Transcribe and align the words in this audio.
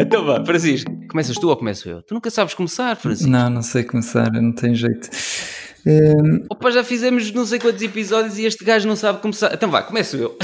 Então 0.00 0.24
vá, 0.24 0.44
Francisco, 0.44 0.90
começas 1.08 1.36
tu 1.36 1.48
ou 1.48 1.56
começo 1.56 1.88
eu? 1.88 2.02
Tu 2.02 2.14
nunca 2.14 2.30
sabes 2.30 2.54
começar, 2.54 2.96
Francisco? 2.96 3.30
Não, 3.30 3.50
não 3.50 3.62
sei 3.62 3.84
começar, 3.84 4.32
não 4.32 4.52
tem 4.54 4.74
jeito. 4.74 5.10
Um... 5.86 6.46
Opa, 6.50 6.70
já 6.70 6.82
fizemos 6.82 7.30
não 7.32 7.44
sei 7.44 7.58
quantos 7.58 7.82
episódios 7.82 8.38
e 8.38 8.44
este 8.44 8.64
gajo 8.64 8.88
não 8.88 8.96
sabe 8.96 9.20
começar. 9.20 9.52
Então 9.52 9.70
vá, 9.70 9.82
começo 9.82 10.16
eu. 10.16 10.38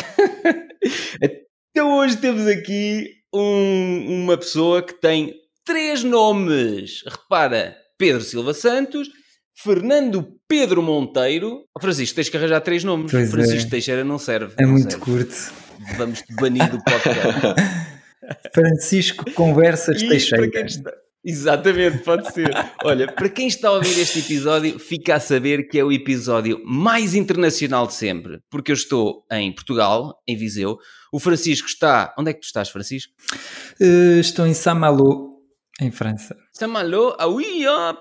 então 1.71 1.99
hoje 1.99 2.17
temos 2.19 2.47
aqui 2.47 3.09
um, 3.35 4.25
uma 4.25 4.37
pessoa 4.37 4.83
que 4.83 4.95
tem 4.95 5.35
três 5.65 6.05
nomes. 6.05 7.03
Repara, 7.07 7.77
Pedro 7.99 8.23
Silva 8.23 8.53
Santos, 8.53 9.09
Fernando 9.57 10.27
Pedro 10.47 10.83
Monteiro. 10.83 11.65
Oh, 11.75 11.81
Francisco, 11.81 12.15
tens 12.15 12.29
que 12.29 12.37
arranjar 12.37 12.61
três 12.61 12.85
nomes. 12.85 13.11
Pois 13.11 13.31
Francisco 13.31 13.69
é. 13.69 13.71
Teixeira 13.71 14.05
não 14.05 14.19
serve. 14.19 14.55
É 14.59 14.63
não 14.63 14.73
muito 14.73 14.91
serve. 14.91 15.05
curto. 15.05 15.35
Vamos-te 15.97 16.35
banir 16.35 16.71
do 16.71 16.83
podcast. 16.83 17.86
Francisco 18.55 19.31
Conversas 19.33 20.01
E 20.03 20.09
Teixeira. 20.09 20.67
está- 20.67 20.93
Exatamente, 21.29 21.99
pode 22.05 22.33
ser. 22.33 22.49
Olha, 22.85 23.11
para 23.11 23.29
quem 23.29 23.49
está 23.49 23.67
a 23.69 23.73
ouvir 23.73 23.99
este 23.99 24.21
episódio, 24.21 24.79
fica 24.79 25.17
a 25.17 25.21
saber 25.21 25.67
que 25.69 25.77
é 25.77 25.83
o 25.85 25.91
episódio 25.91 26.63
mais 26.65 27.17
internacional 27.17 27.85
de 27.89 27.95
sempre, 27.95 28.39
porque 28.49 28.71
eu 28.71 28.75
estou 28.77 29.25
em 29.33 29.53
Portugal, 29.53 30.15
em 30.29 30.37
Viseu. 30.37 30.79
O 31.13 31.19
Francisco 31.19 31.67
está. 31.67 32.15
Onde 32.17 32.31
é 32.31 32.33
que 32.33 32.39
tu 32.41 32.45
estás, 32.45 32.69
Francisco? 32.69 33.13
Uh, 33.81 34.21
estou 34.21 34.47
em 34.47 34.55
Saint-Malo, 34.55 35.35
em 35.81 35.91
França. 35.91 36.37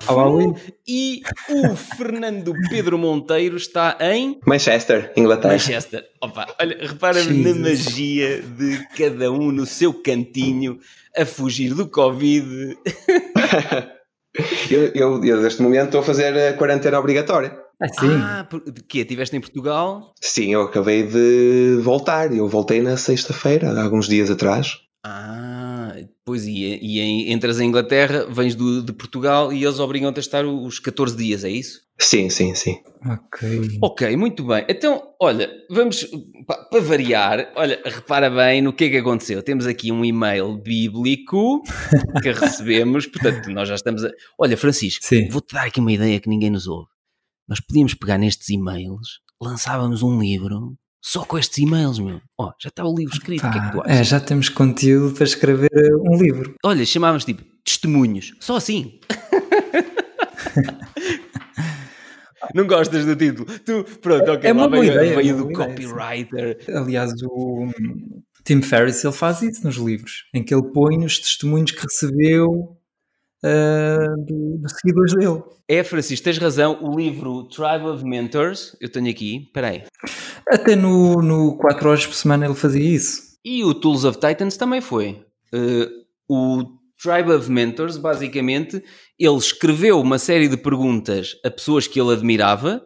Ah 0.08 0.16
oui. 0.16 0.54
E 0.88 1.22
o 1.50 1.76
Fernando 1.76 2.54
Pedro 2.70 2.98
Monteiro 2.98 3.58
está 3.58 3.98
em 4.00 4.40
Manchester, 4.46 5.12
Inglaterra. 5.18 5.54
Manchester. 5.54 6.04
Opa, 6.22 6.48
olha, 6.60 6.78
repara-me 6.80 7.44
na 7.44 7.54
magia 7.54 8.42
de 8.42 8.88
cada 8.98 9.32
um 9.32 9.52
no 9.52 9.66
seu 9.66 9.94
cantinho 9.94 10.80
a 11.18 11.26
fugir 11.26 11.74
do 11.74 11.88
Covid. 11.88 12.78
eu, 14.72 14.92
eu, 14.94 15.24
eu, 15.24 15.42
neste 15.42 15.62
momento, 15.62 15.86
estou 15.86 16.02
a 16.02 16.04
fazer 16.04 16.38
a 16.38 16.54
quarentena 16.54 17.00
obrigatória. 17.00 17.58
Ah, 17.82 17.88
sim. 17.90 18.12
Ah, 18.22 18.48
quê? 18.88 19.00
Estiveste 19.00 19.36
em 19.36 19.42
Portugal? 19.42 20.14
Sim, 20.22 20.54
eu 20.54 20.62
acabei 20.62 21.04
de 21.04 21.78
voltar. 21.82 22.34
Eu 22.34 22.48
voltei 22.48 22.82
na 22.82 22.96
sexta-feira, 22.96 23.72
há 23.72 23.84
alguns 23.84 24.08
dias 24.08 24.30
atrás. 24.32 24.85
Ah, 25.08 25.96
pois 26.26 26.48
e, 26.48 26.64
e 26.82 27.00
em- 27.00 27.32
entras 27.32 27.60
em 27.60 27.68
Inglaterra, 27.68 28.26
vens 28.28 28.56
do, 28.56 28.82
de 28.82 28.92
Portugal 28.92 29.54
e 29.54 29.64
eles 29.64 29.78
obrigam-te 29.78 30.18
a 30.18 30.20
estar 30.20 30.44
os 30.44 30.80
14 30.80 31.16
dias, 31.16 31.44
é 31.44 31.50
isso? 31.52 31.82
Sim, 32.00 32.28
sim, 32.32 32.56
sim. 32.56 32.80
Ok. 33.06 33.78
Ok, 33.84 34.18
muito 34.18 34.44
bem. 34.44 34.66
Então, 34.68 35.14
olha, 35.22 35.48
vamos 35.70 36.06
pa- 36.48 36.58
para 36.72 36.82
variar. 36.82 37.54
Olha, 37.56 37.80
repara 37.86 38.32
bem 38.32 38.64
no 38.64 38.74
que 38.74 38.86
é 38.86 38.90
que 38.90 38.98
aconteceu. 38.98 39.44
Temos 39.44 39.68
aqui 39.68 39.92
um 39.92 40.04
e-mail 40.04 40.58
bíblico 40.58 41.62
que 42.24 42.32
recebemos, 42.32 43.06
portanto, 43.06 43.48
nós 43.52 43.70
já 43.70 43.76
estamos 43.76 44.04
a. 44.04 44.10
Olha, 44.40 44.58
Francisco, 44.58 45.06
Sim. 45.06 45.30
vou-te 45.30 45.54
dar 45.54 45.68
aqui 45.68 45.80
uma 45.80 45.92
ideia 45.92 46.20
que 46.20 46.28
ninguém 46.28 46.50
nos 46.50 46.66
ouve. 46.68 46.90
Nós 47.48 47.60
podíamos 47.60 47.94
pegar 47.94 48.18
nestes 48.18 48.50
e-mails, 48.50 49.20
lançávamos 49.40 50.02
um 50.02 50.20
livro 50.20 50.76
só 51.08 51.24
com 51.24 51.38
estes 51.38 51.60
e-mails, 51.60 52.00
meu. 52.00 52.20
Ó, 52.36 52.52
já 52.60 52.70
está 52.70 52.84
o 52.84 52.98
livro 52.98 53.14
escrito, 53.14 53.46
o 53.46 53.52
que 53.52 53.58
é 53.60 53.62
que 53.62 53.72
tu 53.74 53.78
Pá, 53.78 53.84
achas? 53.86 54.00
é, 54.00 54.04
já 54.04 54.20
temos 54.20 54.50
conteúdo 54.50 55.14
para 55.14 55.24
escrever 55.24 55.70
uh, 55.72 56.02
um 56.12 56.18
livro. 56.18 56.56
Olha, 56.66 56.84
chamávamos 56.84 57.24
tipo 57.24 57.44
testemunhos. 57.64 58.34
Só 58.40 58.56
assim. 58.56 59.00
Não 62.56 62.66
gostas 62.66 63.06
do 63.06 63.16
título? 63.16 63.46
Tu, 63.60 63.84
pronto, 64.02 64.32
ok, 64.32 64.50
É 64.50 64.54
lá 64.54 64.62
uma 64.62 64.68
boa 64.68 64.82
veio, 64.82 64.94
ideia, 64.94 65.16
veio 65.16 65.30
é 65.30 65.34
do 65.38 65.48
boa 65.48 65.54
ideia, 65.54 65.70
copywriter. 65.70 66.58
Aliás, 66.76 67.12
o 67.22 67.66
hum, 67.66 68.24
Tim 68.44 68.64
Ferriss 68.64 69.04
ele 69.04 69.14
faz 69.14 69.44
isso 69.44 69.64
nos 69.64 69.76
livros, 69.76 70.24
em 70.34 70.44
que 70.44 70.56
ele 70.56 70.72
põe 70.74 71.06
os 71.06 71.20
testemunhos 71.20 71.70
que 71.70 71.84
recebeu 71.84 72.76
uh, 73.44 74.26
do- 74.26 74.58
dos 74.60 74.72
seguidores 74.74 75.14
dele. 75.16 75.44
É, 75.68 75.84
Francisco, 75.84 76.24
tens 76.24 76.38
razão. 76.38 76.78
O 76.82 76.96
livro 76.98 77.44
Tribe 77.46 77.86
of 77.88 78.04
Mentors, 78.04 78.76
eu 78.80 78.90
tenho 78.92 79.10
aqui, 79.10 79.44
espera 79.48 79.70
aí. 79.70 79.84
Até 80.48 80.76
no, 80.76 81.22
no 81.22 81.58
4 81.58 81.90
horas 81.90 82.06
por 82.06 82.14
semana 82.16 82.46
ele 82.46 82.56
fazia 82.56 82.84
isso. 82.84 83.22
E 83.44 83.64
o 83.64 83.74
Tools 83.74 84.04
of 84.06 84.20
Titans 84.20 84.58
também 84.58 84.82
foi. 84.82 85.24
Eh, 85.54 85.90
o 86.30 86.64
Tribe 87.02 87.32
of 87.32 87.50
Mentors, 87.52 87.98
basicamente, 87.98 88.84
ele 89.20 89.38
escreveu 89.38 90.00
uma 90.00 90.18
série 90.20 90.48
de 90.48 90.58
perguntas 90.58 91.36
a 91.44 91.50
pessoas 91.52 91.88
que 91.88 92.00
ele 92.00 92.14
admirava 92.14 92.84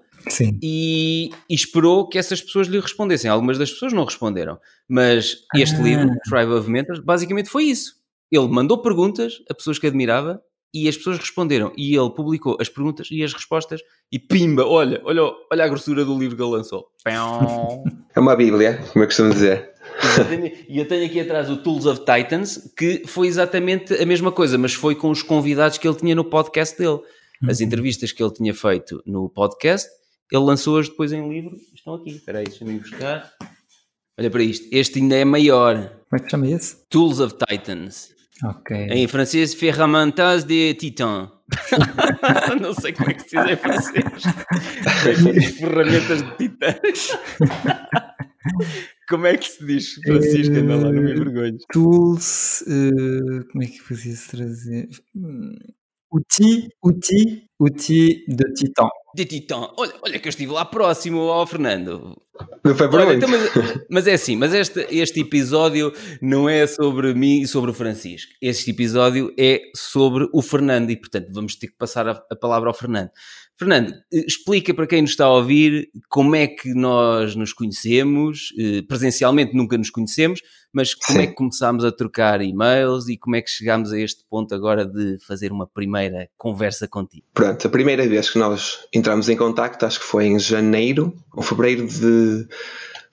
e, 0.62 1.30
e 1.50 1.56
esperou 1.56 2.08
que 2.08 2.18
essas 2.18 2.42
pessoas 2.42 2.68
lhe 2.68 2.80
respondessem. 2.80 3.30
Algumas 3.30 3.58
das 3.58 3.72
pessoas 3.72 3.94
não 3.94 4.04
responderam. 4.06 4.58
Mas 4.88 5.38
este 5.56 5.76
Ah. 5.78 5.82
livro, 5.84 6.10
Tribe 6.30 6.52
of 6.54 6.70
Mentors, 6.70 7.00
basicamente 7.00 7.50
foi 7.50 7.66
isso. 7.66 7.94
Ele 8.32 8.48
mandou 8.48 8.82
perguntas 8.82 9.42
a 9.50 9.54
pessoas 9.54 9.80
que 9.80 9.88
admirava 9.88 10.42
e 10.74 10.88
as 10.88 10.96
pessoas 10.98 11.18
responderam. 11.18 11.72
E 11.76 11.96
ele 11.96 12.10
publicou 12.12 12.58
as 12.60 12.70
perguntas 12.70 13.08
e 13.12 13.24
as 13.24 13.34
respostas 13.34 13.82
e 14.12 14.20
pimba, 14.20 14.66
olha, 14.66 15.02
olha, 15.04 15.24
olha 15.52 15.66
a 15.66 15.68
grossura 15.68 16.06
do 16.06 16.18
livro 16.18 16.36
que 16.36 16.44
ele 16.44 16.52
lançou. 16.52 16.88
É 18.16 18.20
uma 18.20 18.36
bíblia, 18.36 18.84
como 18.92 19.04
eu 19.04 19.08
costumo 19.08 19.32
dizer. 19.32 19.72
E 20.68 20.80
eu 20.80 20.88
tenho 20.88 21.06
aqui 21.06 21.20
atrás 21.20 21.50
o 21.50 21.58
Tools 21.58 21.86
of 21.86 22.00
Titans, 22.00 22.74
que 22.76 23.04
foi 23.06 23.28
exatamente 23.28 23.94
a 23.94 24.06
mesma 24.06 24.32
coisa, 24.32 24.58
mas 24.58 24.74
foi 24.74 24.96
com 24.96 25.10
os 25.12 25.22
convidados 25.22 25.78
que 25.78 25.88
ele 25.88 25.96
tinha 25.96 26.16
no 26.16 26.26
podcast 26.26 26.78
dele. 26.78 27.00
As 27.48 27.62
entrevistas 27.62 28.12
que 28.12 28.22
ele 28.22 28.34
tinha 28.34 28.54
feito 28.54 29.02
no 29.06 29.30
podcast, 29.30 29.88
ele 30.32 30.44
lançou-as 30.44 30.90
depois 30.90 31.14
em 31.14 31.30
livro. 31.30 31.56
Estão 31.74 31.94
aqui, 31.94 32.10
espera 32.10 32.40
aí, 32.40 32.46
deixa-me 32.46 32.74
ir 32.74 32.80
buscar. 32.80 33.32
Olha 34.20 34.30
para 34.30 34.44
isto, 34.44 34.68
este 34.72 35.00
ainda 35.00 35.16
é 35.16 35.24
maior. 35.24 35.76
Como 36.10 36.20
é 36.20 36.20
que 36.20 36.30
chama 36.30 36.50
esse? 36.50 36.76
Tools 36.90 37.20
of 37.20 37.36
Titans. 37.38 38.19
Ok. 38.44 38.76
Em 38.90 39.08
francês, 39.08 39.54
Ferramentas 39.54 40.44
de 40.44 40.74
Titan. 40.76 41.32
Não 42.62 42.74
sei 42.74 42.94
como 42.94 43.10
é 43.10 43.14
que 43.14 43.22
se 43.22 43.38
diz 43.38 43.52
em 43.52 43.56
francês. 43.56 44.06
As 44.86 45.56
Ferramentas 45.56 46.22
de 46.22 46.38
titãs. 46.38 47.18
Como 49.10 49.26
é 49.26 49.36
que 49.36 49.48
se 49.48 49.66
diz, 49.66 49.94
Francisco? 50.06 50.56
Anda 50.56 50.76
lá, 50.76 50.92
não 50.92 51.02
me 51.02 51.12
envergonhes. 51.12 51.64
Tools. 51.74 52.62
uh, 52.62 53.44
como 53.52 53.64
é 53.64 53.68
que 53.68 53.82
podia-se 53.82 54.30
trazer? 54.30 54.88
Outil, 56.12 56.70
outil, 56.82 57.42
outil 57.60 58.16
de 58.28 58.54
Titan. 58.56 58.90
De 59.16 59.26
Titã. 59.26 59.70
Olha, 59.76 59.94
olha 60.04 60.20
que 60.20 60.28
eu 60.28 60.30
estive 60.30 60.52
lá 60.52 60.64
próximo 60.66 61.20
ao 61.22 61.46
Fernando. 61.46 62.16
Não 62.64 62.76
foi 62.76 62.90
por 62.90 63.00
Olha, 63.00 63.16
então, 63.16 63.28
mas, 63.28 63.52
mas 63.90 64.08
é 64.08 64.14
assim, 64.14 64.36
mas 64.36 64.54
este, 64.54 64.88
este 64.92 65.22
episódio 65.22 65.92
não 66.22 66.48
é 66.48 66.66
sobre 66.68 67.14
mim 67.14 67.42
e 67.42 67.48
sobre 67.48 67.72
o 67.72 67.74
Francisco. 67.74 68.32
Este 68.42 68.72
episódio 68.72 69.34
é 69.38 69.62
sobre 69.76 70.28
o 70.32 70.42
Fernando 70.42 70.92
e, 70.92 70.96
portanto, 70.96 71.28
vamos 71.32 71.56
ter 71.56 71.68
que 71.68 71.78
passar 71.78 72.08
a, 72.08 72.12
a 72.32 72.36
palavra 72.36 72.70
ao 72.70 72.74
Fernando. 72.74 73.10
Fernando, 73.60 73.92
eh, 74.14 74.24
explica 74.26 74.74
para 74.74 74.88
quem 74.88 75.02
nos 75.02 75.12
está 75.12 75.26
a 75.26 75.34
ouvir 75.34 75.90
como 76.08 76.34
é 76.34 76.48
que 76.48 76.74
nós 76.74 77.36
nos 77.36 77.52
conhecemos. 77.52 78.54
Eh, 78.58 78.82
Presencialmente 78.88 79.54
nunca 79.54 79.78
nos 79.78 79.90
conhecemos, 79.90 80.42
mas 80.72 80.96
como 80.96 81.20
Sim. 81.20 81.24
é 81.26 81.28
que 81.28 81.34
começámos 81.36 81.84
a 81.84 81.92
trocar 81.92 82.42
e-mails 82.42 83.10
e 83.10 83.18
como 83.18 83.36
é 83.36 83.42
que 83.42 83.50
chegámos 83.50 83.92
a 83.92 84.00
este 84.00 84.24
ponto 84.30 84.56
agora 84.56 84.86
de 84.86 85.18
fazer 85.28 85.52
uma 85.52 85.68
primeira 85.68 86.30
conversa 86.38 86.88
contigo? 86.88 87.26
Pronto, 87.34 87.68
a 87.68 87.70
primeira 87.70 88.08
vez 88.08 88.30
que 88.30 88.40
nós 88.40 88.80
entramos 88.94 89.28
em 89.28 89.36
contacto, 89.36 89.86
acho 89.86 90.00
que 90.00 90.06
foi 90.06 90.28
em 90.28 90.40
janeiro 90.40 91.14
ou 91.34 91.44
fevereiro 91.44 91.86
de 91.86 92.48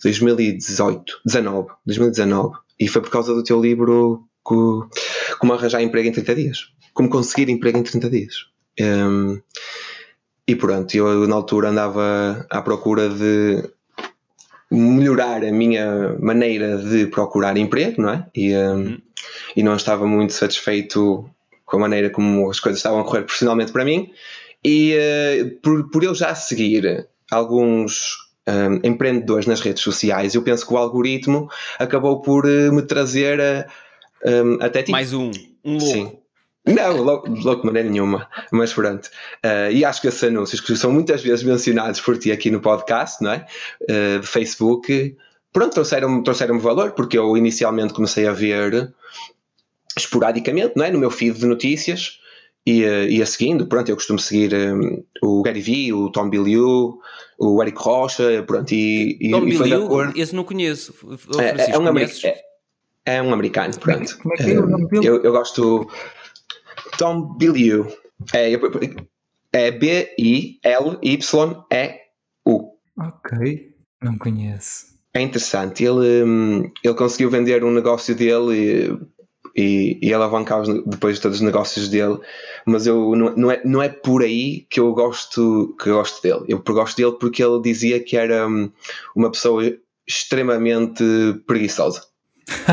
2018, 0.05 1.21
19, 1.25 1.69
2019. 1.87 2.57
E 2.79 2.87
foi 2.89 3.03
por 3.03 3.11
causa 3.11 3.35
do 3.35 3.43
teu 3.43 3.61
livro 3.61 4.23
co- 4.43 4.89
Como 5.41 5.53
Arranjar 5.55 5.83
Emprego 5.83 6.09
em 6.09 6.13
30 6.13 6.35
Dias. 6.35 6.59
Como 6.93 7.09
Conseguir 7.09 7.49
Emprego 7.51 7.79
em 7.79 7.83
30 7.83 8.09
Dias. 8.11 8.35
Hum, 8.81 9.41
e 10.47 10.55
pronto, 10.55 10.95
eu 10.95 11.27
na 11.27 11.35
altura 11.35 11.71
andava 11.71 12.47
à 12.51 12.63
procura 12.63 13.09
de 13.09 13.69
melhorar 14.71 15.45
a 15.45 15.53
minha 15.53 16.17
maneira 16.21 16.79
de 16.79 17.07
procurar 17.07 17.57
emprego, 17.57 18.03
não 18.03 18.11
é? 18.11 18.27
E, 18.35 18.57
hum, 18.57 18.99
e 19.57 19.63
não 19.63 19.77
estava 19.77 20.07
muito 20.07 20.33
satisfeito 20.33 21.29
com 21.65 21.77
a 21.77 21.81
maneira 21.81 22.11
como 22.11 22.49
as 22.51 22.61
coisas 22.61 22.79
estavam 22.79 23.01
a 23.01 23.05
correr 23.05 23.23
profissionalmente 23.23 23.73
para 23.73 23.85
mim 23.85 24.13
e 24.65 24.95
eh, 24.95 25.45
por, 25.63 25.91
por 25.91 26.05
eu 26.05 26.15
já 26.15 26.35
seguir 26.35 27.09
alguns 27.31 28.17
hum, 28.49 28.81
empreendedores 28.83 29.47
nas 29.47 29.61
redes 29.61 29.83
sociais, 29.83 30.35
eu 30.35 30.43
penso 30.43 30.67
que 30.67 30.73
o 30.73 30.77
algoritmo 30.77 31.49
acabou 31.79 32.21
por 32.21 32.49
eh, 32.49 32.71
me 32.71 32.83
trazer 32.83 33.41
a, 33.41 33.67
hum, 34.25 34.59
até 34.61 34.83
ti. 34.83 34.93
Mais 34.93 35.13
um, 35.13 35.31
um 35.65 35.79
louco. 35.79 35.87
Sim. 35.87 36.19
Não, 36.67 36.97
louco, 36.97 37.31
louco 37.31 37.61
de 37.61 37.67
maneira 37.67 37.89
nenhuma, 37.89 38.29
mas 38.51 38.73
pronto. 38.73 39.09
Eh, 39.43 39.73
e 39.73 39.85
acho 39.85 40.01
que 40.01 40.09
esses 40.09 40.25
anúncios 40.25 40.61
que 40.61 40.75
são 40.77 40.93
muitas 40.93 41.23
vezes 41.23 41.45
mencionados 41.45 42.01
por 42.01 42.19
ti 42.19 42.33
aqui 42.33 42.51
no 42.51 42.61
podcast, 42.61 43.23
não 43.23 43.33
é? 43.33 43.47
Eh, 43.89 44.19
de 44.19 44.27
Facebook, 44.27 45.17
pronto, 45.53 45.75
trouxeram-me 45.75 46.23
trouxeram 46.25 46.59
valor, 46.59 46.93
porque 46.93 47.17
eu 47.17 47.37
inicialmente 47.37 47.95
comecei 47.95 48.27
a 48.27 48.33
ver 48.33 48.93
esporadicamente, 49.97 50.73
não 50.77 50.85
é? 50.85 50.91
No 50.91 50.99
meu 50.99 51.11
feed 51.11 51.39
de 51.39 51.47
notícias, 51.47 52.19
ia, 52.67 53.09
ia 53.09 53.25
seguindo, 53.25 53.67
pronto, 53.67 53.89
eu 53.89 53.95
costumo 53.95 54.19
seguir 54.19 54.53
um, 54.55 55.03
o 55.23 55.43
Gary 55.43 55.61
Vee, 55.61 55.93
o 55.93 56.11
Tom 56.11 56.29
Billieu, 56.29 56.99
o 57.39 57.63
Eric 57.63 57.79
Rocha, 57.79 58.43
pronto, 58.45 58.73
e, 58.73 59.17
e, 59.21 59.31
Tom 59.31 59.47
e 59.47 59.73
acordo. 59.73 60.19
esse 60.19 60.35
não 60.35 60.43
conheço. 60.43 60.93
É, 61.13 61.17
Francisco, 61.17 61.73
é 61.73 61.79
um 61.79 61.87
americano. 61.87 62.35
É 63.07 63.23
um 63.23 63.33
americano, 63.33 63.79
pronto. 63.79 64.19
Como 64.19 64.35
é 64.35 64.37
que 64.37 64.51
é 64.51 64.59
o 64.59 64.67
nome 64.67 64.89
dele? 64.89 65.07
Eu, 65.07 65.23
eu 65.23 65.31
gosto. 65.31 65.89
Tom 66.99 67.37
Billieu. 67.37 67.87
É, 68.33 68.53
é 69.53 69.71
B-I-L-Y-E-U. 69.71 70.57
Ok, 72.99 73.75
não 74.03 74.17
conheço. 74.19 74.87
É 75.15 75.21
interessante. 75.21 75.85
Ele, 75.85 76.25
hum, 76.25 76.71
ele 76.83 76.95
conseguiu 76.95 77.31
vender 77.31 77.65
um 77.65 77.71
negócio 77.71 78.15
dele 78.15 78.99
e, 79.55 79.61
e, 79.63 79.99
e 80.03 80.15
alavancar 80.15 80.63
depois 80.87 81.19
todos 81.19 81.39
os 81.39 81.43
negócios 81.43 81.89
dele, 81.89 82.19
mas 82.67 82.87
eu 82.87 83.15
não, 83.17 83.51
é, 83.51 83.63
não 83.65 83.83
é 83.83 83.89
por 83.89 84.23
aí 84.23 84.67
que 84.69 84.81
eu 84.81 84.93
gosto 84.93 85.75
que 85.81 85.89
eu 85.89 85.97
gosto 85.97 86.23
dele. 86.23 86.45
Eu 86.49 86.59
gosto 86.63 86.97
dele 86.97 87.17
porque 87.19 87.43
ele 87.43 87.61
dizia 87.63 88.03
que 88.03 88.17
era 88.17 88.47
hum, 88.47 88.71
uma 89.15 89.31
pessoa 89.31 89.63
extremamente 90.07 91.03
preguiçosa 91.47 92.03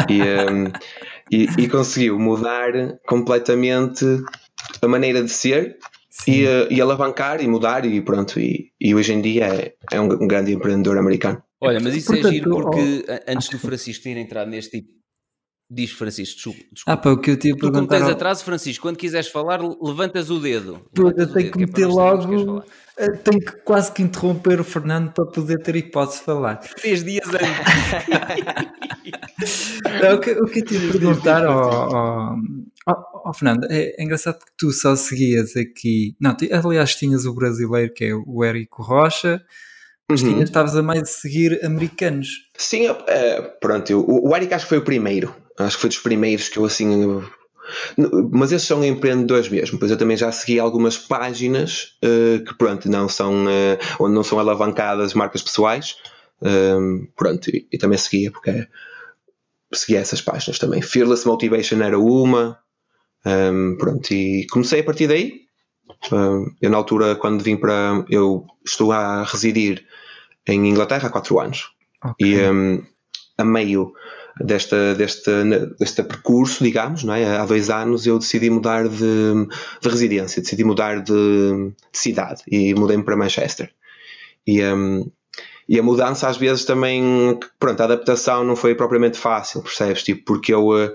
e, 0.10 0.22
um, 0.22 0.72
e, 1.32 1.48
e 1.58 1.68
conseguiu 1.68 2.20
mudar 2.20 2.72
completamente 3.06 4.06
a 4.82 4.88
maneira 4.88 5.24
de 5.24 5.30
ser 5.30 5.78
e, 6.28 6.46
uh, 6.46 6.68
e, 6.70 6.82
alavancar 6.82 7.42
e 7.42 7.48
mudar 7.48 7.86
e 7.86 8.02
pronto. 8.02 8.40
E, 8.40 8.72
e 8.80 8.94
hoje 8.94 9.14
em 9.14 9.22
dia 9.22 9.48
é, 9.48 9.74
é 9.92 10.00
um, 10.00 10.06
um, 10.06 10.28
grande 10.28 10.54
empreendedor 10.54 10.98
americano. 10.98 11.42
Olha, 11.62 11.80
mas 11.80 11.96
isso 11.96 12.08
Portanto, 12.08 12.28
é 12.28 12.32
giro 12.32 12.52
porque 12.52 13.06
oh... 13.08 13.32
antes 13.32 13.50
do 13.50 13.60
Francisco 13.60 14.04
ter 14.04 14.18
entrado 14.18 14.50
neste 14.50 14.82
tipo. 14.82 15.03
Diz 15.76 15.92
Francisco, 15.92 16.36
desculpa. 16.36 16.70
Ah, 16.86 16.96
pá, 16.96 17.10
o 17.10 17.18
que 17.18 17.32
eu 17.32 17.38
tinha 17.38 17.56
Tu, 17.56 17.72
como 17.72 17.88
tens 17.88 18.04
ao... 18.04 18.12
atraso, 18.12 18.46
Francisco, 18.46 18.84
quando 18.84 18.98
quiseres 18.98 19.28
falar, 19.28 19.60
levantas 19.82 20.30
o 20.30 20.40
dedo. 20.40 20.86
Pô, 20.94 21.08
eu 21.10 21.34
tenho 21.34 21.52
que, 21.52 21.58
que 21.58 21.64
é 21.64 21.66
meter 21.66 21.88
logo. 21.88 22.64
Eh, 22.96 23.12
tenho 23.24 23.40
que 23.40 23.54
quase 23.64 23.92
que 23.92 24.04
interromper 24.04 24.62
o 24.62 24.64
Fernando 24.64 25.12
para 25.12 25.26
poder 25.26 25.64
ter 25.64 25.76
hipótese 25.76 26.20
de 26.20 26.26
falar. 26.26 26.58
Três 26.58 27.04
dias 27.04 27.28
antes. 27.28 27.48
Não, 30.02 30.16
o, 30.16 30.20
que, 30.20 30.32
o 30.32 30.46
que 30.46 30.60
eu 30.60 30.66
tinha 30.66 30.80
de 30.80 30.92
perguntar 30.92 31.44
ao, 31.44 32.38
ao, 32.86 33.26
ao, 33.26 33.34
Fernando 33.34 33.66
é, 33.70 33.96
é, 34.00 34.04
engraçado 34.04 34.38
porque 34.38 34.54
tu 34.56 34.72
só 34.72 34.96
seguias 34.96 35.56
aqui. 35.58 36.16
Não, 36.20 36.38
aliás, 36.64 36.96
tinhas 36.96 37.26
o 37.26 37.34
brasileiro 37.34 37.92
que 37.92 38.06
é 38.06 38.14
o 38.14 38.44
Érico 38.44 38.84
Rocha 38.84 39.44
mas 40.10 40.22
uhum. 40.22 40.42
estavas 40.42 40.76
a 40.76 40.84
mais 40.84 41.10
seguir 41.10 41.64
americanos. 41.66 42.50
Sim, 42.58 42.88
é, 43.08 43.42
pronto, 43.42 44.00
o, 44.00 44.30
o 44.30 44.36
Eric 44.36 44.54
acho 44.54 44.66
que 44.66 44.70
foi 44.70 44.78
o 44.78 44.84
primeiro. 44.84 45.34
Acho 45.60 45.76
que 45.76 45.82
foi 45.82 45.90
dos 45.90 46.00
primeiros 46.00 46.50
que 46.50 46.58
eu 46.58 46.66
assim. 46.66 47.22
Mas 48.32 48.52
esses 48.52 48.68
são 48.68 48.84
empreendedores 48.84 49.48
mesmo, 49.50 49.80
pois 49.80 49.90
eu 49.90 49.98
também 49.98 50.18
já 50.18 50.32
segui 50.32 50.60
algumas 50.60 50.98
páginas 50.98 51.94
uh, 52.04 52.44
que 52.44 52.54
pronto, 52.56 52.90
não 52.90 53.08
são, 53.08 53.46
uh, 53.46 53.78
onde 54.00 54.14
não 54.14 54.24
são 54.24 54.38
alavancadas 54.38 55.14
marcas 55.14 55.42
pessoais. 55.42 55.96
Um, 56.42 57.08
pronto, 57.16 57.50
e, 57.50 57.68
e, 57.72 57.78
também 57.78 57.98
seguia 57.98 58.30
porque 58.30 58.68
seguia 59.72 60.00
essas 60.00 60.22
páginas 60.22 60.60
também. 60.60 60.82
Fearless 60.82 61.26
Motivation 61.26 61.82
era 61.82 61.98
uma. 61.98 62.60
Um, 63.26 63.78
pronto, 63.78 64.14
e 64.14 64.46
comecei 64.48 64.82
a 64.82 64.84
partir 64.84 65.08
daí. 65.08 65.44
Um, 66.12 66.54
eu 66.62 66.70
na 66.70 66.78
altura 66.78 67.16
quando 67.16 67.44
vim 67.44 67.56
para. 67.56 68.04
Eu 68.10 68.46
estou 68.66 68.92
a 68.92 69.24
residir 69.24 69.86
em 70.46 70.68
Inglaterra 70.68 71.08
há 71.08 71.12
4 71.12 71.40
anos. 71.40 71.70
Okay. 72.04 72.34
E 72.34 72.50
um, 72.50 72.84
a 73.38 73.46
meio 73.46 73.94
desta, 74.40 74.96
desta, 74.96 75.44
deste 75.80 76.04
percurso, 76.04 76.64
digamos, 76.64 77.04
não 77.04 77.14
é? 77.14 77.38
há 77.38 77.46
dois 77.46 77.70
anos 77.70 78.06
eu 78.06 78.18
decidi 78.18 78.50
mudar 78.50 78.88
de, 78.88 79.48
de 79.82 79.90
residência, 79.90 80.42
decidi 80.42 80.64
mudar 80.64 81.02
de, 81.02 81.14
de 81.14 82.00
cidade 82.00 82.42
e 82.48 82.74
mudei-me 82.74 83.04
para 83.04 83.16
Manchester. 83.16 83.72
E, 84.46 84.64
um, 84.64 85.10
e 85.68 85.80
a 85.80 85.84
mudança 85.84 86.28
às 86.28 86.36
vezes 86.36 86.66
também, 86.66 87.40
pronto, 87.58 87.80
a 87.80 87.86
adaptação 87.86 88.44
não 88.44 88.56
foi 88.56 88.76
propriamente 88.76 89.18
fácil, 89.18 89.62
percebes? 89.62 90.04
Tipo, 90.04 90.26
porque 90.26 90.54
eu, 90.54 90.68
uh, 90.68 90.92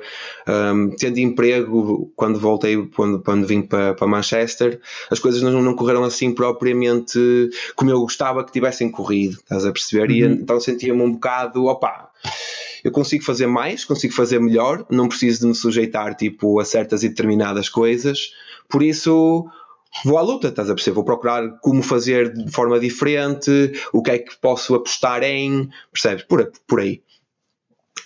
um, 0.46 0.90
tendo 0.90 1.18
emprego, 1.18 2.12
quando 2.14 2.38
voltei, 2.38 2.76
quando, 2.94 3.22
quando 3.22 3.46
vim 3.46 3.62
para, 3.62 3.94
para 3.94 4.06
Manchester, 4.06 4.80
as 5.10 5.18
coisas 5.18 5.40
não, 5.40 5.62
não 5.62 5.74
correram 5.74 6.04
assim 6.04 6.34
propriamente 6.34 7.18
como 7.74 7.90
eu 7.90 8.00
gostava 8.00 8.44
que 8.44 8.52
tivessem 8.52 8.90
corrido, 8.90 9.38
estás 9.38 9.64
a 9.64 9.72
perceber? 9.72 10.10
Uhum. 10.10 10.16
E 10.16 10.22
então 10.42 10.60
sentia-me 10.60 11.00
um 11.00 11.12
bocado, 11.12 11.64
opa, 11.64 12.10
eu 12.84 12.90
consigo 12.90 13.24
fazer 13.24 13.46
mais, 13.46 13.84
consigo 13.84 14.14
fazer 14.14 14.40
melhor, 14.40 14.86
não 14.90 15.08
preciso 15.08 15.40
de 15.40 15.46
me 15.46 15.54
sujeitar 15.54 16.14
tipo, 16.14 16.60
a 16.60 16.64
certas 16.64 17.02
e 17.02 17.08
determinadas 17.08 17.68
coisas, 17.68 18.32
por 18.68 18.82
isso 18.82 19.46
vou 20.04 20.18
à 20.18 20.22
luta, 20.22 20.48
estás 20.48 20.70
a 20.70 20.74
perceber? 20.74 20.94
Vou 20.94 21.04
procurar 21.04 21.58
como 21.60 21.82
fazer 21.82 22.32
de 22.32 22.50
forma 22.50 22.78
diferente, 22.78 23.72
o 23.92 24.02
que 24.02 24.10
é 24.10 24.18
que 24.18 24.36
posso 24.40 24.74
apostar 24.74 25.22
em, 25.22 25.68
percebes? 25.92 26.24
Por, 26.24 26.52
por 26.66 26.80
aí. 26.80 27.02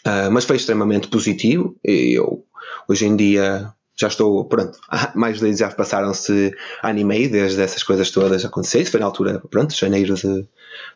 Uh, 0.07 0.31
mas 0.31 0.45
foi 0.45 0.57
extremamente 0.57 1.09
positivo. 1.09 1.77
Eu, 1.83 2.45
hoje 2.89 3.07
em 3.07 3.17
dia, 3.17 3.73
já 4.03 4.09
estou, 4.09 4.45
pronto, 4.45 4.79
mais 5.15 5.37
de 5.37 5.45
10 5.45 5.59
já 5.59 5.71
passaram-se 5.71 6.55
animei 6.83 7.29
desde 7.29 7.61
essas 7.61 7.83
coisas 7.83 8.11
todas 8.11 8.45
acontecer. 8.45 8.81
Isso 8.81 8.91
foi 8.91 9.01
na 9.01 9.07
altura, 9.07 9.41
pronto, 9.51 9.75
janeiro 9.75 10.15
de 10.15 10.47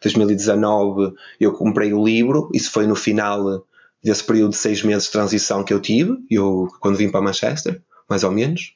2019, 0.02 1.14
eu 1.40 1.52
comprei 1.52 1.92
o 1.92 2.04
livro. 2.04 2.50
Isso 2.52 2.70
foi 2.70 2.86
no 2.86 2.94
final 2.94 3.64
desse 4.02 4.24
período 4.24 4.50
de 4.50 4.56
seis 4.56 4.82
meses 4.82 5.04
de 5.04 5.12
transição 5.12 5.64
que 5.64 5.72
eu 5.72 5.80
tive, 5.80 6.16
eu, 6.30 6.68
quando 6.80 6.96
vim 6.96 7.10
para 7.10 7.20
Manchester, 7.20 7.80
mais 8.08 8.22
ou 8.22 8.30
menos. 8.30 8.74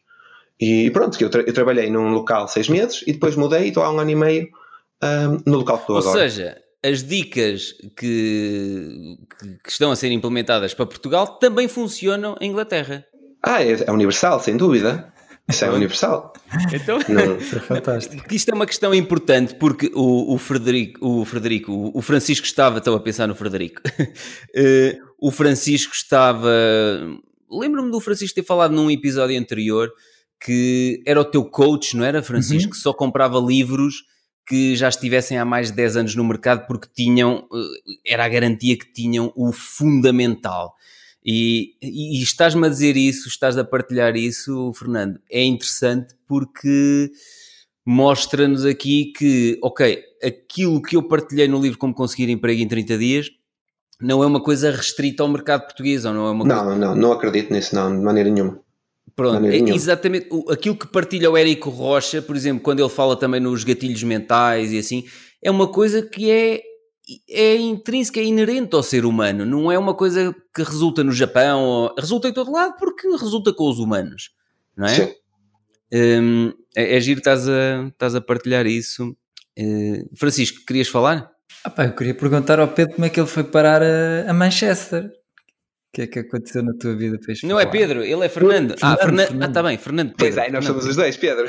E 0.60 0.90
pronto, 0.90 1.22
eu, 1.22 1.30
tra 1.30 1.42
eu 1.42 1.52
trabalhei 1.52 1.90
num 1.90 2.10
local 2.10 2.46
seis 2.48 2.68
meses 2.68 3.02
e 3.06 3.12
depois 3.12 3.34
mudei 3.36 3.64
e 3.64 3.68
estou 3.68 3.82
há 3.82 3.92
um 3.92 3.98
ano 3.98 4.10
e 4.10 4.14
meio 4.14 4.48
um, 5.02 5.50
no 5.50 5.58
local 5.58 5.78
que 5.78 5.82
estou 5.84 5.96
Ou 5.96 6.02
agora. 6.02 6.22
Ou 6.22 6.28
seja, 6.28 6.60
as 6.84 7.02
dicas 7.02 7.72
que, 7.96 9.16
que, 9.62 9.70
estão 9.70 9.90
a 9.90 9.96
ser 9.96 10.10
implementadas 10.10 10.74
para 10.74 10.86
Portugal 10.86 11.26
também 11.38 11.68
funcionam 11.68 12.36
em 12.40 12.50
Inglaterra. 12.50 13.04
Ah, 13.42 13.62
é, 13.62 13.84
é 13.86 13.90
universal, 13.90 14.40
sem 14.40 14.56
dúvida. 14.56 15.12
Isso 15.48 15.64
é 15.64 15.70
universal. 15.70 16.32
Então, 16.72 16.98
Não. 17.08 17.36
Isso 17.36 17.56
é 17.58 17.60
fantástico. 17.60 18.34
Isto 18.34 18.50
é 18.50 18.54
uma 18.54 18.66
questão 18.66 18.94
importante 18.94 19.54
porque 19.54 19.90
o, 19.94 20.34
o 20.34 20.38
Frederico, 20.38 21.04
o, 21.04 21.24
Frederico, 21.24 21.90
o 21.92 22.00
Francisco 22.00 22.46
estava, 22.46 22.78
estou 22.78 22.94
a 22.94 23.00
pensar 23.00 23.26
no 23.26 23.34
Frederico, 23.34 23.82
uh, 23.88 25.10
o 25.20 25.30
Francisco 25.30 25.94
estava. 25.94 26.50
Lembro-me 27.50 27.90
do 27.90 28.00
Francisco 28.00 28.34
ter 28.34 28.44
falado 28.44 28.72
num 28.72 28.90
episódio 28.90 29.38
anterior 29.38 29.90
que 30.42 31.02
era 31.04 31.20
o 31.20 31.24
teu 31.24 31.44
coach, 31.44 31.96
não 31.96 32.04
era, 32.04 32.22
Francisco? 32.22 32.68
Uhum. 32.68 32.70
Que 32.70 32.78
só 32.78 32.92
comprava 32.92 33.38
livros 33.38 34.04
que 34.46 34.74
já 34.74 34.88
estivessem 34.88 35.38
há 35.38 35.44
mais 35.44 35.68
de 35.68 35.76
10 35.76 35.96
anos 35.96 36.14
no 36.16 36.24
mercado 36.24 36.66
porque 36.66 36.88
tinham, 36.92 37.46
eh, 37.52 38.12
era 38.12 38.24
a 38.24 38.28
garantia 38.28 38.76
que 38.76 38.90
tinham 38.90 39.32
o 39.36 39.52
fundamental. 39.52 40.74
E, 41.24 41.74
e 41.82 42.22
estás-me 42.22 42.66
a 42.66 42.70
dizer 42.70 42.96
isso, 42.96 43.28
estás 43.28 43.58
a 43.58 43.64
partilhar 43.64 44.16
isso, 44.16 44.72
Fernando, 44.74 45.20
é 45.30 45.44
interessante 45.44 46.14
porque 46.26 47.10
mostra-nos 47.84 48.64
aqui 48.64 49.12
que, 49.16 49.58
ok, 49.62 50.02
aquilo 50.22 50.80
que 50.80 50.96
eu 50.96 51.02
partilhei 51.02 51.46
no 51.48 51.60
livro 51.60 51.78
Como 51.78 51.94
Conseguir 51.94 52.30
Emprego 52.30 52.62
em 52.62 52.68
30 52.68 52.98
Dias 52.98 53.30
não 54.00 54.22
é 54.22 54.26
uma 54.26 54.42
coisa 54.42 54.70
restrita 54.70 55.22
ao 55.22 55.28
mercado 55.28 55.64
português, 55.64 56.04
ou 56.06 56.14
não 56.14 56.26
é 56.26 56.30
uma 56.30 56.44
Não, 56.44 56.64
coisa... 56.64 56.78
não, 56.78 56.94
não 56.94 57.12
acredito 57.12 57.52
nisso, 57.52 57.74
não, 57.74 57.94
de 57.94 58.02
maneira 58.02 58.30
nenhuma. 58.30 58.58
Pronto, 59.14 59.44
é 59.44 59.56
exatamente 59.56 60.28
aquilo 60.48 60.76
que 60.76 60.86
partilha 60.86 61.30
o 61.30 61.36
Érico 61.36 61.68
Rocha, 61.68 62.22
por 62.22 62.34
exemplo, 62.34 62.62
quando 62.62 62.80
ele 62.80 62.88
fala 62.88 63.14
também 63.14 63.40
nos 63.40 63.64
gatilhos 63.64 64.02
mentais 64.02 64.72
e 64.72 64.78
assim, 64.78 65.04
é 65.42 65.50
uma 65.50 65.68
coisa 65.68 66.00
que 66.00 66.30
é, 66.30 66.62
é 67.28 67.56
intrínseca, 67.56 68.20
é 68.20 68.24
inerente 68.24 68.74
ao 68.74 68.82
ser 68.82 69.04
humano, 69.04 69.44
não 69.44 69.70
é 69.70 69.78
uma 69.78 69.94
coisa 69.94 70.34
que 70.54 70.62
resulta 70.62 71.02
no 71.02 71.12
Japão, 71.12 71.62
ou, 71.62 71.94
resulta 71.98 72.28
em 72.28 72.32
todo 72.32 72.52
lado 72.52 72.76
porque 72.78 73.08
resulta 73.08 73.52
com 73.52 73.68
os 73.68 73.78
humanos, 73.78 74.30
não 74.76 74.86
é? 74.86 74.94
Sim. 74.94 75.14
Um, 75.92 76.52
é, 76.76 76.96
é 76.96 77.00
giro, 77.00 77.18
estás 77.18 77.48
a, 77.48 77.88
estás 77.88 78.14
a 78.14 78.20
partilhar 78.20 78.66
isso. 78.66 79.16
Uh, 79.58 80.16
Francisco, 80.16 80.64
querias 80.64 80.88
falar? 80.88 81.30
Ah, 81.64 81.70
pá, 81.70 81.86
eu 81.86 81.94
queria 81.94 82.14
perguntar 82.14 82.58
ao 82.58 82.68
Pedro 82.68 82.94
como 82.94 83.04
é 83.04 83.10
que 83.10 83.20
ele 83.20 83.26
foi 83.26 83.44
parar 83.44 83.82
a, 83.82 84.30
a 84.30 84.32
Manchester. 84.32 85.10
O 85.90 85.92
que 85.92 86.02
é 86.02 86.06
que 86.06 86.20
aconteceu 86.20 86.62
na 86.62 86.72
tua 86.72 86.94
vida? 86.94 87.18
Não 87.42 87.50
falar? 87.50 87.62
é 87.62 87.66
Pedro, 87.66 88.04
ele 88.04 88.24
é 88.24 88.28
Fernando. 88.28 88.76
ah, 88.80 88.96
Fernando, 88.96 89.26
Fernando. 89.26 89.42
Ah, 89.42 89.46
está 89.46 89.62
bem, 89.64 89.76
Fernando. 89.76 90.14
Pedro, 90.14 90.18
pois 90.18 90.36
é, 90.36 90.40
nós 90.42 90.64
Fernando. 90.64 90.66
somos 90.66 90.86
os 90.86 90.94
dois, 90.94 91.16
Pedro. 91.16 91.46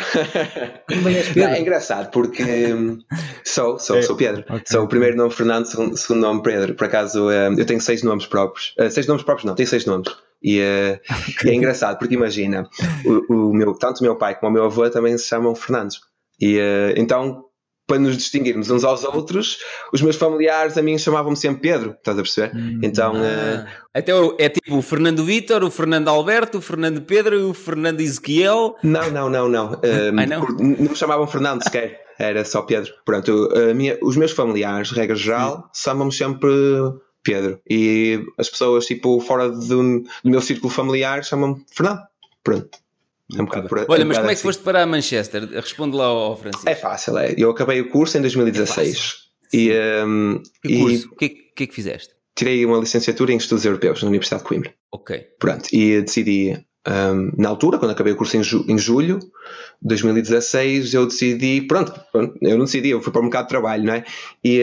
Também 0.88 1.16
és 1.16 1.28
Pedro. 1.28 1.44
Não, 1.44 1.50
é 1.50 1.62
engraçado 1.62 2.10
porque 2.10 2.44
hum, 2.74 2.98
sou, 3.46 3.78
sou, 3.78 3.98
é. 3.98 4.02
sou 4.02 4.16
Pedro. 4.16 4.42
Okay. 4.42 4.64
Sou 4.66 4.84
o 4.84 4.88
primeiro 4.88 5.16
nome 5.16 5.32
Fernando, 5.32 5.66
segundo, 5.66 5.96
segundo 5.96 6.22
nome 6.22 6.42
Pedro. 6.42 6.74
Por 6.74 6.86
acaso 6.86 7.30
hum, 7.30 7.56
eu 7.56 7.66
tenho 7.68 7.80
seis 7.80 8.02
nomes 8.02 8.26
próprios. 8.26 8.74
Uh, 8.80 8.90
seis 8.90 9.06
nomes 9.06 9.22
próprios 9.22 9.46
não, 9.46 9.54
tenho 9.54 9.70
seis 9.70 9.86
nomes. 9.86 10.12
E, 10.42 10.60
uh, 10.60 11.00
okay. 11.38 11.52
e 11.52 11.54
é 11.54 11.56
engraçado 11.56 12.00
porque 12.00 12.16
imagina, 12.16 12.68
o, 13.06 13.34
o, 13.34 13.54
meu, 13.54 13.76
tanto 13.76 14.00
o 14.00 14.04
meu 14.04 14.16
pai 14.16 14.40
como 14.40 14.50
o 14.50 14.54
meu 14.54 14.66
avô 14.66 14.90
também 14.90 15.16
se 15.20 15.26
chamam 15.28 15.54
Fernandes. 15.54 16.00
E 16.40 16.58
uh, 16.58 16.94
então 16.98 17.46
para 17.92 18.00
nos 18.00 18.16
distinguirmos 18.16 18.70
uns 18.70 18.86
aos 18.86 19.04
outros, 19.04 19.58
os 19.92 20.02
meus 20.02 20.16
familiares 20.16 20.78
a 20.78 20.82
mim 20.82 20.98
chamavam-me 20.98 21.36
sempre 21.36 21.62
Pedro, 21.64 21.92
estás 21.92 22.18
a 22.18 22.22
perceber? 22.22 22.56
Hum, 22.56 22.80
então. 22.82 23.14
Ah. 23.18 23.66
Uh... 23.68 23.82
Então 23.94 24.36
é 24.40 24.48
tipo 24.48 24.78
o 24.78 24.82
Fernando 24.82 25.26
Vítor, 25.26 25.62
o 25.62 25.70
Fernando 25.70 26.08
Alberto, 26.08 26.60
o 26.60 26.62
Fernando 26.62 27.02
Pedro 27.02 27.38
e 27.38 27.44
o 27.44 27.54
Fernando 27.54 28.00
Ezequiel. 28.00 28.78
Não, 28.82 29.12
não, 29.12 29.30
não, 29.30 29.50
não. 29.50 29.72
Um, 29.72 30.16
Ai, 30.18 30.26
não? 30.26 30.48
não 30.48 30.68
me 30.70 30.96
chamavam 30.96 31.28
Fernando 31.28 31.64
sequer, 31.64 32.00
era 32.18 32.46
só 32.46 32.62
Pedro. 32.62 32.94
Pronto, 33.04 33.50
minha, 33.76 33.98
os 34.02 34.16
meus 34.16 34.32
familiares, 34.32 34.92
regra 34.92 35.18
geral, 35.18 35.70
chamam-me 35.76 36.14
sempre 36.14 36.50
Pedro. 37.22 37.60
E 37.70 38.24
as 38.38 38.50
pessoas, 38.50 38.86
tipo, 38.86 39.20
fora 39.20 39.50
do, 39.50 40.00
do 40.00 40.06
meu 40.24 40.40
círculo 40.40 40.72
familiar 40.72 41.26
chamam-me 41.26 41.62
Fernando. 41.76 42.04
Pronto. 42.42 42.70
É 43.38 43.42
um 43.42 43.46
por, 43.46 43.86
Olha, 43.90 44.04
um 44.04 44.08
mas 44.08 44.18
como 44.18 44.30
é 44.30 44.34
que 44.34 44.34
assim. 44.34 44.44
foste 44.44 44.64
para 44.64 44.86
Manchester? 44.86 45.50
Responde 45.54 45.96
lá 45.96 46.06
ao 46.06 46.38
Francisco. 46.38 46.70
É 46.70 46.76
fácil, 46.76 47.18
é. 47.18 47.34
Eu 47.38 47.50
acabei 47.52 47.82
o 47.82 47.90
curso 47.90 48.18
em 48.18 48.22
2016. 48.22 49.16
É 49.54 49.58
e, 49.58 50.06
um, 50.06 50.42
e, 50.66 50.80
curso? 50.80 51.10
O 51.12 51.16
que, 51.16 51.26
é, 51.26 51.30
que 51.30 51.64
é 51.64 51.68
que 51.68 51.74
fizeste? 51.74 52.14
Tirei 52.36 52.66
uma 52.66 52.78
licenciatura 52.78 53.32
em 53.32 53.38
Estudos 53.38 53.66
Europeus 53.66 54.02
na 54.02 54.10
Universidade 54.10 54.44
de 54.44 54.48
Coimbra. 54.48 54.74
Ok. 54.92 55.28
Pronto, 55.40 55.68
e 55.74 56.02
decidi, 56.02 56.66
na 57.38 57.50
altura, 57.50 57.78
quando 57.78 57.92
acabei 57.92 58.14
o 58.14 58.16
curso 58.16 58.38
em, 58.38 58.44
ju 58.44 58.66
em 58.68 58.78
julho 58.78 59.20
de 59.20 59.88
2016, 59.90 60.94
eu 60.94 61.06
decidi, 61.06 61.62
pronto, 61.62 61.94
eu 62.42 62.58
não 62.58 62.66
decidi, 62.66 62.90
eu 62.90 63.02
fui 63.02 63.12
para 63.12 63.20
o 63.20 63.24
mercado 63.24 63.44
de 63.44 63.50
trabalho, 63.50 63.84
não 63.84 63.94
é? 63.94 64.06
E, 64.44 64.62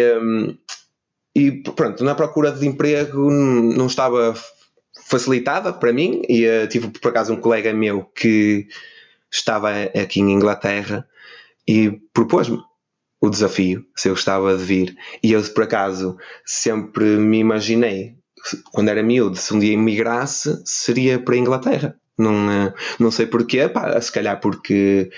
e 1.37 1.53
pronto, 1.53 2.03
na 2.03 2.15
procura 2.15 2.51
de 2.51 2.67
emprego 2.67 3.31
não 3.31 3.87
estava 3.87 4.35
facilitada 5.09 5.73
para 5.73 5.93
mim 5.93 6.23
e 6.29 6.47
uh, 6.47 6.69
tive 6.69 6.89
por 6.89 7.09
acaso 7.09 7.33
um 7.33 7.41
colega 7.41 7.73
meu 7.73 8.05
que 8.05 8.69
estava 9.31 9.71
aqui 10.01 10.21
em 10.21 10.33
Inglaterra 10.33 11.07
e 11.67 11.91
propôs-me 12.13 12.61
o 13.21 13.29
desafio, 13.29 13.85
se 13.97 14.09
eu 14.09 14.15
gostava 14.15 14.57
de 14.57 14.65
vir. 14.65 14.97
E 15.23 15.33
eu, 15.33 15.43
por 15.53 15.65
acaso, 15.65 16.17
sempre 16.45 17.05
me 17.17 17.39
imaginei, 17.39 18.17
quando 18.71 18.89
era 18.89 19.03
miúdo, 19.03 19.37
se 19.37 19.53
um 19.53 19.59
dia 19.59 19.73
emigrasse, 19.73 20.63
seria 20.65 21.19
para 21.19 21.35
a 21.35 21.39
Inglaterra. 21.39 21.97
Não, 22.17 22.51
eh, 22.51 22.75
não 22.99 23.11
sei 23.11 23.27
porquê, 23.27 23.69
pá, 23.69 24.01
se 24.01 24.13
calhar 24.13 24.41
porque 24.41 25.11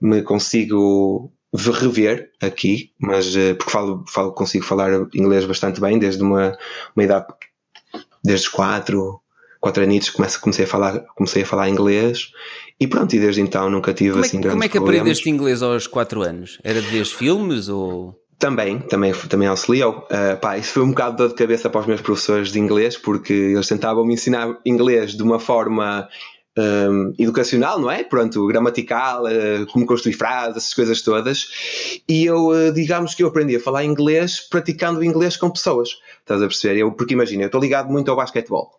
me 0.00 0.22
consigo 0.22 1.32
rever 1.54 2.30
aqui, 2.40 2.92
mas 2.98 3.34
eh, 3.34 3.54
porque 3.54 3.72
falo, 3.72 4.04
falo, 4.08 4.32
consigo 4.32 4.64
falar 4.64 4.92
inglês 5.14 5.44
bastante 5.44 5.80
bem 5.80 5.98
desde 5.98 6.22
uma, 6.22 6.56
uma 6.94 7.04
idade, 7.04 7.26
desde 8.22 8.46
os 8.46 8.52
quatro, 8.52 9.20
quatro 9.66 9.82
anitos 9.82 10.10
comecei, 10.10 10.40
comecei, 10.40 10.64
a 10.64 10.68
falar, 10.68 11.00
comecei 11.16 11.42
a 11.42 11.46
falar 11.46 11.68
inglês 11.68 12.30
e 12.78 12.86
pronto, 12.86 13.16
e 13.16 13.18
desde 13.18 13.40
então 13.40 13.68
nunca 13.68 13.92
tive 13.92 14.10
como 14.10 14.24
é, 14.24 14.26
assim 14.26 14.36
grandes 14.36 14.52
Como 14.52 14.64
é 14.64 14.68
que 14.68 14.74
problemas. 14.74 15.00
aprendeste 15.00 15.28
inglês 15.28 15.60
aos 15.60 15.88
quatro 15.88 16.22
anos? 16.22 16.58
Era 16.62 16.80
de 16.80 16.86
ver 16.86 17.04
filmes 17.04 17.68
ou... 17.68 18.14
Também, 18.38 18.78
também, 18.78 19.12
também 19.12 19.48
auxiliou. 19.48 20.06
Uh, 20.10 20.36
pá, 20.40 20.56
isso 20.56 20.74
foi 20.74 20.82
um 20.84 20.90
bocado 20.90 21.12
de 21.12 21.16
dor 21.16 21.28
de 21.30 21.34
cabeça 21.34 21.68
para 21.68 21.80
os 21.80 21.86
meus 21.86 22.00
professores 22.00 22.52
de 22.52 22.60
inglês, 22.60 22.96
porque 22.96 23.32
eles 23.32 23.66
tentavam 23.66 24.04
me 24.04 24.14
ensinar 24.14 24.56
inglês 24.64 25.16
de 25.16 25.22
uma 25.22 25.40
forma 25.40 26.06
um, 26.56 27.12
educacional, 27.18 27.80
não 27.80 27.90
é? 27.90 28.04
Pronto, 28.04 28.46
gramatical, 28.46 29.24
uh, 29.24 29.66
como 29.72 29.86
construir 29.86 30.12
frases, 30.12 30.58
essas 30.58 30.74
coisas 30.74 31.02
todas. 31.02 31.48
E 32.08 32.24
eu, 32.24 32.48
uh, 32.48 32.72
digamos 32.72 33.14
que 33.14 33.22
eu 33.22 33.28
aprendi 33.28 33.56
a 33.56 33.60
falar 33.60 33.84
inglês 33.84 34.38
praticando 34.38 35.02
inglês 35.02 35.36
com 35.36 35.50
pessoas. 35.50 35.90
Estás 36.20 36.42
a 36.42 36.46
perceber? 36.46 36.78
Eu, 36.80 36.92
porque 36.92 37.14
imagina, 37.14 37.42
eu 37.44 37.46
estou 37.46 37.60
ligado 37.60 37.90
muito 37.90 38.10
ao 38.10 38.16
basquetebol. 38.16 38.70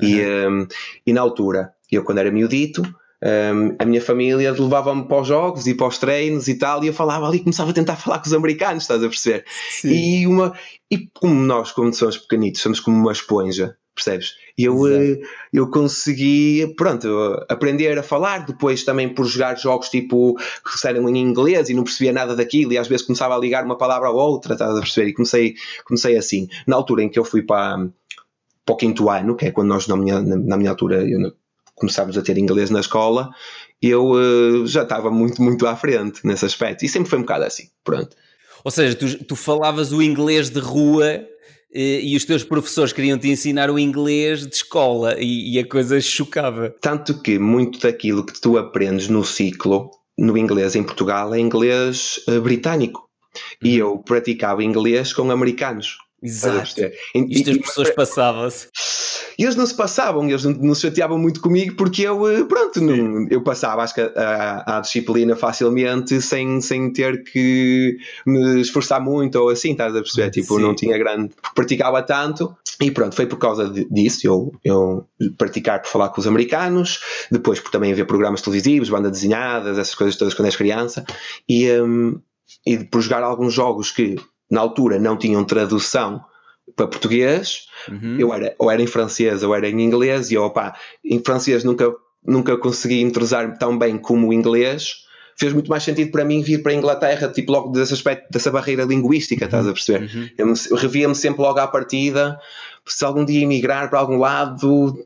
Uhum. 0.00 0.08
E, 0.08 0.46
um, 0.48 0.66
e 1.06 1.12
na 1.12 1.20
altura, 1.20 1.72
eu 1.90 2.04
quando 2.04 2.18
era 2.18 2.30
miudito, 2.30 2.82
um, 3.24 3.74
a 3.78 3.84
minha 3.86 4.02
família 4.02 4.52
levava-me 4.52 5.08
para 5.08 5.22
os 5.22 5.26
jogos 5.28 5.66
e 5.66 5.74
para 5.74 5.86
os 5.86 5.96
treinos 5.96 6.46
e 6.46 6.58
tal, 6.58 6.84
e 6.84 6.88
eu 6.88 6.92
falava 6.92 7.26
ali, 7.26 7.40
começava 7.40 7.70
a 7.70 7.74
tentar 7.74 7.96
falar 7.96 8.18
com 8.18 8.26
os 8.26 8.34
americanos, 8.34 8.82
estás 8.82 9.02
a 9.02 9.08
perceber? 9.08 9.44
Sim. 9.70 9.92
E, 9.92 10.26
uma, 10.26 10.52
e 10.90 11.08
como 11.14 11.34
nós, 11.34 11.72
como 11.72 11.92
somos 11.94 12.18
pequenitos, 12.18 12.60
somos 12.60 12.80
como 12.80 12.98
uma 12.98 13.12
esponja, 13.12 13.76
percebes? 13.94 14.34
E 14.58 14.64
eu, 14.64 14.76
uh, 14.76 15.18
eu 15.52 15.70
consegui, 15.70 16.74
pronto, 16.76 17.08
aprender 17.48 17.98
a 17.98 18.02
falar, 18.02 18.44
depois 18.44 18.84
também 18.84 19.08
por 19.08 19.24
jogar 19.24 19.56
jogos 19.56 19.88
tipo 19.88 20.36
que 20.36 20.86
eram 20.86 21.08
em 21.08 21.16
inglês 21.18 21.70
e 21.70 21.74
não 21.74 21.82
percebia 21.82 22.12
nada 22.12 22.36
daquilo 22.36 22.72
e 22.72 22.78
às 22.78 22.86
vezes 22.86 23.06
começava 23.06 23.34
a 23.34 23.38
ligar 23.38 23.64
uma 23.64 23.78
palavra 23.78 24.08
à 24.08 24.12
outra, 24.12 24.52
estás 24.52 24.76
a 24.76 24.80
perceber? 24.80 25.08
E 25.08 25.14
comecei, 25.14 25.54
comecei 25.84 26.16
assim. 26.16 26.46
Na 26.66 26.76
altura 26.76 27.02
em 27.02 27.08
que 27.08 27.18
eu 27.18 27.24
fui 27.24 27.42
para, 27.42 27.88
para 28.64 28.74
o 28.74 28.76
quinto 28.76 29.10
ano, 29.10 29.36
que 29.36 29.46
é 29.46 29.50
quando 29.50 29.68
nós, 29.68 29.86
na 29.86 29.96
minha, 29.96 30.20
na 30.20 30.56
minha 30.56 30.70
altura, 30.70 31.02
eu, 31.08 31.32
começámos 31.74 32.16
a 32.16 32.22
ter 32.22 32.38
inglês 32.38 32.70
na 32.70 32.80
escola, 32.80 33.30
eu 33.82 34.12
uh, 34.12 34.66
já 34.66 34.82
estava 34.82 35.10
muito, 35.10 35.42
muito 35.42 35.66
à 35.66 35.76
frente 35.76 36.20
nesse 36.24 36.44
aspecto. 36.44 36.84
E 36.84 36.88
sempre 36.88 37.10
foi 37.10 37.18
um 37.18 37.22
bocado 37.22 37.44
assim, 37.44 37.68
pronto. 37.82 38.16
Ou 38.64 38.70
seja, 38.70 38.94
tu, 38.94 39.24
tu 39.24 39.36
falavas 39.36 39.92
o 39.92 40.02
inglês 40.02 40.48
de 40.48 40.60
rua 40.60 41.26
e 41.74 42.16
os 42.16 42.24
teus 42.24 42.44
professores 42.44 42.92
queriam 42.92 43.18
te 43.18 43.28
ensinar 43.28 43.68
o 43.68 43.78
inglês 43.78 44.46
de 44.46 44.54
escola 44.54 45.16
e, 45.18 45.54
e, 45.54 45.58
a 45.58 45.68
coisa 45.68 46.00
chocava. 46.00 46.72
Tanto 46.80 47.20
que 47.20 47.36
muito 47.36 47.80
daquilo 47.80 48.24
que 48.24 48.40
tu 48.40 48.56
aprendes 48.56 49.08
no 49.08 49.24
ciclo, 49.24 49.90
no 50.16 50.38
inglês 50.38 50.76
em 50.76 50.84
Portugal, 50.84 51.34
é 51.34 51.40
inglês 51.40 52.20
uh, 52.28 52.40
britânico. 52.40 53.08
E 53.60 53.82
uhum. 53.82 53.88
eu 53.88 53.98
praticava 53.98 54.62
inglês 54.62 55.12
com 55.12 55.28
americanos. 55.32 55.98
Exato. 56.24 56.80
Isto 57.28 57.50
as 57.50 57.58
pessoas 57.58 57.90
passavam-se. 57.90 58.68
E 59.38 59.42
eles 59.42 59.56
não 59.56 59.66
se 59.66 59.74
passavam, 59.74 60.26
eles 60.28 60.44
não 60.44 60.74
se 60.74 60.82
chateavam 60.82 61.18
muito 61.18 61.40
comigo 61.40 61.74
porque 61.76 62.02
eu, 62.02 62.26
eh, 62.28 62.44
pronto, 62.44 62.80
não, 62.80 63.26
eu 63.28 63.42
passava 63.42 63.82
acho 63.82 63.94
que 63.94 64.00
a, 64.00 64.78
a, 64.78 64.80
disciplina 64.80 65.36
facilmente 65.36 66.20
sem, 66.20 66.60
sem 66.60 66.92
ter 66.92 67.24
que 67.24 67.96
me 68.24 68.60
esforçar 68.60 69.00
muito 69.00 69.36
ou 69.36 69.50
assim, 69.50 69.72
estás 69.72 69.94
a 69.94 70.00
perceber? 70.00 70.30
Tipo, 70.30 70.56
Sim. 70.56 70.62
não 70.62 70.74
tinha 70.74 70.96
grande. 70.96 71.34
praticava 71.54 72.02
tanto 72.02 72.56
e 72.80 72.90
pronto, 72.90 73.14
foi 73.14 73.26
por 73.26 73.38
causa 73.38 73.68
disso 73.90 74.26
eu, 74.26 74.52
eu 74.64 75.06
praticar 75.36 75.82
por 75.82 75.88
falar 75.88 76.08
com 76.08 76.20
os 76.20 76.26
americanos, 76.26 77.00
depois 77.30 77.60
por 77.60 77.70
também 77.70 77.92
ver 77.92 78.06
programas 78.06 78.40
televisivos, 78.40 78.88
banda 78.88 79.10
desenhadas, 79.10 79.78
essas 79.78 79.94
coisas 79.94 80.16
todas 80.16 80.32
quando 80.32 80.46
és 80.46 80.56
criança 80.56 81.04
e, 81.48 81.70
um, 81.72 82.18
e 82.66 82.78
por 82.78 83.00
jogar 83.00 83.22
alguns 83.22 83.52
jogos 83.52 83.90
que 83.90 84.16
na 84.50 84.60
altura 84.60 84.98
não 84.98 85.16
tinham 85.16 85.44
tradução 85.44 86.24
para 86.76 86.86
português, 86.86 87.66
uhum. 87.88 88.16
eu 88.18 88.32
era, 88.32 88.54
ou 88.58 88.70
era 88.70 88.82
em 88.82 88.86
francês 88.86 89.42
ou 89.42 89.54
era 89.54 89.68
em 89.68 89.80
inglês, 89.80 90.30
e 90.30 90.34
eu, 90.34 90.42
opa, 90.44 90.74
em 91.04 91.22
francês 91.22 91.62
nunca, 91.62 91.92
nunca 92.24 92.56
consegui 92.56 93.00
entrosar 93.00 93.58
tão 93.58 93.78
bem 93.78 93.98
como 93.98 94.28
o 94.28 94.32
inglês. 94.32 95.04
Fez 95.36 95.52
muito 95.52 95.68
mais 95.68 95.82
sentido 95.82 96.12
para 96.12 96.24
mim 96.24 96.42
vir 96.42 96.62
para 96.62 96.70
a 96.70 96.74
Inglaterra, 96.76 97.28
tipo, 97.28 97.50
logo 97.50 97.70
desse 97.70 97.92
aspecto, 97.92 98.30
dessa 98.30 98.52
barreira 98.52 98.84
linguística, 98.84 99.44
estás 99.44 99.64
a 99.64 99.68
uhum. 99.68 99.74
perceber? 99.74 100.10
Uhum. 100.14 100.28
Eu, 100.38 100.54
eu 100.70 100.76
revia-me 100.76 101.14
sempre 101.14 101.42
logo 101.42 101.58
à 101.58 101.66
partida, 101.66 102.38
se 102.86 103.04
algum 103.04 103.24
dia 103.24 103.42
emigrar 103.42 103.90
para 103.90 103.98
algum 103.98 104.16
lado, 104.16 104.96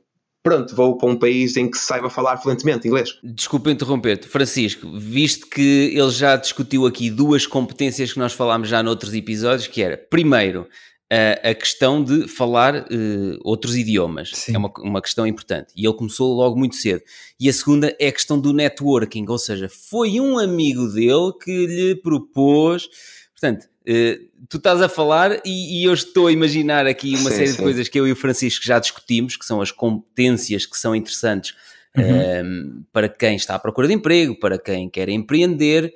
pronto, 0.42 0.74
vou 0.74 0.96
para 0.96 1.08
um 1.08 1.16
país 1.16 1.56
em 1.56 1.70
que 1.70 1.76
se 1.76 1.84
saiba 1.84 2.08
falar 2.08 2.36
fluentemente 2.38 2.86
inglês. 2.86 3.10
Desculpa 3.22 3.70
interromper-te, 3.70 4.28
Francisco, 4.28 4.90
visto 4.98 5.46
que 5.48 5.92
ele 5.94 6.10
já 6.10 6.36
discutiu 6.36 6.86
aqui 6.86 7.10
duas 7.10 7.46
competências 7.46 8.12
que 8.12 8.18
nós 8.18 8.32
falámos 8.32 8.68
já 8.68 8.82
noutros 8.82 9.14
episódios, 9.14 9.66
que 9.66 9.82
era, 9.82 9.96
primeiro, 9.96 10.66
a, 11.10 11.50
a 11.50 11.54
questão 11.54 12.04
de 12.04 12.28
falar 12.28 12.76
uh, 12.76 13.38
outros 13.42 13.76
idiomas. 13.76 14.30
Sim. 14.34 14.54
É 14.54 14.58
uma, 14.58 14.70
uma 14.78 15.02
questão 15.02 15.26
importante. 15.26 15.72
E 15.76 15.86
ele 15.86 15.96
começou 15.96 16.34
logo 16.34 16.58
muito 16.58 16.76
cedo. 16.76 17.02
E 17.40 17.48
a 17.48 17.52
segunda 17.52 17.96
é 17.98 18.08
a 18.08 18.12
questão 18.12 18.38
do 18.38 18.52
networking, 18.52 19.24
ou 19.28 19.38
seja, 19.38 19.68
foi 19.68 20.20
um 20.20 20.38
amigo 20.38 20.86
dele 20.88 21.32
que 21.42 21.66
lhe 21.66 21.94
propôs. 21.96 22.88
Portanto, 23.32 23.66
uh, 23.88 24.46
tu 24.48 24.58
estás 24.58 24.82
a 24.82 24.88
falar 24.88 25.40
e, 25.44 25.80
e, 25.80 25.84
eu 25.84 25.94
estou 25.94 26.26
a 26.26 26.32
imaginar 26.32 26.86
aqui 26.86 27.16
uma 27.16 27.30
sim, 27.30 27.36
série 27.36 27.48
sim. 27.48 27.56
de 27.56 27.62
coisas 27.62 27.88
que 27.88 27.98
eu 27.98 28.06
e 28.06 28.12
o 28.12 28.16
Francisco 28.16 28.64
já 28.64 28.78
discutimos, 28.78 29.36
que 29.36 29.44
são 29.44 29.60
as 29.60 29.70
competências 29.70 30.66
que 30.66 30.76
são 30.76 30.94
interessantes 30.94 31.54
uhum. 31.96 32.80
uh, 32.80 32.84
para 32.92 33.08
quem 33.08 33.36
está 33.36 33.54
à 33.54 33.58
procura 33.58 33.88
de 33.88 33.94
emprego, 33.94 34.38
para 34.38 34.58
quem 34.58 34.88
quer 34.88 35.08
empreender. 35.08 35.92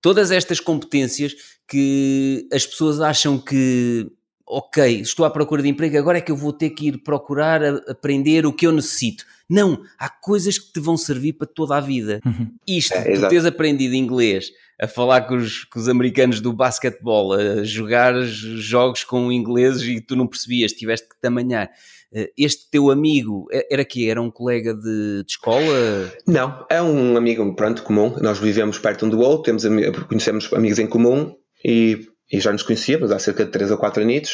Todas 0.00 0.30
estas 0.30 0.60
competências 0.60 1.34
que 1.66 2.48
as 2.52 2.66
pessoas 2.66 3.00
acham 3.00 3.38
que 3.38 4.10
ok, 4.52 5.00
estou 5.00 5.24
à 5.24 5.30
procura 5.30 5.62
de 5.62 5.68
emprego, 5.68 5.96
agora 5.96 6.18
é 6.18 6.20
que 6.20 6.30
eu 6.30 6.36
vou 6.36 6.52
ter 6.52 6.70
que 6.70 6.88
ir 6.88 6.98
procurar 6.98 7.62
aprender 7.88 8.44
o 8.44 8.52
que 8.52 8.66
eu 8.66 8.72
necessito. 8.72 9.24
Não, 9.48 9.82
há 9.98 10.10
coisas 10.10 10.58
que 10.58 10.72
te 10.72 10.80
vão 10.80 10.96
servir 10.96 11.34
para 11.34 11.46
toda 11.46 11.76
a 11.76 11.80
vida. 11.80 12.20
Uhum. 12.24 12.52
Isto, 12.66 12.94
é, 12.94 13.14
tu 13.14 13.28
tens 13.28 13.46
aprendido 13.46 13.94
inglês, 13.94 14.50
a 14.82 14.88
falar 14.88 15.22
com 15.22 15.36
os, 15.36 15.64
com 15.64 15.78
os 15.78 15.88
americanos 15.88 16.40
do 16.40 16.52
basquetebol, 16.52 17.34
a 17.34 17.62
jogar 17.62 18.14
jogos 18.22 19.04
com 19.04 19.30
ingleses 19.30 19.82
e 19.82 20.00
tu 20.00 20.16
não 20.16 20.26
percebias, 20.26 20.72
tiveste 20.72 21.08
que 21.08 21.20
tamanhar. 21.20 21.70
Eh, 22.12 22.30
este 22.36 22.68
teu 22.70 22.90
amigo 22.90 23.46
era 23.70 23.84
que 23.84 24.10
Era 24.10 24.20
um 24.20 24.30
colega 24.30 24.74
de, 24.74 25.22
de, 25.22 25.30
escola? 25.30 26.12
Não, 26.26 26.66
é 26.68 26.82
um 26.82 27.16
amigo 27.16 27.54
pronto, 27.54 27.82
comum. 27.82 28.16
Nós 28.20 28.38
vivemos 28.38 28.78
perto 28.78 29.06
um 29.06 29.08
do 29.08 29.20
outro, 29.20 29.44
temos, 29.44 29.64
conhecemos 30.08 30.52
amigos 30.52 30.78
em 30.78 30.86
comum 30.86 31.34
e 31.64 32.08
e 32.32 32.40
já 32.40 32.50
nos 32.50 32.62
conhecíamos 32.62 33.12
há 33.12 33.18
cerca 33.18 33.44
de 33.44 33.50
3 33.50 33.70
ou 33.72 33.76
4 33.76 34.02
anos. 34.02 34.30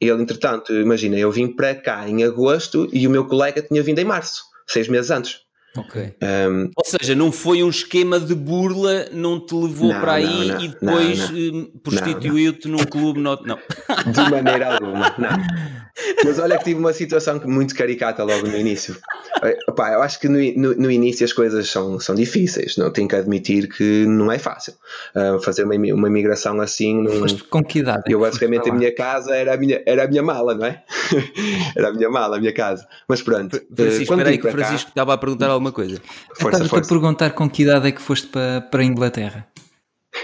E 0.00 0.08
ele, 0.08 0.20
entretanto, 0.20 0.74
imagina, 0.74 1.16
eu 1.16 1.30
vim 1.30 1.54
para 1.54 1.74
cá 1.74 2.08
em 2.08 2.24
agosto 2.24 2.88
e 2.92 3.06
o 3.06 3.10
meu 3.10 3.26
colega 3.26 3.62
tinha 3.62 3.82
vindo 3.82 3.98
em 4.00 4.04
março, 4.04 4.42
seis 4.68 4.88
meses 4.88 5.10
antes. 5.10 5.38
Ok. 5.76 6.14
Um, 6.22 6.70
Ou 6.76 6.84
seja, 6.84 7.14
não 7.14 7.30
foi 7.30 7.62
um 7.62 7.68
esquema 7.68 8.18
de 8.18 8.34
burla, 8.34 9.06
não 9.12 9.38
te 9.38 9.54
levou 9.54 9.92
não, 9.92 10.00
para 10.00 10.12
aí 10.14 10.48
não, 10.48 10.60
e 10.60 10.68
depois 10.68 11.30
hum, 11.30 11.70
prostituiu-te 11.82 12.68
num 12.68 12.84
clube. 12.84 13.20
Not... 13.20 13.46
Não. 13.46 13.56
De 14.06 14.30
maneira 14.30 14.74
alguma, 14.74 15.14
não. 15.18 15.86
Mas 16.24 16.38
olha 16.38 16.58
que 16.58 16.64
tive 16.64 16.78
uma 16.78 16.92
situação 16.92 17.40
muito 17.44 17.74
caricata 17.74 18.22
logo 18.22 18.46
no 18.46 18.56
início. 18.56 18.96
Opa, 19.66 19.92
eu 19.92 20.02
acho 20.02 20.20
que 20.20 20.28
no, 20.28 20.38
no, 20.38 20.74
no, 20.74 20.90
início 20.90 21.24
as 21.24 21.32
coisas 21.32 21.70
são, 21.70 21.98
são 21.98 22.14
difíceis, 22.14 22.76
não 22.76 22.90
tenho 22.90 23.08
que 23.08 23.16
admitir 23.16 23.68
que 23.68 24.04
não 24.06 24.30
é 24.30 24.38
fácil. 24.38 24.74
Uh, 25.14 25.40
fazer 25.40 25.64
uma, 25.64 25.74
uma 25.74 26.08
imigração 26.08 26.60
assim. 26.60 27.02
Num... 27.02 27.26
com 27.48 27.64
que 27.64 27.78
idade? 27.78 28.02
Eu 28.08 28.20
basicamente 28.20 28.68
a 28.68 28.74
minha 28.74 28.94
casa 28.94 29.34
era 29.34 29.54
a 29.54 29.56
minha, 29.56 29.82
era 29.86 30.04
a 30.04 30.08
minha 30.08 30.22
mala, 30.22 30.54
não 30.54 30.66
é? 30.66 30.82
era 31.74 31.88
a 31.88 31.92
minha 31.92 32.10
mala, 32.10 32.36
a 32.36 32.40
minha 32.40 32.52
casa. 32.52 32.86
Mas 33.08 33.22
pronto. 33.22 33.60
Francisco, 33.74 34.14
uh, 34.14 34.16
espera 34.16 34.28
aí 34.30 34.38
que 34.38 34.48
o 34.48 34.50
Francisco 34.50 34.86
cá... 34.86 34.90
estava 34.90 35.14
a 35.14 35.18
perguntar 35.18 35.48
alguma 35.48 35.65
coisa. 35.72 36.00
Força, 36.40 36.62
Estava-te 36.62 36.86
a 36.86 36.88
perguntar 36.88 37.30
com 37.30 37.48
que 37.48 37.62
idade 37.62 37.88
é 37.88 37.92
que 37.92 38.02
foste 38.02 38.26
para, 38.28 38.60
para 38.60 38.82
a 38.82 38.84
Inglaterra? 38.84 39.46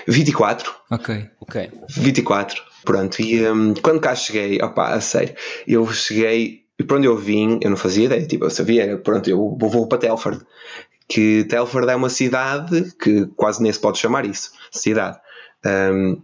24. 0.06 0.74
Ok. 0.90 1.28
Ok. 1.40 1.70
24. 1.88 2.62
Pronto, 2.84 3.22
e 3.22 3.48
um, 3.48 3.74
quando 3.74 4.00
cá 4.00 4.14
cheguei, 4.14 4.60
opá, 4.60 4.90
a 4.94 5.00
sério, 5.00 5.34
eu 5.66 5.86
cheguei, 5.92 6.64
e 6.78 6.82
para 6.82 6.96
onde 6.96 7.06
eu 7.06 7.16
vim, 7.16 7.60
eu 7.62 7.70
não 7.70 7.76
fazia 7.76 8.06
ideia, 8.06 8.26
tipo, 8.26 8.44
eu 8.44 8.50
sabia, 8.50 8.98
pronto, 8.98 9.30
eu 9.30 9.56
vou, 9.56 9.70
vou 9.70 9.86
para 9.86 9.98
Telford, 9.98 10.44
que 11.08 11.44
Telford 11.44 11.88
é 11.88 11.94
uma 11.94 12.08
cidade 12.08 12.92
que 13.00 13.26
quase 13.36 13.62
nem 13.62 13.72
se 13.72 13.78
pode 13.78 13.98
chamar 13.98 14.24
isso, 14.24 14.50
cidade. 14.72 15.18
Um, 15.64 16.20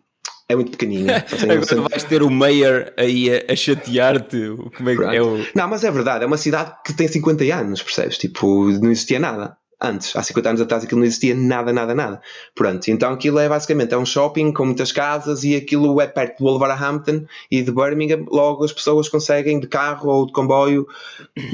é 0.49 0.55
muito 0.55 0.73
pequenina. 0.73 1.25
Agora 1.43 1.88
vais 1.88 2.05
ter 2.05 2.23
o 2.23 2.31
Mayor 2.31 2.93
aí 2.97 3.31
a, 3.31 3.52
a 3.52 3.57
chatear-te. 3.57 4.55
Como 4.76 4.90
é 4.90 4.97
que 4.97 5.17
é 5.17 5.23
o... 5.23 5.45
Não, 5.55 5.69
mas 5.69 5.85
é 5.85 5.90
verdade, 5.90 6.25
é 6.25 6.26
uma 6.26 6.38
cidade 6.38 6.73
que 6.85 6.95
tem 6.95 7.07
50 7.07 7.45
anos, 7.55 7.83
percebes? 7.83 8.19
Tipo, 8.19 8.71
não 8.71 8.90
existia 8.90 9.19
nada 9.19 9.57
antes, 9.81 10.17
há 10.17 10.23
50 10.23 10.49
anos 10.49 10.61
atrás 10.61 10.85
aquilo 10.85 11.00
não 11.00 11.07
existia 11.07 11.35
nada, 11.35 11.73
nada, 11.73 11.95
nada. 11.95 12.21
Pronto, 12.55 12.88
então 12.88 13.12
aquilo 13.12 13.38
é 13.38 13.49
basicamente 13.49 13.95
é 13.95 13.99
um 13.99 14.05
shopping 14.05 14.52
com 14.52 14.64
muitas 14.64 14.90
casas 14.90 15.45
e 15.45 15.55
aquilo 15.55 16.00
é 16.00 16.07
perto 16.07 16.38
de 16.38 16.43
Wolverhampton 16.43 17.26
e 17.50 17.62
de 17.62 17.71
Birmingham, 17.71 18.25
logo 18.28 18.64
as 18.64 18.73
pessoas 18.73 19.09
conseguem 19.09 19.61
de 19.61 19.69
carro 19.69 20.11
ou 20.11 20.26
de 20.26 20.33
comboio 20.33 20.87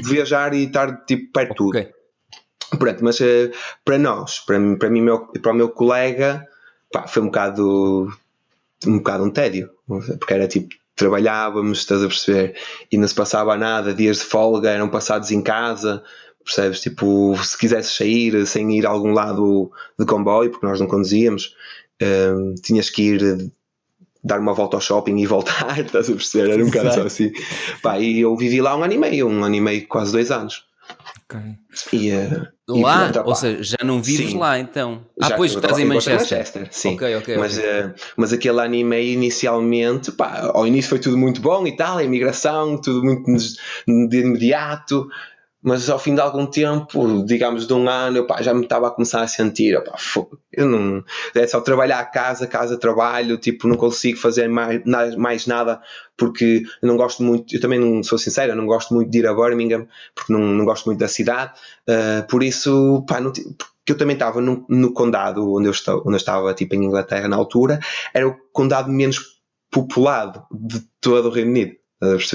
viajar 0.03 0.53
e 0.53 0.63
estar 0.63 1.05
tipo 1.05 1.31
perto 1.31 1.49
de 1.49 1.55
tudo. 1.55 1.69
Okay. 1.69 1.89
Pronto, 2.79 3.03
mas 3.03 3.19
uh, 3.19 3.51
para 3.83 3.97
nós, 3.97 4.39
para, 4.39 4.59
para 4.77 4.89
mim 4.89 5.01
meu, 5.01 5.27
para 5.27 5.51
o 5.51 5.55
meu 5.55 5.69
colega, 5.69 6.47
pá, 6.91 7.07
foi 7.07 7.21
um 7.21 7.27
bocado 7.27 8.11
um 8.87 8.97
bocado 8.97 9.23
um 9.23 9.29
tédio, 9.29 9.69
porque 9.87 10.33
era 10.33 10.47
tipo 10.47 10.69
trabalhávamos, 10.95 11.79
estás 11.79 12.01
a 12.01 12.07
perceber, 12.07 12.55
e 12.89 12.97
não 12.97 13.07
se 13.07 13.13
passava 13.13 13.57
nada, 13.57 13.93
dias 13.93 14.19
de 14.19 14.23
folga 14.23 14.69
eram 14.69 14.87
passados 14.87 15.29
em 15.29 15.41
casa, 15.41 16.01
percebes? 16.43 16.79
Tipo, 16.79 17.35
se 17.43 17.57
quisesses 17.57 17.95
sair 17.95 18.45
sem 18.47 18.77
ir 18.77 18.85
a 18.85 18.89
algum 18.89 19.11
lado 19.11 19.71
de 19.99 20.05
comboio, 20.05 20.51
porque 20.51 20.65
nós 20.65 20.79
não 20.79 20.87
conduzíamos, 20.87 21.53
um, 22.01 22.55
tinhas 22.55 22.89
que 22.89 23.01
ir 23.01 23.51
dar 24.23 24.39
uma 24.39 24.53
volta 24.53 24.77
ao 24.77 24.81
shopping 24.81 25.17
e 25.17 25.25
voltar, 25.25 25.79
estás 25.83 26.09
a 26.09 26.13
perceber? 26.13 26.51
Era 26.51 26.63
um 26.63 26.67
bocado 26.67 26.93
só 26.93 27.01
assim. 27.01 27.31
Pá, 27.81 27.99
e 27.99 28.21
eu 28.21 28.35
vivi 28.37 28.61
lá 28.61 28.75
um 28.75 28.83
ano 28.83 28.93
e 28.93 28.97
meio, 28.97 29.27
um 29.27 29.43
ano 29.43 29.55
e 29.55 29.61
meio, 29.61 29.87
quase 29.87 30.11
dois 30.11 30.31
anos. 30.31 30.63
Ok. 31.27 31.41
E, 31.91 32.11
uh, 32.11 32.47
lá? 32.81 33.11
E, 33.13 33.19
ou 33.19 33.35
seja, 33.35 33.63
já 33.63 33.83
não 33.83 34.01
vives 34.01 34.31
sim. 34.31 34.37
lá 34.37 34.59
então? 34.59 35.05
Ah, 35.19 35.29
já, 35.29 35.35
pois 35.35 35.53
estás 35.53 35.79
em 35.79 35.85
Manchester. 35.85 36.37
Manchester. 36.37 36.67
Sim. 36.71 36.93
Ok, 36.95 37.15
ok. 37.15 37.37
Mas, 37.37 37.57
okay. 37.57 37.81
Uh, 37.81 37.93
mas 38.15 38.33
aquele 38.33 38.61
ano 38.61 38.75
e 38.75 38.83
meio 38.83 39.13
inicialmente, 39.13 40.11
pá, 40.11 40.51
ao 40.53 40.67
início 40.67 40.89
foi 40.89 40.99
tudo 40.99 41.17
muito 41.17 41.41
bom 41.41 41.65
e 41.65 41.75
tal, 41.75 41.97
a 41.97 42.03
imigração, 42.03 42.79
tudo 42.79 43.03
muito 43.03 43.25
de 43.87 44.17
imediato 44.19 45.07
mas 45.65 45.89
ao 45.89 45.97
fim 45.97 46.13
de 46.13 46.21
algum 46.21 46.45
tempo, 46.45 47.25
digamos 47.25 47.65
de 47.65 47.73
um 47.73 47.89
ano, 47.89 48.27
pá, 48.27 48.39
já 48.39 48.53
me 48.53 48.61
estava 48.61 48.87
a 48.87 48.91
começar 48.91 49.23
a 49.23 49.27
sentir, 49.27 49.83
pá, 49.83 49.97
eu 50.53 50.67
não, 50.67 51.03
é 51.33 51.47
só 51.47 51.59
trabalhar 51.59 51.97
a 51.99 52.05
casa, 52.05 52.45
casa, 52.45 52.77
trabalho, 52.77 53.35
tipo, 53.39 53.67
não 53.67 53.75
consigo 53.75 54.19
fazer 54.19 54.47
mais, 54.47 54.85
mais 55.17 55.47
nada 55.47 55.81
porque 56.17 56.63
eu 56.81 56.87
não 56.87 56.97
gosto 56.97 57.23
muito, 57.23 57.55
eu 57.55 57.61
também 57.61 57.79
não 57.79 58.03
sou 58.03 58.17
sincero, 58.17 58.51
eu 58.51 58.55
não 58.55 58.65
gosto 58.65 58.93
muito 58.93 59.09
de 59.09 59.19
ir 59.19 59.27
a 59.27 59.33
Birmingham, 59.33 59.87
porque 60.13 60.31
não, 60.31 60.39
não 60.39 60.65
gosto 60.65 60.85
muito 60.85 60.99
da 60.99 61.07
cidade, 61.07 61.53
uh, 61.87 62.27
por 62.27 62.43
isso, 62.43 63.03
pá, 63.07 63.19
não, 63.19 63.31
porque 63.31 63.91
eu 63.91 63.97
também 63.97 64.15
estava 64.15 64.41
no, 64.41 64.65
no 64.69 64.93
condado 64.93 65.53
onde 65.53 65.67
eu, 65.67 65.71
estou, 65.71 65.99
onde 65.99 66.13
eu 66.13 66.17
estava, 66.17 66.53
tipo, 66.53 66.75
em 66.75 66.85
Inglaterra 66.85 67.27
na 67.27 67.35
altura, 67.35 67.79
era 68.13 68.27
o 68.27 68.35
condado 68.51 68.91
menos 68.91 69.41
populado 69.69 70.43
de 70.51 70.81
todo 71.01 71.27
o 71.27 71.31
Reino 71.31 71.51
Unido. 71.51 71.75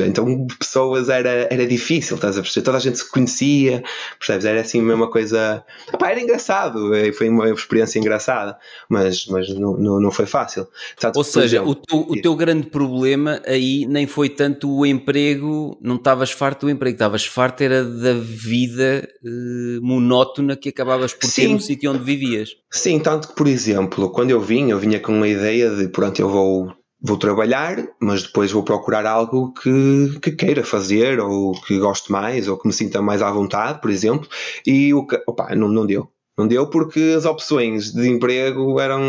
Então, 0.06 0.46
pessoas 0.58 1.08
era, 1.08 1.48
era 1.50 1.66
difícil, 1.66 2.16
estás 2.16 2.36
a 2.36 2.42
perceber? 2.42 2.64
Toda 2.64 2.76
a 2.76 2.80
gente 2.80 2.98
se 2.98 3.10
conhecia, 3.10 3.82
percebes? 4.18 4.44
Era 4.44 4.60
assim 4.60 4.80
uma 4.80 5.10
coisa. 5.10 5.64
Epá, 5.92 6.10
era 6.10 6.20
engraçado, 6.20 6.94
eh, 6.94 7.12
foi 7.12 7.28
uma 7.28 7.48
experiência 7.50 7.98
engraçada, 7.98 8.58
mas, 8.88 9.26
mas 9.26 9.48
não, 9.50 9.76
não, 9.76 10.00
não 10.00 10.10
foi 10.10 10.26
fácil. 10.26 10.66
Tanto 10.98 11.16
Ou 11.16 11.24
seja, 11.24 11.58
exemplo, 11.58 11.70
o, 11.70 11.74
teu, 11.74 11.98
o 11.98 12.20
teu 12.20 12.36
grande 12.36 12.66
problema 12.66 13.40
aí 13.46 13.86
nem 13.86 14.06
foi 14.06 14.28
tanto 14.28 14.70
o 14.70 14.86
emprego, 14.86 15.78
não 15.80 15.96
estavas 15.96 16.30
farto 16.30 16.66
do 16.66 16.70
emprego, 16.70 16.94
estavas 16.94 17.24
farto 17.24 17.62
era 17.62 17.84
da 17.84 18.14
vida 18.14 19.08
eh, 19.24 19.80
monótona 19.80 20.56
que 20.56 20.68
acabavas 20.68 21.12
por 21.12 21.26
Sim. 21.26 21.42
ter 21.42 21.48
no 21.48 21.60
sítio 21.60 21.90
onde 21.90 22.04
vivias. 22.04 22.50
Sim, 22.70 22.98
tanto 23.00 23.28
que, 23.28 23.34
por 23.34 23.46
exemplo, 23.46 24.10
quando 24.10 24.30
eu 24.30 24.40
vim, 24.40 24.70
eu 24.70 24.78
vinha 24.78 25.00
com 25.00 25.12
uma 25.12 25.28
ideia 25.28 25.70
de 25.70 25.88
pronto, 25.88 26.20
eu 26.20 26.28
vou 26.28 26.72
vou 27.02 27.16
trabalhar, 27.16 27.82
mas 28.00 28.22
depois 28.22 28.52
vou 28.52 28.62
procurar 28.62 29.06
algo 29.06 29.52
que, 29.54 30.18
que 30.20 30.32
queira 30.32 30.64
fazer, 30.64 31.20
ou 31.20 31.52
que 31.62 31.78
goste 31.78 32.12
mais, 32.12 32.48
ou 32.48 32.58
que 32.58 32.66
me 32.66 32.72
sinta 32.72 33.00
mais 33.00 33.22
à 33.22 33.30
vontade, 33.30 33.80
por 33.80 33.90
exemplo, 33.90 34.28
e 34.66 34.92
o 34.92 35.06
que, 35.06 35.20
opa, 35.26 35.54
não, 35.54 35.68
não 35.68 35.86
deu. 35.86 36.08
Não 36.38 36.46
deu 36.46 36.66
porque 36.68 37.14
as 37.16 37.26
opções 37.26 37.92
de 37.92 38.08
emprego 38.08 38.80
eram. 38.80 39.00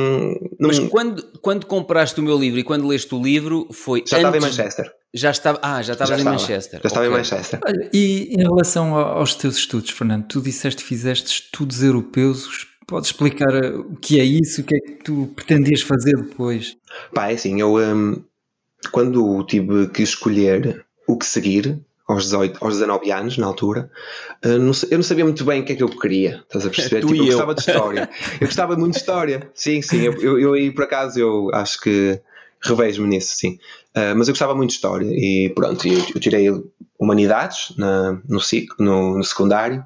Não... 0.59 0.67
Mas 0.67 0.79
quando, 0.79 1.23
quando 1.41 1.65
compraste 1.65 2.19
o 2.19 2.23
meu 2.23 2.37
livro 2.37 2.59
e 2.59 2.63
quando 2.63 2.85
leste 2.87 3.13
o 3.15 3.21
livro, 3.21 3.67
foi. 3.71 4.03
Já 4.05 4.17
antes... 4.17 4.27
estava 4.27 4.37
em 4.37 4.41
Manchester. 4.41 4.91
Já 5.13 5.31
estava, 5.31 5.59
ah, 5.61 5.81
já 5.81 5.93
estavas 5.93 6.19
em 6.19 6.23
Manchester. 6.23 6.79
Já 6.81 6.87
estava 6.87 7.05
okay. 7.05 7.15
em 7.15 7.17
Manchester. 7.17 7.59
Olha, 7.65 7.89
e 7.93 8.33
em 8.33 8.43
relação 8.43 8.95
aos 8.95 9.35
teus 9.35 9.57
estudos, 9.57 9.91
Fernando, 9.91 10.25
tu 10.25 10.41
disseste 10.41 10.81
que 10.81 10.87
fizeste 10.87 11.27
estudos 11.27 11.81
europeus 11.83 12.67
Podes 12.87 13.09
explicar 13.09 13.53
eh, 13.53 13.69
o 13.69 13.95
que 13.95 14.19
é 14.19 14.23
isso, 14.23 14.61
o 14.61 14.63
que 14.63 14.75
é 14.75 14.79
que 14.79 14.91
tu 15.03 15.31
pretendias 15.35 15.81
fazer 15.81 16.15
depois? 16.17 16.77
Pá, 17.13 17.29
é 17.29 17.33
assim, 17.33 17.59
eu 17.61 17.77
um, 17.77 18.21
quando 18.91 19.43
tive 19.45 19.87
que 19.87 20.01
escolher 20.01 20.85
o 21.07 21.17
que 21.17 21.25
seguir, 21.25 21.79
aos, 22.07 22.23
18, 22.25 22.63
aos 22.63 22.73
19 22.73 23.11
anos, 23.11 23.37
na 23.37 23.47
altura, 23.47 23.89
não, 24.43 24.71
eu 24.89 24.97
não 24.97 25.03
sabia 25.03 25.23
muito 25.23 25.45
bem 25.45 25.61
o 25.61 25.65
que 25.65 25.73
é 25.73 25.75
que 25.75 25.83
eu 25.83 25.89
queria, 25.89 26.43
estás 26.43 26.65
a 26.65 26.69
perceber? 26.69 27.01
tipo, 27.01 27.15
eu, 27.15 27.19
eu 27.19 27.25
gostava 27.27 27.55
de 27.55 27.61
história. 27.61 28.09
eu 28.39 28.47
gostava 28.47 28.75
muito 28.75 28.93
de 28.93 28.99
história. 28.99 29.51
Sim, 29.53 29.81
sim, 29.81 30.01
eu, 30.01 30.13
eu, 30.21 30.39
eu 30.39 30.53
aí 30.53 30.71
por 30.71 30.83
acaso 30.83 31.19
eu 31.19 31.49
acho 31.53 31.79
que 31.79 32.19
revejo-me 32.61 33.07
nisso, 33.07 33.35
sim. 33.35 33.57
Uh, 33.95 34.15
mas 34.15 34.27
eu 34.27 34.33
gostava 34.33 34.55
muito 34.55 34.69
de 34.69 34.75
história 34.75 35.07
e 35.07 35.51
pronto, 35.55 35.87
eu, 35.87 35.99
eu 36.13 36.21
tirei 36.21 36.47
humanidades 36.99 37.73
na, 37.77 38.13
no, 38.27 38.39
no, 38.79 39.17
no 39.17 39.23
secundário 39.23 39.83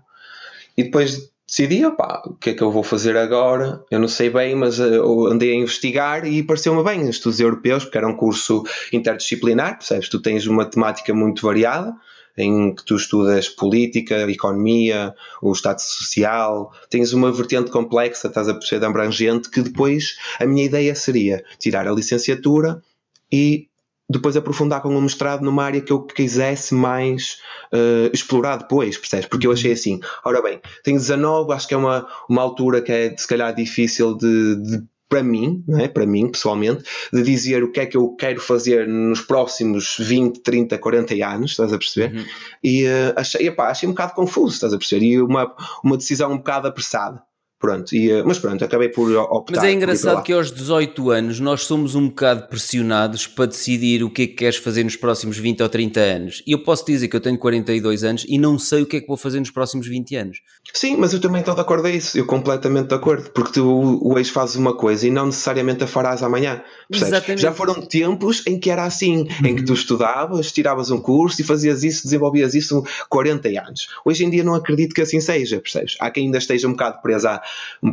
e 0.78 0.84
depois 0.84 1.30
decidi, 1.56 1.86
opá, 1.86 2.22
o 2.26 2.34
que 2.34 2.50
é 2.50 2.54
que 2.54 2.62
eu 2.62 2.70
vou 2.70 2.84
fazer 2.84 3.16
agora? 3.16 3.82
Eu 3.90 3.98
não 3.98 4.10
sei 4.10 4.30
bem, 4.30 4.54
mas 4.56 4.78
eh, 4.78 5.00
andei 5.30 5.54
a 5.54 5.56
investigar 5.56 6.28
e 6.28 6.44
pareceu-me 6.44 6.84
bem 6.84 7.10
estudos 7.10 7.40
europeus, 7.40 7.86
porque 7.86 7.98
era 7.98 8.08
um 8.08 8.16
curso 8.16 8.64
interdisciplinar, 8.92 9.78
percebes? 9.78 10.10
Tu 10.10 10.22
tens 10.22 10.46
uma 10.48 10.66
temática 10.66 11.14
muito 11.14 11.46
variada, 11.46 11.96
em 12.38 12.76
que 12.76 12.84
tu 12.84 12.98
estudas 12.98 13.48
política, 13.48 14.30
economia, 14.30 15.16
o 15.42 15.54
Estado 15.54 15.80
Social, 15.80 16.74
tens 16.90 17.14
uma 17.14 17.32
vertente 17.32 17.72
complexa, 17.72 18.28
estás 18.28 18.50
a 18.50 18.54
perceber, 18.54 18.86
abrangente, 18.86 19.50
que 19.50 19.62
depois 19.62 20.18
a 20.38 20.46
minha 20.46 20.66
ideia 20.66 20.94
seria 20.94 21.42
tirar 21.58 21.88
a 21.88 21.92
licenciatura 21.94 22.84
e 23.32 23.70
depois 24.10 24.38
aprofundar 24.38 24.82
com 24.82 24.90
um 24.90 25.02
mestrado 25.02 25.44
numa 25.44 25.64
área 25.64 25.82
que 25.82 25.92
eu 25.92 26.02
quisesse 26.02 26.74
mais 26.74 27.40
uh, 27.74 28.10
explorar 28.14 28.58
depois, 28.58 28.98
percebes? 28.98 29.26
Porque 29.26 29.48
eu 29.48 29.52
achei 29.52 29.72
uhum. 29.72 29.76
assim, 29.76 30.00
ora 30.24 30.42
bem, 30.42 30.62
tenho 30.84 30.98
19, 30.98 31.52
acho 31.54 31.68
que 31.68 31.74
é 31.74 31.78
uma, 31.78 32.08
uma 32.30 32.42
altura 32.42 32.82
que 32.82 32.92
é 32.92 33.16
se 33.18 33.28
calhar 33.28 33.54
difícil 33.54 34.16
de, 34.16 34.56
de 34.56 34.84
para 35.08 35.24
mim, 35.24 35.64
não 35.68 35.80
é? 35.80 35.88
para 35.88 36.06
mim 36.06 36.30
pessoalmente, 36.30 36.84
de 37.14 37.22
dizer 37.22 37.64
o 37.64 37.72
que 37.72 37.80
é 37.80 37.86
que 37.86 37.96
eu 37.96 38.16
quero 38.16 38.40
fazer 38.40 38.88
nos 38.88 39.22
próximos 39.22 39.96
20, 40.00 40.42
30, 40.42 40.78
40 40.78 41.14
anos, 41.26 41.52
estás 41.52 41.72
a 41.72 41.78
perceber? 41.78 42.16
Uhum. 42.16 42.26
E 42.64 42.86
uh, 42.86 43.14
achei, 43.16 43.48
epá, 43.48 43.70
achei 43.70 43.88
um 43.88 43.92
bocado 43.92 44.14
confuso, 44.14 44.56
estás 44.56 44.74
a 44.74 44.78
perceber? 44.78 45.06
E 45.06 45.22
uma, 45.22 45.56
uma 45.84 45.98
decisão 45.98 46.32
um 46.32 46.38
bocado 46.38 46.68
apressada. 46.68 47.22
Pronto, 47.60 47.96
e, 47.96 48.12
eh, 48.12 48.22
mas 48.24 48.38
pronto, 48.38 48.64
acabei 48.64 48.90
por 48.90 49.10
optar. 49.16 49.56
Mas 49.56 49.64
é 49.64 49.72
engraçado 49.72 50.22
que 50.24 50.34
aos 50.34 50.52
18 50.52 51.10
anos 51.10 51.40
nós 51.40 51.62
somos 51.62 51.96
um 51.96 52.10
bocado 52.10 52.48
pressionados 52.48 53.28
para 53.28 53.46
decidir 53.46 54.04
o 54.04 54.10
que 54.10 54.24
é 54.24 54.28
que 54.28 54.34
queres 54.34 54.58
fazer 54.58 54.84
nos 54.84 54.98
próximos 54.98 55.38
20 55.38 55.64
ou 55.64 55.70
30 55.70 56.00
anos. 56.00 56.44
E 56.46 56.52
eu 56.52 56.62
posso 56.64 56.86
dizer 56.86 57.08
que 57.08 57.16
eu 57.16 57.22
tenho 57.22 57.38
42 57.38 58.04
anos 58.04 58.26
e 58.28 58.38
não 58.38 58.60
sei 58.60 58.82
o 58.82 58.86
que 58.86 58.98
é 58.98 59.02
que 59.02 59.08
vou 59.08 59.16
fazer 59.16 59.40
nos 59.40 59.52
próximos 59.52 59.88
20 59.88 60.16
anos. 60.16 60.38
Sim, 60.74 60.98
mas 60.98 61.14
eu 61.14 61.22
também 61.22 61.40
estou 61.40 61.56
de 61.56 61.62
acordo 61.62 61.88
a 61.88 61.92
isso, 61.92 62.18
eu 62.18 62.26
completamente 62.26 62.90
de 62.90 62.96
acordo, 62.96 63.30
porque 63.32 63.54
tu 63.54 64.02
hoje 64.04 64.30
fazes 64.32 64.58
uma 64.58 64.76
coisa 64.76 65.08
e 65.08 65.12
não 65.12 65.28
necessariamente 65.28 65.84
a 65.84 65.88
farás 65.88 66.22
amanhã. 66.22 66.62
Já 67.42 67.52
foram 67.52 67.82
tempos 67.82 68.44
em 68.46 68.60
que 68.60 68.70
era 68.70 68.84
assim, 68.84 69.22
uhum. 69.22 69.46
em 69.46 69.56
que 69.56 69.64
tu 69.64 69.70
uhum. 69.70 69.76
estudavas, 69.76 70.52
tiravas 70.52 70.92
um 70.92 71.00
curso 71.00 71.42
e 71.42 71.44
fazias 71.44 71.84
isso, 71.84 72.04
desenvolvias 72.04 72.54
isso 72.54 72.84
40 73.10 73.50
anos. 73.50 73.88
Hoje 74.04 74.26
em 74.26 74.30
dia 74.30 74.44
não 74.44 74.54
acredito 74.54 74.94
que 74.94 75.02
assim 75.02 75.20
seja, 75.20 75.60
percebes? 75.60 75.96
Há 76.00 76.12
quem 76.12 76.26
ainda 76.26 76.38
esteja 76.38 76.68
um 76.68 76.72
bocado 76.72 77.02
presa 77.02 77.32
a, 77.32 77.42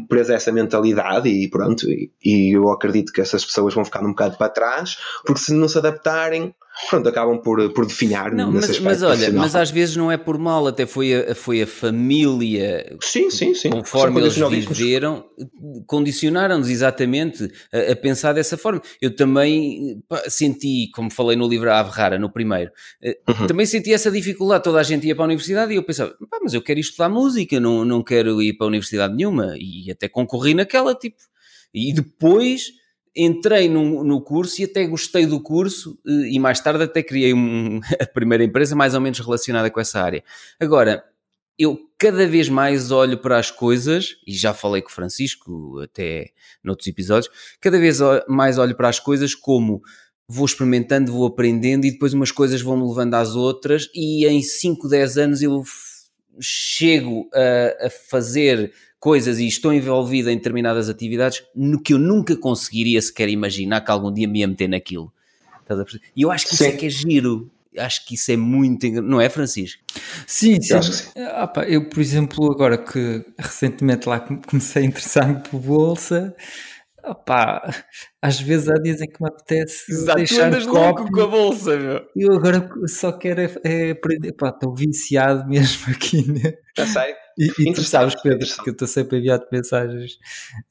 presa 0.08 0.32
a 0.32 0.36
essa 0.36 0.52
mentalidade 0.52 1.28
e 1.28 1.48
pronto, 1.48 1.90
e, 1.90 2.10
e 2.24 2.56
eu 2.56 2.70
acredito 2.70 3.12
que 3.12 3.20
essas 3.20 3.44
pessoas 3.44 3.74
vão 3.74 3.84
ficar 3.84 4.04
um 4.04 4.10
bocado 4.10 4.36
para 4.36 4.48
trás, 4.48 4.96
porque 5.24 5.40
se 5.40 5.52
não 5.52 5.68
se 5.68 5.78
adaptarem, 5.78 6.54
pronto, 6.88 7.08
acabam 7.08 7.40
por, 7.40 7.72
por 7.72 7.86
definhar. 7.86 8.32
Não, 8.32 8.50
mas, 8.50 8.78
mas 8.80 9.02
olha, 9.02 9.32
mas 9.32 9.54
às 9.54 9.70
vezes 9.70 9.96
não 9.96 10.10
é 10.10 10.16
por 10.16 10.38
mal, 10.38 10.66
até 10.66 10.86
foi 10.86 11.14
a, 11.14 11.34
foi 11.34 11.62
a 11.62 11.66
família. 11.66 12.96
Sim, 13.02 13.30
sim, 13.30 13.54
sim. 13.54 13.70
Conforme 13.70 14.20
eles 14.20 14.36
viveram, 14.36 15.24
condicionaram-nos 15.86 16.68
exatamente 16.68 17.50
a, 17.72 17.92
a, 17.92 17.96
pensar 17.96 18.32
dessa 18.32 18.56
forma. 18.56 18.80
Eu 19.00 19.14
também 19.14 20.02
pá, 20.08 20.22
senti, 20.28 20.90
como 20.94 21.10
falei 21.10 21.36
no 21.36 21.48
livro 21.48 21.70
Ave 21.70 21.90
Rara, 21.90 22.18
no 22.18 22.30
primeiro, 22.30 22.70
eh, 23.02 23.18
uhum. 23.28 23.46
também 23.46 23.66
senti 23.66 23.92
essa 23.92 24.10
dificuldade. 24.10 24.64
Toda 24.64 24.80
a 24.80 24.82
gente 24.82 25.06
ia 25.06 25.14
para 25.14 25.24
a 25.24 25.26
universidade 25.26 25.72
e 25.72 25.76
eu 25.76 25.82
pensava, 25.82 26.14
mas 26.42 26.54
eu 26.54 26.62
quero 26.62 26.80
estudar 26.80 27.08
música, 27.08 27.60
não, 27.60 27.84
não 27.84 28.02
quero 28.02 28.40
ir 28.42 28.54
para 28.54 28.66
a 28.66 28.68
universidade 28.68 29.14
nenhuma. 29.14 29.54
E 29.58 29.90
até 29.90 30.08
concorri 30.08 30.54
naquela, 30.54 30.94
tipo. 30.94 31.16
E 31.74 31.92
depois 31.92 32.81
entrei 33.14 33.68
no, 33.68 34.02
no, 34.02 34.20
curso 34.22 34.60
e 34.60 34.64
até 34.64 34.86
gostei 34.86 35.26
do 35.26 35.40
curso 35.40 35.98
eh, 36.06 36.30
e 36.30 36.38
mais 36.38 36.60
tarde 36.60 36.84
até 36.84 37.02
criei 37.02 37.34
um, 37.34 37.80
a 38.00 38.06
primeira 38.06 38.42
empresa 38.44 38.74
mais 38.74 38.94
ou 38.94 39.00
menos 39.00 39.18
relacionada 39.18 39.70
com 39.70 39.80
essa 39.80 40.00
área. 40.00 40.24
Agora, 40.58 41.04
eu 41.58 41.78
cada 41.98 42.26
vez 42.26 42.48
mais 42.48 42.90
olho 42.90 43.18
para 43.18 43.38
as 43.38 43.50
coisas, 43.50 44.16
e 44.26 44.32
já 44.32 44.52
falei 44.52 44.82
com 44.82 44.88
o 44.88 44.92
Francisco 44.92 45.80
até 45.80 46.30
noutros 46.64 46.88
episódios, 46.88 47.32
cada 47.60 47.78
vez 47.78 47.98
mais 48.26 48.58
olho 48.58 48.74
para 48.74 48.88
as 48.88 48.98
coisas 48.98 49.34
como 49.34 49.82
vou 50.26 50.46
experimentando, 50.46 51.12
vou 51.12 51.26
aprendendo 51.26 51.84
e 51.84 51.92
depois 51.92 52.14
umas 52.14 52.32
coisas 52.32 52.62
vão-me 52.62 52.88
levando 52.88 53.14
às 53.14 53.36
outras 53.36 53.88
e 53.94 54.26
em 54.26 54.42
5, 54.42 54.88
10 54.88 55.18
anos 55.18 55.42
eu 55.42 55.62
chego 56.40 57.28
a, 57.34 57.86
a 57.86 57.90
fazer 57.90 58.72
coisas 59.02 59.40
e 59.40 59.48
estou 59.48 59.74
envolvido 59.74 60.30
em 60.30 60.36
determinadas 60.36 60.88
atividades 60.88 61.42
no 61.56 61.82
que 61.82 61.92
eu 61.92 61.98
nunca 61.98 62.36
conseguiria 62.36 63.02
sequer 63.02 63.28
imaginar 63.28 63.80
que 63.80 63.90
algum 63.90 64.12
dia 64.12 64.28
me 64.28 64.38
ia 64.38 64.46
meter 64.46 64.68
naquilo. 64.68 65.12
E 66.14 66.22
eu 66.22 66.30
acho 66.30 66.46
que 66.46 66.54
isso 66.54 66.62
é 66.62 66.70
que 66.70 66.86
é 66.86 66.88
giro. 66.88 67.50
Acho 67.76 68.06
que 68.06 68.14
isso 68.14 68.30
é 68.30 68.36
muito. 68.36 68.86
Não 69.02 69.20
é, 69.20 69.28
Francisco? 69.28 69.82
Sim, 70.24 70.60
sim. 70.60 70.74
Eu, 70.74 70.82
sim. 70.84 71.10
Ah, 71.16 71.48
pá, 71.48 71.64
eu, 71.64 71.88
por 71.88 71.98
exemplo, 72.00 72.52
agora 72.52 72.78
que 72.78 73.24
recentemente 73.36 74.08
lá 74.08 74.20
comecei 74.20 74.84
a 74.84 74.86
interessar-me 74.86 75.40
por 75.40 75.58
bolsa, 75.58 76.36
Opá, 77.04 77.84
às 78.20 78.40
vezes 78.40 78.68
há 78.68 78.74
dias 78.74 79.00
em 79.00 79.08
que 79.08 79.20
me 79.20 79.28
apetece 79.28 79.90
Exato, 79.90 80.18
deixar 80.18 80.36
tu 80.36 80.44
andas 80.44 80.66
louco 80.66 81.10
com 81.10 81.22
a 81.22 81.26
bolsa, 81.26 81.76
meu. 81.76 82.06
Eu 82.14 82.34
agora 82.36 82.70
só 82.86 83.10
quero 83.10 83.40
é, 83.40 83.50
é 83.64 83.90
aprender, 83.90 84.32
pá, 84.34 84.50
estou 84.50 84.72
viciado 84.72 85.48
mesmo 85.48 85.90
aqui, 85.92 86.30
né? 86.30 86.54
Já 86.76 86.86
sei. 86.86 87.14
E, 87.38 87.50
e 87.58 87.72
tu 87.72 87.82
sabes, 87.82 88.14
Pedro, 88.20 88.46
que 88.62 88.70
eu 88.70 88.72
estou 88.72 88.88
sempre 88.88 89.16
a 89.16 89.18
enviar-te 89.20 89.46
mensagens 89.50 90.12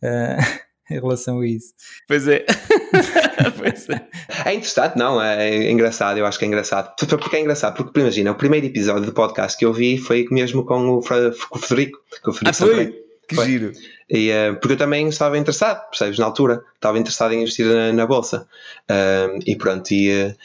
uh, 0.03 0.61
em 0.89 0.99
relação 0.99 1.39
a 1.39 1.47
isso. 1.47 1.73
Pois 2.07 2.27
é. 2.27 2.45
pois 3.57 3.89
é. 3.89 4.07
É 4.45 4.53
interessante, 4.53 4.97
não, 4.97 5.21
é 5.21 5.71
engraçado, 5.71 6.17
eu 6.17 6.25
acho 6.25 6.37
que 6.37 6.45
é 6.45 6.47
engraçado. 6.47 6.93
Porque 6.95 7.35
é 7.35 7.39
engraçado, 7.39 7.75
porque 7.75 7.99
imagina, 7.99 8.31
o 8.31 8.35
primeiro 8.35 8.65
episódio 8.65 9.05
do 9.05 9.13
podcast 9.13 9.57
que 9.57 9.65
eu 9.65 9.73
vi 9.73 9.97
foi 9.97 10.27
mesmo 10.31 10.65
com 10.65 10.97
o, 10.97 11.01
Frederico, 11.01 11.99
com 12.21 12.31
o 12.31 12.33
Frederico 12.33 12.49
ah, 12.49 12.53
foi? 12.53 13.01
Que 13.31 13.35
Foi. 13.35 13.45
giro. 13.45 13.71
E, 14.09 14.29
uh, 14.29 14.59
porque 14.59 14.73
eu 14.73 14.77
também 14.77 15.07
estava 15.07 15.37
interessado, 15.37 15.87
percebes? 15.89 16.19
Na 16.19 16.25
altura, 16.25 16.65
estava 16.75 16.99
interessado 16.99 17.33
em 17.33 17.41
investir 17.41 17.65
na, 17.65 17.93
na 17.93 18.05
bolsa. 18.05 18.45
Uh, 18.89 19.39
e 19.47 19.55
pronto, 19.55 19.89
e, 19.89 20.11
uh, 20.11 20.35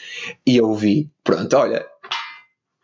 e 0.47 0.57
eu 0.57 0.73
vi, 0.73 1.11
pronto, 1.25 1.57
olha, 1.57 1.85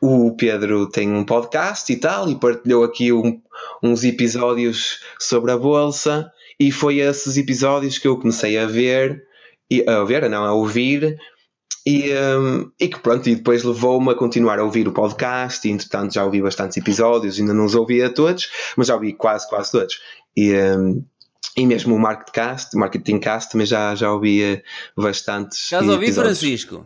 o 0.02 0.34
Pedro 0.34 0.88
tem 0.88 1.12
um 1.12 1.24
podcast 1.24 1.92
e 1.92 1.96
tal, 1.96 2.28
e 2.28 2.34
partilhou 2.34 2.82
aqui 2.82 3.12
um, 3.12 3.40
uns 3.80 4.02
episódios 4.02 4.98
sobre 5.16 5.52
a 5.52 5.56
bolsa, 5.56 6.28
e 6.58 6.72
foi 6.72 6.98
esses 6.98 7.36
episódios 7.36 7.98
que 7.98 8.08
eu 8.08 8.18
comecei 8.18 8.58
a 8.58 8.66
ver, 8.66 9.22
e, 9.70 9.88
a 9.88 10.02
ver, 10.02 10.28
não, 10.28 10.44
a 10.44 10.52
ouvir, 10.52 11.16
e, 11.86 12.10
um, 12.12 12.68
e 12.80 12.88
que 12.88 12.98
pronto, 12.98 13.28
e 13.28 13.36
depois 13.36 13.62
levou-me 13.62 14.10
a 14.10 14.14
continuar 14.16 14.58
a 14.58 14.64
ouvir 14.64 14.88
o 14.88 14.92
podcast, 14.92 15.68
e 15.68 15.70
entretanto 15.70 16.14
já 16.14 16.24
ouvi 16.24 16.42
bastantes 16.42 16.76
episódios, 16.76 17.38
ainda 17.38 17.54
não 17.54 17.64
os 17.64 17.76
ouvi 17.76 18.02
a 18.02 18.10
todos, 18.12 18.48
mas 18.76 18.88
já 18.88 18.96
ouvi 18.96 19.12
quase, 19.12 19.48
quase 19.48 19.70
todos. 19.70 20.00
E, 20.36 20.52
um, 20.52 21.04
e 21.56 21.64
mesmo 21.64 21.94
o 21.94 21.98
Marketcast, 22.00 22.76
Marketing 22.76 23.20
Cast, 23.20 23.52
também 23.52 23.68
já, 23.68 23.94
já 23.94 24.12
ouvi 24.12 24.60
bastantes. 24.96 25.68
Já 25.68 25.80
ouvi, 25.80 26.12
Francisco? 26.12 26.84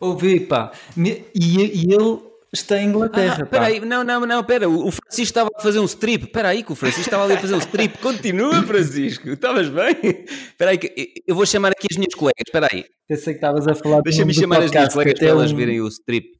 Ouvi, 0.00 0.40
pá. 0.40 0.72
E, 0.96 1.24
e 1.32 1.94
ele 1.94 2.18
está 2.60 2.78
em 2.78 2.88
Inglaterra. 2.88 3.42
Ah, 3.42 3.46
peraí, 3.46 3.80
não, 3.80 4.04
não, 4.04 4.20
não, 4.20 4.44
pera. 4.44 4.68
O 4.68 4.90
Francisco 4.90 5.22
estava 5.22 5.50
a 5.54 5.60
fazer 5.60 5.78
um 5.78 5.84
strip. 5.84 6.24
Espera 6.24 6.48
aí, 6.48 6.62
que 6.62 6.72
o 6.72 6.74
Francisco 6.74 7.06
estava 7.06 7.24
ali 7.24 7.34
a 7.34 7.38
fazer 7.38 7.54
um 7.54 7.58
strip. 7.58 7.98
Continua, 8.02 8.62
Francisco. 8.62 9.28
Estavas 9.28 9.68
bem? 9.68 10.24
Espera 10.26 10.70
aí, 10.72 10.78
eu 11.26 11.34
vou 11.34 11.46
chamar 11.46 11.72
aqui 11.72 11.86
as 11.90 11.96
minhas 11.96 12.14
colegas. 12.14 12.42
Espera 12.46 12.68
aí. 12.72 12.84
Pensei 13.08 13.34
que 13.34 13.38
estavas 13.38 13.68
a 13.68 13.74
falar 13.74 14.00
Deixa-me 14.02 14.34
chamar 14.34 14.62
as 14.62 14.70
minhas 14.70 14.92
colegas 14.92 15.18
para 15.18 15.28
elas 15.28 15.52
verem 15.52 15.80
o 15.80 15.88
strip. 15.88 16.36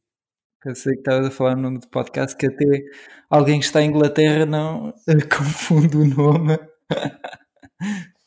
Pensei 0.63 0.95
que 0.95 0.99
estavas 0.99 1.29
a 1.29 1.31
falar 1.31 1.55
no 1.55 1.63
nome 1.63 1.79
do 1.79 1.89
podcast 1.89 2.37
que 2.37 2.47
até 2.47 2.83
alguém 3.31 3.61
que 3.61 3.67
está 3.67 3.81
em 3.81 3.89
Inglaterra 3.89 4.45
não 4.45 4.93
confunde 5.31 5.97
o 5.97 6.05
nome. 6.05 6.59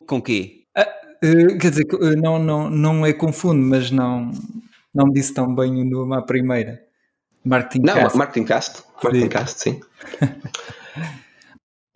Com 0.07 0.21
quê? 0.21 0.63
Ah, 0.75 0.87
uh, 1.23 1.57
quer 1.57 1.69
dizer, 1.69 1.85
uh, 1.93 2.15
não, 2.15 2.39
não, 2.39 2.69
não 2.69 3.05
é 3.05 3.11
confundo, 3.11 3.61
mas 3.61 3.91
não, 3.91 4.31
não 4.93 5.09
disse 5.11 5.33
tão 5.33 5.53
bem 5.53 5.81
o 5.81 5.83
nome 5.83 6.15
à 6.15 6.21
primeira. 6.21 6.79
Marketing 7.43 7.85
Não, 7.85 7.93
Cast. 7.93 8.17
Marketing 8.17 8.45
Cast. 8.45 8.83
Marketing 9.03 9.23
sim. 9.23 9.29
Cast, 9.29 9.59
sim. 9.61 9.81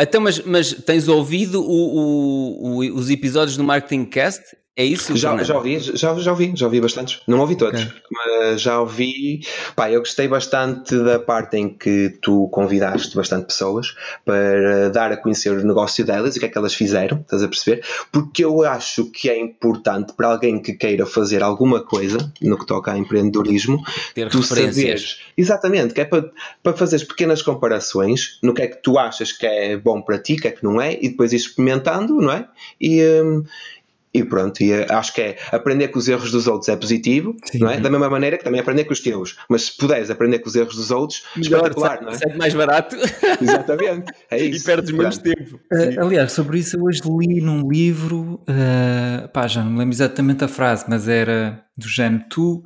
Então, 0.01 0.19
mas, 0.21 0.39
mas 0.39 0.73
tens 0.73 1.07
ouvido 1.07 1.61
o, 1.61 1.65
o, 1.65 2.77
o, 2.77 2.95
os 2.95 3.09
episódios 3.09 3.55
do 3.55 3.63
Marketing 3.63 4.05
Cast? 4.05 4.43
É 4.75 4.83
isso? 4.83 5.15
Já, 5.15 5.37
já 5.43 5.55
ouvi, 5.55 5.79
já, 5.79 6.15
já 6.15 6.31
ouvi, 6.31 6.51
já 6.55 6.65
ouvi 6.65 6.81
bastantes. 6.81 7.21
Não 7.27 7.39
ouvi 7.39 7.55
todos, 7.55 7.79
okay. 7.79 8.01
mas 8.11 8.59
já 8.59 8.79
ouvi. 8.79 9.41
Pá, 9.75 9.91
eu 9.91 9.99
gostei 9.99 10.27
bastante 10.27 10.97
da 10.97 11.19
parte 11.19 11.57
em 11.57 11.69
que 11.69 12.17
tu 12.19 12.49
convidaste 12.51 13.15
bastante 13.15 13.45
pessoas 13.45 13.95
para 14.25 14.89
dar 14.89 15.11
a 15.11 15.17
conhecer 15.17 15.51
o 15.51 15.63
negócio 15.63 16.03
delas 16.03 16.33
e 16.33 16.37
o 16.37 16.39
que 16.39 16.47
é 16.47 16.49
que 16.49 16.57
elas 16.57 16.73
fizeram, 16.73 17.19
estás 17.19 17.43
a 17.43 17.47
perceber? 17.47 17.85
Porque 18.11 18.43
eu 18.43 18.63
acho 18.63 19.11
que 19.11 19.29
é 19.29 19.39
importante 19.39 20.13
para 20.13 20.29
alguém 20.29 20.59
que 20.59 20.73
queira 20.73 21.05
fazer 21.05 21.43
alguma 21.43 21.85
coisa 21.85 22.33
no 22.41 22.57
que 22.57 22.65
toca 22.65 22.93
a 22.93 22.97
empreendedorismo, 22.97 23.79
Ter 24.15 24.27
tu 24.29 24.41
saberes. 24.41 25.19
Exatamente, 25.37 25.93
que 25.93 26.01
é 26.01 26.05
para, 26.05 26.31
para 26.63 26.73
fazeres 26.73 27.05
pequenas 27.05 27.43
comparações 27.43 28.39
no 28.41 28.55
que 28.55 28.63
é 28.63 28.67
que 28.67 28.81
tu 28.81 28.97
achas 28.97 29.31
que 29.31 29.45
é 29.45 29.77
bom 29.77 30.01
para 30.01 30.17
ti, 30.17 30.35
que 30.35 30.47
é 30.47 30.51
que 30.51 30.63
não 30.63 30.81
é, 30.81 30.93
e 30.99 31.09
depois 31.09 31.31
ir 31.31 31.35
experimentando, 31.35 32.15
não 32.15 32.31
é? 32.31 32.47
E. 32.81 33.03
Um, 33.03 33.43
e 34.13 34.23
pronto, 34.23 34.61
e 34.61 34.71
eh, 34.71 34.85
acho 34.89 35.11
que 35.11 35.21
é 35.21 35.37
aprender 35.51 35.87
com 35.87 35.97
os 35.97 36.07
erros 36.07 36.31
dos 36.31 36.45
outros 36.45 36.69
é 36.69 36.75
positivo, 36.75 37.35
Sim. 37.45 37.59
não 37.59 37.69
é? 37.71 37.79
Da 37.79 37.89
mesma 37.89 38.09
maneira 38.09 38.37
que 38.37 38.43
também 38.43 38.61
aprender 38.61 38.83
com 38.83 38.93
os 38.93 38.99
teus. 38.99 39.37
Mas 39.49 39.63
se 39.63 39.77
puderes 39.77 40.11
aprender 40.11 40.37
com 40.39 40.47
os 40.47 40.55
erros 40.55 40.75
dos 40.75 40.91
outros, 40.91 41.23
Melhor, 41.35 41.67
espetacular, 41.67 42.01
não 42.03 42.11
é? 42.11 42.17
é 42.21 42.37
mais 42.37 42.53
barato. 42.53 42.95
Exatamente, 43.41 44.13
é 44.29 44.43
isso. 44.43 44.61
E 44.61 44.65
perdes 44.65 44.91
menos 44.91 45.17
tempo. 45.17 45.59
Uh, 45.71 46.05
aliás, 46.05 46.31
sobre 46.31 46.59
isso 46.59 46.77
eu 46.77 46.83
hoje 46.83 47.01
li 47.05 47.41
num 47.41 47.67
livro, 47.67 48.39
uh, 48.43 49.27
pá, 49.29 49.47
já 49.47 49.63
não 49.63 49.71
me 49.71 49.79
lembro 49.79 49.95
exatamente 49.95 50.43
a 50.43 50.47
frase, 50.47 50.85
mas 50.87 51.07
era 51.07 51.65
do 51.75 51.87
género, 51.87 52.23
tu 52.29 52.63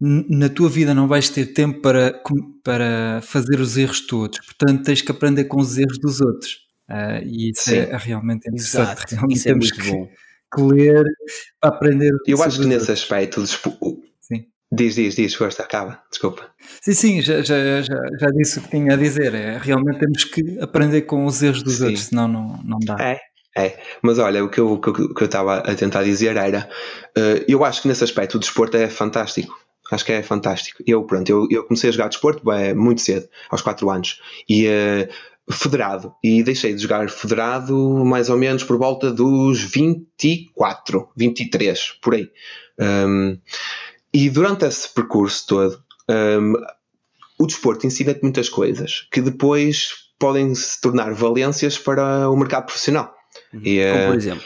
na 0.00 0.48
tua 0.48 0.68
vida 0.68 0.92
não 0.92 1.06
vais 1.06 1.28
ter 1.28 1.46
tempo 1.46 1.80
para, 1.80 2.20
para 2.64 3.20
fazer 3.22 3.60
os 3.60 3.76
erros 3.76 4.00
todos, 4.00 4.40
portanto 4.40 4.82
tens 4.82 5.00
que 5.00 5.12
aprender 5.12 5.44
com 5.44 5.60
os 5.60 5.78
erros 5.78 5.98
dos 6.00 6.20
outros. 6.20 6.62
Uh, 6.90 7.22
e 7.24 7.50
isso 7.50 7.70
Sim. 7.70 7.76
é 7.76 7.96
realmente 7.96 8.48
interessante. 8.48 8.90
Exato. 8.90 9.14
Realmente 9.14 9.36
isso 9.36 9.48
é 9.48 9.54
muito 9.54 9.74
que, 9.74 9.90
bom 9.90 10.08
que 10.54 10.62
ler 10.62 11.04
para 11.60 11.70
aprender. 11.70 12.12
Eu 12.26 12.42
acho 12.42 12.60
que 12.60 12.66
nesse 12.66 12.90
aspecto. 12.90 13.44
Sim. 13.46 14.46
Diz, 14.70 14.94
diz, 14.94 15.14
diz, 15.14 15.34
força, 15.34 15.62
acaba, 15.62 16.00
desculpa. 16.10 16.50
Sim, 16.80 16.92
sim, 16.92 17.22
já, 17.22 17.42
já, 17.42 17.82
já, 17.82 17.96
já 18.18 18.28
disse 18.28 18.58
o 18.58 18.62
que 18.62 18.70
tinha 18.70 18.94
a 18.94 18.96
dizer. 18.96 19.34
É, 19.34 19.58
realmente 19.58 19.98
temos 19.98 20.24
que 20.24 20.58
aprender 20.60 21.02
com 21.02 21.26
os 21.26 21.42
erros 21.42 21.62
dos 21.62 21.76
sim. 21.76 21.84
outros, 21.84 22.04
senão 22.04 22.28
não, 22.28 22.60
não 22.64 22.78
dá. 22.78 22.96
É, 23.00 23.20
é, 23.56 23.78
mas 24.00 24.18
olha, 24.18 24.42
o 24.42 24.48
que 24.48 24.58
eu, 24.58 24.72
o 24.72 24.80
que 24.80 25.22
eu 25.22 25.26
estava 25.26 25.58
a 25.58 25.74
tentar 25.74 26.02
dizer 26.02 26.36
era: 26.36 26.68
uh, 27.16 27.44
eu 27.46 27.64
acho 27.64 27.82
que 27.82 27.88
nesse 27.88 28.04
aspecto 28.04 28.36
o 28.36 28.40
desporto 28.40 28.76
é 28.76 28.88
fantástico. 28.88 29.54
Acho 29.90 30.06
que 30.06 30.12
é 30.12 30.22
fantástico. 30.22 30.82
Eu, 30.86 31.04
pronto, 31.04 31.28
eu, 31.28 31.46
eu 31.50 31.64
comecei 31.64 31.90
a 31.90 31.92
jogar 31.92 32.08
desporto 32.08 32.42
bem, 32.42 32.72
muito 32.72 33.02
cedo, 33.02 33.28
aos 33.50 33.60
4 33.60 33.90
anos. 33.90 34.22
E 34.48 34.66
uh, 34.66 35.08
federado 35.50 36.14
e 36.22 36.42
deixei 36.42 36.74
de 36.74 36.82
jogar 36.82 37.08
federado 37.08 37.76
mais 38.04 38.30
ou 38.30 38.36
menos 38.36 38.62
por 38.62 38.78
volta 38.78 39.10
dos 39.10 39.60
24, 39.60 41.08
23, 41.16 41.98
por 42.00 42.14
aí. 42.14 42.28
Um, 42.78 43.38
e 44.12 44.30
durante 44.30 44.64
esse 44.64 44.92
percurso 44.92 45.46
todo, 45.46 45.82
um, 46.08 46.54
o 47.38 47.46
desporto 47.46 47.86
ensina-te 47.86 48.22
muitas 48.22 48.48
coisas 48.48 49.06
que 49.10 49.20
depois 49.20 49.90
podem 50.18 50.54
se 50.54 50.80
tornar 50.80 51.12
valências 51.12 51.78
para 51.78 52.28
o 52.28 52.36
mercado 52.36 52.66
profissional. 52.66 53.12
Uhum. 53.52 53.60
E, 53.64 53.80
como 53.90 54.06
por 54.06 54.16
exemplo? 54.16 54.44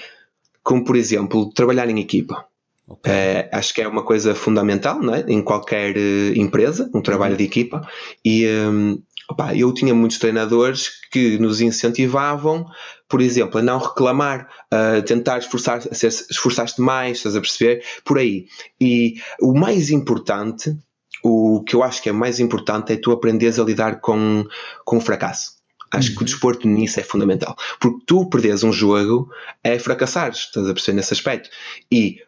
Como 0.63 0.85
por 0.85 0.97
exemplo, 0.97 1.53
trabalhar 1.53 1.89
em 1.91 2.01
equipa. 2.01 2.47
Okay. 2.89 3.13
É, 3.13 3.51
acho 3.53 3.75
que 3.75 3.83
é 3.83 3.89
uma 3.89 4.05
coisa 4.05 4.33
fundamental 4.33 5.01
não 5.01 5.13
é? 5.13 5.25
em 5.27 5.43
qualquer 5.43 5.97
uh, 5.97 6.39
empresa, 6.39 6.89
um 6.95 7.03
trabalho 7.03 7.33
uhum. 7.33 7.39
de 7.39 7.45
equipa. 7.45 7.87
E 8.25 8.47
um, 8.47 9.03
opa, 9.29 9.55
eu 9.55 9.73
tinha 9.73 9.95
muitos 9.95 10.19
treinadores 10.19 10.91
que 11.11 11.39
nos 11.39 11.61
incentivavam, 11.61 12.67
por 13.09 13.21
exemplo, 13.21 13.59
a 13.59 13.63
não 13.63 13.79
reclamar, 13.79 14.49
a 14.71 15.03
tentar 15.03 15.39
esforçar, 15.39 15.81
esforçar-te 15.91 16.81
mais, 16.81 17.19
estás 17.19 17.37
a 17.37 17.41
perceber? 17.41 17.85
Por 18.05 18.19
aí. 18.19 18.47
E 18.81 19.17
o 19.41 19.55
mais 19.55 19.91
importante, 19.91 20.77
o 21.23 21.63
que 21.65 21.75
eu 21.75 21.83
acho 21.83 22.03
que 22.03 22.09
é 22.09 22.13
mais 22.13 22.41
importante, 22.41 22.93
é 22.93 22.97
tu 22.97 23.13
aprenderes 23.13 23.59
a 23.59 23.65
lidar 23.65 24.01
com, 24.01 24.45
com 24.85 24.99
o 24.99 25.01
fracasso. 25.01 25.57
Acho 25.91 26.09
uhum. 26.09 26.15
que 26.15 26.19
o 26.19 26.23
uhum. 26.23 26.27
desporto 26.27 26.69
nisso 26.69 27.01
é 27.01 27.03
fundamental. 27.03 27.57
Porque 27.81 28.05
tu 28.07 28.29
perderes 28.29 28.65
um 28.65 28.73
jogo 28.73 29.31
é 29.63 29.79
fracassar, 29.79 30.31
estás 30.31 30.69
a 30.69 30.73
perceber 30.73 30.97
nesse 30.97 31.13
aspecto. 31.13 31.49
E 31.91 32.19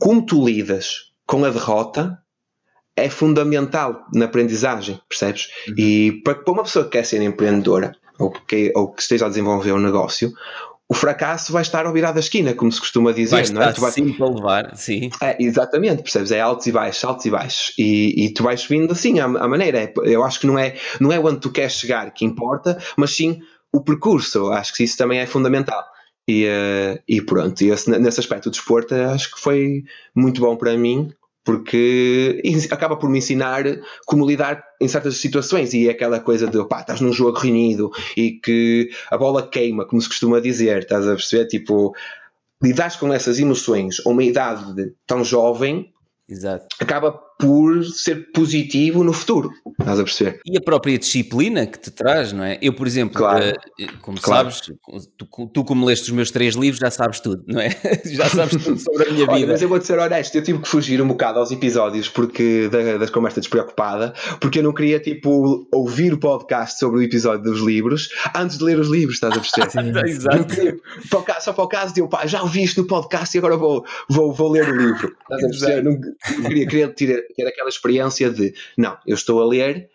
como 0.00 0.24
tu 0.24 0.44
lidas 0.44 1.12
com 1.26 1.44
a 1.44 1.50
derrota 1.50 2.18
é 2.96 3.08
fundamental 3.08 4.06
na 4.14 4.26
aprendizagem, 4.26 5.00
percebes? 5.08 5.48
Uhum. 5.68 5.74
E 5.76 6.12
para, 6.24 6.34
para 6.34 6.52
uma 6.52 6.62
pessoa 6.62 6.84
que 6.84 6.92
quer 6.92 7.04
ser 7.04 7.20
empreendedora 7.22 7.92
ou 8.18 8.30
que, 8.30 8.72
ou 8.74 8.92
que 8.92 9.02
esteja 9.02 9.26
a 9.26 9.28
desenvolver 9.28 9.72
um 9.72 9.80
negócio, 9.80 10.32
o 10.88 10.94
fracasso 10.94 11.52
vai 11.52 11.62
estar 11.62 11.86
ao 11.86 11.92
virar 11.92 12.12
da 12.12 12.20
esquina, 12.20 12.54
como 12.54 12.70
se 12.70 12.78
costuma 12.78 13.12
dizer. 13.12 13.42
Vai 13.42 13.52
não 13.52 13.62
é? 13.62 13.72
tu 13.72 13.80
vai... 13.80 13.90
sempre 13.90 14.22
a 14.22 14.26
levar, 14.26 14.76
sim. 14.76 15.10
É, 15.20 15.36
exatamente, 15.40 16.02
percebes? 16.02 16.30
É 16.30 16.40
altos 16.40 16.66
e 16.66 16.72
baixos, 16.72 17.04
altos 17.04 17.24
e 17.24 17.30
baixos. 17.30 17.72
E, 17.78 18.26
e 18.26 18.32
tu 18.32 18.42
vais 18.42 18.60
subindo 18.60 18.92
assim, 18.92 19.18
a, 19.18 19.24
a 19.24 19.48
maneira. 19.48 19.78
É, 19.78 19.92
eu 20.04 20.22
acho 20.22 20.40
que 20.40 20.46
não 20.46 20.58
é, 20.58 20.76
não 21.00 21.10
é 21.10 21.18
onde 21.18 21.40
tu 21.40 21.50
queres 21.50 21.72
chegar 21.72 22.12
que 22.12 22.24
importa, 22.24 22.78
mas 22.96 23.16
sim 23.16 23.40
o 23.72 23.82
percurso. 23.82 24.50
Acho 24.52 24.74
que 24.74 24.84
isso 24.84 24.96
também 24.96 25.18
é 25.18 25.26
fundamental. 25.26 25.82
E, 26.28 26.46
uh, 26.46 26.98
e 27.06 27.20
pronto, 27.20 27.60
e 27.62 27.70
esse, 27.70 27.90
nesse 27.98 28.20
aspecto 28.20 28.46
o 28.46 28.50
desporto 28.50 28.94
acho 28.94 29.34
que 29.34 29.40
foi 29.40 29.84
muito 30.14 30.40
bom 30.40 30.56
para 30.56 30.74
mim, 30.76 31.12
porque 31.44 32.42
acaba 32.70 32.96
por 32.96 33.10
me 33.10 33.18
ensinar 33.18 33.64
como 34.06 34.26
lidar 34.26 34.64
em 34.80 34.88
certas 34.88 35.18
situações 35.18 35.74
e 35.74 35.88
é 35.88 35.90
aquela 35.90 36.18
coisa 36.18 36.46
de 36.46 36.56
opá, 36.58 36.80
estás 36.80 37.00
num 37.00 37.12
jogo 37.12 37.38
reunido 37.38 37.90
e 38.16 38.32
que 38.32 38.90
a 39.10 39.18
bola 39.18 39.46
queima, 39.46 39.86
como 39.86 40.00
se 40.00 40.08
costuma 40.08 40.40
dizer, 40.40 40.82
estás 40.82 41.06
a 41.06 41.14
perceber? 41.14 41.46
Tipo, 41.46 41.94
lidar 42.62 42.98
com 42.98 43.12
essas 43.12 43.38
emoções 43.38 44.00
a 44.04 44.08
uma 44.08 44.24
idade 44.24 44.94
tão 45.06 45.22
jovem 45.22 45.92
Exato. 46.28 46.66
acaba 46.80 47.20
por 47.44 47.84
ser 47.84 48.32
positivo 48.32 49.04
no 49.04 49.12
futuro. 49.12 49.50
Estás 49.78 50.00
a 50.00 50.02
perceber? 50.02 50.40
E 50.46 50.56
a 50.56 50.62
própria 50.62 50.98
disciplina 50.98 51.66
que 51.66 51.78
te 51.78 51.90
traz, 51.90 52.32
não 52.32 52.42
é? 52.42 52.58
Eu, 52.62 52.72
por 52.72 52.86
exemplo, 52.86 53.18
claro. 53.18 53.50
uh, 53.50 53.98
como 54.00 54.18
claro. 54.18 54.50
sabes, 54.50 54.72
tu, 55.18 55.46
tu, 55.48 55.62
como 55.62 55.84
leste 55.84 56.04
os 56.04 56.10
meus 56.10 56.30
três 56.30 56.54
livros, 56.54 56.78
já 56.80 56.90
sabes 56.90 57.20
tudo, 57.20 57.44
não 57.46 57.60
é? 57.60 57.68
já 58.06 58.30
sabes 58.30 58.64
tudo 58.64 58.78
sobre 58.78 59.10
a 59.10 59.12
minha 59.12 59.26
Olha, 59.28 59.36
vida. 59.36 59.52
Mas 59.52 59.60
eu 59.60 59.68
vou-te 59.68 59.86
ser 59.86 59.98
honesto, 59.98 60.34
eu 60.36 60.42
tive 60.42 60.60
que 60.60 60.68
fugir 60.68 61.02
um 61.02 61.08
bocado 61.08 61.38
aos 61.38 61.50
episódios 61.50 62.08
porque 62.08 62.66
da, 62.68 62.96
das 62.96 63.10
conversas 63.10 63.42
despreocupada, 63.42 64.14
porque 64.40 64.60
eu 64.60 64.62
não 64.62 64.72
queria, 64.72 64.98
tipo, 64.98 65.68
ouvir 65.70 66.14
o 66.14 66.18
podcast 66.18 66.78
sobre 66.78 67.00
o 67.00 67.02
episódio 67.02 67.44
dos 67.44 67.60
livros 67.60 68.08
antes 68.34 68.56
de 68.56 68.64
ler 68.64 68.78
os 68.78 68.88
livros, 68.88 69.16
estás 69.16 69.36
a 69.36 69.40
perceber? 69.40 70.00
Exato. 70.08 70.46
Queria, 70.46 70.76
só 71.40 71.52
para 71.52 71.64
o 71.64 71.68
caso 71.68 71.92
de 71.92 72.00
eu, 72.00 72.08
pá, 72.08 72.26
já 72.26 72.40
ouvi 72.40 72.62
isto 72.62 72.80
no 72.80 72.86
podcast 72.86 73.36
e 73.36 73.38
agora 73.38 73.58
vou, 73.58 73.84
vou, 74.08 74.32
vou 74.32 74.50
ler 74.50 74.66
o 74.66 74.76
livro. 74.76 75.14
Estás 75.20 75.44
a 75.44 75.48
perceber? 75.48 75.84
Não, 75.84 76.00
queria, 76.46 76.66
queria 76.66 76.88
ter, 76.88 77.33
ter 77.34 77.46
aquela 77.46 77.68
experiência 77.68 78.30
de 78.30 78.54
não, 78.76 78.96
eu 79.06 79.14
estou 79.14 79.42
a 79.42 79.46
ler 79.46 79.90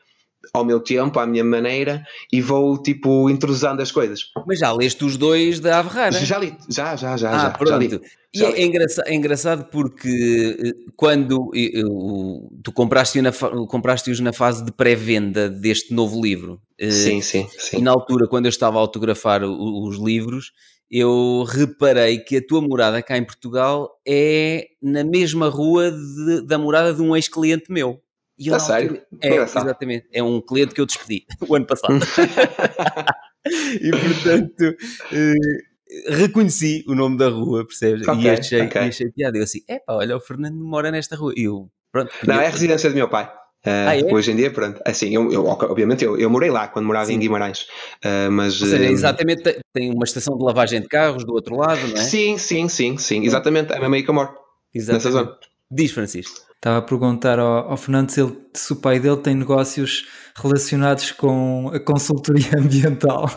ao 0.54 0.66
meu 0.66 0.80
tempo, 0.80 1.20
à 1.20 1.28
minha 1.28 1.44
maneira 1.44 2.04
e 2.32 2.42
vou 2.42 2.82
tipo 2.82 3.30
intrusando 3.30 3.82
as 3.82 3.92
coisas. 3.92 4.32
Mas 4.48 4.60
já 4.60 4.72
leste 4.72 5.04
os 5.04 5.18
dois 5.18 5.60
da 5.60 5.80
Averrara? 5.80 6.12
Já 6.26 6.38
li, 6.38 6.56
já, 6.70 6.96
já, 6.96 7.18
já. 7.18 7.32
Ah, 7.32 7.40
já, 7.40 7.52
pronto. 7.52 7.72
Já 7.72 7.78
li. 7.78 8.02
E 8.32 8.44
é, 8.44 8.64
engraçado, 8.64 9.08
é 9.08 9.14
engraçado 9.16 9.66
porque 9.72 10.58
eh, 10.64 10.92
quando 10.96 11.52
eu, 11.54 12.48
tu 12.64 12.72
compraste-os 12.72 13.24
na, 13.24 13.32
compraste 13.66 14.22
na 14.22 14.32
fase 14.32 14.64
de 14.64 14.72
pré-venda 14.72 15.50
deste 15.50 15.94
novo 15.94 16.22
livro. 16.22 16.62
Eh, 16.78 16.92
sim, 16.92 17.22
sim, 17.22 17.48
sim. 17.58 17.78
E 17.78 17.82
na 17.82 17.90
altura, 17.90 18.28
quando 18.28 18.46
eu 18.46 18.50
estava 18.50 18.78
a 18.78 18.82
autografar 18.82 19.44
os 19.44 19.98
livros, 19.98 20.52
eu 20.90 21.44
reparei 21.48 22.20
que 22.20 22.38
a 22.38 22.46
tua 22.46 22.62
morada 22.62 23.02
cá 23.02 23.18
em 23.18 23.24
Portugal 23.24 24.00
é 24.08 24.68
na 24.82 25.04
mesma 25.04 25.48
rua 25.50 25.92
de, 25.92 26.42
da 26.48 26.58
morada 26.58 26.94
de 26.94 27.02
um 27.02 27.16
ex-cliente 27.16 27.72
meu. 27.72 28.02
E 28.38 28.52
a 28.54 28.60
sério? 28.60 29.02
É, 29.22 29.36
exatamente. 29.36 30.08
É 30.14 30.24
um 30.24 30.40
cliente 30.40 30.74
que 30.74 30.80
eu 30.80 30.86
despedi 30.86 31.26
o 31.48 31.56
ano 31.56 31.66
passado. 31.66 32.00
e 33.82 33.92
portanto, 33.92 34.76
eh, 35.12 36.14
reconheci 36.16 36.84
o 36.88 36.96
nome 36.96 37.18
da 37.18 37.30
rua, 37.30 37.66
percebes? 37.66 38.08
Okay, 38.08 38.24
e, 38.24 38.30
achei, 38.30 38.62
okay. 38.64 38.82
e 38.82 38.90
achei 38.90 39.12
piada. 39.12 39.38
Eu 39.38 39.44
assim, 39.44 39.60
é 39.68 39.80
pá, 39.80 39.94
olha, 39.94 40.16
o 40.16 40.20
Fernando 40.20 40.56
mora 40.56 40.92
nesta 40.92 41.16
rua. 41.16 41.34
E 41.36 41.44
eu, 41.44 41.70
pronto. 41.92 42.12
Não, 42.26 42.40
é 42.40 42.48
a 42.48 42.50
residência 42.50 42.90
do 42.90 42.96
meu 42.96 43.10
pai. 43.10 43.32
Uh, 43.66 43.88
ah, 43.88 43.98
é? 43.98 44.14
Hoje 44.14 44.32
em 44.32 44.38
dia, 44.38 44.50
pronto, 44.50 44.82
assim, 44.86 45.14
eu, 45.14 45.32
eu 45.34 45.46
obviamente 45.46 46.06
eu, 46.06 46.18
eu, 46.18 46.30
morei 46.30 46.50
lá 46.50 46.70
quando 46.70 46.86
morava 46.86 47.08
Sim. 47.08 47.16
em 47.16 47.20
Guimarães, 47.20 47.68
uh, 48.06 48.32
mas... 48.32 48.62
Ou 48.62 48.68
seja, 48.68 48.84
uh, 48.84 48.92
exatamente, 48.92 49.60
tem 49.74 49.92
uma 49.94 50.06
estação 50.06 50.38
de 50.38 50.44
lavagem 50.44 50.80
de 50.80 50.88
carros 50.88 51.26
do 51.26 51.34
outro 51.34 51.58
lado, 51.58 51.86
não 51.90 51.98
é? 51.98 52.04
Sim, 52.04 52.38
sim, 52.38 52.70
sim, 52.70 52.98
sim, 52.98 53.26
exatamente, 53.26 53.74
é 53.74 53.80
mesmo 53.80 53.96
aí 53.96 54.04
que 54.04 54.10
eu 54.10 54.14
moro, 54.14 54.34
exatamente. 54.74 55.06
nessa 55.06 55.12
zona. 55.12 55.38
Diz, 55.70 55.92
Francisco. 55.92 56.49
Estava 56.60 56.80
a 56.80 56.82
perguntar 56.82 57.40
ao, 57.40 57.72
ao 57.72 57.78
Fernando 57.78 58.10
se, 58.10 58.20
ele, 58.20 58.38
se 58.54 58.74
o 58.74 58.76
pai 58.76 59.00
dele 59.00 59.16
tem 59.16 59.34
negócios 59.34 60.06
relacionados 60.36 61.14
com 61.14 61.72
a 61.74 61.80
consultoria 61.80 62.52
ambiental. 62.60 63.32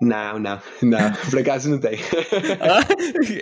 Não, 0.00 0.36
não, 0.36 0.60
não, 0.82 1.12
por 1.30 1.38
acaso 1.38 1.70
não 1.70 1.78
tem. 1.78 2.00
Ah, 2.60 2.80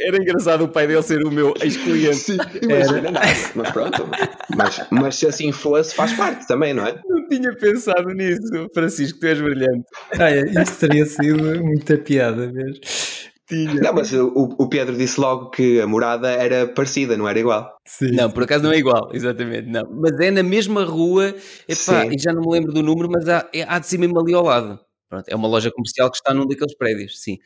era 0.06 0.16
engraçado 0.18 0.64
o 0.64 0.68
pai 0.68 0.86
dele 0.86 1.02
ser 1.02 1.24
o 1.24 1.30
meu 1.30 1.54
ex-cliente. 1.62 2.16
Sim, 2.16 2.36
imagina, 2.60 3.10
não, 3.10 3.20
mas 3.54 3.70
pronto. 3.70 4.06
Mas, 4.54 4.86
mas 4.90 5.16
se 5.16 5.26
assim 5.26 5.52
fosse, 5.52 5.94
faz 5.94 6.12
parte 6.12 6.46
também, 6.46 6.74
não 6.74 6.86
é? 6.86 7.00
Não 7.08 7.26
tinha 7.28 7.56
pensado 7.56 8.10
nisso, 8.10 8.68
Francisco, 8.74 9.20
tu 9.20 9.26
és 9.26 9.40
brilhante. 9.40 9.86
Ah, 10.18 10.30
é, 10.30 10.42
isso 10.62 10.78
teria 10.80 11.06
sido 11.06 11.64
muita 11.64 11.96
piada 11.96 12.52
mesmo. 12.52 12.80
Tinha. 13.48 13.74
Não, 13.74 13.94
mas 13.94 14.12
o, 14.12 14.54
o 14.58 14.68
Pedro 14.68 14.94
disse 14.94 15.18
logo 15.18 15.50
que 15.50 15.80
a 15.80 15.86
morada 15.86 16.28
era 16.28 16.68
parecida, 16.68 17.16
não 17.16 17.26
era 17.26 17.38
igual. 17.38 17.76
Sim. 17.86 18.12
Não, 18.12 18.30
por 18.30 18.42
acaso 18.42 18.62
não 18.62 18.72
é 18.72 18.76
igual, 18.76 19.10
exatamente. 19.14 19.68
Não. 19.70 19.88
Mas 19.90 20.20
é 20.20 20.30
na 20.30 20.42
mesma 20.42 20.84
rua, 20.84 21.34
epá, 21.66 22.06
e 22.06 22.18
já 22.18 22.30
não 22.30 22.42
me 22.42 22.52
lembro 22.52 22.72
do 22.72 22.82
número, 22.82 23.08
mas 23.10 23.26
há, 23.26 23.48
é, 23.54 23.62
há 23.62 23.78
de 23.78 23.86
ser 23.86 23.96
mesmo 23.96 24.20
ali 24.20 24.34
ao 24.34 24.44
lado. 24.44 24.78
Pronto, 25.08 25.26
é 25.26 25.34
uma 25.34 25.48
loja 25.48 25.70
comercial 25.70 26.10
que 26.10 26.18
está 26.18 26.34
num 26.34 26.46
daqueles 26.46 26.76
prédios, 26.76 27.22
sim. 27.22 27.38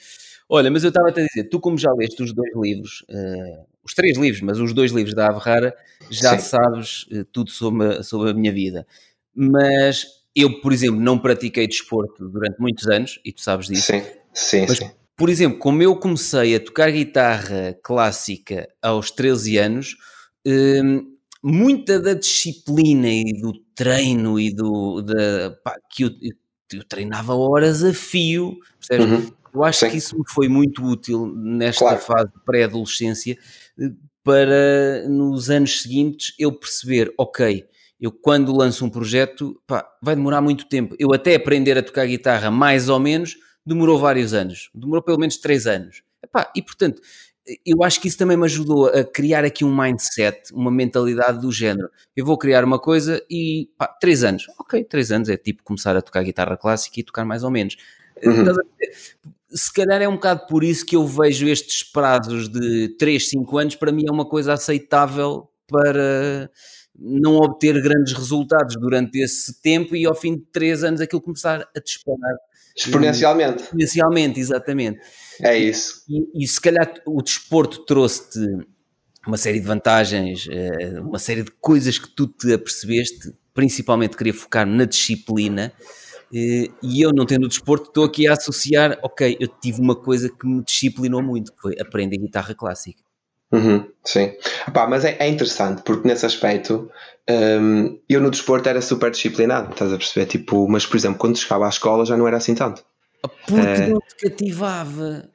Olha, 0.49 0.71
mas 0.73 0.83
eu 0.83 0.89
estava 0.89 1.09
a 1.09 1.13
te 1.13 1.25
dizer, 1.25 1.49
tu 1.49 1.61
como 1.61 1.79
já 1.79 1.93
leste 1.93 2.21
os 2.21 2.35
dois 2.35 2.51
livros, 2.57 3.05
uh, 3.09 3.65
os 3.85 3.95
três 3.95 4.19
livros, 4.19 4.43
mas 4.43 4.59
os 4.59 4.73
dois 4.75 4.91
livros 4.91 5.15
da 5.15 5.29
Ave 5.29 5.39
Rara, 5.39 5.75
já 6.11 6.37
sim. 6.37 6.49
sabes 6.49 7.05
uh, 7.13 7.25
tudo 7.33 7.51
sobre 7.51 7.87
a, 7.87 8.03
sobre 8.03 8.31
a 8.31 8.35
minha 8.35 8.53
vida. 8.53 8.85
Mas 9.33 10.05
eu, 10.35 10.61
por 10.61 10.73
exemplo, 10.73 11.01
não 11.01 11.17
pratiquei 11.17 11.69
desporto 11.69 12.29
durante 12.29 12.59
muitos 12.59 12.89
anos, 12.89 13.21
e 13.25 13.33
tu 13.33 13.41
sabes 13.41 13.69
disso. 13.69 13.93
Sim, 13.93 14.03
sim, 14.35 14.67
mas, 14.69 14.79
sim. 14.79 14.91
Por 15.23 15.31
exemplo, 15.31 15.57
como 15.61 15.81
eu 15.81 15.95
comecei 15.95 16.57
a 16.57 16.59
tocar 16.59 16.91
guitarra 16.91 17.79
clássica 17.81 18.69
aos 18.83 19.09
13 19.13 19.57
anos, 19.57 19.97
hum, 20.45 21.15
muita 21.41 22.01
da 22.01 22.13
disciplina 22.13 23.07
e 23.09 23.33
do 23.41 23.53
treino 23.73 24.41
e 24.41 24.53
do 24.53 25.01
da, 25.01 25.53
pá, 25.63 25.77
que 25.89 26.03
eu, 26.03 26.11
eu, 26.73 26.85
treinava 26.89 27.37
horas 27.37 27.85
a 27.85 27.95
fio, 27.95 28.59
Uhum. 28.91 29.31
Eu 29.55 29.63
acho 29.63 29.79
Sim. 29.81 29.91
que 29.91 29.97
isso 29.99 30.19
me 30.19 30.25
foi 30.29 30.49
muito 30.49 30.85
útil 30.85 31.33
nesta 31.37 31.85
claro. 31.85 32.01
fase 32.01 32.33
de 32.33 32.45
pré-adolescência 32.45 33.39
para 34.25 35.09
nos 35.09 35.51
anos 35.51 35.83
seguintes 35.83 36.35
eu 36.37 36.51
perceber, 36.51 37.15
ok, 37.17 37.65
eu 38.01 38.11
quando 38.11 38.53
lanço 38.53 38.85
um 38.85 38.91
projeto, 38.91 39.57
pá, 39.69 39.89
vai 40.03 40.17
demorar 40.17 40.41
muito 40.41 40.67
tempo. 40.67 40.97
Eu 40.99 41.15
até 41.15 41.37
aprender 41.37 41.79
a 41.79 41.83
tocar 41.83 42.07
guitarra 42.07 42.51
mais 42.51 42.89
ou 42.89 42.99
menos, 42.99 43.37
demorou 43.65 43.99
vários 43.99 44.35
anos, 44.35 44.71
demorou 44.75 45.03
pelo 45.03 45.19
menos 45.19 45.37
três 45.37 45.67
anos. 45.67 46.03
Epá, 46.23 46.51
e 46.55 46.63
portanto, 46.63 47.01
eu 47.67 47.83
acho 47.83 48.01
que 48.01 48.07
isso 48.09 48.19
também 48.19 48.37
me 48.37 48.45
ajudou 48.45 48.87
a 48.87 49.05
criar 49.05 49.45
aqui 49.45 49.65
um 49.65 49.75
mindset, 49.75 50.53
uma 50.53 50.71
mentalidade 50.71 51.41
do 51.41 51.51
género. 51.51 51.91
Eu 52.17 52.25
vou 52.25 52.39
criar 52.39 52.65
uma 52.65 52.79
coisa 52.79 53.21
e 53.29 53.69
pá, 53.77 53.89
três 53.89 54.23
anos. 54.23 54.47
Ok, 54.59 54.85
três 54.85 55.11
anos 55.11 55.29
é 55.29 55.37
tipo 55.37 55.63
começar 55.65 55.97
a 55.97 56.03
tocar 56.03 56.23
guitarra 56.23 56.57
clássica 56.57 57.01
e 57.01 57.03
tocar 57.03 57.25
mais 57.25 57.43
ou 57.43 57.51
menos. 57.51 57.77
Uhum. 58.25 58.45
Se 59.51 59.73
calhar 59.73 60.01
é 60.01 60.09
um 60.09 60.15
bocado 60.15 60.47
por 60.47 60.63
isso 60.63 60.87
que 60.87 60.95
eu 60.95 61.07
vejo 61.07 61.49
estes 61.49 61.83
prazos 61.83 62.49
de 62.49 62.91
3, 62.97 63.29
5 63.31 63.59
anos, 63.59 63.75
para 63.77 63.93
mim 63.93 64.05
é 64.09 64.13
uma 64.13 64.25
coisa 64.25 64.53
aceitável 64.53 65.49
para 65.67 66.51
não 66.97 67.37
obter 67.37 67.81
grandes 67.83 68.13
resultados 68.13 68.77
durante 68.77 69.19
esse 69.19 69.61
tempo 69.61 69.97
e 69.97 70.07
ao 70.07 70.15
fim 70.15 70.37
de 70.37 70.45
3 70.53 70.85
anos 70.85 71.01
aquilo 71.01 71.21
começar 71.21 71.69
a 71.75 71.81
disparar 71.81 72.37
Exponencialmente. 72.77 73.63
Exponencialmente, 73.63 74.41
exatamente. 74.41 75.01
É 75.41 75.57
isso. 75.57 76.03
E, 76.09 76.45
e 76.45 76.47
se 76.47 76.61
calhar 76.61 76.93
o 77.07 77.23
desporto 77.23 77.85
trouxe-te 77.85 78.39
uma 79.27 79.37
série 79.37 79.61
de 79.61 79.67
vantagens, 79.67 80.49
eh, 80.51 81.01
uma 81.01 81.19
série 81.19 81.43
de 81.43 81.51
coisas 81.61 81.99
que 81.99 82.09
tu 82.09 82.27
te 82.27 82.53
apercebeste, 82.53 83.33
principalmente 83.55 84.17
queria 84.17 84.35
focar 84.35 84.67
na 84.67 84.85
disciplina. 84.85 85.73
Eh, 86.35 86.69
e 86.83 87.01
eu, 87.01 87.13
não 87.13 87.27
tendo 87.27 87.45
o 87.45 87.49
desporto, 87.49 87.89
estou 87.89 88.05
aqui 88.05 88.27
a 88.27 88.33
associar, 88.33 88.99
ok, 89.03 89.37
eu 89.39 89.49
tive 89.49 89.81
uma 89.81 89.95
coisa 89.95 90.29
que 90.29 90.47
me 90.47 90.63
disciplinou 90.65 91.23
muito, 91.23 91.53
que 91.53 91.61
foi 91.61 91.75
aprender 91.81 92.19
guitarra 92.19 92.55
clássica. 92.55 93.03
Uhum. 93.53 93.87
Sim. 94.05 94.33
Epá, 94.67 94.87
mas 94.87 95.05
é, 95.05 95.17
é, 95.19 95.29
interessante 95.29 95.83
porque 95.83 96.09
nesse 96.09 96.25
aspecto 96.25 96.91
um, 97.29 97.99
eu 98.09 98.21
no 98.21 98.31
desporto 98.31 98.69
era 98.69 98.81
super 98.81 99.11
disciplinado, 99.11 99.73
estás 99.73 99.93
a 99.93 99.99
perceber? 99.99 100.27
Tipo, 100.27 100.67
mas 100.69 100.87
por 100.87 100.97
exemplo, 100.97 101.19
quando 101.19 101.39
chegava 101.39 101.67
à 101.67 101.69
escola 101.69 102.05
já 102.07 102.17
não 102.17 102.27
era 102.27 102.39
assim 102.39 102.55
tanto. 102.55 102.83
Porque 103.47 103.55
uh, 103.55 103.91
não 103.91 104.01
te 104.01 104.17
cativava. 104.17 105.29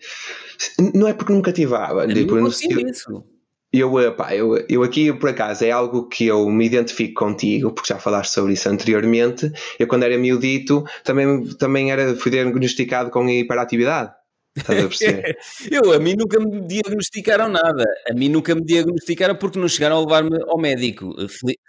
Não 0.93 1.07
é 1.07 1.13
porque 1.13 1.31
não 1.31 1.39
me 1.39 1.45
cativava. 1.45 2.03
A 2.03 2.07
tipo, 2.07 2.35
não 2.35 2.47
eu, 2.47 2.89
isso. 2.89 3.23
Eu, 3.71 4.15
pá, 4.15 4.35
eu, 4.35 4.57
eu 4.67 4.83
aqui, 4.83 5.13
por 5.13 5.29
acaso, 5.29 5.63
é 5.63 5.71
algo 5.71 6.07
que 6.07 6.25
eu 6.25 6.49
me 6.49 6.65
identifico 6.65 7.25
contigo, 7.25 7.71
porque 7.71 7.93
já 7.93 7.99
falaste 7.99 8.33
sobre 8.33 8.53
isso 8.53 8.67
anteriormente. 8.67 9.51
Eu, 9.77 9.87
quando 9.87 10.03
era 10.03 10.17
miudito, 10.17 10.83
também, 11.03 11.45
também 11.55 11.91
era, 11.91 12.15
fui 12.15 12.31
diagnosticado 12.31 13.09
com 13.09 13.29
hiperatividade. 13.29 14.11
Estás 14.57 14.83
a 14.83 14.87
perceber? 14.87 15.37
eu, 15.71 15.93
a 15.93 15.99
mim 15.99 16.15
nunca 16.17 16.39
me 16.39 16.61
diagnosticaram 16.67 17.49
nada. 17.49 17.85
A 18.09 18.13
mim 18.13 18.29
nunca 18.29 18.55
me 18.55 18.63
diagnosticaram 18.63 19.35
porque 19.35 19.59
não 19.59 19.67
chegaram 19.67 19.97
a 19.97 19.99
levar-me 19.99 20.37
ao 20.47 20.57
médico, 20.57 21.13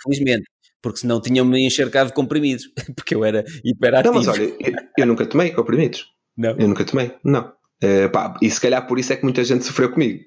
felizmente. 0.02 0.44
Porque 0.80 1.00
senão 1.00 1.20
tinham-me 1.20 1.66
encharcado 1.66 2.10
de 2.10 2.14
comprimidos, 2.14 2.70
porque 2.96 3.14
eu 3.14 3.24
era 3.24 3.44
hiperativo. 3.64 4.14
Não, 4.14 4.20
mas 4.20 4.28
olha, 4.28 4.44
eu, 4.44 4.72
eu 4.96 5.06
nunca 5.06 5.26
tomei 5.26 5.50
comprimidos. 5.50 6.06
Não. 6.36 6.50
Eu 6.50 6.68
nunca 6.68 6.84
tomei, 6.84 7.12
não. 7.24 7.52
Uh, 7.82 8.10
pá, 8.12 8.36
e 8.40 8.50
se 8.50 8.60
calhar 8.60 8.86
por 8.86 8.98
isso 8.98 9.12
é 9.12 9.16
que 9.16 9.24
muita 9.24 9.42
gente 9.44 9.64
sofreu 9.64 9.90
comigo. 9.90 10.20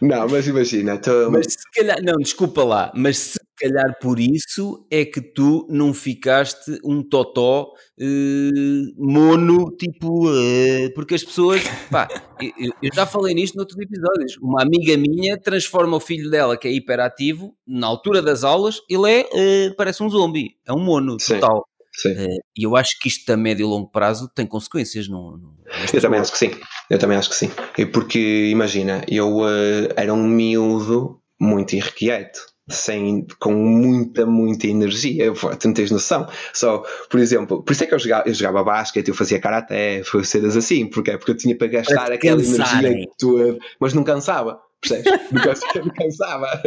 Não, 0.00 0.28
mas 0.28 0.46
imagina. 0.46 0.98
Tô... 0.98 1.30
Mas 1.30 1.46
se 1.52 1.70
calhar, 1.74 2.02
não, 2.02 2.16
desculpa 2.16 2.62
lá, 2.64 2.92
mas 2.94 3.18
se 3.18 3.38
calhar 3.58 3.98
por 4.00 4.20
isso 4.20 4.86
é 4.90 5.04
que 5.04 5.20
tu 5.20 5.66
não 5.70 5.92
ficaste 5.94 6.78
um 6.84 7.02
totó 7.02 7.72
eh, 7.98 8.50
mono, 8.96 9.70
tipo, 9.76 10.30
eh, 10.30 10.90
porque 10.94 11.14
as 11.14 11.24
pessoas, 11.24 11.62
pá, 11.90 12.06
eu, 12.40 12.72
eu, 12.82 12.90
já 12.94 13.06
falei 13.06 13.34
nisto 13.34 13.56
noutros 13.56 13.78
episódios. 13.78 14.36
Uma 14.38 14.62
amiga 14.62 14.96
minha 14.96 15.38
transforma 15.38 15.96
o 15.96 16.00
filho 16.00 16.30
dela, 16.30 16.56
que 16.56 16.68
é 16.68 16.72
hiperativo, 16.72 17.54
na 17.66 17.86
altura 17.86 18.22
das 18.22 18.44
aulas, 18.44 18.80
ele 18.88 19.10
é, 19.10 19.28
eh, 19.32 19.70
parece 19.76 20.02
um 20.02 20.10
zombie, 20.10 20.56
é 20.66 20.72
um 20.72 20.80
mono 20.80 21.16
Sim. 21.18 21.34
total. 21.34 21.66
Uh, 22.04 22.40
e 22.56 22.64
eu 22.64 22.76
acho 22.76 22.98
que 23.00 23.08
isto 23.08 23.30
a 23.30 23.36
médio 23.36 23.64
e 23.64 23.68
longo 23.68 23.90
prazo 23.90 24.30
tem 24.34 24.46
consequências. 24.46 25.08
No, 25.08 25.36
no 25.36 25.56
eu 25.92 26.00
também 26.00 26.20
acho 26.20 26.32
que 26.32 26.38
sim. 26.38 26.50
Eu 26.90 26.98
também 26.98 27.16
acho 27.16 27.30
que 27.30 27.36
sim. 27.36 27.50
Porque, 27.92 28.48
imagina, 28.50 29.04
eu 29.08 29.38
uh, 29.38 29.88
era 29.96 30.12
um 30.12 30.26
miúdo 30.26 31.20
muito 31.40 31.74
irrequieto. 31.74 32.40
Sem, 32.68 33.24
com 33.38 33.52
muita, 33.52 34.26
muita 34.26 34.66
energia, 34.66 35.32
tu 35.32 35.68
não 35.68 35.72
tens 35.72 35.88
noção. 35.92 36.28
Só, 36.52 36.82
por 37.08 37.20
exemplo, 37.20 37.62
por 37.62 37.70
isso 37.70 37.84
é 37.84 37.86
que 37.86 37.94
eu 37.94 37.98
jogava, 38.00 38.28
eu 38.28 38.34
jogava 38.34 38.64
basquete, 38.64 39.06
eu 39.06 39.14
fazia 39.14 39.38
karaté, 39.38 40.02
cenas 40.24 40.56
assim, 40.56 40.90
porque, 40.90 41.16
porque 41.16 41.30
eu 41.30 41.36
tinha 41.36 41.56
para 41.56 41.68
gastar 41.68 42.06
para 42.06 42.16
aquela 42.16 42.42
energia 42.42 43.06
toda, 43.20 43.56
mas 43.78 43.94
não 43.94 44.02
cansava 44.02 44.58
percebes? 44.80 45.12
Nunca 45.32 45.94
cansava. 45.94 46.62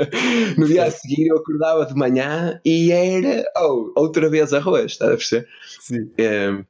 No 0.57 0.67
dia 0.67 0.85
a 0.85 0.91
seguir 0.91 1.27
eu 1.27 1.37
acordava 1.37 1.85
de 1.85 1.95
manhã 1.95 2.59
e 2.65 2.91
era 2.91 3.43
oh, 3.57 3.91
outra 3.95 4.29
vez 4.29 4.53
arroz, 4.53 4.91
estás 4.91 5.11
a 5.11 5.15
perceber? 5.15 5.47
Sim. 5.79 6.01
Um, 6.01 6.09
ehm, 6.17 6.65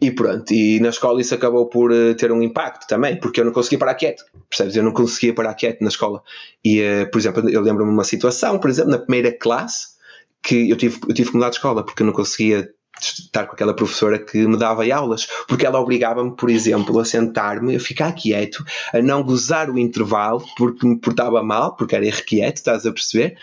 e 0.00 0.10
pronto, 0.10 0.52
e 0.52 0.80
na 0.80 0.88
escola 0.88 1.20
isso 1.20 1.34
acabou 1.34 1.68
por 1.68 1.92
uh, 1.92 2.14
ter 2.14 2.32
um 2.32 2.42
impacto 2.42 2.86
também, 2.86 3.18
porque 3.18 3.40
eu 3.40 3.44
não 3.44 3.52
conseguia 3.52 3.78
parar 3.78 3.94
quieto, 3.94 4.24
percebes? 4.48 4.76
Eu 4.76 4.82
não 4.82 4.92
conseguia 4.92 5.34
parar 5.34 5.54
quieto 5.54 5.80
na 5.80 5.88
escola. 5.88 6.22
E, 6.64 6.80
uh, 6.80 7.10
por 7.10 7.18
exemplo, 7.18 7.48
eu 7.48 7.60
lembro-me 7.60 7.90
de 7.90 7.96
uma 7.96 8.04
situação, 8.04 8.58
por 8.58 8.70
exemplo, 8.70 8.90
na 8.90 8.98
primeira 8.98 9.32
classe, 9.32 10.00
que 10.42 10.70
eu 10.70 10.76
tive, 10.76 10.98
eu 11.08 11.14
tive 11.14 11.30
que 11.30 11.36
mudar 11.36 11.50
de 11.50 11.56
escola 11.56 11.84
porque 11.84 12.02
eu 12.02 12.06
não 12.06 12.12
conseguia 12.12 12.70
estar 13.00 13.46
com 13.46 13.54
aquela 13.54 13.74
professora 13.74 14.18
que 14.18 14.38
me 14.46 14.56
dava 14.56 14.84
aulas, 14.92 15.26
porque 15.46 15.66
ela 15.66 15.80
obrigava-me, 15.80 16.34
por 16.36 16.50
exemplo, 16.50 16.98
a 16.98 17.04
sentar-me, 17.04 17.76
a 17.76 17.80
ficar 17.80 18.12
quieto, 18.12 18.64
a 18.92 19.00
não 19.00 19.22
gozar 19.22 19.70
o 19.70 19.78
intervalo 19.78 20.44
porque 20.56 20.86
me 20.86 20.96
portava 20.98 21.42
mal, 21.42 21.76
porque 21.76 21.96
era 21.96 22.06
irrequieto, 22.06 22.58
estás 22.58 22.86
a 22.86 22.92
perceber? 22.92 23.36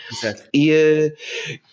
E, 0.52 0.70
uh, 0.70 1.12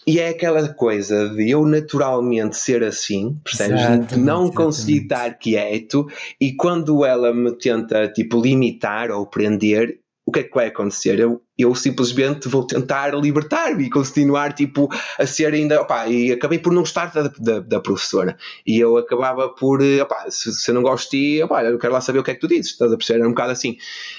e 0.07 0.19
é 0.19 0.29
aquela 0.29 0.67
coisa 0.69 1.29
de 1.29 1.49
eu 1.49 1.65
naturalmente 1.65 2.57
ser 2.57 2.83
assim, 2.83 3.37
percebes? 3.43 3.81
Exatamente, 3.81 4.17
não 4.17 4.51
conseguir 4.51 5.03
estar 5.03 5.33
quieto 5.37 6.07
e 6.39 6.53
quando 6.53 7.03
ela 7.05 7.33
me 7.33 7.51
tenta, 7.57 8.07
tipo, 8.07 8.41
limitar 8.41 9.11
ou 9.11 9.25
prender, 9.25 9.99
o 10.25 10.31
que 10.31 10.39
é 10.39 10.43
que 10.43 10.55
vai 10.55 10.67
acontecer? 10.67 11.19
Eu, 11.19 11.41
eu 11.55 11.75
simplesmente 11.75 12.49
vou 12.49 12.65
tentar 12.65 13.13
libertar-me 13.13 13.85
e 13.85 13.89
continuar 13.91 14.53
tipo, 14.53 14.89
a 15.19 15.25
ser 15.27 15.53
ainda. 15.53 15.85
E 16.07 16.31
acabei 16.31 16.57
por 16.57 16.73
não 16.73 16.81
gostar 16.81 17.11
da, 17.13 17.31
da, 17.37 17.59
da 17.59 17.79
professora. 17.79 18.35
E 18.65 18.79
eu 18.79 18.97
acabava 18.97 19.49
por. 19.49 19.81
Opa, 20.01 20.25
se, 20.29 20.51
se 20.51 20.71
eu 20.71 20.75
não 20.75 20.81
gosto 20.81 21.11
de 21.11 21.37
eu 21.37 21.77
quero 21.77 21.93
lá 21.93 22.01
saber 22.01 22.19
o 22.19 22.23
que 22.23 22.31
é 22.31 22.33
que 22.33 22.39
tu 22.39 22.47
dizes. 22.47 22.71
Estás 22.71 22.91
a 22.91 22.97
perceber? 22.97 23.19
Era 23.19 23.27
um 23.27 23.33
bocado 23.33 23.51
assim. 23.51 23.77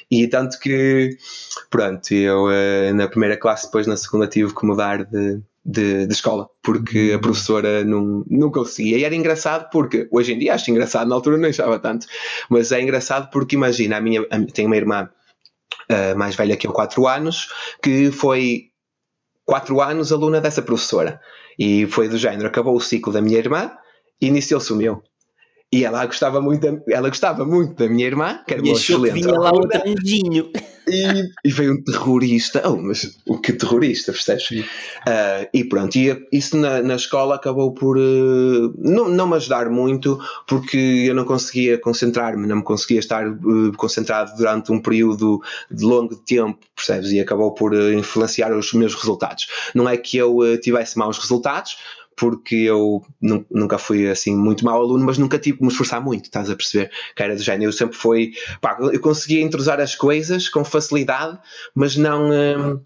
E 0.09 0.29
tanto 0.29 0.61
que. 0.61 1.17
Pronto, 1.71 2.15
eu 2.15 2.51
eh, 2.53 2.93
na 2.93 3.09
primeira 3.09 3.37
classe, 3.37 3.67
depois 3.67 3.89
na 3.89 3.97
segunda, 3.97 4.29
tive 4.29 4.55
que 4.55 4.65
mudar 4.65 5.05
de. 5.05 5.41
De, 5.69 6.07
de, 6.07 6.13
escola, 6.13 6.49
porque 6.63 7.11
a 7.13 7.19
professora 7.19 7.83
não, 7.83 8.25
não 8.31 8.53
conseguia. 8.53 8.99
E 8.99 9.03
era 9.03 9.17
engraçado 9.17 9.69
porque, 9.73 10.07
hoje 10.13 10.33
em 10.33 10.39
dia 10.39 10.55
acho 10.55 10.71
engraçado, 10.71 11.09
na 11.09 11.17
altura 11.17 11.39
não 11.39 11.49
achava 11.49 11.77
tanto, 11.81 12.07
mas 12.49 12.71
é 12.71 12.81
engraçado 12.81 13.31
porque 13.33 13.57
imagina, 13.57 13.97
a 13.97 14.01
minha, 14.01 14.25
a, 14.31 14.39
tenho 14.53 14.69
uma 14.69 14.77
irmã 14.77 15.11
uh, 15.91 16.17
mais 16.17 16.35
velha 16.35 16.57
que 16.57 16.67
eu, 16.67 16.73
4 16.73 17.07
anos, 17.07 17.49
que 17.83 18.11
foi 18.11 18.71
4 19.45 19.81
anos 19.81 20.13
aluna 20.13 20.41
dessa 20.41 20.63
professora. 20.63 21.21
E 21.59 21.87
foi 21.87 22.09
do 22.09 22.19
género, 22.19 22.49
acabou 22.49 22.77
o 22.77 22.81
ciclo 22.81 23.13
da 23.13 23.21
minha 23.21 23.39
irmã 23.39 23.71
iniciou-se 24.21 24.73
o 24.73 24.77
meu. 24.77 25.03
E 25.73 25.85
ela 25.85 26.07
gostava 26.07 26.41
muito 26.41 26.63
da, 26.63 26.81
ela 26.89 27.09
gostava 27.09 27.45
muito 27.45 27.75
da 27.75 27.89
minha 27.89 28.07
irmã, 28.07 28.41
que 28.47 28.55
era 28.55 28.63
uma 28.63 28.73
excelente. 28.73 29.15
Vinha 29.15 29.33
lá 29.33 29.53
outro 29.53 29.81
anjinho. 29.85 30.51
E, 30.89 31.05
e, 31.45 31.51
veio 31.51 31.73
um 31.73 31.83
terrorista. 31.83 32.63
Oh, 32.65 32.77
mas 32.77 33.19
o 33.27 33.39
que 33.39 33.53
terrorista, 33.53 34.13
percebes? 34.13 34.49
Uh, 34.51 35.49
e 35.53 35.65
pronto, 35.65 35.97
e 35.97 36.29
isso 36.31 36.57
na, 36.57 36.81
na 36.81 36.95
escola 36.95 37.35
acabou 37.35 37.75
por 37.75 37.99
uh, 37.99 38.73
não, 38.79 39.09
não 39.09 39.27
me 39.27 39.35
ajudar 39.35 39.69
muito, 39.69 40.21
porque 40.47 41.07
eu 41.09 41.15
não 41.15 41.25
conseguia 41.25 41.77
concentrar-me, 41.77 42.47
não 42.47 42.57
me 42.57 42.63
conseguia 42.63 43.01
estar 43.01 43.27
uh, 43.27 43.73
concentrado 43.77 44.37
durante 44.37 44.71
um 44.71 44.81
período 44.81 45.41
de 45.69 45.85
longo 45.85 46.15
tempo, 46.15 46.61
percebes? 46.77 47.11
E 47.11 47.19
acabou 47.19 47.53
por 47.53 47.75
influenciar 47.75 48.57
os 48.57 48.73
meus 48.73 48.95
resultados. 48.95 49.49
Não 49.75 49.89
é 49.89 49.97
que 49.97 50.17
eu 50.17 50.39
tivesse 50.61 50.97
maus 50.97 51.19
resultados, 51.19 51.77
porque 52.17 52.55
eu 52.55 53.05
nunca 53.51 53.77
fui 53.77 54.09
assim 54.09 54.35
muito 54.35 54.65
mau 54.65 54.81
aluno, 54.81 55.05
mas 55.05 55.19
nunca 55.19 55.39
tive 55.39 55.59
que 55.59 55.63
me 55.63 55.71
esforçar 55.71 56.03
muito, 56.03 56.25
estás 56.25 56.49
a 56.49 56.57
perceber? 56.57 56.91
Que 57.15 57.23
era 57.23 57.37
do 57.37 57.43
género, 57.43 57.69
eu 57.69 57.73
sempre 57.73 57.97
fui, 57.97 58.33
pá, 58.61 58.79
eu 58.81 59.01
conseguia 59.01 59.43
intrusar 59.43 59.79
as 59.81 59.95
coisas 59.95 60.49
com 60.49 60.65
facilidade, 60.65 61.39
mas 61.75 61.95
não, 61.97 62.31
hum, 62.31 62.81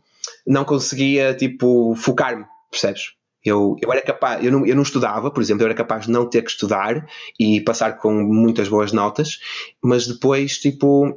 não 0.44 0.64
conseguia, 0.64 1.32
tipo, 1.32 1.94
focar-me, 1.94 2.44
percebes? 2.70 3.12
Eu, 3.42 3.76
eu 3.80 3.90
era 3.90 4.02
capaz, 4.02 4.44
eu 4.44 4.50
não, 4.50 4.66
eu 4.66 4.74
não 4.74 4.82
estudava, 4.82 5.30
por 5.30 5.40
exemplo, 5.40 5.62
eu 5.62 5.66
era 5.66 5.74
capaz 5.74 6.06
de 6.06 6.10
não 6.10 6.28
ter 6.28 6.42
que 6.42 6.50
estudar 6.50 7.06
e 7.38 7.60
passar 7.60 7.96
com 7.98 8.12
muitas 8.12 8.68
boas 8.68 8.92
notas, 8.92 9.38
mas 9.80 10.06
depois, 10.06 10.58
tipo, 10.58 11.16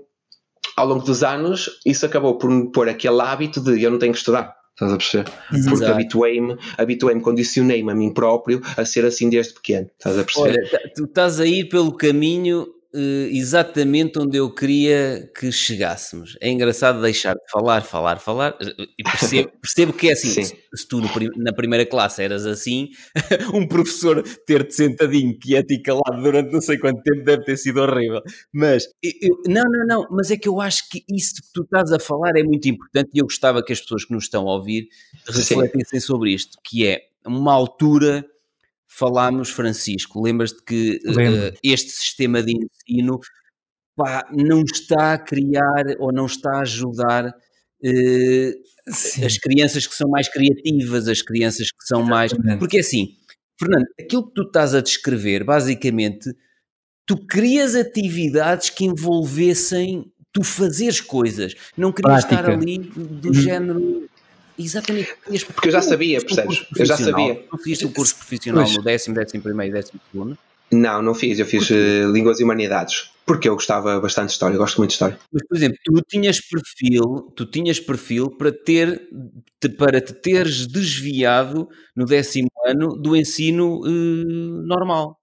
ao 0.78 0.88
longo 0.88 1.04
dos 1.04 1.24
anos, 1.24 1.82
isso 1.86 2.06
acabou 2.06 2.38
por 2.38 2.50
me 2.50 2.72
pôr 2.72 2.88
aquele 2.88 3.20
hábito 3.22 3.60
de 3.60 3.82
eu 3.82 3.92
não 3.92 4.00
tenho 4.00 4.14
que 4.14 4.20
estudar 4.20 4.63
Estás 4.74 4.92
a 4.92 4.98
perceber? 4.98 5.32
Exato. 5.54 5.78
Porque 5.78 5.92
habituei-me, 5.92 6.58
habituei-me, 6.78 7.22
condicionei-me 7.22 7.92
a 7.92 7.96
mim 7.96 8.12
próprio 8.12 8.60
a 8.76 8.84
ser 8.84 9.06
assim 9.06 9.30
desde 9.30 9.54
pequeno. 9.54 9.88
Estás 9.98 10.18
a 10.18 10.24
perceber? 10.24 10.60
Olha, 10.60 10.92
tu 10.96 11.06
estás 11.06 11.40
a 11.40 11.46
ir 11.46 11.70
pelo 11.70 11.96
caminho 11.96 12.68
exatamente 12.94 14.20
onde 14.20 14.38
eu 14.38 14.54
queria 14.54 15.30
que 15.36 15.52
chegássemos. 15.52 16.38
É 16.40 16.50
engraçado 16.50 17.02
deixar 17.02 17.34
de 17.34 17.42
falar, 17.52 17.82
falar, 17.82 18.20
falar. 18.20 18.58
E 18.98 19.04
percebo, 19.04 19.52
percebo 19.62 19.94
que 19.94 20.10
é 20.10 20.14
assim. 20.14 20.44
Se, 20.44 20.56
se, 20.74 20.88
tu 20.88 21.02
no, 21.02 21.10
na 21.38 21.52
primeira 21.52 21.86
classe 21.86 22.22
eras 22.22 22.46
assim, 22.46 22.90
um 23.54 23.68
professor 23.68 24.22
ter-te 24.46 24.76
sentadinho, 24.76 25.38
quieto 25.40 25.72
e 25.72 25.82
calado 25.82 26.22
durante 26.22 26.52
não 26.52 26.62
sei 26.62 26.78
quanto 26.78 27.02
tempo 27.02 27.24
deve 27.24 27.44
ter 27.44 27.58
sido 27.58 27.82
horrível. 27.82 28.22
Mas, 28.52 28.88
eu, 29.02 29.42
não, 29.48 29.64
não, 29.64 29.86
não. 29.86 30.08
Mas 30.12 30.30
é 30.30 30.38
que 30.38 30.48
eu 30.48 30.62
acho 30.62 30.88
que 30.90 31.04
isso 31.10 31.36
que 31.36 31.54
tu 31.54 31.64
estás 31.64 31.92
a 31.92 32.00
falar 32.00 32.38
é 32.38 32.44
muito 32.44 32.68
importante 32.70 33.10
e 33.14 33.20
eu 33.20 33.26
gostava 33.26 33.64
que 33.64 33.74
as 33.74 33.82
pessoas 33.82 34.06
que 34.06 34.14
nos 34.14 34.26
estão 34.26 34.48
a 34.48 34.54
ouvir 34.54 34.88
refletissem 35.28 36.00
sobre 36.00 36.32
isto, 36.32 36.58
que 36.64 36.86
é 36.86 37.02
uma 37.26 37.54
altura 37.54 38.24
falámos, 38.96 39.50
Francisco, 39.50 40.22
lembras-te 40.22 40.64
que 40.64 41.00
uh, 41.08 41.58
este 41.64 41.92
sistema 41.92 42.44
de 42.44 42.54
ensino 42.54 43.20
pá, 43.96 44.28
não 44.32 44.62
está 44.62 45.14
a 45.14 45.18
criar 45.18 45.84
ou 46.00 46.12
não 46.12 46.28
está 46.28 46.58
a 46.58 46.62
ajudar 46.62 47.28
uh, 47.28 48.54
as 49.26 49.38
crianças 49.38 49.88
que 49.88 49.96
são 49.96 50.10
mais 50.10 50.30
criativas, 50.30 51.08
as 51.08 51.22
crianças 51.22 51.72
que 51.72 51.86
são 51.86 52.04
mais. 52.04 52.32
Porque 52.60 52.80
assim, 52.80 53.18
Fernando, 53.60 53.86
aquilo 54.00 54.28
que 54.28 54.34
tu 54.34 54.44
estás 54.44 54.76
a 54.76 54.82
descrever, 54.82 55.44
basicamente, 55.44 56.30
tu 57.06 57.18
crias 57.26 57.76
atividades 57.76 58.70
que 58.70 58.86
envolvessem 58.86 60.06
tu 60.32 60.44
fazeres 60.44 61.00
coisas, 61.00 61.54
não 61.78 61.92
querias 61.92 62.26
Prática. 62.26 62.52
estar 62.52 62.52
ali 62.52 62.80
do 62.80 63.28
uhum. 63.28 63.34
género 63.34 64.10
Exatamente. 64.58 65.16
Porque 65.54 65.68
eu 65.68 65.72
já 65.72 65.82
sabia, 65.82 66.22
percebes? 66.22 66.66
Eu 66.78 66.86
já 66.86 66.98
sabia. 66.98 67.36
Tu 67.50 67.58
fizeste 67.58 67.86
o 67.86 67.92
curso 67.92 68.16
profissional 68.16 68.70
no 68.70 68.84
décimo, 68.84 69.16
décimo 69.16 69.42
primeiro 69.42 69.76
e 69.76 69.82
décimo 69.82 70.00
segundo? 70.12 70.38
Não, 70.72 71.02
não 71.02 71.14
fiz. 71.14 71.40
Eu 71.40 71.46
fiz 71.46 71.70
uh, 71.70 72.12
Línguas 72.12 72.40
e 72.40 72.44
Humanidades. 72.44 73.12
Porque 73.26 73.48
eu 73.48 73.54
gostava 73.54 74.00
bastante 74.02 74.28
de 74.28 74.34
história, 74.34 74.56
eu 74.56 74.60
gosto 74.60 74.78
muito 74.78 74.90
de 74.90 74.96
história. 74.96 75.18
Mas, 75.32 75.48
por 75.48 75.56
exemplo, 75.56 75.78
tu 75.86 76.02
tinhas 76.10 76.42
perfil, 76.42 77.32
tu 77.36 77.46
tinhas 77.46 77.80
perfil 77.80 78.30
para 78.30 78.52
ter 78.52 79.02
te, 79.62 79.70
para 79.70 80.02
te 80.02 80.14
teres 80.14 80.68
desviado 80.68 81.70
no 81.96 82.06
décimo 82.06 82.50
ano 82.66 82.98
do 82.98 83.16
ensino 83.16 83.80
uh, 83.80 84.68
normal. 84.68 85.18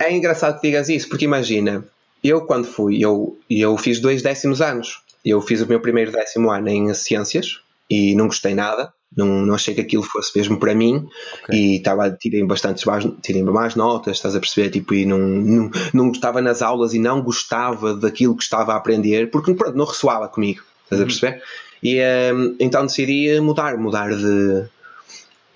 É 0.00 0.12
engraçado 0.12 0.60
que 0.60 0.66
digas 0.66 0.88
isso, 0.88 1.08
porque 1.08 1.26
imagina, 1.26 1.84
eu 2.24 2.44
quando 2.44 2.66
fui, 2.66 2.98
eu, 3.04 3.38
eu 3.48 3.78
fiz 3.78 4.00
dois 4.00 4.20
décimos 4.20 4.60
anos. 4.60 5.02
Eu 5.24 5.40
fiz 5.40 5.60
o 5.60 5.66
meu 5.66 5.80
primeiro 5.80 6.10
décimo 6.10 6.50
ano 6.50 6.68
em 6.68 6.92
ciências 6.92 7.60
e 7.90 8.14
não 8.14 8.26
gostei 8.26 8.54
nada 8.54 8.92
não, 9.16 9.46
não 9.46 9.54
achei 9.54 9.74
que 9.74 9.80
aquilo 9.80 10.02
fosse 10.02 10.36
mesmo 10.36 10.58
para 10.58 10.74
mim 10.74 11.06
okay. 11.44 11.58
e 11.58 11.76
estava, 11.76 12.10
tirei 12.10 12.42
bastantes 12.44 12.84
mais, 12.84 13.06
tirei 13.22 13.42
mais 13.42 13.74
notas, 13.74 14.16
estás 14.16 14.34
a 14.34 14.40
perceber? 14.40 14.70
Tipo, 14.70 14.94
e 14.94 15.06
não, 15.06 15.18
não, 15.18 15.70
não 15.92 16.10
estava 16.10 16.40
nas 16.40 16.62
aulas 16.62 16.94
e 16.94 16.98
não 16.98 17.22
gostava 17.22 17.94
daquilo 17.94 18.36
que 18.36 18.42
estava 18.42 18.72
a 18.72 18.76
aprender 18.76 19.30
porque 19.30 19.54
pronto, 19.54 19.76
não 19.76 19.84
ressoava 19.84 20.28
comigo, 20.28 20.62
estás 20.84 21.00
a 21.00 21.04
uhum. 21.04 21.08
perceber? 21.08 21.42
E 21.82 22.00
um, 22.34 22.56
então 22.58 22.86
decidi 22.86 23.38
mudar, 23.40 23.76
mudar 23.76 24.10
de, 24.10 24.64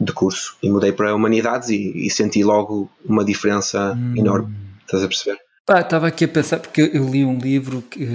de 0.00 0.12
curso 0.12 0.56
e 0.62 0.70
mudei 0.70 0.92
para 0.92 1.14
Humanidades 1.14 1.70
e, 1.70 2.06
e 2.06 2.10
senti 2.10 2.44
logo 2.44 2.90
uma 3.04 3.24
diferença 3.24 3.94
hum. 3.96 4.14
enorme, 4.16 4.54
estás 4.84 5.02
a 5.02 5.08
perceber? 5.08 5.47
Estava 5.70 6.06
aqui 6.06 6.24
a 6.24 6.28
pensar, 6.28 6.60
porque 6.60 6.90
eu 6.94 7.06
li 7.08 7.24
um 7.24 7.36
livro 7.36 7.82
que, 7.82 8.06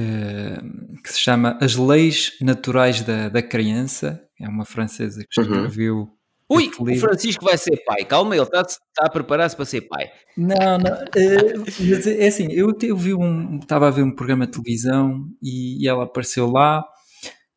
que 1.03 1.13
se 1.13 1.19
chama 1.19 1.57
As 1.61 1.75
Leis 1.75 2.35
Naturais 2.41 3.01
da, 3.01 3.29
da 3.29 3.43
Criança, 3.43 4.23
é 4.39 4.47
uma 4.47 4.65
francesa 4.65 5.23
que 5.29 5.39
uhum. 5.39 5.45
escreveu. 5.45 5.95
Uhum. 5.97 6.09
Ui, 6.49 6.71
o 6.77 6.95
Francisco 6.99 7.45
vai 7.45 7.57
ser 7.57 7.77
pai, 7.85 8.05
calma, 8.05 8.35
ele 8.35 8.43
está, 8.43 8.61
está 8.61 9.05
a 9.05 9.09
preparar-se 9.09 9.55
para 9.55 9.65
ser 9.65 9.81
pai. 9.81 10.11
Não, 10.35 10.77
não, 10.77 10.91
é, 11.15 12.23
é 12.23 12.27
assim, 12.27 12.51
eu, 12.51 12.75
eu 12.81 12.97
vi 12.97 13.13
um, 13.13 13.59
estava 13.59 13.87
a 13.87 13.91
ver 13.91 14.03
um 14.03 14.11
programa 14.11 14.45
de 14.45 14.51
televisão 14.51 15.27
e, 15.41 15.83
e 15.83 15.87
ela 15.87 16.03
apareceu 16.03 16.49
lá 16.49 16.83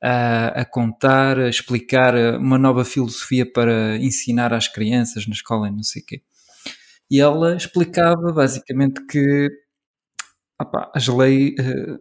a, 0.02 0.60
a, 0.60 0.64
contar, 0.64 1.38
a 1.38 1.48
explicar 1.48 2.14
uma 2.38 2.58
nova 2.58 2.84
filosofia 2.84 3.50
para 3.50 3.96
ensinar 3.96 4.52
às 4.54 4.68
crianças 4.68 5.26
na 5.26 5.32
escola 5.32 5.68
e 5.68 5.72
não 5.72 5.82
sei 5.82 6.02
o 6.02 6.06
quê. 6.06 6.22
E 7.10 7.20
ela 7.20 7.56
explicava 7.56 8.32
basicamente 8.32 9.04
que 9.06 9.50
as 10.94 11.08
leis, 11.08 11.54
eh, 11.58 11.98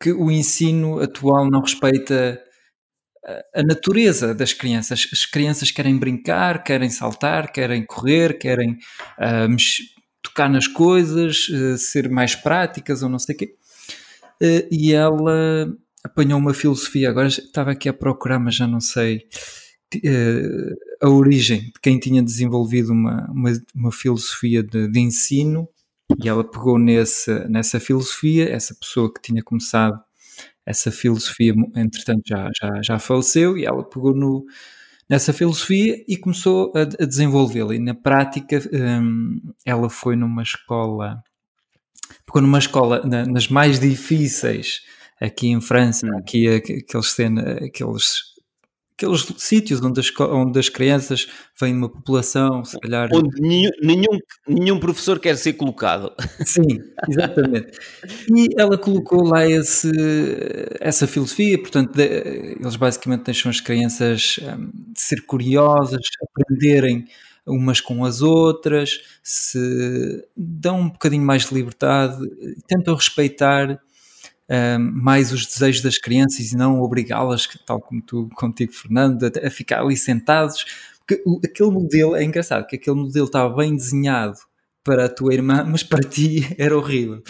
que 0.00 0.12
o 0.12 0.30
ensino 0.30 1.00
atual 1.00 1.48
não 1.50 1.60
respeita 1.60 2.42
a 3.54 3.62
natureza 3.62 4.34
das 4.34 4.52
crianças. 4.52 5.08
As 5.12 5.24
crianças 5.24 5.70
querem 5.70 5.96
brincar, 5.96 6.64
querem 6.64 6.90
saltar, 6.90 7.52
querem 7.52 7.84
correr, 7.86 8.38
querem 8.38 8.72
uh, 8.72 9.56
tocar 10.22 10.48
nas 10.48 10.66
coisas, 10.66 11.48
uh, 11.48 11.78
ser 11.78 12.08
mais 12.10 12.34
práticas 12.34 13.02
ou 13.02 13.08
não 13.08 13.18
sei 13.18 13.34
o 13.34 13.38
quê. 13.38 13.54
Uh, 14.42 14.66
e 14.70 14.92
ela 14.92 15.72
apanhou 16.02 16.38
uma 16.38 16.52
filosofia, 16.52 17.10
agora 17.10 17.28
estava 17.28 17.70
aqui 17.70 17.88
a 17.88 17.92
procurar, 17.92 18.40
mas 18.40 18.56
já 18.56 18.66
não 18.66 18.80
sei 18.80 19.22
a 21.02 21.08
origem 21.10 21.64
de 21.64 21.80
quem 21.82 21.98
tinha 21.98 22.22
desenvolvido 22.22 22.92
uma, 22.92 23.30
uma, 23.30 23.52
uma 23.74 23.92
filosofia 23.92 24.62
de, 24.62 24.88
de, 24.88 25.00
ensino 25.00 25.68
e 26.22 26.28
ela 26.28 26.44
pegou 26.44 26.78
nesse, 26.78 27.32
nessa 27.48 27.80
filosofia, 27.80 28.48
essa 28.50 28.74
pessoa 28.74 29.12
que 29.12 29.20
tinha 29.20 29.42
começado 29.42 29.98
essa 30.64 30.90
filosofia, 30.90 31.54
entretanto, 31.74 32.22
já, 32.26 32.50
já, 32.58 32.82
já 32.82 32.98
faleceu 32.98 33.58
e 33.58 33.64
ela 33.64 33.82
pegou 33.82 34.14
no, 34.14 34.46
nessa 35.08 35.32
filosofia 35.32 36.04
e 36.06 36.16
começou 36.16 36.72
a, 36.76 36.82
a 36.82 37.06
desenvolvê-la. 37.06 37.74
E 37.74 37.78
na 37.78 37.94
prática, 37.94 38.60
um, 38.72 39.40
ela 39.64 39.90
foi 39.90 40.14
numa 40.14 40.42
escola, 40.42 41.22
pegou 42.24 42.42
numa 42.42 42.58
escola 42.58 43.02
na, 43.04 43.26
nas 43.26 43.48
mais 43.48 43.80
difíceis 43.80 44.82
aqui 45.20 45.48
em 45.48 45.60
França, 45.60 46.06
hum. 46.06 46.18
aqui 46.18 46.48
aqueles, 46.48 47.16
aqueles 47.64 48.31
aqueles 49.02 49.26
sítios 49.38 49.80
onde 49.82 50.00
as, 50.00 50.12
onde 50.20 50.58
as 50.58 50.68
crianças 50.68 51.26
vêm 51.60 51.72
de 51.72 51.78
uma 51.78 51.88
população, 51.88 52.64
se 52.64 52.78
calhar. 52.78 53.08
Onde 53.12 53.40
nenhum, 53.40 53.70
nenhum, 53.82 54.18
nenhum 54.46 54.80
professor 54.80 55.18
quer 55.18 55.36
ser 55.36 55.54
colocado. 55.54 56.12
Sim, 56.46 56.80
exatamente. 57.08 57.78
e 58.34 58.48
ela 58.56 58.78
colocou 58.78 59.24
lá 59.24 59.46
esse, 59.46 59.90
essa 60.80 61.06
filosofia, 61.06 61.58
portanto, 61.58 61.94
de, 61.94 62.56
eles 62.60 62.76
basicamente 62.76 63.24
deixam 63.24 63.50
as 63.50 63.60
crianças 63.60 64.38
um, 64.42 64.70
ser 64.96 65.24
curiosas, 65.26 66.00
aprenderem 66.30 67.04
umas 67.44 67.80
com 67.80 68.04
as 68.04 68.22
outras, 68.22 69.00
se 69.22 69.58
dão 70.36 70.80
um 70.80 70.88
bocadinho 70.88 71.24
mais 71.24 71.48
de 71.48 71.54
liberdade, 71.54 72.16
tentam 72.68 72.94
respeitar 72.94 73.80
mais 74.78 75.32
os 75.32 75.46
desejos 75.46 75.82
das 75.82 75.98
crianças 75.98 76.52
e 76.52 76.56
não 76.56 76.80
obrigá-las, 76.80 77.48
tal 77.66 77.80
como 77.80 78.02
tu 78.02 78.28
contigo, 78.34 78.72
Fernando, 78.72 79.24
a, 79.24 79.46
a 79.46 79.50
ficar 79.50 79.80
ali 79.80 79.96
sentados. 79.96 80.64
Porque 80.98 81.22
o, 81.26 81.40
aquele 81.44 81.70
modelo 81.70 82.14
é 82.14 82.22
engraçado, 82.22 82.66
que 82.66 82.76
aquele 82.76 82.96
modelo 82.96 83.26
estava 83.26 83.54
bem 83.54 83.74
desenhado 83.74 84.38
para 84.84 85.06
a 85.06 85.08
tua 85.08 85.34
irmã, 85.34 85.64
mas 85.68 85.82
para 85.82 86.08
ti 86.08 86.54
era 86.58 86.76
horrível. 86.76 87.22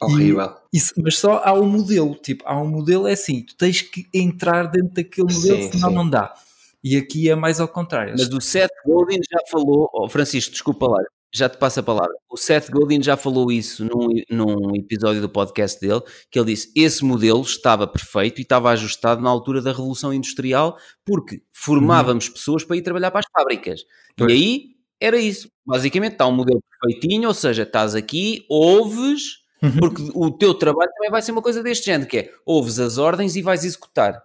Horrível. 0.00 0.54
E, 0.72 0.78
mas 1.02 1.18
só 1.18 1.42
há 1.44 1.52
um 1.52 1.66
modelo, 1.68 2.14
tipo, 2.14 2.44
há 2.46 2.60
um 2.60 2.68
modelo 2.68 3.08
é 3.08 3.12
assim, 3.12 3.42
tu 3.42 3.56
tens 3.56 3.82
que 3.82 4.06
entrar 4.14 4.64
dentro 4.64 4.94
daquele 4.94 5.32
modelo, 5.32 5.62
sim, 5.62 5.72
senão 5.72 5.88
sim. 5.88 5.94
não 5.94 6.08
dá. 6.08 6.34
E 6.82 6.96
aqui 6.96 7.28
é 7.28 7.34
mais 7.34 7.58
ao 7.58 7.66
contrário. 7.66 8.14
Mas 8.16 8.28
o 8.28 8.40
Seth 8.40 8.70
Godin 8.86 9.18
já 9.28 9.40
falou, 9.50 9.90
oh, 9.92 10.08
Francisco, 10.08 10.52
desculpa 10.52 10.86
lá, 10.86 11.02
já 11.32 11.48
te 11.48 11.58
passo 11.58 11.80
a 11.80 11.82
palavra. 11.82 12.14
O 12.30 12.36
Seth 12.36 12.70
Godin 12.70 13.02
já 13.02 13.16
falou 13.16 13.52
isso 13.52 13.84
num, 13.84 14.08
num 14.30 14.74
episódio 14.76 15.20
do 15.20 15.28
podcast 15.28 15.78
dele, 15.80 16.02
que 16.30 16.38
ele 16.38 16.54
disse 16.54 16.72
esse 16.74 17.04
modelo 17.04 17.42
estava 17.42 17.86
perfeito 17.86 18.38
e 18.38 18.42
estava 18.42 18.70
ajustado 18.70 19.20
na 19.20 19.30
altura 19.30 19.60
da 19.60 19.70
Revolução 19.70 20.12
Industrial, 20.12 20.76
porque 21.04 21.42
formávamos 21.52 22.26
uhum. 22.26 22.32
pessoas 22.32 22.64
para 22.64 22.76
ir 22.76 22.82
trabalhar 22.82 23.10
para 23.10 23.20
as 23.20 23.26
fábricas. 23.32 23.82
Pois. 24.16 24.30
E 24.30 24.34
aí 24.34 24.64
era 25.00 25.18
isso. 25.18 25.50
Basicamente 25.66 26.12
está 26.12 26.26
um 26.26 26.32
modelo 26.32 26.62
perfeitinho, 26.80 27.28
ou 27.28 27.34
seja, 27.34 27.62
estás 27.62 27.94
aqui, 27.94 28.44
ouves, 28.48 29.38
uhum. 29.62 29.76
porque 29.78 30.10
o 30.14 30.30
teu 30.30 30.54
trabalho 30.54 30.90
também 30.94 31.10
vai 31.10 31.22
ser 31.22 31.32
uma 31.32 31.42
coisa 31.42 31.62
deste 31.62 31.86
género, 31.86 32.08
que 32.08 32.18
é 32.18 32.32
ouves 32.46 32.78
as 32.78 32.98
ordens 32.98 33.36
e 33.36 33.42
vais 33.42 33.64
executar. 33.64 34.20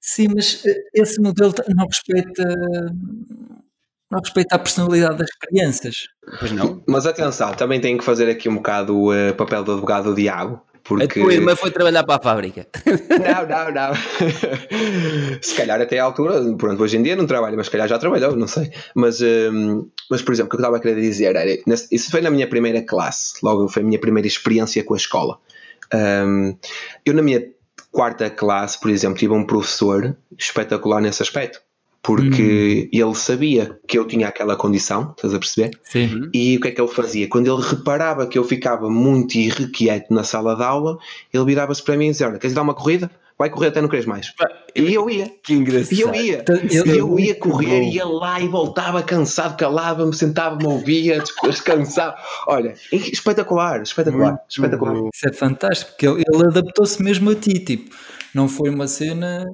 Sim, 0.00 0.28
mas 0.34 0.64
eh, 0.66 0.76
esse 0.94 1.20
modelo 1.20 1.54
não 1.68 1.86
respeita 1.86 2.44
não 4.12 4.20
respeita 4.20 4.56
a 4.56 4.58
personalidade 4.58 5.16
das 5.16 5.30
crianças. 5.30 6.08
Pois 6.38 6.52
não. 6.52 6.82
Mas 6.86 7.06
atenção, 7.06 7.54
também 7.54 7.80
tenho 7.80 7.96
que 7.96 8.04
fazer 8.04 8.28
aqui 8.28 8.46
um 8.46 8.56
bocado 8.56 8.94
o 8.94 9.10
uh, 9.10 9.34
papel 9.34 9.64
do 9.64 9.72
advogado 9.72 10.10
do 10.10 10.14
diabo. 10.14 10.60
Porque... 10.84 11.20
A 11.20 11.22
tua 11.22 11.32
irmã 11.32 11.56
foi 11.56 11.70
trabalhar 11.70 12.04
para 12.04 12.16
a 12.16 12.22
fábrica. 12.22 12.66
Não, 12.84 13.46
não, 13.48 13.72
não. 13.72 13.94
se 15.40 15.54
calhar 15.54 15.80
até 15.80 15.98
à 15.98 16.04
altura, 16.04 16.42
pronto, 16.58 16.82
hoje 16.82 16.98
em 16.98 17.02
dia 17.02 17.16
não 17.16 17.24
trabalha, 17.24 17.56
mas 17.56 17.66
se 17.66 17.72
calhar 17.72 17.88
já 17.88 17.98
trabalhou, 17.98 18.36
não 18.36 18.48
sei. 18.48 18.70
Mas, 18.94 19.22
um, 19.22 19.24
ehm, 19.24 19.82
mas 20.10 20.20
por 20.20 20.32
exemplo, 20.34 20.48
o 20.48 20.50
que 20.50 20.56
eu 20.56 20.58
estava 20.58 20.76
a 20.76 20.80
querer 20.80 21.00
dizer 21.00 21.36
era, 21.36 21.50
isso 21.90 22.10
foi 22.10 22.20
na 22.20 22.30
minha 22.30 22.48
primeira 22.48 22.82
classe, 22.82 23.34
logo 23.42 23.68
foi 23.68 23.82
a 23.82 23.86
minha 23.86 23.98
primeira 23.98 24.26
experiência 24.26 24.82
com 24.84 24.94
a 24.94 24.96
escola. 24.96 25.38
Um, 25.94 25.98
ehm, 25.98 26.56
eu 27.06 27.14
na 27.14 27.22
minha 27.22 27.46
quarta 27.92 28.28
classe, 28.28 28.78
por 28.80 28.90
exemplo, 28.90 29.18
tive 29.18 29.32
um 29.32 29.46
professor 29.46 30.16
espetacular 30.36 31.00
nesse 31.00 31.22
aspecto 31.22 31.62
porque 32.02 32.90
hum. 32.92 32.98
ele 32.98 33.14
sabia 33.14 33.78
que 33.86 33.96
eu 33.96 34.04
tinha 34.04 34.26
aquela 34.26 34.56
condição, 34.56 35.12
estás 35.16 35.32
a 35.32 35.38
perceber? 35.38 35.70
Sim. 35.84 36.28
E 36.34 36.56
o 36.56 36.60
que 36.60 36.68
é 36.68 36.70
que 36.72 36.80
ele 36.80 36.88
fazia? 36.88 37.28
Quando 37.28 37.46
ele 37.46 37.62
reparava 37.62 38.26
que 38.26 38.36
eu 38.36 38.44
ficava 38.44 38.90
muito 38.90 39.36
irrequieto 39.36 40.12
na 40.12 40.24
sala 40.24 40.56
de 40.56 40.64
aula, 40.64 40.98
ele 41.32 41.44
virava-se 41.44 41.82
para 41.82 41.96
mim 41.96 42.08
e 42.08 42.10
dizia: 42.10 42.26
Olha, 42.26 42.38
queres 42.38 42.54
dar 42.54 42.62
uma 42.62 42.74
corrida? 42.74 43.08
Vai 43.38 43.50
correr 43.50 43.68
até 43.68 43.80
não 43.80 43.88
queres 43.88 44.06
mais. 44.06 44.32
E 44.74 44.94
eu 44.94 45.08
ia. 45.08 45.28
Que 45.42 45.54
engraçado. 45.54 45.92
E 45.94 46.00
eu 46.00 46.14
ia. 46.14 46.40
Então, 46.40 46.56
eu, 46.70 46.86
eu 46.86 47.18
ia 47.18 47.34
correr, 47.34 47.82
ia 47.88 48.04
lá 48.04 48.40
e 48.40 48.46
voltava 48.46 49.02
cansado, 49.02 49.56
calava-me, 49.56 50.14
sentava-me, 50.14 50.66
ouvia, 50.66 51.22
descansava. 51.42 52.16
Olha, 52.46 52.74
espetacular, 52.92 53.82
espetacular, 53.82 54.32
muito 54.32 54.42
espetacular. 54.48 54.94
Bom. 54.94 55.10
Isso 55.12 55.28
é 55.28 55.32
fantástico, 55.32 55.90
porque 55.92 56.06
ele, 56.06 56.22
ele 56.32 56.46
adaptou-se 56.46 57.02
mesmo 57.02 57.30
a 57.30 57.34
ti, 57.34 57.58
tipo, 57.60 57.94
não 58.34 58.48
foi 58.48 58.70
uma 58.70 58.86
cena. 58.86 59.44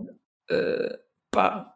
Uh, 0.50 0.98
pá, 1.30 1.72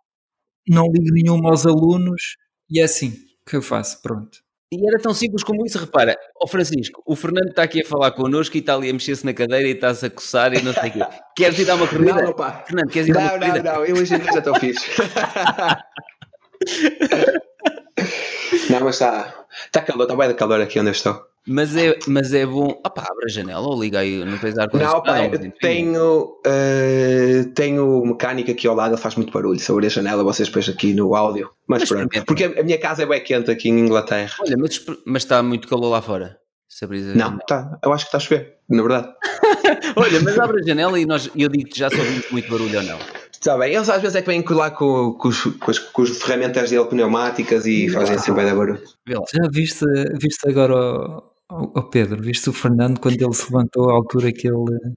não 0.68 0.86
ligo 0.86 1.12
nenhuma 1.12 1.50
aos 1.50 1.66
alunos 1.66 2.36
e 2.70 2.80
é 2.80 2.84
assim 2.84 3.14
que 3.46 3.56
eu 3.56 3.62
faço, 3.62 4.00
pronto. 4.02 4.38
E 4.72 4.88
era 4.88 4.98
tão 4.98 5.12
simples 5.12 5.44
como 5.44 5.66
isso, 5.66 5.78
repara, 5.78 6.16
ó 6.40 6.44
oh 6.44 6.46
Francisco, 6.46 7.02
o 7.04 7.14
Fernando 7.14 7.50
está 7.50 7.64
aqui 7.64 7.82
a 7.82 7.84
falar 7.84 8.12
connosco 8.12 8.56
e 8.56 8.60
está 8.60 8.74
ali 8.74 8.88
a 8.88 8.92
mexer-se 8.92 9.26
na 9.26 9.34
cadeira 9.34 9.68
e 9.68 9.72
está-se 9.72 10.06
a 10.06 10.10
coçar 10.10 10.54
e 10.54 10.62
não 10.62 10.72
sei 10.72 10.88
o 10.88 10.92
quê. 10.94 11.00
Queres 11.36 11.58
ir 11.58 11.66
dar 11.66 11.74
uma 11.74 11.86
corrida? 11.86 12.22
Não, 12.22 12.32
pá. 12.32 12.64
Fernando, 12.66 12.90
queres 12.90 13.08
ir 13.08 13.12
não, 13.12 13.20
dar 13.20 13.34
uma 13.34 13.38
corrida? 13.38 13.62
Não, 13.62 13.74
não, 13.74 13.84
eu 13.84 13.96
hoje 13.96 14.06
já 14.06 14.38
estou 14.38 14.58
fixe. 14.58 14.88
não, 18.70 18.80
mas 18.80 18.94
está, 18.94 19.44
está 19.66 19.82
calor, 19.82 20.04
está 20.04 20.16
bem 20.16 20.28
de 20.28 20.34
calor 20.34 20.58
aqui 20.60 20.80
onde 20.80 20.88
eu 20.88 20.92
estou. 20.92 21.31
Mas 21.46 21.76
é, 21.76 21.98
mas 22.06 22.32
é 22.32 22.46
bom. 22.46 22.68
Opá, 22.86 23.04
abre 23.10 23.24
a 23.24 23.28
janela 23.28 23.66
ou 23.66 23.80
liga 23.80 23.98
aí, 23.98 24.24
não 24.24 24.38
tens 24.38 24.56
ar 24.56 24.68
Não, 24.72 25.02
pá, 25.02 25.28
tenho, 25.60 26.24
uh, 26.24 27.44
tenho 27.52 28.06
mecânica 28.06 28.52
aqui 28.52 28.68
ao 28.68 28.76
lado, 28.76 28.96
faz 28.96 29.16
muito 29.16 29.32
barulho. 29.32 29.58
Se 29.58 29.72
abrir 29.72 29.86
a 29.86 29.90
janela, 29.90 30.22
vocês 30.22 30.48
depois 30.48 30.68
aqui 30.68 30.94
no 30.94 31.16
áudio. 31.16 31.50
Mas, 31.66 31.80
mas 31.80 31.88
pronto, 31.88 32.24
porque 32.26 32.44
a 32.44 32.62
minha 32.62 32.78
casa 32.78 33.02
é 33.02 33.06
bem 33.06 33.20
quente 33.22 33.50
aqui 33.50 33.68
em 33.70 33.80
Inglaterra. 33.80 34.34
Olha, 34.40 34.56
mas, 34.56 34.84
mas 35.04 35.22
está 35.24 35.42
muito 35.42 35.66
calor 35.66 35.88
lá 35.88 36.00
fora. 36.00 36.38
Se 36.68 36.84
abris 36.84 37.06
a 37.06 37.14
Não, 37.14 37.16
janela. 37.18 37.40
tá, 37.46 37.78
eu 37.84 37.92
acho 37.92 38.04
que 38.04 38.08
está 38.08 38.18
a 38.18 38.20
chover, 38.20 38.54
na 38.68 38.82
verdade. 38.82 39.08
Olha, 39.96 40.20
mas 40.22 40.38
abre 40.38 40.62
a 40.62 40.64
janela 40.64 40.98
e 40.98 41.04
nós, 41.04 41.28
eu 41.36 41.48
digo 41.48 41.68
que 41.68 41.78
já 41.78 41.90
só 41.90 41.98
ouvimos 41.98 42.30
muito 42.30 42.48
barulho 42.50 42.78
ou 42.78 42.84
não. 42.84 42.98
Está 43.32 43.58
bem, 43.58 43.74
eles 43.74 43.88
às 43.88 44.00
vezes 44.00 44.14
é 44.14 44.22
que 44.22 44.28
vêm 44.28 44.44
lá 44.50 44.70
com, 44.70 45.14
com, 45.14 45.28
os, 45.28 45.42
com, 45.42 45.70
as, 45.70 45.78
com 45.80 46.02
as 46.02 46.10
ferramentas 46.10 46.70
dele 46.70 46.84
pneumáticas 46.84 47.66
e 47.66 47.88
fazem 47.88 48.14
assim 48.14 48.32
bem 48.32 48.46
da 48.46 48.54
barulho. 48.54 48.80
Já 49.06 49.48
viste, 49.50 49.84
viste 50.14 50.48
agora 50.48 50.74
o, 50.76 51.31
o 51.52 51.82
Pedro, 51.90 52.22
viste 52.22 52.48
o 52.48 52.52
Fernando 52.52 52.98
quando 52.98 53.20
ele 53.20 53.34
se 53.34 53.44
levantou 53.44 53.90
à 53.90 53.94
altura 53.94 54.32
que 54.32 54.48
ele, 54.48 54.94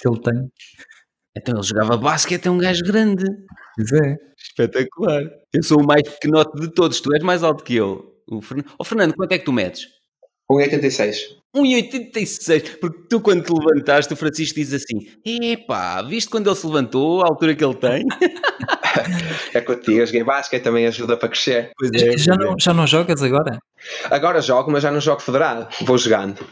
que 0.00 0.08
ele 0.08 0.20
tem? 0.20 0.50
Então 1.36 1.54
ele 1.56 1.66
jogava 1.66 1.96
basquete, 1.96 2.46
é 2.46 2.50
um 2.50 2.58
gajo 2.58 2.82
grande. 2.84 3.24
Pois 3.76 3.92
é. 3.92 4.16
Espetacular. 4.38 5.22
Eu 5.52 5.62
sou 5.62 5.80
o 5.80 5.86
mais 5.86 6.02
pequenote 6.02 6.60
de 6.60 6.72
todos, 6.72 7.00
tu 7.00 7.12
és 7.14 7.22
mais 7.22 7.42
alto 7.42 7.64
que 7.64 7.74
eu. 7.74 8.14
O 8.28 8.40
Fernando, 8.40 8.72
oh, 8.78 8.84
Fernando 8.84 9.14
quanto 9.14 9.32
é 9.32 9.38
que 9.38 9.44
tu 9.44 9.52
medes? 9.52 9.86
1,86. 10.50 11.16
1,86. 11.54 12.78
Porque 12.78 13.08
tu, 13.08 13.20
quando 13.20 13.44
te 13.44 13.52
levantaste, 13.52 14.12
o 14.12 14.16
Francisco 14.16 14.54
diz 14.54 14.72
assim: 14.72 15.06
Epá, 15.24 16.02
viste 16.02 16.30
quando 16.30 16.48
ele 16.48 16.56
se 16.56 16.66
levantou, 16.66 17.22
a 17.22 17.28
altura 17.28 17.54
que 17.54 17.64
ele 17.64 17.74
tem? 17.74 18.04
É 19.52 19.60
contigo, 19.60 19.98
eu 19.98 20.06
joguei 20.06 20.24
basquete, 20.24 20.62
também 20.62 20.86
ajuda 20.86 21.16
para 21.16 21.28
crescer. 21.28 21.70
Pois 21.78 21.90
já, 22.22 22.34
não, 22.36 22.54
já 22.58 22.74
não 22.74 22.86
jogas 22.86 23.22
agora? 23.22 23.58
Agora 24.10 24.40
jogo, 24.40 24.70
mas 24.70 24.82
já 24.82 24.90
não 24.90 25.00
jogo 25.00 25.20
federado. 25.20 25.68
Vou 25.82 25.98
jogando. 25.98 26.44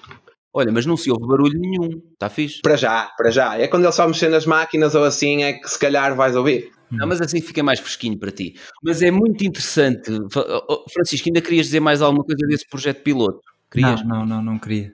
Olha, 0.53 0.70
mas 0.70 0.86
não 0.86 0.97
se 0.97 1.11
ouve 1.11 1.26
barulho 1.26 1.59
nenhum. 1.59 2.01
Está 2.12 2.28
fixe. 2.28 2.61
Para 2.62 2.76
já, 2.76 3.11
para 3.16 3.30
já. 3.30 3.59
É 3.59 3.66
quando 3.66 3.84
ele 3.84 3.92
só 3.92 4.07
mexer 4.07 4.28
nas 4.28 4.47
máquinas 4.47 4.95
ou 4.95 5.03
assim 5.03 5.42
é 5.42 5.55
que 5.55 5.68
se 5.68 5.78
calhar 5.78 6.14
vais 6.14 6.36
ouvir. 6.36 6.70
Não, 6.90 7.09
mas 7.09 7.20
assim 7.20 7.40
fica 7.40 7.62
mais 7.62 7.80
fresquinho 7.80 8.16
para 8.16 8.30
ti. 8.30 8.55
Mas 8.82 9.03
é 9.03 9.11
muito 9.11 9.45
interessante. 9.45 10.12
Oh, 10.12 10.64
oh, 10.68 10.84
Francisco, 10.92 11.28
ainda 11.28 11.40
querias 11.40 11.66
dizer 11.66 11.80
mais 11.80 12.01
alguma 12.01 12.24
coisa 12.24 12.47
desse 12.47 12.68
projeto 12.68 13.03
piloto? 13.03 13.40
Querias? 13.70 14.07
Não, 14.07 14.20
não, 14.20 14.26
não, 14.26 14.42
não 14.42 14.59
queria. 14.59 14.92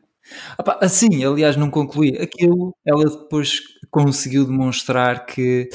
Opa, 0.59 0.79
assim, 0.81 1.25
aliás, 1.25 1.57
não 1.57 1.71
concluí. 1.71 2.17
Aquilo, 2.17 2.75
ela 2.87 3.05
depois 3.05 3.61
conseguiu 3.91 4.45
demonstrar 4.47 5.27
que 5.27 5.69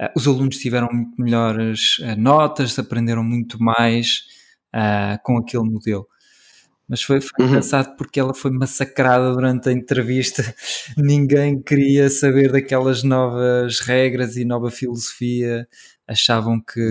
ah, 0.00 0.12
os 0.16 0.26
alunos 0.28 0.56
tiveram 0.58 0.88
muito 0.92 1.20
melhores 1.20 1.96
ah, 2.04 2.16
notas, 2.16 2.78
aprenderam 2.78 3.24
muito 3.24 3.62
mais 3.62 4.24
ah, 4.72 5.18
com 5.24 5.36
aquele 5.38 5.64
modelo. 5.64 6.06
Mas 6.88 7.02
foi, 7.02 7.20
foi 7.20 7.30
Uhum. 7.40 7.50
engraçado 7.52 7.96
porque 7.96 8.20
ela 8.20 8.34
foi 8.34 8.50
massacrada 8.50 9.32
durante 9.32 9.68
a 9.68 9.72
entrevista. 9.72 10.42
Ninguém 10.98 11.62
queria 11.62 12.10
saber 12.10 12.52
daquelas 12.52 13.02
novas 13.02 13.80
regras 13.80 14.36
e 14.36 14.44
nova 14.44 14.70
filosofia. 14.70 15.66
Achavam 16.06 16.60
que 16.60 16.90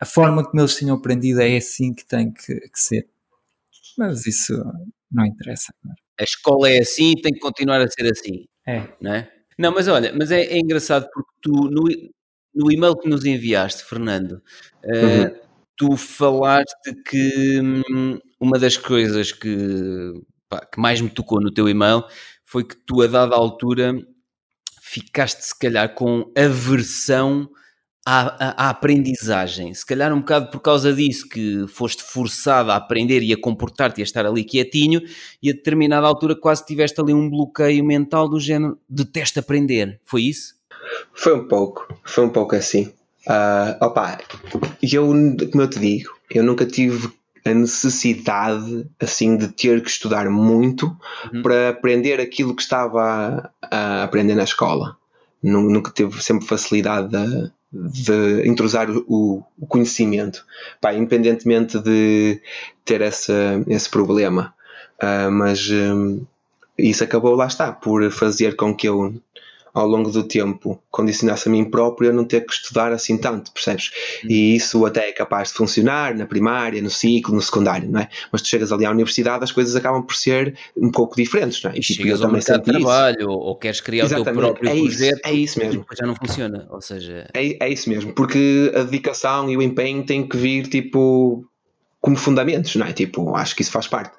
a 0.00 0.06
forma 0.06 0.42
como 0.44 0.60
eles 0.62 0.76
tinham 0.76 0.96
aprendido 0.96 1.40
é 1.42 1.56
assim 1.56 1.92
que 1.92 2.04
tem 2.06 2.32
que, 2.32 2.54
que 2.60 2.80
ser. 2.80 3.06
Mas 3.98 4.26
isso 4.26 4.54
não 5.10 5.26
interessa. 5.26 5.74
não 5.84 5.92
é? 5.92 5.94
A 6.20 6.24
escola 6.24 6.70
é 6.70 6.78
assim 6.80 7.12
e 7.12 7.20
tem 7.22 7.32
que 7.32 7.40
continuar 7.40 7.80
a 7.80 7.88
ser 7.88 8.10
assim. 8.10 8.46
É. 8.66 8.88
não 9.00 9.12
é? 9.14 9.31
Não, 9.58 9.72
mas 9.72 9.88
olha, 9.88 10.12
mas 10.18 10.30
é, 10.30 10.42
é 10.42 10.58
engraçado 10.58 11.08
porque 11.12 11.30
tu, 11.40 11.50
no, 11.70 11.84
no 12.54 12.72
e-mail 12.72 12.96
que 12.96 13.08
nos 13.08 13.24
enviaste, 13.24 13.84
Fernando, 13.84 14.42
eh, 14.84 15.24
Uhum. 15.24 15.36
tu 15.76 15.96
falaste 15.96 16.94
que 17.06 17.60
hum, 17.60 18.18
uma 18.40 18.58
das 18.58 18.76
coisas 18.76 19.32
que, 19.32 20.12
pá, 20.48 20.64
que 20.66 20.80
mais 20.80 21.00
me 21.00 21.10
tocou 21.10 21.40
no 21.40 21.52
teu 21.52 21.68
e-mail 21.68 22.04
foi 22.44 22.64
que 22.64 22.76
tu, 22.76 23.02
a 23.02 23.06
dada 23.06 23.34
altura, 23.36 23.94
ficaste 24.80 25.42
se 25.42 25.58
calhar 25.58 25.94
com 25.94 26.30
aversão 26.36 27.48
à, 28.04 28.66
à, 28.66 28.70
aprendizagem. 28.70 29.72
Se 29.74 29.84
calhar 29.86 30.12
um 30.12 30.18
bocado 30.20 30.50
por 30.50 30.60
causa 30.60 30.92
disso, 30.92 31.28
que 31.28 31.66
foste 31.68 32.02
forçado 32.02 32.70
a 32.72 32.76
aprender 32.76 33.22
e 33.22 33.32
a 33.32 33.36
comportar-te 33.40 33.98
e 33.98 34.02
a 34.02 34.04
estar 34.04 34.26
ali 34.26 34.42
quietinho, 34.44 35.00
e 35.42 35.50
a 35.50 35.52
determinada 35.52 36.06
altura 36.06 36.34
quase 36.34 36.64
tiveste 36.66 37.00
ali 37.00 37.14
um 37.14 37.30
bloqueio 37.30 37.84
mental 37.84 38.28
do 38.28 38.40
género 38.40 38.78
detesto 38.88 39.38
aprender. 39.40 40.00
Foi 40.04 40.22
isso? 40.22 40.54
Foi 41.14 41.34
um 41.34 41.46
pouco, 41.46 41.86
foi 42.04 42.24
um 42.24 42.30
pouco 42.30 42.56
assim. 42.56 42.92
Ah, 43.28 43.78
opa, 43.80 44.18
eu, 44.82 45.06
como 45.06 45.62
eu 45.62 45.70
te 45.70 45.78
digo, 45.78 46.10
eu 46.28 46.42
nunca 46.42 46.66
tive 46.66 47.08
a 47.44 47.54
necessidade 47.54 48.86
assim 49.00 49.36
de 49.36 49.48
ter 49.48 49.80
que 49.82 49.90
estudar 49.90 50.28
muito 50.30 50.96
Uhum. 51.32 51.42
para 51.42 51.68
aprender 51.70 52.20
aquilo 52.20 52.54
que 52.54 52.62
estava 52.62 53.50
a, 53.62 53.76
a 54.00 54.02
aprender 54.04 54.34
na 54.34 54.42
escola. 54.44 54.96
Nu- 55.42 55.68
Nunca 55.70 55.90
teve 55.92 56.20
sempre 56.22 56.46
facilidade 56.46 57.08
de, 57.08 57.50
de 57.72 58.46
entrosar 58.46 58.90
o, 58.90 59.42
o 59.58 59.66
conhecimento, 59.66 60.44
Pá, 60.80 60.92
independentemente 60.92 61.78
de 61.78 62.40
ter 62.84 63.00
essa, 63.00 63.64
esse 63.66 63.88
problema. 63.88 64.54
Ah, 65.00 65.30
mas 65.30 65.68
hum, 65.70 66.24
isso 66.76 67.02
acabou, 67.02 67.34
lá 67.34 67.46
está, 67.46 67.72
por 67.72 68.10
fazer 68.10 68.56
com 68.56 68.74
que 68.74 68.88
eu 68.88 69.14
ao 69.74 69.86
longo 69.86 70.10
do 70.10 70.22
tempo 70.22 70.82
condicionasse 70.90 71.48
a 71.48 71.52
mim 71.52 71.64
próprio 71.64 72.10
a 72.10 72.12
não 72.12 72.24
ter 72.24 72.44
que 72.44 72.52
estudar 72.52 72.92
assim 72.92 73.16
tanto, 73.16 73.50
percebes? 73.52 73.90
E 74.28 74.54
isso 74.56 74.84
até 74.84 75.08
é 75.08 75.12
capaz 75.12 75.48
de 75.48 75.54
funcionar 75.54 76.14
na 76.14 76.26
primária, 76.26 76.80
no 76.82 76.90
ciclo, 76.90 77.34
no 77.34 77.40
secundário, 77.42 77.88
não 77.90 78.00
é? 78.00 78.08
Mas 78.30 78.42
tu 78.42 78.48
chegas 78.48 78.70
ali 78.72 78.84
à 78.84 78.90
universidade, 78.90 79.42
as 79.44 79.52
coisas 79.52 79.74
acabam 79.74 80.02
por 80.02 80.14
ser 80.14 80.56
um 80.76 80.90
pouco 80.90 81.16
diferentes, 81.16 81.62
não 81.62 81.70
é? 81.70 81.76
E 81.76 81.80
tipo, 81.80 82.02
chegas 82.02 82.20
eu 82.20 82.26
ao 82.26 82.32
mercado 82.32 82.60
de 82.60 82.66
senti 82.66 82.78
isso. 82.78 82.86
trabalho 82.86 83.30
ou, 83.30 83.56
queres 83.56 83.80
criar 83.80 84.04
o 84.06 84.08
teu 84.08 84.16
Exatamente, 84.18 84.40
próprio 84.40 84.68
é 84.68 84.74
isso, 84.76 84.98
projeto 84.98 85.20
é 85.26 85.32
isso 85.32 85.58
mesmo. 85.58 85.86
já 85.98 86.06
não 86.06 86.14
funciona. 86.16 86.66
Ou 86.70 86.80
seja, 86.80 87.26
É, 87.34 87.64
é 87.66 87.68
isso 87.70 87.88
mesmo, 87.88 88.12
porque 88.12 88.70
a 88.74 88.82
dedicação 88.82 89.48
e 89.50 89.56
o 89.56 89.62
empenho 89.62 90.04
têm 90.04 90.26
que 90.26 90.36
vir 90.36 90.66
tipo 90.68 91.46
como 92.00 92.16
fundamentos, 92.16 92.74
não 92.76 92.84
é? 92.86 92.92
Tipo, 92.92 93.34
acho 93.36 93.54
que 93.54 93.62
isso 93.62 93.70
faz 93.70 93.86
parte. 93.86 94.12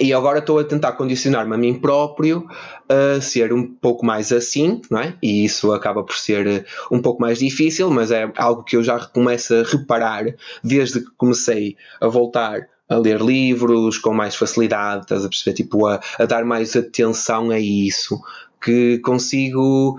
E 0.00 0.12
agora 0.12 0.38
estou 0.38 0.60
a 0.60 0.64
tentar 0.64 0.92
condicionar-me 0.92 1.54
a 1.54 1.58
mim 1.58 1.74
próprio 1.74 2.46
a 2.88 3.20
ser 3.20 3.52
um 3.52 3.66
pouco 3.66 4.06
mais 4.06 4.30
assim, 4.30 4.80
não 4.88 5.00
é? 5.00 5.16
E 5.20 5.44
isso 5.44 5.72
acaba 5.72 6.04
por 6.04 6.14
ser 6.14 6.46
eh, 6.46 6.64
um 6.90 7.02
pouco 7.02 7.20
mais 7.20 7.40
difícil, 7.40 7.90
mas 7.90 8.12
é 8.12 8.30
algo 8.36 8.62
que 8.62 8.76
eu 8.76 8.82
já 8.84 9.00
começo 9.00 9.54
a 9.54 9.62
reparar 9.64 10.24
desde 10.62 11.00
que 11.00 11.10
comecei 11.16 11.76
a 12.00 12.06
voltar 12.06 12.68
a 12.88 12.96
ler 12.96 13.20
livros 13.20 13.98
com 13.98 14.14
mais 14.14 14.36
facilidade, 14.36 15.02
estás 15.02 15.24
a 15.24 15.28
perceber? 15.28 15.54
Tipo, 15.56 15.86
a, 15.86 16.00
a 16.18 16.24
dar 16.24 16.44
mais 16.44 16.76
atenção 16.76 17.50
a 17.50 17.58
isso, 17.58 18.18
que 18.62 18.98
consigo, 19.00 19.98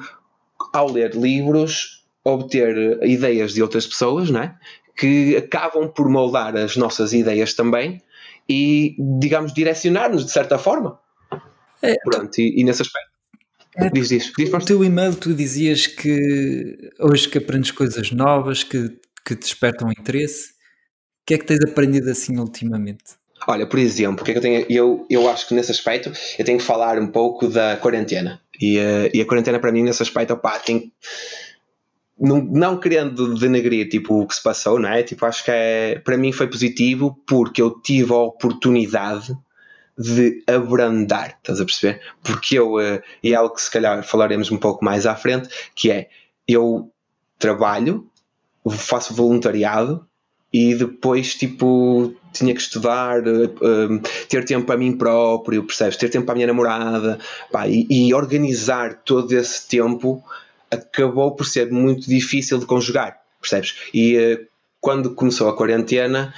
ao 0.74 0.92
ler 0.92 1.14
livros, 1.14 2.06
obter 2.24 3.00
ideias 3.04 3.54
de 3.54 3.62
outras 3.62 3.86
pessoas, 3.86 4.30
não 4.30 4.42
é? 4.42 4.56
Que 4.98 5.36
acabam 5.36 5.88
por 5.88 6.10
moldar 6.10 6.56
as 6.56 6.76
nossas 6.78 7.14
ideias 7.14 7.54
também 7.54 8.02
e, 8.50 8.96
digamos, 9.20 9.54
direcionar-nos 9.54 10.26
de 10.26 10.32
certa 10.32 10.58
forma. 10.58 11.00
É. 11.82 11.96
Pronto, 12.04 12.38
e, 12.40 12.60
e 12.60 12.64
nesse 12.64 12.82
aspecto. 12.82 13.10
É, 13.78 13.90
diz, 13.90 14.10
diz, 14.10 14.32
diz 14.38 14.50
No 14.50 14.66
teu 14.66 14.84
e-mail 14.84 15.16
tu 15.16 15.34
dizias 15.34 15.86
que 15.86 16.92
hoje 17.00 17.30
que 17.30 17.38
aprendes 17.38 17.72
coisas 17.72 18.12
novas 18.12 18.64
que, 18.64 19.00
que 19.24 19.36
despertam 19.36 19.92
interesse. 19.92 20.50
O 20.50 21.26
que 21.26 21.36
é 21.36 21.38
que 21.38 21.46
tens 21.46 21.64
aprendido 21.64 22.10
assim 22.10 22.38
ultimamente? 22.38 23.20
Olha, 23.48 23.68
por 23.68 23.80
exemplo, 23.80 24.26
que 24.26 24.32
é 24.32 24.34
que 24.34 24.38
eu 24.40 24.42
tenho? 24.42 24.66
Eu, 24.70 25.06
eu 25.10 25.30
acho 25.30 25.48
que 25.48 25.54
nesse 25.54 25.72
aspecto 25.72 26.12
eu 26.38 26.44
tenho 26.44 26.58
que 26.58 26.64
falar 26.64 27.00
um 27.00 27.08
pouco 27.08 27.48
da 27.48 27.78
quarentena. 27.78 28.42
E, 28.60 28.78
eh, 28.78 29.12
e 29.14 29.22
a 29.22 29.26
quarentena 29.26 29.60
para 29.60 29.72
mim 29.72 29.84
nesse 29.84 30.02
aspecto, 30.02 30.34
opá, 30.34 30.60
tem 30.60 30.92
não, 32.20 32.42
não 32.42 32.78
querendo 32.78 33.36
denegrir 33.36 33.88
tipo, 33.88 34.22
o 34.22 34.28
que 34.28 34.36
se 34.36 34.44
passou, 34.44 34.80
não 34.80 34.90
é? 34.90 35.04
Tipo, 35.04 35.26
acho 35.26 35.44
que 35.44 35.52
é, 35.52 36.00
para 36.00 36.18
mim 36.18 36.32
foi 36.32 36.48
positivo 36.48 37.18
porque 37.26 37.62
eu 37.62 37.72
tive 37.80 38.12
a 38.12 38.18
oportunidade 38.18 39.38
de 39.98 40.42
abrandar, 40.48 41.38
estás 41.38 41.60
a 41.60 41.66
perceber? 41.66 42.02
Porque 42.24 42.58
eu, 42.58 42.80
eh, 42.80 43.02
e 43.22 43.34
é 43.34 43.36
algo 43.36 43.54
que 43.54 43.62
se 43.62 43.70
calhar 43.70 44.02
falaremos 44.02 44.50
um 44.50 44.58
pouco 44.58 44.84
mais 44.84 45.06
à 45.06 45.14
frente, 45.14 45.50
que 45.76 45.92
é 45.92 46.10
eu 46.48 46.90
trabalho, 47.38 48.08
faço 48.70 49.14
voluntariado 49.14 50.06
e 50.54 50.74
depois 50.74 51.36
tipo 51.36 52.14
tinha 52.32 52.54
que 52.54 52.62
estudar, 52.62 53.28
eh, 53.28 53.44
eh, 53.62 54.10
ter 54.30 54.46
tempo 54.46 54.66
para 54.66 54.78
mim 54.78 54.96
próprio, 54.98 55.66
percebes? 55.66 55.98
Ter 55.98 56.10
tempo 56.10 56.26
para 56.26 56.34
a 56.34 56.38
minha 56.38 56.48
namorada 56.48 57.20
pá, 57.52 57.68
e, 57.68 57.86
e 57.90 58.14
organizar 58.14 59.02
todo 59.04 59.34
esse 59.34 59.68
tempo 59.68 60.24
acabou 60.72 61.36
por 61.36 61.46
ser 61.46 61.72
muito 61.72 62.08
difícil 62.08 62.58
de 62.60 62.66
conjugar, 62.66 63.18
percebes? 63.42 63.76
E 63.94 64.16
eh, 64.18 64.42
quando 64.82 65.14
começou 65.16 65.50
a 65.50 65.56
quarentena, 65.56 66.34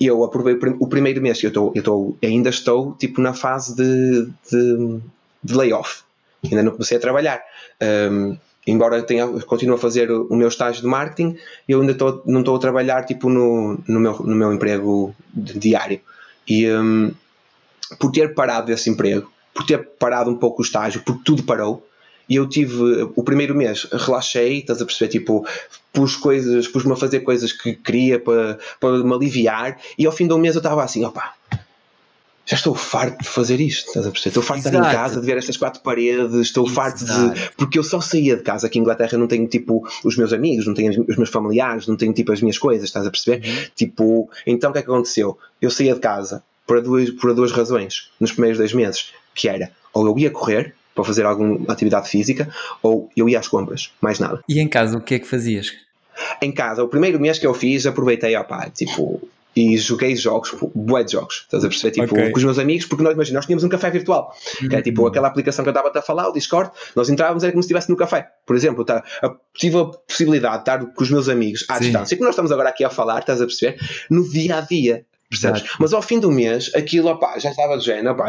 eu 0.00 0.24
aprovei 0.24 0.54
o 0.54 0.58
prim- 0.58 0.76
o 0.80 0.86
primeiro 0.88 1.20
mês 1.22 1.42
eu 1.42 1.48
estou, 1.48 1.72
eu 1.74 1.80
estou, 1.80 2.16
ainda 2.22 2.50
estou 2.50 2.94
tipo 2.94 3.20
na 3.20 3.32
fase 3.34 3.76
de, 3.76 4.28
de, 4.50 5.00
de 5.42 5.54
layoff, 5.54 6.02
ainda 6.44 6.62
não 6.62 6.72
comecei 6.72 6.96
a 6.96 7.00
trabalhar. 7.00 7.42
Um, 8.10 8.36
embora 8.66 9.02
tenha, 9.02 9.26
continue 9.42 9.74
a 9.76 9.78
fazer 9.78 10.10
o 10.10 10.34
meu 10.34 10.48
estágio 10.48 10.80
de 10.82 10.88
marketing, 10.88 11.36
eu 11.68 11.80
ainda 11.80 11.92
estou, 11.92 12.22
não 12.26 12.40
estou 12.40 12.56
a 12.56 12.58
trabalhar 12.58 13.04
tipo 13.04 13.28
no, 13.28 13.78
no, 13.86 14.00
meu, 14.00 14.18
no 14.20 14.34
meu 14.34 14.52
emprego 14.52 15.14
di- 15.32 15.58
diário. 15.58 16.00
E 16.48 16.68
um, 16.70 17.12
por 18.00 18.10
ter 18.10 18.34
parado 18.34 18.72
esse 18.72 18.88
emprego, 18.90 19.30
por 19.52 19.64
ter 19.64 19.78
parado 19.98 20.30
um 20.30 20.36
pouco 20.36 20.62
o 20.62 20.64
estágio, 20.64 21.02
porque 21.04 21.22
tudo 21.24 21.42
parou, 21.44 21.86
e 22.28 22.36
eu 22.36 22.48
tive 22.48 23.10
o 23.14 23.22
primeiro 23.22 23.54
mês, 23.54 23.86
relaxei, 23.92 24.58
estás 24.58 24.80
a 24.80 24.84
perceber? 24.84 25.10
Tipo, 25.10 25.46
pus 25.92 26.16
coisas, 26.16 26.66
pus-me 26.68 26.92
a 26.92 26.96
fazer 26.96 27.20
coisas 27.20 27.52
que 27.52 27.74
queria 27.74 28.18
para, 28.18 28.58
para 28.80 29.04
me 29.04 29.14
aliviar, 29.14 29.78
e 29.98 30.06
ao 30.06 30.12
fim 30.12 30.26
de 30.26 30.32
um 30.32 30.38
mês 30.38 30.54
eu 30.54 30.60
estava 30.60 30.82
assim, 30.82 31.04
opa, 31.04 31.34
já 32.46 32.56
estou 32.56 32.74
farto 32.74 33.22
de 33.22 33.28
fazer 33.28 33.58
isto, 33.60 33.88
estás 33.88 34.06
a 34.06 34.10
perceber? 34.10 34.28
Estou 34.30 34.42
farto 34.42 34.62
de 34.62 34.68
estar 34.68 34.78
em 34.78 34.92
casa, 34.92 35.20
de 35.20 35.26
ver 35.26 35.38
estas 35.38 35.56
quatro 35.56 35.80
paredes, 35.80 36.34
estou 36.34 36.66
Exato. 36.66 36.74
farto 36.74 37.04
de. 37.04 37.50
Porque 37.56 37.78
eu 37.78 37.82
só 37.82 38.00
saía 38.00 38.36
de 38.36 38.42
casa 38.42 38.66
aqui 38.66 38.78
em 38.78 38.82
Inglaterra, 38.82 39.16
não 39.16 39.26
tenho 39.26 39.46
tipo 39.46 39.88
os 40.04 40.16
meus 40.16 40.32
amigos, 40.32 40.66
não 40.66 40.74
tenho 40.74 41.06
os 41.08 41.16
meus 41.16 41.30
familiares, 41.30 41.86
não 41.86 41.96
tenho 41.96 42.12
tipo 42.12 42.32
as 42.32 42.42
minhas 42.42 42.58
coisas, 42.58 42.84
estás 42.84 43.06
a 43.06 43.10
perceber? 43.10 43.46
Uhum. 43.46 43.64
Tipo, 43.74 44.30
então 44.46 44.70
o 44.70 44.72
que 44.74 44.78
é 44.78 44.82
que 44.82 44.90
aconteceu? 44.90 45.38
Eu 45.60 45.70
saía 45.70 45.94
de 45.94 46.00
casa 46.00 46.42
por 46.66 46.82
duas, 46.82 47.10
por 47.10 47.32
duas 47.34 47.50
razões 47.50 48.10
nos 48.20 48.32
primeiros 48.32 48.58
dois 48.58 48.74
meses, 48.74 49.12
que 49.34 49.48
era 49.48 49.70
ou 49.94 50.06
eu 50.06 50.18
ia 50.18 50.30
correr 50.30 50.74
para 50.94 51.04
fazer 51.04 51.24
alguma 51.26 51.60
atividade 51.72 52.08
física, 52.08 52.48
ou 52.82 53.10
eu 53.16 53.28
ia 53.28 53.38
às 53.38 53.48
compras, 53.48 53.90
mais 54.00 54.18
nada. 54.18 54.40
E 54.48 54.60
em 54.60 54.68
casa, 54.68 54.96
o 54.96 55.00
que 55.00 55.14
é 55.14 55.18
que 55.18 55.26
fazias? 55.26 55.72
Em 56.40 56.52
casa, 56.52 56.82
o 56.82 56.88
primeiro 56.88 57.18
mês 57.20 57.38
que 57.38 57.46
eu 57.46 57.54
fiz, 57.54 57.86
aproveitei, 57.86 58.36
opá, 58.36 58.70
tipo, 58.70 59.20
e 59.56 59.76
joguei 59.76 60.16
jogos, 60.16 60.54
bué 60.74 61.04
de 61.04 61.12
jogos, 61.12 61.42
estás 61.44 61.64
a 61.64 61.68
perceber? 61.68 61.92
Tipo, 61.92 62.14
okay. 62.14 62.30
com 62.30 62.38
os 62.38 62.44
meus 62.44 62.58
amigos, 62.58 62.86
porque 62.86 63.04
nós, 63.04 63.14
imagina, 63.14 63.38
nós 63.38 63.46
tínhamos 63.46 63.62
um 63.62 63.68
café 63.68 63.90
virtual, 63.90 64.34
uhum. 64.60 64.68
que 64.68 64.76
é 64.76 64.82
tipo 64.82 65.02
uhum. 65.02 65.08
aquela 65.08 65.28
aplicação 65.28 65.64
que 65.64 65.68
eu 65.68 65.72
estava 65.72 65.96
a 65.96 66.02
falar, 66.02 66.28
o 66.28 66.32
Discord, 66.32 66.70
nós 66.96 67.08
entrávamos, 67.08 67.44
era 67.44 67.52
como 67.52 67.62
se 67.62 67.66
estivesse 67.66 67.88
no 67.88 67.96
café. 67.96 68.28
Por 68.44 68.56
exemplo, 68.56 68.84
tá, 68.84 69.04
tive 69.54 69.78
a 69.78 69.84
possibilidade 69.84 70.56
de 70.56 70.60
estar 70.60 70.84
com 70.84 71.02
os 71.02 71.10
meus 71.10 71.28
amigos 71.28 71.64
à 71.68 71.74
Sim. 71.74 71.84
distância, 71.84 72.16
que 72.16 72.22
nós 72.22 72.30
estamos 72.30 72.50
agora 72.50 72.68
aqui 72.68 72.84
a 72.84 72.90
falar, 72.90 73.20
estás 73.20 73.40
a 73.40 73.46
perceber? 73.46 73.78
No 74.10 74.28
dia 74.28 74.58
a 74.58 74.60
dia. 74.60 75.04
Percebes? 75.30 75.64
Mas 75.78 75.92
ao 75.92 76.02
fim 76.02 76.20
do 76.20 76.30
mês, 76.30 76.70
aquilo, 76.74 77.08
opá, 77.08 77.38
já 77.38 77.50
estava 77.50 77.76
de 77.78 77.84
género, 77.84 78.12
opá, 78.12 78.28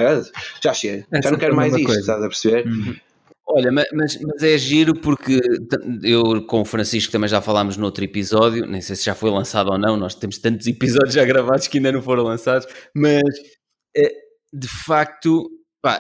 já 0.63 0.73
chega, 0.73 1.05
já 1.23 1.31
não 1.31 1.37
quero 1.37 1.55
mais 1.55 1.73
isto, 1.73 1.85
coisa. 1.85 1.99
estás 1.99 2.23
a 2.23 2.27
perceber? 2.27 2.67
Uhum. 2.67 2.95
Olha, 3.47 3.71
mas, 3.71 3.87
mas 3.93 4.41
é 4.41 4.57
giro 4.57 4.95
porque 4.95 5.39
eu 6.01 6.45
com 6.47 6.61
o 6.61 6.65
Francisco 6.65 7.11
também 7.11 7.29
já 7.29 7.41
falámos 7.41 7.77
no 7.77 7.85
outro 7.85 8.03
episódio, 8.03 8.65
nem 8.65 8.81
sei 8.81 8.95
se 8.95 9.05
já 9.05 9.13
foi 9.13 9.29
lançado 9.29 9.69
ou 9.69 9.77
não, 9.77 9.95
nós 9.95 10.15
temos 10.15 10.39
tantos 10.39 10.65
episódios 10.65 11.13
já 11.13 11.23
gravados 11.23 11.67
que 11.67 11.77
ainda 11.77 11.91
não 11.91 12.01
foram 12.01 12.23
lançados, 12.23 12.67
mas 12.93 13.23
eh, 13.95 14.11
de 14.51 14.67
facto, 14.67 15.47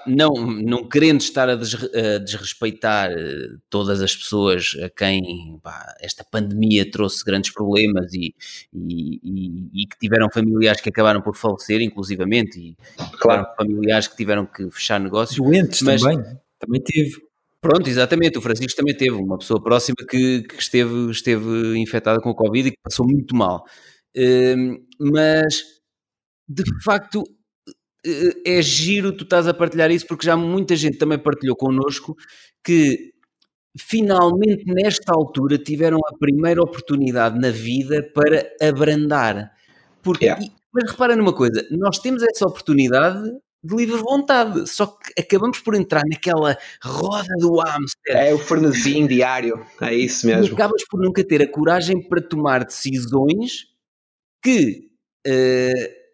não, 0.07 0.33
não 0.33 0.87
querendo 0.87 1.21
estar 1.21 1.49
a, 1.49 1.55
desrespeitar 1.55 3.11
eh, 3.11 3.47
todas 3.69 4.01
as 4.01 4.15
pessoas 4.15 4.75
a 4.83 4.89
quem 4.89 5.59
pá, 5.61 5.95
esta 5.99 6.23
pandemia 6.23 6.89
trouxe 6.89 7.23
grandes 7.23 7.51
problemas 7.51 8.13
e, 8.13 8.33
e, 8.73 9.19
e, 9.23 9.83
e, 9.83 9.87
que 9.87 9.97
tiveram 9.99 10.27
familiares 10.33 10.81
que 10.81 10.89
acabaram 10.89 11.21
por 11.21 11.35
falecer, 11.35 11.81
inclusivamente, 11.81 12.59
e 12.59 12.75
claro. 13.19 13.45
familiares 13.57 14.07
que 14.07 14.15
tiveram 14.15 14.45
que 14.45 14.69
fechar 14.71 14.99
negócios. 14.99 15.37
Doentes 15.37 15.81
mas, 15.81 16.01
também, 16.01 16.23
também 16.59 16.81
tive. 16.81 17.17
Pronto, 17.61 17.87
exatamente. 17.87 18.37
O 18.37 18.41
Francisco 18.41 18.77
também 18.77 18.95
teve 18.95 19.15
uma 19.15 19.37
pessoa 19.37 19.61
próxima 19.61 19.97
que, 20.07 20.43
que 20.43 20.61
esteve, 20.61 21.09
esteve 21.09 21.77
infectada 21.77 22.21
com 22.21 22.29
o 22.29 22.35
Covid 22.35 22.69
e 22.69 22.71
que 22.71 22.81
passou 22.83 23.05
muito 23.05 23.35
mal. 23.35 23.65
Uh, 24.15 24.79
mas, 24.99 25.63
de 26.47 26.63
facto, 26.83 27.23
é 28.45 28.61
giro 28.61 29.11
tu 29.11 29.23
estás 29.23 29.47
a 29.47 29.53
partilhar 29.53 29.91
isso 29.91 30.05
porque 30.07 30.25
já 30.25 30.35
muita 30.35 30.75
gente 30.75 30.97
também 30.97 31.17
partilhou 31.17 31.55
connosco 31.55 32.15
que 32.63 33.13
finalmente 33.77 34.63
nesta 34.65 35.13
altura 35.13 35.57
tiveram 35.57 35.97
a 35.97 36.17
primeira 36.17 36.61
oportunidade 36.61 37.39
na 37.39 37.51
vida 37.51 38.03
para 38.13 38.49
abrandar. 38.61 39.51
Porque, 40.01 40.25
yeah. 40.25 40.45
mas 40.73 40.91
repara 40.91 41.15
numa 41.15 41.33
coisa, 41.33 41.65
nós 41.71 41.99
temos 41.99 42.23
essa 42.23 42.45
oportunidade 42.45 43.23
de 43.63 43.75
livre 43.75 43.97
vontade, 43.97 44.69
só 44.69 44.85
que 44.85 45.19
acabamos 45.19 45.59
por 45.59 45.73
entrar 45.73 46.03
naquela 46.07 46.55
roda 46.83 47.33
do 47.39 47.55
hamster. 47.57 48.15
É 48.15 48.33
o 48.33 48.37
fornezinho 48.37 49.07
diário, 49.07 49.65
é 49.81 49.93
isso 49.93 50.27
mesmo. 50.27 50.45
E 50.45 50.53
acabas 50.53 50.85
por 50.87 51.01
nunca 51.01 51.23
ter 51.23 51.41
a 51.41 51.51
coragem 51.51 52.07
para 52.07 52.21
tomar 52.21 52.63
decisões 52.63 53.65
que 54.43 54.91
uh, 55.27 56.04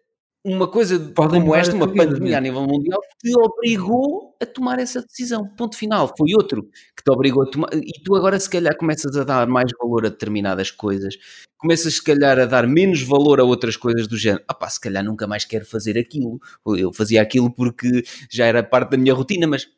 uma 0.44 0.66
coisa 0.66 0.98
Podem 0.98 1.40
como 1.40 1.54
esta, 1.54 1.74
uma 1.74 1.92
pandemia 1.92 2.38
a 2.38 2.40
nível 2.40 2.62
mundial, 2.62 3.00
te 3.20 3.32
obrigou 3.36 4.36
a 4.40 4.46
tomar 4.46 4.78
essa 4.80 5.00
decisão. 5.00 5.46
Ponto 5.56 5.76
final. 5.76 6.12
Foi 6.16 6.34
outro 6.34 6.64
que 6.96 7.04
te 7.04 7.10
obrigou 7.10 7.44
a 7.44 7.46
tomar. 7.46 7.68
E 7.74 8.02
tu 8.04 8.16
agora, 8.16 8.38
se 8.40 8.50
calhar, 8.50 8.76
começas 8.76 9.16
a 9.16 9.22
dar 9.22 9.46
mais 9.46 9.70
valor 9.80 10.06
a 10.06 10.08
determinadas 10.08 10.70
coisas, 10.70 11.14
começas, 11.56 11.94
se 11.94 12.02
calhar, 12.02 12.40
a 12.40 12.46
dar 12.46 12.66
menos 12.66 13.02
valor 13.02 13.40
a 13.40 13.44
outras 13.44 13.76
coisas 13.76 14.08
do 14.08 14.16
género. 14.16 14.42
Ah, 14.48 14.54
pá, 14.54 14.68
se 14.68 14.80
calhar 14.80 15.04
nunca 15.04 15.26
mais 15.28 15.44
quero 15.44 15.64
fazer 15.64 15.96
aquilo. 15.96 16.40
Eu 16.66 16.92
fazia 16.92 17.22
aquilo 17.22 17.50
porque 17.52 18.02
já 18.30 18.46
era 18.46 18.64
parte 18.64 18.90
da 18.90 18.96
minha 18.96 19.14
rotina, 19.14 19.46
mas 19.46 19.68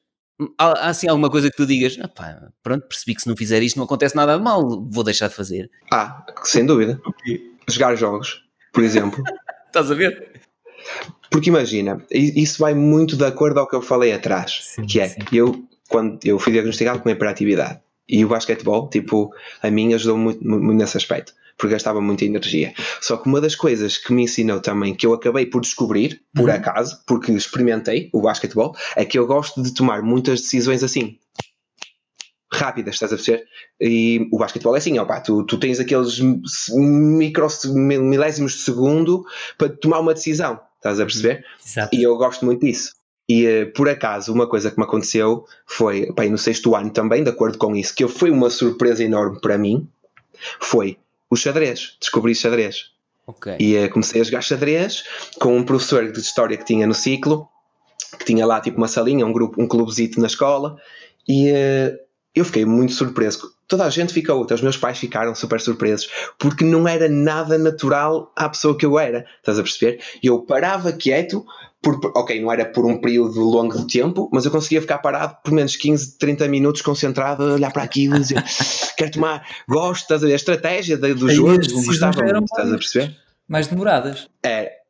há, 0.58 0.88
assim 0.88 1.08
alguma 1.08 1.30
coisa 1.30 1.50
que 1.50 1.56
tu 1.56 1.66
digas, 1.66 1.98
ah, 2.00 2.08
pá, 2.08 2.48
pronto, 2.62 2.88
percebi 2.88 3.14
que 3.14 3.20
se 3.20 3.28
não 3.28 3.36
fizer 3.36 3.62
isto 3.62 3.76
não 3.76 3.84
acontece 3.84 4.16
nada 4.16 4.36
de 4.38 4.42
mal, 4.42 4.62
vou 4.88 5.04
deixar 5.04 5.28
de 5.28 5.34
fazer. 5.34 5.70
Ah, 5.92 6.24
sem 6.42 6.64
dúvida. 6.64 6.98
Jogar 7.68 7.94
jogos, 7.96 8.42
por 8.72 8.82
exemplo. 8.82 9.22
Estás 9.66 9.90
a 9.90 9.94
ver? 9.94 10.40
Porque 11.30 11.51
imagina, 11.51 12.05
isso 12.11 12.59
vai 12.61 12.74
muito 12.74 13.16
de 13.16 13.24
acordo 13.24 13.61
ao 13.61 13.68
que 13.68 13.74
eu 13.74 13.82
falei 13.82 14.12
atrás, 14.12 14.61
sim, 14.62 14.87
que 14.87 15.01
é, 15.01 15.09
sim. 15.09 15.20
eu 15.32 15.64
quando 15.89 16.18
eu 16.24 16.39
fui 16.39 16.53
diagnosticado 16.53 17.01
com 17.01 17.11
hiperatividade 17.11 17.80
e 18.09 18.24
o 18.24 18.28
basquetebol, 18.28 18.89
tipo, 18.89 19.32
a 19.62 19.70
mim 19.70 19.95
ajudou 19.95 20.16
muito, 20.16 20.45
muito 20.45 20.78
nesse 20.78 20.97
aspecto, 20.97 21.32
porque 21.57 21.72
gastava 21.72 22.01
muita 22.01 22.24
energia. 22.24 22.74
Só 23.01 23.16
que 23.16 23.28
uma 23.28 23.41
das 23.41 23.55
coisas 23.55 23.97
que 23.97 24.12
me 24.12 24.24
ensinou 24.24 24.61
também, 24.61 24.95
que 24.95 25.07
eu 25.07 25.14
acabei 25.14 25.47
por 25.47 25.61
descobrir, 25.61 26.20
por 26.35 26.49
uhum. 26.49 26.55
acaso, 26.55 27.03
porque 27.07 27.32
experimentei 27.32 28.11
o 28.12 28.20
basquetebol, 28.20 28.74
é 28.97 29.05
que 29.05 29.18
eu 29.18 29.26
gosto 29.26 29.62
de 29.62 29.72
tomar 29.72 30.03
muitas 30.03 30.41
decisões 30.41 30.82
assim 30.82 31.18
rápidas, 32.53 32.95
estás 32.95 33.12
a 33.12 33.16
ver? 33.16 33.45
E 33.80 34.28
o 34.32 34.39
basquetebol 34.39 34.74
é 34.76 34.78
assim, 34.78 34.99
opa, 34.99 35.20
tu, 35.20 35.45
tu 35.45 35.59
tens 35.59 35.80
aqueles 35.80 36.20
micro 36.70 37.49
milésimos 37.74 38.53
de 38.53 38.59
segundo 38.59 39.24
para 39.59 39.68
tomar 39.68 40.01
uma 40.01 40.14
decisão, 40.14 40.61
estás 40.85 41.01
a 41.01 41.07
perceber? 41.07 41.45
Exato. 41.64 41.97
E 41.97 42.03
eu 42.03 42.16
gosto 42.16 42.45
muito 42.45 42.64
disso. 42.64 42.93
E 43.26 43.47
uh, 43.47 43.72
por 43.72 43.89
acaso, 43.89 44.32
uma 44.32 44.47
coisa 44.47 44.70
que 44.70 44.78
me 44.78 44.85
aconteceu 44.85 45.47
foi, 45.66 46.12
bem, 46.12 46.30
no 46.30 46.37
sexto 46.37 46.76
ano 46.76 46.91
também, 46.91 47.24
de 47.24 47.30
acordo 47.30 47.57
com 47.57 47.74
isso, 47.74 47.95
que 47.95 48.07
foi 48.07 48.30
uma 48.30 48.51
surpresa 48.51 49.03
enorme 49.03 49.41
para 49.41 49.57
mim, 49.57 49.89
foi 50.61 50.99
o 51.30 51.37
xadrez. 51.37 51.97
Descobri 51.99 52.35
xadrez. 52.35 52.93
Okay. 53.26 53.57
E 53.59 53.78
uh, 53.78 53.91
comecei 53.91 54.20
a 54.20 54.24
jogar 54.24 54.43
xadrez 54.43 55.05
com 55.41 55.57
um 55.57 55.64
professor 55.64 56.12
de 56.12 56.20
história 56.20 56.59
que 56.59 56.66
tinha 56.66 56.87
no 56.87 56.93
ciclo, 56.93 57.49
que 58.18 58.24
tinha 58.26 58.45
lá 58.45 58.61
tipo 58.61 58.76
uma 58.76 58.89
salinha, 58.89 59.24
um 59.24 59.32
grupo, 59.32 59.61
um 59.61 59.66
clubezito 59.66 60.20
na 60.20 60.26
escola, 60.26 60.76
e 61.26 61.51
uh, 61.51 61.99
eu 62.35 62.45
fiquei 62.45 62.66
muito 62.66 62.93
surpreso. 62.93 63.53
Toda 63.66 63.84
a 63.84 63.90
gente 63.90 64.12
ficou, 64.12 64.42
até 64.42 64.54
os 64.54 64.60
meus 64.60 64.76
pais 64.76 64.98
ficaram 64.98 65.34
super 65.34 65.60
surpresos, 65.60 66.08
porque 66.38 66.64
não 66.64 66.86
era 66.86 67.08
nada 67.08 67.56
natural 67.56 68.32
à 68.36 68.48
pessoa 68.48 68.76
que 68.76 68.84
eu 68.84 68.98
era. 68.98 69.26
Estás 69.38 69.58
a 69.58 69.62
perceber? 69.62 70.00
Eu 70.22 70.42
parava 70.42 70.92
quieto, 70.92 71.44
por, 71.82 71.98
ok, 72.14 72.40
não 72.40 72.52
era 72.52 72.64
por 72.64 72.84
um 72.84 73.00
período 73.00 73.40
longo 73.40 73.78
de 73.78 73.86
tempo, 73.86 74.28
mas 74.32 74.44
eu 74.44 74.50
conseguia 74.50 74.80
ficar 74.80 74.98
parado 74.98 75.36
por 75.42 75.52
menos 75.52 75.76
15, 75.76 76.18
30 76.18 76.48
minutos 76.48 76.82
concentrado 76.82 77.42
a 77.42 77.54
olhar 77.54 77.72
para 77.72 77.82
aquilo 77.82 78.16
e 78.16 78.20
dizer 78.20 78.42
quero 78.96 79.12
tomar, 79.12 79.46
gosto, 79.68 80.02
estás 80.02 80.22
a 80.22 80.26
ver? 80.26 80.32
A 80.32 80.36
estratégia 80.36 80.96
do 80.96 81.28
jogo, 81.30 81.56
gostava 81.56 82.22
muito, 82.22 82.44
estás 82.44 82.72
a 82.72 82.76
perceber? 82.76 83.16
Mais 83.48 83.66
demoradas. 83.66 84.28
É, 84.44 84.84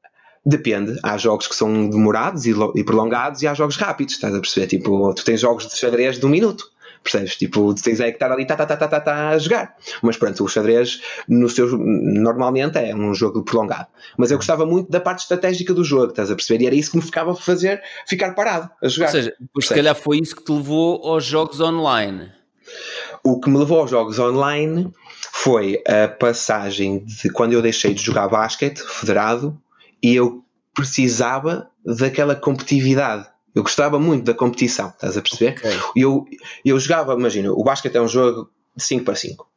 Depende, 0.47 0.99
há 1.03 1.17
jogos 1.17 1.47
que 1.47 1.55
são 1.55 1.89
demorados 1.89 2.45
e, 2.45 2.85
prolongados 2.85 3.41
e 3.41 3.47
há 3.47 3.55
jogos 3.55 3.77
rápidos, 3.77 4.15
estás 4.15 4.35
a 4.35 4.41
perceber? 4.41 4.67
Tipo, 4.67 5.15
tu 5.15 5.25
tens 5.25 5.41
jogos 5.41 5.67
de 5.67 5.75
xadrez 5.75 6.19
de 6.19 6.27
um 6.27 6.29
minuto, 6.29 6.67
Percebes? 7.05 7.37
Tipo, 7.37 7.75
tens 7.75 8.01
é 8.01 8.11
que 8.11 8.17
estar 8.17 8.33
ali 8.33 8.47
tá, 8.47 8.57
tá, 8.57 8.65
tá, 8.65 8.77
tá, 8.77 8.89
tá, 8.89 9.01
tá, 9.01 9.29
a 9.29 9.39
jogar. 9.39 9.77
Mas 10.03 10.17
pronto, 10.17 10.43
o 10.43 10.49
xadrez 10.49 11.03
no 11.29 11.51
seu, 11.51 11.77
normalmente 11.77 12.79
é 12.79 12.95
um 12.97 13.13
jogo 13.13 13.45
prolongado. 13.45 13.89
Mas 14.17 14.31
eu 14.31 14.39
gostava 14.39 14.65
muito 14.65 14.91
da 14.91 15.01
parte 15.01 15.21
estratégica 15.21 15.75
do 15.75 15.85
jogo, 15.85 16.11
estás 16.11 16.31
a 16.31 16.35
perceber? 16.35 16.65
E 16.65 16.67
era 16.67 16.75
isso 16.75 16.91
que 16.91 16.97
me 16.97 17.03
ficava 17.03 17.33
a 17.33 17.37
fazer 17.37 17.83
ficar 18.09 18.35
parado 18.35 18.71
a 18.83 18.89
jogar. 18.89 19.09
Ou 19.09 19.13
seja, 19.13 19.37
se 19.61 19.75
calhar 19.75 19.95
foi 19.95 20.19
isso 20.19 20.35
que 20.35 20.45
te 20.45 20.51
levou 20.51 21.07
aos 21.07 21.25
jogos 21.27 21.61
online. 21.61 22.33
O 23.23 23.39
que 23.39 23.51
me 23.51 23.59
levou 23.59 23.81
aos 23.81 23.91
jogos 23.91 24.19
online 24.19 24.91
foi 25.31 25.83
a 25.87 26.09
passagem 26.09 27.05
de 27.05 27.29
quando 27.29 27.53
eu 27.53 27.61
deixei 27.61 27.93
de 27.93 28.03
jogar 28.03 28.29
basquete 28.29 28.81
federado 28.81 29.61
e 30.03 30.17
eu 30.17 30.43
precisava 30.75 31.69
daquela 31.85 32.35
competitividade 32.35 33.29
eu 33.55 33.63
gostava 33.63 33.99
muito 33.99 34.25
da 34.25 34.35
competição, 34.35 34.89
estás 34.89 35.17
a 35.17 35.23
perceber? 35.23 35.59
Okay. 35.59 35.79
Eu, 35.97 36.27
eu 36.65 36.79
jogava, 36.79 37.15
imagina, 37.15 37.53
o 37.53 37.63
basquete 37.63 37.97
é 37.97 38.01
um 38.01 38.09
jogo 38.09 38.51
de 38.77 38.83
5 38.83 39.05
para 39.05 39.15
5. 39.15 39.49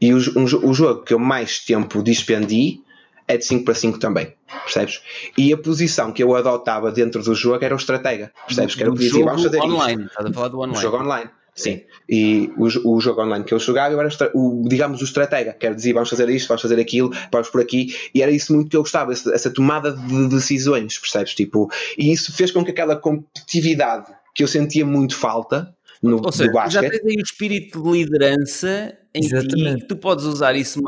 E 0.00 0.12
o, 0.12 0.18
um, 0.38 0.44
o 0.44 0.74
jogo 0.74 1.02
que 1.02 1.12
eu 1.12 1.18
mais 1.18 1.58
tempo 1.64 2.02
dispendi 2.02 2.80
é 3.26 3.36
de 3.36 3.44
5 3.44 3.64
para 3.64 3.74
5 3.74 3.98
também, 3.98 4.32
percebes? 4.62 5.02
E 5.36 5.52
a 5.52 5.56
posição 5.56 6.12
que 6.12 6.22
eu 6.22 6.36
adotava 6.36 6.92
dentro 6.92 7.22
do 7.22 7.34
jogo 7.34 7.64
era 7.64 7.74
o 7.74 7.78
estratega, 7.78 8.32
percebes? 8.46 8.74
Que 8.74 8.82
era 8.82 8.92
o 8.92 8.94
que 8.94 9.00
dizia, 9.00 9.24
vamos 9.24 9.42
fazer 9.42 9.60
online, 9.60 10.02
isto. 10.02 10.10
estás 10.10 10.30
a 10.30 10.32
falar 10.32 10.48
do 10.48 10.58
online. 10.58 10.78
O 10.78 10.80
jogo 10.80 10.96
online. 10.98 11.30
Sim. 11.56 11.80
E 12.08 12.52
o, 12.56 12.66
o 12.92 13.00
jogo 13.00 13.22
online 13.22 13.44
que 13.44 13.54
eu 13.54 13.58
jogava 13.58 13.94
eu 13.94 14.00
era 14.00 14.10
o, 14.34 14.62
digamos 14.68 15.00
o 15.00 15.04
estratega, 15.04 15.54
quer 15.54 15.74
dizer, 15.74 15.94
vamos 15.94 16.10
fazer 16.10 16.28
isto, 16.28 16.46
vamos 16.46 16.62
fazer 16.62 16.78
aquilo, 16.78 17.10
vamos 17.32 17.48
por 17.48 17.62
aqui, 17.62 17.96
e 18.14 18.22
era 18.22 18.30
isso 18.30 18.54
muito 18.54 18.68
que 18.68 18.76
eu 18.76 18.82
gostava, 18.82 19.12
essa, 19.12 19.34
essa 19.34 19.50
tomada 19.50 19.90
de 19.92 20.28
decisões, 20.28 20.98
percebes? 20.98 21.34
Tipo, 21.34 21.70
e 21.96 22.12
isso 22.12 22.32
fez 22.32 22.50
com 22.50 22.62
que 22.62 22.70
aquela 22.70 22.94
competitividade 22.94 24.12
que 24.34 24.42
eu 24.42 24.48
sentia 24.48 24.84
muito 24.84 25.16
falta 25.16 25.74
no, 26.02 26.20
Ou 26.22 26.32
seja, 26.32 26.68
já 26.68 26.80
tens 26.80 27.04
aí 27.04 27.16
o 27.16 27.22
espírito 27.22 27.82
de 27.82 27.90
liderança 27.90 28.96
em 29.14 29.24
Exatamente. 29.24 29.80
ti, 29.80 29.86
tu 29.88 29.96
podes 29.96 30.24
usar 30.24 30.54
isso. 30.54 30.78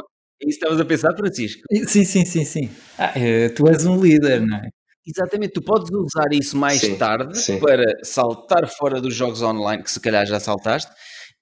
É 0.41 0.47
isso 0.47 0.59
estavas 0.59 0.81
a 0.81 0.85
pensar, 0.85 1.16
Francisco? 1.16 1.62
Sim, 1.87 2.05
sim, 2.05 2.25
sim, 2.25 2.45
sim. 2.45 2.71
Ah, 2.97 3.12
é, 3.16 3.49
tu 3.49 3.66
és 3.69 3.87
um 3.87 4.01
líder, 4.01 4.47
não 4.47 4.59
é? 4.59 4.69
Exatamente, 5.09 5.52
tu 5.54 5.62
podes 5.62 5.90
usar 5.90 6.32
isso 6.32 6.56
mais 6.56 6.80
Sim, 6.80 6.96
tarde 6.96 7.38
sim. 7.38 7.59
para 7.59 7.84
saltar 8.02 8.68
fora 8.68 9.00
dos 9.00 9.14
jogos 9.14 9.40
online, 9.42 9.82
que 9.82 9.90
se 9.90 10.00
calhar 10.00 10.26
já 10.26 10.38
saltaste, 10.38 10.90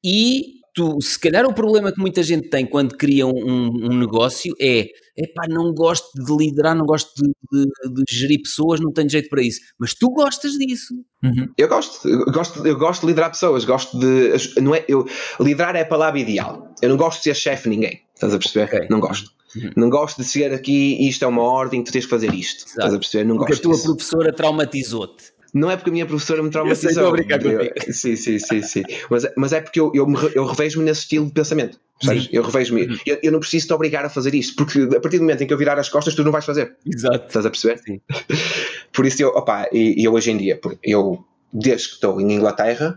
e 0.04 0.56
tu, 0.74 1.00
se 1.00 1.18
calhar 1.18 1.44
o 1.46 1.52
problema 1.54 1.90
que 1.90 1.98
muita 1.98 2.22
gente 2.22 2.48
tem 2.50 2.64
quando 2.66 2.96
cria 2.96 3.26
um, 3.26 3.32
um- 3.32 3.98
negócio 3.98 4.54
é 4.60 4.86
epá, 5.16 5.46
não 5.48 5.72
gosto 5.72 6.06
de 6.22 6.36
liderar, 6.36 6.76
não 6.76 6.84
gosto 6.84 7.10
de, 7.16 7.30
de- 7.64 8.04
de 8.04 8.14
gerir 8.14 8.42
pessoas, 8.42 8.78
não 8.78 8.92
tenho 8.92 9.08
jeito 9.08 9.28
para 9.30 9.42
isso. 9.42 9.58
Mas 9.78 9.94
tu 9.94 10.10
gostas 10.10 10.52
disso. 10.52 10.94
Uhum. 11.24 11.48
Eu 11.56 11.66
gosto, 11.68 12.06
eu 12.06 12.24
gosto, 12.26 12.66
eu 12.66 12.76
gosto 12.78 13.00
de 13.00 13.06
liderar 13.08 13.30
pessoas, 13.30 13.64
gosto 13.64 13.98
de. 13.98 14.60
Não 14.60 14.74
é, 14.74 14.84
eu, 14.86 15.06
liderar 15.40 15.74
é 15.74 15.80
a 15.80 15.86
palavra 15.86 16.20
ideal. 16.20 16.72
Eu 16.82 16.90
não 16.90 16.96
gosto 16.98 17.18
de 17.18 17.24
ser 17.24 17.34
chefe 17.34 17.64
de 17.64 17.70
ninguém. 17.70 18.02
Estás 18.14 18.34
a 18.34 18.38
perceber? 18.38 18.64
Ok. 18.66 18.86
Não 18.90 19.00
gosto. 19.00 19.30
Uhum. 19.56 19.70
Não 19.76 19.90
gosto 19.90 20.22
de 20.22 20.28
chegar 20.28 20.54
aqui 20.54 20.96
e 21.00 21.08
isto 21.08 21.24
é 21.24 21.28
uma 21.28 21.42
ordem, 21.42 21.82
tu 21.82 21.92
tens 21.92 22.04
que 22.04 22.10
fazer 22.10 22.32
isto. 22.34 22.66
Estás 22.66 22.92
a 22.94 22.98
perceber? 22.98 23.24
Não 23.24 23.36
Porque 23.36 23.52
a 23.52 23.54
gosto 23.54 23.62
tua 23.62 23.72
disso. 23.74 23.86
professora 23.96 24.32
traumatizou-te. 24.32 25.36
Não 25.54 25.70
é 25.70 25.76
porque 25.76 25.88
a 25.88 25.92
minha 25.92 26.04
professora 26.04 26.40
me 26.42 26.46
sei, 26.48 26.52
traumatizou. 26.52 26.90
estou 26.90 27.08
a 27.08 27.10
brincar 27.12 27.42
Eu- 27.44 27.72
sim, 27.94 28.14
sim, 28.16 28.38
sim, 28.38 28.60
sim. 28.62 28.82
Mas, 29.08 29.24
é- 29.24 29.32
mas 29.36 29.52
é 29.54 29.60
porque 29.60 29.80
eu, 29.80 29.90
eu, 29.94 30.06
me 30.06 30.16
eu 30.34 30.44
revejo-me 30.44 30.84
nesse 30.84 31.00
estilo 31.02 31.26
de 31.26 31.32
pensamento. 31.32 31.80
Sim. 32.02 32.28
Eu 32.30 32.42
revejo-me. 32.42 32.86
Uhum. 32.88 32.98
Eu, 33.06 33.18
eu 33.22 33.32
não 33.32 33.40
preciso 33.40 33.68
te 33.68 33.72
obrigar 33.72 34.04
a 34.04 34.10
fazer 34.10 34.34
isto, 34.34 34.54
porque 34.54 34.82
a 34.94 35.00
partir 35.00 35.16
do 35.16 35.22
momento 35.22 35.42
em 35.42 35.46
que 35.46 35.54
eu 35.54 35.56
virar 35.56 35.78
as 35.78 35.88
costas, 35.88 36.14
tu 36.14 36.22
não 36.22 36.30
vais 36.32 36.44
fazer. 36.44 36.76
Exato. 36.84 37.26
Estás 37.26 37.46
a 37.46 37.50
perceber? 37.50 37.78
Sim. 37.78 38.00
Por 38.92 39.06
isso 39.06 39.22
eu, 39.22 39.28
opa, 39.30 39.66
e, 39.72 40.04
eu 40.06 40.12
hoje 40.12 40.30
em 40.30 40.36
dia, 40.36 40.60
eu, 40.84 41.24
desde 41.52 41.88
que 41.88 41.94
estou 41.94 42.20
em 42.20 42.32
Inglaterra, 42.32 42.94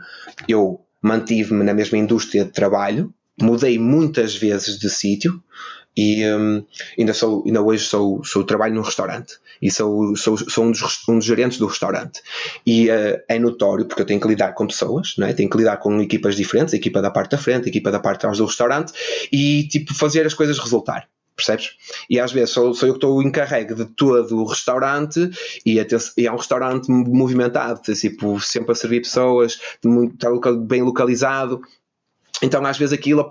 eu 0.47 0.81
mantive-me 1.01 1.63
na 1.63 1.73
mesma 1.73 1.97
indústria 1.97 2.43
de 2.43 2.51
trabalho, 2.51 3.13
mudei 3.41 3.79
muitas 3.79 4.35
vezes 4.35 4.77
de 4.77 4.89
sítio 4.89 5.41
e 5.95 6.25
hum, 6.25 6.63
ainda, 6.97 7.13
sou, 7.13 7.43
ainda 7.45 7.61
hoje 7.61 7.85
sou, 7.85 8.23
sou 8.23 8.43
trabalho 8.43 8.75
num 8.75 8.81
restaurante 8.81 9.35
e 9.61 9.69
sou, 9.69 10.15
sou, 10.15 10.37
sou 10.37 10.65
um, 10.65 10.71
dos, 10.71 11.07
um 11.07 11.17
dos 11.17 11.25
gerentes 11.25 11.57
do 11.57 11.65
restaurante. 11.67 12.21
E 12.65 12.89
eh, 12.89 13.23
é 13.27 13.37
notório, 13.39 13.85
porque 13.85 14.01
eu 14.01 14.05
tenho 14.05 14.21
que 14.21 14.27
lidar 14.27 14.53
com 14.53 14.67
pessoas, 14.67 15.15
não 15.17 15.27
é? 15.27 15.33
tenho 15.33 15.49
que 15.49 15.57
lidar 15.57 15.77
com 15.77 16.01
equipas 16.01 16.35
diferentes, 16.35 16.73
a 16.73 16.77
equipa 16.77 17.01
da 17.01 17.11
parte 17.11 17.31
da 17.31 17.37
frente, 17.37 17.65
a 17.65 17.69
equipa 17.69 17.91
da 17.91 17.99
parte 17.99 18.17
de 18.17 18.21
trás 18.21 18.37
do 18.37 18.45
restaurante 18.45 18.93
e 19.31 19.67
tipo 19.67 19.93
fazer 19.93 20.25
as 20.25 20.33
coisas 20.33 20.57
resultar. 20.59 21.07
Percebes? 21.35 21.69
E 22.09 22.19
às 22.19 22.33
vezes 22.33 22.49
sou, 22.49 22.73
sou 22.73 22.87
eu 22.89 22.93
que 22.93 22.97
estou 22.97 23.23
encarregue 23.23 23.73
de 23.73 23.85
todo 23.85 24.37
o 24.37 24.45
restaurante 24.45 25.29
e, 25.65 25.79
até, 25.79 25.95
e 26.17 26.27
é 26.27 26.31
um 26.31 26.35
restaurante 26.35 26.89
movimentado, 26.91 27.81
tipo, 27.93 28.41
sempre 28.41 28.73
a 28.73 28.75
servir 28.75 29.01
pessoas, 29.01 29.57
local- 30.21 30.57
bem 30.57 30.81
localizado. 30.81 31.61
Então, 32.41 32.65
às 32.65 32.77
vezes, 32.77 32.93
aquilo 32.97 33.27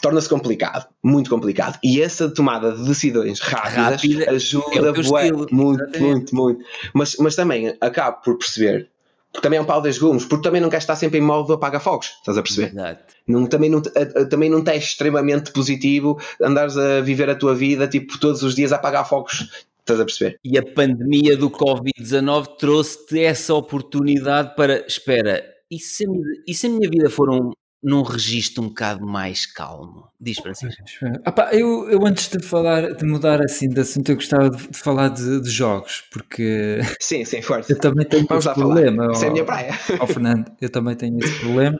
torna-se 0.00 0.28
complicado, 0.28 0.86
muito 1.02 1.28
complicado. 1.28 1.78
E 1.82 2.00
essa 2.00 2.28
tomada 2.28 2.72
de 2.72 2.84
decisões 2.86 3.40
rápidas 3.40 3.74
Rápida 4.02 4.24
é 4.24 4.30
ajuda 4.30 4.92
teu 4.92 5.02
bué, 5.04 5.32
muito, 5.32 5.82
exatamente. 5.82 6.00
muito, 6.00 6.34
muito. 6.36 6.64
Mas, 6.94 7.16
mas 7.18 7.34
também 7.34 7.76
acabo 7.80 8.22
por 8.22 8.38
perceber, 8.38 8.88
porque 9.32 9.42
também 9.42 9.58
é 9.58 9.62
um 9.62 9.64
pau 9.64 9.80
das 9.82 9.98
gumes, 9.98 10.24
porque 10.24 10.42
também 10.44 10.60
não 10.60 10.70
queres 10.70 10.84
estar 10.84 10.96
sempre 10.96 11.18
em 11.18 11.22
modo 11.22 11.52
apaga-fogos, 11.52 12.06
estás 12.20 12.38
a 12.38 12.42
perceber? 12.42 12.68
Exato. 12.72 13.14
Não, 13.26 13.46
também, 13.46 13.68
não, 13.70 13.78
a- 13.78 14.20
a- 14.22 14.24
também 14.26 14.48
não 14.48 14.62
te 14.64 14.70
é 14.70 14.76
extremamente 14.76 15.52
positivo 15.52 16.18
andares 16.40 16.76
a 16.76 17.00
viver 17.00 17.28
a 17.28 17.34
tua 17.34 17.54
vida 17.54 17.86
tipo 17.88 18.18
todos 18.18 18.42
os 18.42 18.54
dias 18.54 18.72
a 18.72 18.76
apagar 18.76 19.06
fogos. 19.08 19.66
Estás 19.80 20.00
a 20.00 20.04
perceber? 20.04 20.38
E 20.44 20.58
a 20.58 20.62
pandemia 20.62 21.34
do 21.36 21.48
Covid-19 21.50 22.56
trouxe-te 22.58 23.20
essa 23.20 23.54
oportunidade 23.54 24.54
para, 24.54 24.86
espera, 24.86 25.42
e 25.70 25.78
se 25.78 26.04
e 26.46 26.52
se 26.54 26.66
a 26.66 26.70
minha 26.70 26.88
vida 26.90 27.08
for 27.08 27.30
um, 27.30 27.52
num 27.82 28.02
registro 28.02 28.62
um 28.64 28.68
bocado 28.68 29.06
mais 29.06 29.46
calmo? 29.46 30.08
Diz 30.20 30.38
Francisco. 30.38 30.82
Ah 31.24 31.30
pá, 31.32 31.50
eu, 31.54 31.88
eu 31.90 32.04
antes 32.06 32.28
de 32.28 32.44
falar, 32.44 32.92
de 32.94 33.04
mudar 33.04 33.40
assim 33.40 33.68
de 33.68 33.80
assunto, 33.80 34.08
eu 34.10 34.16
gostava 34.16 34.50
de, 34.50 34.68
de 34.68 34.78
falar 34.78 35.08
de, 35.10 35.40
de 35.40 35.50
jogos, 35.50 36.02
porque 36.12 36.80
Sim, 37.00 37.24
sim, 37.24 37.40
forte. 37.42 37.70
eu 37.72 37.78
também 37.78 38.06
tenho 38.06 38.26
Vamos 38.28 38.44
esse 38.46 38.54
problema. 38.54 39.12
Isso 39.12 39.24
é 39.24 39.28
a 39.28 39.30
minha 39.32 39.44
praia. 39.44 39.72
ó 40.00 40.06
Fernando, 40.06 40.50
eu 40.60 40.68
também 40.70 40.96
tenho 40.96 41.18
esse 41.22 41.38
problema. 41.40 41.78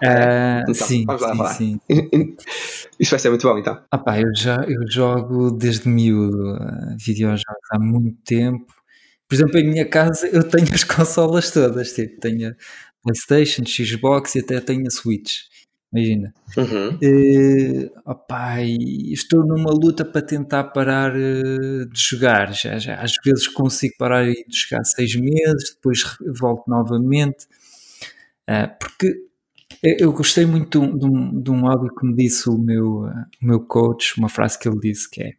Ah, 0.00 0.60
Então, 0.62 0.74
sim, 0.74 1.04
vamos 1.04 1.22
lá 1.22 1.30
sim, 1.32 1.36
falar. 1.36 1.54
sim. 1.54 1.80
Isto 3.00 3.10
vai 3.10 3.18
ser 3.18 3.30
muito 3.30 3.48
bom 3.48 3.58
então. 3.58 3.80
Ah 3.90 3.98
pá, 3.98 4.18
eu, 4.20 4.32
já, 4.36 4.56
eu 4.68 4.88
jogo 4.88 5.50
desde 5.50 5.88
miúdo 5.88 6.54
ah, 6.60 6.94
videojogos 6.98 7.44
há 7.72 7.78
muito 7.78 8.16
tempo. 8.24 8.66
Por 9.28 9.34
exemplo, 9.34 9.58
em 9.58 9.68
minha 9.68 9.84
casa 9.88 10.26
eu 10.28 10.42
tenho 10.42 10.72
as 10.72 10.84
consolas 10.84 11.50
todas, 11.50 11.92
tipo, 11.92 12.18
tenho 12.20 12.54
Playstation, 13.12 13.64
Xbox 13.64 14.34
e 14.34 14.40
até 14.40 14.60
tenho 14.60 14.86
a 14.86 14.90
Switch. 14.90 15.42
Imagina. 15.92 16.34
Uhum. 16.56 16.98
Eh, 17.02 17.90
opá, 18.04 18.60
e 18.60 19.12
estou 19.12 19.46
numa 19.46 19.70
luta 19.70 20.04
para 20.04 20.20
tentar 20.20 20.64
parar 20.64 21.16
eh, 21.16 21.86
de 21.90 22.00
jogar. 22.00 22.52
Já, 22.52 22.78
já, 22.78 23.00
às 23.00 23.14
vezes 23.24 23.48
consigo 23.48 23.94
parar 23.98 24.26
de 24.26 24.44
jogar 24.50 24.84
seis 24.84 25.14
meses, 25.16 25.74
depois 25.74 26.00
volto 26.38 26.68
novamente. 26.68 27.46
Ah, 28.46 28.68
porque 28.68 29.14
eu, 29.82 30.12
gostei 30.12 30.44
muito 30.44 30.80
de 30.98 31.06
um, 31.06 31.40
de, 31.40 31.50
um, 31.50 31.66
áudio 31.66 31.94
que 31.94 32.06
me 32.06 32.14
disse 32.14 32.48
o 32.50 32.58
meu, 32.58 33.04
ah, 33.06 33.26
o 33.42 33.46
meu 33.46 33.60
coach, 33.60 34.18
uma 34.18 34.28
frase 34.28 34.58
que 34.58 34.68
ele 34.68 34.80
disse 34.80 35.08
que 35.10 35.22
é 35.22 35.32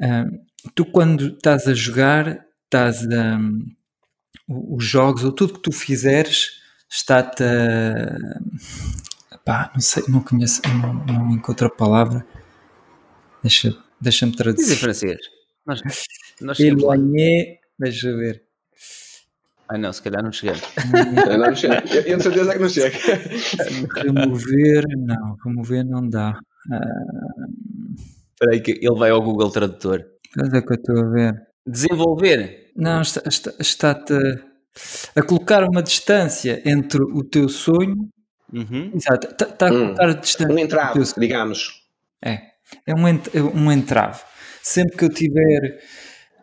ah, 0.00 0.26
tu 0.74 0.84
quando 0.84 1.28
estás 1.28 1.66
a 1.66 1.74
jogar, 1.74 2.44
estás 2.64 3.06
a, 3.10 3.38
os 4.48 4.84
jogos 4.84 5.24
ou 5.24 5.32
tudo 5.32 5.54
que 5.54 5.60
tu 5.60 5.72
fizeres 5.72 6.60
está-te 6.88 7.42
a 9.30 9.38
pá, 9.44 9.70
não 9.74 9.80
sei, 9.80 10.04
não 10.08 10.20
conheço, 10.22 10.60
não, 10.80 10.94
não 11.04 11.30
encontro 11.32 11.66
a 11.66 11.70
palavra. 11.70 12.26
Deixa, 13.42 13.76
deixa-me 14.00 14.32
Diz 14.32 14.40
em 14.40 14.44
traduzir. 14.44 14.76
francês. 14.76 15.18
Nós, 15.66 15.80
nós. 16.40 16.60
Éloigné, 16.60 17.58
deixa 17.78 18.08
eu 18.08 18.16
ver. 18.18 18.42
Ai 19.68 19.78
não, 19.78 19.92
se 19.92 20.00
calhar 20.00 20.22
não 20.22 20.30
chegamos. 20.30 20.62
Eu 21.28 21.38
não 21.38 21.54
chego. 21.54 21.74
Eu, 21.74 22.04
tenho 22.04 22.22
certeza 22.22 22.52
que 22.52 22.58
não 22.60 22.68
chego. 22.68 22.96
Remover, 23.94 24.84
não, 24.96 25.36
remover 25.44 25.84
não 25.84 26.08
dá. 26.08 26.38
Espera 28.32 28.52
aí 28.52 28.60
que 28.60 28.72
ele 28.72 28.98
vai 28.98 29.10
ao 29.10 29.22
Google 29.22 29.50
Tradutor. 29.50 30.04
Onde 30.38 30.58
é 30.58 30.62
que 30.62 30.72
eu 30.72 30.76
estou 30.76 30.98
a 31.04 31.10
ver? 31.10 31.46
Desenvolver. 31.66 32.70
Não, 32.76 33.00
está- 33.02 33.22
está- 33.26 33.54
está-te 33.58 34.12
a, 34.12 35.20
a 35.20 35.22
colocar 35.22 35.64
uma 35.64 35.82
distância 35.82 36.62
entre 36.64 37.02
o 37.02 37.24
teu 37.24 37.48
sonho. 37.48 38.08
Uhum. 38.52 38.92
Exato, 38.94 39.26
está, 39.28 39.46
está 39.46 39.68
a 39.68 39.72
Hum, 39.72 39.78
colocar 39.86 40.08
a 40.08 40.12
distância. 40.12 40.54
Um 40.54 40.58
entrave, 40.58 40.92
teu 40.92 41.06
sonho. 41.06 41.20
digamos. 41.20 41.82
É, 42.24 42.40
é 42.86 42.94
um, 42.94 43.08
ent- 43.08 43.34
é 43.34 43.42
um 43.42 43.72
entrave. 43.72 44.20
Sempre 44.62 44.96
que 44.96 45.04
eu 45.04 45.08
tiver. 45.08 45.80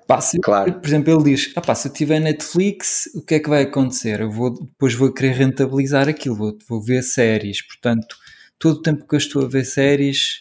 Pá, 0.07 0.19
se- 0.19 0.39
Claro. 0.39 0.74
Por 0.74 0.88
exemplo, 0.88 1.13
ele 1.13 1.24
diz: 1.36 1.53
ah, 1.55 1.61
pá, 1.61 1.74
se 1.76 1.88
eu 1.88 1.93
tiver 1.93 2.19
Netflix, 2.19 3.09
o 3.15 3.21
que 3.21 3.36
é 3.36 3.39
que 3.39 3.49
vai 3.49 3.63
acontecer? 3.63 4.19
Eu 4.21 4.30
vou, 4.32 4.51
depois 4.53 4.93
vou 4.93 5.13
querer 5.13 5.32
rentabilizar 5.34 6.09
aquilo, 6.09 6.36
vou, 6.36 6.57
vou 6.67 6.82
ver 6.82 7.01
séries. 7.03 7.61
Portanto, 7.65 8.15
todo 8.59 8.78
o 8.78 8.82
tempo 8.82 9.07
que 9.07 9.15
eu 9.15 9.17
estou 9.17 9.45
a 9.45 9.47
ver 9.47 9.63
séries 9.65 10.39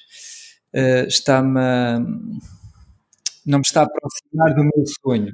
eh, 0.72 1.04
está-me. 1.06 1.60
a- 1.60 2.00
não 3.46 3.58
me 3.58 3.64
está 3.64 3.82
a 3.82 3.84
aproximar 3.84 4.54
do 4.54 4.64
meu 4.64 4.84
sonho. 5.04 5.32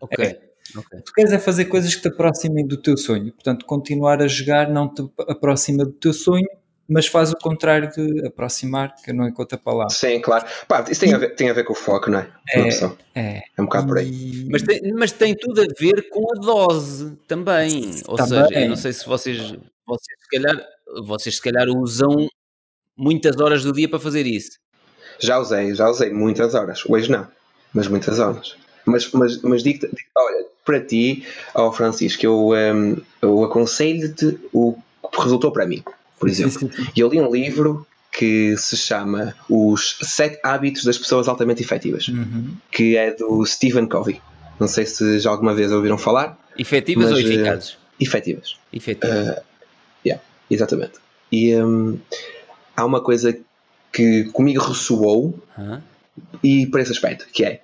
Ok. 0.00 0.38
ok. 0.76 1.00
Tu 1.04 1.12
queres 1.12 1.32
é 1.32 1.38
fazer 1.38 1.66
coisas 1.66 1.94
que 1.94 2.02
te 2.02 2.08
aproximem 2.08 2.66
do 2.66 2.76
teu 2.76 2.96
sonho. 2.96 3.32
Portanto, 3.32 3.64
continuar 3.66 4.22
a 4.22 4.28
jogar 4.28 4.68
não 4.68 4.92
te 4.92 5.02
aproxima 5.28 5.84
do 5.84 5.92
teu 5.92 6.12
sonho, 6.12 6.48
mas 6.88 7.06
faz 7.06 7.32
o 7.32 7.36
contrário 7.36 7.90
de 7.90 8.26
aproximar, 8.26 8.94
que 8.96 9.10
eu 9.10 9.14
não 9.14 9.26
encontro 9.26 9.56
a 9.56 9.60
palavra. 9.60 9.94
Sim, 9.94 10.20
claro. 10.20 10.44
Pá, 10.68 10.84
isso 10.90 11.00
tem 11.00 11.14
a, 11.14 11.18
ver, 11.18 11.34
tem 11.34 11.50
a 11.50 11.52
ver 11.52 11.64
com 11.64 11.72
o 11.72 11.76
foco, 11.76 12.10
não 12.10 12.18
é? 12.18 12.30
É. 12.54 12.68
É. 13.14 13.42
É 13.56 13.62
um 13.62 13.64
bocado 13.64 13.86
por 13.88 13.98
aí. 13.98 14.46
Mas 14.50 14.62
tem, 14.62 14.92
mas 14.92 15.12
tem 15.12 15.34
tudo 15.34 15.62
a 15.62 15.66
ver 15.78 16.08
com 16.10 16.26
a 16.32 16.40
dose 16.40 17.16
também. 17.26 18.02
Ou 18.06 18.16
Também. 18.16 18.46
seja, 18.46 18.60
eu 18.60 18.68
não 18.68 18.76
sei 18.76 18.92
se 18.92 19.06
vocês, 19.06 19.38
vocês, 19.38 20.18
se 20.20 20.28
calhar, 20.30 20.66
vocês 21.04 21.36
se 21.36 21.42
calhar 21.42 21.68
usam 21.68 22.28
muitas 22.96 23.40
horas 23.40 23.64
do 23.64 23.72
dia 23.72 23.88
para 23.88 23.98
fazer 23.98 24.26
isso. 24.26 24.58
Já 25.22 25.38
usei, 25.38 25.74
já 25.74 25.88
usei 25.88 26.10
muitas 26.12 26.54
horas. 26.54 26.82
Hoje 26.88 27.10
não, 27.10 27.26
mas 27.72 27.88
muitas 27.88 28.18
horas. 28.18 28.56
Mas, 28.84 29.10
mas, 29.12 29.40
mas 29.42 29.62
digo-te, 29.62 29.86
digo 29.86 30.08
olha, 30.16 30.44
para 30.64 30.80
ti, 30.80 31.24
ó 31.54 31.70
Francisco, 31.70 32.24
eu, 32.26 32.50
hum, 32.50 32.96
eu 33.20 33.44
aconselho-te 33.44 34.38
o 34.52 34.76
que 35.12 35.20
resultou 35.20 35.52
para 35.52 35.64
mim, 35.66 35.82
por 36.18 36.28
Sim, 36.28 36.44
exemplo. 36.46 36.58
sim, 36.60 36.70
sim. 36.84 36.88
E 36.96 37.00
eu 37.00 37.08
li 37.08 37.20
um 37.20 37.30
livro 37.30 37.86
que 38.10 38.56
se 38.56 38.76
chama 38.76 39.34
Os 39.48 39.98
Sete 40.02 40.38
Hábitos 40.42 40.84
das 40.84 40.98
Pessoas 40.98 41.28
Altamente 41.28 41.62
Efetivas, 41.62 42.08
Uhum. 42.08 42.54
que 42.70 42.96
é 42.96 43.12
do 43.12 43.44
Stephen 43.46 43.86
Covey. 43.86 44.20
Não 44.58 44.66
sei 44.68 44.84
se 44.84 45.18
já 45.20 45.30
alguma 45.30 45.54
vez 45.54 45.70
ouviram 45.72 45.96
falar. 45.96 46.38
Efetivas 46.58 47.04
Mas, 47.10 47.12
ou 47.12 47.18
eh, 47.18 47.22
eficazes? 47.34 47.76
Efetivas. 48.00 48.56
Efetivas. 48.72 49.36
Exatamente. 50.50 50.94
E 51.30 51.56
hum, 51.56 51.98
há 52.76 52.84
uma 52.84 53.00
coisa 53.00 53.34
que 53.92 54.24
comigo 54.32 54.62
ressoou 54.62 55.38
e 56.42 56.66
por 56.66 56.80
esse 56.80 56.92
aspecto, 56.92 57.26
que 57.32 57.44
é 57.44 57.60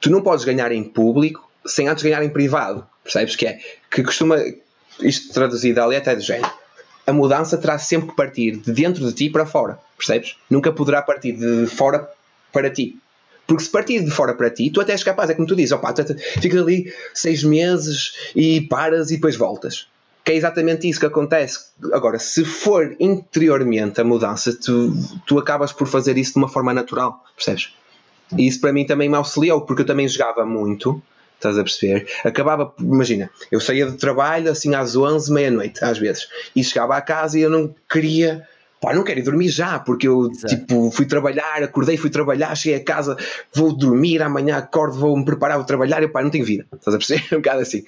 tu 0.00 0.10
não 0.10 0.22
podes 0.22 0.44
ganhar 0.44 0.72
em 0.72 0.84
público 0.84 1.50
sem 1.66 1.88
antes 1.88 2.02
ganhar 2.02 2.22
em 2.22 2.28
privado, 2.28 2.86
percebes? 3.02 3.36
Que 3.36 3.46
é 3.46 3.58
que 3.90 4.02
costuma, 4.02 4.36
isto 5.00 5.32
traduzido 5.32 5.80
ali 5.80 5.96
até 5.96 6.14
de 6.14 6.22
género, 6.22 6.52
a 7.06 7.12
mudança 7.12 7.56
terá 7.56 7.78
sempre 7.78 8.10
que 8.10 8.16
partir 8.16 8.56
de 8.56 8.72
dentro 8.72 9.06
de 9.06 9.12
ti 9.12 9.30
para 9.30 9.46
fora, 9.46 9.78
percebes? 9.96 10.36
Nunca 10.48 10.72
poderá 10.72 11.02
partir 11.02 11.32
de 11.32 11.66
fora 11.66 12.08
para 12.52 12.70
ti. 12.70 12.98
Porque 13.46 13.62
se 13.62 13.70
partir 13.70 14.02
de 14.02 14.10
fora 14.10 14.34
para 14.34 14.48
ti, 14.48 14.70
tu 14.70 14.80
até 14.80 14.92
és 14.92 15.04
capaz, 15.04 15.28
é 15.28 15.34
como 15.34 15.46
tu 15.46 15.54
dizes, 15.54 15.72
opa, 15.72 15.92
tu 15.92 16.14
ficas 16.40 16.60
ali 16.62 16.92
seis 17.12 17.42
meses 17.42 18.14
e 18.34 18.62
paras 18.62 19.10
e 19.10 19.16
depois 19.16 19.36
voltas. 19.36 19.86
Que 20.24 20.32
é 20.32 20.36
exatamente 20.36 20.88
isso 20.88 20.98
que 20.98 21.06
acontece. 21.06 21.66
Agora, 21.92 22.18
se 22.18 22.44
for 22.44 22.96
interiormente 22.98 24.00
a 24.00 24.04
mudança, 24.04 24.58
tu, 24.58 24.94
tu 25.26 25.38
acabas 25.38 25.72
por 25.72 25.86
fazer 25.86 26.16
isso 26.16 26.32
de 26.32 26.38
uma 26.38 26.48
forma 26.48 26.72
natural, 26.72 27.22
percebes? 27.36 27.74
E 28.36 28.46
isso 28.46 28.60
para 28.60 28.72
mim 28.72 28.86
também 28.86 29.08
me 29.08 29.16
auxiliou, 29.16 29.60
porque 29.60 29.82
eu 29.82 29.86
também 29.86 30.08
jogava 30.08 30.46
muito, 30.46 31.02
estás 31.34 31.58
a 31.58 31.62
perceber? 31.62 32.08
Acabava, 32.24 32.72
imagina, 32.80 33.30
eu 33.50 33.60
saía 33.60 33.86
do 33.86 33.96
trabalho 33.96 34.50
assim 34.50 34.74
às 34.74 34.96
11, 34.96 35.30
meia-noite, 35.30 35.84
às 35.84 35.98
vezes, 35.98 36.28
e 36.56 36.64
chegava 36.64 36.96
à 36.96 37.02
casa 37.02 37.38
e 37.38 37.42
eu 37.42 37.50
não 37.50 37.74
queria 37.88 38.46
pá, 38.84 38.92
não 38.92 39.02
quero 39.02 39.20
ir 39.20 39.22
dormir 39.22 39.48
já, 39.48 39.78
porque 39.78 40.06
eu 40.06 40.30
Exato. 40.30 40.54
tipo, 40.54 40.90
fui 40.90 41.06
trabalhar, 41.06 41.62
acordei, 41.62 41.96
fui 41.96 42.10
trabalhar, 42.10 42.54
cheguei 42.54 42.78
a 42.78 42.84
casa, 42.84 43.16
vou 43.54 43.72
dormir, 43.72 44.20
amanhã 44.22 44.58
acordo, 44.58 44.98
vou 44.98 45.16
me 45.16 45.24
preparar, 45.24 45.56
vou 45.56 45.66
trabalhar, 45.66 46.02
e 46.02 46.08
pá, 46.08 46.22
não 46.22 46.30
tenho 46.30 46.44
vida, 46.44 46.66
estás 46.72 46.94
a 46.94 46.98
perceber? 46.98 47.24
um 47.34 47.38
bocado 47.38 47.60
assim. 47.60 47.82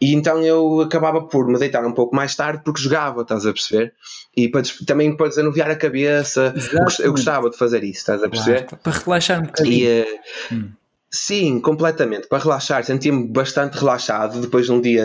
E 0.00 0.14
então 0.14 0.42
eu 0.42 0.82
acabava 0.82 1.22
por 1.22 1.46
me 1.46 1.58
deitar 1.58 1.84
um 1.86 1.92
pouco 1.92 2.14
mais 2.14 2.34
tarde 2.36 2.62
porque 2.64 2.80
jogava, 2.80 3.22
estás 3.22 3.46
a 3.46 3.52
perceber? 3.52 3.94
E 4.36 4.48
para, 4.48 4.62
também 4.86 5.16
para 5.16 5.28
desanuviar 5.28 5.70
a 5.70 5.76
cabeça, 5.76 6.52
Exatamente. 6.54 7.02
eu 7.02 7.10
gostava 7.12 7.50
de 7.50 7.56
fazer 7.56 7.82
isso, 7.82 8.00
estás 8.00 8.22
a 8.22 8.28
perceber? 8.28 8.66
Claro, 8.66 8.82
para 8.82 8.92
relaxar 8.92 9.40
um 9.40 9.46
bocadinho. 9.46 9.74
E, 9.74 10.02
uh, 10.02 10.54
hum. 10.54 10.70
Sim, 11.10 11.60
completamente. 11.60 12.26
Para 12.28 12.42
relaxar, 12.42 12.84
sentia-me 12.84 13.28
bastante 13.28 13.74
relaxado 13.74 14.40
depois 14.40 14.66
de 14.66 14.72
um 14.72 14.80
dia 14.80 15.04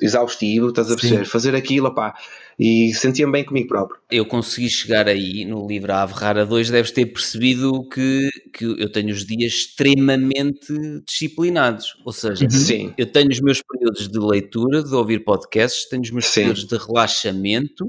exaustivo, 0.00 0.68
estás 0.68 0.90
a 0.90 0.94
perceber? 0.94 1.24
Sim. 1.24 1.30
Fazer 1.30 1.54
aquilo, 1.54 1.92
pá, 1.92 2.14
e 2.58 2.94
sentia-me 2.94 3.32
bem 3.32 3.44
comigo 3.44 3.68
próprio. 3.68 4.00
Eu 4.10 4.24
consegui 4.24 4.70
chegar 4.70 5.08
aí 5.08 5.44
no 5.44 5.66
livro 5.66 5.92
A 5.92 6.02
Averrara 6.02 6.46
2, 6.46 6.70
deves 6.70 6.92
ter 6.92 7.06
percebido 7.06 7.88
que, 7.88 8.28
que 8.54 8.64
eu 8.64 8.90
tenho 8.90 9.12
os 9.12 9.26
dias 9.26 9.52
extremamente 9.52 10.72
disciplinados. 11.04 11.96
Ou 12.04 12.12
seja, 12.12 12.48
Sim. 12.48 12.94
eu 12.96 13.06
tenho 13.06 13.28
os 13.28 13.40
meus 13.40 13.60
períodos 13.60 14.08
de 14.08 14.18
leitura, 14.18 14.82
de 14.82 14.94
ouvir 14.94 15.24
podcasts, 15.24 15.88
tenho 15.88 16.02
os 16.02 16.10
meus 16.10 16.26
Sim. 16.26 16.42
períodos 16.42 16.66
de 16.66 16.76
relaxamento. 16.76 17.86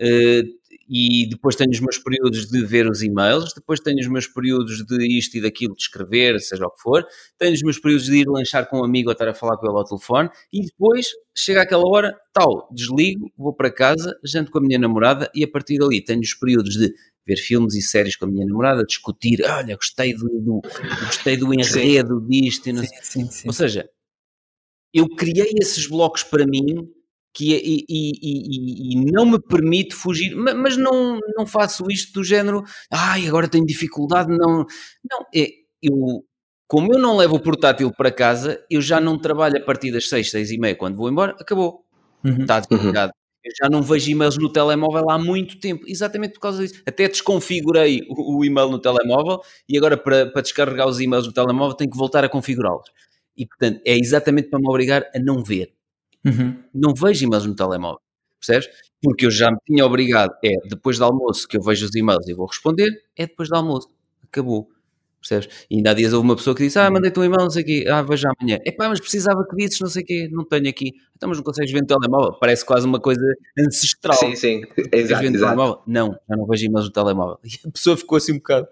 Uh, 0.00 0.42
e 0.88 1.28
depois 1.28 1.56
tenho 1.56 1.70
os 1.70 1.80
meus 1.80 1.98
períodos 1.98 2.46
de 2.46 2.64
ver 2.64 2.88
os 2.88 3.02
e-mails, 3.02 3.52
depois 3.54 3.80
tenho 3.80 3.98
os 3.98 4.08
meus 4.08 4.26
períodos 4.26 4.84
de 4.84 5.18
isto 5.18 5.36
e 5.36 5.40
daquilo, 5.40 5.74
de 5.74 5.82
escrever, 5.82 6.40
seja 6.40 6.66
o 6.66 6.70
que 6.70 6.80
for, 6.80 7.04
tenho 7.38 7.54
os 7.54 7.62
meus 7.62 7.78
períodos 7.78 8.06
de 8.06 8.16
ir 8.16 8.28
lanchar 8.28 8.68
com 8.68 8.80
um 8.80 8.84
amigo 8.84 9.08
ou 9.08 9.12
estar 9.12 9.28
a 9.28 9.34
falar 9.34 9.56
com 9.56 9.66
ele 9.66 9.76
ao 9.76 9.84
telefone, 9.84 10.30
e 10.52 10.62
depois 10.62 11.06
chega 11.36 11.62
aquela 11.62 11.88
hora, 11.88 12.16
tal, 12.32 12.68
desligo, 12.72 13.30
vou 13.36 13.54
para 13.54 13.72
casa, 13.72 14.14
janto 14.24 14.50
com 14.50 14.58
a 14.58 14.62
minha 14.62 14.78
namorada 14.78 15.30
e 15.34 15.44
a 15.44 15.48
partir 15.48 15.78
dali 15.78 16.02
tenho 16.02 16.20
os 16.20 16.34
períodos 16.34 16.74
de 16.74 16.92
ver 17.26 17.36
filmes 17.36 17.74
e 17.74 17.82
séries 17.82 18.16
com 18.16 18.24
a 18.24 18.28
minha 18.28 18.46
namorada, 18.46 18.84
discutir, 18.84 19.42
olha, 19.44 19.76
gostei 19.76 20.14
do, 20.14 20.28
do 20.40 20.60
gostei 21.04 21.36
do 21.36 21.54
enredo 21.54 22.20
sim. 22.20 22.26
disto, 22.28 22.68
e 22.68 22.72
não 22.72 22.82
sim, 22.82 22.96
sim, 23.02 23.30
sim. 23.30 23.46
ou 23.46 23.52
seja, 23.52 23.88
eu 24.92 25.08
criei 25.08 25.54
esses 25.60 25.86
blocos 25.86 26.22
para 26.22 26.46
mim 26.46 26.90
que 27.32 27.54
é, 27.54 27.60
e, 27.62 27.84
e, 27.88 28.12
e, 28.22 28.92
e, 28.92 29.10
não 29.10 29.24
me 29.24 29.40
permite 29.40 29.94
fugir, 29.94 30.34
mas 30.36 30.76
não, 30.76 31.18
não 31.36 31.46
faço 31.46 31.84
isto 31.90 32.12
do 32.12 32.24
género, 32.24 32.62
ai, 32.90 33.26
agora 33.26 33.48
tenho 33.48 33.64
dificuldade, 33.64 34.28
não, 34.30 34.66
não, 35.10 35.26
é, 35.34 35.48
eu, 35.82 36.24
como 36.68 36.92
eu 36.92 36.98
não 36.98 37.16
levo 37.16 37.36
o 37.36 37.40
portátil 37.40 37.90
para 37.90 38.12
casa, 38.12 38.62
eu 38.70 38.80
já 38.80 39.00
não 39.00 39.18
trabalho 39.18 39.56
a 39.56 39.60
partir 39.60 39.90
das 39.90 40.08
6, 40.08 40.30
6 40.30 40.50
e 40.50 40.58
meia, 40.58 40.76
quando 40.76 40.96
vou 40.96 41.08
embora, 41.08 41.34
acabou, 41.40 41.84
uhum. 42.24 42.42
está 42.42 42.60
desligado. 42.60 43.12
Uhum. 43.14 43.22
Eu 43.44 43.52
já 43.60 43.68
não 43.68 43.82
vejo 43.82 44.08
e-mails 44.08 44.38
no 44.38 44.52
telemóvel 44.52 45.10
há 45.10 45.18
muito 45.18 45.58
tempo, 45.58 45.84
exatamente 45.88 46.34
por 46.34 46.40
causa 46.40 46.62
disso. 46.62 46.80
Até 46.86 47.08
desconfigurei 47.08 48.00
o, 48.08 48.38
o 48.38 48.44
e-mail 48.44 48.68
no 48.68 48.78
telemóvel 48.78 49.40
e 49.68 49.76
agora 49.76 49.96
para, 49.96 50.30
para 50.30 50.42
descarregar 50.42 50.86
os 50.86 51.00
e-mails 51.00 51.26
no 51.26 51.32
telemóvel 51.32 51.74
tenho 51.74 51.90
que 51.90 51.96
voltar 51.96 52.24
a 52.24 52.28
configurá-los. 52.28 52.88
E 53.36 53.44
portanto 53.44 53.80
é 53.84 53.98
exatamente 53.98 54.48
para 54.48 54.60
me 54.60 54.68
obrigar 54.68 55.10
a 55.12 55.18
não 55.18 55.42
ver. 55.42 55.74
Uhum. 56.24 56.56
Não 56.74 56.94
vejo 56.94 57.24
e-mails 57.24 57.46
no 57.46 57.54
telemóvel, 57.54 58.00
percebes? 58.38 58.68
Porque 59.02 59.26
eu 59.26 59.30
já 59.30 59.50
me 59.50 59.58
tinha 59.66 59.84
obrigado, 59.84 60.32
é 60.44 60.50
depois 60.68 60.98
do 60.98 61.04
almoço 61.04 61.48
que 61.48 61.56
eu 61.56 61.62
vejo 61.62 61.86
os 61.86 61.94
e-mails 61.94 62.26
e 62.28 62.34
vou 62.34 62.46
responder, 62.46 62.90
é 63.16 63.26
depois 63.26 63.48
do 63.48 63.56
almoço, 63.56 63.88
acabou. 64.22 64.68
Percebes? 65.22 65.66
E 65.70 65.76
ainda 65.76 65.92
há 65.92 65.94
dias 65.94 66.12
houve 66.12 66.26
uma 66.26 66.34
pessoa 66.34 66.54
que 66.54 66.64
disse: 66.64 66.76
Ah, 66.80 66.90
mandei-te 66.90 67.18
um 67.20 67.22
e-mail, 67.22 67.42
não 67.42 67.50
sei 67.50 67.62
o 67.62 67.64
quê, 67.66 67.84
ah, 67.88 68.02
vejo 68.02 68.26
amanhã. 68.26 68.58
É 68.66 68.72
pá, 68.72 68.88
mas 68.88 68.98
precisava 68.98 69.46
que 69.48 69.54
visses, 69.54 69.78
não 69.78 69.86
sei 69.86 70.02
o 70.02 70.04
quê, 70.04 70.28
não 70.32 70.44
tenho 70.44 70.68
aqui. 70.68 70.94
Então, 71.16 71.28
mas 71.28 71.38
não 71.38 71.44
consegues 71.44 71.70
ver 71.70 71.80
no 71.80 71.86
telemóvel? 71.86 72.32
Parece 72.40 72.66
quase 72.66 72.86
uma 72.86 72.98
coisa 72.98 73.22
ancestral. 73.56 74.16
Sim, 74.16 74.34
sim, 74.34 74.62
exato. 74.92 75.24
exato. 75.24 75.82
Não, 75.86 76.18
já 76.28 76.36
não 76.36 76.44
vejo 76.44 76.66
e-mails 76.66 76.86
no 76.86 76.92
telemóvel. 76.92 77.38
E 77.44 77.68
a 77.68 77.70
pessoa 77.70 77.96
ficou 77.96 78.18
assim 78.18 78.32
um 78.32 78.38
bocado. 78.38 78.66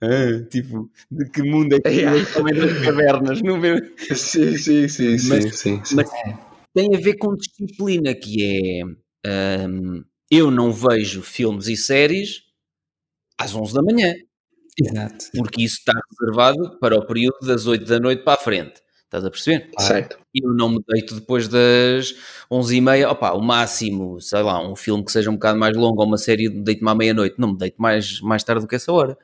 Ah, 0.00 0.46
tipo, 0.50 0.90
de 1.10 1.28
que 1.30 1.42
mundo 1.42 1.74
é 1.74 1.80
que 1.80 1.88
yeah. 1.88 2.32
também 2.32 2.54
das 2.54 2.84
cavernas, 2.84 3.42
não 3.42 3.58
vê? 3.58 3.82
Sim, 4.14 4.56
sim, 4.58 4.88
sim, 4.88 5.10
mas, 5.28 5.44
sim, 5.44 5.50
sim, 5.50 5.80
sim. 5.84 5.96
Mas 5.96 6.10
tem 6.78 6.94
a 6.94 7.00
ver 7.00 7.16
com 7.16 7.34
disciplina, 7.34 8.14
que 8.14 8.80
é 9.24 9.66
um, 9.68 10.04
eu 10.30 10.48
não 10.48 10.72
vejo 10.72 11.22
filmes 11.22 11.66
e 11.66 11.76
séries 11.76 12.44
às 13.36 13.52
11 13.52 13.74
da 13.74 13.82
manhã. 13.82 14.14
Exato. 14.80 15.24
Porque 15.36 15.64
isso 15.64 15.78
está 15.78 15.92
reservado 16.08 16.78
para 16.78 16.96
o 16.96 17.04
período 17.04 17.44
das 17.44 17.66
8 17.66 17.84
da 17.84 17.98
noite 17.98 18.22
para 18.22 18.34
a 18.34 18.42
frente. 18.42 18.80
Estás 19.02 19.24
a 19.24 19.30
perceber? 19.30 19.70
Certo. 19.80 20.20
Eu 20.32 20.54
não 20.54 20.68
me 20.68 20.80
deito 20.86 21.16
depois 21.16 21.48
das 21.48 22.14
11 22.48 22.76
e 22.76 22.80
meia. 22.80 23.10
Opa, 23.10 23.32
o 23.32 23.40
máximo, 23.40 24.20
sei 24.20 24.42
lá, 24.42 24.64
um 24.64 24.76
filme 24.76 25.04
que 25.04 25.10
seja 25.10 25.30
um 25.30 25.34
bocado 25.34 25.58
mais 25.58 25.76
longo 25.76 26.00
ou 26.00 26.06
uma 26.06 26.18
série, 26.18 26.48
deito-me 26.48 26.90
à 26.90 26.94
meia-noite. 26.94 27.40
Não 27.40 27.52
me 27.52 27.58
deito 27.58 27.82
mais, 27.82 28.20
mais 28.20 28.44
tarde 28.44 28.62
do 28.62 28.68
que 28.68 28.76
essa 28.76 28.92
hora. 28.92 29.18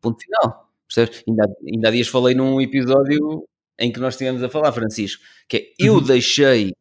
Ponto 0.00 0.20
final. 0.20 0.68
Percebes? 0.88 1.22
Ainda, 1.28 1.44
ainda 1.72 1.88
há 1.88 1.90
dias 1.92 2.08
falei 2.08 2.34
num 2.34 2.60
episódio 2.60 3.46
em 3.78 3.92
que 3.92 4.00
nós 4.00 4.14
estivemos 4.14 4.42
a 4.42 4.48
falar, 4.48 4.72
Francisco, 4.72 5.22
que 5.46 5.56
é 5.56 5.86
eu 5.86 5.94
uhum. 5.94 6.02
deixei 6.02 6.72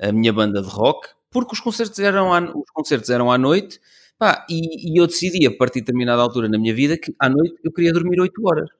a 0.00 0.12
minha 0.12 0.32
banda 0.32 0.62
de 0.62 0.68
rock, 0.68 1.08
porque 1.30 1.54
os 1.54 1.60
concertos 1.60 1.98
eram 1.98 2.32
à, 2.32 2.40
os 2.40 2.70
concertos 2.72 3.10
eram 3.10 3.30
à 3.30 3.38
noite, 3.38 3.80
pá, 4.18 4.44
e, 4.48 4.92
e, 4.92 5.00
eu 5.00 5.06
decidi 5.06 5.46
a 5.46 5.56
partir 5.56 5.80
de 5.80 5.86
determinada 5.86 6.22
altura 6.22 6.48
na 6.48 6.58
minha 6.58 6.74
vida 6.74 6.96
que 6.98 7.14
à 7.18 7.28
noite 7.28 7.54
eu 7.62 7.72
queria 7.72 7.92
dormir 7.92 8.20
8 8.20 8.32
horas. 8.46 8.70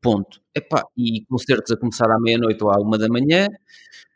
Ponto. 0.00 0.40
Epá, 0.54 0.84
e 0.96 1.24
concertos 1.26 1.72
a 1.72 1.76
começar 1.76 2.10
à 2.10 2.20
meia-noite 2.20 2.62
ou 2.62 2.70
à 2.70 2.76
uma 2.78 2.96
da 2.98 3.08
manhã, 3.08 3.48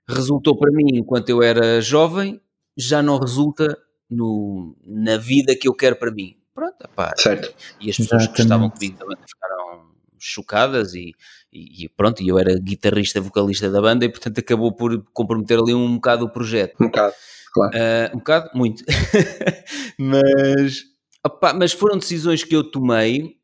resultou 0.09 0.57
para 0.57 0.71
mim, 0.71 0.99
enquanto 0.99 1.29
eu 1.31 1.43
era 1.43 1.81
jovem, 1.81 2.41
já 2.77 3.03
não 3.03 3.19
resulta 3.19 3.77
no, 4.09 4.77
na 4.85 5.17
vida 5.17 5.57
que 5.57 5.69
eu 5.69 5.75
quero 5.75 5.97
para 5.97 6.11
mim. 6.11 6.37
Pronto, 6.55 6.77
epá, 6.85 7.15
certo. 7.17 7.55
E, 7.81 7.87
e 7.87 7.91
as 7.91 7.97
pessoas 7.97 8.23
Exatamente. 8.23 8.37
que 8.37 8.43
estavam 8.43 8.71
comigo 8.71 8.99
também 8.99 9.17
ficaram 9.27 9.91
chocadas 10.19 10.95
e, 10.95 11.13
e, 11.53 11.85
e, 11.85 11.89
pronto, 11.89 12.23
eu 12.23 12.39
era 12.39 12.59
guitarrista, 12.59 13.21
vocalista 13.21 13.71
da 13.71 13.81
banda 13.81 14.05
e 14.05 14.09
portanto 14.09 14.39
acabou 14.39 14.73
por 14.73 15.05
comprometer 15.13 15.59
ali 15.59 15.75
um 15.75 15.97
bocado 15.97 16.25
o 16.25 16.31
projeto. 16.31 16.77
Um 16.81 16.87
bocado, 16.87 17.15
claro. 17.53 17.73
Uh, 17.77 18.17
um 18.17 18.19
bocado, 18.19 18.51
muito. 18.55 18.85
mas, 19.99 20.85
opa, 21.25 21.53
mas 21.53 21.73
foram 21.73 21.99
decisões 21.99 22.45
que 22.45 22.55
eu 22.55 22.63
tomei 22.63 23.37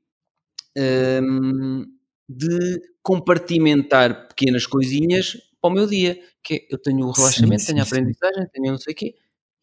um, 1.22 1.84
de 2.28 2.80
compartimentar 3.02 4.28
pequenas 4.28 4.66
coisinhas 4.66 5.36
para 5.60 5.70
o 5.70 5.72
meu 5.72 5.86
dia, 5.86 6.18
que 6.44 6.54
é, 6.54 6.66
eu 6.70 6.78
tenho 6.78 7.06
o 7.06 7.10
relaxamento, 7.10 7.62
sim, 7.62 7.66
sim, 7.66 7.72
tenho 7.72 7.80
a 7.80 7.86
aprendizagem, 7.86 8.48
tenho 8.52 8.70
não 8.70 8.78
sei 8.78 8.92
o 8.92 8.96
quê, 8.96 9.14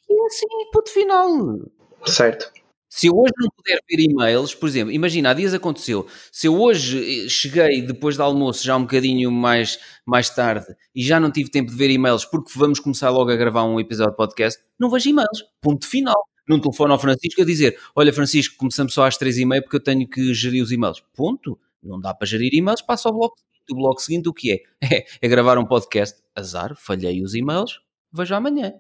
e 0.10 0.22
é 0.22 0.26
assim, 0.26 0.48
ponto 0.72 0.90
final. 0.90 1.60
Certo. 2.06 2.52
Se 2.96 3.08
eu 3.08 3.18
hoje 3.18 3.34
não 3.40 3.50
puder 3.50 3.80
ver 3.90 4.04
e-mails, 4.04 4.54
por 4.54 4.70
exemplo, 4.70 4.94
imagina, 4.94 5.32
há 5.32 5.34
dias 5.34 5.52
aconteceu, 5.52 6.06
se 6.32 6.46
eu 6.46 6.62
hoje 6.62 7.26
eh, 7.26 7.28
cheguei 7.28 7.82
depois 7.82 8.16
do 8.16 8.22
almoço, 8.22 8.64
já 8.64 8.78
um 8.78 8.84
bocadinho 8.84 9.32
mais, 9.32 9.80
mais 10.06 10.30
tarde, 10.30 10.68
e 10.94 11.04
já 11.04 11.20
não 11.20 11.32
tive 11.32 11.50
tempo 11.50 11.72
de 11.72 11.76
ver 11.76 11.90
e-mails 11.90 12.24
porque 12.24 12.52
vamos 12.56 12.80
começar 12.80 13.10
logo 13.10 13.32
a 13.32 13.36
gravar 13.36 13.64
um 13.64 13.80
episódio 13.80 14.12
de 14.12 14.18
podcast, 14.18 14.62
não 14.80 14.92
vejo 14.92 15.10
e-mails. 15.10 15.44
Ponto 15.60 15.88
final. 15.88 16.14
Num 16.48 16.60
telefone 16.62 16.92
ao 16.92 17.00
Francisco 17.00 17.42
a 17.42 17.46
dizer: 17.46 17.80
Olha, 17.96 18.14
Francisco, 18.14 18.58
começamos 18.58 18.94
só 18.94 19.08
às 19.08 19.18
três 19.18 19.40
e 19.40 19.46
meia 19.46 19.64
porque 19.64 19.78
eu 19.78 19.84
tenho 19.84 20.08
que 20.08 20.32
gerir 20.32 20.62
os 20.62 20.72
e-mails. 20.72 21.04
Ponto. 21.16 21.58
Não 21.82 22.00
dá 22.00 22.14
para 22.14 22.28
gerir 22.28 22.54
e-mails, 22.54 22.84
passa 22.84 23.10
ao 23.10 23.16
bloco 23.16 23.38
seguinte. 23.40 23.72
O 23.72 23.76
bloco 23.76 24.02
seguinte, 24.02 24.30
o 24.30 24.34
que 24.34 24.52
é? 24.52 24.60
É, 24.94 25.06
é 25.20 25.28
gravar 25.28 25.58
um 25.58 25.66
podcast. 25.66 26.22
Azar, 26.36 26.76
falhei 26.78 27.24
os 27.24 27.34
e-mails, 27.34 27.80
vejo 28.14 28.36
amanhã. 28.36 28.74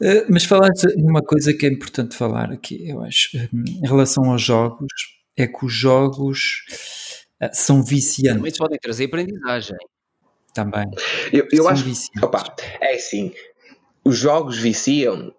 Uh, 0.00 0.26
mas 0.28 0.44
falaste 0.44 0.86
numa 0.96 1.22
coisa 1.22 1.52
que 1.52 1.66
é 1.66 1.68
importante 1.68 2.16
falar 2.16 2.50
aqui, 2.50 2.88
eu 2.88 3.02
acho, 3.02 3.36
um, 3.52 3.64
em 3.66 3.86
relação 3.86 4.24
aos 4.30 4.42
jogos, 4.42 4.88
é 5.36 5.46
que 5.46 5.64
os 5.64 5.72
jogos 5.72 6.64
uh, 7.42 7.48
são 7.52 7.82
viciantes. 7.82 8.36
Também 8.36 8.52
podem 8.56 8.78
trazer 8.78 9.04
aprendizagem. 9.04 9.76
Também. 10.54 10.84
Eu, 11.32 11.48
eu 11.50 11.68
acho 11.68 11.84
que, 11.84 12.24
opa, 12.24 12.54
é 12.80 12.94
assim, 12.94 13.32
os 14.04 14.18
jogos 14.18 14.58
viciam. 14.58 15.34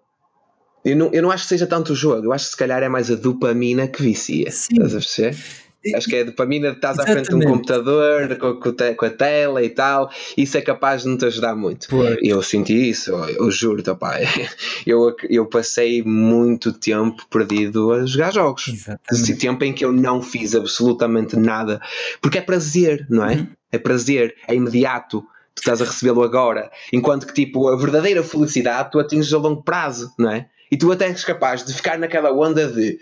Eu 0.84 0.96
não, 0.96 1.12
eu 1.12 1.22
não 1.22 1.30
acho 1.30 1.44
que 1.44 1.48
seja 1.48 1.66
tanto 1.66 1.92
o 1.92 1.96
jogo, 1.96 2.26
eu 2.26 2.32
acho 2.32 2.44
que 2.46 2.50
se 2.50 2.56
calhar 2.56 2.82
é 2.82 2.88
mais 2.88 3.10
a 3.10 3.14
dopamina 3.14 3.88
que 3.88 4.02
vicia. 4.02 4.50
Sim. 4.50 4.74
Estás 4.74 4.94
a 4.94 4.98
perceber? 4.98 5.63
Acho 5.94 6.08
que 6.08 6.16
é 6.16 6.20
a 6.20 6.24
dopamina 6.24 6.70
de 6.70 6.76
estás 6.76 6.98
à 6.98 7.04
frente 7.04 7.28
de 7.28 7.34
um 7.34 7.40
computador 7.40 8.36
com, 8.36 8.54
com, 8.96 9.04
a 9.04 9.10
tela 9.10 9.62
e 9.62 9.68
tal. 9.68 10.10
Isso 10.36 10.56
é 10.56 10.62
capaz 10.62 11.02
de 11.02 11.08
não 11.08 11.16
te 11.16 11.26
ajudar 11.26 11.54
muito. 11.54 11.88
Pois. 11.88 12.16
Eu 12.22 12.42
senti 12.42 12.90
isso, 12.90 13.12
eu 13.12 13.50
juro, 13.50 13.82
opa, 13.90 14.18
eu, 14.86 15.14
eu 15.28 15.46
passei 15.46 16.02
muito 16.02 16.72
tempo 16.72 17.26
perdido 17.28 17.92
a 17.92 18.06
jogar 18.06 18.32
jogos. 18.32 18.68
Exatamente. 18.68 19.36
Tempo 19.36 19.64
em 19.64 19.72
que 19.72 19.84
eu 19.84 19.92
não 19.92 20.22
fiz 20.22 20.54
absolutamente 20.54 21.36
nada. 21.36 21.80
Porque 22.20 22.38
é 22.38 22.40
prazer, 22.40 23.06
não 23.10 23.24
é? 23.24 23.34
Uhum. 23.34 23.46
É 23.72 23.78
prazer, 23.78 24.34
é 24.46 24.54
imediato 24.54 25.24
tu 25.54 25.60
estás 25.60 25.80
a 25.80 25.84
recebê-lo 25.84 26.22
agora, 26.22 26.70
enquanto 26.92 27.26
que 27.26 27.32
tipo 27.32 27.68
a 27.68 27.76
verdadeira 27.76 28.22
felicidade 28.24 28.90
tu 28.90 28.98
atinges 28.98 29.32
a 29.32 29.38
longo 29.38 29.62
prazo, 29.62 30.12
não 30.18 30.30
é? 30.30 30.48
E 30.70 30.76
tu 30.76 30.90
até 30.90 31.06
és 31.06 31.24
capaz 31.24 31.64
de 31.64 31.72
ficar 31.72 31.98
naquela 31.98 32.32
onda 32.32 32.66
de 32.66 32.98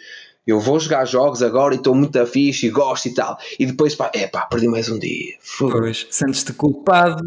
eu 0.46 0.58
vou 0.58 0.78
jogar 0.78 1.04
jogos 1.04 1.42
agora 1.42 1.74
e 1.74 1.78
estou 1.78 1.94
muito 1.94 2.18
afixo 2.18 2.66
e 2.66 2.70
gosto 2.70 3.06
e 3.08 3.14
tal. 3.14 3.38
E 3.58 3.66
depois, 3.66 3.94
pá, 3.94 4.10
é 4.14 4.26
pá, 4.26 4.46
perdi 4.46 4.66
mais 4.66 4.88
um 4.88 4.98
dia. 4.98 5.36
Pois, 5.58 6.06
sentes-te 6.10 6.52
culpado. 6.52 7.22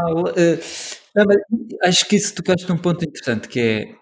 Uh, 0.00 0.58
acho 1.82 2.08
que 2.08 2.16
isso 2.16 2.34
tocaste 2.34 2.68
num 2.68 2.78
ponto 2.78 3.04
interessante 3.04 3.48
que 3.48 3.60
é 3.60 3.94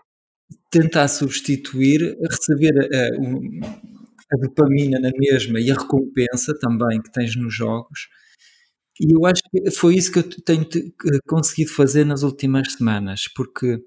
tentar 0.70 1.08
substituir, 1.08 2.16
receber 2.30 2.88
a, 2.94 4.34
a, 4.34 4.38
dopamina 4.38 5.00
na 5.00 5.10
mesma 5.16 5.60
e 5.60 5.70
a 5.70 5.74
recompensa 5.74 6.56
também 6.60 7.00
que 7.02 7.10
tens 7.10 7.34
nos 7.34 7.54
jogos. 7.54 8.08
E 9.00 9.14
eu 9.14 9.24
acho 9.26 9.42
que 9.50 9.70
foi 9.70 9.96
isso 9.96 10.12
que 10.12 10.18
eu 10.18 10.28
tenho 10.44 10.66
conseguido 11.26 11.72
fazer 11.72 12.04
nas 12.04 12.22
últimas 12.22 12.72
semanas, 12.74 13.22
porque 13.34 13.80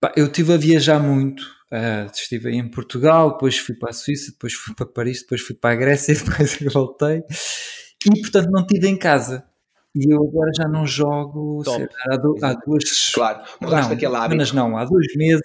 pá, 0.00 0.12
eu 0.16 0.26
estive 0.26 0.52
a 0.52 0.56
viajar 0.56 1.00
muito 1.00 1.57
Uh, 1.70 2.10
estive 2.12 2.50
em 2.50 2.66
Portugal, 2.70 3.32
depois 3.32 3.58
fui 3.58 3.74
para 3.74 3.90
a 3.90 3.92
Suíça, 3.92 4.32
depois 4.32 4.54
fui 4.54 4.74
para 4.74 4.86
Paris, 4.86 5.20
depois 5.20 5.42
fui 5.42 5.54
para 5.54 5.74
a 5.74 5.76
Grécia, 5.76 6.14
depois 6.16 6.58
voltei. 6.72 7.22
E 8.06 8.20
portanto 8.20 8.50
não 8.50 8.62
estive 8.62 8.88
em 8.88 8.96
casa. 8.96 9.44
E 9.94 10.12
eu 10.12 10.22
agora 10.22 10.50
já 10.56 10.68
não 10.68 10.86
jogo 10.86 11.62
sei, 11.64 11.88
há, 12.06 12.16
do, 12.16 12.36
há, 12.42 12.54
duas. 12.54 13.10
Claro, 13.12 13.42
mudaste 13.60 13.92
aquele 13.92 14.16
hábito. 14.16 14.36
Mas 14.36 14.52
não, 14.52 14.76
há 14.76 14.84
dois 14.84 15.14
meses. 15.16 15.42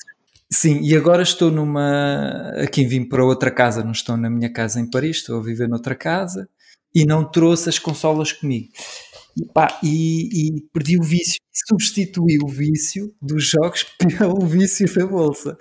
Sim, 0.51 0.79
e 0.81 0.95
agora 0.95 1.23
estou 1.23 1.49
numa. 1.49 2.51
Aqui 2.57 2.85
vim 2.85 3.03
para 3.03 3.25
outra 3.25 3.49
casa, 3.49 3.83
não 3.83 3.91
estou 3.91 4.15
na 4.15 4.29
minha 4.29 4.51
casa 4.51 4.79
em 4.79 4.89
Paris, 4.89 5.17
estou 5.17 5.39
a 5.39 5.43
viver 5.43 5.67
noutra 5.67 5.95
casa 5.95 6.47
e 6.93 7.05
não 7.05 7.23
trouxe 7.29 7.69
as 7.69 7.79
consolas 7.79 8.31
comigo. 8.31 8.69
E, 9.35 9.45
pá, 9.47 9.79
e, 9.81 10.57
e, 10.57 10.61
perdi 10.71 10.99
o 10.99 11.01
vício, 11.01 11.39
substituí 11.51 12.37
o 12.43 12.47
vício 12.47 13.11
dos 13.19 13.49
jogos 13.49 13.83
pelo 13.97 14.45
vício 14.45 14.93
da 14.93 15.07
bolsa. 15.07 15.57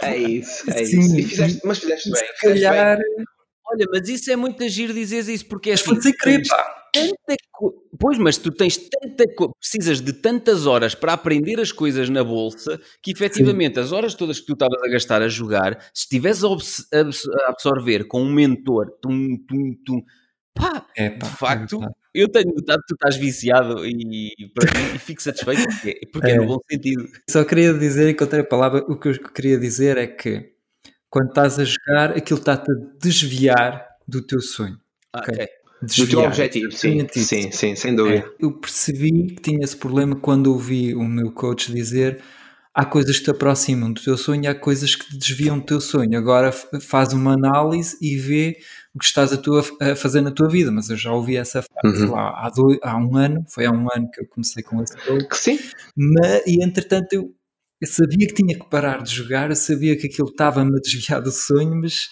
É 0.00 0.16
isso, 0.16 0.70
é 0.70 0.84
Sim, 0.84 1.00
isso. 1.00 1.28
Fizeste, 1.28 1.60
mas 1.64 1.78
fizeste 1.78 2.10
bem. 2.10 2.20
Se 2.20 2.40
calhar. 2.40 2.98
Bem. 2.98 3.24
Olha, 3.68 3.86
mas 3.90 4.08
isso 4.08 4.30
é 4.30 4.36
muito 4.36 4.62
agir 4.62 4.92
dizer 4.92 5.28
isso, 5.28 5.46
porque 5.46 5.70
é 5.70 5.74
assim. 5.74 5.86
Pode 5.90 6.02
ser 6.02 6.12
querer, 6.12 6.42
Pois, 7.98 8.18
mas 8.18 8.36
tu 8.38 8.50
tens 8.50 8.76
tanta 8.76 9.24
precisas 9.58 10.00
de 10.00 10.12
tantas 10.12 10.66
horas 10.66 10.94
para 10.94 11.12
aprender 11.12 11.58
as 11.60 11.72
coisas 11.72 12.08
na 12.08 12.22
bolsa 12.22 12.80
que 13.02 13.10
efetivamente 13.10 13.74
Sim. 13.74 13.80
as 13.80 13.92
horas 13.92 14.14
todas 14.14 14.40
que 14.40 14.46
tu 14.46 14.52
estavas 14.52 14.82
a 14.82 14.88
gastar 14.88 15.22
a 15.22 15.28
jogar, 15.28 15.80
se 15.92 16.02
estiveres 16.02 16.44
a, 16.44 16.48
a, 16.48 17.50
absorver 17.50 18.06
com 18.06 18.22
um 18.22 18.32
mentor, 18.32 18.90
tum, 19.00 19.36
tum, 19.48 19.74
tum, 19.84 20.02
pá, 20.54 20.86
é, 20.96 21.10
pá, 21.10 21.26
de 21.26 21.36
facto, 21.36 21.82
é, 21.82 21.88
eu 22.20 22.28
tenho 22.28 22.52
notado 22.54 22.80
que 22.80 22.88
tu 22.88 22.94
estás 22.94 23.16
viciado 23.16 23.86
e, 23.86 24.32
e 24.38 24.98
fico 24.98 25.22
satisfeito 25.22 25.64
porque, 25.68 26.00
porque 26.12 26.30
é. 26.30 26.34
é 26.34 26.36
no 26.36 26.46
bom 26.46 26.58
sentido. 26.70 27.08
Só 27.28 27.44
queria 27.44 27.74
dizer, 27.74 28.08
encontrei 28.08 28.40
a 28.40 28.44
palavra, 28.44 28.84
o 28.88 28.98
que 28.98 29.08
eu 29.08 29.32
queria 29.32 29.58
dizer 29.58 29.98
é 29.98 30.06
que 30.06 30.52
quando 31.10 31.28
estás 31.28 31.58
a 31.58 31.64
jogar, 31.64 32.16
aquilo 32.16 32.38
está-te 32.38 32.70
a 32.70 32.74
desviar 33.00 33.86
do 34.06 34.22
teu 34.22 34.40
sonho. 34.40 34.78
Ah, 35.12 35.20
okay? 35.20 35.34
okay. 35.34 35.48
Desviar. 35.82 36.06
Do 36.06 36.10
teu 36.10 36.20
objetivo, 36.20 36.72
sim, 36.72 37.06
sim, 37.12 37.52
sim, 37.52 37.76
sem 37.76 37.94
dúvida. 37.94 38.18
É, 38.18 38.44
eu 38.44 38.52
percebi 38.52 39.26
que 39.26 39.42
tinha 39.42 39.62
esse 39.62 39.76
problema 39.76 40.16
quando 40.16 40.48
ouvi 40.48 40.94
o 40.94 41.04
meu 41.04 41.30
coach 41.30 41.70
dizer 41.70 42.22
há 42.76 42.84
coisas 42.84 43.18
que 43.18 43.24
te 43.24 43.30
aproximam 43.30 43.90
do 43.90 44.02
teu 44.02 44.18
sonho, 44.18 44.50
há 44.50 44.54
coisas 44.54 44.94
que 44.94 45.08
te 45.08 45.16
desviam 45.16 45.58
do 45.58 45.64
teu 45.64 45.80
sonho. 45.80 46.18
Agora 46.18 46.52
faz 46.52 47.14
uma 47.14 47.32
análise 47.32 47.96
e 48.02 48.18
vê 48.18 48.58
o 48.96 48.98
que 48.98 49.04
estás 49.04 49.30
a, 49.30 49.36
tua, 49.36 49.62
a 49.78 49.94
fazer 49.94 50.22
na 50.22 50.30
tua 50.30 50.48
vida. 50.48 50.72
Mas 50.72 50.88
eu 50.88 50.96
já 50.96 51.12
ouvi 51.12 51.36
essa 51.36 51.62
frase 51.62 52.04
uhum. 52.04 52.12
lá 52.12 52.46
há, 52.46 52.48
dois, 52.48 52.78
há 52.82 52.96
um 52.96 53.14
ano, 53.14 53.44
foi 53.46 53.66
há 53.66 53.70
um 53.70 53.86
ano 53.94 54.10
que 54.10 54.22
eu 54.22 54.26
comecei 54.26 54.62
com 54.62 54.82
esse 54.82 54.98
jogo. 55.04 55.28
Sim. 55.32 55.58
Mas, 55.94 56.46
e 56.46 56.64
entretanto 56.64 57.12
eu, 57.12 57.30
eu, 57.78 57.86
sabia 57.86 58.26
que 58.26 58.32
tinha 58.32 58.58
que 58.58 58.68
parar 58.70 59.02
de 59.02 59.14
jogar, 59.14 59.50
eu 59.50 59.56
sabia 59.56 59.98
que 59.98 60.06
aquilo 60.06 60.30
estava-me 60.30 60.74
a 60.74 60.80
desviar 60.80 61.20
do 61.20 61.30
sonho, 61.30 61.76
mas 61.76 62.08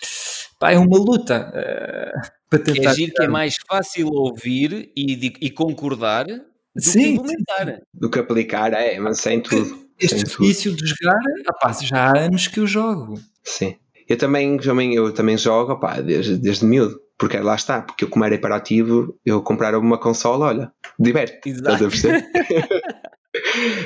pá, 0.61 0.73
é 0.73 0.79
uma 0.79 0.99
luta. 0.99 1.51
Uh, 1.55 2.31
para 2.51 2.59
tentar 2.59 2.93
é 2.93 2.95
que 2.95 3.23
é 3.23 3.29
mais 3.29 3.57
fácil 3.67 4.09
ouvir 4.09 4.93
e, 4.95 5.33
e 5.41 5.51
concordar 5.51 6.27
do 6.27 6.83
Sim. 6.83 6.93
que 6.93 7.09
implementar. 7.09 7.81
Do 7.95 8.11
que 8.11 8.19
aplicar, 8.19 8.75
é, 8.75 9.01
mas 9.01 9.21
sem 9.21 9.41
tudo. 9.41 9.85
Este 9.99 10.39
vício 10.39 10.77
de 10.77 10.87
jogar, 10.87 11.19
rapaz, 11.47 11.81
já 11.81 12.11
há 12.11 12.19
anos 12.19 12.47
que 12.47 12.61
eu 12.61 12.67
jogo. 12.67 13.19
Sim. 13.43 13.77
Eu 14.09 14.17
também, 14.17 14.57
também, 14.59 14.95
eu 14.95 15.13
também 15.13 15.37
jogo 15.37 15.73
opá, 15.73 16.01
desde, 16.01 16.37
desde 16.37 16.65
miúdo, 16.65 16.99
porque 17.19 17.39
lá 17.39 17.55
está, 17.55 17.83
porque 17.83 18.05
eu 18.05 18.09
como 18.09 18.25
era 18.25 18.35
hiperativo, 18.35 19.19
eu 19.25 19.43
comprar 19.43 19.77
uma 19.77 19.99
consola, 19.99 20.47
olha, 20.47 20.73
diverte. 20.99 21.49
Exato. 21.49 21.89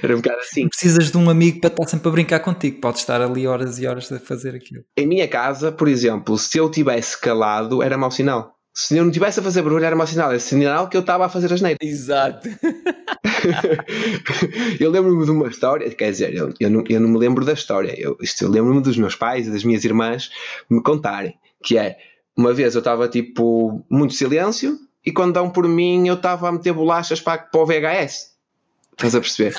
Era 0.03 0.15
um 0.15 0.21
bocado 0.21 0.41
assim. 0.41 0.69
Precisas 0.69 1.11
de 1.11 1.17
um 1.17 1.31
amigo 1.31 1.61
para 1.61 1.71
estar 1.71 1.87
sempre 1.87 2.09
a 2.09 2.13
brincar 2.13 2.41
contigo, 2.41 2.81
pode 2.81 2.99
estar 2.99 3.23
ali 3.23 3.47
horas 3.47 3.79
e 3.79 3.87
horas 3.87 4.13
a 4.13 4.19
fazer 4.19 4.55
aquilo. 4.55 4.85
Em 4.95 5.07
minha 5.07 5.27
casa, 5.27 5.73
por 5.73 5.89
exemplo, 5.89 6.37
se 6.37 6.59
eu 6.59 6.71
tivesse 6.71 7.19
calado, 7.19 7.83
era 7.83 7.97
mau 7.97 8.11
sinal 8.11 8.58
se 8.81 8.97
eu 8.97 9.03
não 9.03 9.11
estivesse 9.11 9.41
a 9.41 9.43
fazer 9.43 9.61
barulho 9.61 9.85
era 9.85 9.97
mau 9.97 10.07
sinal, 10.07 10.31
era 10.31 10.39
sinal 10.39 10.89
que 10.89 10.97
eu 10.97 11.01
estava 11.01 11.27
a 11.27 11.29
fazer 11.29 11.53
as 11.53 11.61
neiras. 11.61 11.81
Exato. 11.83 12.47
eu 14.79 14.89
lembro-me 14.89 15.25
de 15.25 15.33
uma 15.33 15.49
história, 15.49 15.91
quer 15.91 16.13
dizer, 16.13 16.33
eu, 16.33 16.55
eu, 16.61 16.71
não, 16.71 16.85
eu 16.89 17.01
não 17.01 17.09
me 17.09 17.19
lembro 17.19 17.45
da 17.45 17.55
história, 17.55 17.93
eu, 17.99 18.17
isto, 18.21 18.45
eu 18.45 18.49
lembro-me 18.49 18.81
dos 18.81 18.97
meus 18.97 19.17
pais 19.17 19.49
e 19.49 19.51
das 19.51 19.65
minhas 19.65 19.85
irmãs 19.85 20.31
me 20.71 20.81
contarem, 20.81 21.37
que 21.61 21.77
é, 21.77 21.99
uma 22.37 22.55
vez 22.55 22.77
eu 22.77 22.79
estava 22.79 23.09
tipo, 23.09 23.85
muito 23.91 24.15
silêncio, 24.15 24.79
e 25.05 25.11
quando 25.11 25.35
dão 25.35 25.51
por 25.51 25.67
mim 25.67 26.07
eu 26.07 26.15
estava 26.15 26.49
a 26.49 26.53
meter 26.53 26.73
bolachas 26.73 27.21
para, 27.21 27.39
para 27.39 27.61
o 27.61 27.67
VHS. 27.67 28.29
Estás 28.93 29.17
a 29.17 29.21
perceber? 29.21 29.57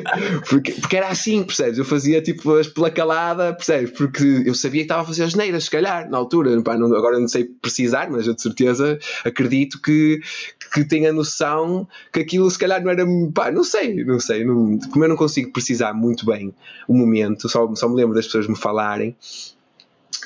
porque, 0.48 0.72
porque 0.72 0.96
era 0.96 1.08
assim, 1.08 1.42
percebes? 1.42 1.78
Eu 1.78 1.84
fazia 1.84 2.20
tipo 2.22 2.54
as 2.54 2.66
pela 2.66 2.90
calada, 2.90 3.52
percebes? 3.54 3.90
Porque 3.90 4.42
eu 4.46 4.54
sabia 4.54 4.80
que 4.80 4.84
estava 4.84 5.02
a 5.02 5.04
fazer 5.04 5.24
as 5.24 5.34
neiras, 5.34 5.64
se 5.64 5.70
calhar, 5.70 6.08
na 6.08 6.18
altura. 6.18 6.60
Pá, 6.62 6.76
não, 6.76 6.94
agora 6.94 7.18
não 7.18 7.28
sei 7.28 7.44
precisar, 7.44 8.10
mas 8.10 8.26
eu 8.26 8.34
de 8.34 8.42
certeza 8.42 8.98
acredito 9.24 9.80
que, 9.80 10.20
que 10.72 10.84
tenha 10.84 11.12
noção 11.12 11.86
que 12.12 12.20
aquilo 12.20 12.50
se 12.50 12.58
calhar 12.58 12.82
não 12.82 12.90
era. 12.90 13.04
Pá, 13.34 13.50
não 13.50 13.64
sei, 13.64 14.04
não 14.04 14.20
sei. 14.20 14.44
Não, 14.44 14.78
como 14.90 15.04
eu 15.04 15.08
não 15.08 15.16
consigo 15.16 15.52
precisar 15.52 15.92
muito 15.92 16.24
bem 16.26 16.54
o 16.88 16.94
momento, 16.94 17.48
só, 17.48 17.72
só 17.74 17.88
me 17.88 17.96
lembro 17.96 18.14
das 18.14 18.26
pessoas 18.26 18.46
me 18.46 18.56
falarem. 18.56 19.16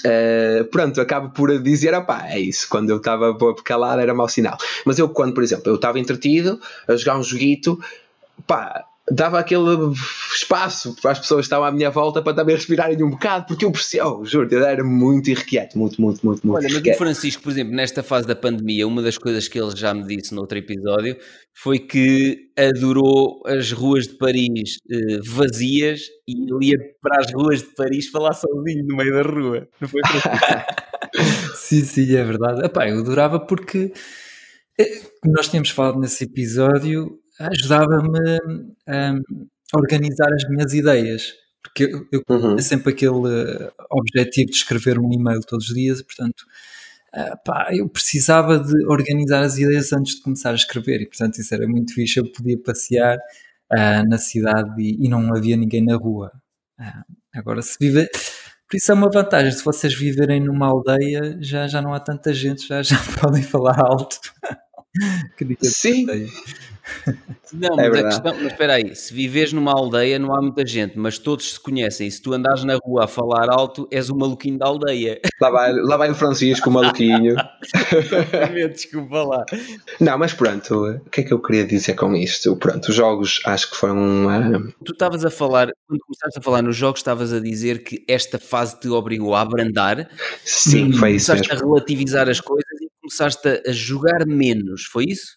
Uh, 0.04 0.64
pronto, 0.66 1.00
acabo 1.00 1.30
por 1.30 1.58
dizer, 1.62 1.94
opá, 1.94 2.26
é 2.28 2.38
isso, 2.38 2.68
quando 2.68 2.90
eu 2.90 2.98
estava 2.98 3.34
calado 3.64 4.00
era 4.00 4.12
mau 4.14 4.28
sinal. 4.28 4.58
Mas 4.84 4.98
eu, 4.98 5.08
quando, 5.08 5.32
por 5.32 5.42
exemplo, 5.42 5.70
eu 5.70 5.76
estava 5.76 5.98
entretido 5.98 6.60
a 6.86 6.94
jogar 6.96 7.18
um 7.18 7.22
joguito, 7.22 7.80
pá, 8.46 8.84
dava 9.10 9.38
aquele 9.38 9.92
espaço 10.34 10.96
para 11.00 11.12
as 11.12 11.18
pessoas 11.20 11.40
que 11.40 11.46
estavam 11.46 11.66
à 11.66 11.72
minha 11.72 11.90
volta 11.90 12.20
para 12.20 12.34
também 12.34 12.56
respirarem 12.56 13.02
um 13.04 13.10
bocado, 13.10 13.46
porque 13.46 13.64
eu 13.64 13.70
percebi, 13.70 14.02
oh, 14.02 14.24
juro, 14.24 14.48
eu 14.50 14.64
era 14.64 14.82
muito 14.82 15.30
irrequieto, 15.30 15.78
muito, 15.78 16.00
muito, 16.00 16.26
muito, 16.26 16.46
muito. 16.46 16.58
Olha, 16.58 16.68
mas 16.72 16.94
o 16.94 16.98
Francisco, 16.98 17.42
por 17.42 17.52
exemplo, 17.52 17.74
nesta 17.74 18.02
fase 18.02 18.26
da 18.26 18.34
pandemia, 18.34 18.86
uma 18.86 19.00
das 19.00 19.16
coisas 19.16 19.46
que 19.46 19.60
ele 19.60 19.74
já 19.76 19.94
me 19.94 20.04
disse 20.04 20.34
no 20.34 20.40
outro 20.40 20.58
episódio 20.58 21.16
foi 21.54 21.78
que 21.78 22.50
adorou 22.58 23.42
as 23.46 23.70
ruas 23.70 24.08
de 24.08 24.14
Paris 24.14 24.78
eh, 24.90 25.18
vazias 25.24 26.00
e 26.26 26.52
ele 26.52 26.70
ia 26.70 26.78
para 27.00 27.20
as 27.20 27.32
ruas 27.32 27.60
de 27.60 27.74
Paris 27.74 28.08
falar 28.08 28.32
sozinho 28.32 28.84
no 28.86 28.96
meio 28.96 29.12
da 29.12 29.22
rua. 29.22 29.68
Não 29.80 29.88
foi 29.88 30.00
sim, 31.54 31.82
sim, 31.82 32.14
é 32.14 32.24
verdade. 32.24 32.64
Epá, 32.64 32.88
eu 32.88 32.98
adorava 32.98 33.38
porque 33.38 33.92
eh, 34.78 35.00
nós 35.24 35.48
tínhamos 35.48 35.70
falado 35.70 35.98
nesse 35.98 36.24
episódio 36.24 37.18
ajudava-me 37.38 38.38
a, 38.86 39.14
organizar 39.74 40.32
as 40.32 40.48
minhas 40.48 40.72
ideias. 40.72 41.34
Porque 41.62 41.84
eu, 41.84 42.06
eu 42.12 42.22
uhum. 42.28 42.50
tinha 42.50 42.62
sempre 42.62 42.92
aquele 42.92 43.28
eh, 43.28 43.72
objetivo 43.90 44.50
de 44.50 44.56
escrever 44.56 44.98
um 44.98 45.12
e-mail 45.12 45.40
todos 45.40 45.68
os 45.68 45.74
dias, 45.74 46.00
portanto, 46.00 46.44
uh, 47.12 47.36
pá, 47.44 47.68
eu 47.72 47.88
precisava 47.88 48.58
de 48.58 48.86
organizar 48.86 49.42
as 49.42 49.58
ideias 49.58 49.92
antes 49.92 50.14
de 50.14 50.22
começar 50.22 50.52
a 50.52 50.54
escrever, 50.54 51.02
e 51.02 51.06
portanto 51.06 51.38
isso 51.38 51.52
era 51.52 51.66
muito 51.66 51.92
fixe. 51.92 52.20
Eu 52.20 52.30
podia 52.30 52.56
passear 52.62 53.18
uh, 53.72 54.08
na 54.08 54.16
cidade 54.16 54.80
e, 54.80 55.06
e, 55.06 55.08
não 55.08 55.34
havia 55.34 55.56
ninguém 55.56 55.84
na 55.84 55.96
rua. 55.96 56.30
Uh, 56.78 57.14
agora, 57.34 57.60
se 57.62 57.76
viver. 57.80 58.08
Por 58.68 58.76
isso 58.76 58.90
é 58.90 58.94
uma 58.94 59.10
vantagem, 59.10 59.52
se 59.52 59.64
vocês 59.64 59.94
viverem 59.94 60.40
numa 60.40 60.66
aldeia, 60.66 61.38
já, 61.40 61.68
já 61.68 61.80
não 61.80 61.94
há 61.94 62.00
tanta 62.00 62.32
gente, 62.32 62.66
já, 62.66 62.82
já 62.82 62.98
podem 63.20 63.42
falar 63.42 63.78
alto. 63.80 64.18
Sim. 65.62 66.06
Não, 67.52 67.76
mas, 67.76 67.94
é 67.94 68.00
a 68.00 68.04
questão, 68.04 68.34
mas 68.34 68.52
espera 68.52 68.74
aí, 68.74 68.94
se 68.94 69.14
vives 69.14 69.52
numa 69.52 69.72
aldeia 69.72 70.18
não 70.18 70.34
há 70.34 70.42
muita 70.42 70.66
gente, 70.66 70.98
mas 70.98 71.18
todos 71.18 71.54
se 71.54 71.60
conhecem, 71.60 72.08
e 72.08 72.10
se 72.10 72.20
tu 72.20 72.32
andares 72.32 72.64
na 72.64 72.76
rua 72.76 73.04
a 73.04 73.06
falar 73.06 73.48
alto, 73.48 73.88
és 73.90 74.10
o 74.10 74.16
maluquinho 74.16 74.58
da 74.58 74.66
aldeia. 74.66 75.20
Lá 75.40 75.50
vai, 75.50 75.72
lá 75.72 75.96
vai 75.96 76.10
o 76.10 76.14
Francisco, 76.14 76.68
o 76.68 76.72
maluquinho. 76.72 77.36
Desculpa 78.72 79.22
lá. 79.22 79.44
Não, 80.00 80.18
mas 80.18 80.32
pronto, 80.32 80.86
o 80.86 81.10
que 81.10 81.20
é 81.20 81.24
que 81.24 81.32
eu 81.32 81.40
queria 81.40 81.64
dizer 81.64 81.94
com 81.94 82.14
isto? 82.14 82.56
Pronto, 82.56 82.88
os 82.88 82.94
jogos 82.94 83.40
acho 83.44 83.70
que 83.70 83.76
foram... 83.76 84.26
Uh... 84.26 84.72
Tu 84.84 84.92
estavas 84.92 85.24
a 85.24 85.30
falar, 85.30 85.70
quando 85.86 86.00
começaste 86.00 86.38
a 86.38 86.42
falar 86.42 86.62
nos 86.62 86.76
jogos, 86.76 87.00
estavas 87.00 87.32
a 87.32 87.40
dizer 87.40 87.84
que 87.84 88.04
esta 88.08 88.38
fase 88.38 88.78
te 88.80 88.88
obrigou 88.88 89.34
a 89.34 89.42
abrandar. 89.42 90.08
Sim, 90.44 90.92
foi 90.92 91.12
isso 91.12 91.26
Começaste 91.26 91.52
a 91.52 91.56
relativizar 91.56 92.28
as 92.28 92.40
coisas 92.40 92.80
e 92.80 92.88
começaste 93.00 93.62
a 93.66 93.72
jogar 93.72 94.26
menos, 94.26 94.84
foi 94.84 95.04
isso? 95.08 95.36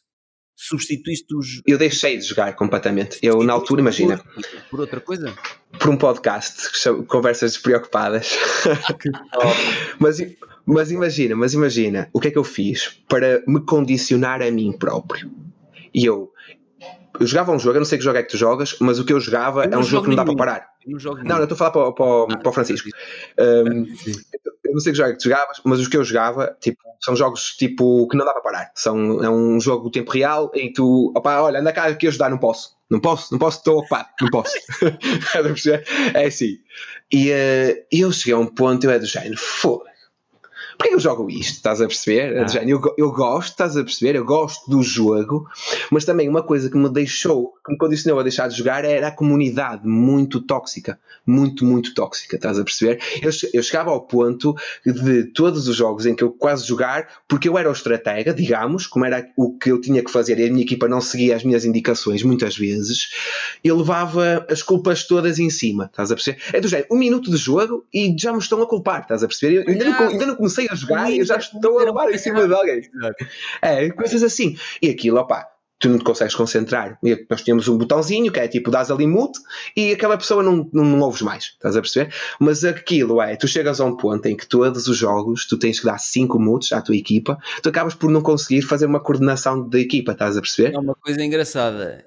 Substituíste 0.59 1.33
os. 1.33 1.61
Eu 1.65 1.77
deixei 1.77 2.17
de 2.17 2.25
jogar 2.25 2.53
completamente. 2.53 3.17
Eu, 3.23 3.41
na 3.43 3.53
altura, 3.53 3.79
imagina. 3.79 4.17
Por, 4.17 4.43
por 4.69 4.79
outra 4.81 4.99
coisa? 4.99 5.33
Por 5.79 5.89
um 5.89 5.97
podcast, 5.97 6.69
Conversas 7.07 7.53
Despreocupadas. 7.53 8.37
mas, 9.97 10.17
mas 10.65 10.91
imagina, 10.91 11.35
mas 11.35 11.53
imagina, 11.53 12.09
o 12.11 12.19
que 12.19 12.27
é 12.27 12.31
que 12.31 12.37
eu 12.37 12.43
fiz 12.43 13.01
para 13.07 13.41
me 13.47 13.61
condicionar 13.61 14.41
a 14.41 14.51
mim 14.51 14.73
próprio? 14.77 15.31
E 15.93 16.05
eu. 16.05 16.31
Eu 17.19 17.25
jogava 17.25 17.51
um 17.51 17.59
jogo, 17.59 17.75
eu 17.75 17.79
não 17.79 17.85
sei 17.85 17.97
que 17.97 18.03
jogo 18.03 18.17
é 18.17 18.23
que 18.23 18.29
tu 18.29 18.37
jogas, 18.37 18.77
mas 18.79 18.97
o 18.97 19.03
que 19.03 19.11
eu 19.11 19.19
jogava 19.19 19.65
eu 19.65 19.73
é 19.73 19.77
um 19.77 19.83
jogo 19.83 20.03
que 20.03 20.09
não 20.09 20.15
dá 20.15 20.23
para 20.23 20.35
parar. 20.35 20.69
Eu 20.85 20.97
não, 21.03 21.23
não, 21.23 21.37
eu 21.37 21.43
estou 21.43 21.55
a 21.55 21.57
falar 21.57 21.71
para, 21.71 21.91
para, 21.91 22.33
ah, 22.33 22.37
para 22.37 22.49
o 22.49 22.53
Francisco. 22.53 22.87
Um, 23.37 23.85
eu 24.69 24.73
não 24.73 24.79
sei 24.79 24.93
que 24.93 24.97
jogo 24.97 25.09
é 25.09 25.13
que 25.13 25.19
tu 25.19 25.23
jogavas, 25.29 25.61
mas 25.65 25.79
os 25.79 25.87
que 25.87 25.97
eu 25.97 26.03
jogava, 26.03 26.55
tipo, 26.61 26.79
são 27.01 27.15
jogos 27.15 27.55
tipo 27.57 28.07
que 28.07 28.15
não 28.15 28.25
dá 28.25 28.33
para 28.33 28.41
parar. 28.41 28.71
São, 28.75 29.23
é 29.23 29.29
um 29.29 29.59
jogo 29.59 29.89
tempo 29.89 30.11
real 30.11 30.51
em 30.53 30.67
que 30.67 30.73
tu, 30.73 31.11
opá, 31.15 31.41
olha, 31.41 31.59
anda 31.59 31.73
cá 31.73 31.85
aqui 31.85 32.07
ajudar, 32.07 32.29
não 32.29 32.37
posso. 32.37 32.77
Não 32.89 32.99
posso, 32.99 33.31
não 33.31 33.39
posso, 33.39 33.57
estou 33.57 33.79
ocupado, 33.79 34.09
não 34.21 34.29
posso. 34.29 34.53
é 36.13 36.25
assim. 36.25 36.57
E 37.11 37.31
uh, 37.31 37.85
eu 37.91 38.11
cheguei 38.11 38.33
a 38.33 38.37
um 38.37 38.47
ponto, 38.47 38.83
eu 38.83 38.91
é 38.91 38.99
do 38.99 39.05
género, 39.05 39.37
foda 39.37 39.88
Porquê 40.79 40.95
eu 40.95 40.99
jogo 40.99 41.29
isto? 41.29 41.55
Estás 41.55 41.81
a 41.81 41.87
perceber? 41.87 42.37
Ah. 42.37 42.63
Eu, 42.65 42.81
eu 42.97 43.11
gosto, 43.11 43.49
estás 43.49 43.75
a 43.75 43.83
perceber? 43.83 44.15
Eu 44.15 44.23
gosto 44.23 44.71
do 44.71 44.81
jogo, 44.81 45.45
mas 45.91 46.05
também 46.05 46.29
uma 46.29 46.41
coisa 46.41 46.69
que 46.69 46.77
me 46.77 46.89
deixou, 46.89 47.53
que 47.65 47.73
me 47.73 47.77
condicionou 47.77 48.17
a 48.17 48.23
deixar 48.23 48.47
de 48.47 48.57
jogar 48.57 48.85
era 48.85 49.09
a 49.09 49.11
comunidade 49.11 49.85
muito 49.85 50.39
tóxica. 50.39 50.97
Muito, 51.27 51.65
muito 51.65 51.93
tóxica, 51.93 52.37
estás 52.37 52.57
a 52.57 52.63
perceber? 52.63 53.01
Eu, 53.21 53.29
eu 53.53 53.61
chegava 53.61 53.91
ao 53.91 54.01
ponto 54.01 54.55
de 54.85 55.25
todos 55.25 55.67
os 55.67 55.75
jogos 55.75 56.05
em 56.05 56.15
que 56.15 56.23
eu 56.23 56.31
quase 56.31 56.65
jogar, 56.65 57.07
porque 57.27 57.49
eu 57.49 57.57
era 57.57 57.69
o 57.69 57.73
estratega, 57.73 58.33
digamos, 58.33 58.87
como 58.87 59.03
era 59.03 59.29
o 59.35 59.57
que 59.57 59.69
eu 59.69 59.81
tinha 59.81 60.01
que 60.01 60.09
fazer 60.09 60.39
e 60.39 60.47
a 60.47 60.49
minha 60.49 60.63
equipa 60.63 60.87
não 60.87 61.01
seguia 61.01 61.35
as 61.35 61.43
minhas 61.43 61.65
indicações 61.65 62.23
muitas 62.23 62.57
vezes, 62.57 63.09
eu 63.63 63.77
levava 63.77 64.45
as 64.49 64.63
culpas 64.63 65.03
todas 65.05 65.39
em 65.39 65.49
cima, 65.49 65.85
estás 65.85 66.09
a 66.09 66.15
perceber? 66.15 66.41
É 66.53 66.61
do 66.61 66.69
género, 66.69 66.87
um 66.89 66.97
minuto 66.97 67.29
de 67.29 67.37
jogo 67.37 67.85
e 67.93 68.15
já 68.17 68.31
me 68.31 68.39
estão 68.39 68.61
a 68.61 68.65
culpar, 68.65 69.01
estás 69.01 69.23
a 69.23 69.27
perceber? 69.27 69.57
Eu, 69.57 69.69
ainda, 69.69 69.85
não, 69.85 70.07
ainda 70.07 70.25
não 70.25 70.35
comecei 70.35 70.68
a 70.69 70.75
jogar 70.75 71.11
e 71.11 71.19
eu 71.19 71.25
já 71.25 71.37
estou 71.37 71.79
a 71.79 71.83
levar 71.83 72.11
em 72.11 72.17
cima 72.17 72.47
de 72.47 72.53
alguém. 72.53 72.81
É, 73.61 73.89
coisas 73.89 74.23
assim. 74.23 74.57
E 74.81 74.89
aquilo, 74.89 75.19
opá, 75.19 75.47
tu 75.79 75.87
não 75.87 75.97
te 75.97 76.03
consegues 76.03 76.35
concentrar. 76.35 76.99
E 77.03 77.25
nós 77.29 77.41
tínhamos 77.41 77.67
um 77.67 77.77
botãozinho 77.77 78.31
que 78.31 78.39
é 78.39 78.47
tipo, 78.47 78.69
dás 78.69 78.91
ali 78.91 79.07
mute 79.07 79.39
e 79.75 79.93
aquela 79.93 80.17
pessoa 80.17 80.43
não, 80.43 80.69
não, 80.73 80.83
não 80.83 80.99
ouves 80.99 81.21
mais. 81.21 81.45
Estás 81.45 81.75
a 81.75 81.81
perceber? 81.81 82.13
Mas 82.39 82.63
aquilo 82.63 83.21
é, 83.21 83.35
tu 83.35 83.47
chegas 83.47 83.79
a 83.79 83.85
um 83.85 83.95
ponto 83.95 84.25
em 84.25 84.35
que 84.35 84.45
todos 84.45 84.87
os 84.87 84.97
jogos 84.97 85.47
tu 85.47 85.57
tens 85.57 85.79
que 85.79 85.85
dar 85.85 85.97
5 85.97 86.37
mutes 86.37 86.73
à 86.73 86.81
tua 86.81 86.95
equipa, 86.95 87.39
tu 87.63 87.69
acabas 87.69 87.95
por 87.95 88.11
não 88.11 88.21
conseguir 88.21 88.61
fazer 88.61 88.85
uma 88.85 88.99
coordenação 88.99 89.67
da 89.67 89.79
equipa, 89.79 90.11
estás 90.11 90.37
a 90.37 90.41
perceber? 90.41 90.75
É 90.75 90.79
uma 90.79 90.95
coisa 90.95 91.23
engraçada. 91.23 92.05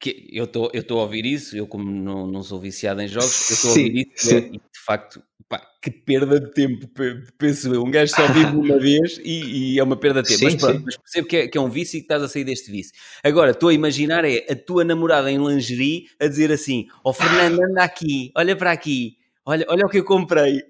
Que 0.00 0.28
eu 0.32 0.44
estou 0.44 0.98
a 0.98 1.02
ouvir 1.02 1.24
isso, 1.24 1.56
eu 1.56 1.64
como 1.64 1.88
não, 1.88 2.26
não 2.26 2.42
sou 2.42 2.58
viciado 2.58 3.00
em 3.02 3.06
jogos, 3.06 3.50
eu 3.50 3.54
estou 3.54 3.70
a 3.70 3.74
ouvir 3.74 4.10
isso 4.12 4.28
sim. 4.30 4.36
e 4.36 4.58
de 4.58 4.80
facto 4.84 5.22
Pá, 5.52 5.60
que 5.82 5.90
perda 5.90 6.40
de 6.40 6.50
tempo, 6.50 6.88
penso 7.36 7.74
eu. 7.74 7.84
Um 7.84 7.90
gajo 7.90 8.10
só 8.10 8.26
vive 8.28 8.56
uma 8.56 8.78
vez 8.80 9.20
e, 9.22 9.74
e, 9.74 9.78
é 9.78 9.84
uma 9.84 9.98
perda 9.98 10.22
de 10.22 10.30
tempo. 10.30 10.38
Sim, 10.38 10.44
mas, 10.46 10.54
pronto, 10.54 10.82
mas 10.82 10.96
percebo 10.96 11.28
que 11.28 11.36
é, 11.36 11.46
que 11.46 11.58
é, 11.58 11.60
um 11.60 11.68
vício 11.68 11.98
e 11.98 12.00
que 12.00 12.06
estás 12.06 12.22
a 12.22 12.28
sair 12.28 12.44
deste 12.44 12.70
vício. 12.70 12.94
Agora, 13.22 13.50
estou 13.50 13.68
a 13.68 13.74
imaginar 13.74 14.24
é 14.24 14.46
a 14.50 14.56
tua 14.56 14.82
namorada 14.82 15.30
em 15.30 15.36
lingerie 15.36 16.06
a 16.18 16.26
dizer 16.26 16.50
assim: 16.50 16.86
Ó 17.04 17.10
oh, 17.10 17.12
Fernando, 17.12 17.60
anda 17.62 17.84
aqui, 17.84 18.32
olha 18.34 18.56
para 18.56 18.72
aqui. 18.72 19.18
Olha, 19.44 19.66
olha 19.68 19.84
o 19.84 19.90
que 19.90 19.98
eu 19.98 20.04
comprei. 20.04 20.62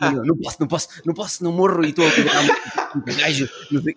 não, 0.00 0.24
não, 0.34 0.36
posso, 0.36 0.56
não 0.58 0.66
posso, 0.66 0.88
não 1.06 1.14
posso, 1.14 1.44
não 1.44 1.52
morro 1.52 1.84
e 1.84 1.90
estou 1.90 2.08
a 2.08 2.10
cuidar 2.10 2.42
um 2.96 3.02
gajo. 3.04 3.48
Não 3.70 3.82
sei. 3.82 3.96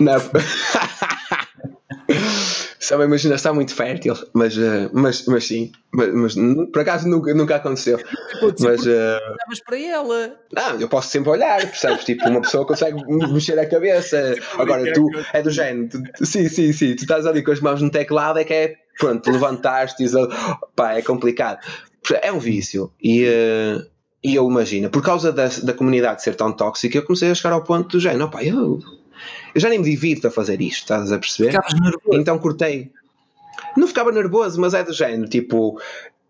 Não. 0.00 0.16
Só 2.86 2.96
me 2.96 3.04
imagina, 3.04 3.34
está 3.34 3.52
muito 3.52 3.74
fértil, 3.74 4.14
mas, 4.32 4.56
uh, 4.56 4.88
mas, 4.92 5.26
mas 5.26 5.44
sim, 5.44 5.72
mas, 5.92 6.14
mas, 6.14 6.34
por 6.72 6.82
acaso 6.82 7.08
nunca, 7.08 7.34
nunca 7.34 7.56
aconteceu. 7.56 7.98
Mas 8.60 8.86
uh, 8.86 9.64
para 9.64 9.76
ela. 9.76 10.38
Não, 10.54 10.80
eu 10.80 10.88
posso 10.88 11.08
sempre 11.08 11.30
olhar, 11.30 11.60
percebes? 11.62 12.04
Tipo, 12.04 12.28
uma 12.28 12.42
pessoa 12.42 12.64
consegue 12.64 13.04
mexer 13.32 13.58
a 13.58 13.68
cabeça. 13.68 14.36
Agora, 14.56 14.92
tu 14.92 15.10
é 15.32 15.42
do 15.42 15.50
género, 15.50 15.88
tu, 15.88 16.24
sim, 16.24 16.48
sim, 16.48 16.72
sim, 16.72 16.94
tu 16.94 17.02
estás 17.02 17.26
ali 17.26 17.42
com 17.42 17.50
as 17.50 17.60
mãos 17.60 17.82
no 17.82 17.90
teclado, 17.90 18.38
é 18.38 18.44
que 18.44 18.54
é, 18.54 18.76
pronto, 19.00 19.32
levantaste 19.32 20.04
e 20.04 20.08
pá, 20.76 20.92
é 20.92 21.02
complicado. 21.02 21.58
É 22.22 22.32
um 22.32 22.38
vício 22.38 22.92
e. 23.02 23.24
Uh, 23.24 23.84
e 24.22 24.34
eu 24.34 24.48
imagino, 24.48 24.90
por 24.90 25.02
causa 25.02 25.32
da, 25.32 25.48
da 25.62 25.72
comunidade 25.72 26.22
ser 26.22 26.34
tão 26.34 26.52
tóxica, 26.52 26.98
eu 26.98 27.04
comecei 27.04 27.30
a 27.30 27.34
chegar 27.34 27.52
ao 27.52 27.62
ponto 27.62 27.88
do 27.90 28.00
género, 28.00 28.28
pá, 28.28 28.42
eu 28.42 28.80
eu 29.56 29.60
já 29.60 29.70
nem 29.70 29.78
me 29.78 29.84
divirto 29.86 30.28
a 30.28 30.30
fazer 30.30 30.60
isto, 30.60 30.82
estás 30.82 31.10
a 31.10 31.18
perceber? 31.18 31.52
Ficavas 31.52 31.80
nervoso. 31.80 32.20
Então 32.20 32.38
cortei. 32.38 32.92
Não 33.74 33.88
ficava 33.88 34.12
nervoso, 34.12 34.60
mas 34.60 34.74
é 34.74 34.84
do 34.84 34.92
género, 34.92 35.26
tipo, 35.30 35.80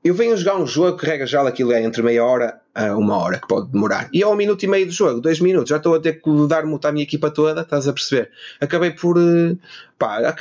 eu 0.04 0.14
venho 0.14 0.36
jogar 0.36 0.56
um 0.56 0.64
jogo 0.64 0.96
que 0.96 1.04
regra 1.04 1.26
já 1.26 1.42
aquilo 1.42 1.72
é 1.72 1.82
entre 1.82 2.00
meia 2.04 2.24
hora 2.24 2.60
a 2.72 2.96
uma 2.96 3.16
hora 3.16 3.40
que 3.40 3.48
pode 3.48 3.72
demorar. 3.72 4.08
E 4.12 4.22
é 4.22 4.26
um 4.28 4.36
minuto 4.36 4.62
e 4.62 4.68
meio 4.68 4.86
do 4.86 4.92
jogo, 4.92 5.20
dois 5.20 5.40
minutos, 5.40 5.70
já 5.70 5.78
estou 5.78 5.96
a 5.96 6.00
ter 6.00 6.22
que 6.22 6.46
dar 6.46 6.64
multa 6.64 6.88
à 6.88 6.92
minha 6.92 7.02
equipa 7.02 7.28
toda, 7.32 7.62
estás 7.62 7.88
a 7.88 7.92
perceber? 7.92 8.30
Acabei 8.60 8.92
por. 8.92 9.18
Eh, 9.18 9.56
pá, 9.98 10.34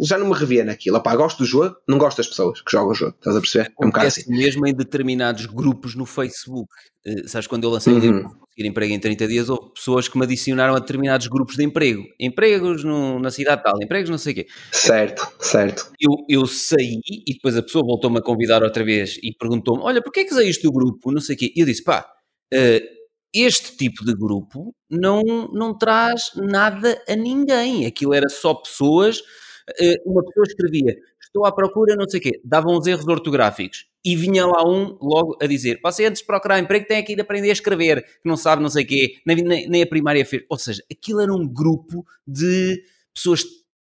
já 0.00 0.18
não 0.18 0.28
me 0.28 0.34
revia 0.34 0.64
naquilo. 0.64 1.02
Pá, 1.02 1.14
gosto 1.16 1.38
do 1.38 1.44
jogo, 1.44 1.76
não 1.88 1.98
gosto 1.98 2.18
das 2.18 2.28
pessoas 2.28 2.60
que 2.60 2.70
jogam 2.70 2.90
o 2.90 2.94
jogo, 2.94 3.14
estás 3.16 3.36
a 3.36 3.40
perceber? 3.40 3.72
É 3.80 3.84
um 3.84 3.88
bocado 3.88 4.06
assim. 4.08 4.30
mesmo 4.30 4.66
em 4.66 4.74
determinados 4.74 5.46
grupos 5.46 5.94
no 5.94 6.06
Facebook. 6.06 6.68
Uh, 7.06 7.28
sabes, 7.28 7.46
quando 7.46 7.64
eu 7.64 7.70
lancei 7.70 7.92
uhum. 7.92 7.98
o 7.98 8.02
livro 8.02 8.38
conseguir 8.58 8.68
emprego 8.68 8.92
em 8.92 9.00
30 9.00 9.28
dias, 9.28 9.48
houve 9.48 9.72
pessoas 9.72 10.08
que 10.08 10.18
me 10.18 10.24
adicionaram 10.24 10.74
a 10.74 10.78
determinados 10.78 11.26
grupos 11.28 11.56
de 11.56 11.64
emprego. 11.64 12.02
Empregos 12.18 12.84
no, 12.84 13.18
na 13.18 13.30
cidade 13.30 13.62
tal, 13.62 13.80
empregos 13.82 14.10
não 14.10 14.18
sei 14.18 14.32
o 14.32 14.36
quê. 14.36 14.46
Certo, 14.72 15.26
certo. 15.40 15.90
Eu, 16.00 16.12
eu 16.28 16.46
saí 16.46 17.00
e 17.26 17.34
depois 17.34 17.56
a 17.56 17.62
pessoa 17.62 17.84
voltou-me 17.84 18.18
a 18.18 18.22
convidar 18.22 18.62
outra 18.62 18.84
vez 18.84 19.18
e 19.22 19.32
perguntou-me: 19.32 19.82
Olha, 19.82 20.02
porquê 20.02 20.20
é 20.20 20.24
que 20.24 20.34
saíste 20.34 20.62
do 20.62 20.72
grupo? 20.72 21.12
Não 21.12 21.20
sei 21.20 21.36
o 21.36 21.38
quê. 21.38 21.52
E 21.54 21.60
eu 21.60 21.66
disse: 21.66 21.82
Pá, 21.82 22.06
uh, 22.52 22.97
este 23.34 23.76
tipo 23.76 24.04
de 24.04 24.14
grupo 24.14 24.74
não, 24.90 25.22
não 25.52 25.76
traz 25.76 26.30
nada 26.34 27.00
a 27.08 27.14
ninguém. 27.14 27.86
Aquilo 27.86 28.14
era 28.14 28.28
só 28.28 28.54
pessoas. 28.54 29.20
Uh, 29.20 30.10
uma 30.12 30.24
pessoa 30.24 30.44
escrevia: 30.46 30.96
Estou 31.22 31.44
à 31.44 31.52
procura, 31.52 31.94
não 31.94 32.08
sei 32.08 32.20
o 32.20 32.22
quê, 32.22 32.40
davam 32.44 32.76
uns 32.76 32.86
erros 32.86 33.06
ortográficos 33.06 33.86
e 34.04 34.16
vinha 34.16 34.46
lá 34.46 34.66
um 34.66 34.96
logo 35.02 35.36
a 35.42 35.46
dizer: 35.46 35.78
Você 35.82 36.06
antes 36.06 36.20
de 36.20 36.26
procurar 36.26 36.58
emprego 36.58 36.86
tem 36.86 36.98
aqui 36.98 37.14
de 37.14 37.20
aprender 37.20 37.50
a 37.50 37.52
escrever, 37.52 38.02
que 38.02 38.28
não 38.28 38.36
sabe 38.36 38.62
não 38.62 38.70
sei 38.70 38.84
o 38.84 38.86
quê, 38.86 39.14
nem, 39.26 39.36
nem, 39.36 39.68
nem 39.68 39.82
a 39.82 39.86
primária 39.86 40.24
fez. 40.24 40.44
Ou 40.48 40.58
seja, 40.58 40.82
aquilo 40.90 41.20
era 41.20 41.32
um 41.32 41.46
grupo 41.46 42.06
de 42.26 42.82
pessoas 43.14 43.44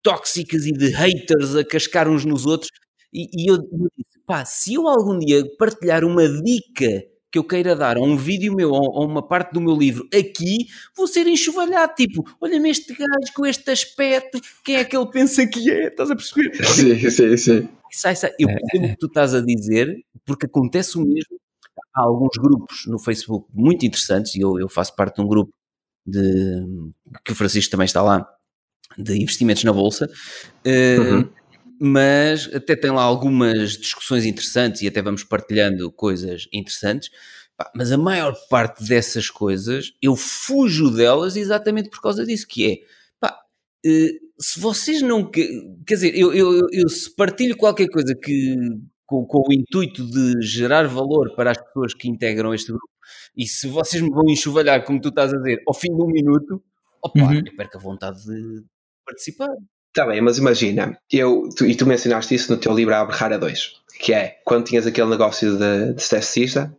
tóxicas 0.04 0.66
e 0.66 0.72
de 0.72 0.90
haters 0.90 1.56
a 1.56 1.64
cascar 1.66 2.08
uns 2.08 2.26
nos 2.26 2.46
outros. 2.46 2.70
E, 3.12 3.28
e 3.34 3.50
eu 3.50 3.58
disse: 3.58 4.20
pá, 4.26 4.46
se 4.46 4.76
eu 4.76 4.88
algum 4.88 5.18
dia 5.18 5.44
partilhar 5.58 6.04
uma 6.04 6.28
dica 6.28 7.04
que 7.34 7.40
eu 7.40 7.44
queira 7.44 7.76
dar 7.76 7.98
a 7.98 8.00
um 8.00 8.16
vídeo 8.16 8.54
meu 8.54 8.70
ou 8.70 9.02
a 9.02 9.04
uma 9.04 9.28
parte 9.28 9.54
do 9.54 9.60
meu 9.60 9.76
livro 9.76 10.08
aqui, 10.14 10.68
vou 10.96 11.08
ser 11.08 11.26
enxovalhado. 11.26 11.96
Tipo, 11.96 12.24
olha-me 12.40 12.70
este 12.70 12.94
gajo 12.94 13.34
com 13.36 13.44
este 13.44 13.72
aspecto, 13.72 14.40
quem 14.64 14.76
é 14.76 14.86
que 14.86 14.96
ele 14.96 15.10
pensa 15.10 15.48
que 15.48 15.72
é? 15.72 15.88
Estás 15.88 16.12
a 16.12 16.16
perceber? 16.16 16.54
Sim, 16.64 17.10
sim, 17.10 17.38
sim. 17.38 17.70
Sai, 17.92 18.16
sai. 18.16 18.30
Eu 18.38 18.48
percebo 18.48 18.86
o 18.86 18.90
que 18.90 18.98
tu 18.98 19.08
estás 19.08 19.34
a 19.34 19.42
dizer, 19.42 19.98
porque 20.24 20.46
acontece 20.46 20.96
o 20.96 21.02
mesmo. 21.02 21.40
Há 21.96 22.04
alguns 22.04 22.38
grupos 22.38 22.86
no 22.86 23.00
Facebook 23.00 23.48
muito 23.52 23.84
interessantes, 23.84 24.36
e 24.36 24.42
eu, 24.42 24.60
eu 24.60 24.70
faço 24.70 24.96
parte 24.96 25.16
de 25.16 25.24
um 25.24 25.28
grupo 25.28 25.52
de, 26.06 26.94
que 27.26 27.32
o 27.32 27.36
Francisco 27.36 27.72
também 27.72 27.86
está 27.86 28.04
lá, 28.04 28.30
de 28.96 29.20
investimentos 29.20 29.64
na 29.64 29.74
Bolsa. 29.74 30.08
Uh, 30.64 31.01
uhum 31.01 31.30
mas 31.86 32.50
até 32.54 32.78
tem 32.78 32.92
lá 32.92 33.04
algumas 33.04 33.72
discussões 33.72 34.24
interessantes 34.24 34.82
e 34.82 34.88
até 34.88 35.01
vamos 35.01 35.26
partilhando 35.26 35.92
coisas 35.92 36.47
interessantes. 36.54 37.10
mas 37.76 37.92
a 37.92 37.97
maior 37.97 38.34
parte 38.50 38.86
dessas 38.86 39.30
coisas 39.30 39.93
eu 40.01 40.16
fujo 40.16 40.89
delas 40.89 41.36
exatamente 41.36 41.89
por 41.89 42.01
causa 42.01 42.26
disso, 42.26 42.47
que 42.47 42.72
é 42.72 42.78
pá, 43.20 43.38
eh, 43.86 44.12
se 44.39 44.62
vocês 44.62 45.01
não 45.01 45.30
quer 45.30 45.50
dizer, 45.86 46.18
eu, 46.18 46.34
eu, 46.34 46.68
eu 46.72 46.88
se 46.88 47.14
partilho 47.14 47.58
qualquer 47.58 47.89
coisa 47.89 48.16
que 48.16 48.55
com, 49.05 49.26
com, 49.26 49.43
o 49.50 49.54
intuito 49.54 50.05
de 50.10 50.42
gerar 50.42 50.88
valor 50.88 51.36
para 51.36 51.51
as 51.51 51.58
pessoas 51.58 51.93
que 51.93 52.08
integram 52.08 52.54
este 52.54 52.72
grupo, 52.72 52.88
e 53.36 53.46
se 53.46 53.68
vocês 53.68 54.01
me 54.01 54.10
vão 54.10 54.30
enxovalhar, 54.30 54.86
como 54.86 55.01
tu 55.01 55.10
estás 55.10 55.34
a 55.34 55.38
dizer, 55.38 55.62
ao 55.68 55.74
fim 55.74 55.93
de 55.93 56.01
um 56.01 56.08
minuto, 56.08 56.64
opa, 57.01 57.20
uhum. 57.20 57.34
eu 57.46 57.55
perco 57.58 57.78
a 57.78 57.82
vontade 57.82 58.24
de 58.24 58.64
participar. 59.05 59.50
Está 59.93 60.07
bem, 60.07 60.20
mas 60.21 60.39
imagina, 60.39 60.97
eu, 61.11 61.47
tu, 61.55 61.67
e 61.67 61.75
tu 61.75 61.86
mencionaste 61.86 62.33
isso 62.33 62.51
no 62.51 62.57
teu 62.57 62.74
livro 62.74 62.95
Abre 62.95 63.15
Rara 63.15 63.37
2, 63.37 63.74
que 63.99 64.11
é 64.11 64.39
quando 64.43 64.65
tinhas 64.65 64.87
aquele 64.87 65.07
negócio 65.07 65.55
de, 65.55 65.93
de 65.93 66.01
esteticista 66.01 66.75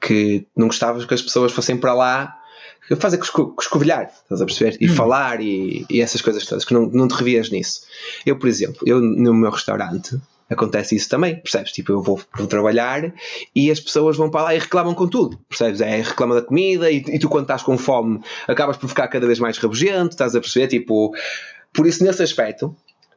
que 0.00 0.44
não 0.56 0.66
gostavas 0.66 1.04
que 1.04 1.14
as 1.14 1.22
pessoas 1.22 1.52
fossem 1.52 1.76
para 1.76 1.94
lá 1.94 2.36
fazer 2.98 3.20
escovilhar, 3.20 4.10
estás 4.24 4.42
a 4.42 4.44
perceber? 4.44 4.76
E 4.80 4.90
hum. 4.90 4.94
falar 4.96 5.40
e, 5.40 5.86
e, 5.88 6.00
essas 6.00 6.20
coisas 6.20 6.44
todas, 6.44 6.64
que 6.64 6.74
não, 6.74 6.86
não 6.86 7.06
te 7.06 7.14
revias 7.14 7.50
nisso. 7.50 7.82
Eu, 8.26 8.36
por 8.36 8.48
exemplo, 8.48 8.80
eu 8.84 9.00
no 9.00 9.32
meu 9.32 9.52
restaurante 9.52 10.20
acontece 10.48 10.96
isso 10.96 11.08
também, 11.08 11.36
percebes? 11.36 11.70
Tipo, 11.70 11.92
eu 11.92 12.02
vou, 12.02 12.20
vou, 12.36 12.48
trabalhar 12.48 13.14
e 13.54 13.70
as 13.70 13.78
pessoas 13.78 14.16
vão 14.16 14.28
para 14.28 14.42
lá 14.42 14.54
e 14.56 14.58
reclamam 14.58 14.92
com 14.92 15.06
tudo, 15.06 15.38
percebes? 15.48 15.80
É 15.80 16.02
reclama 16.02 16.34
da 16.34 16.42
comida 16.42 16.90
e, 16.90 16.96
e, 16.96 17.18
tu, 17.20 17.28
quando 17.28 17.44
estás 17.44 17.62
com 17.62 17.78
fome, 17.78 18.20
acabas 18.48 18.76
por 18.76 18.88
ficar 18.88 19.06
cada 19.06 19.24
vez 19.24 19.38
mais 19.38 19.56
rabugento, 19.56 20.10
estás 20.10 20.34
a 20.34 20.40
perceber? 20.40 20.66
Tipo, 20.66 21.14
por 21.72 21.86
isso, 21.86 22.04
nesse 22.04 22.22
aspecto, 22.22 22.74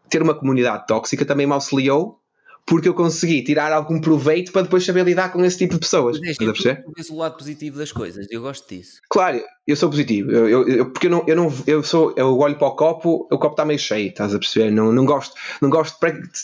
ter 0.10 0.22
uma 0.22 0.34
comunidade 0.34 0.86
tóxica 0.88 1.26
também 1.26 1.48
me 1.48 1.54
auxiliou 1.54 2.20
porque 2.66 2.88
eu 2.88 2.94
consegui 2.94 3.44
tirar 3.44 3.72
algum 3.72 4.00
proveito 4.00 4.52
para 4.52 4.62
depois 4.62 4.86
saber 4.86 5.04
lidar 5.04 5.32
com 5.32 5.44
esse 5.44 5.58
tipo 5.58 5.74
de 5.74 5.82
pessoas. 5.82 6.20
Mas 6.20 6.38
é, 6.66 6.76
tu 6.76 6.94
vês 6.96 7.10
o 7.10 7.18
lado 7.18 7.38
positivo 7.38 7.78
das 7.78 7.92
coisas, 7.92 8.26
eu 8.30 8.42
gosto 8.42 8.68
disso. 8.68 9.02
Claro, 9.10 9.42
eu 9.68 9.76
sou 9.76 9.90
positivo, 9.90 10.32
eu, 10.32 10.48
eu, 10.48 10.68
eu, 10.68 10.92
porque 10.92 11.08
eu 11.08 11.12
não, 11.12 11.24
eu 11.28 11.36
não 11.36 11.54
eu 11.68 11.84
sou, 11.84 12.14
eu 12.16 12.38
olho 12.38 12.58
para 12.58 12.68
o 12.68 12.76
copo, 12.76 13.28
o 13.30 13.38
copo 13.38 13.52
está 13.54 13.66
meio 13.66 13.80
cheio, 13.80 14.10
estás 14.10 14.34
a 14.34 14.40
perceber? 14.40 14.72
Não, 14.72 14.92
não 14.92 15.06
gosto, 15.06 15.36
não 15.62 15.70
gosto, 15.70 15.98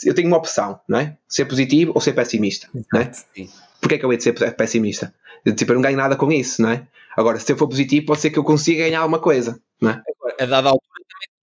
eu 0.04 0.14
tenho 0.14 0.28
uma 0.28 0.38
opção, 0.38 0.80
não 0.88 1.00
é? 1.00 1.18
Ser 1.28 1.46
positivo 1.46 1.94
ou 1.96 2.02
ser 2.02 2.14
pessimista, 2.14 2.68
não 2.92 3.02
é? 3.02 3.12
Sim. 3.14 3.50
Porquê 3.80 3.96
é 3.96 3.98
que 3.98 4.06
eu 4.06 4.12
hei 4.12 4.18
de 4.18 4.24
ser 4.24 4.34
pessimista? 4.56 5.14
Tipo, 5.56 5.72
eu 5.72 5.76
não 5.76 5.82
ganho 5.82 5.98
nada 5.98 6.18
com 6.18 6.30
isso, 6.32 6.62
não 6.62 6.70
é? 6.70 6.86
Agora, 7.16 7.40
se 7.40 7.52
eu 7.52 7.58
for 7.58 7.68
positivo, 7.68 8.08
pode 8.08 8.20
ser 8.20 8.30
que 8.30 8.38
eu 8.38 8.44
consiga 8.44 8.84
ganhar 8.84 9.00
alguma 9.00 9.20
coisa, 9.20 9.60
não 9.82 9.92
é? 9.92 10.04
Agora, 10.18 10.36
a 10.38 10.46
dada 10.46 10.70
altura 10.70 10.99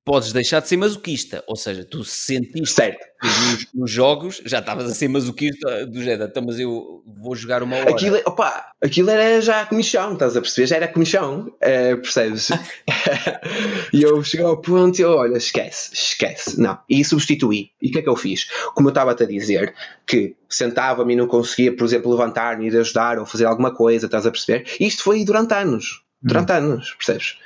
podes 0.06 0.32
deixar 0.32 0.60
de 0.60 0.68
ser 0.68 0.76
masoquista, 0.76 1.42
ou 1.48 1.56
seja, 1.56 1.84
tu 1.84 2.04
sentiste 2.04 2.76
certo. 2.76 3.04
Nos, 3.20 3.66
nos, 3.74 3.90
jogos, 3.90 4.40
já 4.44 4.60
estavas 4.60 4.88
a 4.88 4.94
ser 4.94 5.08
masoquista 5.08 5.84
do 5.84 6.00
género, 6.00 6.30
então, 6.30 6.44
mas 6.46 6.60
eu 6.60 7.02
vou 7.04 7.34
jogar 7.34 7.60
uma 7.60 7.74
hora. 7.76 7.90
Aquilo, 7.90 8.16
opa, 8.24 8.70
aquilo 8.80 9.10
era 9.10 9.40
já 9.40 9.62
a 9.62 9.66
comissão, 9.66 10.12
estás 10.12 10.36
a 10.36 10.40
perceber? 10.40 10.66
Já 10.68 10.76
era 10.76 10.84
a 10.84 10.92
comissão, 10.92 11.52
é, 11.60 11.96
percebes? 11.96 12.50
e 13.92 14.00
eu 14.00 14.22
cheguei 14.22 14.46
ao 14.46 14.60
ponto 14.60 14.96
e 14.96 15.02
eu, 15.02 15.10
olha, 15.10 15.38
esquece, 15.38 15.92
esquece, 15.92 16.60
não. 16.60 16.78
E 16.88 17.04
substituí. 17.04 17.70
E 17.82 17.88
o 17.88 17.92
que 17.92 17.98
é 17.98 18.02
que 18.02 18.08
eu 18.08 18.16
fiz? 18.16 18.48
Como 18.76 18.86
eu 18.86 18.90
estava-te 18.90 19.24
a 19.24 19.26
dizer, 19.26 19.74
que 20.06 20.36
sentava-me 20.48 21.14
e 21.14 21.16
não 21.16 21.26
conseguia, 21.26 21.74
por 21.74 21.84
exemplo, 21.84 22.12
levantar-me, 22.12 22.68
ir 22.68 22.78
ajudar 22.78 23.18
ou 23.18 23.26
fazer 23.26 23.46
alguma 23.46 23.74
coisa, 23.74 24.06
estás 24.06 24.24
a 24.24 24.30
perceber? 24.30 24.68
Isto 24.78 25.02
foi 25.02 25.24
durante 25.24 25.52
anos, 25.52 26.04
durante 26.22 26.52
hum. 26.52 26.56
anos, 26.56 26.94
percebes? 26.94 27.38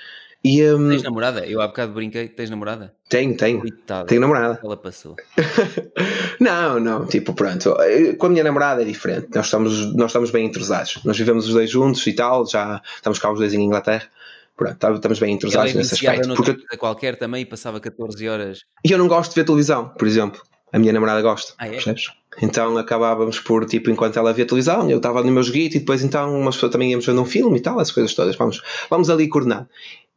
E, 0.43 0.65
um... 0.73 0.89
Tens 0.89 1.03
namorada? 1.03 1.47
Eu 1.47 1.61
há 1.61 1.67
bocado 1.67 1.93
brinquei, 1.93 2.29
tens 2.29 2.49
namorada? 2.49 2.95
Tenho, 3.09 3.37
tenho. 3.37 3.61
Coitada. 3.61 4.07
Tenho 4.07 4.21
namorada. 4.21 4.59
Ela 4.65 4.77
passou. 4.77 5.17
não, 6.41 6.81
não, 6.81 7.07
tipo, 7.07 7.35
pronto. 7.35 7.77
Com 8.17 8.27
a 8.27 8.31
minha 8.31 8.45
namorada 8.45 8.81
é 8.81 8.85
diferente. 8.85 9.29
Nós 9.35 9.47
estamos, 9.47 9.95
nós 9.95 10.11
estamos 10.11 10.31
bem 10.31 10.47
entrosados. 10.47 10.99
Nós 11.05 11.19
vivemos 11.19 11.47
os 11.47 11.53
dois 11.53 11.69
juntos 11.69 12.07
e 12.07 12.15
tal, 12.15 12.47
já 12.47 12.81
estamos 12.97 13.19
cá 13.19 13.31
os 13.31 13.39
dois 13.39 13.53
em 13.53 13.61
Inglaterra. 13.61 14.09
Pronto, 14.57 14.77
tá, 14.77 14.91
estamos 14.93 15.19
bem 15.19 15.35
entrosados 15.35 15.75
nesse 15.75 15.95
aspecto. 15.95 16.35
Porque 16.35 16.77
qualquer 16.77 17.17
também 17.17 17.45
passava 17.45 17.81
14 17.81 18.29
horas. 18.29 18.65
E 18.85 18.93
eu 18.93 18.99
não 18.99 19.09
gosto 19.09 19.31
de 19.31 19.41
ver 19.41 19.45
televisão, 19.45 19.89
por 19.89 20.07
exemplo. 20.07 20.41
A 20.73 20.79
minha 20.79 20.93
namorada 20.93 21.21
gosta, 21.21 21.53
ah, 21.59 21.67
é? 21.67 21.71
percebes? 21.71 22.13
Então 22.41 22.79
acabávamos 22.79 23.41
por, 23.41 23.65
tipo, 23.67 23.91
enquanto 23.91 24.19
ela 24.19 24.33
via 24.33 24.47
televisão, 24.47 24.89
eu 24.89 24.99
estava 24.99 25.23
no 25.23 25.33
meu 25.33 25.43
joguito 25.43 25.77
e 25.77 25.81
depois 25.81 26.05
então 26.05 26.39
uma 26.39 26.53
pessoa 26.53 26.71
também 26.71 26.91
íamos 26.91 27.05
vendo 27.05 27.21
um 27.21 27.25
filme 27.25 27.59
e 27.59 27.61
tal, 27.61 27.81
essas 27.81 27.93
coisas 27.93 28.15
todas. 28.15 28.37
Vamos, 28.37 28.63
vamos 28.89 29.11
ali 29.11 29.29
coordenar. 29.29 29.67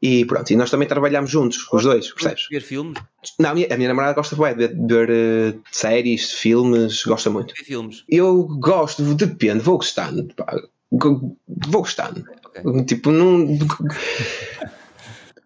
E 0.05 0.25
pronto, 0.25 0.51
e 0.51 0.57
nós 0.57 0.69
também 0.69 0.85
trabalhamos 0.85 1.31
juntos, 1.31 1.65
os 1.71 1.83
dois, 1.83 2.11
percebes? 2.11 2.47
Ver 2.51 2.59
filmes? 2.59 3.01
Não, 3.39 3.51
a 3.51 3.53
minha, 3.53 3.73
a 3.73 3.77
minha 3.77 3.87
namorada 3.87 4.13
gosta 4.13 4.35
de 4.35 4.53
ver, 4.53 4.75
ver 4.75 5.09
uh, 5.09 5.61
séries, 5.71 6.33
filmes, 6.33 7.03
gosta 7.05 7.29
muito. 7.29 7.53
Ver 7.55 7.63
filmes? 7.63 8.03
Eu 8.09 8.43
gosto, 8.59 9.01
depende, 9.15 9.63
vou 9.63 9.77
gostando. 9.77 10.27
Pá, 10.35 10.57
vou 10.91 11.81
gostando. 11.81 12.25
Okay. 12.47 12.83
Tipo, 12.83 13.11
não. 13.11 13.47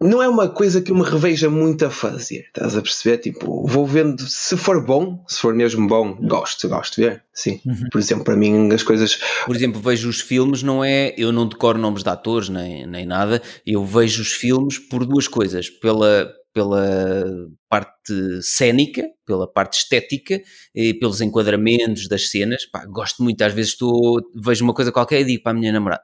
não 0.00 0.22
é 0.22 0.28
uma 0.28 0.48
coisa 0.48 0.80
que 0.80 0.92
eu 0.92 0.96
me 0.96 1.02
reveja 1.02 1.50
muito 1.50 1.84
a 1.84 1.90
fazer, 1.90 2.46
estás 2.46 2.76
a 2.76 2.82
perceber? 2.82 3.18
Tipo, 3.18 3.66
vou 3.66 3.86
vendo, 3.86 4.22
se 4.28 4.56
for 4.56 4.84
bom, 4.84 5.24
se 5.26 5.40
for 5.40 5.54
mesmo 5.54 5.86
bom, 5.88 6.14
gosto, 6.14 6.68
gosto 6.68 6.96
de 6.96 7.08
ver, 7.08 7.24
sim. 7.32 7.60
Uhum. 7.66 7.88
Por 7.90 7.98
exemplo, 7.98 8.24
para 8.24 8.36
mim 8.36 8.72
as 8.72 8.82
coisas... 8.82 9.18
Por 9.44 9.56
exemplo, 9.56 9.80
vejo 9.80 10.08
os 10.08 10.20
filmes, 10.20 10.62
não 10.62 10.84
é, 10.84 11.14
eu 11.16 11.32
não 11.32 11.48
decoro 11.48 11.78
nomes 11.78 12.02
de 12.02 12.10
atores 12.10 12.48
nem, 12.48 12.86
nem 12.86 13.06
nada, 13.06 13.42
eu 13.66 13.84
vejo 13.84 14.22
os 14.22 14.32
filmes 14.32 14.78
por 14.78 15.04
duas 15.04 15.26
coisas, 15.26 15.68
pela, 15.68 16.30
pela 16.52 17.24
parte 17.68 18.42
cénica, 18.42 19.04
pela 19.26 19.50
parte 19.50 19.78
estética, 19.78 20.40
e 20.74 20.94
pelos 20.94 21.20
enquadramentos 21.20 22.08
das 22.08 22.30
cenas, 22.30 22.64
pá, 22.66 22.86
gosto 22.86 23.22
muito, 23.22 23.42
às 23.42 23.52
vezes 23.52 23.72
estou, 23.72 24.20
vejo 24.34 24.64
uma 24.64 24.74
coisa 24.74 24.92
qualquer 24.92 25.20
e 25.20 25.24
digo 25.24 25.42
para 25.42 25.52
a 25.52 25.54
minha 25.54 25.72
namorada, 25.72 26.02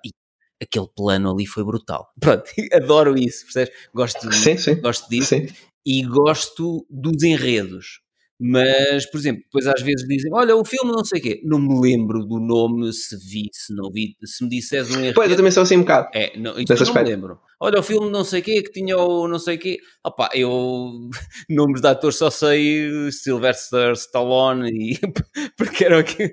aquele 0.63 0.89
plano 0.95 1.31
ali 1.31 1.47
foi 1.47 1.65
brutal. 1.65 2.09
Pronto, 2.21 2.45
adoro 2.73 3.17
isso, 3.19 3.45
percebes? 3.45 3.75
Gosto, 3.95 4.33
sim, 4.33 4.57
sim. 4.57 4.75
gosto 4.77 5.09
disso 5.09 5.29
sim. 5.29 5.47
e 5.87 6.03
gosto 6.03 6.87
dos 6.91 7.23
enredos. 7.23 8.05
Mas, 8.41 9.09
por 9.11 9.19
exemplo, 9.19 9.43
depois 9.45 9.67
às 9.67 9.81
vezes 9.81 10.07
dizem: 10.09 10.31
Olha, 10.35 10.57
o 10.57 10.65
filme 10.65 10.91
não 10.91 11.05
sei 11.05 11.21
o 11.21 11.23
quê, 11.23 11.41
não 11.45 11.59
me 11.59 11.81
lembro 11.81 12.27
do 12.27 12.41
nome, 12.41 12.93
se 12.93 13.17
vi, 13.17 13.49
se 13.53 13.73
não 13.73 13.91
vi, 13.93 14.17
se 14.25 14.43
me 14.43 14.51
disseres 14.51 14.91
um 14.91 14.99
enredo. 14.99 15.15
Pois, 15.15 15.31
eu 15.31 15.37
também 15.37 15.53
sou 15.53 15.63
assim 15.63 15.77
um 15.77 15.81
bocado. 15.81 16.09
É, 16.13 16.37
não, 16.37 16.59
isso 16.59 16.85
não 16.85 16.95
me 16.95 17.03
lembro. 17.05 17.39
Olha, 17.65 17.81
o 17.81 17.83
filme 17.83 18.11
não 18.11 18.25
sei 18.25 18.43
o 18.43 18.43
quê, 18.43 18.63
que 18.63 18.73
tinha 18.73 18.99
o 18.99 19.27
não 19.27 19.39
sei 19.39 19.57
o 19.57 19.59
quê. 19.59 19.79
Opa, 20.05 20.29
eu, 20.35 21.09
nomes 21.49 21.81
de 21.81 21.89
atores 21.89 22.19
só 22.19 22.29
sei 22.29 23.11
Sylvester 23.11 23.93
Stallone 23.93 24.71
e 24.71 25.01
porque 25.57 25.87
era 25.87 25.99
o 25.99 26.05
que. 26.05 26.25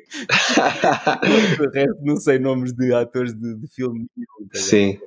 o 1.61 1.69
resto 1.73 2.01
não 2.01 2.17
sei 2.17 2.37
nomes 2.37 2.73
de 2.73 2.93
atores 2.93 3.33
de, 3.33 3.55
de 3.55 3.67
filme. 3.73 4.07
Tá 4.51 4.59
Sim, 4.59 4.99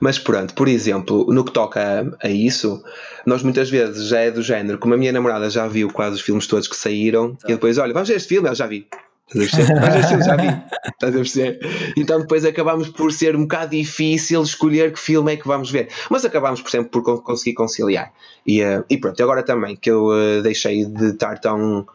mas 0.00 0.18
pronto, 0.18 0.54
por 0.54 0.66
exemplo, 0.66 1.24
no 1.32 1.44
que 1.44 1.52
toca 1.52 1.80
a, 1.80 2.26
a 2.26 2.28
isso, 2.28 2.82
nós 3.24 3.44
muitas 3.44 3.70
vezes 3.70 4.08
já 4.08 4.18
é 4.18 4.30
do 4.32 4.42
género, 4.42 4.76
como 4.76 4.94
a 4.94 4.96
minha 4.96 5.12
namorada 5.12 5.48
já 5.48 5.68
viu 5.68 5.88
quase 5.88 6.16
os 6.16 6.20
filmes 6.20 6.48
todos 6.48 6.66
que 6.66 6.74
saíram, 6.74 7.36
tá. 7.36 7.46
e 7.48 7.52
depois, 7.52 7.78
olha, 7.78 7.92
vamos 7.92 8.08
ver 8.08 8.16
este 8.16 8.28
filme, 8.30 8.48
ela 8.48 8.56
já 8.56 8.66
vi. 8.66 8.88
Mas 9.34 9.50
já 10.24 10.36
vi. 10.36 10.48
Estás 10.92 11.14
a 11.14 11.18
perceber? 11.18 11.60
Então 11.96 12.20
depois 12.20 12.44
acabamos 12.44 12.88
por 12.88 13.12
ser 13.12 13.36
um 13.36 13.42
bocado 13.42 13.70
difícil 13.70 14.42
escolher 14.42 14.92
que 14.92 14.98
filme 14.98 15.32
é 15.32 15.36
que 15.36 15.46
vamos 15.46 15.70
ver. 15.70 15.88
Mas 16.10 16.24
acabamos, 16.24 16.60
por 16.60 16.68
exemplo, 16.68 17.02
por 17.02 17.22
conseguir 17.22 17.54
conciliar. 17.54 18.12
E, 18.46 18.62
uh, 18.62 18.84
e 18.88 18.98
pronto, 18.98 19.22
agora 19.22 19.42
também 19.42 19.76
que 19.76 19.90
eu 19.90 20.06
uh, 20.06 20.42
deixei 20.42 20.84
de 20.84 21.10
estar 21.10 21.38
tão, 21.38 21.86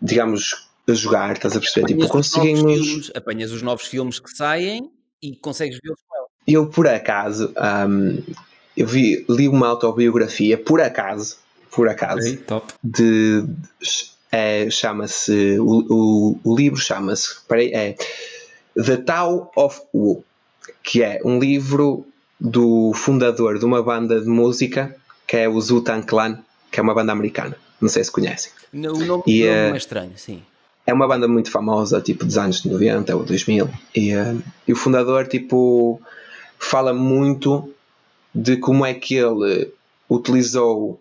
digamos, 0.00 0.68
a 0.88 0.94
jogar, 0.94 1.32
estás 1.32 1.56
a 1.56 1.60
perceber? 1.60 1.86
Apanhas 1.86 2.02
tipo, 2.02 2.12
conseguimos. 2.12 2.86
Filmes, 2.86 3.12
apanhas 3.14 3.52
os 3.52 3.62
novos 3.62 3.86
filmes 3.86 4.18
que 4.18 4.30
saem 4.30 4.90
e 5.22 5.36
consegues 5.36 5.78
vê-los 5.82 6.00
com 6.08 6.16
ela. 6.16 6.26
Eu, 6.46 6.66
por 6.68 6.86
acaso, 6.86 7.52
um, 7.88 8.22
eu 8.76 8.86
vi, 8.86 9.24
li 9.28 9.48
uma 9.48 9.68
autobiografia, 9.68 10.56
por 10.56 10.80
acaso, 10.80 11.36
por 11.70 11.88
acaso, 11.88 12.34
okay, 12.34 12.62
de, 12.82 13.44
é, 14.30 14.68
chama-se, 14.70 15.58
o, 15.58 15.84
o, 15.88 16.40
o, 16.44 16.56
livro 16.56 16.78
chama-se 16.78 17.36
é 17.72 17.96
The 18.74 18.96
Tao 18.98 19.50
of 19.56 19.80
Wu, 19.94 20.24
que 20.82 21.02
é 21.02 21.20
um 21.24 21.38
livro 21.38 22.06
do 22.38 22.92
fundador 22.94 23.58
de 23.58 23.64
uma 23.64 23.82
banda 23.82 24.20
de 24.20 24.28
música 24.28 24.94
que 25.26 25.36
é 25.36 25.48
o 25.48 25.60
Zutan 25.60 26.02
Clan, 26.02 26.38
que 26.70 26.80
é 26.80 26.82
uma 26.82 26.94
banda 26.94 27.12
americana. 27.12 27.56
Não 27.80 27.88
sei 27.88 28.02
se 28.02 28.10
conhecem. 28.10 28.50
O 28.72 28.78
nome, 28.78 28.98
e, 28.98 29.04
o 29.04 29.06
nome 29.06 29.22
é, 29.26 29.70
é 29.70 29.76
estranho, 29.76 30.12
sim. 30.16 30.42
É 30.86 30.92
uma 30.92 31.06
banda 31.06 31.28
muito 31.28 31.50
famosa, 31.50 32.00
tipo 32.00 32.24
dos 32.24 32.38
anos 32.38 32.64
90 32.64 33.14
ou 33.14 33.24
2000. 33.24 33.68
E, 33.94 34.16
uh, 34.16 34.42
e 34.66 34.72
o 34.72 34.76
fundador, 34.76 35.26
tipo, 35.26 36.00
fala 36.58 36.94
muito 36.94 37.70
de 38.34 38.56
como 38.56 38.86
é 38.86 38.94
que 38.94 39.16
ele 39.16 39.70
utilizou 40.08 40.98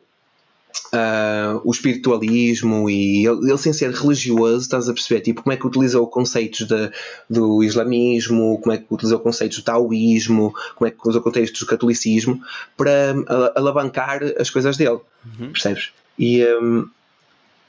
uh, 0.94 1.61
o 1.64 1.72
espiritualismo 1.72 2.89
e 2.89 3.26
ele, 3.26 3.49
ele, 3.49 3.57
sem 3.57 3.73
ser 3.73 3.91
religioso, 3.91 4.61
estás 4.61 4.89
a 4.89 4.94
perceber? 4.94 5.22
Tipo, 5.22 5.44
como 5.44 5.53
é 5.53 5.57
que 5.57 5.68
utilizou 5.68 6.07
conceitos 6.07 6.68
de, 6.68 6.91
do 7.30 7.64
islamismo, 7.64 8.60
como 8.61 8.73
é 8.73 8.77
que 8.77 8.85
utilizou 8.89 9.19
conceitos 9.19 9.57
do 9.57 9.64
taoísmo, 9.64 10.53
como 10.76 10.88
é 10.88 10.91
que 10.91 11.07
usou 11.07 11.22
conceitos 11.22 11.60
do 11.60 11.65
catolicismo 11.65 12.41
para 12.76 13.15
alavancar 13.56 14.22
as 14.39 14.49
coisas 14.49 14.77
dele, 14.77 14.99
uhum. 15.39 15.52
percebes? 15.52 15.91
E 16.18 16.44
um, 16.45 16.88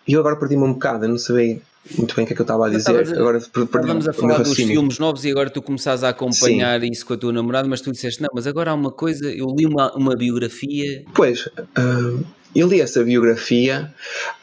eu 0.07 0.21
agora 0.21 0.37
perdi-me 0.37 0.65
um 0.65 0.73
bocado, 0.73 1.05
eu 1.05 1.09
não 1.11 1.19
sabia 1.19 1.61
muito 1.97 2.15
bem 2.15 2.25
o 2.25 2.27
que 2.27 2.33
é 2.33 2.37
que 2.37 2.43
eu 2.43 2.45
estava 2.45 2.67
a 2.67 2.71
dizer. 2.71 3.03
Estava, 3.03 3.21
agora, 3.21 3.39
estávamos 3.39 4.09
a 4.09 4.13
falar 4.13 4.43
dos 4.43 4.55
filmes 4.55 4.99
novos 4.99 5.25
e 5.25 5.31
agora 5.31 5.49
tu 5.49 5.63
começas 5.63 6.05
a 6.05 6.11
acompanhar 6.11 6.81
Sim. 6.81 6.91
isso 6.91 7.07
com 7.07 7.15
a 7.15 7.17
tua 7.17 7.33
namorada, 7.33 7.69
mas 7.69 7.81
tu 7.81 7.91
disseste, 7.93 8.21
não, 8.21 8.29
mas 8.35 8.47
agora 8.47 8.73
há 8.73 8.75
uma 8.75 8.91
coisa, 8.91 9.31
eu 9.31 9.47
li 9.57 9.65
uma, 9.65 9.95
uma 9.95 10.17
biografia. 10.17 11.05
Pois, 11.15 11.47
uh, 11.47 12.25
eu 12.55 12.69
li 12.69 12.81
essa 12.81 13.03
biografia. 13.03 13.93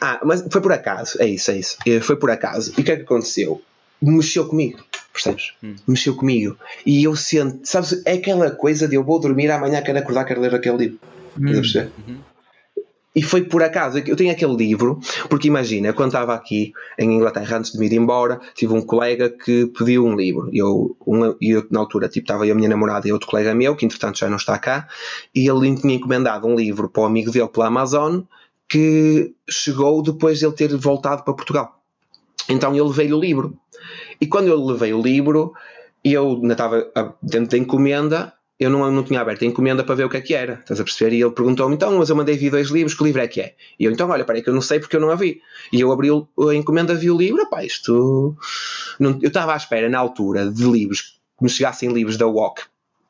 Ah, 0.00 0.20
mas 0.24 0.44
foi 0.50 0.60
por 0.60 0.72
acaso, 0.72 1.20
é 1.20 1.26
isso, 1.26 1.50
é 1.50 1.58
isso. 1.58 1.76
Eh, 1.86 2.00
foi 2.00 2.16
por 2.16 2.30
acaso. 2.30 2.72
E 2.76 2.80
o 2.80 2.84
que 2.84 2.92
é 2.92 2.96
que 2.96 3.02
aconteceu? 3.02 3.62
Mexeu 4.00 4.46
comigo, 4.46 4.78
percebes? 5.12 5.52
Hum. 5.62 5.74
Mexeu 5.86 6.14
comigo. 6.14 6.56
E 6.84 7.04
eu 7.04 7.16
sinto, 7.16 7.60
sabes, 7.64 8.02
é 8.04 8.12
aquela 8.12 8.50
coisa 8.50 8.86
de 8.86 8.94
eu 8.94 9.02
vou 9.02 9.18
dormir 9.18 9.50
amanhã, 9.50 9.82
quero 9.82 9.98
acordar, 9.98 10.24
quero 10.24 10.40
ler 10.40 10.54
aquele 10.54 10.76
livro. 10.76 10.98
Hum. 11.38 11.48
Uhum. 11.48 12.18
E 13.16 13.22
foi 13.22 13.44
por 13.44 13.62
acaso, 13.62 13.96
eu 13.96 14.14
tenho 14.14 14.30
aquele 14.30 14.54
livro, 14.54 15.00
porque 15.30 15.48
imagina, 15.48 15.90
quando 15.94 16.08
estava 16.08 16.34
aqui 16.34 16.74
em 16.98 17.14
Inglaterra, 17.14 17.56
antes 17.56 17.72
de 17.72 17.78
me 17.78 17.86
ir 17.86 17.94
embora, 17.94 18.38
tive 18.54 18.74
um 18.74 18.82
colega 18.82 19.30
que 19.30 19.64
pediu 19.68 20.04
um 20.04 20.14
livro. 20.14 20.50
E 20.52 20.58
eu, 20.58 20.94
eu, 21.40 21.66
na 21.70 21.80
altura, 21.80 22.10
tipo, 22.10 22.24
estava 22.24 22.46
eu, 22.46 22.52
a 22.52 22.54
minha 22.54 22.68
namorada 22.68 23.08
e 23.08 23.12
outro 23.12 23.26
colega 23.26 23.54
meu, 23.54 23.74
que 23.74 23.86
entretanto 23.86 24.18
já 24.18 24.28
não 24.28 24.36
está 24.36 24.58
cá, 24.58 24.86
e 25.34 25.48
ele 25.48 25.74
tinha 25.76 25.94
encomendado 25.94 26.46
um 26.46 26.54
livro 26.54 26.90
para 26.90 27.04
o 27.04 27.06
amigo 27.06 27.30
dele 27.30 27.48
pela 27.48 27.68
Amazon, 27.68 28.20
que 28.68 29.32
chegou 29.48 30.02
depois 30.02 30.38
de 30.38 30.44
ele 30.44 30.54
ter 30.54 30.76
voltado 30.76 31.22
para 31.24 31.32
Portugal. 31.32 31.80
Então 32.50 32.76
eu 32.76 32.86
levei 32.86 33.10
o 33.14 33.18
livro. 33.18 33.56
E 34.20 34.26
quando 34.26 34.48
eu 34.48 34.62
levei 34.62 34.92
o 34.92 35.00
livro, 35.00 35.54
eu 36.04 36.38
estava 36.44 36.86
dentro 37.22 37.52
da 37.52 37.56
encomenda 37.56 38.35
eu 38.58 38.70
não, 38.70 38.90
não 38.90 39.02
tinha 39.02 39.20
aberto 39.20 39.42
a 39.42 39.46
encomenda 39.46 39.84
para 39.84 39.94
ver 39.94 40.04
o 40.04 40.08
que 40.08 40.16
é 40.16 40.20
que 40.20 40.34
era, 40.34 40.54
estás 40.54 40.80
a 40.80 40.84
perceber? 40.84 41.14
E 41.14 41.20
ele 41.20 41.30
perguntou-me, 41.30 41.74
então, 41.74 41.98
mas 41.98 42.08
eu 42.08 42.16
mandei 42.16 42.36
vir 42.36 42.50
dois 42.50 42.68
livros, 42.68 42.94
que 42.94 43.04
livro 43.04 43.20
é 43.20 43.28
que 43.28 43.40
é? 43.40 43.54
E 43.78 43.84
eu, 43.84 43.92
então, 43.92 44.08
olha, 44.08 44.24
peraí 44.24 44.42
que 44.42 44.48
eu 44.48 44.54
não 44.54 44.62
sei 44.62 44.80
porque 44.80 44.96
eu 44.96 45.00
não 45.00 45.10
a 45.10 45.14
vi. 45.14 45.40
E 45.72 45.80
eu 45.80 45.92
abri 45.92 46.08
a 46.10 46.54
encomenda, 46.54 46.94
vi 46.94 47.10
o 47.10 47.16
livro, 47.16 47.42
rapaz, 47.42 47.66
isto... 47.66 48.36
Não, 48.98 49.18
eu 49.20 49.28
estava 49.28 49.52
à 49.52 49.56
espera, 49.56 49.90
na 49.90 49.98
altura, 49.98 50.50
de 50.50 50.64
livros, 50.64 51.18
que 51.38 51.44
me 51.44 51.50
chegassem 51.50 51.92
livros 51.92 52.16
da 52.16 52.26
Walk, 52.26 52.62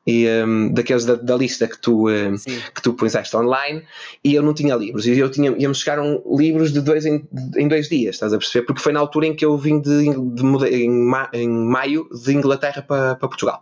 e, 0.07 0.25
um, 0.45 0.73
daqueles 0.73 1.03
da, 1.03 1.15
da, 1.15 1.35
lista 1.35 1.67
que 1.67 1.77
tu, 1.77 2.09
um, 2.09 2.35
que 2.73 2.81
tu 2.81 2.93
puseste 2.93 3.35
online, 3.35 3.83
e 4.23 4.33
eu 4.33 4.41
não 4.41 4.53
tinha 4.53 4.73
livros. 4.75 5.05
E 5.05 5.19
eu 5.19 5.29
tinha, 5.29 5.53
ia-me 5.57 5.75
chegar 5.75 5.99
um, 5.99 6.21
livros 6.37 6.71
de 6.71 6.79
dois 6.79 7.05
em, 7.05 7.27
em 7.57 7.67
dois 7.67 7.89
dias, 7.89 8.15
estás 8.15 8.33
a 8.33 8.37
perceber? 8.37 8.65
Porque 8.65 8.81
foi 8.81 8.93
na 8.93 9.01
altura 9.01 9.27
em 9.27 9.35
que 9.35 9.43
eu 9.43 9.57
vim 9.57 9.81
de, 9.81 10.05
de, 10.05 10.41
de 10.41 10.75
em, 10.75 10.89
ma, 10.89 11.29
em, 11.33 11.49
maio 11.49 12.07
de 12.09 12.33
Inglaterra 12.33 12.81
para, 12.81 13.15
para 13.15 13.27
Portugal. 13.27 13.61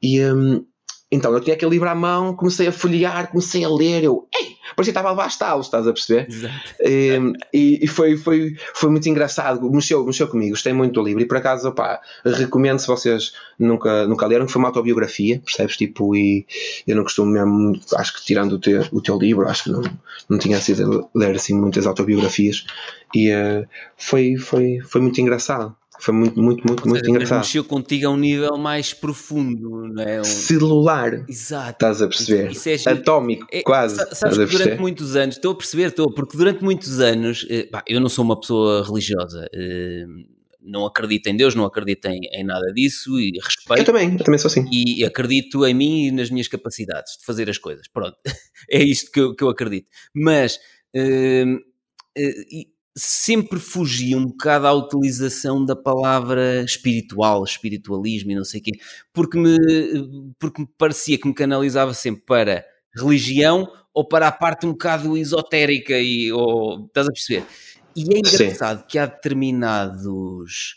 E, 0.00 0.24
um, 0.24 0.64
então 1.10 1.32
eu 1.32 1.40
tinha 1.40 1.54
aquele 1.54 1.72
livro 1.72 1.88
à 1.88 1.94
mão, 1.94 2.34
comecei 2.34 2.68
a 2.68 2.72
folhear, 2.72 3.30
comecei 3.30 3.64
a 3.64 3.68
ler, 3.68 4.04
eu, 4.04 4.28
ei, 4.38 4.56
parecia 4.76 4.84
que 4.84 4.90
estava 4.90 5.08
a 5.08 5.10
levar 5.10 5.26
estalos, 5.26 5.66
estás 5.66 5.86
a 5.86 5.92
perceber? 5.92 6.28
Ehm, 6.80 7.32
e, 7.52 7.80
e, 7.82 7.86
foi, 7.88 8.16
foi, 8.16 8.54
foi 8.74 8.90
muito 8.90 9.08
engraçado, 9.08 9.68
mexeu, 9.70 10.04
mexeu 10.04 10.28
comigo, 10.28 10.50
gostei 10.50 10.72
muito 10.72 10.94
do 10.94 11.02
livro 11.02 11.22
e 11.22 11.26
por 11.26 11.36
acaso, 11.36 11.68
opá, 11.68 12.00
recomendo 12.24 12.78
se 12.78 12.86
vocês 12.86 13.32
nunca, 13.58 14.06
nunca 14.06 14.26
leram, 14.26 14.46
que 14.46 14.52
foi 14.52 14.60
uma 14.60 14.68
autobiografia, 14.68 15.40
percebes? 15.44 15.76
Tipo, 15.76 16.14
e 16.14 16.46
eu 16.86 16.94
não 16.94 17.02
costumo 17.02 17.30
mesmo, 17.32 17.78
acho 17.96 18.14
que 18.14 18.24
tirando 18.24 18.52
o 18.52 18.58
teu, 18.58 18.86
o 18.92 19.00
teu 19.00 19.18
livro, 19.18 19.48
acho 19.48 19.64
que 19.64 19.70
não, 19.70 19.82
não 20.28 20.38
tinha 20.38 20.60
sido 20.60 21.08
ler 21.14 21.34
assim 21.34 21.54
muitas 21.54 21.86
autobiografias 21.86 22.64
e 23.14 23.32
uh, 23.32 23.66
foi, 23.96 24.36
foi, 24.36 24.78
foi 24.80 25.00
muito 25.00 25.20
engraçado. 25.20 25.74
Foi 26.00 26.14
muito, 26.14 26.40
muito, 26.40 26.66
muito, 26.66 26.88
muito 26.88 27.00
seja, 27.00 27.10
engraçado. 27.10 27.38
Mexeu 27.38 27.64
contigo 27.64 28.06
a 28.06 28.10
um 28.10 28.16
nível 28.16 28.56
mais 28.56 28.94
profundo, 28.94 29.86
não 29.88 30.02
é? 30.02 30.20
Um... 30.20 30.24
Celular. 30.24 31.24
Exato. 31.28 31.72
Estás 31.72 32.00
a 32.00 32.08
perceber? 32.08 32.50
Isso, 32.50 32.68
isso 32.70 32.88
é 32.88 32.92
Atómico, 32.92 33.46
é, 33.52 33.62
quase. 33.62 33.96
Sabes 34.14 34.38
que 34.38 34.46
durante 34.46 34.80
muitos 34.80 35.14
anos, 35.14 35.36
estou 35.36 35.52
a 35.52 35.54
perceber, 35.54 35.88
estou, 35.88 36.12
porque 36.12 36.36
durante 36.36 36.64
muitos 36.64 37.00
anos, 37.00 37.46
eh, 37.50 37.64
pá, 37.64 37.84
eu 37.86 38.00
não 38.00 38.08
sou 38.08 38.24
uma 38.24 38.38
pessoa 38.40 38.84
religiosa. 38.84 39.46
Eh, 39.54 40.06
não 40.62 40.86
acredito 40.86 41.26
em 41.26 41.36
Deus, 41.36 41.54
não 41.54 41.64
acredito 41.64 42.06
em, 42.06 42.20
em, 42.32 42.44
nada 42.44 42.72
disso 42.72 43.18
e 43.18 43.32
respeito. 43.42 43.80
Eu 43.80 43.84
também, 43.84 44.12
eu 44.12 44.24
também 44.24 44.38
sou 44.38 44.48
assim. 44.48 44.66
E 44.70 45.04
acredito 45.04 45.66
em 45.66 45.74
mim 45.74 46.06
e 46.06 46.10
nas 46.10 46.30
minhas 46.30 46.48
capacidades 46.48 47.18
de 47.18 47.24
fazer 47.24 47.48
as 47.48 47.58
coisas. 47.58 47.88
Pronto, 47.88 48.16
é 48.70 48.82
isto 48.82 49.10
que 49.10 49.20
eu, 49.20 49.34
que 49.34 49.42
eu 49.42 49.48
acredito. 49.48 49.88
Mas 50.14 50.56
uh, 50.94 51.56
uh, 51.56 52.79
sempre 52.96 53.58
fugi 53.58 54.14
um 54.14 54.26
bocado 54.26 54.66
à 54.66 54.72
utilização 54.72 55.64
da 55.64 55.76
palavra 55.76 56.62
espiritual, 56.62 57.44
espiritualismo 57.44 58.32
e 58.32 58.34
não 58.34 58.44
sei 58.44 58.60
o 58.60 58.62
quê, 58.64 58.72
porque 59.12 59.38
me, 59.38 59.56
porque 60.38 60.62
me 60.62 60.68
parecia 60.76 61.18
que 61.18 61.28
me 61.28 61.34
canalizava 61.34 61.94
sempre 61.94 62.22
para 62.26 62.64
religião 62.94 63.70
ou 63.94 64.06
para 64.06 64.28
a 64.28 64.32
parte 64.32 64.66
um 64.66 64.72
bocado 64.72 65.16
esotérica 65.16 65.98
e 65.98 66.32
ou, 66.32 66.86
estás 66.86 67.06
a 67.06 67.12
perceber? 67.12 67.44
E 67.94 68.02
é 68.14 68.18
engraçado 68.18 68.80
Sim. 68.80 68.84
que 68.88 68.98
há 68.98 69.06
determinados 69.06 70.76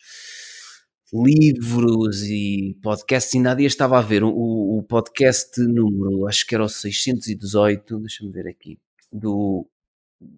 livros 1.13 2.23
e 2.23 2.75
podcasts, 2.81 3.33
e 3.35 3.39
nada, 3.39 3.61
e 3.61 3.65
estava 3.65 3.99
a 3.99 4.01
ver 4.01 4.23
o, 4.23 4.29
o 4.31 4.83
podcast 4.83 5.61
número, 5.61 6.27
acho 6.27 6.45
que 6.45 6.55
era 6.55 6.63
o 6.63 6.69
618, 6.69 7.99
deixa-me 7.99 8.31
ver 8.31 8.47
aqui, 8.47 8.79
do 9.11 9.67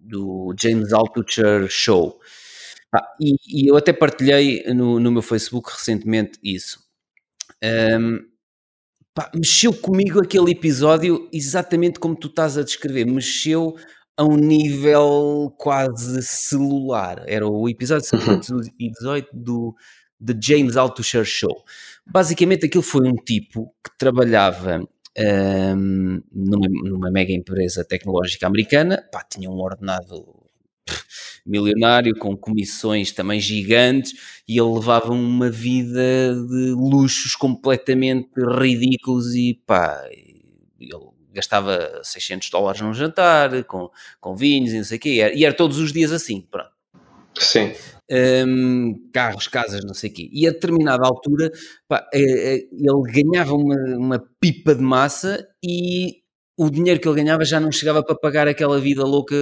do 0.02 0.54
James 0.58 0.92
Altucher 0.92 1.68
Show. 1.68 2.18
Ah, 2.94 3.06
e, 3.20 3.36
e, 3.46 3.68
eu 3.68 3.76
até 3.76 3.92
partilhei 3.92 4.62
no, 4.74 5.00
no 5.00 5.10
meu 5.10 5.22
Facebook 5.22 5.70
recentemente 5.72 6.38
isso. 6.42 6.78
Um, 7.62 8.20
pá, 9.14 9.30
mexeu 9.34 9.72
comigo 9.72 10.20
aquele 10.20 10.52
episódio 10.52 11.28
exatamente 11.32 11.98
como 11.98 12.16
tu 12.16 12.28
estás 12.28 12.56
a 12.56 12.62
descrever. 12.62 13.04
Mexeu 13.04 13.76
a 14.16 14.24
um 14.24 14.36
nível 14.36 15.54
quase 15.58 16.22
celular. 16.22 17.22
Era 17.26 17.46
o 17.46 17.68
episódio 17.68 18.08
18 18.78 19.28
do 19.34 19.74
The 20.24 20.34
James 20.40 20.76
Altucher 20.76 21.24
Show. 21.24 21.64
Basicamente 22.06 22.66
aquilo 22.66 22.82
foi 22.82 23.06
um 23.06 23.14
tipo 23.14 23.74
que 23.84 23.90
trabalhava 23.98 24.88
um, 25.18 26.22
numa, 26.32 26.66
numa, 26.68 27.10
mega 27.10 27.32
empresa 27.32 27.84
tecnológica 27.84 28.46
americana, 28.46 29.02
pá, 29.10 29.24
tinha 29.24 29.50
um 29.50 29.58
ordenado 29.58 30.24
milionário, 31.46 32.16
com 32.16 32.36
comissões 32.36 33.12
também 33.12 33.40
gigantes, 33.40 34.12
e 34.46 34.58
ele 34.58 34.74
levava 34.74 35.12
uma 35.12 35.50
vida 35.50 36.34
de 36.34 36.72
luxos 36.72 37.34
completamente 37.34 38.30
ridículos 38.36 39.34
e 39.34 39.54
pá, 39.66 40.02
ele 40.78 41.16
gastava 41.32 42.00
600 42.02 42.50
dólares 42.50 42.80
num 42.80 42.94
jantar, 42.94 43.64
com, 43.64 43.90
com 44.20 44.36
vinhos 44.36 44.72
e 44.72 44.76
não 44.78 44.84
sei 44.84 44.96
o 44.96 45.00
quê, 45.00 45.10
e 45.10 45.20
era, 45.20 45.34
e 45.34 45.44
era 45.44 45.54
todos 45.54 45.78
os 45.78 45.92
dias 45.92 46.12
assim, 46.12 46.40
pronto. 46.50 46.70
Sim 47.38 47.72
um, 48.10 49.10
carros, 49.12 49.48
casas, 49.48 49.84
não 49.84 49.94
sei 49.94 50.10
o 50.10 50.12
quê. 50.12 50.28
E 50.32 50.46
a 50.46 50.52
determinada 50.52 51.06
altura 51.06 51.50
pá, 51.88 52.08
é, 52.12 52.20
é, 52.20 52.54
ele 52.72 53.22
ganhava 53.22 53.54
uma, 53.54 53.76
uma 53.96 54.18
pipa 54.40 54.74
de 54.74 54.82
massa 54.82 55.46
e 55.62 56.22
o 56.56 56.70
dinheiro 56.70 57.00
que 57.00 57.08
ele 57.08 57.22
ganhava 57.22 57.44
já 57.44 57.60
não 57.60 57.70
chegava 57.70 58.02
para 58.02 58.14
pagar 58.16 58.48
aquela 58.48 58.80
vida 58.80 59.04
louca 59.04 59.36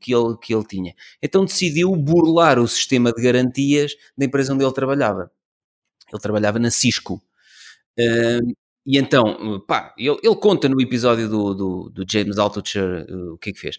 que 0.00 0.14
ele, 0.14 0.36
que 0.40 0.54
ele 0.54 0.64
tinha. 0.64 0.94
Então 1.22 1.44
decidiu 1.44 1.94
burlar 1.96 2.58
o 2.58 2.68
sistema 2.68 3.12
de 3.12 3.22
garantias 3.22 3.94
da 4.16 4.24
empresa 4.26 4.54
onde 4.54 4.64
ele 4.64 4.72
trabalhava. 4.72 5.30
Ele 6.12 6.22
trabalhava 6.22 6.58
na 6.58 6.70
Cisco. 6.70 7.22
Um, 7.98 8.52
e 8.86 8.98
então, 8.98 9.60
pá, 9.66 9.94
ele, 9.96 10.18
ele, 10.22 10.36
conta 10.36 10.68
no 10.68 10.80
episódio 10.80 11.28
do, 11.28 11.54
do, 11.54 11.90
do 11.90 12.04
James 12.10 12.38
Altucher 12.38 13.06
uh, 13.08 13.34
o 13.34 13.38
que 13.38 13.50
é 13.50 13.52
que 13.52 13.60
fez 13.60 13.78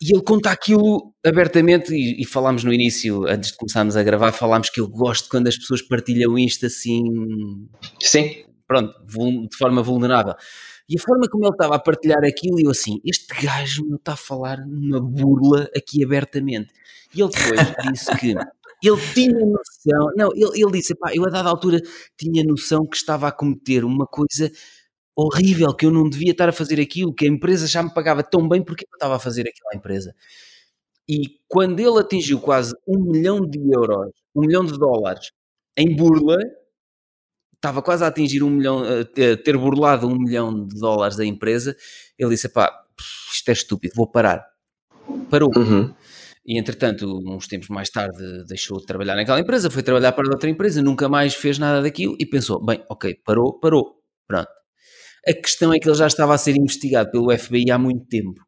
e 0.00 0.14
ele 0.14 0.22
conta 0.22 0.50
aquilo 0.50 1.14
abertamente, 1.24 1.92
e, 1.94 2.20
e, 2.22 2.26
falámos 2.26 2.64
no 2.64 2.72
início, 2.72 3.26
antes 3.26 3.50
de 3.50 3.56
começarmos 3.56 3.96
a 3.96 4.02
gravar, 4.02 4.32
falámos 4.32 4.70
que 4.70 4.80
eu 4.80 4.88
gosto 4.88 5.28
quando 5.28 5.48
as 5.48 5.56
pessoas 5.56 5.82
partilham 5.82 6.38
isto 6.38 6.66
assim. 6.66 7.02
Sim. 8.00 8.44
Pronto, 8.66 8.92
de 9.04 9.56
forma 9.56 9.82
vulnerável. 9.82 10.34
E 10.88 10.98
a 10.98 11.02
forma 11.02 11.28
como 11.30 11.44
ele 11.44 11.52
estava 11.52 11.76
a 11.76 11.78
partilhar 11.78 12.24
aquilo, 12.24 12.60
eu 12.60 12.70
assim, 12.70 13.00
este 13.04 13.26
gajo 13.42 13.84
me 13.84 13.96
está 13.96 14.14
a 14.14 14.16
falar 14.16 14.58
numa 14.66 15.00
burla 15.00 15.68
aqui 15.76 16.04
abertamente. 16.04 16.72
E 17.14 17.20
ele 17.20 17.30
depois 17.30 17.60
disse 17.92 18.16
que 18.16 18.34
ele 18.82 19.00
tinha 19.14 19.38
noção, 19.46 20.08
não, 20.16 20.30
ele, 20.34 20.60
ele 20.60 20.72
disse, 20.72 20.94
pá, 20.94 21.14
eu 21.14 21.24
a 21.24 21.30
dada 21.30 21.48
altura 21.48 21.80
tinha 22.16 22.42
noção 22.44 22.86
que 22.86 22.96
estava 22.96 23.28
a 23.28 23.32
cometer 23.32 23.84
uma 23.84 24.06
coisa 24.06 24.50
horrível, 25.16 25.74
que 25.74 25.86
eu 25.86 25.90
não 25.90 26.08
devia 26.08 26.32
estar 26.32 26.48
a 26.48 26.52
fazer 26.52 26.80
aquilo, 26.80 27.14
que 27.14 27.26
a 27.26 27.28
empresa 27.28 27.66
já 27.66 27.82
me 27.82 27.92
pagava 27.92 28.22
tão 28.22 28.48
bem, 28.48 28.62
porque 28.62 28.84
eu 28.84 28.96
estava 28.96 29.16
a 29.16 29.18
fazer 29.18 29.42
aquilo 29.42 29.68
à 29.72 29.76
empresa? 29.76 30.14
E 31.08 31.40
quando 31.48 31.80
ele 31.80 31.98
atingiu 31.98 32.40
quase 32.40 32.74
um 32.86 32.98
milhão 32.98 33.40
de 33.40 33.58
euros, 33.72 34.12
um 34.34 34.42
milhão 34.42 34.64
de 34.64 34.78
dólares 34.78 35.30
em 35.76 35.94
burla, 35.94 36.38
estava 37.54 37.82
quase 37.82 38.04
a 38.04 38.08
atingir 38.08 38.42
um 38.42 38.50
milhão, 38.50 38.82
a 38.82 39.04
ter 39.42 39.56
burlado 39.56 40.08
um 40.08 40.16
milhão 40.16 40.66
de 40.66 40.78
dólares 40.78 41.16
da 41.16 41.24
empresa, 41.24 41.76
ele 42.18 42.30
disse: 42.30 42.48
pá, 42.48 42.72
isto 43.32 43.48
é 43.48 43.52
estúpido, 43.52 43.94
vou 43.96 44.10
parar. 44.10 44.44
Parou. 45.30 45.50
Uhum. 45.56 45.94
E 46.44 46.58
entretanto, 46.58 47.06
uns 47.24 47.46
tempos 47.46 47.68
mais 47.68 47.88
tarde, 47.88 48.44
deixou 48.48 48.78
de 48.78 48.86
trabalhar 48.86 49.14
naquela 49.14 49.38
empresa, 49.38 49.70
foi 49.70 49.82
trabalhar 49.82 50.12
para 50.12 50.28
outra 50.28 50.50
empresa, 50.50 50.82
nunca 50.82 51.08
mais 51.08 51.34
fez 51.34 51.58
nada 51.58 51.82
daquilo 51.82 52.16
e 52.18 52.26
pensou: 52.26 52.64
bem, 52.64 52.84
ok, 52.88 53.14
parou, 53.24 53.58
parou, 53.60 54.00
pronto. 54.26 54.61
A 55.26 55.32
questão 55.32 55.72
é 55.72 55.78
que 55.78 55.88
ele 55.88 55.96
já 55.96 56.06
estava 56.06 56.34
a 56.34 56.38
ser 56.38 56.56
investigado 56.56 57.10
pelo 57.10 57.36
FBI 57.36 57.70
há 57.70 57.78
muito 57.78 58.06
tempo. 58.06 58.40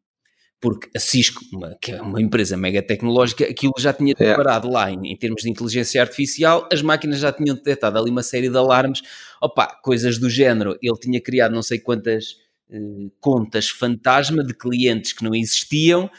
Porque 0.59 0.89
a 0.95 0.99
Cisco, 0.99 1.41
uma, 1.53 1.77
que 1.81 1.91
é 1.91 2.01
uma 2.01 2.21
empresa 2.21 2.57
mega 2.57 2.81
tecnológica, 2.81 3.45
aquilo 3.45 3.73
já 3.77 3.93
tinha 3.93 4.15
preparado 4.15 4.67
é. 4.67 4.71
lá 4.71 4.91
em, 4.91 5.11
em, 5.11 5.17
termos 5.17 5.43
de 5.43 5.49
inteligência 5.49 6.01
artificial, 6.01 6.67
as 6.71 6.81
máquinas 6.81 7.19
já 7.19 7.31
tinham 7.31 7.55
detectado 7.55 7.99
ali 7.99 8.09
uma 8.09 8.23
série 8.23 8.49
de 8.49 8.57
alarmes, 8.57 9.01
opa, 9.41 9.67
coisas 9.83 10.17
do 10.17 10.29
género. 10.29 10.77
Ele 10.81 10.97
tinha 10.97 11.21
criado 11.21 11.53
não 11.53 11.61
sei 11.61 11.77
quantas 11.77 12.37
eh, 12.69 13.09
contas 13.19 13.69
fantasma 13.69 14.43
de 14.43 14.53
clientes 14.53 15.13
que 15.13 15.23
não 15.23 15.35
existiam 15.35 16.09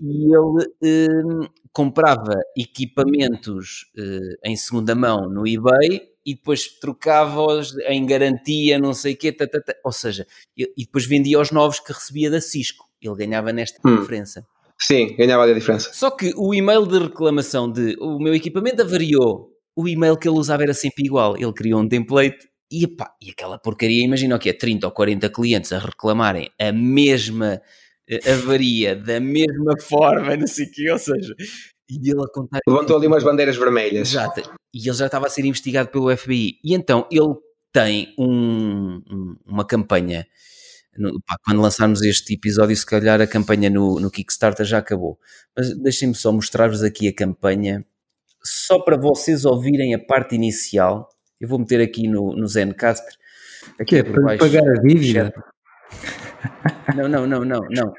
e 0.00 0.34
ele 0.34 0.66
eh, 0.82 1.48
comprava 1.72 2.34
equipamentos 2.56 3.90
eh, 3.96 4.50
em 4.50 4.56
segunda 4.56 4.96
mão 4.96 5.28
no 5.30 5.46
eBay 5.46 6.11
e 6.24 6.34
depois 6.34 6.66
trocava-os 6.68 7.76
em 7.88 8.06
garantia, 8.06 8.78
não 8.78 8.94
sei 8.94 9.14
o 9.14 9.16
quê, 9.16 9.36
ou 9.84 9.92
seja, 9.92 10.26
e, 10.56 10.66
depois 10.78 11.04
vendia 11.06 11.40
os 11.40 11.50
novos 11.50 11.80
que 11.80 11.92
recebia 11.92 12.30
da 12.30 12.40
Cisco. 12.40 12.86
Ele 13.00 13.16
ganhava 13.16 13.52
nesta 13.52 13.80
Hum. 13.84 14.00
diferença. 14.00 14.46
Sim, 14.78 15.14
ganhava 15.16 15.44
a 15.44 15.52
diferença. 15.52 15.90
Só 15.92 16.10
que 16.10 16.32
o 16.36 16.54
e-mail 16.54 16.86
de 16.86 16.98
reclamação 16.98 17.70
de 17.70 17.96
o 18.00 18.18
meu 18.18 18.34
equipamento 18.34 18.82
avariou, 18.82 19.50
o 19.76 19.88
e-mail 19.88 20.16
que 20.16 20.28
ele 20.28 20.36
usava 20.38 20.62
era 20.62 20.74
sempre 20.74 21.04
igual. 21.04 21.36
Ele 21.36 21.52
criou 21.52 21.80
um 21.80 21.88
template 21.88 22.48
e, 22.70 22.84
epá, 22.84 23.12
e 23.20 23.30
aquela 23.30 23.58
porcaria, 23.58 24.04
imagina 24.04 24.36
o 24.36 24.38
que 24.38 24.48
é, 24.48 24.52
30 24.52 24.86
ou 24.86 24.92
40 24.92 25.28
clientes 25.30 25.72
a 25.72 25.78
reclamarem 25.78 26.50
a 26.60 26.72
mesma 26.72 27.60
eh, 28.08 28.32
avaria, 28.32 28.96
da 28.96 29.20
mesma 29.20 29.74
forma, 29.80 30.36
não 30.36 30.46
sei 30.46 30.66
o 30.66 30.70
quê, 30.72 30.90
ou 30.90 30.98
seja, 30.98 31.34
e 31.88 32.10
ele 32.10 32.20
a 32.22 32.28
contar 32.32 32.60
Levantou 32.66 32.96
ali 32.96 33.06
umas 33.06 33.22
bandeiras 33.24 33.56
vermelhas. 33.56 34.08
Exato. 34.10 34.40
E 34.74 34.88
ele 34.88 34.96
já 34.96 35.06
estava 35.06 35.26
a 35.26 35.30
ser 35.30 35.44
investigado 35.44 35.88
pelo 35.90 36.14
FBI. 36.16 36.58
E 36.64 36.74
então 36.74 37.06
ele 37.10 37.34
tem 37.72 38.14
um- 38.18 39.02
um- 39.10 39.36
uma 39.46 39.64
campanha. 39.66 40.26
no- 40.96 41.10
pá, 41.26 41.36
quando 41.42 41.62
lançarmos 41.62 42.02
este 42.02 42.34
episódio, 42.34 42.76
se 42.76 42.84
calhar 42.84 43.18
a 43.20 43.26
campanha 43.26 43.70
no, 43.70 43.98
no 43.98 44.10
Kickstarter 44.10 44.66
já 44.66 44.76
acabou. 44.76 45.18
Mas 45.56 45.74
deixem-me 45.78 46.14
só 46.14 46.30
mostrar-vos 46.30 46.82
aqui 46.82 47.08
a 47.08 47.14
campanha, 47.14 47.82
só 48.44 48.78
para 48.78 48.98
vocês 48.98 49.46
ouvirem 49.46 49.94
a 49.94 49.98
parte 49.98 50.34
inicial. 50.34 51.08
Eu 51.40 51.48
vou 51.48 51.58
meter 51.58 51.80
aqui 51.80 52.06
no, 52.06 52.36
no 52.36 52.46
Zencaster. 52.46 53.14
Que 53.86 53.96
é 53.96 54.02
por 54.02 54.12
para 54.12 54.22
baixo, 54.22 54.38
pagar 54.40 54.68
a 54.68 54.82
dívida. 54.82 55.32
não, 56.94 57.08
não, 57.08 57.26
não, 57.26 57.44
não, 57.44 57.60
não. 57.70 57.92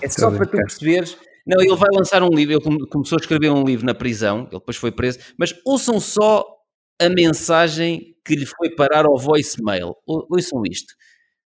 É 0.00 0.08
só 0.08 0.30
para 0.30 0.46
tu 0.46 0.52
perceberes. 0.56 1.16
Não, 1.46 1.60
ele 1.62 1.76
vai 1.76 1.88
lançar 1.94 2.22
um 2.22 2.28
livro. 2.28 2.54
Ele 2.54 2.62
come- 2.62 2.86
começou 2.88 3.16
a 3.18 3.20
escrever 3.20 3.50
um 3.50 3.64
livro 3.64 3.86
na 3.86 3.94
prisão. 3.94 4.40
Ele 4.50 4.58
depois 4.58 4.76
foi 4.76 4.90
preso. 4.92 5.18
Mas 5.38 5.54
ouçam 5.64 6.00
só 6.00 6.44
a 7.00 7.08
mensagem 7.08 8.14
que 8.24 8.34
lhe 8.34 8.46
foi 8.46 8.70
parar 8.74 9.06
ao 9.06 9.16
voicemail. 9.18 9.94
Ou- 10.06 10.26
Ouçam 10.30 10.62
isto. 10.68 10.94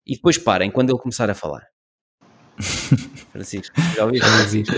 E 0.05 0.15
depois 0.15 0.37
parem 0.37 0.69
quando 0.71 0.91
ele 0.91 0.99
começar 0.99 1.29
a 1.29 1.33
falar. 1.35 1.63
Francisco, 3.31 3.73
já? 3.95 4.11
Já 4.13 4.43
existe. 4.43 4.73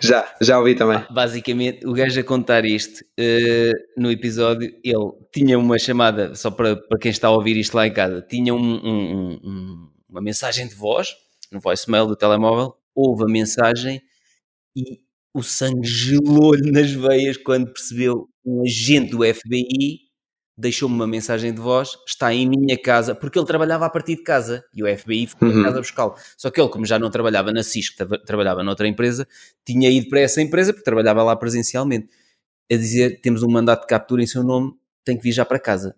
Já, 0.00 0.34
já 0.40 0.58
ouvi 0.58 0.74
também. 0.74 1.02
Basicamente, 1.10 1.86
o 1.86 1.92
gajo 1.92 2.20
a 2.20 2.24
contar 2.24 2.64
isto 2.64 3.04
eh, 3.18 3.72
no 3.96 4.10
episódio, 4.10 4.70
ele 4.84 5.12
tinha 5.32 5.58
uma 5.58 5.78
chamada, 5.78 6.34
só 6.34 6.50
para, 6.50 6.76
para 6.76 6.98
quem 6.98 7.10
está 7.10 7.28
a 7.28 7.30
ouvir 7.30 7.56
isto 7.56 7.74
lá 7.74 7.86
em 7.86 7.92
casa, 7.92 8.20
tinha 8.20 8.54
um- 8.54 8.58
um- 8.60 9.40
um- 9.42 9.88
uma 10.10 10.20
mensagem 10.20 10.66
de 10.66 10.74
voz 10.74 11.14
no 11.50 11.60
voicemail 11.60 12.06
do 12.06 12.16
telemóvel, 12.16 12.74
houve 12.94 13.24
a 13.24 13.26
mensagem 13.26 14.02
e 14.76 15.00
o 15.34 15.42
sangue 15.42 15.86
gelou-lhe 15.86 16.70
nas 16.70 16.90
veias 16.90 17.36
quando 17.38 17.72
percebeu 17.72 18.28
um 18.44 18.62
agente 18.62 19.10
do 19.12 19.24
FBI 19.24 20.00
deixou-me 20.56 20.94
uma 20.94 21.06
mensagem 21.06 21.52
de 21.52 21.60
voz, 21.60 21.96
está 22.06 22.32
em 22.32 22.46
minha 22.46 22.78
casa, 22.80 23.14
porque 23.14 23.38
ele 23.38 23.46
trabalhava 23.46 23.86
a 23.86 23.90
partir 23.90 24.16
de 24.16 24.22
casa 24.22 24.62
e 24.74 24.82
o 24.82 24.98
FBI 24.98 25.26
foi 25.26 25.48
Uhum. 25.48 25.60
a 25.60 25.64
casa 25.64 25.78
buscá-lo. 25.80 26.14
Só 26.36 26.50
que 26.50 26.60
ele, 26.60 26.68
como 26.68 26.84
já 26.84 26.98
não 26.98 27.10
trabalhava 27.10 27.50
na 27.50 27.62
Cisco, 27.62 27.96
tra- 27.96 28.18
trabalhava 28.18 28.62
noutra 28.62 28.86
empresa, 28.86 29.26
tinha 29.66 29.90
ido 29.90 30.08
para 30.10 30.20
essa 30.20 30.42
empresa 30.42 30.72
porque 30.72 30.84
trabalhava 30.84 31.22
lá 31.22 31.34
presencialmente. 31.34 32.08
A 32.70 32.76
dizer: 32.76 33.20
temos 33.22 33.42
um 33.42 33.50
mandato 33.50 33.80
de 33.82 33.86
captura 33.88 34.22
em 34.22 34.26
seu 34.26 34.44
nome, 34.44 34.72
tem 35.04 35.16
que 35.16 35.22
vir 35.22 35.32
já 35.32 35.44
para 35.44 35.58
casa. 35.58 35.96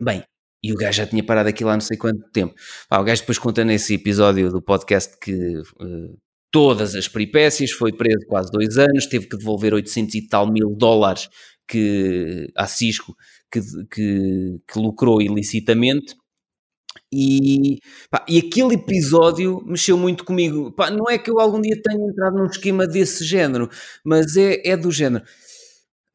Bem, 0.00 0.22
e 0.62 0.72
o 0.72 0.76
gajo 0.76 0.98
já 0.98 1.06
tinha 1.06 1.22
parado 1.24 1.48
aqui 1.48 1.64
lá 1.64 1.74
não 1.74 1.80
sei 1.80 1.96
quanto 1.98 2.22
tempo. 2.30 2.54
Pá, 2.88 3.00
o 3.00 3.04
gajo 3.04 3.22
depois 3.22 3.38
conta 3.38 3.64
nesse 3.64 3.94
episódio 3.94 4.48
do 4.50 4.62
podcast 4.62 5.18
que 5.18 5.32
eh, 5.32 6.14
todas 6.52 6.94
as 6.94 7.08
peripécias, 7.08 7.72
foi 7.72 7.92
preso 7.92 8.26
quase 8.28 8.52
dois 8.52 8.78
anos, 8.78 9.06
teve 9.06 9.26
que 9.26 9.36
devolver 9.36 9.74
800 9.74 10.14
e 10.14 10.28
tal 10.28 10.52
mil 10.52 10.76
dólares 10.76 11.28
que, 11.66 12.52
à 12.54 12.66
Cisco 12.66 13.16
que, 13.50 13.60
que, 13.90 14.60
que 14.68 14.78
lucrou 14.78 15.20
ilicitamente. 15.20 16.14
E, 17.10 17.78
pá, 18.10 18.24
e 18.28 18.38
aquele 18.38 18.74
episódio 18.74 19.62
mexeu 19.66 19.96
muito 19.96 20.24
comigo. 20.24 20.70
Pá, 20.72 20.90
não 20.90 21.08
é 21.08 21.18
que 21.18 21.30
eu 21.30 21.40
algum 21.40 21.60
dia 21.60 21.80
tenha 21.82 22.06
entrado 22.06 22.36
num 22.36 22.46
esquema 22.46 22.86
desse 22.86 23.24
género, 23.24 23.68
mas 24.04 24.36
é, 24.36 24.60
é 24.68 24.76
do 24.76 24.90
género. 24.90 25.24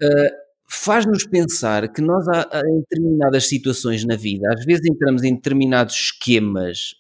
Uh, 0.01 0.47
Faz-nos 0.69 1.26
pensar 1.26 1.88
que 1.93 2.01
nós, 2.01 2.26
em 2.27 2.80
determinadas 2.81 3.47
situações 3.47 4.03
na 4.03 4.18
vida, 4.18 4.49
às 4.53 4.65
vezes 4.65 4.81
entramos 4.85 5.23
em 5.23 5.34
determinados 5.34 5.95
esquemas 5.95 6.93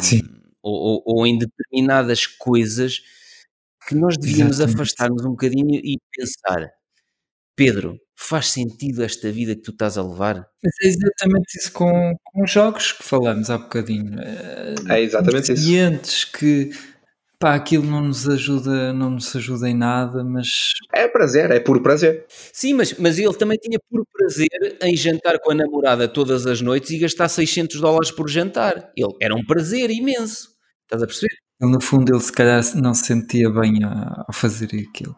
Sim. 0.00 0.37
Ou, 0.68 1.02
ou, 1.06 1.18
ou 1.20 1.26
em 1.26 1.38
determinadas 1.38 2.26
coisas 2.26 3.00
que 3.88 3.94
nós 3.94 4.16
devíamos 4.18 4.60
afastar-nos 4.60 5.24
um 5.24 5.30
bocadinho 5.30 5.74
e 5.76 5.98
pensar: 6.12 6.68
Pedro, 7.56 7.98
faz 8.16 8.50
sentido 8.50 9.02
esta 9.02 9.30
vida 9.32 9.54
que 9.54 9.62
tu 9.62 9.70
estás 9.72 9.98
a 9.98 10.02
levar? 10.02 10.46
Mas 10.62 10.74
é 10.82 10.88
exatamente 10.88 11.58
isso 11.58 11.72
com, 11.72 12.14
com 12.24 12.42
os 12.44 12.50
jogos 12.50 12.92
que 12.92 13.02
falamos 13.02 13.50
há 13.50 13.58
bocadinho. 13.58 14.18
Eh, 14.20 14.74
É 14.90 15.00
exatamente 15.02 15.52
isso. 15.52 15.64
Clientes 15.64 16.24
que 16.24 16.70
pá, 17.40 17.54
aquilo 17.54 17.84
não 17.84 18.02
nos 18.02 18.28
ajuda, 18.28 18.92
não 18.92 19.10
nos 19.10 19.34
ajuda 19.34 19.68
em 19.68 19.74
nada, 19.74 20.24
mas 20.24 20.72
É 20.94 21.06
prazer, 21.08 21.50
é 21.50 21.60
puro 21.60 21.82
prazer. 21.82 22.26
Sim, 22.28 22.74
mas, 22.74 22.94
mas 22.98 23.18
ele 23.18 23.34
também 23.34 23.58
tinha 23.58 23.78
por 23.90 24.04
prazer 24.12 24.78
em 24.82 24.96
jantar 24.96 25.38
com 25.40 25.52
a 25.52 25.54
namorada 25.54 26.08
todas 26.08 26.46
as 26.46 26.60
noites 26.60 26.90
e 26.90 26.98
gastar 26.98 27.28
600 27.28 27.80
dólares 27.80 28.10
por 28.10 28.28
jantar. 28.28 28.92
Ele 28.96 29.14
era 29.22 29.34
um 29.34 29.44
prazer 29.44 29.90
imenso. 29.90 30.57
Estás 30.88 31.02
a 31.02 31.06
perceber? 31.06 31.34
ele, 31.60 31.70
no 31.72 31.80
fundo 31.82 32.12
ele 32.14 32.22
se 32.22 32.32
calhar 32.32 32.62
não 32.76 32.94
se 32.94 33.04
sentia 33.06 33.50
bem 33.50 33.82
a, 33.84 34.24
a 34.28 34.32
fazer 34.32 34.66
aquilo. 34.88 35.14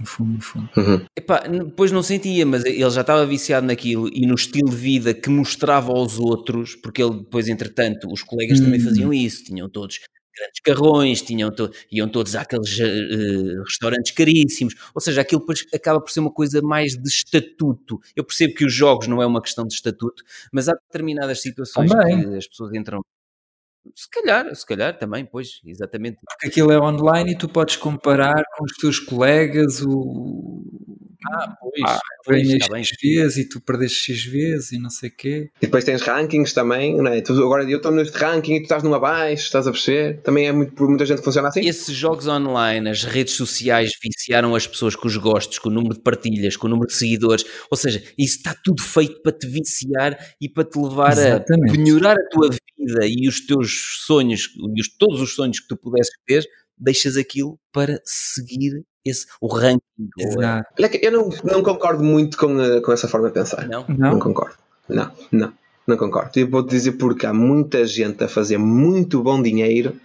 No 0.00 0.06
fundo, 0.06 0.32
no 0.34 0.40
fundo. 0.40 0.68
Uhum. 0.76 1.04
Epá, 1.16 1.40
depois 1.40 1.90
não 1.92 2.02
sentia, 2.02 2.46
mas 2.46 2.64
ele 2.64 2.88
já 2.90 3.00
estava 3.00 3.26
viciado 3.26 3.66
naquilo 3.66 4.08
e 4.12 4.26
no 4.26 4.34
estilo 4.34 4.70
de 4.70 4.76
vida 4.76 5.12
que 5.12 5.28
mostrava 5.28 5.90
aos 5.92 6.18
outros, 6.20 6.76
porque 6.76 7.02
ele 7.02 7.18
depois, 7.18 7.48
entretanto, 7.48 8.06
os 8.12 8.22
colegas 8.22 8.60
também 8.60 8.80
Hum. 8.80 8.84
faziam 8.84 9.12
isso, 9.12 9.44
tinham 9.44 9.68
todos 9.68 9.98
grandes 10.36 10.60
carrões, 10.62 11.20
tinham 11.20 11.50
to- 11.50 11.70
iam 11.90 12.08
todos 12.08 12.36
àqueles 12.36 12.78
eh, 12.78 13.60
restaurantes 13.66 14.12
caríssimos, 14.12 14.74
ou 14.94 15.00
seja, 15.00 15.20
aquilo 15.20 15.40
depois 15.40 15.64
acaba 15.74 16.00
por 16.00 16.10
ser 16.12 16.20
uma 16.20 16.32
coisa 16.32 16.62
mais 16.62 16.92
de 16.92 17.08
estatuto. 17.08 17.98
Eu 18.14 18.22
percebo 18.24 18.54
que 18.54 18.64
os 18.64 18.72
jogos 18.72 19.08
não 19.08 19.20
é 19.20 19.26
uma 19.26 19.42
questão 19.42 19.66
de 19.66 19.74
estatuto, 19.74 20.22
mas 20.52 20.68
há 20.68 20.74
determinadas 20.74 21.42
situações 21.42 21.90
Também. 21.90 22.20
que 22.30 22.36
as 22.36 22.46
pessoas 22.46 22.72
entram. 22.72 23.00
Se 23.94 24.08
calhar, 24.10 24.54
se 24.54 24.66
calhar 24.66 24.96
também, 24.98 25.24
pois, 25.24 25.60
exatamente. 25.64 26.18
Porque 26.24 26.48
aquilo 26.48 26.72
é 26.72 26.80
online 26.80 27.32
e 27.32 27.38
tu 27.38 27.48
podes 27.48 27.76
comparar 27.76 28.42
com 28.56 28.64
os 28.64 28.72
teus 28.76 28.98
colegas 28.98 29.82
o. 29.82 30.62
Ah, 31.26 31.56
pois, 31.60 31.82
Ah, 31.84 31.98
pois. 32.24 32.88
X 32.88 32.96
vezes 33.02 33.36
e 33.38 33.48
tu 33.48 33.60
perdeste 33.60 34.12
X 34.12 34.24
vezes 34.24 34.72
e 34.72 34.78
não 34.78 34.90
sei 34.90 35.08
o 35.08 35.16
quê. 35.16 35.50
E 35.60 35.66
depois 35.66 35.84
tens 35.84 36.02
rankings 36.02 36.54
também, 36.54 36.96
não 36.96 37.08
é? 37.08 37.20
Tu, 37.20 37.32
agora 37.32 37.68
eu 37.68 37.78
estou 37.78 37.90
neste 37.90 38.16
ranking 38.16 38.54
e 38.54 38.60
tu 38.60 38.64
estás 38.64 38.82
num 38.82 38.94
abaixo, 38.94 39.44
estás 39.44 39.66
a 39.66 39.72
perceber? 39.72 40.20
Também 40.22 40.46
é 40.46 40.52
muito, 40.52 40.72
por 40.74 40.88
muita 40.88 41.04
gente 41.04 41.18
que 41.18 41.24
funciona 41.24 41.48
assim. 41.48 41.66
Esses 41.66 41.94
jogos 41.94 42.26
online, 42.28 42.88
as 42.88 43.02
redes 43.04 43.34
sociais 43.34 43.90
viciaram 44.02 44.54
as 44.54 44.66
pessoas 44.66 44.94
com 44.94 45.08
os 45.08 45.16
gostos, 45.16 45.58
com 45.58 45.68
o 45.68 45.72
número 45.72 45.94
de 45.94 46.00
partilhas, 46.00 46.56
com 46.56 46.66
o 46.66 46.70
número 46.70 46.86
de 46.88 46.94
seguidores. 46.94 47.44
Ou 47.70 47.76
seja, 47.76 48.02
isso 48.16 48.36
está 48.36 48.54
tudo 48.64 48.82
feito 48.82 49.20
para 49.22 49.32
te 49.32 49.46
viciar 49.48 50.16
e 50.40 50.48
para 50.48 50.64
te 50.64 50.78
levar 50.78 51.12
Exatamente. 51.12 51.70
a 51.70 51.72
penhorar 51.72 52.16
a 52.16 52.28
tua 52.30 52.50
vida 52.50 53.06
e 53.06 53.28
os 53.28 53.44
teus 53.44 54.02
sonhos, 54.06 54.48
e 54.76 54.80
os, 54.80 54.88
todos 54.96 55.20
os 55.20 55.34
sonhos 55.34 55.58
que 55.60 55.68
tu 55.68 55.76
pudesses 55.76 56.12
ter, 56.26 56.46
deixas 56.78 57.16
aquilo 57.16 57.58
para 57.72 58.00
seguir 58.04 58.84
esse, 59.08 59.26
o 59.40 59.46
ranking. 59.48 59.80
Exato. 60.18 60.68
Olha 60.78 61.04
eu 61.04 61.12
não, 61.12 61.30
não 61.44 61.62
concordo 61.62 62.02
muito 62.02 62.36
com, 62.36 62.60
eh, 62.60 62.80
com 62.80 62.92
essa 62.92 63.08
forma 63.08 63.28
de 63.28 63.34
pensar. 63.34 63.66
Não? 63.68 63.84
Não 63.88 64.12
Não? 64.12 64.18
concordo. 64.18 64.56
Não, 64.88 65.10
não, 65.32 65.52
não 65.86 65.96
concordo. 65.96 66.30
Eu 66.38 66.48
vou-te 66.48 66.70
dizer 66.70 66.92
porque 66.92 67.26
há 67.26 67.32
muita 67.34 67.86
gente 67.86 68.22
a 68.24 68.28
fazer 68.28 68.58
muito 68.58 69.22
bom 69.22 69.42
dinheiro 69.42 69.96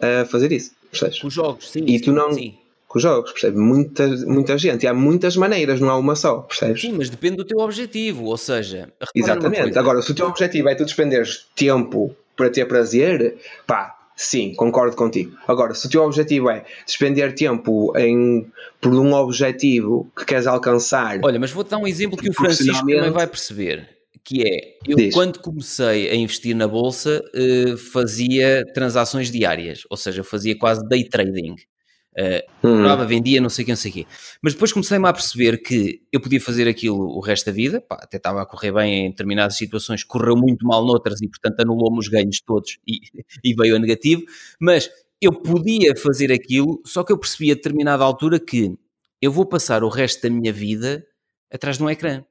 a 0.00 0.24
fazer 0.24 0.52
isso. 0.52 0.72
Percebes? 0.90 1.18
Com 1.20 1.26
os 1.28 1.34
jogos, 1.34 1.70
sim. 1.70 1.84
E 1.86 2.00
tu 2.00 2.12
não- 2.12 2.32
Sim. 2.32 2.54
Com 2.86 2.98
os 2.98 3.02
jogos, 3.02 3.32
percebes? 3.32 3.58
Muita, 3.58 4.06
muita 4.24 4.56
gente. 4.56 4.84
E 4.84 4.86
há 4.86 4.94
muitas 4.94 5.36
maneiras, 5.36 5.80
não 5.80 5.90
há 5.90 5.96
uma 5.96 6.14
só, 6.14 6.38
percebes? 6.42 6.80
Sim, 6.80 6.92
mas 6.96 7.10
depende 7.10 7.36
do 7.38 7.44
teu 7.44 7.58
objetivo. 7.58 8.26
Ou 8.26 8.36
seja, 8.36 8.88
Exatamente. 9.12 9.76
Agora, 9.76 10.00
se 10.00 10.12
o 10.12 10.14
teu 10.14 10.28
objetivo 10.28 10.68
é 10.68 10.76
tu 10.76 10.84
despenderes 10.84 11.46
tempo 11.56 12.14
para 12.36 12.50
ter 12.50 12.66
prazer, 12.68 13.36
pá, 13.66 13.96
sim, 14.16 14.54
concordo 14.54 14.96
contigo. 14.96 15.36
Agora, 15.46 15.74
se 15.74 15.86
o 15.86 15.90
teu 15.90 16.02
objetivo 16.02 16.50
é 16.50 16.64
despender 16.86 17.34
tempo 17.34 17.96
em, 17.96 18.46
por 18.80 18.92
um 18.94 19.12
objetivo 19.14 20.10
que 20.16 20.24
queres 20.24 20.46
alcançar, 20.46 21.20
Olha, 21.22 21.38
mas 21.38 21.50
vou-te 21.50 21.70
dar 21.70 21.78
um 21.78 21.86
exemplo 21.86 22.16
que 22.16 22.30
o 22.30 22.32
Francisco 22.32 22.86
também 22.86 23.10
vai 23.10 23.26
perceber. 23.26 23.88
Que 24.22 24.42
é, 24.42 24.78
eu 24.86 24.96
Diz. 24.96 25.12
quando 25.12 25.38
comecei 25.38 26.08
a 26.08 26.14
investir 26.14 26.56
na 26.56 26.66
Bolsa, 26.66 27.22
eh, 27.34 27.76
fazia 27.92 28.64
transações 28.72 29.30
diárias, 29.30 29.82
ou 29.90 29.98
seja, 29.98 30.24
fazia 30.24 30.56
quase 30.56 30.82
day 30.88 31.04
trading. 31.06 31.56
Eh, 32.16 32.46
hum, 32.62 32.76
comprava, 32.76 33.04
vendia, 33.04 33.40
não 33.40 33.48
sei 33.48 33.62
o 33.62 33.66
que, 33.66 33.72
não 33.72 33.76
sei 33.76 33.90
o 33.90 33.94
quê. 33.94 34.06
Mas 34.40 34.52
depois 34.52 34.72
comecei-me 34.72 35.08
a 35.08 35.12
perceber 35.12 35.58
que 35.58 36.00
eu 36.12 36.20
podia 36.20 36.40
fazer 36.40 36.68
aquilo 36.68 36.96
o 36.96 37.20
resto 37.20 37.46
da 37.46 37.52
vida, 37.52 37.80
pá, 37.80 37.96
até 38.00 38.18
estava 38.18 38.40
a 38.40 38.46
correr 38.46 38.72
bem 38.72 39.06
em 39.06 39.10
determinadas 39.10 39.56
situações, 39.56 40.04
correu 40.04 40.36
muito 40.36 40.64
mal 40.64 40.84
noutras 40.84 41.20
e, 41.20 41.28
portanto, 41.28 41.60
anulou-me 41.60 41.98
os 41.98 42.06
ganhos 42.08 42.40
todos 42.40 42.78
e, 42.86 43.00
e 43.42 43.54
veio 43.54 43.74
a 43.76 43.78
negativo, 43.78 44.22
mas 44.60 44.88
eu 45.20 45.32
podia 45.32 45.96
fazer 45.96 46.30
aquilo, 46.32 46.80
só 46.86 47.02
que 47.02 47.12
eu 47.12 47.18
percebi 47.18 47.50
a 47.50 47.54
determinada 47.54 48.04
altura 48.04 48.38
que 48.38 48.76
eu 49.20 49.32
vou 49.32 49.46
passar 49.46 49.82
o 49.82 49.88
resto 49.88 50.22
da 50.22 50.30
minha 50.30 50.52
vida 50.52 51.04
atrás 51.50 51.78
de 51.78 51.82
um 51.82 51.90
ecrã. 51.90 52.22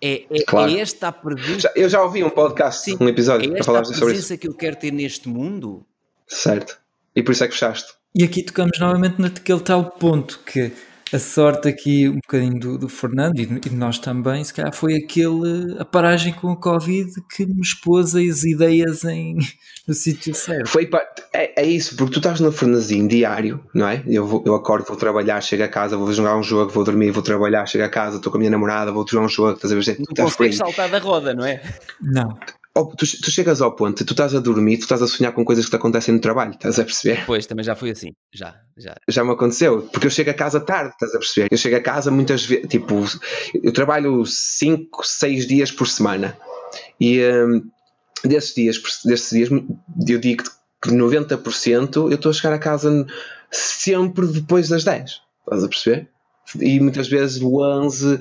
É, 0.00 0.24
é, 0.30 0.42
Claro. 0.44 0.70
é 0.72 0.80
esta 0.80 1.08
a 1.08 1.12
presença, 1.12 1.72
eu 1.74 1.88
já 1.88 2.02
ouvi 2.02 2.22
um 2.22 2.30
podcast, 2.30 2.84
Sim, 2.84 2.98
um 3.00 3.08
episódio, 3.08 3.46
é 3.46 3.48
para 3.48 3.58
esta 3.60 3.64
falar 3.64 3.80
a 3.80 3.84
sobre 3.84 3.96
isso. 3.98 4.04
presença 4.06 4.36
que 4.36 4.48
eu 4.48 4.54
quero 4.54 4.76
ter 4.76 4.92
neste 4.92 5.28
mundo? 5.28 5.86
Certo. 6.26 6.78
E 7.14 7.22
por 7.22 7.32
isso 7.32 7.44
é 7.44 7.46
que 7.48 7.54
fechaste. 7.54 7.94
E 8.14 8.24
aqui 8.24 8.42
tocamos 8.42 8.78
novamente 8.78 9.20
naquele 9.20 9.60
tal 9.60 9.90
ponto 9.90 10.40
que 10.44 10.72
a 11.12 11.18
sorte 11.18 11.68
aqui 11.68 12.08
um 12.08 12.16
bocadinho 12.16 12.58
do, 12.58 12.78
do 12.78 12.88
Fernando 12.88 13.38
e 13.38 13.46
de, 13.46 13.74
nós 13.74 13.98
também, 13.98 14.42
se 14.42 14.52
calhar 14.52 14.74
foi 14.74 14.96
aquele 14.96 15.76
a 15.78 15.84
paragem 15.84 16.32
com 16.32 16.50
a 16.50 16.56
Covid 16.56 17.10
que 17.34 17.44
nos 17.46 17.74
pôs 17.74 18.14
as 18.14 18.44
ideias 18.44 19.04
em, 19.04 19.36
no 19.86 19.92
sítio 19.92 20.34
certo. 20.34 20.68
Foi, 20.68 20.88
é, 21.34 21.62
é, 21.62 21.66
isso, 21.66 21.96
porque 21.96 22.14
tu 22.14 22.18
estás 22.18 22.40
no 22.40 22.50
fornezinho 22.50 23.06
diário, 23.08 23.62
não 23.74 23.88
é? 23.88 24.02
Eu, 24.06 24.26
vou, 24.26 24.42
eu 24.46 24.54
acordo, 24.54 24.86
vou 24.86 24.96
trabalhar, 24.96 25.40
chego 25.42 25.64
a 25.64 25.68
casa, 25.68 25.96
vou 25.96 26.10
jogar 26.12 26.36
um 26.36 26.42
jogo, 26.42 26.72
vou 26.72 26.84
dormir, 26.84 27.10
vou 27.10 27.22
trabalhar, 27.22 27.66
chego 27.66 27.84
a 27.84 27.90
casa, 27.90 28.16
estou 28.16 28.32
com 28.32 28.38
a 28.38 28.40
minha 28.40 28.50
namorada, 28.50 28.90
vou 28.90 29.06
jogar 29.06 29.26
um 29.26 29.28
jogo, 29.28 29.52
estás 29.52 29.72
a 29.72 29.76
ver? 29.76 29.98
Não 29.98 30.24
consegues 30.24 30.56
saltar 30.56 30.88
da 30.88 30.98
roda, 30.98 31.34
não 31.34 31.44
é? 31.44 31.62
Não. 32.00 32.38
Tu, 32.74 32.96
tu, 32.96 33.30
chegas 33.30 33.60
ao 33.60 33.76
ponto, 33.76 34.02
tu 34.02 34.12
estás 34.12 34.34
a 34.34 34.40
dormir, 34.40 34.78
tu 34.78 34.82
estás 34.82 35.02
a 35.02 35.06
sonhar 35.06 35.32
com 35.34 35.44
coisas 35.44 35.66
que 35.66 35.70
te 35.70 35.76
acontecem 35.76 36.14
no 36.14 36.20
trabalho, 36.20 36.52
estás 36.52 36.78
a 36.78 36.84
perceber? 36.84 37.26
Pois, 37.26 37.44
também 37.44 37.62
já 37.62 37.74
foi 37.74 37.90
assim, 37.90 38.12
já, 38.32 38.58
já. 38.78 38.94
Já 39.06 39.22
me 39.22 39.32
aconteceu, 39.32 39.82
porque 39.92 40.06
eu 40.06 40.10
chego 40.10 40.30
a 40.30 40.34
casa 40.34 40.58
tarde, 40.58 40.92
estás 40.92 41.14
a 41.14 41.18
perceber? 41.18 41.48
Eu 41.50 41.58
chego 41.58 41.76
a 41.76 41.80
casa 41.80 42.10
muitas 42.10 42.46
vezes, 42.46 42.68
tipo, 42.68 43.04
eu 43.62 43.72
trabalho 43.72 44.24
5, 44.24 45.06
6 45.06 45.46
dias 45.46 45.70
por 45.70 45.86
semana 45.86 46.34
e 46.98 47.20
um, 47.22 47.62
desses 48.24 48.54
dias, 48.54 48.80
desses 49.04 49.30
dias 49.30 49.50
eu 50.08 50.18
digo 50.18 50.44
que 50.82 50.90
90% 50.90 51.96
eu 51.96 52.12
estou 52.12 52.30
a 52.30 52.32
chegar 52.32 52.54
a 52.54 52.58
casa 52.58 53.06
sempre 53.50 54.26
depois 54.28 54.70
das 54.70 54.82
10, 54.82 55.20
estás 55.44 55.64
a 55.64 55.68
perceber? 55.68 56.08
E 56.60 56.80
muitas 56.80 57.08
vezes 57.08 57.40
o 57.40 57.62
11, 57.62 58.18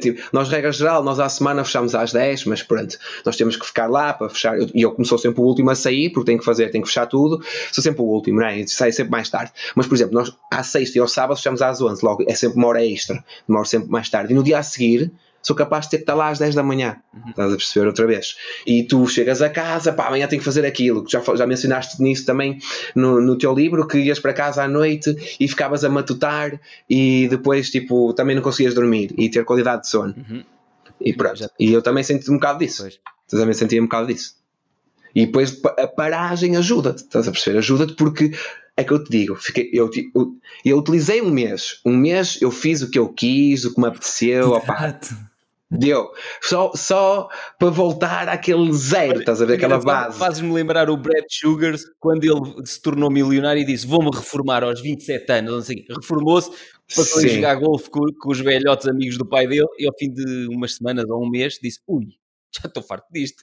tipo, 0.00 0.22
nós 0.32 0.48
regra 0.48 0.72
geral, 0.72 1.02
nós 1.02 1.20
à 1.20 1.28
semana 1.28 1.64
fechamos 1.64 1.94
às 1.94 2.12
10, 2.12 2.46
mas 2.46 2.62
pronto, 2.62 2.98
nós 3.24 3.36
temos 3.36 3.56
que 3.56 3.66
ficar 3.66 3.88
lá 3.88 4.12
para 4.12 4.28
fechar, 4.28 4.56
e 4.58 4.82
eu, 4.82 4.96
sou 5.04 5.18
sempre 5.18 5.40
o 5.40 5.44
último 5.44 5.70
a 5.70 5.74
sair, 5.74 6.10
porque 6.10 6.26
tenho 6.26 6.38
que 6.38 6.44
fazer, 6.44 6.70
tenho 6.70 6.82
que 6.82 6.88
fechar 6.88 7.06
tudo, 7.06 7.42
sou 7.72 7.82
sempre 7.82 8.02
o 8.02 8.04
último, 8.04 8.40
não 8.40 8.46
é? 8.46 8.66
Sai 8.66 8.92
sempre 8.92 9.10
mais 9.10 9.28
tarde. 9.28 9.52
Mas, 9.74 9.86
por 9.86 9.94
exemplo, 9.94 10.14
nós 10.14 10.32
à 10.50 10.62
sexta 10.62 10.98
e 10.98 11.00
ao 11.00 11.08
sábado 11.08 11.36
fechamos 11.36 11.60
às 11.60 11.80
11, 11.80 12.04
logo 12.04 12.24
é 12.26 12.34
sempre 12.34 12.56
uma 12.56 12.68
hora 12.68 12.84
extra, 12.84 13.22
demora 13.46 13.66
sempre 13.66 13.90
mais 13.90 14.08
tarde, 14.08 14.32
e 14.32 14.36
no 14.36 14.42
dia 14.42 14.58
a 14.58 14.62
seguir 14.62 15.10
sou 15.46 15.54
capaz 15.54 15.84
de 15.84 15.92
ter 15.92 15.96
que 15.98 16.02
estar 16.02 16.14
lá 16.14 16.28
às 16.28 16.40
10 16.40 16.56
da 16.56 16.62
manhã. 16.64 16.96
Uhum. 17.14 17.30
Estás 17.30 17.52
a 17.52 17.56
perceber 17.56 17.86
outra 17.86 18.04
vez. 18.04 18.36
E 18.66 18.82
tu 18.82 19.06
chegas 19.06 19.40
a 19.40 19.48
casa, 19.48 19.92
pá, 19.92 20.08
amanhã 20.08 20.26
tenho 20.26 20.40
que 20.40 20.44
fazer 20.44 20.66
aquilo. 20.66 21.04
Já, 21.08 21.22
já 21.36 21.46
mencionaste 21.46 22.02
nisso 22.02 22.26
também 22.26 22.58
no, 22.96 23.20
no 23.20 23.38
teu 23.38 23.54
livro, 23.54 23.86
que 23.86 23.96
ias 23.98 24.18
para 24.18 24.32
casa 24.32 24.64
à 24.64 24.68
noite 24.68 25.14
e 25.38 25.46
ficavas 25.46 25.84
a 25.84 25.88
matutar 25.88 26.60
e 26.90 27.28
depois, 27.28 27.70
tipo, 27.70 28.12
também 28.12 28.34
não 28.34 28.42
conseguias 28.42 28.74
dormir 28.74 29.14
e 29.16 29.30
ter 29.30 29.44
qualidade 29.44 29.82
de 29.82 29.88
sono. 29.88 30.16
Uhum. 30.16 30.42
E 31.00 31.14
pronto. 31.14 31.36
Já... 31.36 31.48
E 31.60 31.72
eu 31.72 31.80
também 31.80 32.02
senti 32.02 32.28
um 32.28 32.34
bocado 32.34 32.58
disso. 32.58 32.82
Pois. 32.82 32.98
Eu 33.32 33.38
também 33.38 33.54
sentia 33.54 33.80
um 33.80 33.84
bocado 33.84 34.08
disso. 34.08 34.34
E 35.14 35.26
depois 35.26 35.60
a 35.64 35.86
paragem 35.86 36.56
ajuda-te, 36.56 37.04
estás 37.04 37.28
a 37.28 37.30
perceber? 37.30 37.58
Ajuda-te 37.58 37.94
porque 37.94 38.32
é 38.76 38.84
que 38.84 38.92
eu 38.92 39.02
te 39.02 39.10
digo, 39.10 39.34
fiquei, 39.34 39.70
eu, 39.72 39.88
eu, 40.14 40.36
eu, 40.62 40.78
utilizei 40.78 41.22
um 41.22 41.30
mês. 41.30 41.80
Um 41.84 41.96
mês 41.96 42.38
eu 42.42 42.50
fiz 42.50 42.82
o 42.82 42.90
que 42.90 42.98
eu 42.98 43.08
quis, 43.08 43.64
o 43.64 43.72
que 43.72 43.80
me 43.80 43.86
apeteceu. 43.86 44.50
Opa, 44.50 45.00
Deu. 45.68 46.10
Só, 46.42 46.70
só 46.76 47.28
para 47.58 47.70
voltar 47.70 48.28
àquele 48.28 48.72
zero, 48.72 49.18
estás 49.18 49.42
a 49.42 49.44
ver? 49.44 49.54
Aquela 49.54 49.80
base. 49.80 50.16
Fazes-me 50.16 50.52
lembrar 50.52 50.88
o 50.88 50.96
Brad 50.96 51.24
Sugars 51.28 51.82
quando 51.98 52.22
ele 52.22 52.64
se 52.64 52.80
tornou 52.80 53.10
milionário 53.10 53.60
e 53.60 53.64
disse: 53.64 53.84
Vou-me 53.84 54.10
reformar 54.14 54.62
aos 54.62 54.80
27 54.80 55.32
anos. 55.32 55.66
Sei, 55.66 55.84
reformou-se, 55.88 56.50
passou 56.94 57.20
Sim. 57.20 57.26
a 57.26 57.30
jogar 57.30 57.54
golfe 57.56 57.90
com, 57.90 58.00
com, 58.20 58.30
os 58.30 58.40
velhotes 58.40 58.86
amigos 58.86 59.18
do 59.18 59.26
pai 59.26 59.48
dele 59.48 59.66
e 59.78 59.86
ao 59.88 59.94
fim 59.98 60.12
de 60.12 60.46
umas 60.48 60.76
semanas 60.76 61.04
ou 61.10 61.24
um 61.24 61.28
mês 61.28 61.58
disse: 61.60 61.80
Ui, 61.88 62.06
já 62.54 62.68
estou 62.68 62.82
farto 62.82 63.06
disto. 63.12 63.42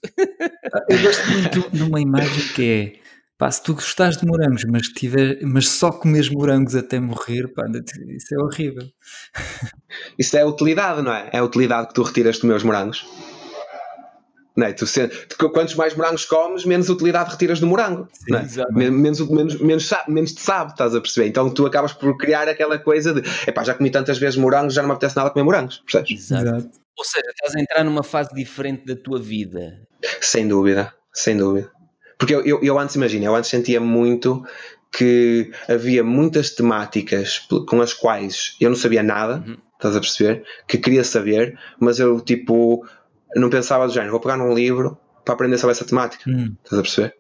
Eu 0.90 1.02
gosto 1.02 1.30
muito 1.30 1.72
de 1.72 1.84
uma 1.84 2.00
imagem 2.00 2.54
que 2.56 2.98
é 3.00 3.03
Pá, 3.44 3.52
se 3.52 3.62
tu 3.62 3.74
gostares 3.74 4.16
de 4.16 4.26
morangos, 4.26 4.64
mas, 4.64 4.88
tiver, 4.88 5.38
mas 5.42 5.68
só 5.68 5.92
comes 5.92 6.30
morangos 6.30 6.76
até 6.76 6.98
morrer, 6.98 7.50
pá, 7.50 7.66
isso 8.16 8.34
é 8.34 8.38
horrível. 8.42 8.88
Isso 10.18 10.38
é 10.38 10.44
a 10.44 10.48
utilidade, 10.48 11.02
não 11.02 11.14
é? 11.14 11.30
É 11.34 11.40
a 11.40 11.44
utilidade 11.44 11.90
que 11.90 11.94
tu 11.94 12.04
retiras 12.04 12.38
dos 12.38 12.46
meus 12.46 12.64
morangos. 12.64 13.06
Não 14.56 14.66
é? 14.66 14.72
tu, 14.72 14.86
quantos 15.50 15.76
mais 15.76 15.94
morangos 15.94 16.24
comes, 16.24 16.64
menos 16.64 16.88
utilidade 16.88 17.32
retiras 17.32 17.60
do 17.60 17.68
morango. 17.68 18.08
Sim, 18.14 18.34
é? 18.34 18.72
menos, 18.72 19.20
menos, 19.30 19.60
menos, 19.60 19.90
menos 20.08 20.32
te 20.32 20.40
sabe, 20.40 20.72
estás 20.72 20.96
a 20.96 21.02
perceber? 21.02 21.28
Então 21.28 21.50
tu 21.50 21.66
acabas 21.66 21.92
por 21.92 22.16
criar 22.18 22.48
aquela 22.48 22.80
coisa 22.80 23.14
de 23.14 23.30
epá, 23.46 23.62
já 23.66 23.74
comi 23.74 23.90
tantas 23.90 24.18
vezes 24.18 24.38
morangos, 24.38 24.74
já 24.74 24.82
não 24.82 24.88
me 24.88 24.96
apetece 24.96 25.18
nada 25.18 25.30
comer 25.32 25.44
morangos, 25.44 25.84
percebes? 25.86 26.12
Exato. 26.12 26.44
Exato. 26.44 26.70
Ou 26.98 27.04
seja, 27.04 27.30
estás 27.30 27.56
a 27.58 27.60
entrar 27.60 27.84
numa 27.84 28.04
fase 28.04 28.34
diferente 28.34 28.86
da 28.86 28.96
tua 28.96 29.20
vida. 29.20 29.82
Sem 30.22 30.48
dúvida, 30.48 30.94
sem 31.12 31.36
dúvida. 31.36 31.70
Porque 32.24 32.36
eu, 32.36 32.46
eu, 32.46 32.64
eu 32.64 32.80
antes, 32.80 32.96
imagina, 32.96 33.26
eu 33.26 33.36
antes 33.36 33.50
sentia 33.50 33.82
muito 33.82 34.46
que 34.90 35.52
havia 35.68 36.06
muitas 36.06 36.52
temáticas 36.52 37.46
com 37.68 37.82
as 37.82 37.94
quais 37.94 38.56
eu 38.62 38.70
não 38.70 38.78
sabia 38.78 39.04
nada, 39.04 39.44
uhum. 39.46 39.58
estás 39.74 39.98
a 39.98 40.00
perceber? 40.00 40.46
Que 40.66 40.78
queria 40.78 41.04
saber, 41.04 41.60
mas 41.78 42.00
eu 42.00 42.22
tipo 42.22 42.88
não 43.36 43.50
pensava 43.50 43.86
do 43.86 43.94
género, 43.94 44.12
vou 44.12 44.22
pegar 44.22 44.38
num 44.38 44.54
livro 44.54 44.98
para 45.26 45.34
aprender 45.34 45.58
sobre 45.58 45.74
essa 45.74 45.84
temática, 45.84 46.30
uhum. 46.30 46.56
estás 46.64 46.80
a 46.80 46.82
perceber? 46.82 47.16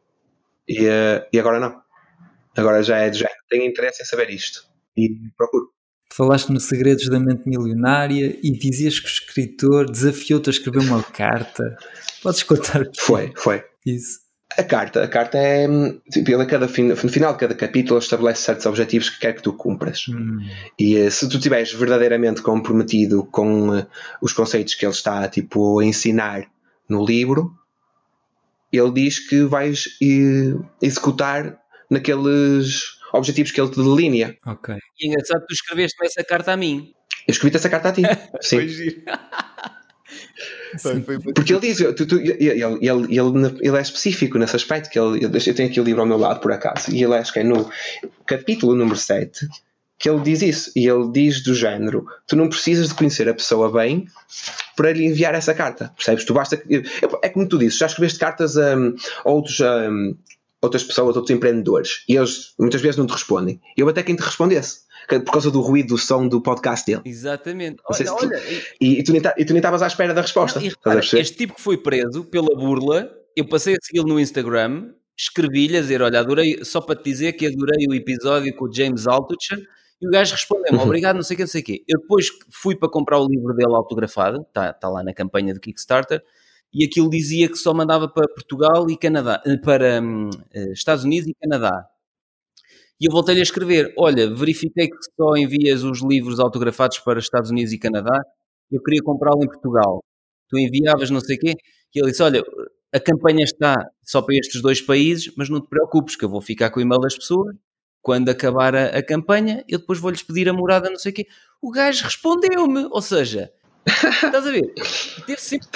E, 0.69 0.88
uh, 0.88 1.27
e 1.34 1.38
agora 1.38 1.59
não. 1.59 1.81
Agora 2.55 2.81
já 2.81 2.99
é 2.99 3.09
do 3.09 3.17
género, 3.17 3.35
tenho 3.49 3.65
interesse 3.65 4.03
em 4.03 4.05
saber 4.05 4.30
isto 4.30 4.63
e 4.95 5.09
procuro. 5.35 5.67
Falaste 6.13 6.49
no 6.49 6.61
Segredos 6.61 7.09
da 7.09 7.19
Mente 7.19 7.43
Milionária 7.45 8.39
e 8.41 8.51
dizias 8.51 9.01
que 9.01 9.07
o 9.07 9.09
escritor 9.09 9.91
desafiou-te 9.91 10.49
a 10.49 10.53
escrever 10.53 10.80
uma 10.80 11.03
carta. 11.03 11.75
Podes 12.21 12.43
contar? 12.43 12.85
Foi, 12.97 13.34
foi. 13.35 13.65
Isso. 13.85 14.22
A 14.57 14.63
carta, 14.63 15.03
a 15.03 15.07
carta 15.07 15.38
é 15.38 15.67
tipo, 16.11 16.31
ele 16.31 16.45
cada 16.45 16.67
fim, 16.67 16.84
no 16.84 16.95
final 16.95 17.34
de 17.34 17.39
cada 17.39 17.55
capítulo 17.55 17.99
estabelece 17.99 18.41
certos 18.41 18.65
objetivos 18.65 19.09
que 19.09 19.19
quer 19.19 19.34
que 19.34 19.41
tu 19.41 19.53
cumpras. 19.53 20.05
Hum. 20.09 20.39
E 20.77 20.95
eh, 20.95 21.09
se 21.09 21.27
tu 21.27 21.38
estiveres 21.38 21.73
verdadeiramente 21.73 22.41
comprometido 22.41 23.25
com 23.25 23.69
uh, 23.69 23.88
os 24.21 24.34
conceitos 24.34 24.75
que 24.75 24.85
ele 24.85 24.93
está 24.93 25.27
tipo, 25.27 25.80
a 25.80 25.85
ensinar 25.85 26.45
no 26.88 27.05
livro, 27.05 27.57
ele 28.71 28.91
diz 28.91 29.19
que 29.19 29.43
vais 29.43 29.85
uh, 30.01 30.65
executar 30.81 31.59
naqueles 31.89 32.97
objetivos 33.13 33.51
que 33.51 33.61
ele 33.61 33.69
te 33.69 33.77
delinea. 33.77 34.38
Ok. 34.45 34.75
E 34.99 35.05
é 35.05 35.09
engraçado, 35.09 35.45
tu 35.47 35.53
escreveste 35.53 35.97
essa 36.03 36.23
carta 36.23 36.51
a 36.51 36.57
mim. 36.57 36.93
Eu 37.27 37.31
escrevi 37.31 37.55
essa 37.55 37.69
carta 37.69 37.89
a 37.89 37.91
ti. 37.91 38.01
Sim. 38.41 38.67
Porque 41.34 41.53
ele 41.53 41.61
diz, 41.61 41.77
tu, 41.95 42.05
tu, 42.05 42.18
ele, 42.18 42.31
ele, 42.41 42.77
ele, 42.81 43.57
ele, 43.61 43.77
é 43.77 43.81
específico 43.81 44.38
nesse 44.38 44.55
aspecto, 44.55 44.89
que 44.89 44.99
ele, 44.99 45.26
eu 45.26 45.55
tenho 45.55 45.69
aqui 45.69 45.80
o 45.80 45.84
livro 45.84 46.01
ao 46.01 46.07
meu 46.07 46.18
lado 46.18 46.39
por 46.39 46.51
acaso, 46.51 46.93
e 46.93 47.03
ele 47.03 47.15
acho 47.15 47.31
que 47.31 47.39
é 47.39 47.43
no 47.43 47.69
capítulo 48.26 48.76
número 48.76 48.97
7 48.97 49.47
que 50.03 50.10
ele 50.10 50.19
diz 50.19 50.41
isso, 50.41 50.72
e 50.76 50.85
ele 50.85 51.10
diz 51.14 51.41
do 51.41 51.55
género: 51.55 52.05
tu 52.27 52.35
não 52.35 52.49
precisas 52.49 52.89
de 52.89 52.93
conhecer 52.93 53.30
a 53.30 53.34
pessoa 53.34 53.72
bem 53.72 54.05
para 54.76 54.91
lhe 54.91 55.05
enviar 55.05 55.34
essa 55.34 55.53
carta, 55.53 55.93
percebes? 55.95 56.26
Tu 56.26 56.34
basta. 56.34 56.61
É 57.22 57.30
como 57.30 57.47
tu 57.47 57.57
dizes, 57.57 57.77
já 57.77 57.85
escreveste 57.85 58.19
cartas 58.19 58.57
a, 58.57 58.76
a 59.23 59.30
outros. 59.30 59.61
A, 59.61 59.89
outras 60.61 60.84
pessoas, 60.84 61.18
outros 61.18 61.35
empreendedores, 61.35 62.03
e 62.07 62.15
eles 62.15 62.53
muitas 62.57 62.81
vezes 62.81 62.97
não 62.97 63.05
te 63.05 63.11
respondem. 63.11 63.60
Eu 63.76 63.89
até 63.89 64.01
quem 64.01 64.15
te 64.15 64.23
respondesse 64.23 64.80
por 65.07 65.31
causa 65.31 65.51
do 65.51 65.61
ruído 65.61 65.89
do 65.89 65.97
som 65.97 66.27
do 66.27 66.41
podcast 66.41 66.85
dele. 66.85 67.01
Exatamente. 67.05 67.81
Olha, 67.85 68.13
olha, 68.13 68.41
e, 68.80 68.99
e, 68.99 69.03
tu 69.03 69.11
nem 69.11 69.57
estavas 69.57 69.81
à 69.81 69.88
espera 69.88 70.13
da 70.13 70.21
resposta. 70.21 70.59
Não, 70.59 70.67
repara, 70.67 70.99
este 70.99 71.35
tipo 71.35 71.55
que 71.55 71.61
foi 71.61 71.77
preso 71.77 72.23
pela 72.25 72.55
burla, 72.55 73.09
eu 73.35 73.47
passei 73.47 73.73
a 73.73 73.77
segui-lo 73.81 74.07
no 74.07 74.19
Instagram, 74.19 74.93
escrevi-lhe 75.17 75.77
a 75.77 75.81
dizer: 75.81 76.01
Olha, 76.01 76.19
adorei, 76.19 76.63
só 76.63 76.81
para 76.81 76.95
te 76.95 77.03
dizer 77.03 77.34
que 77.34 77.47
adorei 77.47 77.88
o 77.88 77.93
episódio 77.93 78.55
com 78.55 78.65
o 78.65 78.73
James 78.73 79.07
Altucher. 79.07 79.59
E 80.01 80.07
o 80.07 80.11
gajo 80.11 80.34
respondeu-me, 80.34 80.77
uhum. 80.77 80.84
obrigado, 80.84 81.15
não 81.15 81.23
sei 81.23 81.35
o 81.35 81.38
que, 81.38 81.43
não 81.43 81.47
sei 81.47 81.61
o 81.61 81.63
quê. 81.63 81.84
Eu 81.88 82.01
depois 82.01 82.27
fui 82.51 82.75
para 82.75 82.89
comprar 82.89 83.19
o 83.19 83.25
livro 83.25 83.53
dele 83.53 83.73
autografado, 83.73 84.41
está 84.41 84.73
tá 84.73 84.89
lá 84.89 85.01
na 85.01 85.13
campanha 85.13 85.53
do 85.53 85.61
Kickstarter, 85.61 86.21
e 86.73 86.84
aquilo 86.84 87.09
dizia 87.09 87.47
que 87.47 87.55
só 87.55 87.73
mandava 87.73 88.09
para 88.09 88.27
Portugal 88.27 88.89
e 88.89 88.97
Canadá, 88.97 89.41
eh, 89.45 89.55
para 89.57 90.01
hum, 90.01 90.30
eh, 90.53 90.73
Estados 90.73 91.05
Unidos 91.05 91.30
e 91.30 91.34
Canadá. 91.35 91.88
E 93.03 93.05
eu 93.05 93.11
voltei-lhe 93.11 93.41
a 93.41 93.43
escrever: 93.43 93.93
Olha, 93.97 94.34
verifiquei 94.34 94.88
que 94.88 94.95
só 95.19 95.35
envias 95.35 95.84
os 95.84 96.01
livros 96.01 96.39
autografados 96.39 96.99
para 96.99 97.19
Estados 97.19 97.51
Unidos 97.51 97.73
e 97.73 97.77
Canadá. 97.77 98.17
Eu 98.71 98.81
queria 98.81 99.01
comprá-lo 99.03 99.43
em 99.43 99.47
Portugal. 99.47 100.01
Tu 100.47 100.57
enviavas 100.57 101.09
não 101.09 101.19
sei 101.19 101.35
o 101.35 101.39
quê. 101.39 101.53
E 101.93 101.99
ele 101.99 102.11
disse: 102.11 102.23
Olha, 102.23 102.41
a 102.93 102.99
campanha 103.01 103.43
está 103.43 103.75
só 104.05 104.21
para 104.21 104.38
estes 104.38 104.61
dois 104.61 104.81
países, 104.81 105.34
mas 105.35 105.49
não 105.49 105.59
te 105.59 105.67
preocupes, 105.67 106.15
que 106.15 106.23
eu 106.23 106.30
vou 106.30 106.41
ficar 106.41 106.69
com 106.69 106.80
o 106.80 106.81
e-mail 106.81 107.01
das 107.01 107.17
pessoas. 107.17 107.53
Quando 108.01 108.30
acabar 108.30 108.73
a, 108.73 108.85
a 108.97 109.03
campanha, 109.03 109.65
eu 109.67 109.80
depois 109.80 109.99
vou-lhes 109.99 110.23
pedir 110.23 110.47
a 110.47 110.53
morada, 110.53 110.89
não 110.89 110.97
sei 110.97 111.11
o 111.11 111.15
quê. 111.15 111.27
O 111.61 111.71
gajo 111.71 112.05
respondeu-me, 112.05 112.88
ou 112.89 113.01
seja, 113.01 113.51
Estás 113.85 114.47
a 114.47 114.51
ver? 114.51 114.73
Teve 115.25 115.41
sempre 115.41 115.67
que 115.67 115.73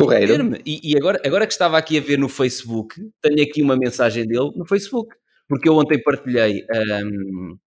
E, 0.66 0.94
e 0.94 0.98
agora, 0.98 1.22
agora 1.26 1.46
que 1.46 1.52
estava 1.52 1.78
aqui 1.78 1.98
a 1.98 2.02
ver 2.02 2.18
no 2.18 2.30
Facebook, 2.30 2.96
tenho 3.22 3.44
aqui 3.44 3.62
uma 3.62 3.76
mensagem 3.76 4.26
dele 4.26 4.50
no 4.56 4.66
Facebook 4.66 5.14
porque 5.48 5.70
eu 5.70 5.76
ontem 5.76 6.02
partilhei, 6.02 6.66
um, 7.04 7.58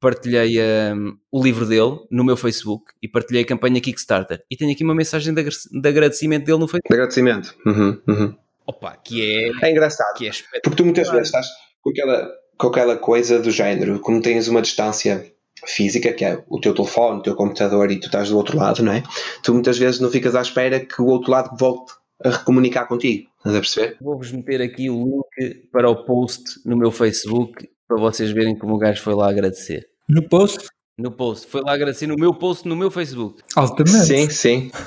partilhei 0.00 0.58
um, 0.94 1.16
o 1.30 1.42
livro 1.42 1.66
dele 1.66 1.98
no 2.10 2.24
meu 2.24 2.36
Facebook 2.36 2.92
e 3.02 3.08
partilhei 3.08 3.42
a 3.42 3.46
campanha 3.46 3.80
Kickstarter. 3.80 4.42
E 4.50 4.56
tenho 4.56 4.72
aqui 4.72 4.84
uma 4.84 4.94
mensagem 4.94 5.34
de, 5.34 5.42
de 5.42 5.88
agradecimento 5.88 6.46
dele 6.46 6.58
no 6.58 6.68
Facebook. 6.68 6.88
De 6.88 6.94
agradecimento. 6.94 7.54
Uhum, 7.66 8.00
uhum. 8.08 8.36
Opa, 8.66 8.96
que 8.96 9.22
é. 9.22 9.50
É 9.66 9.70
engraçado. 9.70 10.16
Que 10.16 10.28
é 10.28 10.60
porque 10.62 10.76
tu 10.76 10.84
muitas 10.84 11.10
vezes 11.10 11.26
estás 11.26 11.46
com 11.82 11.90
aquela. 11.90 12.30
com 12.56 12.66
aquela 12.68 12.96
coisa 12.96 13.40
do 13.40 13.50
género, 13.50 13.98
como 14.00 14.22
tens 14.22 14.48
uma 14.48 14.62
distância 14.62 15.32
física, 15.66 16.12
que 16.12 16.24
é 16.24 16.42
o 16.48 16.60
teu 16.60 16.74
telefone, 16.74 17.18
o 17.18 17.22
teu 17.22 17.34
computador 17.34 17.90
e 17.90 17.98
tu 17.98 18.06
estás 18.06 18.30
do 18.30 18.36
outro 18.36 18.56
lado, 18.56 18.82
não 18.82 18.92
é? 18.92 19.02
Tu 19.42 19.52
muitas 19.52 19.78
vezes 19.78 20.00
não 20.00 20.10
ficas 20.10 20.34
à 20.34 20.40
espera 20.40 20.80
que 20.80 21.02
o 21.02 21.06
outro 21.06 21.30
lado 21.30 21.56
volte 21.56 21.92
a 22.24 22.30
recomunicar 22.30 22.86
contigo. 22.86 23.29
Estás 23.40 23.56
a 23.56 23.60
perceber? 23.60 23.96
Vou-vos 24.00 24.30
meter 24.32 24.60
aqui 24.60 24.90
o 24.90 25.22
link 25.38 25.68
para 25.72 25.88
o 25.88 26.04
post 26.04 26.60
no 26.64 26.76
meu 26.76 26.90
Facebook 26.90 27.68
para 27.88 27.98
vocês 27.98 28.30
verem 28.30 28.56
como 28.56 28.74
o 28.74 28.78
gajo 28.78 29.02
foi 29.02 29.14
lá 29.14 29.28
agradecer. 29.28 29.88
No 30.08 30.28
post? 30.28 30.68
No 30.98 31.10
post. 31.10 31.48
Foi 31.48 31.62
lá 31.62 31.72
agradecer 31.72 32.06
no 32.06 32.14
meu 32.16 32.34
post 32.34 32.68
no 32.68 32.76
meu 32.76 32.90
Facebook. 32.90 33.42
Altamente. 33.56 34.06
Sim, 34.06 34.30
sim. 34.30 34.70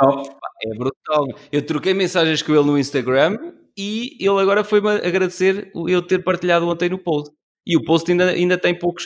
É, 0.00 0.70
é 0.70 0.74
brutal. 0.76 1.26
Eu 1.50 1.64
troquei 1.64 1.94
mensagens 1.94 2.42
com 2.42 2.52
ele 2.52 2.64
no 2.64 2.78
Instagram 2.78 3.36
e 3.76 4.16
ele 4.20 4.40
agora 4.40 4.62
foi-me 4.62 4.88
agradecer 4.88 5.72
eu 5.74 6.00
ter 6.00 6.22
partilhado 6.22 6.68
ontem 6.68 6.88
no 6.88 6.98
post. 6.98 7.34
E 7.66 7.76
o 7.76 7.84
post 7.84 8.10
ainda, 8.10 8.30
ainda 8.30 8.56
tem 8.56 8.76
poucos, 8.76 9.04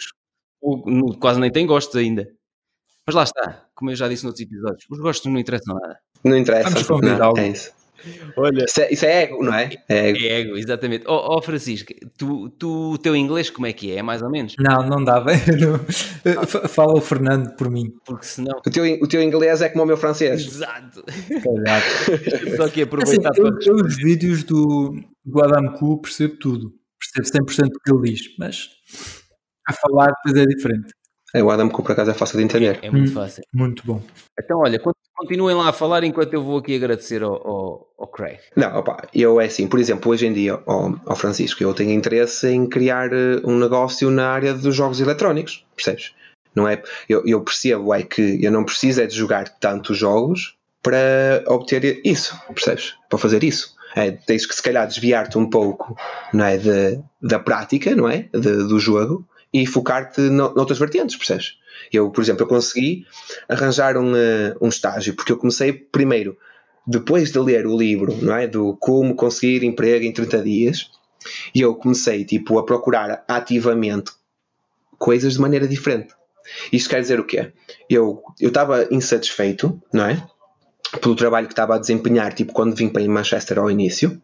quase 1.19 1.41
nem 1.41 1.51
tem 1.51 1.67
gostos 1.67 1.97
ainda. 1.97 2.29
Mas 3.07 3.15
lá 3.15 3.23
está, 3.23 3.67
como 3.75 3.91
eu 3.91 3.97
já 3.97 4.09
disse 4.09 4.25
noutros 4.25 4.47
episódios, 4.47 4.85
os 4.91 4.99
gostos 4.99 5.31
não 5.31 5.41
interessam 5.41 5.75
nada. 5.75 5.99
Não 6.23 6.37
interessa. 6.37 6.71
Não, 7.19 7.33
é 7.37 7.49
isso. 7.49 7.73
Olha, 8.37 8.65
isso 8.65 8.81
é, 8.81 8.93
isso 8.93 9.05
é, 9.05 9.23
ego, 9.23 9.43
não 9.43 9.55
é? 9.55 9.71
É 9.89 10.09
ego, 10.09 10.19
é 10.19 10.41
ego 10.41 10.57
exatamente. 10.57 11.05
Ó 11.07 11.15
oh, 11.15 11.39
oh, 11.39 11.43
Francisco, 11.43 11.93
tu, 12.17 12.49
tu, 12.51 12.93
o 12.93 12.99
teu 12.99 13.15
inglês 13.15 13.51
como 13.51 13.67
é 13.67 13.73
que 13.73 13.93
é? 13.93 13.97
É 13.97 14.03
mais 14.03 14.23
ou 14.23 14.31
menos? 14.31 14.55
Não, 14.59 14.87
não 14.89 15.05
dá 15.05 15.21
bem. 15.21 15.39
Fala 16.69 16.95
o 16.95 17.01
Fernando 17.01 17.55
por 17.57 17.71
mim. 17.71 17.93
Porque 18.05 18.25
senão. 18.25 18.59
O 18.59 18.71
teu, 18.71 18.85
o 19.01 19.07
teu 19.07 19.23
inglês 19.23 19.63
é 19.63 19.69
como 19.69 19.85
o 19.85 19.87
meu 19.87 19.97
francês. 19.97 20.47
Exato. 20.47 21.05
Só 22.57 22.69
que 22.69 22.83
aproveitar 22.83 23.31
assim, 23.31 23.43
para. 23.43 23.59
Eu, 23.67 23.75
os 23.77 23.97
vídeos 23.97 24.45
do, 24.45 24.95
do 25.25 25.43
Adam 25.43 25.73
Cool 25.75 26.01
percebo 26.01 26.37
tudo. 26.37 26.73
Percebo 27.15 27.47
100% 27.47 27.69
do 27.69 27.81
que 27.81 27.93
ele 27.93 28.13
diz, 28.13 28.35
mas 28.39 28.71
a 29.69 29.73
falar 29.73 30.13
depois 30.13 30.43
é 30.43 30.47
diferente. 30.47 30.95
É, 31.35 31.43
o 31.43 31.51
Adam 31.51 31.69
Cool 31.71 31.85
por 31.85 31.93
acaso 31.93 32.11
é 32.11 32.15
fácil 32.15 32.39
de 32.39 32.45
entender. 32.45 32.79
É, 32.83 32.87
é 32.87 32.91
muito 32.91 33.11
hum, 33.11 33.15
fácil. 33.15 33.43
Muito 33.55 33.83
bom. 33.87 34.03
Então, 34.39 34.59
olha, 34.59 34.79
continuem 35.23 35.55
lá 35.55 35.69
a 35.69 35.73
falar 35.73 36.03
enquanto 36.03 36.35
eu 36.35 36.43
vou 36.43 36.59
aqui 36.59 36.75
agradecer 36.75 37.23
ao, 37.23 37.35
ao, 37.35 37.89
ao 37.97 38.07
Craig. 38.09 38.41
Não, 38.57 38.77
opa, 38.79 39.09
eu 39.15 39.41
é 39.41 39.47
assim, 39.47 39.69
por 39.69 39.79
exemplo, 39.79 40.11
hoje 40.11 40.27
em 40.27 40.33
dia, 40.33 40.61
ao, 40.67 40.99
ao, 41.07 41.17
Francisco, 41.17 41.63
eu 41.63 41.73
tenho 41.73 41.93
interesse 41.93 42.49
em 42.49 42.67
criar 42.67 43.13
eh, 43.13 43.41
um 43.45 43.57
negócio 43.57 44.11
na 44.11 44.29
área 44.29 44.53
dos 44.53 44.75
jogos 44.75 45.01
eletrónicos, 45.01 45.65
percebes? 45.77 46.13
Não 46.55 46.69
é, 46.69 46.83
eu, 47.09 47.23
eu 47.25 47.41
percebo 47.41 47.95
é 47.95 48.03
que 48.03 48.45
eu 48.45 48.51
não 48.51 48.65
preciso 48.65 49.01
é 49.01 49.07
de 49.07 49.15
jogar 49.15 49.49
tantos 49.49 49.97
jogos 49.97 50.57
para 50.83 51.45
obter 51.47 52.01
isso, 52.05 52.37
percebes? 52.49 52.95
Para 53.09 53.19
fazer 53.19 53.45
isso. 53.45 53.75
É, 53.95 54.11
tens 54.11 54.45
que 54.45 54.55
se 54.55 54.63
calhar 54.63 54.87
desviar-te 54.87 55.39
um 55.39 55.49
pouco 55.49 55.95
não 56.33 56.45
é, 56.45 56.57
de, 56.57 56.99
da 57.21 57.39
prática 57.39 57.95
não 57.95 58.09
é, 58.09 58.29
de, 58.33 58.67
do 58.67 58.79
jogo 58.79 59.27
e 59.53 59.67
focar-te 59.67 60.21
noutras 60.21 60.79
vertentes, 60.79 61.17
percebes? 61.17 61.59
Eu, 61.93 62.11
por 62.11 62.23
exemplo, 62.23 62.43
eu 62.43 62.49
consegui 62.49 63.07
arranjar 63.49 63.97
um, 63.97 64.13
uh, 64.13 64.57
um 64.61 64.69
estágio, 64.69 65.15
porque 65.15 65.33
eu 65.33 65.37
comecei 65.37 65.73
primeiro, 65.73 66.37
depois 66.87 67.31
de 67.31 67.39
ler 67.39 67.67
o 67.67 67.77
livro, 67.77 68.17
não 68.23 68.35
é? 68.35 68.47
Do 68.47 68.77
como 68.81 69.15
conseguir 69.15 69.63
emprego 69.65 70.05
em 70.05 70.13
30 70.13 70.43
dias, 70.43 70.91
e 71.55 71.61
eu 71.61 71.75
comecei, 71.75 72.25
tipo, 72.25 72.59
a 72.59 72.65
procurar 72.65 73.25
ativamente 73.29 74.13
coisas 74.99 75.35
de 75.35 75.41
maneira 75.41 75.69
diferente. 75.69 76.15
Isto 76.73 76.91
quer 76.91 77.01
dizer 77.01 77.21
o 77.21 77.25
quê? 77.25 77.53
Eu 77.89 78.23
estava 78.41 78.89
insatisfeito, 78.91 79.81
não 79.93 80.07
é? 80.07 80.27
Pelo 81.01 81.17
trabalho 81.17 81.47
que 81.47 81.53
estava 81.53 81.77
a 81.77 81.79
desempenhar, 81.79 82.33
tipo, 82.35 82.53
quando 82.53 82.75
vim 82.75 82.89
para 82.89 83.07
Manchester 83.09 83.59
ao 83.59 83.71
início, 83.71 84.21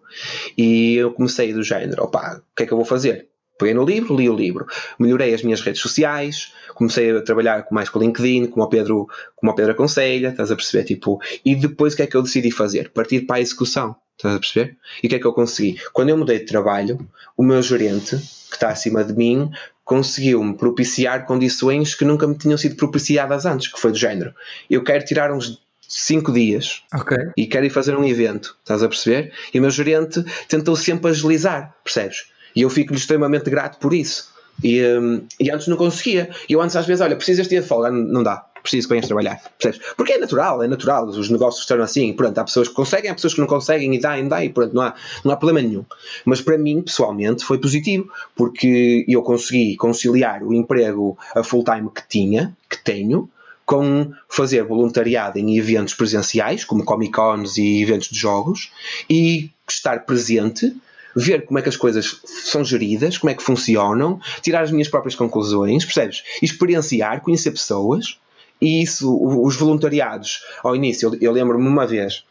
e 0.57 0.97
eu 0.97 1.13
comecei 1.13 1.53
do 1.53 1.63
género, 1.63 2.05
opá, 2.05 2.41
o 2.53 2.57
que 2.57 2.65
é 2.65 2.67
que 2.67 2.73
eu 2.73 2.77
vou 2.77 2.85
fazer? 2.85 3.29
Peguei 3.59 3.75
no 3.75 3.85
livro, 3.85 4.17
li 4.17 4.31
o 4.31 4.37
livro, 4.37 4.67
melhorei 4.99 5.35
as 5.35 5.43
minhas 5.43 5.61
redes 5.61 5.81
sociais, 5.81 6.53
comecei 6.75 7.11
a 7.11 7.21
trabalhar 7.21 7.67
mais 7.71 7.89
com 7.89 7.99
o 7.99 8.03
LinkedIn, 8.03 8.47
como 8.47 8.65
o 8.65 8.69
Pedro, 8.69 9.09
como 9.35 9.51
o 9.51 9.55
Pedro 9.55 9.73
aconselha, 9.73 10.29
estás 10.29 10.51
a 10.53 10.57
perceber? 10.57 10.85
Tipo, 10.85 11.21
e 11.45 11.57
depois 11.57 11.93
o 11.93 11.97
que 11.97 12.03
é 12.03 12.07
que 12.07 12.17
eu 12.17 12.23
decidi 12.23 12.53
fazer? 12.53 12.91
Partir 12.91 13.23
para 13.23 13.37
a 13.37 13.41
execução, 13.41 13.97
estás 14.17 14.37
a 14.37 14.39
perceber? 14.39 14.77
E 15.03 15.07
o 15.07 15.11
que 15.11 15.17
é 15.17 15.19
que 15.19 15.27
eu 15.27 15.33
consegui? 15.33 15.81
Quando 15.93 16.11
eu 16.11 16.17
mudei 16.17 16.39
de 16.39 16.47
trabalho, 16.47 16.99
o 17.37 17.43
meu 17.43 17.61
gerente, 17.63 18.17
que 18.17 18.55
está 18.55 18.69
acima 18.69 19.03
de 19.03 19.13
mim, 19.13 19.51
conseguiu-me 19.85 20.55
propiciar 20.55 21.27
condições 21.27 21.95
que 21.95 22.05
nunca 22.05 22.27
me 22.27 22.37
tinham 22.37 22.59
sido 22.59 22.77
propiciadas 22.77 23.45
antes, 23.45 23.69
que 23.69 23.81
foi 23.81 23.91
do 23.91 23.99
género. 23.99 24.35
Eu 24.71 24.85
quero 24.85 25.05
tirar 25.05 25.33
uns 25.33 25.61
5 25.89 26.31
dias 26.33 26.83
okay. 26.95 27.31
e 27.37 27.47
quero 27.47 27.65
ir 27.65 27.71
fazer 27.71 27.97
um 27.97 28.05
evento, 28.05 28.55
estás 28.61 28.83
a 28.83 28.89
perceber? 28.89 29.33
E 29.53 29.59
o 29.59 29.63
meu 29.63 29.71
gerente 29.71 30.23
tentou 30.47 30.77
sempre 30.77 31.11
agilizar, 31.11 31.75
percebes? 31.83 32.27
E 32.55 32.63
eu 32.63 32.71
fico-lhe 32.71 32.99
extremamente 32.99 33.51
grato 33.51 33.79
por 33.79 33.95
isso. 33.95 34.33
E, 34.63 34.83
um, 34.85 35.23
e 35.39 35.51
antes 35.51 35.69
não 35.69 35.77
conseguia. 35.77 36.31
E 36.49 36.53
eu 36.53 36.61
antes 36.61 36.75
às 36.77 36.87
vezes, 36.87 37.01
olha, 37.01 37.17
precisas 37.17 37.47
de 37.49 37.63
folga? 37.63 37.91
Não 37.91 38.23
dá. 38.23 38.45
Preciso 38.61 38.89
que 38.89 38.95
venhas 38.95 39.07
trabalhar. 39.07 39.41
Percebes? 39.59 39.95
Porque 39.97 40.15
é 40.15 40.19
natural, 40.19 40.63
é 40.63 40.69
natural. 40.69 41.07
Os 41.07 41.31
negócios 41.31 41.63
estão 41.63 41.81
assim. 41.81 42.13
Pronto, 42.13 42.37
há 42.39 42.45
pessoas 42.45 42.69
que 42.69 42.75
conseguem, 42.75 43.11
há 43.11 43.15
pessoas 43.15 43.35
que 43.35 43.41
não 43.41 43.47
conseguem 43.47 43.95
e 43.95 44.01
dá, 44.01 44.19
e 44.19 44.29
dá, 44.29 44.45
e 44.45 44.49
pronto, 44.49 44.75
não 44.75 44.83
há, 44.83 44.95
não 45.25 45.33
há 45.33 45.37
problema 45.37 45.67
nenhum. 45.67 45.85
Mas 46.25 46.41
para 46.41 46.59
mim, 46.59 46.83
pessoalmente, 46.83 47.45
foi 47.45 47.59
positivo. 47.59 48.11
Porque 48.35 49.05
eu 49.09 49.23
consegui 49.23 49.77
conciliar 49.77 50.43
o 50.43 50.53
emprego 50.53 51.17
a 51.35 51.43
full 51.43 51.63
time 51.63 51.89
que 51.95 52.07
tinha, 52.09 52.57
que 52.69 52.83
tenho, 52.83 53.31
com 53.65 54.13
fazer 54.29 54.65
voluntariado 54.65 55.39
em 55.39 55.57
eventos 55.57 55.95
presenciais, 55.95 56.65
como 56.65 56.85
Comic 56.85 57.13
Cons 57.13 57.59
e 57.59 57.83
eventos 57.83 58.09
de 58.09 58.19
jogos, 58.19 58.73
e 59.09 59.51
estar 59.69 60.05
presente 60.05 60.75
ver 61.19 61.45
como 61.45 61.59
é 61.59 61.63
que 61.63 61.69
as 61.69 61.77
coisas 61.77 62.21
são 62.25 62.65
geridas, 62.65 63.19
como 63.19 63.31
é 63.31 63.35
que 63.35 63.43
funcionam, 63.43 64.21
tirar 64.41 64.63
as 64.63 64.71
minhas 64.71 64.89
próprias 64.89 65.15
conclusões, 65.15 65.85
percebes? 65.85 66.23
Experienciar, 66.41 67.21
conhecer 67.21 67.51
pessoas. 67.51 68.19
E 68.61 68.83
isso, 68.83 69.17
os 69.23 69.57
voluntariados, 69.57 70.43
ao 70.65 70.75
início, 70.75 71.09
eu, 71.09 71.19
eu 71.21 71.33
lembro-me 71.33 71.69
uma 71.69 71.87
vez, 71.87 72.25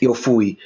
eu 0.00 0.14
fui 0.14 0.58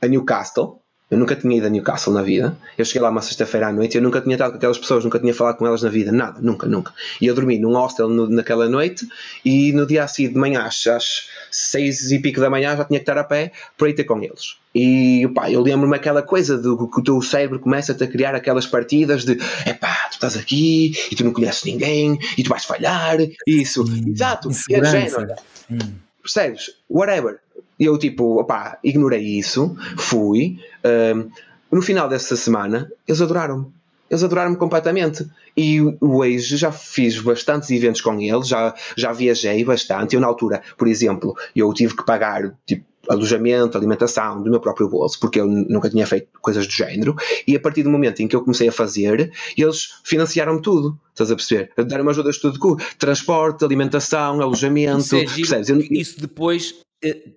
a 0.00 0.06
Newcastle, 0.06 0.81
eu 1.12 1.18
nunca 1.18 1.36
tinha 1.36 1.58
ido 1.58 1.66
a 1.66 1.68
Newcastle 1.68 2.14
na 2.14 2.22
vida. 2.22 2.56
Eu 2.78 2.86
cheguei 2.86 3.02
lá 3.02 3.10
uma 3.10 3.20
sexta-feira 3.20 3.68
à 3.68 3.72
noite 3.72 3.94
e 3.94 3.98
eu 3.98 4.02
nunca 4.02 4.18
tinha 4.22 4.34
estado 4.34 4.52
com 4.52 4.56
aquelas 4.56 4.78
pessoas, 4.78 5.04
nunca 5.04 5.18
tinha 5.18 5.34
falado 5.34 5.58
com 5.58 5.66
elas 5.66 5.82
na 5.82 5.90
vida, 5.90 6.10
nada, 6.10 6.40
nunca, 6.40 6.66
nunca. 6.66 6.94
E 7.20 7.26
eu 7.26 7.34
dormi 7.34 7.58
num 7.58 7.74
hostel 7.74 8.08
no, 8.08 8.30
naquela 8.30 8.66
noite 8.66 9.06
e 9.44 9.74
no 9.74 9.86
dia 9.86 10.04
a 10.04 10.08
seguir 10.08 10.30
de 10.30 10.38
manhã, 10.38 10.62
às, 10.62 10.86
às 10.86 11.28
seis 11.50 12.10
e 12.10 12.18
pico 12.18 12.40
da 12.40 12.48
manhã, 12.48 12.74
já 12.74 12.86
tinha 12.86 12.98
que 12.98 13.02
estar 13.02 13.18
a 13.18 13.24
pé 13.24 13.52
para 13.76 13.90
ir 13.90 13.92
ter 13.92 14.04
com 14.04 14.22
eles. 14.22 14.56
E 14.74 15.28
pá, 15.34 15.50
eu 15.50 15.60
lembro-me 15.60 15.94
aquela 15.94 16.22
coisa 16.22 16.56
do 16.56 16.88
que 16.88 17.00
o 17.00 17.04
teu 17.04 17.20
cérebro 17.20 17.60
começa-te 17.60 18.02
a 18.02 18.06
criar 18.06 18.34
aquelas 18.34 18.66
partidas 18.66 19.22
de 19.22 19.32
epá, 19.66 20.08
tu 20.08 20.14
estás 20.14 20.34
aqui 20.34 20.94
e 21.10 21.14
tu 21.14 21.24
não 21.24 21.32
conheces 21.34 21.62
ninguém 21.64 22.18
e 22.38 22.42
tu 22.42 22.48
vais 22.48 22.64
falhar. 22.64 23.18
Isso, 23.46 23.84
hum, 23.84 24.14
exato, 24.14 24.48
é 24.48 24.82
género. 24.82 25.34
Hum. 25.70 25.92
Percebes? 26.22 26.70
Whatever. 26.88 27.40
E 27.78 27.84
eu, 27.84 27.98
tipo, 27.98 28.40
opá, 28.40 28.78
ignorei 28.82 29.22
isso, 29.22 29.76
fui. 29.96 30.58
Um, 30.84 31.30
no 31.70 31.82
final 31.82 32.08
dessa 32.08 32.36
semana, 32.36 32.90
eles 33.08 33.20
adoraram-me. 33.20 33.66
Eles 34.10 34.22
adoraram-me 34.22 34.56
completamente. 34.56 35.26
E 35.56 35.80
hoje 36.00 36.56
já 36.56 36.70
fiz 36.70 37.18
bastantes 37.18 37.70
eventos 37.70 38.00
com 38.00 38.20
eles, 38.20 38.48
já, 38.48 38.74
já 38.96 39.12
viajei 39.12 39.64
bastante. 39.64 40.14
Eu, 40.14 40.20
na 40.20 40.26
altura, 40.26 40.62
por 40.76 40.86
exemplo, 40.86 41.34
eu 41.56 41.72
tive 41.72 41.96
que 41.96 42.04
pagar 42.04 42.54
tipo, 42.66 42.84
alojamento, 43.08 43.76
alimentação 43.76 44.42
do 44.42 44.50
meu 44.50 44.60
próprio 44.60 44.88
bolso, 44.88 45.18
porque 45.18 45.40
eu 45.40 45.46
nunca 45.46 45.90
tinha 45.90 46.06
feito 46.06 46.28
coisas 46.40 46.66
do 46.66 46.72
género, 46.72 47.16
e 47.46 47.56
a 47.56 47.60
partir 47.60 47.82
do 47.82 47.90
momento 47.90 48.20
em 48.20 48.28
que 48.28 48.36
eu 48.36 48.42
comecei 48.42 48.68
a 48.68 48.72
fazer, 48.72 49.32
eles 49.56 49.94
financiaram-me 50.04 50.62
tudo, 50.62 50.98
estás 51.10 51.30
a 51.30 51.36
perceber? 51.36 51.72
Deram-me 51.76 52.10
ajudas 52.10 52.36
de 52.36 52.42
tudo, 52.42 52.76
transporte, 52.98 53.64
alimentação, 53.64 54.40
alojamento, 54.40 55.00
isso 55.00 55.16
é 55.16 55.24
percebes? 55.24 55.68
Isso 55.90 56.20
depois 56.20 56.74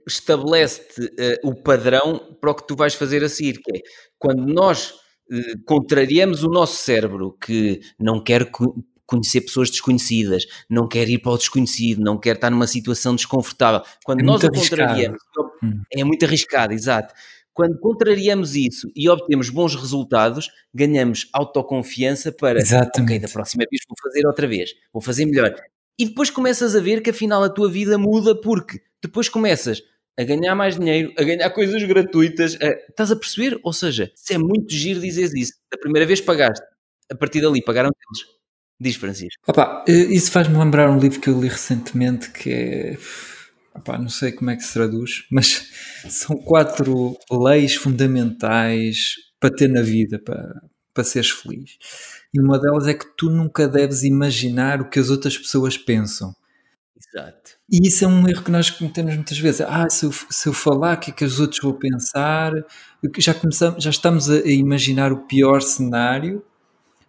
estabelece-te 0.07 1.01
uh, 1.01 1.49
o 1.49 1.55
padrão 1.55 2.37
para 2.39 2.51
o 2.51 2.55
que 2.55 2.67
tu 2.67 2.75
vais 2.75 2.93
fazer 2.93 3.23
a 3.23 3.29
seguir, 3.29 3.59
que 3.59 3.77
é 3.77 3.81
quando 4.17 4.45
nós 4.45 4.91
uh, 4.91 5.63
contrariamos 5.65 6.43
o 6.43 6.49
nosso 6.49 6.75
cérebro 6.75 7.37
que 7.39 7.81
não 7.99 8.23
quer 8.23 8.49
conhecer 9.05 9.41
pessoas 9.41 9.69
desconhecidas, 9.69 10.45
não 10.69 10.87
quer 10.87 11.07
ir 11.09 11.19
para 11.19 11.31
o 11.31 11.37
desconhecido, 11.37 12.03
não 12.03 12.17
quer 12.17 12.35
estar 12.35 12.49
numa 12.49 12.67
situação 12.67 13.15
desconfortável. 13.15 13.81
Quando 14.03 14.21
é 14.21 14.23
nós 14.23 14.43
o 14.43 14.51
contrariamos, 14.51 15.19
hum. 15.63 15.81
é 15.91 16.03
muito 16.03 16.25
arriscado, 16.25 16.73
exato. 16.73 17.13
Quando 17.53 17.79
contrariamos 17.79 18.53
isso 18.53 18.91
e 18.93 19.07
obtemos 19.07 19.49
bons 19.49 19.75
resultados, 19.75 20.49
ganhamos 20.73 21.29
autoconfiança 21.31 22.29
para, 22.29 22.59
Exatamente. 22.59 23.13
ok, 23.13 23.19
da 23.19 23.29
próxima 23.29 23.63
vez 23.71 23.81
vou 23.87 23.95
fazer 24.03 24.27
outra 24.27 24.45
vez, 24.45 24.71
vou 24.91 25.01
fazer 25.01 25.25
melhor. 25.25 25.55
E 25.97 26.05
depois 26.05 26.29
começas 26.29 26.75
a 26.75 26.79
ver 26.79 27.01
que 27.01 27.09
afinal 27.09 27.43
a 27.43 27.49
tua 27.49 27.69
vida 27.69 27.97
muda 27.97 28.39
porque 28.39 28.81
depois 29.01 29.29
começas 29.29 29.81
a 30.17 30.23
ganhar 30.23 30.55
mais 30.55 30.77
dinheiro, 30.77 31.13
a 31.17 31.23
ganhar 31.23 31.49
coisas 31.49 31.81
gratuitas. 31.83 32.57
A... 32.61 32.67
Estás 32.89 33.11
a 33.11 33.15
perceber? 33.15 33.59
Ou 33.63 33.73
seja, 33.73 34.11
se 34.15 34.33
é 34.33 34.37
muito 34.37 34.73
giro 34.73 34.99
dizer 34.99 35.29
isso. 35.35 35.53
Da 35.71 35.77
primeira 35.77 36.05
vez 36.05 36.21
pagaste, 36.21 36.65
a 37.11 37.15
partir 37.15 37.41
dali 37.41 37.63
pagaram 37.63 37.89
eles. 37.89 38.25
Diz 38.79 38.95
Francisco. 38.95 39.41
Opa, 39.47 39.85
eh, 39.87 39.91
isso 39.91 40.31
faz-me 40.31 40.57
lembrar 40.57 40.89
um 40.89 40.99
livro 40.99 41.19
que 41.19 41.29
eu 41.29 41.39
li 41.39 41.47
recentemente 41.47 42.29
que 42.31 42.51
é. 42.51 42.97
Opa, 43.73 43.97
não 43.97 44.09
sei 44.09 44.31
como 44.31 44.49
é 44.49 44.55
que 44.55 44.63
se 44.63 44.73
traduz, 44.73 45.25
mas 45.31 45.69
são 46.09 46.35
quatro 46.37 47.17
leis 47.31 47.75
fundamentais 47.75 49.15
para 49.39 49.53
ter 49.53 49.69
na 49.69 49.81
vida, 49.81 50.19
para, 50.19 50.61
para 50.93 51.03
seres 51.03 51.29
feliz. 51.29 51.77
E 52.35 52.39
uma 52.41 52.59
delas 52.59 52.85
é 52.85 52.93
que 52.93 53.05
tu 53.15 53.29
nunca 53.29 53.65
deves 53.65 54.03
imaginar 54.03 54.81
o 54.81 54.89
que 54.89 54.99
as 54.99 55.09
outras 55.09 55.37
pessoas 55.37 55.77
pensam. 55.77 56.35
Exato. 56.97 57.51
E 57.71 57.87
isso 57.87 58.03
é 58.03 58.07
um 58.09 58.27
erro 58.27 58.43
que 58.43 58.51
nós 58.51 58.69
cometemos 58.69 59.15
muitas 59.15 59.39
vezes. 59.39 59.61
Ah, 59.61 59.89
se 59.89 60.05
eu, 60.05 60.11
se 60.11 60.49
eu 60.49 60.51
falar, 60.51 60.97
o 60.97 60.99
que 60.99 61.11
é 61.11 61.13
que 61.13 61.23
os 61.23 61.39
outros 61.39 61.61
vão 61.63 61.71
pensar? 61.71 62.51
Já, 63.19 63.33
começamos, 63.33 63.81
já 63.81 63.89
estamos 63.89 64.29
a, 64.29 64.39
imaginar 64.47 65.13
o 65.13 65.25
pior 65.25 65.61
cenário, 65.61 66.43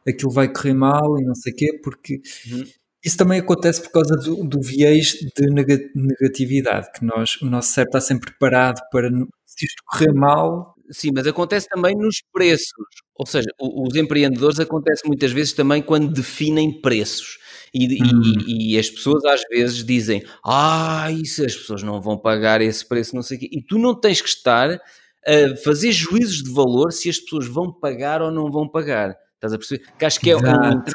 aquilo 0.07 0.31
vai 0.31 0.47
correr 0.47 0.75
mal 0.75 1.19
e 1.19 1.25
não 1.25 1.35
sei 1.35 1.53
o 1.53 1.57
quê, 1.57 1.81
porque 1.83 2.23
uhum. 2.49 2.65
isso 3.05 3.17
também 3.17 3.41
acontece 3.41 3.83
por 3.83 3.91
causa 3.91 4.15
do, 4.15 4.45
do 4.45 4.61
viés 4.63 5.15
de 5.37 5.51
negatividade, 5.93 6.93
que 6.93 7.05
nós, 7.05 7.37
o 7.43 7.47
nosso 7.47 7.73
cérebro 7.73 7.99
está 7.99 8.01
sempre 8.01 8.31
preparado 8.31 8.81
para, 8.93 9.11
se 9.45 9.67
isto 9.67 9.83
correr 9.89 10.13
mal, 10.13 10.76
Sim, 10.91 11.11
mas 11.15 11.27
acontece 11.27 11.69
também 11.69 11.95
nos 11.95 12.23
preços. 12.33 12.73
Ou 13.15 13.27
seja, 13.27 13.49
os 13.59 13.95
empreendedores 13.97 14.61
acontece 14.61 15.07
muitas 15.07 15.33
vezes 15.33 15.53
também 15.53 15.83
quando 15.83 16.13
definem 16.13 16.81
preços. 16.81 17.39
E, 17.75 18.03
hum. 18.03 18.23
e, 18.47 18.75
e, 18.75 18.79
as 18.79 18.89
pessoas 18.89 19.25
às 19.25 19.43
vezes 19.51 19.85
dizem: 19.85 20.25
Ah, 20.45 21.09
isso 21.11 21.45
as 21.45 21.55
pessoas 21.55 21.83
não 21.83 22.01
vão 22.01 22.17
pagar 22.17 22.61
esse 22.61 22.87
preço, 22.87 23.15
não 23.15 23.23
sei 23.23 23.37
o 23.37 23.41
quê. 23.41 23.49
E 23.53 23.63
tu 23.63 23.79
não 23.79 23.95
tens 23.95 24.21
que 24.21 24.29
estar 24.29 24.71
a 24.71 25.57
fazer 25.65 25.93
juízos 25.93 26.43
de 26.43 26.53
valor 26.53 26.93
se 26.93 27.11
as 27.11 27.19
pessoas 27.19 27.47
vão 27.47 27.73
pagar 27.73 28.23
ou 28.23 28.31
não 28.31 28.51
vão 28.51 28.69
pagar. 28.69 29.17
Estás 29.35 29.53
a 29.53 29.59
perceber? 29.59 29.85
Que 29.99 30.05
acho 30.05 30.21
que 30.21 30.31
é 30.31 30.37
um 30.37 30.41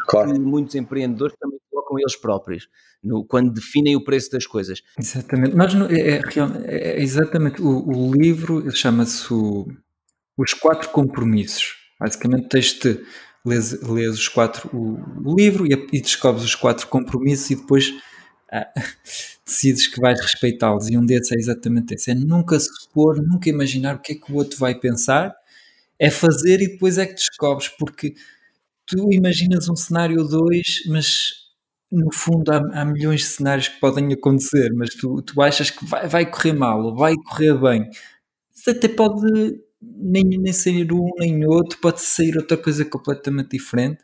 claro. 0.08 0.34
que 0.34 0.40
muitos 0.40 0.74
empreendedores 0.76 1.36
também 1.40 1.60
colocam 1.92 2.00
eles 2.00 2.16
próprios. 2.16 2.70
No, 3.04 3.26
quando 3.26 3.52
definem 3.52 3.96
o 3.96 4.04
preço 4.04 4.32
das 4.32 4.46
coisas. 4.46 4.82
Exatamente, 4.98 5.56
mas 5.56 5.74
é, 5.92 6.20
é, 6.20 7.00
é 7.00 7.02
exatamente 7.02 7.62
o, 7.62 7.90
o 7.90 8.14
livro 8.14 8.70
chama-se 8.72 9.34
Os 10.38 10.54
Quatro 10.54 10.90
Compromissos. 10.90 11.76
Basicamente, 12.00 12.48
tens-te 12.48 13.04
lês, 13.44 13.82
lês 13.82 14.14
os 14.14 14.28
quatro, 14.28 14.70
o, 14.72 15.30
o 15.30 15.36
livro 15.36 15.66
e, 15.66 15.74
e, 15.92 16.02
descobres 16.02 16.44
os 16.44 16.56
quatro 16.56 16.88
compromissos 16.88 17.50
e 17.50 17.56
depois 17.56 17.92
ah, 18.52 18.68
decides 19.46 19.88
que 19.88 20.00
vais 20.00 20.20
respeitá-los. 20.20 20.88
E 20.90 20.98
um 20.98 21.06
desses 21.06 21.32
é 21.32 21.36
exatamente 21.36 21.96
esse: 21.96 22.12
é 22.12 22.16
nunca 22.16 22.60
supor, 22.60 23.22
nunca 23.22 23.50
imaginar 23.50 23.96
o 23.96 24.00
que 24.00 24.14
é 24.14 24.16
que 24.16 24.32
o 24.32 24.36
outro 24.36 24.58
vai 24.60 24.76
pensar, 24.76 25.34
é 25.98 26.12
fazer 26.12 26.62
e 26.62 26.74
depois 26.74 27.00
é 27.00 27.06
que 27.08 27.16
descobres, 27.16 27.68
porque 27.68 28.14
tu 28.86 29.12
imaginas 29.12 29.70
um 29.70 29.76
cenário 29.76 30.20
ou 30.20 30.28
dois, 30.28 30.84
mas 30.88 31.41
no 31.92 32.14
fundo 32.14 32.52
há, 32.52 32.82
há, 32.82 32.86
milhões 32.86 33.22
de 33.22 33.28
cenários 33.28 33.68
que 33.68 33.80
podem 33.80 34.14
acontecer, 34.14 34.72
mas 34.74 34.92
tu, 34.96 35.22
tu 35.22 35.42
achas 35.42 35.70
que 35.70 35.86
vai, 35.86 36.08
vai 36.08 36.26
correr 36.26 36.54
mal 36.54 36.82
ou 36.82 36.96
vai 36.96 37.16
correr 37.16 37.54
bem. 37.54 37.90
Isso 38.56 38.70
até 38.70 38.88
pode 38.88 39.60
nem, 39.82 40.24
nem 40.24 40.54
sair 40.54 40.92
um 40.94 41.10
nem 41.18 41.46
outro, 41.46 41.78
pode 41.80 42.02
sair 42.02 42.38
outra 42.38 42.56
coisa 42.56 42.86
completamente 42.86 43.58
diferente. 43.58 44.00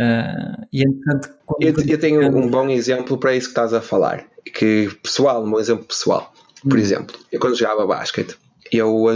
Uh, 0.00 0.66
e 0.72 0.82
entanto, 0.82 1.30
eu, 1.60 1.72
eu, 1.86 2.00
tenho 2.00 2.36
um 2.36 2.50
bom 2.50 2.68
exemplo 2.68 3.16
para 3.16 3.34
isso 3.34 3.46
que 3.46 3.52
estás 3.52 3.72
a 3.72 3.80
falar, 3.80 4.26
que 4.44 4.90
pessoal, 5.02 5.44
um 5.44 5.50
bom 5.50 5.60
exemplo 5.60 5.84
pessoal. 5.84 6.32
Por 6.62 6.78
hum. 6.78 6.80
exemplo, 6.80 7.16
eu 7.30 7.38
quando 7.38 7.56
jogava 7.56 7.86
basquete, 7.86 8.36
eu 8.72 9.06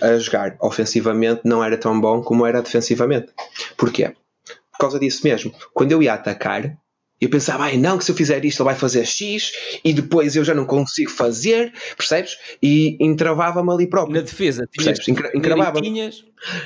a, 0.00 0.06
a, 0.06 0.18
jogar 0.18 0.56
ofensivamente 0.60 1.42
não 1.44 1.64
era 1.64 1.76
tão 1.76 2.00
bom 2.00 2.22
como 2.22 2.46
era 2.46 2.62
defensivamente. 2.62 3.32
Porquê? 3.76 4.14
Por 4.44 4.78
causa 4.78 4.98
disso 5.00 5.22
mesmo. 5.24 5.52
Quando 5.74 5.90
eu 5.90 6.02
ia 6.02 6.14
atacar, 6.14 6.78
eu 7.24 7.30
pensava, 7.30 7.64
ai 7.64 7.76
não, 7.76 7.96
que 7.96 8.04
se 8.04 8.10
eu 8.10 8.16
fizer 8.16 8.44
isto 8.44 8.60
ele 8.60 8.64
vai 8.64 8.74
fazer 8.74 9.04
X 9.04 9.52
e 9.84 9.92
depois 9.92 10.34
eu 10.34 10.44
já 10.44 10.54
não 10.54 10.64
consigo 10.64 11.10
fazer, 11.10 11.72
percebes? 11.96 12.36
E 12.60 12.96
entravava-me 13.00 13.70
ali 13.70 13.86
próprio. 13.86 14.16
Na 14.16 14.22
defesa, 14.22 14.68
percebes? 14.74 15.06
encravava 15.08 15.80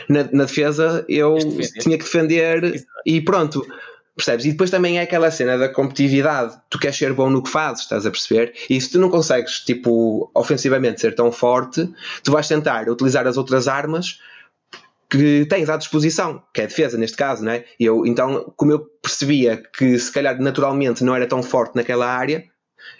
na, 0.08 0.28
na 0.32 0.44
defesa 0.44 1.04
eu 1.08 1.36
tinha 1.80 1.98
que 1.98 2.04
defender 2.04 2.86
e 3.04 3.20
pronto. 3.20 3.66
Percebes? 4.16 4.46
E 4.46 4.52
depois 4.52 4.70
também 4.70 4.98
é 4.98 5.02
aquela 5.02 5.30
cena 5.30 5.58
da 5.58 5.68
competitividade. 5.68 6.56
Tu 6.70 6.78
queres 6.78 6.96
ser 6.96 7.12
bom 7.12 7.28
no 7.28 7.42
que 7.42 7.50
fazes, 7.50 7.82
estás 7.82 8.06
a 8.06 8.10
perceber? 8.10 8.54
E 8.70 8.80
se 8.80 8.92
tu 8.92 8.98
não 8.98 9.10
consegues, 9.10 9.60
tipo, 9.60 10.30
ofensivamente 10.34 11.02
ser 11.02 11.14
tão 11.14 11.30
forte, 11.30 11.86
tu 12.24 12.32
vais 12.32 12.48
tentar 12.48 12.88
utilizar 12.88 13.26
as 13.26 13.36
outras 13.36 13.68
armas 13.68 14.18
que 15.08 15.46
tens 15.46 15.68
à 15.68 15.76
disposição, 15.76 16.42
que 16.52 16.60
é 16.60 16.64
a 16.64 16.66
defesa 16.66 16.98
neste 16.98 17.16
caso, 17.16 17.44
não 17.44 17.52
é? 17.52 17.64
Eu, 17.78 18.06
então, 18.06 18.52
como 18.56 18.72
eu 18.72 18.80
percebia 19.02 19.62
que 19.76 19.98
se 19.98 20.10
calhar 20.10 20.40
naturalmente 20.40 21.04
não 21.04 21.14
era 21.14 21.26
tão 21.26 21.42
forte 21.42 21.76
naquela 21.76 22.06
área, 22.06 22.44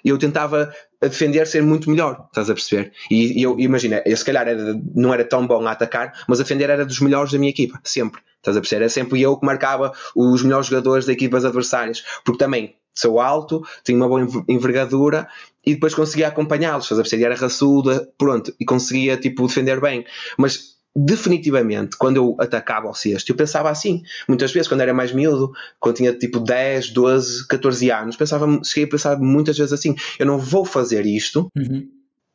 eu 0.04 0.18
tentava 0.18 0.72
defender 1.00 1.46
ser 1.46 1.62
muito 1.62 1.90
melhor, 1.90 2.26
estás 2.28 2.48
a 2.48 2.54
perceber? 2.54 2.92
E, 3.10 3.38
e 3.38 3.42
eu 3.42 3.58
imagina, 3.58 4.02
eu 4.06 4.16
se 4.16 4.24
calhar 4.24 4.46
era, 4.48 4.74
não 4.94 5.12
era 5.12 5.24
tão 5.24 5.46
bom 5.46 5.66
a 5.66 5.72
atacar, 5.72 6.12
mas 6.28 6.40
a 6.40 6.42
defender 6.42 6.70
era 6.70 6.84
dos 6.84 7.00
melhores 7.00 7.32
da 7.32 7.38
minha 7.38 7.50
equipa, 7.50 7.80
sempre, 7.84 8.20
estás 8.38 8.56
a 8.56 8.60
perceber? 8.60 8.84
Era 8.84 8.88
sempre 8.88 9.20
eu 9.20 9.36
que 9.36 9.44
marcava 9.44 9.92
os 10.14 10.42
melhores 10.42 10.66
jogadores 10.66 11.06
da 11.06 11.12
equipas 11.12 11.44
adversárias, 11.44 12.04
porque 12.24 12.38
também 12.38 12.76
sou 12.94 13.20
alto, 13.20 13.62
tinha 13.84 13.96
uma 13.96 14.08
boa 14.08 14.26
envergadura 14.48 15.28
e 15.64 15.74
depois 15.74 15.94
conseguia 15.94 16.28
acompanhá-los, 16.28 16.84
estás 16.84 16.98
a 16.98 17.02
perceber? 17.02 17.22
E 17.22 17.26
era 17.26 17.34
raçuda, 17.34 18.08
pronto, 18.16 18.54
e 18.58 18.64
conseguia 18.64 19.16
tipo 19.16 19.46
defender 19.46 19.80
bem, 19.80 20.04
mas 20.38 20.75
definitivamente, 20.96 21.96
quando 21.96 22.16
eu 22.16 22.36
atacava 22.40 22.86
ao 22.86 22.94
cesto, 22.94 23.30
eu 23.30 23.36
pensava 23.36 23.70
assim. 23.70 24.02
Muitas 24.26 24.52
vezes, 24.52 24.66
quando 24.66 24.80
era 24.80 24.94
mais 24.94 25.12
miúdo, 25.12 25.52
quando 25.78 25.96
tinha 25.96 26.12
tipo 26.12 26.40
10, 26.40 26.90
12, 26.90 27.46
14 27.46 27.90
anos, 27.90 28.16
pensava, 28.16 28.46
cheguei 28.64 28.84
a 28.84 28.90
pensar 28.90 29.18
muitas 29.18 29.58
vezes 29.58 29.72
assim: 29.72 29.94
eu 30.18 30.24
não 30.24 30.38
vou 30.38 30.64
fazer 30.64 31.04
isto. 31.04 31.50
Uhum. 31.56 31.86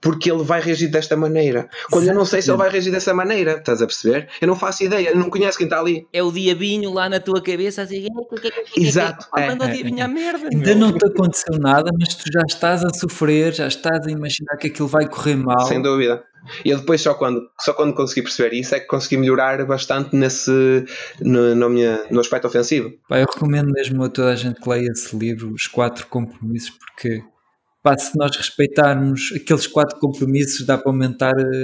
Porque 0.02 0.32
ele 0.32 0.44
vai 0.44 0.60
reagir 0.60 0.90
desta 0.90 1.16
maneira. 1.16 1.70
Quando 1.92 2.08
eu 2.08 2.16
não 2.16 2.26
sei 2.26 2.42
se 2.42 2.50
ele 2.50 2.58
vai 2.58 2.70
reagir 2.70 2.92
dessa 2.92 3.14
maneira, 3.14 3.58
estás 3.58 3.82
a 3.82 3.86
perceber? 3.86 4.28
Eu 4.42 4.48
não 4.48 4.56
faço 4.56 4.84
ideia, 4.84 5.10
eu 5.10 5.16
não 5.16 5.30
conheço 5.30 5.58
quem 5.58 5.66
está 5.66 5.80
ali. 5.80 6.08
É 6.12 6.24
o 6.24 6.32
diabinho 6.32 6.92
lá 6.92 7.08
na 7.08 7.20
tua 7.20 7.42
cabeça, 7.42 7.84
assim, 7.84 8.08
exato. 8.76 9.28
É, 9.38 9.48
manda 9.48 9.66
o 9.66 9.70
diabinho 9.70 10.04
à 10.04 10.08
merda. 10.08 10.50
Ainda 10.52 10.76
não 10.76 10.92
te 10.92 11.06
aconteceu 11.06 11.60
nada, 11.60 11.92
mas 12.00 12.16
tu 12.16 12.24
já 12.32 12.42
estás 12.48 12.84
a 12.84 12.90
sofrer, 12.90 13.54
já 13.54 13.68
estás 13.68 14.08
a 14.08 14.12
imaginar 14.12 14.58
que 14.58 14.68
aquilo 14.68 14.88
vai 14.88 15.08
correr 15.08 15.36
mal. 15.36 15.68
Sem 15.68 15.82
dúvida. 15.82 16.24
E 16.66 16.70
eu 16.70 16.80
depois, 16.80 17.02
só 17.02 17.14
quando, 17.14 17.42
só 17.60 17.74
quando 17.74 17.94
consegui 17.94 18.24
perceber 18.24 18.56
isso, 18.56 18.74
é 18.74 18.80
que 18.80 18.88
consegui 18.88 19.18
melhorar 19.18 19.64
bastante 19.66 20.16
nesse, 20.16 20.86
no, 21.20 21.56
no, 21.56 21.70
minha, 21.70 22.04
no 22.10 22.20
aspecto 22.20 22.48
ofensivo. 22.48 22.94
Pá, 23.08 23.20
eu 23.20 23.28
recomendo 23.32 23.72
mesmo 23.72 24.04
a 24.04 24.10
toda 24.10 24.32
a 24.32 24.36
gente 24.36 24.60
que 24.60 24.70
leia 24.70 24.90
esse 24.92 25.16
livro, 25.16 25.54
Os 25.54 25.68
Quatro 25.68 26.08
Compromissos, 26.08 26.72
porque 26.72 27.24
pá, 27.82 27.98
se 27.98 28.18
nós 28.18 28.36
respeitarmos 28.36 29.32
aqueles 29.36 29.68
quatro 29.68 30.00
compromissos, 30.00 30.66
dá 30.66 30.78
para 30.78 30.92
aumentar 30.92 31.34
a 31.38 31.64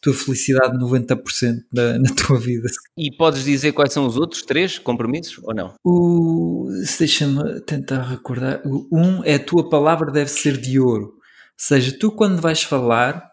tua 0.00 0.14
felicidade 0.14 0.78
90% 0.78 1.58
da, 1.72 1.98
na 2.00 2.14
tua 2.14 2.38
vida. 2.38 2.68
E 2.96 3.14
podes 3.16 3.44
dizer 3.44 3.72
quais 3.72 3.92
são 3.92 4.06
os 4.06 4.16
outros 4.16 4.42
três 4.42 4.78
compromissos 4.78 5.38
ou 5.42 5.54
não? 5.54 5.74
O, 5.84 6.68
deixa-me 6.98 7.60
tentar 7.60 8.02
recordar. 8.02 8.62
O 8.64 8.88
um 8.92 9.24
é 9.24 9.34
a 9.34 9.44
tua 9.44 9.68
palavra 9.68 10.10
deve 10.10 10.30
ser 10.30 10.56
de 10.56 10.78
ouro. 10.78 11.04
Ou 11.04 11.14
seja, 11.56 11.96
tu 11.98 12.10
quando 12.10 12.40
vais 12.40 12.62
falar 12.62 13.30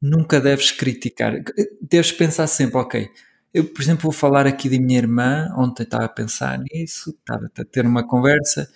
nunca 0.00 0.40
deves 0.40 0.70
criticar. 0.70 1.42
Deves 1.80 2.12
pensar 2.12 2.46
sempre, 2.46 2.78
ok, 2.78 3.08
eu, 3.52 3.64
por 3.64 3.80
exemplo, 3.80 4.02
vou 4.02 4.12
falar 4.12 4.46
aqui 4.46 4.68
da 4.68 4.78
minha 4.78 4.98
irmã, 4.98 5.48
ontem 5.56 5.82
estava 5.82 6.04
a 6.04 6.08
pensar 6.08 6.58
nisso, 6.58 7.16
estava 7.18 7.50
a 7.58 7.64
ter 7.64 7.86
uma 7.86 8.06
conversa, 8.06 8.70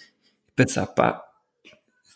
e 0.48 0.52
pensar, 0.56 0.86
pá, 0.86 1.22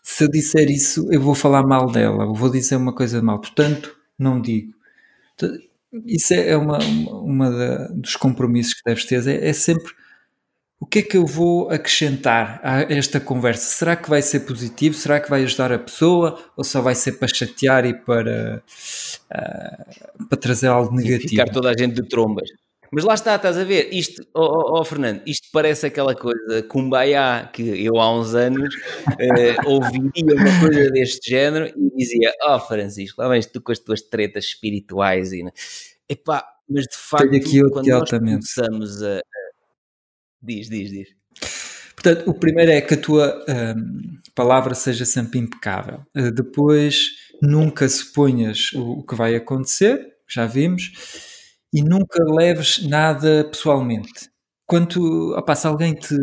se 0.05 0.25
eu 0.25 0.29
disser 0.31 0.71
isso, 0.71 1.09
eu 1.11 1.21
vou 1.21 1.35
falar 1.35 1.67
mal 1.67 1.91
dela, 1.91 2.27
vou 2.27 2.51
dizer 2.51 2.77
uma 2.77 2.95
coisa 2.95 3.23
mal, 3.23 3.41
portanto, 3.41 3.97
não 4.19 4.41
digo. 4.41 4.75
Isso 6.07 6.35
é 6.35 6.57
uma, 6.57 6.79
uma, 6.79 7.51
uma 7.51 7.89
dos 7.89 8.15
compromissos 8.15 8.75
que 8.75 8.83
deves 8.85 9.07
ter, 9.07 9.27
é, 9.27 9.49
é 9.49 9.53
sempre 9.53 9.93
o 10.79 10.87
que 10.87 10.99
é 10.99 11.03
que 11.03 11.17
eu 11.17 11.25
vou 11.25 11.71
acrescentar 11.71 12.61
a 12.63 12.83
esta 12.83 13.19
conversa? 13.19 13.63
Será 13.63 13.97
que 13.97 14.11
vai 14.11 14.21
ser 14.21 14.41
positivo? 14.41 14.95
Será 14.95 15.19
que 15.19 15.31
vai 15.31 15.43
ajudar 15.45 15.73
a 15.73 15.79
pessoa? 15.79 16.39
Ou 16.55 16.63
só 16.63 16.83
vai 16.83 16.95
ser 16.95 17.13
para 17.13 17.27
chatear 17.27 17.87
e 17.87 17.95
para, 17.95 18.63
uh, 19.33 20.27
para 20.29 20.39
trazer 20.39 20.67
algo 20.67 20.95
negativo? 20.95 21.25
E 21.25 21.29
ficar 21.31 21.49
toda 21.49 21.71
a 21.71 21.75
gente 21.77 21.95
de 21.95 22.07
trombas. 22.07 22.51
Mas 22.95 23.05
lá 23.05 23.15
está, 23.15 23.35
estás 23.37 23.59
a 23.59 23.65
ver, 23.65 23.93
isto, 23.93 24.27
oh, 24.35 24.79
oh, 24.79 24.85
Fernando, 24.85 25.23
isto 25.27 25.49
parece 25.53 25.87
aquela 25.87 26.15
coisa 26.15 26.62
kumbaya 26.69 27.51
que 27.53 27.85
eu 27.85 27.97
há 27.97 28.16
uns 28.16 28.35
anos 28.35 28.75
uh, 28.75 29.66
ouviria 29.69 30.35
uma 30.37 30.61
coisa 30.61 30.91
deste 30.91 31.29
género 31.29 31.73
e 31.77 31.97
dizia, 31.97 32.33
oh 32.47 32.59
Francisco, 32.61 33.21
lá 33.21 33.29
vens 33.29 33.47
tu 33.47 33.61
com 33.61 33.73
as 33.73 33.79
tuas 33.79 34.01
tretas 34.03 34.45
espirituais 34.45 35.33
e... 35.33 35.45
Epá, 36.09 36.47
mas 36.69 36.85
de 36.85 36.97
facto, 36.97 37.71
quando 37.73 37.87
nós 37.87 38.11
começamos 38.11 39.03
a, 39.03 39.21
Diz, 40.45 40.69
diz, 40.69 40.91
diz. 40.91 41.09
Portanto, 41.95 42.29
o 42.29 42.35
primeiro 42.35 42.71
é 42.71 42.83
que 42.83 42.95
a 42.95 43.01
tua 43.01 43.43
um, 43.49 44.19
palavra 44.35 44.75
seja 44.75 45.07
sempre 45.07 45.39
impecável. 45.39 46.05
Uh, 46.15 46.31
depois, 46.31 47.12
nunca 47.41 47.89
suponhas 47.89 48.73
o, 48.75 48.99
o, 48.99 49.03
que 49.03 49.15
vai 49.15 49.35
acontecer, 49.35 50.07
já 50.29 50.45
vimos, 50.45 50.93
e 51.75 51.83
nunca 51.83 52.23
leves 52.25 52.87
nada 52.87 53.45
pessoalmente. 53.45 54.31
Quando 54.67 55.35
opa, 55.37 55.55
se 55.55 55.67
alguém 55.67 55.95
te, 55.95 56.17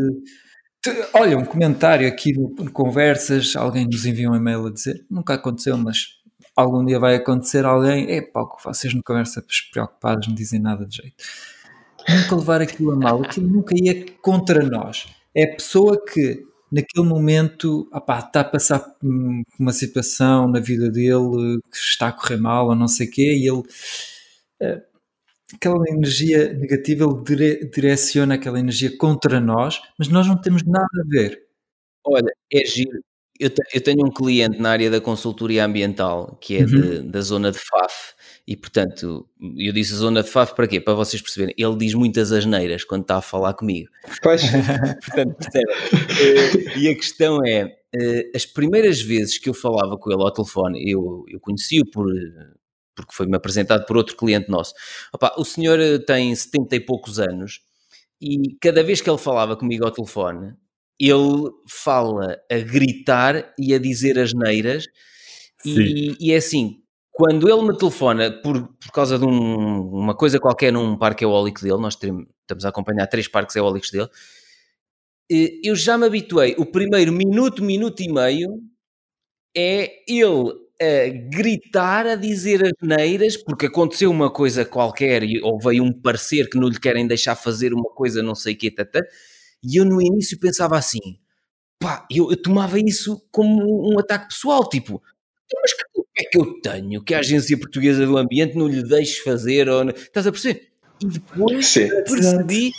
te, 0.82 0.90
Olha, 1.14 1.38
um 1.38 1.46
comentário 1.46 2.08
aqui 2.08 2.34
no, 2.34 2.72
Conversas, 2.72 3.56
alguém 3.56 3.86
nos 3.86 4.06
envia 4.06 4.32
um 4.32 4.36
e-mail 4.36 4.66
a 4.68 4.72
dizer 4.72 5.06
nunca 5.10 5.36
aconteceu, 5.36 5.78
mas 5.78 6.22
algum 6.56 6.84
dia 6.86 7.00
vai 7.00 7.16
acontecer 7.16 7.66
alguém, 7.66 8.10
é 8.10 8.22
pá, 8.22 8.42
vocês 8.64 8.94
no 8.94 9.04
Conversas 9.04 9.44
preocupados 9.72 10.28
não 10.28 10.34
dizem 10.34 10.60
nada 10.60 10.86
de 10.86 10.98
jeito 10.98 11.24
nunca 12.10 12.36
levar 12.36 12.62
aquilo 12.62 12.92
a 12.92 12.96
mal, 12.96 13.24
aquilo 13.24 13.48
nunca 13.48 13.76
ia 13.78 14.06
contra 14.22 14.64
nós. 14.66 15.08
É 15.36 15.44
a 15.44 15.56
pessoa 15.56 16.04
que 16.04 16.44
naquele 16.72 17.06
momento 17.06 17.90
está 17.94 18.42
a 18.42 18.44
passar 18.44 18.80
por 18.80 19.10
uma 19.60 19.74
situação 19.74 20.48
na 20.48 20.60
vida 20.60 20.90
dele 20.90 21.60
que 21.70 21.78
está 21.78 22.08
a 22.08 22.12
correr 22.12 22.38
mal 22.38 22.68
ou 22.68 22.76
não 22.76 22.88
sei 22.88 23.08
o 23.08 23.12
quê, 23.12 23.36
e 23.36 23.48
ele 23.48 23.64
eh, 24.62 24.82
aquela 25.54 25.84
energia 25.90 26.54
negativa 26.54 27.06
ele 27.06 27.24
dire, 27.24 27.70
direciona 27.70 28.36
aquela 28.36 28.60
energia 28.60 28.96
contra 28.98 29.40
nós, 29.40 29.82
mas 29.98 30.08
nós 30.08 30.28
não 30.28 30.40
temos 30.40 30.64
nada 30.64 30.86
a 30.86 31.08
ver. 31.10 31.42
Olha, 32.06 32.32
é 32.52 32.66
giro. 32.66 33.00
Eu, 33.40 33.50
te, 33.50 33.62
eu 33.74 33.82
tenho 33.82 34.06
um 34.06 34.12
cliente 34.12 34.60
na 34.60 34.70
área 34.70 34.92
da 34.92 35.02
consultoria 35.02 35.66
ambiental 35.66 36.38
que 36.40 36.58
é 36.58 36.60
uhum. 36.60 36.66
de, 36.66 37.02
da 37.02 37.22
zona 37.22 37.52
de 37.52 37.58
FAF 37.58 38.14
e 38.48 38.56
portanto 38.56 39.28
eu 39.58 39.74
disse 39.74 39.96
zona 39.96 40.22
de 40.22 40.30
FAF 40.30 40.54
para 40.54 40.68
quê? 40.68 40.80
Para 40.80 40.94
vocês 40.94 41.20
perceberem, 41.24 41.56
ele 41.58 41.76
diz 41.76 41.96
muitas 41.96 42.32
asneiras 42.32 42.84
quando 42.84 43.02
está 43.02 43.18
a 43.18 43.22
falar 43.22 43.56
comigo. 43.56 43.90
Pois. 44.22 44.44
portanto, 45.04 45.38
percebem. 45.38 45.76
Eh, 46.20 46.80
e 46.82 46.88
a 46.88 46.96
questão 46.96 47.44
é, 47.44 47.76
eh, 47.96 48.30
as 48.36 48.46
primeiras 48.46 49.02
vezes 49.02 49.40
que 49.40 49.50
eu 49.50 49.56
falava 49.56 49.98
com 49.98 50.12
ele 50.12 50.22
ao 50.22 50.32
telefone, 50.32 50.84
eu, 50.88 51.26
eu 51.28 51.40
conheci-o 51.40 51.86
por 51.90 52.06
porque 52.96 53.14
foi-me 53.14 53.36
apresentado 53.36 53.86
por 53.86 53.98
outro 53.98 54.16
cliente 54.16 54.50
nosso. 54.50 54.74
Opa, 55.14 55.34
o 55.38 55.46
senhor 55.46 55.80
eh, 55.80 56.00
tem 56.00 56.34
70 56.34 56.76
e 56.76 56.80
poucos 56.80 57.20
anos 57.20 57.62
e 58.22 58.56
cada 58.62 58.84
vez 58.84 59.02
que 59.02 59.10
ele 59.10 59.18
falava 59.18 59.56
comigo 59.56 59.84
ao 59.84 59.92
telefone, 59.92 60.54
ele 61.00 61.50
fala 61.68 62.38
a 62.52 62.58
gritar 62.60 63.54
e 63.58 63.74
a 63.74 63.80
dizer 63.80 64.20
as 64.20 64.34
neiras 64.34 64.86
e, 65.66 66.16
e, 66.20 66.32
é 66.32 66.38
assim, 66.38 66.82
quando 67.12 67.50
ele 67.50 67.62
me 67.64 67.78
telefona 67.78 68.32
por, 68.32 68.68
por 68.68 68.92
causa 68.92 69.18
de 69.18 69.26
um, 69.26 69.90
uma 69.90 70.16
coisa 70.16 70.40
qualquer 70.40 70.72
num 70.72 70.98
parque 70.98 71.24
eólico 71.24 71.62
dele, 71.62 71.78
nós 71.78 71.96
temos, 71.96 72.26
estamos 72.42 72.66
a 72.66 72.70
acompanhar 72.70 73.08
três 73.08 73.28
parques 73.28 73.56
eólicos 73.56 73.92
dele, 73.92 74.10
eh, 75.32 75.60
eu 75.64 75.76
já 75.76 75.98
me 75.98 76.06
habituei, 76.06 76.56
o 76.58 76.66
primeiro 76.66 77.12
minuto, 77.12 77.64
minuto 77.64 78.02
e 78.02 78.12
meio 78.12 78.62
é 79.56 80.04
ele 80.08 80.54
a 80.82 81.30
gritar, 81.30 82.08
a 82.08 82.16
dizer 82.16 82.64
as 82.64 82.74
neiras, 82.82 83.38
porque 83.38 83.68
aconteceu 83.68 84.10
uma 84.10 84.32
coisa 84.32 84.66
qualquer 84.66 85.22
ou 85.44 85.60
veio 85.60 85.84
um 85.84 85.94
parecer 85.94 86.50
que 86.50 86.58
não 86.58 86.68
lhe 86.68 86.80
querem 86.80 87.06
deixar 87.06 87.36
fazer 87.36 87.74
uma 87.74 87.90
coisa 87.92 88.24
não 88.24 88.34
sei 88.34 88.56
o 88.56 88.58
quê, 88.58 88.72
tata, 88.72 89.00
e 89.64 89.80
eu 89.80 89.86
no 89.86 90.02
início 90.02 90.40
pensava 90.40 90.78
assim, 90.78 91.20
pá, 91.80 92.06
eu, 92.10 92.32
eu 92.32 92.42
tomava 92.42 92.80
isso 92.80 93.22
como 93.32 93.94
um 93.94 94.00
ataque 94.00 94.30
pessoal, 94.30 94.68
tipo, 94.68 95.02
mas 95.62 95.74
que 95.74 95.84
é 96.18 96.24
que 96.30 96.38
eu 96.38 96.62
tenho 96.62 97.04
que 97.04 97.14
a 97.14 97.20
Agência 97.20 97.58
Portuguesa 97.58 98.06
do 98.06 98.18
Ambiente 98.18 98.58
não 98.58 98.68
lhe 98.68 98.84
deixe 98.84 99.22
fazer, 99.22 99.70
ou 99.70 99.86
não... 99.86 99.94
estás 99.94 100.28
a 100.28 100.32
perceber? 100.32 100.70
E 101.02 101.08
depois 101.08 101.68
Sim. 101.68 101.88
percebi 102.04 102.72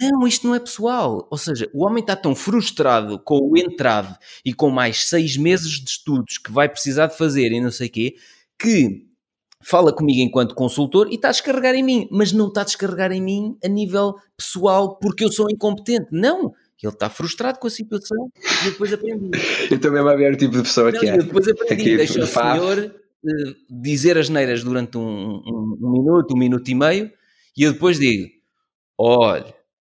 não, 0.00 0.26
isto 0.26 0.46
não 0.46 0.54
é 0.54 0.60
pessoal. 0.60 1.26
Ou 1.30 1.38
seja, 1.38 1.68
o 1.72 1.84
homem 1.84 2.00
está 2.00 2.14
tão 2.14 2.34
frustrado 2.34 3.18
com 3.18 3.38
o 3.38 3.56
entrave 3.56 4.14
e 4.44 4.52
com 4.52 4.70
mais 4.70 5.08
seis 5.08 5.36
meses 5.36 5.72
de 5.80 5.90
estudos 5.90 6.38
que 6.38 6.52
vai 6.52 6.68
precisar 6.68 7.06
de 7.06 7.16
fazer 7.16 7.50
e 7.52 7.60
não 7.60 7.70
sei 7.70 7.88
o 7.88 7.90
quê, 7.90 8.14
que 8.58 9.06
fala 9.60 9.92
comigo 9.92 10.20
enquanto 10.20 10.54
consultor 10.54 11.08
e 11.10 11.16
está 11.16 11.28
a 11.28 11.32
descarregar 11.32 11.74
em 11.74 11.82
mim, 11.82 12.08
mas 12.10 12.32
não 12.32 12.48
está 12.48 12.60
a 12.60 12.64
descarregar 12.64 13.10
em 13.12 13.20
mim 13.20 13.56
a 13.64 13.68
nível 13.68 14.14
pessoal 14.36 14.96
porque 14.98 15.24
eu 15.24 15.32
sou 15.32 15.50
incompetente. 15.50 16.06
Não! 16.12 16.52
Ele 16.80 16.92
está 16.92 17.10
frustrado 17.10 17.58
com 17.58 17.66
a 17.66 17.70
situação 17.70 18.30
e 18.62 18.70
depois 18.70 18.92
aprendi. 18.92 19.30
eu 19.68 19.80
também 19.80 20.00
vou 20.00 20.16
ver 20.16 20.32
o 20.32 20.36
tipo 20.36 20.52
de 20.52 20.62
pessoa 20.62 20.92
não, 20.92 21.00
que 21.00 21.08
é. 21.08 21.16
Eu 21.16 21.24
depois 21.24 21.48
aprendi, 21.48 21.96
deixa 21.96 22.22
o 22.22 22.26
senhor 22.26 22.94
uh, 23.24 23.54
dizer 23.68 24.16
as 24.16 24.28
neiras 24.28 24.62
durante 24.62 24.96
um, 24.96 25.02
um, 25.02 25.78
um 25.82 25.90
minuto, 25.90 26.34
um 26.34 26.38
minuto 26.38 26.68
e 26.68 26.74
meio, 26.76 27.10
e 27.56 27.64
eu 27.64 27.72
depois 27.72 27.98
digo: 27.98 28.28
olha, 28.96 29.52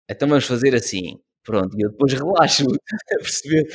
então 0.09 0.27
vamos 0.27 0.45
fazer 0.45 0.75
assim. 0.75 1.19
Pronto, 1.43 1.77
e 1.77 1.83
eu 1.83 1.91
depois 1.91 2.13
relaxo 2.13 2.63
a 3.13 3.17
perceber. 3.17 3.67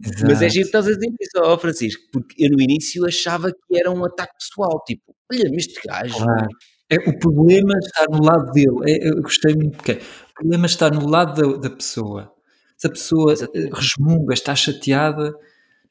Exato. 0.00 0.26
Mas 0.26 0.42
é 0.42 0.48
giro 0.48 0.62
que 0.62 0.68
estás 0.68 0.86
a 0.86 0.92
dizer 0.92 1.12
isso, 1.20 1.38
ó 1.38 1.58
Francisco, 1.58 2.02
porque 2.12 2.44
eu 2.44 2.50
no 2.50 2.62
início 2.62 3.04
achava 3.04 3.50
que 3.50 3.78
era 3.78 3.90
um 3.90 4.04
ataque 4.04 4.32
pessoal, 4.38 4.82
tipo, 4.86 5.02
olha, 5.32 5.50
mas 5.50 5.66
este 5.66 5.80
gajo. 5.86 6.16
Claro. 6.16 6.48
É, 6.90 6.96
o 6.96 7.18
problema 7.18 7.74
está 7.78 8.06
no 8.08 8.22
lado 8.22 8.50
dele. 8.52 8.90
É, 8.90 9.08
eu 9.08 9.20
gostei 9.20 9.54
muito 9.54 9.76
porque 9.76 9.92
o 9.92 10.34
problema 10.34 10.66
está 10.66 10.88
no 10.88 11.06
lado 11.08 11.58
da, 11.58 11.68
da 11.68 11.76
pessoa. 11.76 12.32
Se 12.76 12.86
a 12.86 12.90
pessoa 12.90 13.32
Exatamente. 13.32 13.74
resmunga, 13.74 14.32
está 14.32 14.54
chateada, 14.54 15.34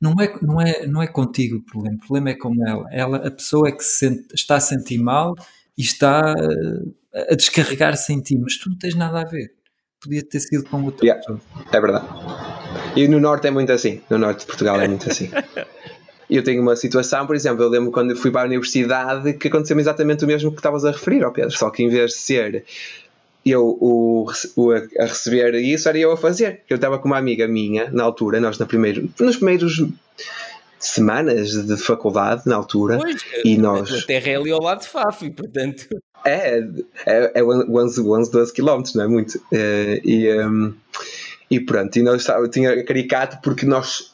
não 0.01 0.13
é, 0.19 0.39
não, 0.41 0.61
é, 0.61 0.87
não 0.87 1.03
é 1.03 1.07
contigo 1.07 1.57
o 1.57 1.63
problema. 1.63 1.97
O 1.97 1.99
problema 1.99 2.29
é 2.29 2.35
com 2.35 2.53
ela. 2.65 2.87
ela 2.91 3.27
a 3.27 3.31
pessoa 3.31 3.67
é 3.67 3.73
que 3.73 3.83
se 3.83 3.97
sente, 3.99 4.33
está 4.33 4.55
a 4.55 4.59
sentir 4.61 4.99
mal 4.99 5.35
e 5.77 5.81
está 5.81 6.33
eh, 7.13 7.33
a 7.33 7.35
descarregar-se 7.35 8.13
em 8.13 8.21
ti, 8.21 8.37
mas 8.37 8.57
tu 8.57 8.69
não 8.69 8.77
tens 8.77 8.95
nada 8.95 9.21
a 9.21 9.25
ver 9.25 9.56
podia 10.01 10.23
ter 10.23 10.39
sido 10.39 10.63
com 10.65 10.83
outra 10.83 11.05
yeah, 11.05 11.21
pessoa. 11.21 11.41
É 11.71 11.79
verdade. 11.79 12.05
E 12.95 13.07
no 13.07 13.19
Norte 13.19 13.47
é 13.47 13.51
muito 13.51 13.71
assim. 13.71 14.01
No 14.09 14.17
Norte 14.17 14.41
de 14.41 14.45
Portugal 14.45 14.79
é 14.79 14.87
muito 14.87 15.09
assim. 15.09 15.29
eu 16.29 16.43
tenho 16.43 16.61
uma 16.61 16.75
situação, 16.75 17.25
por 17.25 17.35
exemplo, 17.35 17.63
eu 17.63 17.69
lembro 17.69 17.91
quando 17.91 18.15
fui 18.15 18.31
para 18.31 18.41
a 18.41 18.45
universidade 18.45 19.33
que 19.33 19.47
aconteceu 19.47 19.79
exatamente 19.79 20.23
o 20.23 20.27
mesmo 20.27 20.51
que 20.51 20.57
estavas 20.57 20.85
a 20.85 20.91
referir 20.91 21.23
ao 21.23 21.31
Pedro, 21.31 21.51
só 21.51 21.69
que 21.69 21.83
em 21.83 21.89
vez 21.89 22.11
de 22.11 22.17
ser 22.17 22.65
eu 23.45 23.77
o, 23.79 24.29
o, 24.57 24.71
a 24.71 25.05
receber 25.05 25.55
isso, 25.55 25.87
era 25.87 25.97
eu 25.97 26.11
a 26.11 26.17
fazer. 26.17 26.61
Eu 26.69 26.75
estava 26.75 26.99
com 26.99 27.07
uma 27.07 27.17
amiga 27.17 27.47
minha, 27.47 27.89
na 27.91 28.03
altura, 28.03 28.41
nós 28.41 28.57
na 28.57 28.65
primeiro, 28.65 29.09
nos 29.19 29.37
primeiros 29.37 29.85
semanas 30.79 31.51
de 31.51 31.77
faculdade, 31.77 32.43
na 32.45 32.55
altura, 32.55 32.97
pois, 32.97 33.21
e 33.43 33.57
nós... 33.57 33.91
A 33.91 34.01
terra 34.05 34.29
é 34.29 34.35
ali 34.35 34.51
ao 34.51 34.61
lado 34.61 34.81
de 34.81 34.87
Faf, 34.87 35.25
e 35.25 35.31
portanto... 35.31 35.87
É, 36.25 36.59
é, 37.05 37.31
é 37.35 37.43
11, 37.43 38.01
11 38.01 38.31
12 38.31 38.53
km, 38.53 38.83
não 38.95 39.03
é 39.03 39.07
muito. 39.07 39.39
É, 39.51 40.01
e, 40.03 40.33
um, 40.43 40.73
e 41.49 41.59
pronto, 41.59 41.95
e 41.97 42.01
nós, 42.01 42.27
eu 42.27 42.49
tinha 42.49 42.83
caricato 42.83 43.37
porque 43.41 43.65
nós, 43.65 44.11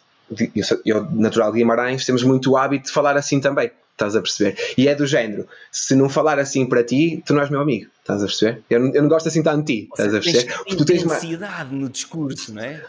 eu, 0.86 1.10
natural 1.12 1.52
de 1.52 1.60
Guimarães, 1.60 2.06
temos 2.06 2.24
muito 2.24 2.56
hábito 2.56 2.86
de 2.86 2.92
falar 2.92 3.18
assim 3.18 3.40
também. 3.40 3.72
Estás 3.94 4.16
a 4.16 4.22
perceber? 4.22 4.58
E 4.78 4.88
é 4.88 4.96
do 4.96 5.06
género: 5.06 5.48
se 5.72 5.96
não 5.96 6.10
falar 6.10 6.40
assim 6.40 6.66
para 6.66 6.84
ti, 6.84 7.24
tu 7.26 7.34
não 7.34 7.42
és 7.42 7.50
meu 7.50 7.62
amigo. 7.62 7.90
Estás 8.00 8.22
a 8.22 8.26
perceber? 8.26 8.64
Eu 8.70 8.80
não, 8.80 8.94
eu 8.94 9.02
não 9.04 9.10
gosto 9.10 9.28
assim 9.28 9.44
tanto 9.44 9.66
de 9.66 9.82
ti. 9.82 9.90
Estás 9.92 10.14
a 10.14 10.20
perceber? 10.20 10.46
Tens 10.64 10.76
tu 10.76 10.86
tens 10.86 11.04
intensidade 11.04 11.76
no 11.76 11.90
discurso, 11.90 12.54
não 12.54 12.64
é? 12.64 12.84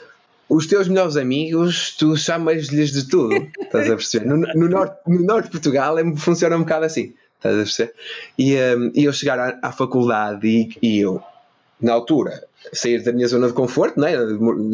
Os 0.49 0.66
teus 0.66 0.89
melhores 0.89 1.16
amigos, 1.16 1.95
tu 1.97 2.16
chamas-lhes 2.16 2.93
de 2.93 3.09
tudo. 3.09 3.35
Estás 3.61 3.91
a 3.91 3.97
perceber? 3.97 4.27
No, 4.27 4.37
no, 4.37 4.69
norte, 4.69 4.97
no 5.07 5.21
norte 5.23 5.47
de 5.47 5.51
Portugal 5.53 5.99
é, 5.99 6.16
funciona 6.16 6.57
um 6.57 6.61
bocado 6.61 6.85
assim. 6.85 7.15
Estás 7.37 7.55
a 7.55 7.59
perceber? 7.59 7.95
E, 8.39 8.57
um, 8.57 8.93
eu 8.95 9.12
chegar 9.12 9.39
à, 9.39 9.59
à 9.62 9.73
faculdade 9.73 10.47
e, 10.47 10.77
e, 10.83 11.01
eu, 11.01 11.23
na 11.81 11.93
altura, 11.93 12.45
sair 12.73 13.03
da 13.03 13.12
minha 13.12 13.27
zona 13.28 13.49
de 13.49 13.53
conforto, 13.53 14.01
né? 14.01 14.12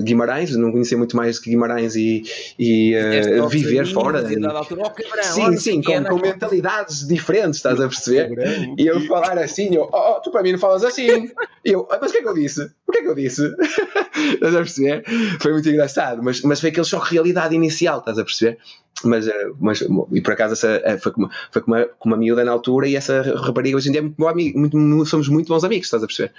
Guimarães, 0.03 0.55
não 0.57 0.71
conhecia 0.73 0.97
muito 0.97 1.17
mais 1.17 1.39
que 1.39 1.51
Guimarães 1.51 1.97
e, 1.97 2.23
e 2.59 2.95
uh, 2.97 3.49
viver 3.49 3.87
fora. 3.87 4.21
E, 4.21 4.45
altura, 4.45 4.83
oh, 4.87 5.23
sim, 5.23 5.57
sim, 5.57 5.83
com, 5.83 6.05
com 6.05 6.19
mentalidades 6.19 7.07
diferentes, 7.07 7.57
estás 7.57 7.81
a 7.81 7.89
perceber? 7.89 8.31
e 8.79 8.87
eu 8.87 9.01
falar 9.07 9.39
assim, 9.39 9.75
eu, 9.75 9.89
oh, 9.93 10.17
oh, 10.17 10.21
tu 10.21 10.31
para 10.31 10.43
mim 10.43 10.53
não 10.53 10.59
falas 10.59 10.85
assim. 10.85 11.09
e 11.65 11.73
eu, 11.73 11.87
ah, 11.91 11.99
mas 12.01 12.11
o 12.11 12.15
que 12.15 12.19
é 12.19 12.23
que 12.23 12.29
eu 12.29 12.35
disse? 12.35 12.71
O 12.87 12.93
que 12.93 12.99
é 12.99 13.03
que 13.03 13.09
eu 13.09 13.15
disse? 13.15 13.43
estás 14.35 14.55
a 14.55 14.59
perceber? 14.59 15.05
Foi 15.41 15.53
muito 15.53 15.69
engraçado, 15.69 16.23
mas, 16.23 16.43
mas 16.43 16.61
foi 16.61 16.71
aquele 16.71 16.87
choque 16.87 17.09
de 17.09 17.15
realidade 17.15 17.55
inicial, 17.55 17.99
estás 17.99 18.19
a 18.19 18.25
perceber? 18.25 18.59
Mas, 19.05 19.27
eh, 19.27 19.51
mas 19.59 19.81
e 19.81 20.21
por 20.21 20.33
acaso 20.33 20.53
essa, 20.53 20.81
eh, 20.85 20.99
foi, 20.99 21.13
com 21.13 21.23
uma, 21.23 21.31
foi 21.51 21.63
com, 21.63 21.71
uma, 21.71 21.85
com 21.87 22.09
uma 22.09 22.17
miúda 22.17 22.45
na 22.45 22.53
altura 22.53 22.89
e 22.89 22.97
essa 22.97 23.23
rapariga 23.37 23.77
hoje 23.77 23.89
em 23.89 23.93
dia 23.93 24.01
é 24.01 24.03
muito 24.03 24.17
bom 24.17 24.29
amigo, 24.29 24.59
muito, 24.59 25.07
somos 25.07 25.29
muito 25.29 25.49
bons 25.49 25.65
amigos, 25.65 25.87
estás 25.87 26.03
a 26.03 26.07
perceber? 26.07 26.33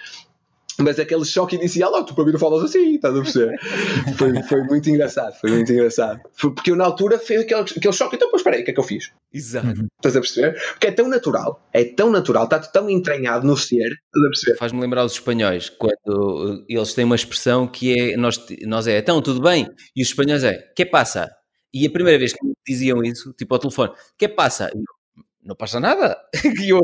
Mas 0.79 0.99
aquele 0.99 1.25
choque 1.25 1.55
inicial, 1.55 1.91
oh, 1.93 2.03
tu 2.03 2.15
para 2.15 2.25
mim 2.25 2.31
não 2.31 2.39
falas 2.39 2.63
assim, 2.63 2.95
estás 2.95 3.15
a 3.15 3.21
perceber? 3.21 3.59
foi, 4.17 4.43
foi 4.43 4.63
muito 4.63 4.89
engraçado, 4.89 5.33
foi 5.39 5.51
muito 5.51 5.71
engraçado. 5.71 6.19
Foi 6.33 6.53
porque 6.53 6.71
eu 6.71 6.75
na 6.75 6.85
altura 6.85 7.19
fiz 7.19 7.41
aquele, 7.41 7.61
aquele 7.61 7.93
choque, 7.93 8.15
então, 8.15 8.29
pois 8.29 8.41
espera 8.41 8.55
aí, 8.55 8.61
o 8.61 8.65
que 8.65 8.71
é 8.71 8.73
que 8.73 8.79
eu 8.79 8.83
fiz? 8.83 9.11
Exato. 9.33 9.67
Uhum. 9.67 9.87
Estás 9.97 10.15
a 10.15 10.21
perceber? 10.21 10.59
Porque 10.71 10.87
é 10.87 10.91
tão 10.91 11.07
natural, 11.07 11.67
é 11.73 11.83
tão 11.83 12.09
natural, 12.09 12.45
está 12.45 12.59
tão 12.59 12.89
entranhado 12.89 13.45
no 13.45 13.57
ser, 13.57 13.87
estás 13.87 14.25
a 14.25 14.29
perceber? 14.29 14.57
Faz-me 14.57 14.81
lembrar 14.81 15.05
os 15.05 15.13
espanhóis, 15.13 15.69
quando 15.69 16.65
eles 16.67 16.93
têm 16.93 17.05
uma 17.05 17.15
expressão 17.15 17.67
que 17.67 17.99
é, 17.99 18.17
nós, 18.17 18.39
nós 18.63 18.87
é, 18.87 18.97
então, 18.97 19.21
tudo 19.21 19.41
bem? 19.41 19.67
E 19.95 20.01
os 20.01 20.09
espanhóis 20.09 20.43
é, 20.43 20.53
que 20.75 20.85
passa? 20.85 21.29
E 21.73 21.85
a 21.85 21.89
primeira 21.89 22.19
vez 22.19 22.33
que 22.33 22.45
me 22.45 22.53
diziam 22.67 23.01
isso, 23.03 23.33
tipo 23.33 23.53
ao 23.53 23.59
telefone, 23.59 23.93
que 24.17 24.27
passa? 24.27 24.69
E 24.75 24.77
eu, 24.77 25.01
não 25.43 25.55
passa 25.55 25.79
nada. 25.79 26.17
eu, 26.67 26.81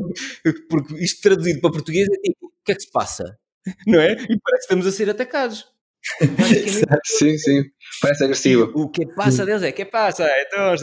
porque 0.69 0.95
isto 1.03 1.21
traduzido 1.21 1.61
para 1.61 1.71
português 1.71 2.07
é 2.07 2.17
tipo, 2.21 2.47
o 2.47 2.63
que 2.63 2.71
é 2.71 2.75
que 2.75 2.81
se 2.81 2.91
passa? 2.91 3.37
não 3.87 3.99
é? 3.99 4.13
E 4.13 4.15
parece 4.15 4.39
que 4.39 4.57
estamos 4.61 4.87
a 4.87 4.91
ser 4.91 5.09
atacados. 5.09 5.67
sim, 7.05 7.37
sim, 7.37 7.63
parece 8.01 8.23
agressivo. 8.23 8.71
O 8.73 8.89
que 8.89 9.05
passa 9.13 9.45
deles 9.45 9.63
é 9.63 9.71
que 9.71 9.83
passa, 9.83 10.27
então, 10.41 10.73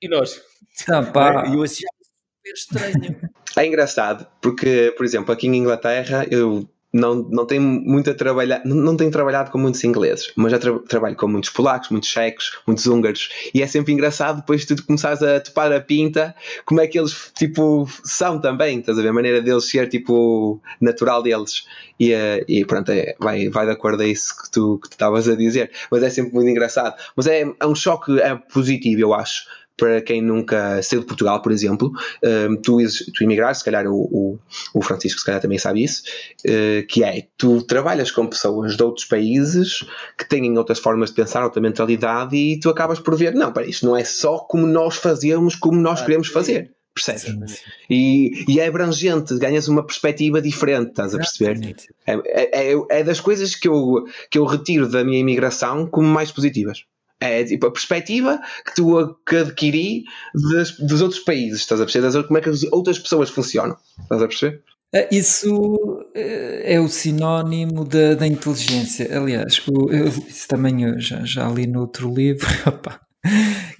e 0.00 0.08
nós? 0.08 0.40
Ah, 0.88 1.02
pá. 1.02 1.44
E 1.48 1.54
eu 1.54 1.62
achava 1.62 1.88
super 2.02 2.52
estranho. 2.54 3.20
É 3.56 3.66
engraçado, 3.66 4.26
porque, 4.40 4.92
por 4.96 5.04
exemplo, 5.06 5.32
aqui 5.32 5.46
em 5.46 5.56
Inglaterra, 5.56 6.26
eu 6.30 6.68
não, 6.94 7.16
não 7.16 7.44
tem 7.44 7.58
muito 7.58 8.08
a 8.08 8.14
trabalhar, 8.14 8.62
não, 8.64 8.76
não 8.76 8.96
tenho 8.96 9.10
trabalhado 9.10 9.50
com 9.50 9.58
muitos 9.58 9.82
ingleses, 9.82 10.32
mas 10.36 10.52
já 10.52 10.60
tra 10.60 10.78
trabalho 10.78 11.16
com 11.16 11.26
muitos 11.26 11.50
polacos, 11.50 11.90
muitos 11.90 12.08
checos, 12.08 12.52
muitos 12.64 12.86
húngaros, 12.86 13.30
e 13.52 13.62
é 13.62 13.66
sempre 13.66 13.92
engraçado 13.92 14.36
depois 14.36 14.64
de 14.64 14.76
tu 14.76 14.86
começares 14.86 15.20
a 15.20 15.40
topar 15.40 15.72
a 15.72 15.80
pinta, 15.80 16.36
como 16.64 16.80
é 16.80 16.86
que 16.86 16.96
eles 16.96 17.32
tipo 17.36 17.88
são 18.04 18.40
também, 18.40 18.78
estás 18.78 18.96
a 18.96 19.02
ver? 19.02 19.08
A 19.08 19.12
maneira 19.12 19.42
deles 19.42 19.68
ser 19.68 19.88
tipo 19.88 20.62
natural 20.80 21.20
deles. 21.20 21.64
E, 21.98 22.12
eh, 22.12 22.44
e 22.48 22.64
pronto, 22.64 22.90
é, 22.90 23.14
vai, 23.18 23.48
vai 23.48 23.66
de 23.66 23.72
acordo 23.72 24.02
a 24.02 24.06
isso 24.06 24.42
que 24.42 24.50
tu 24.50 24.80
estavas 24.88 25.28
a 25.28 25.34
dizer, 25.34 25.70
mas 25.90 26.02
é 26.02 26.10
sempre 26.10 26.32
muito 26.32 26.48
engraçado. 26.48 26.94
Mas 27.16 27.26
é, 27.26 27.42
é 27.42 27.66
um 27.66 27.74
choque 27.74 28.20
é 28.20 28.36
positivo, 28.36 29.00
eu 29.00 29.14
acho 29.14 29.44
para 29.76 30.00
quem 30.00 30.22
nunca 30.22 30.82
saiu 30.82 31.00
de 31.00 31.06
Portugal, 31.06 31.42
por 31.42 31.50
exemplo, 31.52 31.90
um, 32.22 32.56
tu, 32.56 32.78
tu 33.12 33.24
imigraste, 33.24 33.58
se 33.58 33.64
calhar 33.64 33.86
o, 33.86 33.94
o, 33.94 34.38
o, 34.72 34.82
Francisco 34.82 35.18
se 35.18 35.26
calhar 35.26 35.40
também 35.40 35.58
sabe 35.58 35.82
isso, 35.82 36.02
uh, 36.46 36.86
que 36.86 37.02
é, 37.02 37.26
tu 37.36 37.62
trabalhas 37.62 38.10
com 38.10 38.26
pessoas 38.26 38.76
de 38.76 38.82
outros 38.82 39.06
países 39.06 39.84
que 40.16 40.28
têm 40.28 40.56
outras 40.56 40.78
formas 40.78 41.10
de 41.10 41.16
pensar, 41.16 41.44
outra 41.44 41.60
mentalidade 41.60 42.36
e 42.36 42.58
tu 42.58 42.70
acabas 42.70 43.00
por 43.00 43.16
ver, 43.16 43.34
não, 43.34 43.52
para 43.52 43.66
isto 43.66 43.84
não 43.84 43.96
é 43.96 44.04
só 44.04 44.38
como 44.38 44.66
nós 44.66 44.96
fazemos, 44.96 45.56
como 45.56 45.80
nós 45.80 46.00
ah, 46.00 46.04
queremos 46.04 46.28
fazer. 46.28 46.72
Percebes? 46.94 47.60
E, 47.90 48.44
e 48.46 48.60
é 48.60 48.68
abrangente, 48.68 49.36
ganhas 49.36 49.66
uma 49.66 49.84
perspectiva 49.84 50.40
diferente, 50.40 50.90
estás 50.90 51.12
a 51.12 51.18
perceber? 51.18 51.74
É, 52.06 52.12
é, 52.12 52.72
é, 52.72 52.84
é 52.88 53.02
das 53.02 53.18
coisas 53.18 53.56
que 53.56 53.66
eu, 53.66 54.04
que 54.30 54.38
eu 54.38 54.44
retiro 54.44 54.88
da 54.88 55.02
minha 55.02 55.18
imigração 55.18 55.88
como 55.88 56.06
mais 56.06 56.30
positivas. 56.30 56.84
É 57.20 57.44
tipo 57.44 57.66
a 57.66 57.72
perspectiva 57.72 58.40
que 58.66 58.74
tu 58.74 59.14
que 59.26 59.36
adquiri 59.36 60.04
dos 60.80 61.00
outros 61.00 61.20
países, 61.20 61.60
estás 61.60 61.80
a 61.80 61.84
perceber? 61.84 62.26
Como 62.26 62.38
é 62.38 62.40
que 62.40 62.50
as 62.50 62.62
outras 62.64 62.98
pessoas 62.98 63.30
funcionam, 63.30 63.76
estás 64.02 64.22
a 64.22 64.28
perceber? 64.28 64.62
É, 64.94 65.08
isso 65.12 66.06
é, 66.14 66.74
é 66.74 66.80
o 66.80 66.88
sinónimo 66.88 67.84
da, 67.84 68.14
da 68.14 68.26
inteligência. 68.28 69.08
Aliás, 69.18 69.60
eu, 69.90 70.08
isso 70.28 70.46
também 70.46 70.84
eu 70.84 71.00
já, 71.00 71.24
já 71.24 71.48
li 71.48 71.66
no 71.66 71.80
outro 71.80 72.14
livro, 72.14 72.46
opa, 72.64 73.00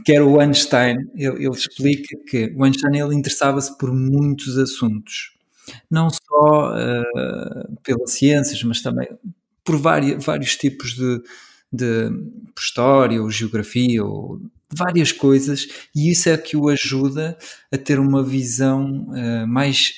que 0.05 0.13
era 0.13 0.27
o 0.27 0.41
Einstein. 0.41 0.97
Ele, 1.15 1.47
ele 1.47 1.55
explica 1.55 2.17
que 2.29 2.53
o 2.57 2.65
Einstein 2.65 2.99
ele 2.99 3.15
interessava-se 3.15 3.79
por 3.79 3.95
muitos 3.95 4.59
assuntos, 4.59 5.33
não 5.89 6.09
só 6.11 6.75
uh, 6.75 7.77
pelas 7.85 8.11
ciências, 8.11 8.61
mas 8.65 8.83
também 8.83 9.07
por 9.63 9.77
vários, 9.77 10.25
vários 10.25 10.57
tipos 10.57 10.95
de, 10.95 11.23
de 11.75 12.11
história 12.59 13.23
ou 13.23 13.31
geografia 13.31 14.05
ou 14.05 14.41
várias 14.73 15.13
coisas 15.13 15.69
e 15.95 16.11
isso 16.11 16.29
é 16.29 16.37
que 16.37 16.57
o 16.57 16.69
ajuda 16.69 17.37
a 17.73 17.79
ter 17.79 17.99
uma 17.99 18.23
visão 18.23 19.09
uh, 19.11 19.47
mais 19.47 19.93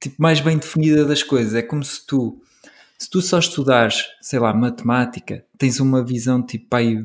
tipo, 0.00 0.16
mais 0.18 0.40
bem 0.40 0.58
definida 0.58 1.04
das 1.04 1.22
coisas. 1.22 1.54
É 1.54 1.62
como 1.62 1.84
se 1.84 2.04
tu 2.06 2.40
se 2.98 3.10
tu 3.10 3.20
só 3.20 3.40
estudares, 3.40 4.04
sei 4.20 4.38
lá, 4.38 4.54
matemática, 4.54 5.44
tens 5.58 5.80
uma 5.80 6.04
visão 6.04 6.40
tipo 6.40 6.74
aí 6.76 7.04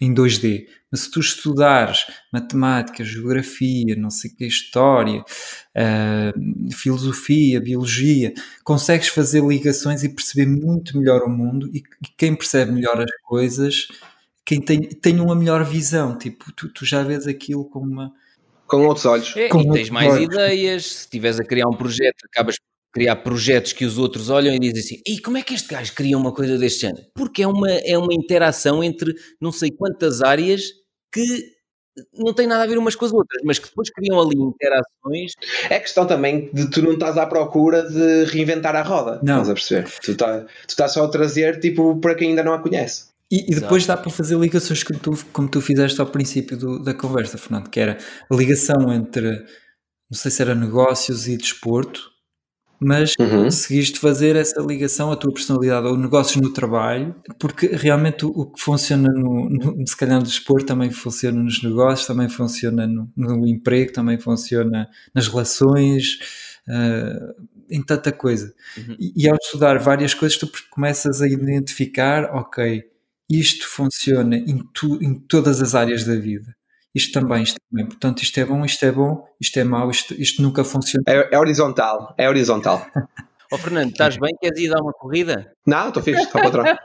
em 0.00 0.14
2D. 0.14 0.66
Mas 0.90 1.02
se 1.02 1.10
tu 1.10 1.20
estudares 1.20 2.06
matemática, 2.32 3.04
geografia, 3.04 3.94
não 3.96 4.10
sei 4.10 4.30
o 4.30 4.36
que, 4.36 4.46
história, 4.46 5.20
uh, 5.20 6.72
filosofia, 6.72 7.60
biologia, 7.60 8.32
consegues 8.64 9.08
fazer 9.08 9.44
ligações 9.44 10.02
e 10.02 10.08
perceber 10.08 10.46
muito 10.46 10.98
melhor 10.98 11.22
o 11.22 11.28
mundo 11.28 11.70
e, 11.72 11.78
e 11.78 12.08
quem 12.16 12.34
percebe 12.34 12.72
melhor 12.72 13.00
as 13.00 13.10
coisas, 13.22 13.88
quem 14.44 14.60
tem, 14.60 14.80
tem 14.80 15.20
uma 15.20 15.34
melhor 15.34 15.64
visão, 15.64 16.16
tipo, 16.18 16.50
tu, 16.52 16.68
tu 16.72 16.84
já 16.84 17.02
vês 17.02 17.26
aquilo 17.26 17.64
com 17.64 17.80
uma... 17.80 18.12
Com 18.66 18.86
outros 18.86 19.04
olhos. 19.04 19.36
É, 19.36 19.48
com 19.48 19.60
e 19.60 19.70
tens 19.72 19.90
mais 19.90 20.12
olhos. 20.12 20.24
ideias, 20.24 20.86
se 20.86 21.00
estiveres 21.00 21.40
a 21.40 21.44
criar 21.44 21.68
um 21.68 21.76
projeto, 21.76 22.24
acabas 22.24 22.56
criar 22.92 23.16
projetos 23.16 23.72
que 23.72 23.84
os 23.84 23.98
outros 23.98 24.28
olham 24.28 24.54
e 24.54 24.58
dizem 24.58 24.80
assim: 24.80 25.02
e 25.06 25.20
como 25.20 25.38
é 25.38 25.42
que 25.42 25.54
este 25.54 25.68
gajo 25.68 25.94
cria 25.94 26.16
uma 26.16 26.32
coisa 26.32 26.58
deste 26.58 26.82
género? 26.82 27.06
Porque 27.14 27.42
é 27.42 27.46
uma, 27.46 27.70
é 27.70 27.96
uma 27.96 28.12
interação 28.12 28.82
entre 28.82 29.14
não 29.40 29.52
sei 29.52 29.70
quantas 29.70 30.22
áreas 30.22 30.62
que 31.12 31.60
não 32.14 32.32
tem 32.32 32.46
nada 32.46 32.62
a 32.62 32.66
ver 32.66 32.78
umas 32.78 32.94
com 32.94 33.04
as 33.04 33.12
outras, 33.12 33.42
mas 33.44 33.58
que 33.58 33.68
depois 33.68 33.90
criam 33.90 34.20
ali 34.20 34.36
interações. 34.36 35.32
É 35.68 35.78
questão 35.78 36.06
também 36.06 36.50
de 36.52 36.70
tu 36.70 36.82
não 36.82 36.92
estás 36.92 37.18
à 37.18 37.26
procura 37.26 37.82
de 37.88 38.24
reinventar 38.24 38.74
a 38.76 38.82
roda, 38.82 39.20
não. 39.22 39.42
estás 39.42 39.50
a 39.50 39.54
perceber? 39.54 39.90
Tu, 40.02 40.16
tá, 40.16 40.40
tu 40.40 40.68
estás 40.68 40.92
só 40.92 41.04
a 41.04 41.08
trazer 41.08 41.60
tipo 41.60 41.98
para 42.00 42.14
quem 42.14 42.30
ainda 42.30 42.42
não 42.42 42.52
a 42.52 42.58
conhece. 42.60 43.10
E, 43.30 43.52
e 43.52 43.54
depois 43.54 43.84
Exato. 43.84 43.98
dá 43.98 44.02
para 44.02 44.10
fazer 44.10 44.36
ligações 44.36 44.82
como 44.82 44.98
tu, 44.98 45.26
como 45.32 45.48
tu 45.48 45.60
fizeste 45.60 46.00
ao 46.00 46.06
princípio 46.06 46.56
do, 46.56 46.82
da 46.82 46.92
conversa, 46.92 47.38
Fernando, 47.38 47.70
que 47.70 47.78
era 47.78 47.96
a 48.28 48.34
ligação 48.34 48.92
entre, 48.92 49.30
não 50.10 50.18
sei 50.18 50.32
se 50.32 50.42
era 50.42 50.52
negócios 50.52 51.28
e 51.28 51.36
desporto, 51.36 52.10
mas 52.80 53.12
uhum. 53.20 53.44
conseguiste 53.44 53.98
fazer 53.98 54.36
essa 54.36 54.60
ligação, 54.62 55.12
a 55.12 55.16
tua 55.16 55.32
personalidade 55.32 55.86
ou 55.86 55.96
negócios 55.96 56.40
no 56.42 56.50
trabalho, 56.50 57.14
porque 57.38 57.66
realmente 57.66 58.24
o, 58.24 58.28
o 58.28 58.46
que 58.46 58.60
funciona 58.60 59.08
no, 59.12 59.50
no, 59.50 59.86
se 59.86 59.96
calhar 59.96 60.18
no 60.18 60.24
desporto 60.24 60.66
também 60.66 60.90
funciona 60.90 61.42
nos 61.42 61.62
negócios, 61.62 62.06
também 62.06 62.28
funciona 62.28 62.86
no, 62.86 63.10
no 63.14 63.46
emprego, 63.46 63.92
também 63.92 64.18
funciona 64.18 64.88
nas 65.14 65.28
relações, 65.28 66.18
uh, 66.66 67.46
em 67.70 67.82
tanta 67.82 68.10
coisa. 68.10 68.54
Uhum. 68.78 68.96
E, 68.98 69.24
e, 69.24 69.28
ao 69.28 69.36
estudar 69.36 69.78
várias 69.78 70.14
coisas, 70.14 70.38
tu 70.38 70.50
começas 70.70 71.20
a 71.20 71.28
identificar, 71.28 72.34
ok, 72.34 72.82
isto 73.28 73.68
funciona 73.68 74.36
em, 74.36 74.64
tu, 74.72 74.98
em 75.02 75.14
todas 75.14 75.60
as 75.60 75.74
áreas 75.74 76.04
da 76.04 76.16
vida 76.16 76.56
isto 76.94 77.12
também, 77.12 77.42
isto 77.42 77.56
também. 77.70 77.86
Portanto, 77.86 78.22
isto 78.22 78.40
é 78.40 78.44
bom, 78.44 78.64
isto 78.64 78.84
é 78.84 78.92
bom, 78.92 79.28
isto 79.40 79.58
é 79.58 79.64
mau, 79.64 79.90
isto, 79.90 80.14
isto 80.14 80.42
nunca 80.42 80.64
funciona. 80.64 81.04
É, 81.06 81.34
é 81.34 81.38
horizontal, 81.38 82.14
é 82.18 82.28
horizontal. 82.28 82.86
Ó 83.52 83.56
oh, 83.56 83.58
Fernando, 83.58 83.90
estás 83.90 84.16
bem? 84.16 84.32
Queres 84.40 84.60
ir 84.60 84.70
dar 84.70 84.80
uma 84.80 84.92
corrida? 84.92 85.52
Não, 85.66 85.88
estou 85.88 86.02
fixe, 86.02 86.22
estou 86.22 86.40
patrão. 86.40 86.64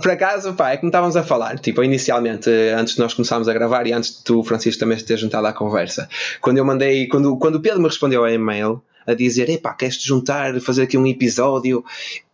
por 0.00 0.10
acaso, 0.10 0.54
pá, 0.54 0.70
é 0.70 0.76
como 0.76 0.88
estávamos 0.88 1.16
a 1.16 1.22
falar, 1.22 1.58
tipo, 1.58 1.82
inicialmente, 1.82 2.48
antes 2.74 2.94
de 2.94 3.00
nós 3.00 3.12
começarmos 3.12 3.48
a 3.48 3.52
gravar 3.52 3.86
e 3.86 3.92
antes 3.92 4.18
de 4.18 4.24
tu, 4.24 4.42
Francisco, 4.42 4.80
também 4.80 4.96
ter 4.98 5.18
juntado 5.18 5.46
à 5.46 5.52
conversa, 5.52 6.08
quando 6.40 6.58
eu 6.58 6.64
mandei, 6.64 7.08
quando, 7.08 7.36
quando 7.38 7.56
o 7.56 7.60
Pedro 7.60 7.80
me 7.80 7.88
respondeu 7.88 8.24
ao 8.24 8.30
e-mail 8.30 8.82
a 9.06 9.12
dizer, 9.12 9.50
epá, 9.50 9.74
queres-te 9.74 10.06
juntar, 10.06 10.58
fazer 10.60 10.84
aqui 10.84 10.96
um 10.96 11.06
episódio, 11.06 11.84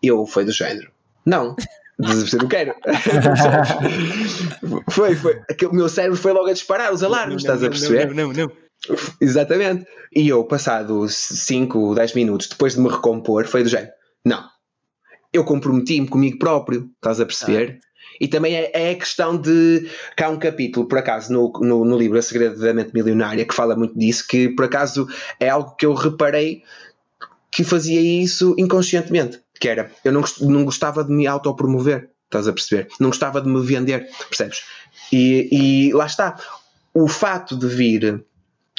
eu 0.03 0.27
foi 0.27 0.45
do 0.45 0.53
género. 0.53 0.91
Não, 1.25 1.57
não 2.39 2.49
quero. 2.49 2.75
foi, 4.91 5.15
foi. 5.15 5.41
O 5.71 5.75
meu 5.75 5.89
cérebro 5.89 6.17
foi 6.17 6.33
logo 6.33 6.49
a 6.49 6.53
disparar 6.53 6.93
os 6.93 7.03
alarmes, 7.03 7.45
não, 7.45 7.55
estás 7.55 7.63
a 7.63 7.69
perceber? 7.69 8.15
Não, 8.15 8.29
não, 8.29 8.33
não. 8.33 8.51
Exatamente. 9.21 9.87
E 10.15 10.29
eu, 10.29 10.43
passado 10.45 11.09
5, 11.09 11.95
10 11.95 12.15
minutos 12.15 12.49
depois 12.49 12.75
de 12.75 12.81
me 12.81 12.89
recompor, 12.89 13.47
foi 13.47 13.63
do 13.63 13.69
género: 13.69 13.93
não, 14.25 14.45
eu 15.33 15.45
comprometi-me 15.45 16.09
comigo 16.09 16.39
próprio, 16.39 16.91
estás 16.97 17.21
a 17.21 17.27
perceber? 17.27 17.79
Ah. 17.81 17.91
E 18.21 18.29
também 18.29 18.55
é, 18.55 18.71
é, 18.75 18.91
a 18.91 18.97
questão 18.97 19.37
de. 19.37 19.89
Cá 20.17 20.27
há 20.27 20.31
um 20.31 20.39
capítulo, 20.39 20.87
por 20.87 20.99
acaso, 20.99 21.33
no, 21.33 21.53
no, 21.61 21.85
no 21.85 21.99
livro 21.99 22.19
A 22.19 22.23
Segredo 22.23 22.61
da 22.61 22.75
Mente 22.75 22.93
Milionária, 22.93 23.45
que 23.45 23.55
fala 23.55 23.77
muito 23.77 23.99
disso, 23.99 24.27
que 24.29 24.49
por 24.51 24.67
acaso 24.67 25.09
é 25.39 25.49
algo 25.49 25.75
que 25.77 25.87
eu 25.87 25.95
reparei 25.95 26.63
que 27.51 27.65
fazia 27.65 28.01
isso 28.01 28.55
inconscientemente 28.59 29.41
que 29.61 29.69
era, 29.69 29.93
eu 30.03 30.11
não, 30.11 30.25
não 30.41 30.65
gostava 30.65 31.05
de 31.05 31.13
me 31.13 31.27
autopromover, 31.27 32.11
estás 32.25 32.49
a 32.49 32.53
perceber? 32.53 32.89
Não 32.99 33.11
gostava 33.11 33.41
de 33.41 33.49
me 33.49 33.61
vender, 33.65 34.09
percebes? 34.29 34.63
E, 35.13 35.49
e 35.53 35.93
lá 35.93 36.07
está, 36.07 36.37
o 36.95 37.07
fato 37.07 37.57
de 37.57 37.67
vir 37.67 38.25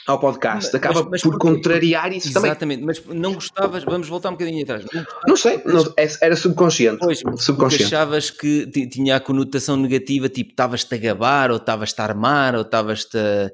ao 0.07 0.19
podcast 0.19 0.71
mas, 0.73 0.75
acaba 0.75 1.01
mas, 1.03 1.11
mas 1.11 1.21
por 1.21 1.37
contrariar 1.37 2.11
isso 2.11 2.29
Exatamente, 2.29 2.59
também. 2.59 2.77
Exatamente, 2.79 3.05
mas 3.07 3.19
não 3.19 3.33
gostavas, 3.33 3.83
vamos 3.83 4.07
voltar 4.07 4.29
um 4.29 4.33
bocadinho 4.33 4.63
atrás. 4.63 4.83
Não, 4.91 5.05
não 5.27 5.35
sei, 5.37 5.61
não, 5.63 5.93
era 6.19 6.35
subconsciente. 6.35 6.97
Pois, 6.99 7.19
subconsciente. 7.37 7.83
achavas 7.85 8.31
que 8.31 8.65
tinha 8.87 9.17
a 9.17 9.19
conotação 9.19 9.77
negativa, 9.77 10.27
tipo, 10.27 10.49
estavas-te 10.49 10.95
a 10.95 10.97
gabar, 10.97 11.51
ou 11.51 11.57
estavas-te 11.57 12.01
a 12.01 12.03
armar, 12.03 12.55
ou 12.55 12.61
estavas-te 12.61 13.17
a. 13.17 13.51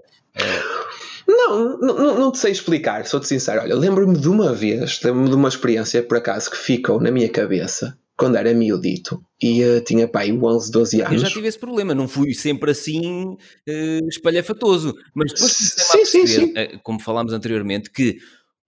Não, 1.28 1.78
não, 1.80 2.20
não 2.20 2.32
te 2.32 2.38
sei 2.38 2.52
explicar, 2.52 3.06
sou-te 3.06 3.28
sincero. 3.28 3.62
Olha, 3.62 3.76
lembro-me 3.76 4.18
de 4.18 4.30
uma 4.30 4.54
vez, 4.54 5.00
lembro-me 5.04 5.30
de 5.30 5.36
uma 5.36 5.50
experiência, 5.50 6.02
por 6.02 6.18
acaso, 6.18 6.50
que 6.50 6.58
ficou 6.58 7.02
na 7.02 7.12
minha 7.12 7.30
cabeça 7.30 7.98
quando 8.18 8.36
era 8.36 8.52
miudito 8.54 9.24
e 9.40 9.64
uh, 9.64 9.82
tinha 9.82 10.08
pai 10.08 10.32
11, 10.32 10.72
12 10.72 11.02
anos. 11.02 11.14
Eu 11.14 11.20
já 11.20 11.30
tive 11.30 11.48
esse 11.48 11.60
problema, 11.60 11.94
não 11.94 12.08
fui 12.08 12.34
sempre 12.34 12.72
assim 12.72 13.26
uh, 13.36 14.08
espalhafatoso, 14.10 14.96
mas 15.14 15.32
depois 15.32 15.52
sim, 15.52 16.06
sim, 16.06 16.28
sim. 16.28 16.46
Uh, 16.46 16.80
como 16.82 17.00
falámos 17.00 17.32
anteriormente, 17.32 17.92
que 17.92 18.18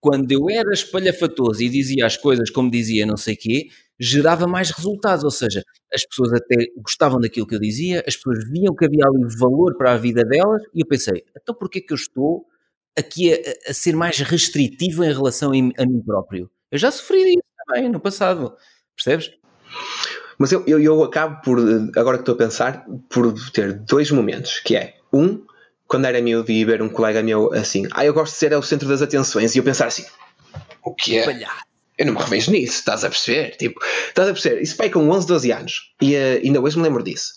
quando 0.00 0.30
eu 0.30 0.48
era 0.48 0.72
espalhafatoso 0.72 1.62
e 1.62 1.68
dizia 1.68 2.06
as 2.06 2.16
coisas 2.16 2.48
como 2.50 2.70
dizia 2.70 3.04
não 3.04 3.16
sei 3.16 3.34
quê, 3.34 3.66
gerava 3.98 4.46
mais 4.46 4.70
resultados, 4.70 5.24
ou 5.24 5.30
seja, 5.30 5.62
as 5.92 6.06
pessoas 6.06 6.32
até 6.32 6.68
gostavam 6.76 7.20
daquilo 7.20 7.46
que 7.46 7.54
eu 7.54 7.60
dizia, 7.60 8.04
as 8.06 8.16
pessoas 8.16 8.48
viam 8.48 8.74
que 8.74 8.84
havia 8.84 9.04
ali 9.04 9.36
valor 9.36 9.76
para 9.76 9.92
a 9.92 9.96
vida 9.96 10.24
delas 10.24 10.62
e 10.72 10.80
eu 10.80 10.86
pensei, 10.86 11.24
então 11.36 11.54
porquê 11.54 11.80
que 11.80 11.92
eu 11.92 11.96
estou 11.96 12.46
aqui 12.98 13.32
a, 13.32 13.70
a, 13.70 13.74
ser 13.74 13.94
mais 13.94 14.18
restritivo 14.18 15.04
em 15.04 15.12
relação 15.12 15.50
a, 15.50 15.82
a 15.82 15.86
mim 15.86 16.02
próprio. 16.04 16.50
Eu 16.70 16.78
já 16.78 16.90
sofri 16.90 17.24
disso 17.24 17.42
também 17.66 17.88
no 17.88 18.00
passado, 18.00 18.56
percebes? 18.96 19.32
Mas 20.38 20.52
eu, 20.52 20.64
eu, 20.66 20.80
eu, 20.80 21.02
acabo 21.04 21.42
por, 21.42 21.58
agora 21.96 22.16
que 22.16 22.22
estou 22.22 22.34
a 22.34 22.38
pensar, 22.38 22.86
por 23.10 23.34
ter 23.50 23.74
dois 23.74 24.10
momentos, 24.10 24.58
que 24.60 24.74
é, 24.74 24.94
um, 25.12 25.44
quando 25.86 26.06
era 26.06 26.22
miúdo 26.22 26.50
e 26.50 26.64
ver 26.64 26.80
um 26.80 26.88
colega 26.88 27.22
meu 27.22 27.52
assim, 27.52 27.86
ah, 27.92 28.04
eu 28.06 28.14
gosto 28.14 28.32
de 28.32 28.38
ser 28.38 28.54
o 28.54 28.62
centro 28.62 28.88
das 28.88 29.02
atenções, 29.02 29.54
e 29.54 29.58
eu 29.58 29.64
pensar 29.64 29.86
assim, 29.86 30.06
o 30.82 30.94
que 30.94 31.18
é? 31.18 31.46
Eu 32.00 32.06
não 32.06 32.14
me 32.14 32.18
revejo 32.18 32.50
nisso, 32.50 32.78
estás 32.78 33.04
a 33.04 33.10
perceber? 33.10 33.56
Tipo, 33.58 33.78
estás 34.08 34.26
a 34.26 34.32
perceber? 34.32 34.62
Isso 34.62 34.74
vai 34.74 34.88
com 34.88 35.06
11, 35.10 35.26
12 35.26 35.52
anos. 35.52 35.92
E 36.00 36.16
uh, 36.16 36.40
ainda 36.42 36.58
hoje 36.58 36.78
me 36.78 36.82
lembro 36.82 37.02
disso. 37.02 37.34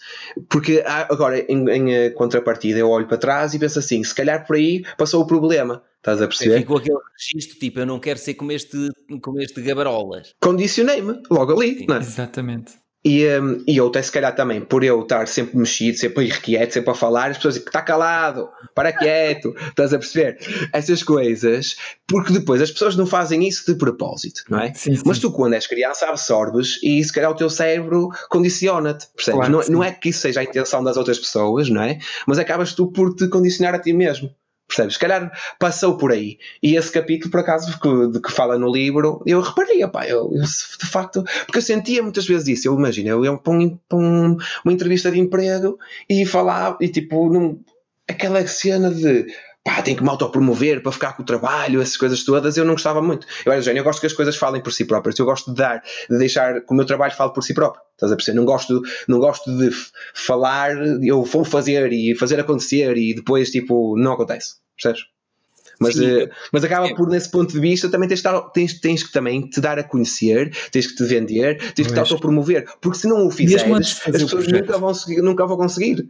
Porque 0.49 0.81
agora, 0.85 1.37
em, 1.51 1.69
em 1.69 2.07
uh, 2.07 2.13
contrapartida, 2.13 2.79
eu 2.79 2.89
olho 2.89 3.05
para 3.05 3.17
trás 3.17 3.53
e 3.53 3.59
penso 3.59 3.79
assim: 3.79 4.01
se 4.01 4.15
calhar 4.15 4.47
por 4.47 4.55
aí 4.55 4.85
passou 4.97 5.21
o 5.21 5.27
problema. 5.27 5.83
Estás 5.97 6.21
a 6.21 6.27
perceber? 6.27 6.59
Ficou 6.59 6.77
aquele 6.77 6.97
registro, 7.17 7.59
tipo, 7.59 7.79
eu 7.79 7.85
não 7.85 7.99
quero 7.99 8.19
ser 8.19 8.33
como 8.33 8.51
este, 8.51 8.89
como 9.21 9.39
este 9.39 9.61
gabarolas. 9.61 10.33
Condicionei-me 10.41 11.21
logo 11.29 11.53
ali, 11.53 11.79
Sim, 11.79 11.85
não 11.87 11.95
é? 11.95 11.99
Exatamente. 11.99 12.73
E, 13.05 13.27
um, 13.37 13.61
e 13.67 13.77
eu 13.77 13.87
até 13.87 14.01
se 14.01 14.11
calhar 14.11 14.33
também, 14.33 14.61
por 14.61 14.83
eu 14.83 15.01
estar 15.01 15.27
sempre 15.27 15.57
mexido, 15.57 15.97
sempre 15.97 16.25
irrequieto, 16.25 16.73
sempre 16.73 16.91
a 16.91 16.95
falar, 16.95 17.31
as 17.31 17.37
pessoas 17.37 17.55
dizem 17.55 17.65
que 17.65 17.69
está 17.69 17.81
calado, 17.81 18.49
para 18.73 18.93
quieto, 18.93 19.53
estás 19.67 19.93
a 19.93 19.99
perceber? 19.99 20.37
Essas 20.71 21.03
coisas, 21.03 21.75
porque 22.07 22.31
depois 22.31 22.61
as 22.61 22.71
pessoas 22.71 22.95
não 22.95 23.05
fazem 23.05 23.45
isso 23.45 23.65
de 23.65 23.77
propósito, 23.77 24.43
não 24.49 24.59
é? 24.59 24.73
Sim, 24.73 24.95
sim. 24.95 25.03
Mas 25.05 25.19
tu, 25.19 25.31
quando 25.31 25.53
és 25.53 25.67
criança, 25.67 26.07
absorves 26.07 26.79
e 26.81 27.03
se 27.03 27.11
calhar 27.11 27.29
o 27.29 27.35
teu 27.35 27.49
cérebro 27.49 28.09
condiciona-te, 28.29 29.07
percebes? 29.13 29.39
Claro, 29.39 29.51
não, 29.51 29.77
não 29.77 29.83
é 29.83 29.91
que 29.91 30.09
isso 30.09 30.19
seja 30.19 30.39
a 30.39 30.43
intenção 30.43 30.81
das 30.81 30.95
outras 30.95 31.19
pessoas, 31.19 31.69
não 31.69 31.81
é? 31.81 31.99
Mas 32.25 32.39
acabas 32.39 32.73
tu 32.73 32.87
por 32.87 33.13
te 33.13 33.27
condicionar 33.27 33.75
a 33.75 33.79
ti 33.79 33.91
mesmo. 33.91 34.33
Percebes? 34.73 34.95
Se 34.95 34.99
calhar 34.99 35.31
passou 35.59 35.97
por 35.97 36.11
aí. 36.11 36.37
E 36.61 36.75
esse 36.75 36.91
capítulo, 36.91 37.29
por 37.29 37.41
acaso, 37.41 37.79
que, 37.79 38.07
de 38.07 38.19
que 38.19 38.31
fala 38.31 38.57
no 38.57 38.71
livro, 38.71 39.21
eu 39.25 39.39
reparei, 39.39 39.87
pá, 39.87 40.07
eu, 40.07 40.31
eu, 40.33 40.41
de 40.41 40.85
facto, 40.87 41.23
porque 41.45 41.59
eu 41.59 41.61
sentia 41.61 42.01
muitas 42.01 42.25
vezes 42.25 42.47
isso. 42.47 42.67
Eu 42.67 42.75
imagino, 42.75 43.09
eu 43.09 43.23
ia 43.23 43.37
para, 43.37 43.53
um, 43.53 43.77
para 43.87 43.97
um, 43.99 44.37
uma 44.65 44.73
entrevista 44.73 45.11
de 45.11 45.19
emprego 45.19 45.77
e 46.09 46.25
falava, 46.25 46.77
e 46.81 46.87
tipo, 46.87 47.29
num, 47.29 47.59
aquela 48.07 48.45
cena 48.47 48.89
de 48.89 49.27
pá, 49.63 49.81
tenho 49.81 49.95
que 49.95 50.03
me 50.03 50.09
autopromover 50.09 50.81
para 50.83 50.91
ficar 50.91 51.13
com 51.13 51.23
o 51.23 51.25
trabalho, 51.25 51.81
essas 51.81 51.95
coisas 51.95 52.23
todas, 52.23 52.57
eu 52.57 52.65
não 52.65 52.73
gostava 52.73 53.01
muito. 53.01 53.25
Eu 53.45 53.51
era 53.53 53.73
eu 53.73 53.83
gosto 53.83 54.01
que 54.01 54.07
as 54.07 54.13
coisas 54.13 54.35
falem 54.35 54.61
por 54.61 54.73
si 54.73 54.85
próprias, 54.85 55.17
eu 55.17 55.25
gosto 55.25 55.51
de 55.51 55.57
dar, 55.57 55.81
de 56.09 56.17
deixar 56.17 56.61
que 56.61 56.71
o 56.71 56.75
meu 56.75 56.85
trabalho 56.85 57.13
fale 57.13 57.33
por 57.33 57.41
si 57.41 57.53
próprio. 57.53 57.81
Estás 57.93 58.11
a 58.11 58.15
perceber? 58.15 58.37
Não 58.37 58.45
gosto, 58.45 58.81
não 59.07 59.19
gosto 59.19 59.55
de 59.57 59.69
falar, 60.13 60.71
eu 61.01 61.23
vou 61.23 61.45
fazer 61.45 61.93
e 61.93 62.15
fazer 62.15 62.39
acontecer 62.39 62.97
e 62.97 63.13
depois, 63.13 63.49
tipo, 63.49 63.97
não 63.97 64.13
acontece. 64.13 64.62
Percebes? 64.75 65.05
Mas, 65.79 65.95
uh, 65.95 66.29
mas 66.51 66.63
acaba 66.63 66.93
por, 66.95 67.09
nesse 67.09 67.29
ponto 67.29 67.51
de 67.51 67.59
vista, 67.59 67.89
também 67.89 68.07
tens, 68.07 68.23
tens, 68.53 68.79
tens 68.79 69.03
que 69.03 69.11
também 69.11 69.41
te 69.49 69.59
dar 69.59 69.77
a 69.79 69.83
conhecer, 69.83 70.55
tens 70.71 70.87
que 70.87 70.95
te 70.95 71.03
vender, 71.03 71.57
tens 71.73 71.87
que 71.87 71.93
te 71.93 71.99
autopromover, 71.99 72.65
porque 72.79 72.97
se 72.97 73.07
não 73.07 73.27
o 73.27 73.31
fizeres, 73.31 74.01
as 74.05 74.23
pessoas 74.23 74.47
nunca 74.47 74.77
vão, 74.77 74.93
nunca 75.21 75.45
vão 75.45 75.57
conseguir. 75.57 76.07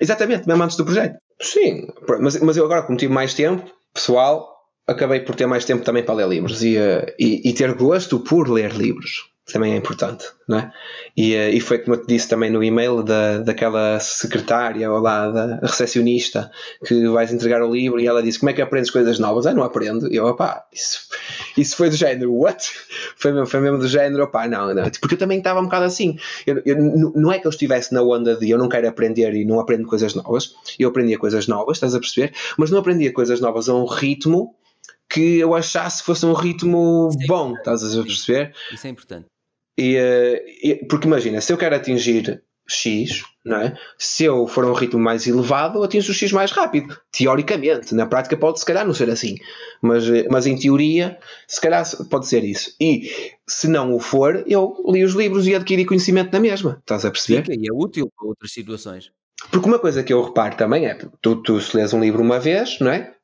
Exatamente, 0.00 0.46
mesmo 0.46 0.62
antes 0.62 0.76
do 0.76 0.84
projeto. 0.84 1.18
Sim, 1.40 1.88
mas, 2.20 2.40
mas 2.40 2.56
eu 2.56 2.64
agora, 2.64 2.82
como 2.82 2.96
tive 2.96 3.12
mais 3.12 3.34
tempo, 3.34 3.70
pessoal, 3.92 4.64
acabei 4.86 5.20
por 5.20 5.34
ter 5.34 5.46
mais 5.46 5.64
tempo 5.64 5.84
também 5.84 6.02
para 6.02 6.14
ler 6.14 6.28
livros 6.28 6.62
e, 6.62 6.76
uh, 6.78 7.04
e, 7.18 7.50
e 7.50 7.52
ter 7.52 7.74
gosto 7.74 8.20
por 8.20 8.48
ler 8.48 8.72
livros 8.72 9.30
também 9.52 9.72
é 9.72 9.76
importante, 9.76 10.26
não 10.46 10.58
é? 10.58 10.72
E, 11.16 11.34
eh, 11.34 11.50
e 11.50 11.60
foi 11.60 11.78
como 11.78 11.96
eu 11.96 12.00
te 12.00 12.06
disse 12.06 12.28
também 12.28 12.50
no 12.50 12.62
e-mail 12.62 13.02
da, 13.02 13.38
daquela 13.38 13.98
secretária 14.00 14.90
ou 14.90 14.98
lá 14.98 15.28
da 15.28 15.60
recepcionista 15.62 16.50
que 16.84 17.08
vais 17.08 17.32
entregar 17.32 17.62
o 17.62 17.72
livro 17.72 18.00
e 18.00 18.06
ela 18.06 18.22
disse 18.22 18.38
como 18.38 18.50
é 18.50 18.52
que 18.52 18.62
aprendes 18.62 18.90
coisas 18.90 19.18
novas? 19.18 19.46
Ah, 19.46 19.54
não 19.54 19.62
aprendo. 19.62 20.10
E 20.12 20.16
eu, 20.16 20.26
opá, 20.26 20.64
isso, 20.72 21.08
isso 21.56 21.76
foi 21.76 21.90
do 21.90 21.96
género, 21.96 22.34
what? 22.34 22.70
Foi 23.16 23.32
mesmo, 23.32 23.46
foi 23.46 23.60
mesmo 23.60 23.76
do 23.76 23.86
género, 23.86 24.24
opá, 24.24 24.48
não, 24.48 24.74
não. 24.74 24.84
Porque 24.98 25.14
eu 25.14 25.18
também 25.18 25.38
estava 25.38 25.60
um 25.60 25.64
bocado 25.64 25.84
assim. 25.84 26.16
Eu, 26.46 26.62
eu, 26.64 26.76
não 27.14 27.30
é 27.30 27.38
que 27.38 27.46
eu 27.46 27.50
estivesse 27.50 27.92
na 27.92 28.02
onda 28.02 28.34
de 28.34 28.48
eu 28.48 28.56
não 28.56 28.66
quero 28.66 28.88
aprender 28.88 29.34
e 29.34 29.44
não 29.44 29.60
aprendo 29.60 29.86
coisas 29.86 30.14
novas. 30.14 30.54
Eu 30.78 30.88
aprendia 30.88 31.18
coisas 31.18 31.46
novas, 31.46 31.76
estás 31.76 31.94
a 31.94 31.98
perceber? 31.98 32.32
Mas 32.56 32.70
não 32.70 32.78
aprendia 32.78 33.12
coisas 33.12 33.40
novas 33.40 33.68
a 33.68 33.74
um 33.74 33.84
ritmo 33.84 34.54
que 35.10 35.38
eu 35.38 35.54
achasse 35.54 36.04
fosse 36.04 36.24
um 36.24 36.32
ritmo 36.32 37.10
é 37.20 37.26
bom, 37.26 37.54
estás 37.54 37.82
a 37.98 38.02
perceber? 38.02 38.54
Isso 38.72 38.86
é 38.86 38.90
importante. 38.90 39.26
E, 39.80 39.96
eh, 39.96 40.44
e, 40.62 40.74
porque 40.86 41.06
imagina, 41.06 41.40
se 41.40 41.50
eu 41.50 41.56
quero 41.56 41.74
atingir 41.74 42.42
X, 42.68 43.22
não 43.42 43.56
é? 43.56 43.74
se 43.98 44.24
eu 44.24 44.46
for 44.46 44.64
a 44.64 44.68
um 44.68 44.74
ritmo 44.74 45.00
mais 45.00 45.26
elevado, 45.26 45.82
atinjo 45.82 46.12
o 46.12 46.14
X 46.14 46.30
mais 46.32 46.52
rápido. 46.52 46.94
Teoricamente, 47.10 47.94
na 47.94 48.04
prática 48.04 48.36
pode 48.36 48.60
se 48.60 48.66
calhar 48.66 48.86
não 48.86 48.92
ser 48.92 49.08
assim, 49.08 49.36
mas, 49.80 50.06
eh, 50.06 50.26
mas 50.30 50.46
em 50.46 50.58
teoria, 50.58 51.18
se 51.48 51.58
calhar 51.58 51.82
pode 52.10 52.28
ser 52.28 52.44
isso. 52.44 52.74
E 52.78 53.10
se 53.48 53.68
não 53.68 53.94
o 53.94 53.98
for, 53.98 54.44
eu 54.46 54.76
li 54.86 55.02
os 55.02 55.14
livros 55.14 55.46
e 55.46 55.54
adquiri 55.54 55.86
conhecimento 55.86 56.30
na 56.30 56.40
mesma. 56.40 56.76
Estás 56.80 57.06
a 57.06 57.10
perceber? 57.10 57.42
Fica, 57.42 57.54
e 57.54 57.66
é 57.66 57.72
útil 57.72 58.12
para 58.14 58.28
outras 58.28 58.52
situações. 58.52 59.10
Porque 59.50 59.66
uma 59.66 59.78
coisa 59.78 60.02
que 60.04 60.12
eu 60.12 60.22
reparo 60.22 60.56
também 60.56 60.84
é, 60.84 60.98
tu, 61.22 61.36
tu 61.36 61.58
se 61.58 61.74
lês 61.74 61.94
um 61.94 62.00
livro 62.00 62.22
uma 62.22 62.38
vez, 62.38 62.78
não 62.80 62.90
é? 62.90 63.14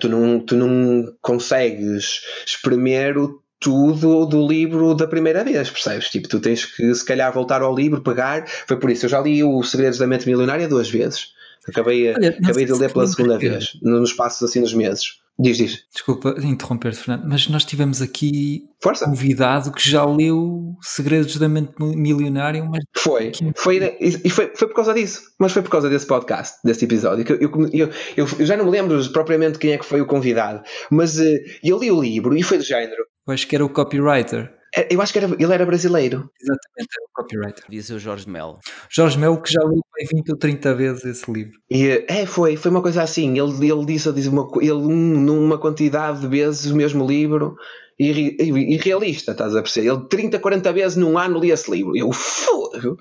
Tu 0.00 0.08
não, 0.08 0.40
tu 0.40 0.56
não 0.56 1.14
consegues 1.20 2.22
espremer 2.46 3.18
o 3.18 3.41
tudo 3.62 4.26
do 4.26 4.46
livro 4.46 4.94
da 4.94 5.06
primeira 5.06 5.44
vez, 5.44 5.70
percebes? 5.70 6.10
Tipo, 6.10 6.28
tu 6.28 6.40
tens 6.40 6.66
que 6.66 6.94
se 6.94 7.04
calhar 7.04 7.32
voltar 7.32 7.62
ao 7.62 7.74
livro, 7.74 8.02
pegar. 8.02 8.44
Foi 8.66 8.76
por 8.76 8.90
isso, 8.90 9.06
eu 9.06 9.10
já 9.10 9.20
li 9.20 9.42
o 9.42 9.62
Segredos 9.62 9.98
da 9.98 10.06
Mente 10.06 10.26
Milionária 10.26 10.68
duas 10.68 10.90
vezes. 10.90 11.28
Acabei, 11.66 12.12
Olha, 12.12 12.36
acabei 12.42 12.64
de 12.64 12.72
ler 12.72 12.92
pela 12.92 13.06
segunda 13.06 13.38
vez, 13.38 13.78
nos 13.80 14.10
espaços 14.10 14.42
assim 14.42 14.60
dos 14.60 14.74
meses. 14.74 15.22
Diz, 15.38 15.56
diz. 15.56 15.84
Desculpa 15.92 16.34
interromper-te, 16.42 16.98
Fernando, 16.98 17.26
mas 17.26 17.48
nós 17.48 17.64
tivemos 17.64 18.02
aqui 18.02 18.64
Força. 18.82 19.06
convidado 19.06 19.72
que 19.72 19.88
já 19.88 20.04
leu 20.04 20.76
Segredos 20.82 21.36
da 21.36 21.48
Mente 21.48 21.72
Milionária. 21.80 22.62
Mas... 22.64 22.84
Foi, 22.94 23.32
foi, 23.56 23.96
e 23.98 24.28
foi, 24.28 24.52
foi 24.54 24.68
por 24.68 24.74
causa 24.74 24.92
disso, 24.92 25.22
mas 25.38 25.52
foi 25.52 25.62
por 25.62 25.70
causa 25.70 25.88
desse 25.88 26.06
podcast, 26.06 26.58
desse 26.62 26.84
episódio. 26.84 27.24
Que 27.24 27.32
eu, 27.32 27.38
eu, 27.40 27.90
eu, 28.16 28.26
eu 28.38 28.46
já 28.46 28.56
não 28.56 28.66
me 28.66 28.70
lembro 28.70 29.02
propriamente 29.10 29.58
quem 29.58 29.72
é 29.72 29.78
que 29.78 29.86
foi 29.86 30.00
o 30.00 30.06
convidado, 30.06 30.62
mas 30.90 31.18
uh, 31.18 31.38
eu 31.64 31.78
li 31.78 31.90
o 31.90 32.00
livro 32.00 32.36
e 32.36 32.42
foi 32.42 32.58
do 32.58 32.64
género. 32.64 33.02
Eu 33.26 33.34
acho 33.34 33.46
que 33.46 33.54
era 33.54 33.64
o 33.64 33.68
copywriter. 33.68 34.52
É, 34.74 34.88
eu 34.92 35.02
acho 35.02 35.12
que 35.12 35.18
era, 35.18 35.26
ele 35.26 35.52
era 35.52 35.66
brasileiro. 35.66 36.30
Exatamente, 36.40 36.96
era 36.96 37.04
o 37.04 37.12
copywriter. 37.12 37.64
Devia 37.68 37.82
ser 37.82 37.94
o 37.94 37.98
Jorge 37.98 38.28
Melo. 38.28 38.58
Jorge 38.88 39.18
Melo 39.18 39.40
que 39.40 39.52
já 39.52 39.60
leu 39.62 39.80
20 40.12 40.30
ou 40.30 40.38
30 40.38 40.74
vezes 40.74 41.04
esse 41.04 41.30
livro. 41.30 41.52
E, 41.70 42.04
é, 42.08 42.24
foi, 42.24 42.56
foi 42.56 42.70
uma 42.70 42.80
coisa 42.80 43.02
assim. 43.02 43.38
Ele, 43.38 43.70
ele 43.70 43.84
disse, 43.84 44.10
disse 44.12 44.28
uma, 44.28 44.48
ele, 44.60 44.72
numa 44.72 45.58
quantidade 45.58 46.20
de 46.20 46.26
vezes 46.26 46.70
o 46.70 46.76
mesmo 46.76 47.06
livro 47.06 47.54
irrealista, 48.02 49.32
estás 49.32 49.54
a 49.54 49.62
perceber? 49.62 49.88
Ele 49.88 50.06
30, 50.08 50.38
40 50.38 50.72
vezes 50.72 50.96
num 50.96 51.18
ano 51.18 51.38
lia 51.38 51.54
esse 51.54 51.70
livro. 51.70 51.96
Eu, 51.96 52.12
fogo! 52.12 52.98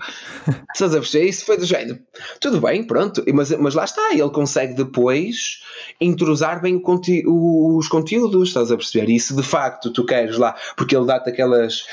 estás 0.74 0.94
a 0.94 1.00
perceber? 1.00 1.28
Isso 1.28 1.46
foi 1.46 1.58
do 1.58 1.66
género. 1.66 2.00
Tudo 2.40 2.62
bem, 2.62 2.84
pronto. 2.84 3.24
Mas, 3.34 3.52
mas 3.52 3.74
lá 3.74 3.86
está, 3.86 4.14
ele 4.14 4.30
consegue 4.30 4.74
depois 4.74 5.62
entrosar 6.00 6.62
bem 6.62 6.80
conte 6.80 7.24
os 7.26 7.88
conteúdos, 7.88 8.50
estás 8.50 8.72
a 8.72 8.78
perceber? 8.78 9.10
E 9.10 9.20
se 9.20 9.36
de 9.36 9.44
facto 9.44 9.92
tu 9.92 10.06
queres 10.06 10.38
lá, 10.38 10.56
porque 10.76 10.96
ele 10.96 11.06
dá-te 11.06 11.30
aquelas, 11.30 11.86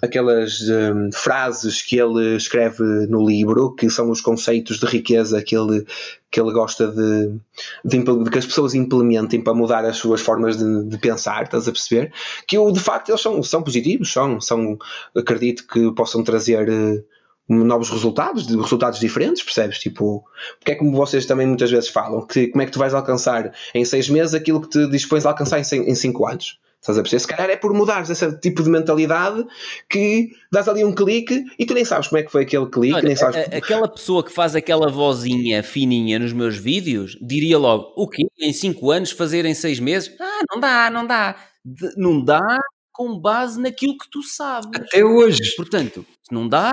aquelas 0.00 0.60
um, 0.68 1.10
frases 1.12 1.82
que 1.82 1.96
ele 1.98 2.36
escreve 2.36 2.82
no 3.08 3.26
livro, 3.26 3.74
que 3.74 3.88
são 3.90 4.10
os 4.10 4.20
conceitos 4.20 4.78
de 4.78 4.86
riqueza 4.86 5.42
que 5.42 5.56
ele, 5.56 5.84
que 6.32 6.40
ele 6.40 6.50
gosta 6.50 6.88
de, 6.88 7.38
de, 7.84 8.02
de, 8.02 8.30
que 8.30 8.38
as 8.38 8.46
pessoas 8.46 8.74
implementem 8.74 9.38
para 9.38 9.52
mudar 9.52 9.84
as 9.84 9.98
suas 9.98 10.22
formas 10.22 10.56
de, 10.56 10.84
de, 10.84 10.96
pensar, 10.96 11.42
estás 11.42 11.68
a 11.68 11.72
perceber? 11.72 12.10
Que 12.48 12.56
eu, 12.56 12.72
de 12.72 12.80
facto 12.80 13.10
eles 13.10 13.20
são, 13.20 13.42
são 13.42 13.62
positivos, 13.62 14.10
são, 14.10 14.40
são, 14.40 14.78
acredito 15.14 15.66
que 15.66 15.92
possam 15.92 16.24
trazer 16.24 16.70
uh, 16.70 17.04
novos 17.46 17.90
resultados, 17.90 18.46
resultados 18.46 18.98
diferentes, 18.98 19.42
percebes? 19.42 19.78
Tipo, 19.78 20.24
porque 20.58 20.72
é 20.72 20.74
como 20.74 20.96
vocês 20.96 21.26
também 21.26 21.46
muitas 21.46 21.70
vezes 21.70 21.90
falam, 21.90 22.26
que 22.26 22.48
como 22.48 22.62
é 22.62 22.66
que 22.66 22.72
tu 22.72 22.78
vais 22.78 22.94
alcançar 22.94 23.52
em 23.74 23.84
seis 23.84 24.08
meses 24.08 24.32
aquilo 24.32 24.62
que 24.62 24.70
te 24.70 24.88
dispões 24.88 25.26
a 25.26 25.28
alcançar 25.28 25.58
em, 25.60 25.90
em 25.90 25.94
cinco 25.94 26.26
anos? 26.26 26.58
Estás 26.82 26.98
a 26.98 27.02
perceber? 27.02 27.20
Se 27.20 27.26
calhar 27.28 27.48
é 27.48 27.56
por 27.56 27.72
mudares 27.72 28.10
esse 28.10 28.40
tipo 28.40 28.60
de 28.60 28.68
mentalidade 28.68 29.46
que 29.88 30.30
dás 30.50 30.68
ali 30.68 30.84
um 30.84 30.92
clique 30.92 31.44
e 31.56 31.64
tu 31.64 31.74
nem 31.74 31.84
sabes 31.84 32.08
como 32.08 32.18
é 32.18 32.24
que 32.24 32.32
foi 32.32 32.42
aquele 32.42 32.66
clique. 32.66 32.94
Olha, 32.94 33.06
nem 33.06 33.14
sabes... 33.14 33.36
a, 33.36 33.56
aquela 33.56 33.86
pessoa 33.88 34.24
que 34.24 34.32
faz 34.32 34.56
aquela 34.56 34.90
vozinha 34.90 35.62
fininha 35.62 36.18
nos 36.18 36.32
meus 36.32 36.56
vídeos 36.56 37.16
diria 37.22 37.56
logo: 37.56 37.92
o 37.96 38.08
quê? 38.08 38.24
Em 38.36 38.52
5 38.52 38.90
anos 38.90 39.12
fazer 39.12 39.44
em 39.44 39.54
6 39.54 39.78
meses? 39.78 40.12
Ah, 40.20 40.40
não 40.50 40.60
dá, 40.60 40.90
não 40.90 41.06
dá. 41.06 41.36
De, 41.64 41.96
não 41.96 42.24
dá 42.24 42.58
com 42.90 43.16
base 43.16 43.60
naquilo 43.60 43.96
que 43.96 44.10
tu 44.10 44.20
sabes. 44.20 44.68
Até 44.74 45.04
hoje. 45.04 45.54
Portanto, 45.56 46.04
não 46.32 46.48
dá, 46.48 46.72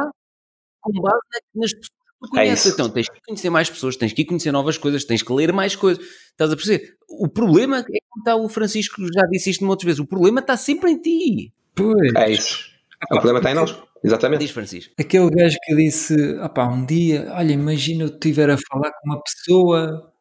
com 0.82 0.92
base 1.00 1.20
nas 1.54 1.72
pessoas 1.72 1.99
conheces. 2.28 2.72
É 2.72 2.74
então, 2.74 2.90
tens 2.90 3.10
que 3.10 3.22
conhecer 3.26 3.50
mais 3.50 3.70
pessoas, 3.70 3.96
tens 3.96 4.14
que 4.14 4.26
conhecer 4.26 4.52
novas 4.52 4.78
coisas, 4.78 5.06
tens 5.06 5.22
que 5.22 5.32
ler 5.32 5.54
mais 5.54 5.76
coisas. 5.76 6.04
Estás 6.32 6.52
a 6.52 6.56
perceber? 6.56 6.96
O 7.08 7.28
problema 7.28 7.80
é 7.80 7.84
como 7.84 8.20
está 8.20 8.36
o 8.36 8.50
Francisco, 8.50 9.02
já 9.14 9.26
disse 9.28 9.50
isto 9.52 9.66
outras 9.68 9.86
vezes, 9.86 10.00
o 10.00 10.06
problema 10.06 10.40
está 10.40 10.58
sempre 10.58 10.92
em 10.92 11.02
ti. 11.02 11.54
Pois. 11.76 12.14
É 12.16 12.32
isso. 12.32 12.70
O 13.06 13.16
problema 13.16 13.40
está 13.40 13.52
em 13.52 13.56
nós. 13.56 13.76
Exatamente. 14.04 14.42
Diz 14.42 14.52
Francisco. 14.52 14.94
Aquele 15.00 15.30
gajo 15.30 15.58
que 15.64 15.76
disse, 15.76 16.16
opá, 16.40 16.68
um 16.68 16.86
dia, 16.86 17.32
olha, 17.34 17.52
imagina 17.52 18.04
eu 18.04 18.08
estiver 18.08 18.50
a 18.50 18.58
falar 18.58 18.92
com 18.92 19.10
uma 19.10 19.22
pessoa, 19.22 20.14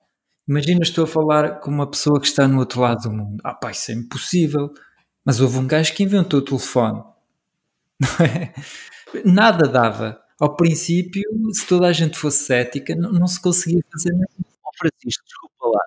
imagina 0.49 0.81
estou 0.83 1.05
a 1.05 1.07
falar 1.07 1.61
com 1.61 1.70
uma 1.70 1.89
pessoa 1.89 2.20
que 2.20 2.27
está 2.27 2.47
no 2.49 2.59
outro 2.59 2.81
lado 2.81 3.03
do 3.03 3.12
mundo. 3.12 3.41
Ah 3.45 3.55
pá, 3.55 3.70
isso 3.70 3.91
é 3.91 3.95
impossível. 3.95 4.73
Mas 5.25 5.41
houve 5.41 5.59
um 5.59 5.66
gajo 5.66 5.93
que 5.95 6.03
inventou 6.03 6.41
o 6.41 6.45
telefone. 6.45 7.03
Não 8.01 8.27
é? 8.27 8.55
Nada 9.25 9.69
dava. 9.69 10.20
Ao 10.40 10.55
princípio, 10.56 11.23
se 11.52 11.66
toda 11.66 11.89
a 11.89 11.93
gente 11.93 12.19
fosse 12.19 12.44
cética, 12.44 12.94
não, 12.94 13.12
não 13.12 13.27
se 13.27 13.40
conseguia 13.40 13.81
fazer 13.93 14.12
nada. 14.12 14.28
Oh, 14.65 14.70
Francisco, 14.78 15.24
desculpa 15.24 15.66
lá 15.66 15.82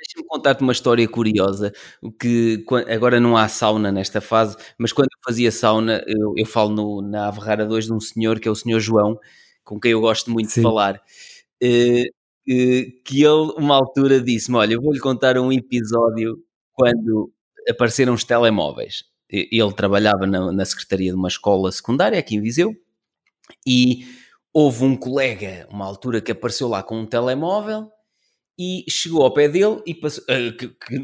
deixa-me 0.00 0.26
contar-te 0.26 0.62
uma 0.62 0.72
história 0.72 1.06
curiosa, 1.06 1.72
que 2.18 2.64
agora 2.88 3.20
não 3.20 3.36
há 3.36 3.46
sauna 3.48 3.92
nesta 3.92 4.20
fase, 4.20 4.56
mas 4.78 4.92
quando 4.92 5.08
eu 5.12 5.18
fazia 5.24 5.52
sauna, 5.52 6.02
eu, 6.06 6.34
eu 6.36 6.46
falo 6.46 6.70
no, 6.70 7.02
na 7.02 7.28
Averrara 7.28 7.66
2 7.66 7.86
de 7.86 7.92
um 7.92 8.00
senhor, 8.00 8.40
que 8.40 8.48
é 8.48 8.50
o 8.50 8.54
senhor 8.54 8.80
João, 8.80 9.18
com 9.62 9.78
quem 9.78 9.92
eu 9.92 10.00
gosto 10.00 10.30
muito 10.30 10.50
Sim. 10.50 10.60
de 10.60 10.62
falar, 10.62 10.96
uh, 11.62 11.66
uh, 11.66 13.02
que 13.04 13.22
ele, 13.22 13.52
uma 13.56 13.76
altura, 13.76 14.20
disse-me, 14.20 14.56
olha, 14.56 14.74
eu 14.74 14.82
vou-lhe 14.82 15.00
contar 15.00 15.38
um 15.38 15.52
episódio 15.52 16.38
quando 16.72 17.30
apareceram 17.68 18.14
os 18.14 18.24
telemóveis. 18.24 19.04
Ele 19.28 19.72
trabalhava 19.74 20.26
na, 20.26 20.50
na 20.50 20.64
secretaria 20.64 21.12
de 21.12 21.16
uma 21.16 21.28
escola 21.28 21.70
secundária 21.70 22.18
aqui 22.18 22.34
em 22.34 22.40
Viseu, 22.40 22.74
e 23.66 24.06
houve 24.52 24.84
um 24.84 24.96
colega, 24.96 25.66
uma 25.70 25.86
altura, 25.86 26.20
que 26.20 26.32
apareceu 26.32 26.68
lá 26.68 26.82
com 26.82 27.00
um 27.00 27.06
telemóvel 27.06 27.90
e 28.62 28.84
chegou 28.90 29.22
ao 29.22 29.32
pé 29.32 29.48
dele 29.48 29.82
e 29.86 29.94
passou, 29.94 30.22
uh, 30.24 30.54
que, 30.54 30.68
que, 30.68 30.96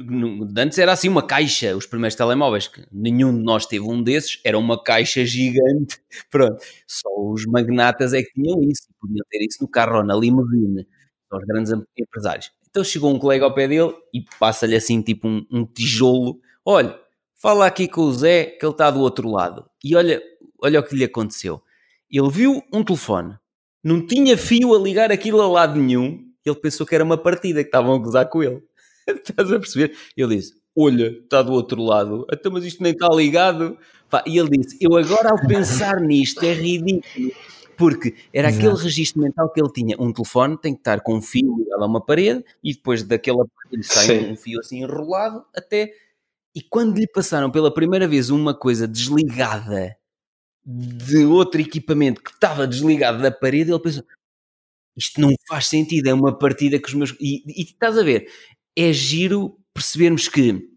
antes 0.58 0.76
era 0.78 0.92
assim 0.92 1.08
uma 1.08 1.26
caixa, 1.26 1.74
os 1.74 1.86
primeiros 1.86 2.14
telemóveis, 2.14 2.68
que 2.68 2.86
nenhum 2.92 3.34
de 3.34 3.42
nós 3.42 3.64
teve 3.64 3.82
um 3.86 4.02
desses, 4.02 4.38
era 4.44 4.58
uma 4.58 4.82
caixa 4.82 5.24
gigante, 5.24 5.98
pronto, 6.30 6.62
só 6.86 7.08
os 7.16 7.46
magnatas 7.46 8.12
é 8.12 8.22
que 8.22 8.30
tinham 8.34 8.62
isso, 8.62 8.82
podiam 9.00 9.24
ter 9.30 9.42
isso 9.42 9.62
no 9.62 9.68
carro 9.68 9.96
ou 9.96 10.04
na 10.04 10.14
limusine, 10.14 10.86
os 11.32 11.44
grandes 11.46 11.72
empresários. 11.98 12.50
Então 12.68 12.84
chegou 12.84 13.10
um 13.10 13.18
colega 13.18 13.46
ao 13.46 13.54
pé 13.54 13.66
dele 13.66 13.94
e 14.12 14.22
passa-lhe 14.38 14.76
assim 14.76 15.00
tipo 15.00 15.26
um, 15.26 15.46
um 15.50 15.64
tijolo, 15.64 16.38
olha, 16.62 16.98
fala 17.36 17.66
aqui 17.66 17.88
com 17.88 18.02
o 18.02 18.12
Zé 18.12 18.44
que 18.44 18.66
ele 18.66 18.72
está 18.72 18.90
do 18.90 19.00
outro 19.00 19.30
lado, 19.30 19.64
e 19.82 19.96
olha, 19.96 20.22
olha 20.60 20.80
o 20.80 20.82
que 20.82 20.94
lhe 20.94 21.04
aconteceu, 21.04 21.62
ele 22.10 22.30
viu 22.30 22.62
um 22.72 22.84
telefone, 22.84 23.36
não 23.82 24.04
tinha 24.04 24.36
fio 24.36 24.74
a 24.74 24.78
ligar 24.78 25.12
aquilo 25.12 25.40
a 25.40 25.48
lado 25.48 25.80
nenhum, 25.80 26.26
ele 26.44 26.56
pensou 26.56 26.86
que 26.86 26.94
era 26.94 27.04
uma 27.04 27.18
partida, 27.18 27.62
que 27.62 27.68
estavam 27.68 27.94
a 27.94 27.98
gozar 27.98 28.28
com 28.28 28.42
ele. 28.42 28.62
Estás 29.06 29.52
a 29.52 29.58
perceber? 29.58 29.96
Ele 30.16 30.36
disse: 30.36 30.54
Olha, 30.76 31.08
está 31.08 31.42
do 31.42 31.52
outro 31.52 31.82
lado, 31.82 32.24
até 32.28 32.40
então, 32.40 32.52
mas 32.52 32.64
isto 32.64 32.82
nem 32.82 32.92
está 32.92 33.08
ligado. 33.08 33.78
E 34.26 34.38
ele 34.38 34.58
disse: 34.58 34.76
Eu 34.80 34.96
agora, 34.96 35.30
ao 35.30 35.46
pensar 35.46 36.00
nisto, 36.00 36.44
é 36.44 36.52
ridículo. 36.52 37.32
Porque 37.76 38.14
era 38.32 38.48
Exato. 38.48 38.66
aquele 38.66 38.82
registro 38.82 39.20
mental 39.20 39.50
que 39.50 39.60
ele 39.60 39.72
tinha. 39.72 39.96
Um 39.98 40.12
telefone 40.12 40.56
tem 40.58 40.72
que 40.72 40.80
estar 40.80 41.00
com 41.02 41.16
um 41.16 41.22
fio 41.22 41.56
ligado 41.58 41.82
a 41.82 41.86
uma 41.86 42.00
parede 42.00 42.42
e 42.64 42.72
depois 42.72 43.02
daquele 43.02 43.38
aparelho 43.42 43.84
sai 43.84 44.06
Sim. 44.06 44.32
um 44.32 44.36
fio 44.36 44.60
assim 44.60 44.82
enrolado 44.82 45.44
até. 45.54 45.92
E 46.54 46.62
quando 46.62 46.96
lhe 46.96 47.06
passaram 47.06 47.50
pela 47.50 47.72
primeira 47.72 48.08
vez 48.08 48.30
uma 48.30 48.54
coisa 48.54 48.88
desligada 48.88 49.94
de 50.66 51.24
outro 51.24 51.60
equipamento 51.60 52.20
que 52.20 52.30
estava 52.30 52.66
desligado 52.66 53.22
da 53.22 53.30
parede, 53.30 53.70
ele 53.70 53.80
pensou: 53.80 54.02
isto 54.96 55.20
não 55.20 55.32
faz 55.48 55.66
sentido, 55.66 56.08
é 56.08 56.14
uma 56.14 56.36
partida 56.36 56.78
que 56.78 56.88
os 56.88 56.94
meus. 56.94 57.12
E, 57.20 57.42
e 57.46 57.62
estás 57.62 57.96
a 57.96 58.02
ver, 58.02 58.26
é 58.76 58.92
giro 58.92 59.56
percebermos 59.72 60.28
que 60.28 60.68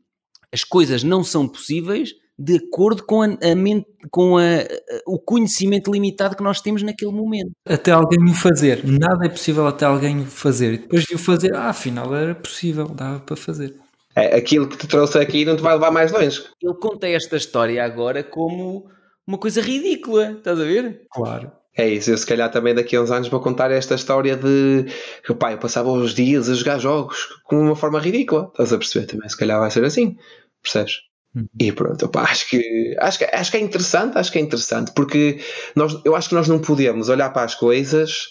as 0.54 0.64
coisas 0.64 1.04
não 1.04 1.24
são 1.24 1.48
possíveis 1.48 2.14
de 2.38 2.56
acordo 2.56 3.04
com, 3.04 3.22
a, 3.22 3.26
a 3.26 3.56
mente, 3.56 3.86
com 4.10 4.38
a, 4.38 4.62
a, 4.62 4.68
o 5.06 5.20
conhecimento 5.20 5.92
limitado 5.92 6.38
que 6.38 6.44
nós 6.44 6.62
temos 6.62 6.82
naquele 6.82 7.12
momento. 7.12 7.52
Até 7.68 7.92
alguém 7.92 8.24
o 8.24 8.34
fazer, 8.34 8.82
nada 8.86 9.26
é 9.26 9.30
possível 9.30 9.68
até 9.68 9.86
alguém 9.86 10.22
o 10.22 10.26
fazer. 10.26 10.74
E 10.74 10.78
depois 10.78 11.04
de 11.04 11.16
o 11.16 11.20
fazer, 11.20 11.54
ah, 11.54 11.70
afinal 11.70 12.16
era 12.16 12.34
possível, 12.34 12.88
dava 12.88 13.20
para 13.20 13.36
fazer. 13.36 13.76
É, 14.16 14.38
aquilo 14.38 14.70
que 14.70 14.78
te 14.78 14.88
trouxe 14.88 15.18
aqui 15.18 15.44
não 15.44 15.58
te 15.58 15.62
vai 15.62 15.74
levar 15.74 15.92
mais 15.92 16.12
longe. 16.12 16.44
Ele 16.62 16.74
conta 16.76 17.08
esta 17.08 17.36
história 17.36 17.84
agora 17.84 18.24
como 18.24 18.90
uma 19.30 19.38
coisa 19.38 19.62
ridícula, 19.62 20.32
estás 20.32 20.60
a 20.60 20.64
ver? 20.64 21.04
Claro. 21.12 21.52
É 21.78 21.88
isso, 21.88 22.10
eu 22.10 22.18
se 22.18 22.26
calhar 22.26 22.52
também 22.52 22.74
daqui 22.74 22.96
a 22.96 23.02
uns 23.02 23.12
anos 23.12 23.30
vou 23.30 23.40
contar 23.40 23.70
esta 23.70 23.94
história 23.94 24.36
de 24.36 24.88
que 25.24 25.34
pai, 25.36 25.54
eu 25.54 25.60
passava 25.60 25.90
os 25.92 26.16
dias 26.16 26.50
a 26.50 26.56
jogar 26.56 26.80
jogos 26.80 27.28
com 27.44 27.62
uma 27.62 27.76
forma 27.76 28.00
ridícula. 28.00 28.50
Estás 28.52 28.74
a 28.74 28.78
perceber 28.78 29.06
também? 29.06 29.30
Se 29.30 29.38
calhar 29.38 29.60
vai 29.60 29.70
ser 29.70 29.86
assim, 29.86 30.18
percebes? 30.64 30.96
Uhum. 31.36 31.48
E 31.60 31.72
pronto, 31.72 32.08
opa, 32.08 32.22
acho, 32.24 32.50
que, 32.50 32.98
acho, 33.00 33.20
que, 33.20 33.26
acho 33.26 33.52
que 33.52 33.58
é 33.58 33.60
interessante, 33.60 34.18
acho 34.18 34.32
que 34.32 34.40
é 34.40 34.42
interessante, 34.42 34.92
porque 34.96 35.40
nós, 35.76 36.02
eu 36.04 36.16
acho 36.16 36.30
que 36.30 36.36
nós 36.36 36.48
não 36.48 36.60
podemos 36.60 37.08
olhar 37.08 37.30
para 37.30 37.44
as 37.44 37.54
coisas 37.54 38.30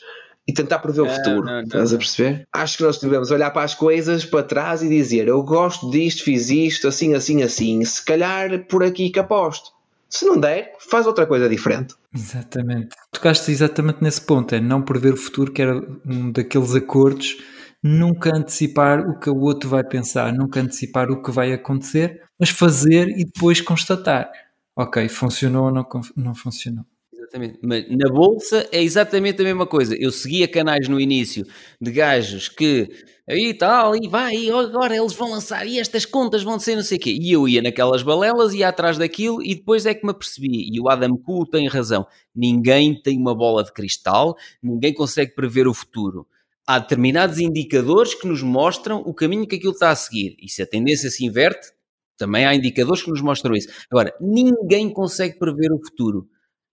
e 0.48 0.52
tentar 0.52 0.80
prever 0.80 1.02
o 1.02 1.08
futuro. 1.08 1.44
Não, 1.44 1.52
não, 1.52 1.62
estás 1.62 1.94
a 1.94 1.96
perceber? 1.96 2.44
Acho 2.52 2.76
que 2.76 2.82
nós 2.82 2.98
devemos 2.98 3.30
olhar 3.30 3.52
para 3.52 3.62
as 3.62 3.74
coisas 3.74 4.24
para 4.24 4.42
trás 4.42 4.82
e 4.82 4.88
dizer 4.88 5.28
eu 5.28 5.42
gosto 5.44 5.90
disto, 5.90 6.24
fiz 6.24 6.50
isto, 6.50 6.88
assim, 6.88 7.14
assim, 7.14 7.40
assim. 7.42 7.84
Se 7.84 8.04
calhar 8.04 8.66
por 8.66 8.82
aqui 8.82 9.10
que 9.10 9.20
aposto. 9.20 9.77
Se 10.08 10.24
não 10.24 10.38
der, 10.40 10.74
faz 10.78 11.06
outra 11.06 11.26
coisa 11.26 11.48
diferente. 11.48 11.94
Exatamente. 12.14 12.96
Tocaste 13.12 13.50
exatamente 13.50 14.02
nesse 14.02 14.20
ponto, 14.20 14.54
é 14.54 14.60
não 14.60 14.82
prever 14.82 15.14
o 15.14 15.16
futuro, 15.16 15.52
que 15.52 15.60
era 15.60 15.76
um 16.06 16.32
daqueles 16.32 16.74
acordos, 16.74 17.36
nunca 17.82 18.34
antecipar 18.34 19.08
o 19.08 19.18
que 19.18 19.28
o 19.28 19.38
outro 19.40 19.68
vai 19.68 19.84
pensar, 19.84 20.32
nunca 20.32 20.60
antecipar 20.60 21.10
o 21.10 21.22
que 21.22 21.30
vai 21.30 21.52
acontecer, 21.52 22.22
mas 22.38 22.50
fazer 22.50 23.08
e 23.08 23.24
depois 23.24 23.60
constatar. 23.60 24.30
Ok, 24.74 25.08
funcionou 25.08 25.66
ou 25.66 25.72
não, 25.72 25.86
não 26.16 26.34
funcionou. 26.34 26.84
Exatamente. 27.28 27.58
Mas 27.62 27.84
na 27.90 28.08
bolsa 28.08 28.66
é 28.72 28.82
exatamente 28.82 29.40
a 29.42 29.44
mesma 29.44 29.66
coisa. 29.66 29.94
Eu 29.98 30.10
seguia 30.10 30.48
canais 30.48 30.88
no 30.88 30.98
início 30.98 31.46
de 31.80 31.90
gajos 31.90 32.48
que 32.48 32.88
aí 33.28 33.52
tal, 33.52 33.94
e 33.94 34.08
vai, 34.08 34.34
e 34.34 34.50
agora 34.50 34.96
eles 34.96 35.12
vão 35.12 35.30
lançar, 35.30 35.66
e 35.66 35.78
estas 35.78 36.06
contas 36.06 36.42
vão 36.42 36.58
ser 36.58 36.76
não 36.76 36.82
sei 36.82 36.96
o 36.96 37.00
quê. 37.00 37.10
E 37.20 37.30
eu 37.30 37.46
ia 37.46 37.60
naquelas 37.60 38.02
balelas, 38.02 38.54
ia 38.54 38.68
atrás 38.68 38.96
daquilo, 38.96 39.42
e 39.42 39.54
depois 39.54 39.84
é 39.84 39.92
que 39.92 40.04
me 40.04 40.10
apercebi. 40.12 40.70
E 40.72 40.80
o 40.80 40.88
Adam 40.88 41.14
Kuhl 41.18 41.44
tem 41.46 41.68
razão. 41.68 42.06
Ninguém 42.34 42.98
tem 43.00 43.18
uma 43.18 43.34
bola 43.34 43.62
de 43.62 43.72
cristal, 43.72 44.34
ninguém 44.62 44.94
consegue 44.94 45.34
prever 45.34 45.68
o 45.68 45.74
futuro. 45.74 46.26
Há 46.66 46.78
determinados 46.78 47.38
indicadores 47.38 48.14
que 48.14 48.26
nos 48.26 48.42
mostram 48.42 49.00
o 49.00 49.12
caminho 49.12 49.46
que 49.46 49.56
aquilo 49.56 49.72
está 49.72 49.90
a 49.90 49.96
seguir. 49.96 50.36
E 50.40 50.48
se 50.48 50.62
a 50.62 50.66
tendência 50.66 51.10
se 51.10 51.24
inverte, 51.24 51.68
também 52.16 52.46
há 52.46 52.54
indicadores 52.54 53.02
que 53.02 53.10
nos 53.10 53.20
mostram 53.20 53.54
isso. 53.54 53.68
Agora, 53.90 54.14
ninguém 54.20 54.90
consegue 54.90 55.38
prever 55.38 55.72
o 55.72 55.78
futuro. 55.78 56.28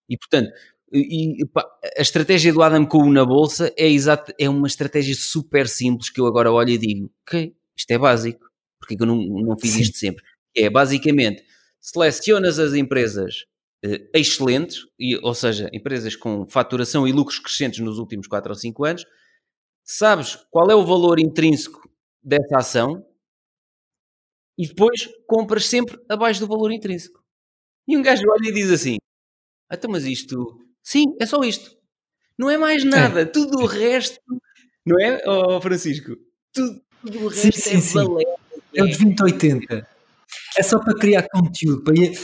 E 0.09 0.17
portanto, 0.17 0.51
e, 0.91 1.45
pá, 1.51 1.65
a 1.97 2.01
estratégia 2.01 2.53
do 2.53 2.61
Adam 2.61 2.85
Cole 2.85 3.11
na 3.11 3.25
bolsa 3.25 3.73
é, 3.77 3.87
exato, 3.87 4.33
é 4.39 4.47
uma 4.47 4.67
estratégia 4.67 5.15
super 5.15 5.67
simples 5.67 6.09
que 6.09 6.21
eu 6.21 6.27
agora 6.27 6.51
olho 6.51 6.69
e 6.69 6.77
digo: 6.77 7.11
ok, 7.27 7.55
isto 7.75 7.91
é 7.91 7.97
básico, 7.97 8.45
porque 8.79 8.95
eu 8.99 9.05
não, 9.05 9.17
não 9.17 9.57
fiz 9.59 9.73
Sim. 9.73 9.81
isto 9.81 9.97
sempre? 9.97 10.23
É 10.55 10.69
basicamente 10.69 11.43
selecionas 11.81 12.59
as 12.59 12.73
empresas 12.73 13.45
eh, 13.83 14.09
excelentes, 14.13 14.85
e, 14.99 15.17
ou 15.17 15.33
seja, 15.33 15.69
empresas 15.73 16.15
com 16.15 16.47
faturação 16.47 17.07
e 17.07 17.11
lucros 17.11 17.39
crescentes 17.39 17.79
nos 17.79 17.99
últimos 17.99 18.27
4 18.27 18.51
ou 18.51 18.55
5 18.55 18.85
anos, 18.85 19.05
sabes 19.83 20.35
qual 20.49 20.69
é 20.71 20.75
o 20.75 20.85
valor 20.85 21.19
intrínseco 21.19 21.87
dessa 22.23 22.57
ação 22.57 23.05
e 24.57 24.67
depois 24.67 25.07
compras 25.27 25.65
sempre 25.65 25.99
abaixo 26.09 26.39
do 26.39 26.47
valor 26.47 26.71
intrínseco. 26.71 27.23
E 27.87 27.97
um 27.97 28.01
gajo 28.01 28.23
olha 28.29 28.49
e 28.49 28.53
diz 28.53 28.71
assim: 28.71 28.97
então, 29.71 29.89
mas 29.91 30.05
isto. 30.05 30.59
Sim, 30.83 31.15
é 31.19 31.25
só 31.25 31.43
isto. 31.43 31.75
Não 32.37 32.49
é 32.49 32.57
mais 32.57 32.83
nada. 32.83 33.21
É. 33.21 33.25
Tudo 33.25 33.59
o 33.59 33.65
resto. 33.65 34.19
Não 34.85 34.99
é, 34.99 35.21
oh, 35.27 35.59
Francisco? 35.59 36.15
Tudo, 36.53 36.81
tudo 37.01 37.25
o 37.25 37.27
resto 37.27 37.59
sim, 37.59 37.81
sim, 37.81 37.99
é 37.99 38.03
valendo. 38.03 38.35
É 38.75 38.83
os 38.83 38.97
2080. 38.97 39.87
É 40.57 40.63
só 40.63 40.79
para 40.79 40.93
criar 40.95 41.27
conteúdo. 41.29 41.83
Para 41.83 41.95
ele, 41.95 42.15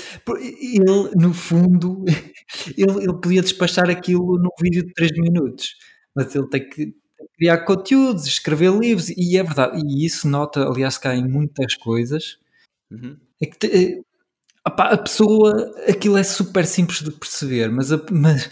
ele, 0.61 1.11
no 1.15 1.33
fundo, 1.33 2.05
ele, 2.77 3.03
ele 3.03 3.13
podia 3.13 3.41
despachar 3.41 3.89
aquilo 3.89 4.37
num 4.37 4.49
vídeo 4.61 4.85
de 4.85 4.93
3 4.93 5.11
minutos. 5.13 5.75
Mas 6.15 6.35
ele 6.35 6.47
tem 6.47 6.69
que 6.69 6.93
criar 7.37 7.59
conteúdos, 7.65 8.27
escrever 8.27 8.71
livros, 8.71 9.09
e 9.09 9.37
é 9.37 9.43
verdade. 9.43 9.81
E 9.83 10.05
isso 10.05 10.27
nota, 10.27 10.67
aliás, 10.67 10.97
cá 10.97 11.15
em 11.15 11.27
muitas 11.27 11.75
coisas. 11.75 12.37
Uhum. 12.91 13.17
É 13.41 13.45
que 13.45 14.03
a 14.63 14.97
pessoa, 14.97 15.71
aquilo 15.87 16.17
é 16.17 16.23
super 16.23 16.65
simples 16.65 17.01
de 17.01 17.11
perceber, 17.11 17.69
mas, 17.71 17.91
a, 17.91 17.99
mas 18.11 18.49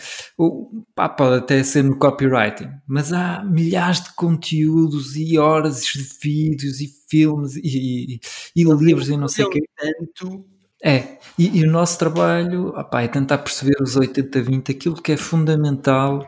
pá, 0.95 1.07
pode 1.07 1.38
até 1.38 1.64
ser 1.64 1.84
no 1.84 1.98
copywriting, 1.99 2.69
mas 2.88 3.14
há 3.14 3.44
milhares 3.44 4.02
de 4.02 4.14
conteúdos 4.15 5.15
e 5.15 5.38
horas 5.38 5.84
de 5.84 6.02
vídeos 6.22 6.81
e 6.81 6.90
filmes 7.07 7.56
e, 7.57 8.19
e, 8.56 8.64
livros 8.64 9.10
e 9.10 9.18
não 9.18 9.27
sei 9.27 9.45
o 9.45 9.49
que. 9.52 9.61
Tanto. 9.77 10.45
É, 10.84 11.19
e, 11.38 11.60
e, 11.60 11.64
o 11.64 11.72
nosso 11.72 11.99
trabalho 11.99 12.69
opa, 12.69 13.02
é 13.03 13.07
tentar 13.07 13.38
perceber 13.40 13.76
os 13.81 13.95
80-20, 13.95 14.72
aquilo 14.72 15.02
que 15.02 15.11
é 15.11 15.18
fundamental. 15.18 16.26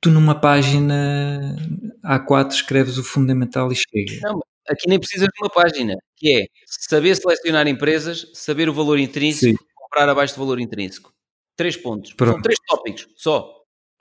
Tu 0.00 0.10
numa 0.10 0.34
página 0.34 1.56
A4 2.04 2.52
escreves 2.52 2.98
o 2.98 3.02
fundamental 3.02 3.72
e 3.72 3.74
chega. 3.74 4.20
Não, 4.22 4.40
aqui 4.68 4.88
nem 4.88 4.98
precisas 4.98 5.28
de 5.28 5.42
uma 5.42 5.50
página, 5.50 5.94
que 6.16 6.42
é 6.42 6.46
saber 6.66 7.14
selecionar 7.16 7.66
empresas, 7.66 8.30
saber 8.34 8.68
o 8.68 8.74
valor 8.74 8.98
intrínseco, 8.98 9.58
Sim. 9.58 9.66
comprar 9.74 10.08
abaixo 10.08 10.34
do 10.34 10.40
valor 10.40 10.60
intrínseco. 10.60 11.12
Três 11.56 11.76
pontos. 11.76 12.12
Pronto. 12.12 12.34
São 12.34 12.42
três 12.42 12.58
tópicos, 12.68 13.08
só. 13.16 13.54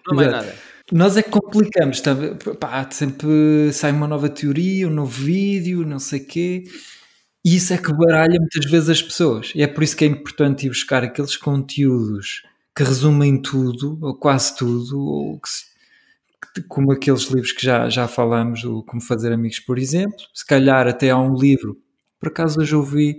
Não 0.07 0.22
é 0.22 0.30
nada. 0.30 0.56
Nós 0.91 1.18
é 1.18 1.23
que 1.23 1.30
complicamos, 1.30 1.99
tá? 1.99 2.15
Pá, 2.60 2.89
sempre 2.91 3.73
sai 3.73 3.91
uma 3.91 4.07
nova 4.07 4.30
teoria, 4.30 4.88
um 4.88 4.91
novo 4.91 5.11
vídeo, 5.11 5.85
não 5.85 5.99
sei 5.99 6.22
quê. 6.22 6.64
E 7.44 7.56
isso 7.56 7.73
é 7.73 7.77
que 7.77 7.91
baralha 7.94 8.39
muitas 8.39 8.69
vezes 8.69 8.89
as 8.89 9.02
pessoas. 9.02 9.52
E 9.53 9.61
é 9.61 9.68
por 9.68 9.84
isso 9.84 9.98
que 9.98 10.06
é 10.06 10.07
importante 10.07 10.65
ir 10.65 10.69
buscar 10.69 11.03
aqueles 11.03 11.35
conteúdos 11.35 12.44
que 12.76 12.84
resumem 12.84 13.41
tudo, 13.41 13.98
ou 14.02 14.15
quase 14.15 14.56
tudo, 14.56 14.99
ou 14.99 15.39
que, 15.39 15.49
como 16.64 16.92
aqueles 16.92 17.24
livros 17.24 17.52
que 17.52 17.66
já, 17.66 17.90
já 17.90 18.08
falamos, 18.08 18.64
o 18.64 18.84
Como 18.84 19.02
Fazer 19.02 19.32
Amigos, 19.32 19.60
por 19.60 19.78
exemplo. 19.78 20.18
Se 20.34 20.46
calhar 20.46 20.88
até 20.88 21.10
há 21.10 21.18
um 21.18 21.36
livro, 21.36 21.78
por 22.20 22.30
acaso 22.30 22.60
hoje 22.60 22.76
ouvi 22.76 23.18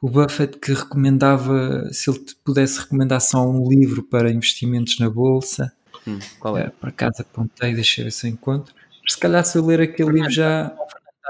o 0.00 0.08
Buffett 0.08 0.58
que 0.58 0.72
recomendava, 0.72 1.88
se 1.92 2.10
ele 2.10 2.20
pudesse 2.44 2.80
recomendar 2.80 3.20
só 3.20 3.46
um 3.48 3.68
livro 3.68 4.02
para 4.02 4.30
investimentos 4.30 4.98
na 4.98 5.10
Bolsa. 5.10 5.72
Hum, 6.06 6.18
qual 6.38 6.56
é? 6.56 6.62
Eh, 6.62 6.70
por 6.80 6.88
acaso 6.88 7.22
apontei, 7.22 7.74
deixa 7.74 8.00
eu 8.00 8.04
ver 8.04 8.10
se 8.12 8.26
eu 8.26 8.30
encontro. 8.30 8.74
Mas 9.02 9.12
se 9.12 9.18
calhar 9.18 9.44
se 9.44 9.58
eu 9.58 9.64
ler 9.64 9.80
aquele 9.80 10.12
livro 10.12 10.30
já... 10.30 10.72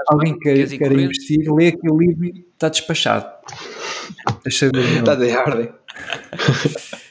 Alguém 0.07 0.37
quer, 0.39 0.67
quer 0.67 0.91
investir, 0.93 1.51
lê 1.51 1.67
aquele 1.67 1.97
livro 1.97 2.25
e 2.25 2.45
está 2.53 2.69
despachado. 2.69 3.27
Deixa 4.43 4.67
eu 4.67 4.71
ver. 4.73 4.99
Está 4.99 5.13
de 5.15 5.35
ordem. 5.35 5.69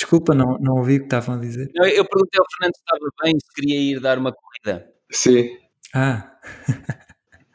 Desculpa, 0.00 0.34
não, 0.34 0.56
não 0.58 0.76
ouvi 0.76 0.96
o 0.96 0.98
que 1.00 1.04
estavam 1.04 1.34
a 1.34 1.38
dizer. 1.38 1.70
Eu, 1.74 1.84
eu 1.84 2.04
perguntei 2.06 2.40
ao 2.40 2.46
Fernando 2.56 2.74
se 2.74 2.80
estava 2.80 3.12
bem, 3.22 3.34
se 3.38 3.54
queria 3.54 3.78
ir 3.78 4.00
dar 4.00 4.16
uma 4.16 4.32
corrida. 4.32 4.90
Sim. 5.10 5.50
Ah. 5.94 6.38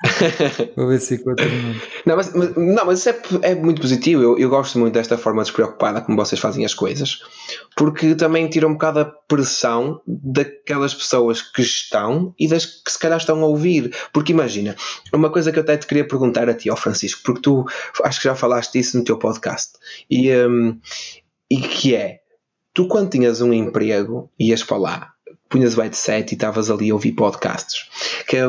Vou 0.78 0.88
ver 0.90 1.00
se 1.00 1.16
encontro 1.16 1.44
Não, 2.06 2.16
mas, 2.16 2.32
mas, 2.36 2.56
não, 2.56 2.86
mas 2.86 3.00
isso 3.00 3.10
é, 3.10 3.20
é 3.42 3.56
muito 3.56 3.82
positivo. 3.82 4.22
Eu, 4.22 4.38
eu 4.38 4.48
gosto 4.48 4.78
muito 4.78 4.94
desta 4.94 5.18
forma 5.18 5.42
despreocupada 5.42 6.02
como 6.02 6.16
vocês 6.16 6.40
fazem 6.40 6.64
as 6.64 6.76
coisas, 6.76 7.24
porque 7.76 8.14
também 8.14 8.48
tira 8.48 8.68
um 8.68 8.74
bocado 8.74 9.00
a 9.00 9.06
pressão 9.06 10.00
daquelas 10.06 10.94
pessoas 10.94 11.42
que 11.42 11.64
estão 11.64 12.32
e 12.40 12.48
das 12.48 12.68
que 12.68 12.92
se 12.92 13.00
calhar 13.00 13.18
estão 13.18 13.42
a 13.42 13.48
ouvir. 13.48 13.92
Porque 14.14 14.34
imagina, 14.34 14.76
uma 15.12 15.32
coisa 15.32 15.52
que 15.52 15.58
eu 15.58 15.64
até 15.64 15.78
te 15.78 15.88
queria 15.88 16.08
perguntar 16.08 16.48
a 16.48 16.54
ti, 16.54 16.70
ao 16.70 16.78
Francisco, 16.78 17.22
porque 17.26 17.42
tu 17.42 17.66
acho 18.04 18.22
que 18.22 18.28
já 18.28 18.36
falaste 18.36 18.74
disso 18.74 19.00
no 19.00 19.04
teu 19.04 19.18
podcast, 19.18 19.80
e, 20.08 20.32
um, 20.32 20.80
e 21.50 21.60
que 21.60 21.96
é 21.96 22.20
tu 22.76 22.88
quando 22.88 23.10
tinhas 23.10 23.41
um 23.41 23.52
emprego 23.53 24.30
ias 24.38 24.61
para 24.61 24.77
lá, 24.77 25.14
punhas 25.49 25.76
o 25.76 25.81
headset 25.81 26.31
e 26.31 26.35
estavas 26.35 26.69
ali 26.69 26.91
a 26.91 26.93
ouvir 26.93 27.14
podcasts. 27.14 27.89
Que 28.27 28.38
é 28.38 28.47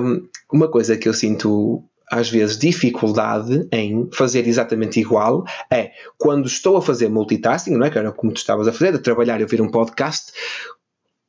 uma 0.53 0.69
coisa 0.69 0.99
que 0.99 1.09
eu 1.09 1.15
sinto 1.15 1.83
às 2.11 2.29
vezes 2.29 2.59
dificuldade 2.59 3.67
em 3.73 4.09
fazer 4.13 4.47
exatamente 4.47 5.01
igual 5.01 5.45
é 5.71 5.91
quando 6.19 6.47
estou 6.47 6.77
a 6.77 6.83
fazer 6.83 7.09
multitasking, 7.09 7.77
não 7.77 7.87
é? 7.87 7.91
Que 7.91 7.99
era 7.99 8.13
como 8.13 8.33
tu 8.33 8.39
estavas 8.39 8.69
a 8.69 8.73
fazer, 8.73 8.95
a 8.95 8.99
trabalhar 8.99 9.41
e 9.41 9.45
ouvir 9.45 9.63
um 9.63 9.71
podcast, 9.71 10.33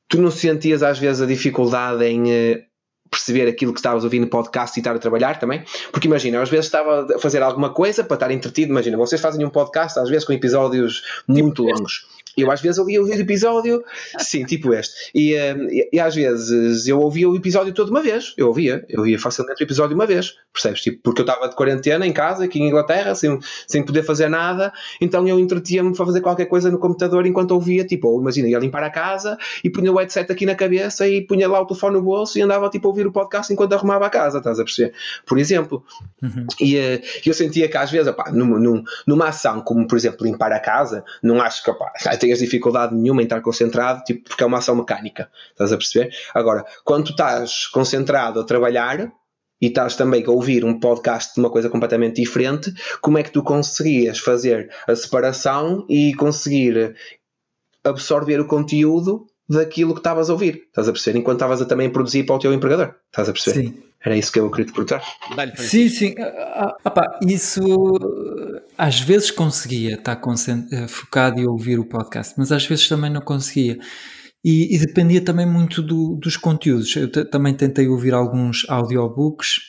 tu 0.08 0.20
não 0.20 0.32
sentias 0.32 0.84
às 0.84 1.00
vezes 1.00 1.22
a 1.22 1.26
dificuldade 1.26 2.04
em 2.04 2.32
eh, 2.32 2.64
perceber 3.10 3.48
aquilo 3.48 3.74
que 3.74 3.80
estavas 3.80 4.04
ouvindo 4.04 4.24
no 4.24 4.30
podcast 4.30 4.78
e 4.78 4.82
estar 4.82 4.96
a 4.96 5.00
trabalhar 5.00 5.40
também, 5.40 5.64
porque 5.92 6.08
imagina, 6.08 6.42
às 6.42 6.50
vezes 6.50 6.66
estava 6.66 7.16
a 7.16 7.20
fazer 7.20 7.42
alguma 7.42 7.72
coisa 7.74 8.04
para 8.04 8.16
estar 8.16 8.32
entretido, 8.32 8.72
imagina, 8.72 8.98
vocês 8.98 9.22
fazem 9.22 9.44
um 9.46 9.50
podcast 9.50 10.00
às 10.00 10.10
vezes 10.10 10.26
com 10.26 10.34
episódios 10.34 11.24
muito 11.28 11.64
tipo 11.64 11.76
longos 11.76 12.18
eu 12.38 12.52
às 12.52 12.62
vezes 12.62 12.78
ouvia 12.78 13.02
o 13.02 13.12
episódio, 13.12 13.84
sim, 14.20 14.46
tipo 14.46 14.74
este. 14.74 15.12
E, 15.14 15.34
uh, 15.34 15.68
e, 15.70 15.90
e, 15.94 16.00
às 16.00 16.16
vezes 16.16 16.88
eu 16.88 17.00
ouvia 17.00 17.30
o 17.30 17.36
episódio 17.36 17.74
todo 17.74 17.90
uma 17.90 18.02
vez. 18.02 18.34
Eu 18.38 18.48
ouvia, 18.48 18.86
eu 18.88 19.00
ouvia 19.00 19.20
facilmente 19.20 19.62
o 19.62 19.66
episódio 19.66 19.96
uma 19.96 20.06
vez, 20.06 20.36
percebes? 20.54 20.82
Tipo, 20.82 21.02
porque 21.04 21.22
eu 21.22 21.26
estava 21.26 21.50
de 21.50 21.56
quarentena 21.56 22.06
em 22.06 22.14
casa, 22.14 22.46
aqui 22.46 22.60
em 22.60 22.68
Inglaterra, 22.68 23.16
sem, 23.16 23.40
sem 23.68 23.84
poder 23.84 24.04
fazer 24.04 24.30
nada, 24.30 24.72
então 25.02 25.28
eu 25.28 25.40
entretia-me 25.40 25.96
para 25.96 26.06
fazer 26.06 26.22
qualquer 26.22 26.46
coisa 26.46 26.70
no 26.70 26.80
computador 26.80 27.26
enquanto 27.26 27.52
ouvia, 27.52 27.84
tipo, 27.86 28.08
ou 28.08 28.22
imagina, 28.22 28.48
ia 28.48 28.60
limpar 28.60 28.84
a 28.84 28.90
casa 28.90 29.38
e 29.64 29.70
punha 29.70 29.92
o 29.92 29.98
headset 29.98 30.32
aqui 30.32 30.46
na 30.46 30.56
cabeça 30.56 31.08
e 31.08 31.26
punha 31.26 31.48
lá 31.48 31.62
o 31.62 31.66
telefone 31.66 31.96
no 31.96 32.02
bolso 32.02 32.38
e 32.38 32.42
andava 32.42 32.70
tipo 32.70 32.88
a 32.88 32.90
ouvir 32.90 33.08
o 33.08 33.12
podcast 33.12 33.52
enquanto 33.52 33.74
arrumava 33.74 34.06
a 34.06 34.10
casa, 34.10 34.38
estás 34.38 34.60
a 34.60 34.64
perceber? 34.64 34.94
Por 35.26 35.38
exemplo. 35.38 35.84
Uhum. 36.22 36.46
E 36.60 36.78
uh, 36.78 37.02
eu 37.26 37.34
sentia 37.34 37.68
que 37.68 37.78
às 37.78 37.92
vezes, 37.92 38.08
opá, 38.08 38.32
numa, 38.32 38.60
numa, 38.60 38.84
numa 39.06 39.28
ação 39.28 39.62
como, 39.62 39.88
por 39.88 39.98
exemplo, 39.98 40.26
limpar 40.26 40.52
a 40.52 40.60
casa, 40.60 41.04
não 41.22 41.42
acho 41.42 41.64
que, 41.64 41.72
opá, 41.72 41.92
tenhas 42.28 42.40
dificuldade 42.40 42.94
nenhuma 42.94 43.22
em 43.22 43.24
estar 43.24 43.42
concentrado, 43.42 44.04
tipo, 44.04 44.28
porque 44.28 44.44
é 44.44 44.46
uma 44.46 44.58
ação 44.58 44.76
mecânica. 44.76 45.30
Estás 45.52 45.72
a 45.72 45.78
perceber? 45.78 46.14
Agora, 46.34 46.66
quando 46.84 47.06
tu 47.06 47.12
estás 47.12 47.68
concentrado 47.68 48.42
a 48.42 48.44
trabalhar 48.44 49.12
e 49.62 49.68
estás 49.68 49.96
também 49.96 50.24
a 50.26 50.30
ouvir 50.30 50.66
um 50.66 50.80
podcast 50.80 51.34
de 51.34 51.40
uma 51.40 51.50
coisa 51.50 51.70
completamente 51.70 52.22
diferente, 52.22 52.72
como 53.02 53.18
é 53.18 53.24
que 53.24 53.32
tu 53.32 53.42
conseguias 53.42 54.20
fazer 54.20 54.70
a 54.88 54.96
separação 54.96 55.86
e 55.90 56.14
conseguir 56.14 56.96
absorver 57.84 58.40
o 58.40 58.46
conteúdo 58.46 59.26
daquilo 59.50 59.94
que 59.94 60.02
estavas 60.02 60.30
a 60.30 60.34
ouvir? 60.34 60.66
Estás 60.68 60.90
a 60.90 60.92
perceber? 60.92 61.20
Enquanto 61.20 61.38
estavas 61.38 61.62
a 61.62 61.66
também 61.66 61.90
produzir 61.90 62.26
para 62.26 62.36
o 62.36 62.40
teu 62.40 62.54
empregador. 62.54 62.94
Estás 63.10 63.30
a 63.30 63.32
perceber? 63.32 63.68
Sim. 63.68 63.84
Era 64.06 64.16
isso 64.16 64.32
que 64.32 64.40
eu 64.40 64.50
queria 64.52 64.66
te 64.66 64.74
perguntar. 64.74 65.04
Sim, 65.56 65.90
sim. 65.90 66.16
Ah, 66.20 66.76
ah, 66.86 67.20
isso 67.22 67.62
às 68.78 69.00
vezes 69.00 69.32
conseguia 69.32 69.96
estar 69.96 70.22
eh, 70.72 70.88
focado 70.88 71.42
e 71.42 71.48
ouvir 71.48 71.80
o 71.80 71.86
podcast, 71.86 72.34
mas 72.38 72.52
às 72.52 72.66
vezes 72.66 72.88
também 72.88 73.10
não 73.10 73.22
conseguia. 73.22 73.80
E, 74.44 74.76
e 74.76 74.80
dependia 74.80 75.22
também 75.22 75.46
muito 75.46 75.82
do, 75.82 76.16
dos 76.16 76.38
conteúdos. 76.38 76.96
Eu 76.96 77.10
também 77.30 77.54
tentei 77.54 77.88
ouvir 77.88 78.14
alguns 78.14 78.66
audiobooks 78.70 79.60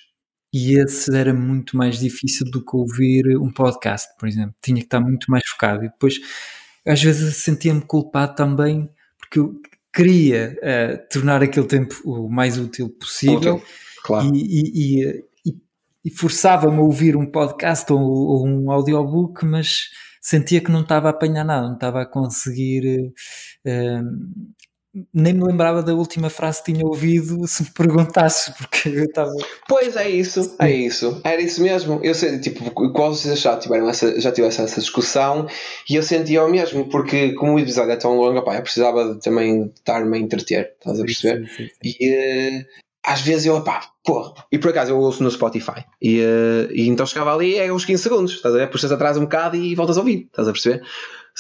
e 0.53 0.79
esse 0.79 1.15
era 1.17 1.35
muito 1.35 1.77
mais 1.77 1.99
difícil 1.99 2.51
do 2.51 2.65
que 2.65 2.77
ouvir 2.77 3.37
um 3.39 3.51
podcast, 3.51 4.09
por 4.19 4.29
exemplo. 4.29 4.55
Tinha 4.63 4.79
que 4.79 4.87
estar 4.87 5.01
muito 5.01 5.31
mais 5.31 5.43
focado. 5.49 5.85
E 5.85 5.89
depois, 5.89 6.21
às 6.87 7.03
vezes, 7.03 7.37
sentia-me 7.37 7.81
culpado 7.81 8.35
também 8.37 8.89
porque 9.19 9.41
eu 9.41 9.61
queria 9.93 10.57
uh, 10.59 11.09
tornar 11.13 11.43
aquele 11.43 11.67
tempo 11.67 11.95
o 12.05 12.29
mais 12.29 12.59
útil 12.59 12.89
possível. 12.89 13.57
Okay. 13.57 13.67
Claro. 14.05 14.35
E, 14.35 15.03
e, 15.03 15.25
e 16.09 16.11
forçava-me 16.11 16.79
a 16.79 16.83
ouvir 16.83 17.17
um 17.17 17.27
podcast 17.27 17.93
ou, 17.93 18.01
ou, 18.01 18.47
um 18.47 18.71
audiobook, 18.71 19.45
mas 19.45 19.91
sentia 20.23 20.59
que 20.59 20.73
não 20.73 20.81
estava 20.81 21.09
a 21.09 21.11
apanhar 21.11 21.45
nada, 21.45 21.67
não 21.67 21.75
estava 21.75 22.01
a 22.01 22.07
conseguir. 22.07 23.13
Uh, 23.67 24.49
nem 25.13 25.35
me 25.35 25.45
lembrava 25.45 25.83
da 25.83 25.95
última 25.95 26.31
frase 26.31 26.63
que 26.63 26.73
tinha 26.73 26.85
ouvido 26.85 27.47
se 27.47 27.63
me 27.63 27.71
perguntasse, 27.71 28.53
porque 28.57 28.89
eu 28.89 29.05
estava. 29.05 29.31
Pois 29.69 29.97
é 29.97 30.09
isso, 30.09 30.57
é 30.59 30.71
isso, 30.71 31.21
era 31.23 31.43
isso 31.43 31.63
mesmo. 31.63 32.01
Eu 32.03 32.15
sei, 32.15 32.41
tipo, 32.41 32.71
qual 32.91 33.15
vocês 33.15 33.39
já 33.39 33.59
tiveram 33.59 33.87
essa, 33.91 34.19
já 34.19 34.33
tivessem 34.33 34.65
essa 34.65 34.81
discussão 34.81 35.47
e 35.91 35.95
eu 35.95 36.03
sentia 36.03 36.43
o 36.43 36.51
mesmo, 36.51 36.89
porque 36.89 37.35
como 37.35 37.55
o 37.55 37.61
episódio 37.61 37.93
é 37.93 37.97
tão 37.97 38.17
longo, 38.17 38.43
pá, 38.43 38.57
eu 38.57 38.63
precisava 38.63 39.15
de, 39.15 39.21
também 39.21 39.71
estar-me 39.77 40.17
a 40.17 40.21
entreter, 40.21 40.73
estás 40.79 40.99
a 40.99 41.05
perceber? 41.05 41.47
Sim, 41.49 41.55
sim, 41.55 41.69
sim. 41.69 41.97
E, 42.01 42.63
uh, 42.63 42.88
às 43.05 43.21
vezes 43.21 43.47
eu, 43.47 43.61
pá, 43.63 43.81
pô, 44.05 44.35
e 44.51 44.59
por 44.59 44.71
acaso 44.71 44.93
eu 44.93 44.99
ouço 44.99 45.23
no 45.23 45.31
Spotify, 45.31 45.85
e, 46.01 46.21
uh, 46.21 46.73
e 46.73 46.89
então 46.89 47.07
chegava 47.07 47.35
ali, 47.35 47.57
é 47.57 47.73
uns 47.73 47.85
15 47.85 48.03
segundos, 48.03 48.33
estás 48.33 48.55
a 48.55 48.59
ver? 48.59 48.71
Puxas 48.71 48.93
atrás 48.93 49.17
um 49.17 49.23
bocado 49.23 49.57
e 49.57 49.75
voltas 49.75 49.97
a 49.97 50.01
ouvir, 50.01 50.27
estás 50.31 50.49
a 50.49 50.53
perceber? 50.53 50.83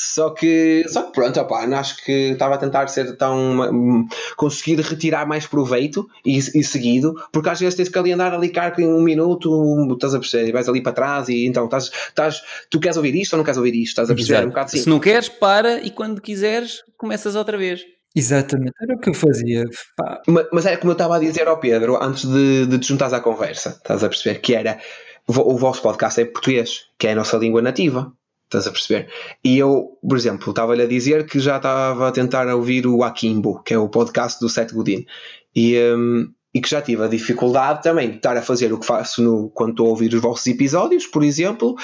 Só 0.01 0.31
que, 0.31 0.85
só 0.87 1.03
que 1.03 1.13
pronto, 1.13 1.41
opá, 1.41 1.65
acho 1.65 2.05
que 2.05 2.31
estava 2.31 2.55
a 2.55 2.59
tentar 2.59 2.87
ser 2.87 3.17
tão. 3.17 4.07
conseguir 4.37 4.81
retirar 4.81 5.27
mais 5.27 5.45
proveito 5.45 6.09
e, 6.25 6.39
e 6.39 6.63
seguido, 6.63 7.15
porque 7.33 7.49
às 7.49 7.59
vezes 7.59 7.75
tens 7.75 7.89
que 7.89 7.99
ali 7.99 8.13
andar 8.13 8.33
ali 8.33 8.49
carga 8.49 8.81
em 8.81 8.87
um 8.87 9.03
minuto, 9.03 9.89
estás 9.95 10.15
a 10.15 10.21
perceber? 10.21 10.51
E 10.51 10.53
vais 10.53 10.69
ali 10.69 10.81
para 10.81 10.93
trás 10.93 11.29
e 11.29 11.45
então 11.45 11.65
estás, 11.65 11.91
estás. 12.11 12.41
Tu 12.71 12.79
queres 12.79 12.97
ouvir 12.97 13.17
isto 13.17 13.33
ou 13.33 13.39
não 13.39 13.45
queres 13.45 13.59
ouvir 13.59 13.75
isto? 13.75 13.89
Estás 13.89 14.09
a 14.09 14.15
perceber? 14.15 14.45
Um 14.45 14.51
bocado 14.51 14.67
assim. 14.67 14.79
Se 14.79 14.89
não 14.89 15.01
queres, 15.01 15.29
para 15.29 15.81
e 15.81 15.91
quando 15.91 16.21
quiseres, 16.21 16.85
começas 16.97 17.35
outra 17.35 17.59
vez. 17.59 17.85
Exatamente, 18.19 18.75
era 18.83 18.97
o 18.97 18.99
que 18.99 19.11
eu 19.11 19.15
fazia. 19.15 19.65
Pá. 19.97 20.21
Mas, 20.27 20.47
mas 20.53 20.67
era 20.67 20.77
como 20.77 20.91
eu 20.91 20.95
estava 20.95 21.17
a 21.17 21.21
dizer 21.21 21.47
ao 21.47 21.61
Pedro 21.61 22.03
antes 22.03 22.25
de, 22.25 22.67
de 22.67 22.79
te 22.81 22.89
juntares 22.89 23.15
à 23.15 23.21
conversa, 23.21 23.71
estás 23.71 24.03
a 24.03 24.09
perceber? 24.09 24.41
Que 24.41 24.57
era 24.57 24.81
o 25.29 25.57
vosso 25.57 25.81
podcast 25.83 26.21
é 26.21 26.25
português, 26.25 26.87
que 26.99 27.07
é 27.07 27.13
a 27.13 27.15
nossa 27.15 27.37
língua 27.37 27.63
nativa. 27.63 28.13
Estás 28.47 28.67
a 28.67 28.73
perceber? 28.73 29.09
E 29.45 29.59
eu, 29.59 29.99
por 30.03 30.17
exemplo, 30.17 30.51
estava-lhe 30.51 30.83
a 30.83 30.87
dizer 30.87 31.27
que 31.27 31.39
já 31.39 31.59
estava 31.59 32.09
a 32.09 32.13
tentar 32.13 32.49
ouvir 32.49 32.89
o 32.89 33.05
Akimbo, 33.05 33.63
que 33.63 33.75
é 33.75 33.79
o 33.79 33.89
podcast 33.89 34.41
do 34.41 34.49
Seth 34.49 34.73
Godin, 34.73 35.07
e, 35.55 35.79
um, 35.79 36.29
e 36.53 36.61
que 36.61 36.69
já 36.69 36.83
tive 36.83 37.05
a 37.05 37.09
dificuldade 37.09 37.83
também 37.83 38.11
de 38.11 38.17
estar 38.17 38.37
a 38.37 38.43
fazer 38.43 38.73
o 38.73 38.81
que 38.81 38.87
faço 38.87 39.23
no, 39.23 39.51
quando 39.51 39.73
estou 39.73 39.87
a 39.87 39.91
ouvir 39.91 40.13
os 40.13 40.21
vossos 40.21 40.47
episódios, 40.47 41.07
por 41.07 41.23
exemplo, 41.23 41.77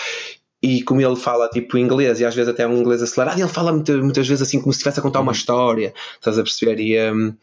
e 0.64 0.82
como 0.82 0.98
ele 0.98 1.16
fala 1.16 1.46
tipo 1.50 1.76
inglês 1.76 2.20
e 2.20 2.24
às 2.24 2.34
vezes 2.34 2.48
até 2.48 2.62
é 2.62 2.66
um 2.66 2.78
inglês 2.78 3.02
acelerado, 3.02 3.38
ele 3.38 3.48
fala 3.48 3.70
muitas, 3.70 4.00
muitas 4.00 4.26
vezes 4.26 4.40
assim 4.40 4.58
como 4.58 4.72
se 4.72 4.78
estivesse 4.78 4.98
a 4.98 5.02
contar 5.02 5.20
uma 5.20 5.30
uhum. 5.30 5.36
história, 5.36 5.92
estás 6.14 6.38
a 6.38 6.42
perceber? 6.42 6.80
E 6.80 6.98
um, 7.12 7.34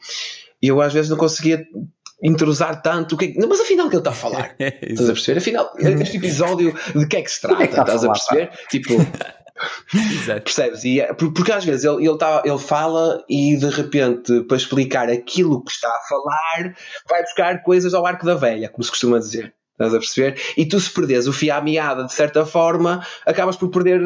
eu 0.59 0.81
às 0.81 0.91
vezes 0.91 1.11
não 1.11 1.17
conseguia 1.17 1.63
entrosar 2.23 2.81
tanto, 2.81 3.15
que, 3.15 3.37
não, 3.37 3.47
mas 3.47 3.59
afinal 3.59 3.85
o 3.85 3.89
que 3.89 3.95
ele 3.95 4.01
está 4.01 4.09
a 4.09 4.15
falar? 4.15 4.55
estás 4.59 5.09
a 5.09 5.13
perceber? 5.13 5.37
Afinal, 5.37 5.71
este 5.77 6.17
episódio 6.17 6.73
de 6.95 7.07
que 7.07 7.17
é 7.17 7.21
que 7.21 7.31
se 7.31 7.41
trata? 7.41 7.63
É 7.63 7.67
que 7.67 7.79
estás 7.79 8.03
a, 8.03 8.07
a 8.07 8.11
perceber? 8.11 8.47
Pá? 8.47 8.57
Tipo. 8.69 8.93
Percebes? 10.43 10.83
E 10.85 11.01
é, 11.01 11.13
porque 11.13 11.51
às 11.51 11.63
vezes 11.63 11.85
ele, 11.85 12.07
ele, 12.07 12.17
tá, 12.17 12.41
ele 12.43 12.57
fala 12.57 13.23
e 13.29 13.55
de 13.55 13.69
repente, 13.69 14.41
para 14.45 14.57
explicar 14.57 15.07
aquilo 15.07 15.63
que 15.63 15.71
está 15.71 15.87
a 15.87 16.01
falar, 16.09 16.75
vai 17.07 17.21
buscar 17.21 17.61
coisas 17.61 17.93
ao 17.93 18.03
arco 18.03 18.25
da 18.25 18.33
velha, 18.33 18.69
como 18.69 18.83
se 18.83 18.89
costuma 18.89 19.19
dizer. 19.19 19.53
Estás 19.73 19.93
a 19.93 19.99
perceber? 19.99 20.39
E 20.55 20.65
tu, 20.65 20.79
se 20.79 20.91
perdes 20.91 21.27
o 21.27 21.33
fio 21.33 21.53
à 21.53 21.61
meada 21.61 22.03
de 22.03 22.13
certa 22.13 22.45
forma, 22.45 23.05
acabas 23.25 23.55
por 23.55 23.69
perder, 23.69 23.99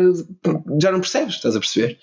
já 0.81 0.91
não 0.91 1.01
percebes, 1.01 1.35
estás 1.35 1.55
a 1.55 1.59
perceber? 1.59 1.97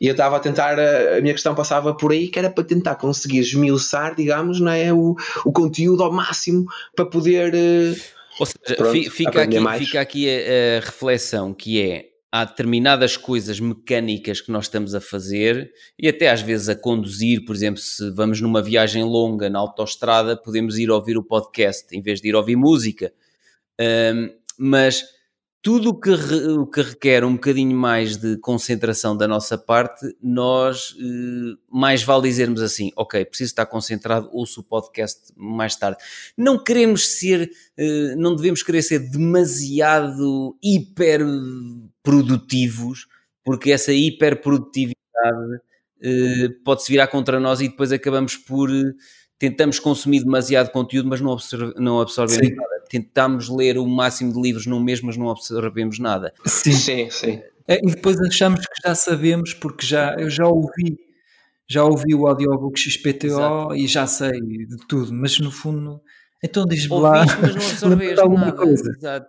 E 0.00 0.06
eu 0.06 0.12
estava 0.12 0.36
a 0.36 0.40
tentar, 0.40 0.78
a 0.78 1.20
minha 1.20 1.34
questão 1.34 1.54
passava 1.54 1.94
por 1.94 2.12
aí, 2.12 2.28
que 2.28 2.38
era 2.38 2.48
para 2.48 2.64
tentar 2.64 2.94
conseguir 2.94 3.40
esmiuçar, 3.40 4.14
digamos, 4.14 4.60
não 4.60 4.70
é? 4.70 4.92
o, 4.92 5.16
o 5.44 5.52
conteúdo 5.52 6.02
ao 6.04 6.12
máximo 6.12 6.66
para 6.94 7.04
poder. 7.04 7.52
Eh, 7.54 7.94
Ou 8.38 8.46
seja, 8.46 8.76
pronto, 8.76 9.10
fica, 9.10 9.42
aqui, 9.42 9.78
fica 9.78 10.00
aqui 10.00 10.28
a, 10.30 10.78
a 10.78 10.80
reflexão 10.86 11.52
que 11.52 11.82
é 11.82 12.06
há 12.30 12.44
determinadas 12.44 13.16
coisas 13.16 13.58
mecânicas 13.58 14.40
que 14.40 14.52
nós 14.52 14.66
estamos 14.66 14.94
a 14.94 15.00
fazer 15.00 15.72
e 15.98 16.08
até 16.08 16.30
às 16.30 16.42
vezes 16.42 16.68
a 16.68 16.76
conduzir, 16.76 17.44
por 17.44 17.54
exemplo, 17.54 17.80
se 17.80 18.10
vamos 18.10 18.40
numa 18.40 18.62
viagem 18.62 19.02
longa 19.02 19.48
na 19.48 19.58
autoestrada, 19.58 20.36
podemos 20.36 20.78
ir 20.78 20.90
ouvir 20.90 21.16
o 21.16 21.24
podcast 21.24 21.94
em 21.96 22.02
vez 22.02 22.20
de 22.20 22.28
ir 22.28 22.34
ouvir 22.34 22.56
música. 22.56 23.12
Um, 23.80 24.30
mas 24.58 25.04
tudo 25.60 25.90
o 25.90 26.00
que, 26.00 26.10
o 26.10 26.66
que 26.66 26.80
requer 26.80 27.24
um 27.24 27.34
bocadinho 27.34 27.76
mais 27.76 28.16
de 28.16 28.38
concentração 28.38 29.16
da 29.16 29.26
nossa 29.26 29.58
parte, 29.58 30.06
nós 30.22 30.94
eh, 30.98 31.56
mais 31.70 32.02
vale 32.02 32.22
dizermos 32.22 32.62
assim, 32.62 32.90
ok, 32.96 33.24
preciso 33.24 33.50
estar 33.50 33.66
concentrado, 33.66 34.30
ouço 34.32 34.60
o 34.60 34.64
podcast 34.64 35.32
mais 35.36 35.74
tarde. 35.74 35.98
Não 36.36 36.62
queremos 36.62 37.08
ser, 37.18 37.50
eh, 37.76 38.14
não 38.16 38.36
devemos 38.36 38.62
querer 38.62 38.82
ser 38.82 39.10
demasiado 39.10 40.56
hiper 40.62 41.22
produtivos, 42.02 43.06
porque 43.44 43.70
essa 43.72 43.92
hiperprodutividade 43.92 44.96
eh, 46.02 46.48
pode-se 46.64 46.90
virar 46.90 47.08
contra 47.08 47.40
nós 47.40 47.60
e 47.60 47.68
depois 47.68 47.92
acabamos 47.92 48.36
por 48.36 48.70
tentamos 49.38 49.78
consumir 49.78 50.24
demasiado 50.24 50.70
conteúdo, 50.70 51.08
mas 51.08 51.20
não, 51.20 51.32
absorve, 51.32 51.72
não 51.76 52.00
absorvemos 52.00 52.48
Sim. 52.48 52.54
nada 52.56 52.78
tentamos 52.88 53.48
ler 53.48 53.78
o 53.78 53.86
máximo 53.86 54.32
de 54.32 54.40
livros 54.40 54.66
no 54.66 54.80
mês, 54.80 55.00
mas 55.00 55.16
não 55.16 55.30
absorvemos 55.30 55.98
nada. 55.98 56.32
Sim, 56.46 56.72
sim. 56.72 57.10
sim. 57.10 57.42
É, 57.66 57.76
e 57.76 57.90
depois 57.90 58.18
achamos 58.20 58.60
que 58.60 58.88
já 58.88 58.94
sabemos, 58.94 59.52
porque 59.52 59.86
já, 59.86 60.16
eu 60.18 60.30
já 60.30 60.46
ouvi, 60.46 60.98
já 61.68 61.84
ouvi 61.84 62.14
o 62.14 62.26
audiobook 62.26 62.80
XPTO 62.80 63.26
Exato. 63.26 63.74
e 63.74 63.86
já 63.86 64.06
sei 64.06 64.40
de 64.40 64.76
tudo, 64.88 65.12
mas 65.12 65.38
no 65.38 65.52
fundo, 65.52 66.00
então 66.42 66.64
diz-me 66.64 66.98
lá. 66.98 67.26
mas 67.26 67.54
não 67.54 67.62
absorveste 67.68 68.28
nada. 68.28 68.52
Coisa. 68.52 68.90
Exato. 68.96 69.26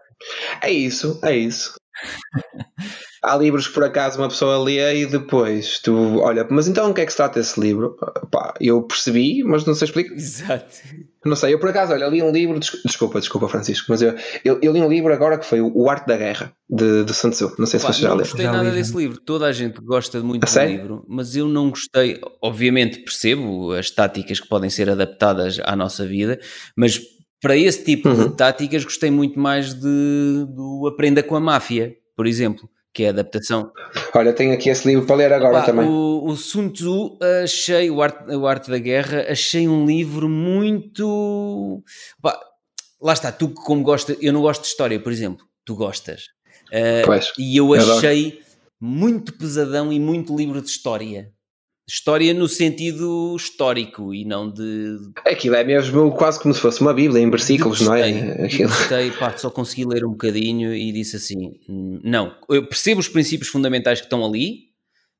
É 0.64 0.72
isso, 0.72 1.20
é 1.24 1.36
isso. 1.36 1.76
Há 3.22 3.36
livros 3.36 3.68
que 3.68 3.74
por 3.74 3.84
acaso 3.84 4.18
uma 4.18 4.30
pessoa 4.30 4.64
lê 4.64 5.02
e 5.02 5.06
depois 5.06 5.80
tu 5.80 6.20
olha, 6.20 6.48
mas 6.50 6.70
então 6.70 6.90
o 6.90 6.94
que 6.94 7.02
é 7.02 7.06
que 7.06 7.12
se 7.12 7.18
trata 7.18 7.40
esse 7.40 7.60
livro? 7.60 7.98
Pá, 8.32 8.54
eu 8.62 8.82
percebi, 8.84 9.44
mas 9.44 9.66
não 9.66 9.76
sei 9.76 9.88
explicar. 9.88 10.14
Exato. 10.14 10.78
Não 11.26 11.36
sei, 11.36 11.54
eu 11.54 11.60
por 11.60 11.70
acaso, 11.70 11.92
olha, 11.92 12.08
li 12.08 12.24
um 12.24 12.32
livro, 12.32 12.58
desculpa, 12.58 13.20
desculpa, 13.20 13.50
Francisco, 13.50 13.88
mas 13.90 14.02
eu, 14.02 14.16
eu, 14.46 14.58
eu 14.62 14.72
li 14.72 14.80
um 14.80 14.88
livro 14.88 15.14
agora 15.14 15.38
que 15.38 15.46
foi 15.46 15.60
O 15.60 15.90
Arte 15.90 16.08
da 16.08 16.16
Guerra, 16.16 16.54
de, 16.70 17.04
de 17.04 17.14
Sun 17.14 17.32
Tzu. 17.32 17.56
Não 17.60 17.66
sei 17.66 17.78
se 17.78 17.86
Pá, 17.86 17.92
você 17.92 18.02
já 18.04 18.08
leu. 18.08 18.18
Não 18.18 18.24
gostei 18.24 18.46
já 18.46 18.52
nada 18.54 18.70
li, 18.70 18.76
desse 18.76 18.96
livro, 18.96 19.20
toda 19.20 19.46
a 19.46 19.52
gente 19.52 19.82
gosta 19.82 20.22
muito 20.22 20.44
a 20.44 20.46
do 20.46 20.50
sério? 20.50 20.78
livro, 20.78 21.06
mas 21.10 21.36
eu 21.36 21.50
não 21.50 21.72
gostei. 21.72 22.22
Obviamente 22.42 23.00
percebo 23.00 23.74
as 23.74 23.92
táticas 23.92 24.40
que 24.40 24.48
podem 24.48 24.70
ser 24.70 24.90
adaptadas 24.90 25.60
à 25.66 25.76
nossa 25.76 26.06
vida, 26.06 26.40
mas 26.74 27.02
para 27.42 27.56
esse 27.56 27.84
tipo 27.84 28.10
uhum. 28.10 28.30
de 28.30 28.36
táticas 28.36 28.84
gostei 28.84 29.12
muito 29.12 29.40
mais 29.40 29.74
de, 29.74 30.46
do 30.50 30.88
Aprenda 30.88 31.24
com 31.24 31.36
a 31.36 31.40
Máfia, 31.40 31.96
por 32.16 32.28
exemplo 32.28 32.70
que 32.94 33.04
é 33.04 33.08
a 33.08 33.10
adaptação. 33.12 33.72
Olha, 34.14 34.34
tenho 34.34 34.54
aqui 34.54 34.70
esse 34.70 34.88
livro 34.88 35.06
para 35.06 35.16
ler 35.16 35.32
agora 35.32 35.62
também. 35.64 35.88
O, 35.88 36.26
o 36.26 36.36
Sun 36.36 36.70
Tzu, 36.70 37.18
achei, 37.44 37.90
o 37.90 38.02
Arte, 38.02 38.36
o 38.36 38.48
Arte 38.48 38.70
da 38.70 38.78
Guerra, 38.78 39.26
achei 39.30 39.68
um 39.68 39.86
livro 39.86 40.28
muito. 40.28 41.84
lá 43.02 43.14
está, 43.14 43.32
tu 43.32 43.50
como 43.50 43.84
gosta, 43.84 44.18
eu 44.20 44.34
não 44.34 44.42
gosto 44.42 44.64
de 44.64 44.68
história, 44.68 45.00
por 45.00 45.12
exemplo, 45.12 45.46
tu 45.64 45.76
gostas. 45.76 46.24
Uh, 46.68 47.06
pois, 47.06 47.32
e 47.38 47.58
eu 47.58 47.74
achei 47.74 48.28
adoro. 48.28 48.44
muito 48.80 49.34
pesadão 49.34 49.94
e 49.94 50.00
muito 50.00 50.36
livro 50.36 50.62
de 50.62 50.70
história. 50.70 51.32
História 51.90 52.36
no 52.36 52.48
sentido 52.48 53.36
histórico 53.36 54.14
e 54.14 54.24
não 54.24 54.48
de. 54.48 54.96
Aquilo 55.26 55.56
é 55.56 55.64
mesmo 55.64 56.12
quase 56.12 56.40
como 56.40 56.54
se 56.54 56.62
fosse 56.62 56.82
uma 56.82 56.94
Bíblia 56.94 57.20
em 57.20 57.32
versículos, 57.32 57.82
não 57.82 57.96
é? 57.96 58.44
Aquilo. 58.46 58.70
Gostei, 58.70 59.10
pá, 59.10 59.36
só 59.36 59.50
consegui 59.50 59.86
ler 59.86 60.06
um 60.06 60.12
bocadinho 60.12 60.72
e 60.72 60.92
disse 60.92 61.16
assim: 61.16 61.60
não, 61.68 62.36
eu 62.48 62.68
percebo 62.68 63.00
os 63.00 63.08
princípios 63.08 63.50
fundamentais 63.50 64.02
que 64.02 64.06
estão 64.06 64.24
ali, 64.24 64.66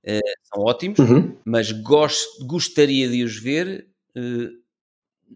uh, 0.06 0.20
são 0.54 0.64
ótimos, 0.64 1.00
uhum. 1.00 1.36
mas 1.44 1.72
gosto, 1.72 2.46
gostaria 2.46 3.10
de 3.10 3.24
os 3.24 3.36
ver 3.36 3.88
uh, 4.16 4.50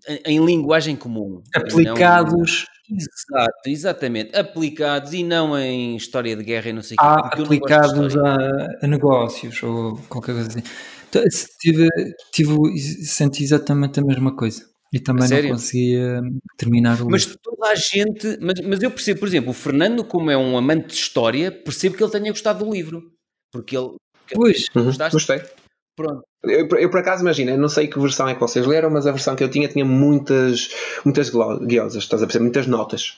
em, 0.08 0.36
em, 0.36 0.46
linguagem 0.46 0.96
comum. 0.96 1.42
Aplicados. 1.56 2.68
Não, 2.88 2.98
exato, 3.00 3.62
exatamente. 3.66 4.38
Aplicados 4.38 5.14
e 5.14 5.24
não 5.24 5.58
em 5.58 5.96
história 5.96 6.36
de 6.36 6.44
guerra 6.44 6.70
e 6.70 6.74
não 6.74 6.84
sei 6.84 6.96
o 6.96 7.04
ah, 7.04 7.32
quê. 7.34 7.42
Aplicados 7.42 8.16
a, 8.18 8.86
a 8.86 8.88
negócios 8.88 9.64
ou 9.64 9.98
qualquer 10.08 10.34
coisa 10.34 10.50
assim. 10.50 10.62
Tive, 11.60 11.88
tive, 12.32 12.56
senti 13.06 13.44
exatamente 13.44 14.00
a 14.00 14.04
mesma 14.04 14.36
coisa. 14.36 14.64
E 14.92 15.00
também 15.00 15.28
não 15.28 15.50
conseguia 15.50 16.22
terminar 16.56 17.02
o 17.02 17.10
Mas 17.10 17.26
toda 17.26 17.68
a 17.68 17.76
gente. 17.76 18.38
Mas, 18.40 18.60
mas 18.62 18.84
eu 18.84 18.92
percebo, 18.92 19.22
por 19.22 19.28
exemplo, 19.28 19.50
o 19.50 19.54
Fernando, 19.54 20.04
como 20.04 20.30
é 20.30 20.38
um 20.38 20.56
amante 20.56 20.90
de 20.90 20.94
história, 20.94 21.52
percebo 21.52 21.98
que 21.98 22.04
ele 22.04 22.12
tenha 22.12 22.32
gostado 22.32 22.64
do 22.64 22.72
livro. 22.72 23.02
Porque 23.52 23.76
ele. 23.76 23.96
Pois, 24.32 24.66
uhum, 24.76 24.92
gostei. 25.12 25.42
Pronto. 25.96 26.24
Eu, 26.44 26.68
eu, 26.78 26.90
por 26.90 27.00
acaso 27.00 27.22
imagina, 27.22 27.56
não 27.56 27.70
sei 27.70 27.88
que 27.88 28.00
versão 28.00 28.28
é 28.28 28.34
que 28.34 28.40
vocês 28.40 28.66
leram, 28.66 28.90
mas 28.90 29.08
a 29.08 29.12
versão 29.12 29.36
que 29.36 29.44
eu 29.44 29.50
tinha 29.50 29.68
tinha 29.68 29.86
muitas, 29.86 30.70
muitas 31.06 31.32
guiosas, 31.66 32.04
estás 32.04 32.22
a 32.22 32.26
perceber? 32.26 32.44
Muitas 32.44 32.68
notas. 32.68 33.18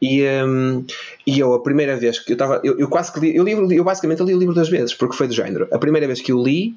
E, 0.00 0.22
um, 0.44 0.84
e 1.26 1.38
eu, 1.38 1.54
a 1.54 1.62
primeira 1.62 1.96
vez 1.96 2.18
que 2.18 2.32
eu 2.32 2.34
estava, 2.34 2.60
eu, 2.62 2.78
eu, 2.78 2.88
quase 2.88 3.10
que 3.10 3.18
li, 3.18 3.34
eu, 3.34 3.44
li, 3.44 3.76
eu 3.76 3.84
basicamente 3.84 4.22
li 4.22 4.34
o 4.34 4.38
livro 4.38 4.54
duas 4.54 4.68
vezes, 4.68 4.92
porque 4.92 5.16
foi 5.16 5.26
do 5.26 5.34
género. 5.34 5.66
A 5.72 5.78
primeira 5.78 6.06
vez 6.06 6.20
que 6.20 6.32
eu 6.32 6.42
li, 6.42 6.74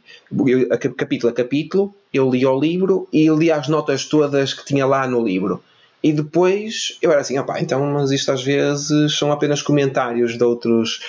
eu, 0.47 0.71
a, 0.71 0.77
capítulo 0.77 1.31
a 1.31 1.35
capítulo, 1.35 1.93
eu 2.13 2.29
li 2.29 2.45
o 2.45 2.59
livro 2.59 3.07
e 3.11 3.29
li 3.29 3.51
as 3.51 3.67
notas 3.67 4.05
todas 4.05 4.53
que 4.53 4.65
tinha 4.65 4.85
lá 4.85 5.05
no 5.07 5.23
livro. 5.23 5.61
E 6.01 6.13
depois 6.13 6.97
eu 7.01 7.11
era 7.11 7.19
assim, 7.19 7.37
opá, 7.37 7.59
então, 7.59 7.85
mas 7.91 8.11
isto 8.11 8.31
às 8.31 8.41
vezes 8.41 9.17
são 9.17 9.33
apenas 9.33 9.61
comentários 9.61 10.37
de 10.37 10.43
outras 10.43 11.01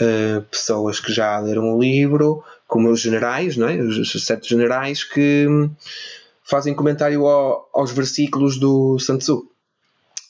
uh, 0.00 0.42
pessoas 0.50 1.00
que 1.00 1.10
já 1.10 1.38
leram 1.40 1.74
o 1.74 1.80
livro, 1.80 2.44
como 2.68 2.90
os 2.90 3.00
generais, 3.00 3.56
não 3.56 3.68
é? 3.68 3.76
os 3.76 4.22
sete 4.22 4.50
generais 4.50 5.02
que 5.02 5.46
fazem 6.42 6.74
comentário 6.74 7.26
ao, 7.26 7.70
aos 7.72 7.90
versículos 7.90 8.58
do 8.58 8.98
Santo 8.98 9.48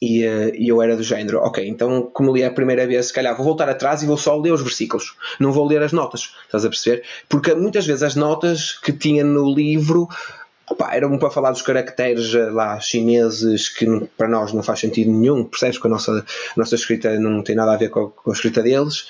e, 0.04 0.26
uh, 0.26 0.52
eu 0.54 0.82
era 0.82 0.96
do 0.96 1.02
género, 1.02 1.38
ok, 1.38 1.66
então 1.66 2.10
como 2.12 2.34
li 2.34 2.44
a 2.44 2.50
primeira 2.50 2.86
vez, 2.86 3.06
se 3.06 3.12
calhar 3.12 3.34
vou 3.36 3.44
voltar 3.44 3.68
atrás 3.68 4.02
e 4.02 4.06
vou 4.06 4.16
só 4.16 4.36
ler 4.36 4.52
os 4.52 4.62
versículos, 4.62 5.14
não 5.40 5.52
vou 5.52 5.66
ler 5.66 5.82
as 5.82 5.92
notas, 5.92 6.34
estás 6.44 6.64
a 6.64 6.68
perceber? 6.68 7.02
Porque 7.28 7.54
muitas 7.54 7.86
vezes 7.86 8.02
as 8.02 8.14
notas 8.14 8.72
que 8.72 8.92
tinha 8.92 9.24
no 9.24 9.52
livro 9.52 10.08
opa, 10.70 10.94
eram 10.94 11.18
para 11.18 11.30
falar 11.30 11.50
dos 11.50 11.62
caracteres 11.62 12.34
eh, 12.34 12.50
lá 12.50 12.80
chineses 12.80 13.68
que 13.68 13.86
para 14.16 14.28
nós 14.28 14.52
não 14.52 14.62
faz 14.62 14.80
sentido 14.80 15.10
nenhum, 15.10 15.44
percebes? 15.44 15.78
Que 15.78 15.86
a 15.86 15.90
nossa, 15.90 16.12
a 16.12 16.58
nossa 16.58 16.74
escrita 16.74 17.18
não 17.18 17.42
tem 17.42 17.54
nada 17.54 17.72
a 17.72 17.76
ver 17.76 17.90
com 17.90 18.00
a, 18.00 18.10
com 18.10 18.30
a 18.30 18.34
escrita 18.34 18.62
deles 18.62 19.06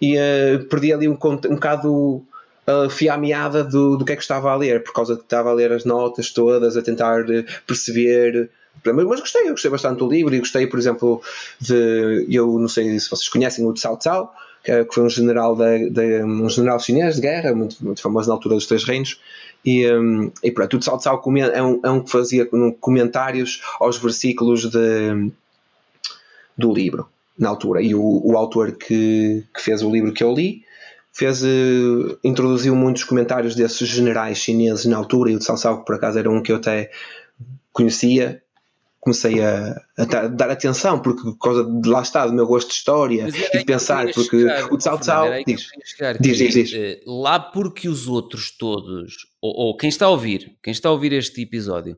e 0.00 0.16
uh, 0.16 0.64
perdi 0.68 0.92
ali 0.92 1.08
um, 1.08 1.12
um 1.12 1.54
bocado 1.54 2.22
uh, 2.66 2.90
fui 2.90 3.08
à 3.08 3.16
meada 3.16 3.64
do, 3.64 3.96
do 3.96 4.04
que 4.04 4.12
é 4.12 4.16
que 4.16 4.22
estava 4.22 4.50
a 4.50 4.56
ler, 4.56 4.82
por 4.82 4.92
causa 4.92 5.16
que 5.16 5.22
estava 5.22 5.50
a 5.50 5.54
ler 5.54 5.72
as 5.72 5.84
notas 5.84 6.30
todas, 6.30 6.76
a 6.76 6.82
tentar 6.82 7.24
perceber 7.66 8.50
mas 8.84 9.20
gostei, 9.20 9.42
eu 9.42 9.50
gostei 9.50 9.70
bastante 9.70 9.98
do 9.98 10.08
livro 10.08 10.34
e 10.34 10.38
gostei, 10.38 10.66
por 10.66 10.78
exemplo, 10.78 11.22
de. 11.60 12.26
Eu 12.30 12.58
não 12.58 12.68
sei 12.68 12.98
se 12.98 13.10
vocês 13.10 13.28
conhecem 13.28 13.66
o 13.66 13.74
Cao 13.74 13.96
Cao, 13.96 14.34
que 14.64 14.92
foi 14.92 15.04
um 15.04 15.08
general, 15.08 15.56
de, 15.56 16.22
um 16.24 16.48
general 16.48 16.78
chinês 16.80 17.16
de 17.16 17.22
guerra, 17.22 17.54
muito, 17.54 17.76
muito 17.84 18.02
famoso 18.02 18.28
na 18.28 18.34
altura 18.34 18.54
dos 18.56 18.66
Três 18.66 18.84
Reinos. 18.84 19.20
E, 19.64 19.90
um, 19.92 20.30
e 20.42 20.50
pronto, 20.50 20.76
o 20.76 20.80
Cao 20.80 20.98
Cao 20.98 21.22
é 21.52 21.62
um, 21.62 21.80
é 21.84 21.90
um 21.90 22.00
que 22.00 22.10
fazia 22.10 22.48
comentários 22.80 23.62
aos 23.80 23.98
versículos 23.98 24.70
de, 24.70 25.30
do 26.56 26.72
livro, 26.72 27.08
na 27.38 27.48
altura. 27.48 27.82
E 27.82 27.94
o, 27.94 28.22
o 28.24 28.36
autor 28.36 28.72
que, 28.72 29.44
que 29.54 29.60
fez 29.60 29.82
o 29.82 29.90
livro 29.90 30.12
que 30.12 30.22
eu 30.22 30.32
li 30.32 30.64
fez, 31.12 31.42
uh, 31.42 32.18
introduziu 32.22 32.76
muitos 32.76 33.02
comentários 33.04 33.54
desses 33.54 33.88
generais 33.88 34.38
chineses 34.38 34.84
na 34.84 34.96
altura. 34.96 35.30
E 35.30 35.36
o 35.36 35.40
Cao 35.40 35.60
Cao, 35.60 35.84
por 35.84 35.94
acaso 35.94 36.18
era 36.18 36.30
um 36.30 36.42
que 36.42 36.52
eu 36.52 36.56
até 36.56 36.90
conhecia 37.72 38.42
comecei 39.06 39.40
a, 39.40 39.80
a, 39.96 40.26
dar 40.26 40.50
atenção, 40.50 40.98
porque 40.98 41.22
por 41.22 41.38
causa 41.38 41.64
de 41.64 41.88
lá 41.88 42.02
está, 42.02 42.26
do 42.26 42.32
meu 42.32 42.44
gosto 42.44 42.66
de 42.68 42.74
história 42.74 43.28
e 43.28 43.58
de 43.58 43.64
pensar, 43.64 44.12
porque 44.12 44.40
chegar, 44.40 44.72
o 44.72 44.76
Tsao 44.76 44.98
Tsao 44.98 45.28
diz, 45.46 45.68
diz, 46.20 46.38
diz, 46.38 46.54
diz, 46.54 46.72
eh, 46.74 47.00
Lá 47.06 47.38
porque 47.38 47.88
os 47.88 48.08
outros 48.08 48.50
todos, 48.50 49.14
ou, 49.40 49.68
ou, 49.68 49.76
quem 49.76 49.88
está 49.88 50.06
a 50.06 50.10
ouvir, 50.10 50.56
quem 50.60 50.72
está 50.72 50.88
a 50.88 50.92
ouvir 50.92 51.12
este 51.12 51.40
episódio, 51.40 51.96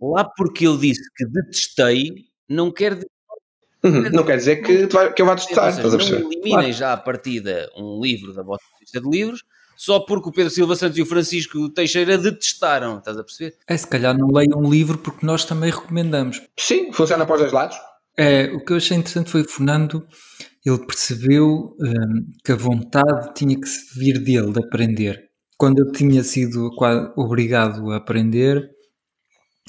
lá 0.00 0.24
porque 0.24 0.66
eu 0.66 0.78
disse 0.78 1.02
que 1.14 1.26
detestei, 1.26 2.24
não 2.48 2.72
quer 2.72 2.94
dizer 2.94 3.10
Uhum, 3.84 4.10
não 4.10 4.24
quer 4.24 4.38
dizer 4.38 4.56
que, 4.62 4.86
vai, 4.86 5.12
que 5.12 5.22
eu 5.22 5.26
vá 5.26 5.36
testar. 5.36 5.72
Não 5.76 5.94
eliminem 5.94 6.42
claro. 6.42 6.72
já 6.72 6.92
a 6.94 6.96
partida 6.96 7.70
um 7.76 8.00
livro 8.00 8.32
da 8.32 8.42
vossa 8.42 8.64
lista 8.80 9.00
de 9.00 9.08
livros 9.08 9.44
só 9.76 10.00
porque 10.00 10.28
o 10.28 10.32
Pedro 10.32 10.50
Silva 10.50 10.74
Santos 10.74 10.98
e 10.98 11.02
o 11.02 11.06
Francisco 11.06 11.68
Teixeira 11.68 12.16
detestaram, 12.16 12.98
estás 12.98 13.18
a 13.18 13.22
perceber? 13.22 13.56
É, 13.68 13.76
se 13.76 13.86
calhar 13.86 14.16
não 14.16 14.28
leiam 14.28 14.58
um 14.58 14.70
livro 14.70 14.98
porque 14.98 15.24
nós 15.24 15.44
também 15.44 15.70
recomendamos. 15.70 16.42
Sim, 16.58 16.92
funciona 16.92 17.26
para 17.26 17.34
os 17.34 17.40
dois 17.42 17.52
lados. 17.52 17.76
É, 18.18 18.46
o 18.46 18.64
que 18.64 18.72
eu 18.72 18.78
achei 18.78 18.96
interessante 18.96 19.30
foi 19.30 19.44
que 19.44 19.50
o 19.50 19.52
Fernando 19.52 20.06
ele 20.64 20.78
percebeu 20.84 21.76
um, 21.78 22.32
que 22.44 22.50
a 22.50 22.56
vontade 22.56 23.34
tinha 23.34 23.54
que 23.54 23.68
vir 23.94 24.18
dele, 24.18 24.52
de 24.52 24.58
aprender. 24.58 25.26
Quando 25.56 25.78
eu 25.78 25.92
tinha 25.92 26.24
sido 26.24 26.70
obrigado 27.16 27.92
a 27.92 27.96
aprender 27.96 28.68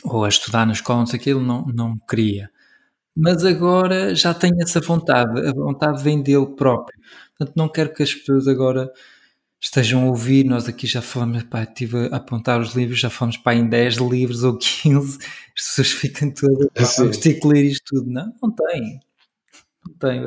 ou 0.03 0.25
a 0.25 0.29
estudar 0.29 0.65
na 0.65 0.73
escola, 0.73 0.99
não 0.99 1.05
sei 1.05 1.19
o 1.19 1.21
que, 1.21 1.29
ele 1.29 1.45
não, 1.45 1.65
não 1.67 1.97
queria. 2.09 2.49
mas 3.15 3.43
agora 3.43 4.13
já 4.15 4.33
tenho 4.33 4.61
essa 4.61 4.79
vontade, 4.79 5.47
a 5.47 5.51
vontade 5.51 6.03
vem 6.03 6.21
dele 6.21 6.55
próprio. 6.55 6.99
Portanto, 7.37 7.55
não 7.55 7.69
quero 7.69 7.93
que 7.93 8.03
as 8.03 8.13
pessoas 8.13 8.47
agora 8.47 8.91
estejam 9.59 10.03
a 10.03 10.05
ouvir, 10.05 10.45
nós 10.45 10.67
aqui 10.67 10.85
já 10.87 11.01
falamos, 11.01 11.43
pá, 11.43 11.63
estive 11.63 12.07
a 12.11 12.17
apontar 12.17 12.59
os 12.61 12.73
livros, 12.75 12.99
já 12.99 13.09
falamos 13.09 13.37
pá, 13.37 13.53
em 13.53 13.67
10 13.67 13.95
livros 13.97 14.43
ou 14.43 14.57
15, 14.57 15.17
as 15.17 15.65
pessoas 15.67 15.91
ficam 15.91 16.31
todas, 16.31 16.67
pá, 16.73 16.83
vamos 16.99 17.17
ter 17.17 17.35
que 17.35 17.47
ler 17.47 17.65
isto 17.65 17.95
tudo. 17.95 18.11
Não, 18.11 18.33
não 18.41 18.51
tem. 18.51 18.99
Não 19.87 19.93
tem. 19.95 20.19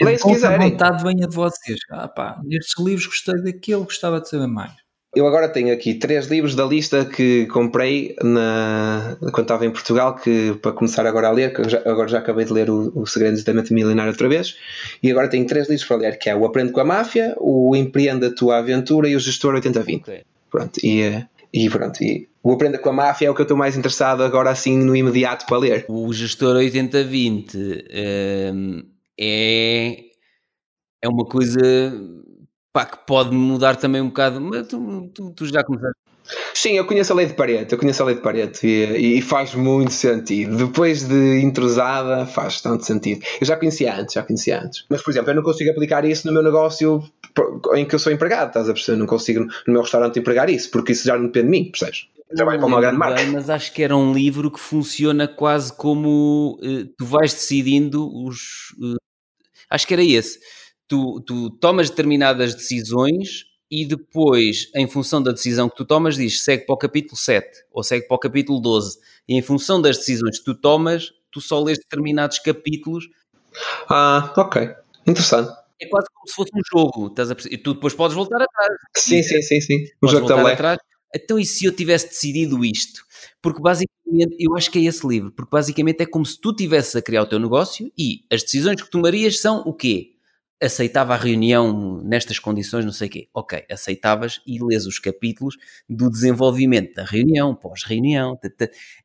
É 0.00 0.04
Leia 0.04 0.18
se 0.18 0.24
quiserem. 0.24 0.66
A 0.66 0.70
vontade 0.70 1.02
venha 1.02 1.26
de 1.28 1.34
vocês. 1.34 1.78
Ah, 1.90 2.08
pá, 2.08 2.40
nestes 2.44 2.78
livros 2.84 3.06
gostei 3.06 3.42
daquele, 3.42 3.84
gostava 3.84 4.20
de 4.20 4.28
saber 4.28 4.46
mais. 4.46 4.81
Eu 5.14 5.26
agora 5.26 5.46
tenho 5.46 5.74
aqui 5.74 5.92
três 5.92 6.26
livros 6.26 6.54
da 6.54 6.64
lista 6.64 7.04
que 7.04 7.44
comprei 7.46 8.16
na, 8.22 9.14
quando 9.20 9.42
estava 9.42 9.66
em 9.66 9.70
Portugal, 9.70 10.16
que 10.16 10.54
para 10.62 10.72
começar 10.72 11.06
agora 11.06 11.28
a 11.28 11.30
ler, 11.30 11.52
que 11.52 11.68
já, 11.68 11.82
agora 11.84 12.08
já 12.08 12.18
acabei 12.18 12.46
de 12.46 12.52
ler 12.52 12.70
o, 12.70 12.90
o 12.94 13.06
Segredos 13.06 13.44
da 13.44 13.52
Mente 13.52 13.74
Milionária 13.74 14.10
outra 14.10 14.26
vez, 14.26 14.56
e 15.02 15.10
agora 15.10 15.28
tenho 15.28 15.46
três 15.46 15.68
livros 15.68 15.86
para 15.86 15.98
ler, 15.98 16.18
que 16.18 16.30
é 16.30 16.34
o 16.34 16.46
Aprende 16.46 16.72
com 16.72 16.80
a 16.80 16.84
Máfia, 16.84 17.36
o 17.38 17.76
Empreenda 17.76 18.28
a 18.28 18.34
Tua 18.34 18.56
Aventura 18.56 19.06
e 19.06 19.14
o 19.14 19.20
Gestor 19.20 19.52
8020. 19.54 20.00
Okay. 20.00 20.22
Pronto, 20.50 20.80
e, 20.82 21.02
eh, 21.02 21.26
e 21.52 21.68
pronto, 21.68 22.02
e 22.02 22.26
o 22.42 22.52
Aprenda 22.52 22.78
com 22.78 22.88
a 22.88 22.92
Máfia 22.94 23.26
é 23.26 23.30
o 23.30 23.34
que 23.34 23.42
eu 23.42 23.44
estou 23.44 23.56
mais 23.56 23.76
interessado 23.76 24.22
agora 24.22 24.48
assim 24.48 24.78
no 24.78 24.96
imediato 24.96 25.44
para 25.44 25.58
ler. 25.58 25.84
O 25.88 26.10
Gestor 26.10 26.56
8020 26.56 27.58
um, 28.54 28.82
é, 29.20 29.96
é 31.02 31.08
uma 31.08 31.26
coisa 31.26 31.60
pá, 32.72 32.86
que 32.86 32.98
pode 33.06 33.34
mudar 33.34 33.76
também 33.76 34.00
um 34.00 34.08
bocado. 34.08 34.40
Mas 34.40 34.66
tu, 34.66 35.10
tu, 35.14 35.30
tu 35.32 35.46
já 35.46 35.62
começaste. 35.62 35.96
Sim, 36.54 36.72
eu 36.72 36.86
conheço 36.86 37.12
a 37.12 37.16
lei 37.16 37.26
de 37.26 37.34
Pareto, 37.34 37.74
eu 37.74 37.78
conheço 37.78 38.02
a 38.02 38.06
lei 38.06 38.14
de 38.14 38.20
Pareto 38.20 38.64
e, 38.64 39.18
e, 39.18 39.22
faz 39.22 39.54
muito 39.54 39.92
sentido. 39.92 40.56
Depois 40.56 41.06
de 41.06 41.40
intrusada, 41.40 42.24
faz 42.26 42.60
tanto 42.60 42.84
sentido. 42.84 43.24
Eu 43.40 43.46
já 43.46 43.56
conhecia 43.56 43.94
antes, 43.94 44.14
já 44.14 44.22
conhecia 44.22 44.62
antes. 44.62 44.84
Mas, 44.88 45.02
por 45.02 45.10
exemplo, 45.10 45.30
eu 45.30 45.34
não 45.34 45.42
consigo 45.42 45.70
aplicar 45.70 46.04
isso 46.04 46.26
no 46.26 46.32
meu 46.32 46.42
negócio 46.42 47.02
em 47.74 47.84
que 47.86 47.94
eu 47.94 47.98
sou 47.98 48.12
empregado, 48.12 48.48
estás 48.48 48.68
a 48.68 48.72
perceber? 48.72 48.98
Não 48.98 49.06
consigo 49.06 49.40
no 49.66 49.72
meu 49.72 49.82
restaurante 49.82 50.18
empregar 50.18 50.48
isso, 50.48 50.70
porque 50.70 50.92
isso 50.92 51.06
já 51.06 51.16
não 51.16 51.26
depende 51.26 51.46
de 51.46 51.50
mim, 51.50 51.70
percebes? 51.70 52.06
Eu 52.30 52.36
trabalho 52.36 52.58
para 52.58 52.68
uma 52.68 52.80
grande 52.80 52.98
marca. 52.98 53.16
Bem, 53.16 53.32
mas 53.32 53.50
acho 53.50 53.72
que 53.72 53.82
era 53.82 53.96
um 53.96 54.12
livro 54.12 54.50
que 54.50 54.60
funciona 54.60 55.26
quase 55.26 55.72
como 55.72 56.58
uh, 56.62 56.86
tu 56.96 57.04
vais 57.04 57.32
decidindo 57.32 58.08
os. 58.24 58.70
Uh, 58.80 58.96
acho 59.68 59.86
que 59.86 59.94
era 59.94 60.04
esse 60.04 60.38
tu, 60.88 61.20
tu 61.20 61.50
tomas 61.50 61.90
determinadas 61.90 62.54
decisões 62.54 63.46
e 63.70 63.86
depois, 63.86 64.70
em 64.74 64.86
função 64.86 65.22
da 65.22 65.32
decisão 65.32 65.68
que 65.68 65.76
tu 65.76 65.84
tomas, 65.84 66.16
diz 66.16 66.42
segue 66.42 66.66
para 66.66 66.74
o 66.74 66.78
capítulo 66.78 67.16
7 67.16 67.48
ou 67.72 67.82
segue 67.82 68.06
para 68.06 68.14
o 68.14 68.18
capítulo 68.18 68.60
12. 68.60 68.98
E 69.26 69.34
em 69.34 69.42
função 69.42 69.80
das 69.80 69.96
decisões 69.96 70.38
que 70.38 70.44
tu 70.44 70.54
tomas, 70.54 71.12
tu 71.30 71.40
só 71.40 71.62
lês 71.62 71.78
determinados 71.78 72.38
capítulos. 72.38 73.08
Ah, 73.88 74.32
ok. 74.36 74.70
Interessante. 75.06 75.52
É 75.80 75.86
quase 75.86 76.06
como 76.14 76.28
se 76.28 76.34
fosse 76.34 76.50
um 76.54 76.60
jogo, 76.70 77.06
estás 77.08 77.30
a 77.30 77.36
E 77.50 77.58
tu 77.58 77.74
depois 77.74 77.94
podes 77.94 78.14
voltar 78.14 78.42
atrás. 78.42 78.72
Sim, 78.96 79.22
sim, 79.22 79.42
sim, 79.42 79.60
sim. 79.60 79.86
O 80.00 80.06
jogo 80.06 80.26
também. 80.26 80.52
Atrás. 80.52 80.78
Então, 81.14 81.38
e 81.38 81.44
se 81.44 81.64
eu 81.64 81.72
tivesse 81.72 82.08
decidido 82.08 82.64
isto? 82.64 83.02
Porque 83.40 83.60
basicamente, 83.60 84.36
eu 84.38 84.54
acho 84.56 84.70
que 84.70 84.78
é 84.78 84.82
esse 84.82 85.06
livro, 85.06 85.32
porque 85.32 85.50
basicamente 85.50 86.02
é 86.02 86.06
como 86.06 86.24
se 86.24 86.40
tu 86.40 86.50
estivesses 86.50 86.94
a 86.96 87.02
criar 87.02 87.22
o 87.22 87.26
teu 87.26 87.38
negócio 87.38 87.90
e 87.98 88.24
as 88.30 88.42
decisões 88.42 88.80
que 88.80 88.90
tomarias 88.90 89.40
são 89.40 89.60
o 89.60 89.72
quê? 89.72 90.12
Aceitava 90.62 91.14
a 91.14 91.16
reunião 91.16 92.02
nestas 92.02 92.38
condições, 92.38 92.84
não 92.84 92.92
sei 92.92 93.08
o 93.08 93.10
quê. 93.10 93.28
Ok, 93.34 93.64
aceitavas 93.70 94.40
e 94.46 94.62
lês 94.64 94.86
os 94.86 94.98
capítulos 94.98 95.56
do 95.88 96.08
desenvolvimento 96.10 96.94
da 96.94 97.04
reunião, 97.04 97.54
pós-reunião. 97.54 98.38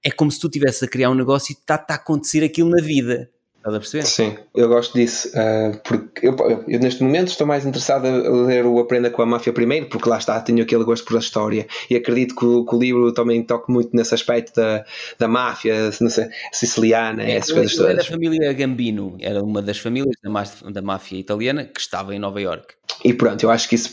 É 0.04 0.12
como 0.12 0.32
se 0.32 0.40
tu 0.40 0.48
estivesse 0.48 0.86
a 0.86 0.88
criar 0.88 1.10
um 1.10 1.16
negócio 1.16 1.54
e 1.54 1.58
está 1.60 1.76
a 1.76 1.94
acontecer 1.96 2.44
aquilo 2.44 2.70
na 2.70 2.82
vida. 2.82 3.30
Estás 3.68 3.76
a 3.76 3.80
perceber? 3.80 4.06
Sim, 4.06 4.38
eu 4.56 4.70
gosto 4.70 4.94
disso, 4.94 5.30
uh, 5.30 5.78
porque 5.84 6.26
eu, 6.26 6.36
eu, 6.68 6.80
neste 6.80 7.04
momento 7.04 7.28
estou 7.28 7.46
mais 7.46 7.66
interessado 7.66 8.08
a 8.08 8.46
ler 8.46 8.66
o 8.66 8.80
Aprenda 8.80 9.10
com 9.10 9.22
a 9.22 9.26
Máfia 9.26 9.52
primeiro, 9.52 9.88
porque 9.88 10.08
lá 10.08 10.18
está, 10.18 10.40
tenho 10.40 10.64
aquele 10.64 10.86
gosto 10.86 11.06
por 11.06 11.18
a 11.18 11.20
história 11.20 11.68
e 11.90 11.96
acredito 11.96 12.34
que 12.34 12.46
o, 12.46 12.66
que 12.66 12.76
o 12.76 12.80
livro 12.80 13.12
também 13.12 13.44
toca 13.44 13.70
muito 13.70 13.94
nesse 13.94 14.16
aspecto 14.16 14.56
da, 14.56 14.86
da 15.20 15.28
máfia, 15.28 15.92
não 16.00 16.10
sei, 16.10 16.28
siciliana, 16.54 17.24
é, 17.24 17.32
essas 17.36 17.52
coisas 17.52 17.76
todas. 17.76 17.92
Era 17.92 17.98
da 17.98 18.06
família 18.06 18.54
Gambino, 18.54 19.18
era 19.20 19.44
uma 19.44 19.62
das 19.62 19.78
famílias 19.78 20.16
da, 20.24 20.72
da 20.72 20.82
máfia 20.82 21.20
italiana 21.20 21.66
que 21.66 21.82
estava 21.82 22.16
em 22.16 22.20
Nova 22.20 22.40
York. 22.40 22.78
E 23.04 23.14
pronto, 23.14 23.44
eu 23.44 23.52
acho 23.52 23.70
que 23.70 23.76
isso 23.76 23.92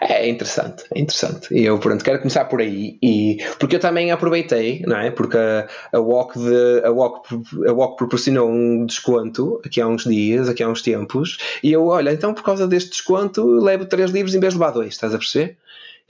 é 0.00 0.28
interessante, 0.28 0.84
é 0.94 0.98
interessante. 0.98 1.54
E 1.54 1.64
eu 1.64 1.78
pronto, 1.78 2.02
quero 2.02 2.18
começar 2.18 2.44
por 2.46 2.60
aí. 2.60 2.98
E, 3.02 3.38
porque 3.58 3.76
eu 3.76 3.80
também 3.80 4.10
aproveitei, 4.10 4.82
não 4.86 4.96
é? 4.96 5.10
Porque 5.10 5.36
a, 5.36 5.68
a, 5.92 6.00
Walk, 6.00 6.38
de, 6.38 6.84
a, 6.84 6.90
Walk, 6.90 7.28
a 7.66 7.72
Walk 7.72 7.96
proporcionou 7.96 8.50
um 8.50 8.84
desconto 9.10 9.60
aqui 9.64 9.80
há 9.80 9.86
uns 9.86 10.04
dias, 10.04 10.48
aqui 10.48 10.62
há 10.62 10.68
uns 10.68 10.82
tempos, 10.82 11.38
e 11.62 11.72
eu, 11.72 11.86
olha, 11.86 12.12
então 12.12 12.32
por 12.32 12.42
causa 12.42 12.66
deste 12.66 12.90
desconto 12.90 13.44
levo 13.60 13.86
três 13.86 14.10
livros 14.10 14.34
em 14.34 14.40
vez 14.40 14.54
de 14.54 14.58
levar 14.58 14.72
dois, 14.72 14.94
estás 14.94 15.14
a 15.14 15.18
perceber? 15.18 15.56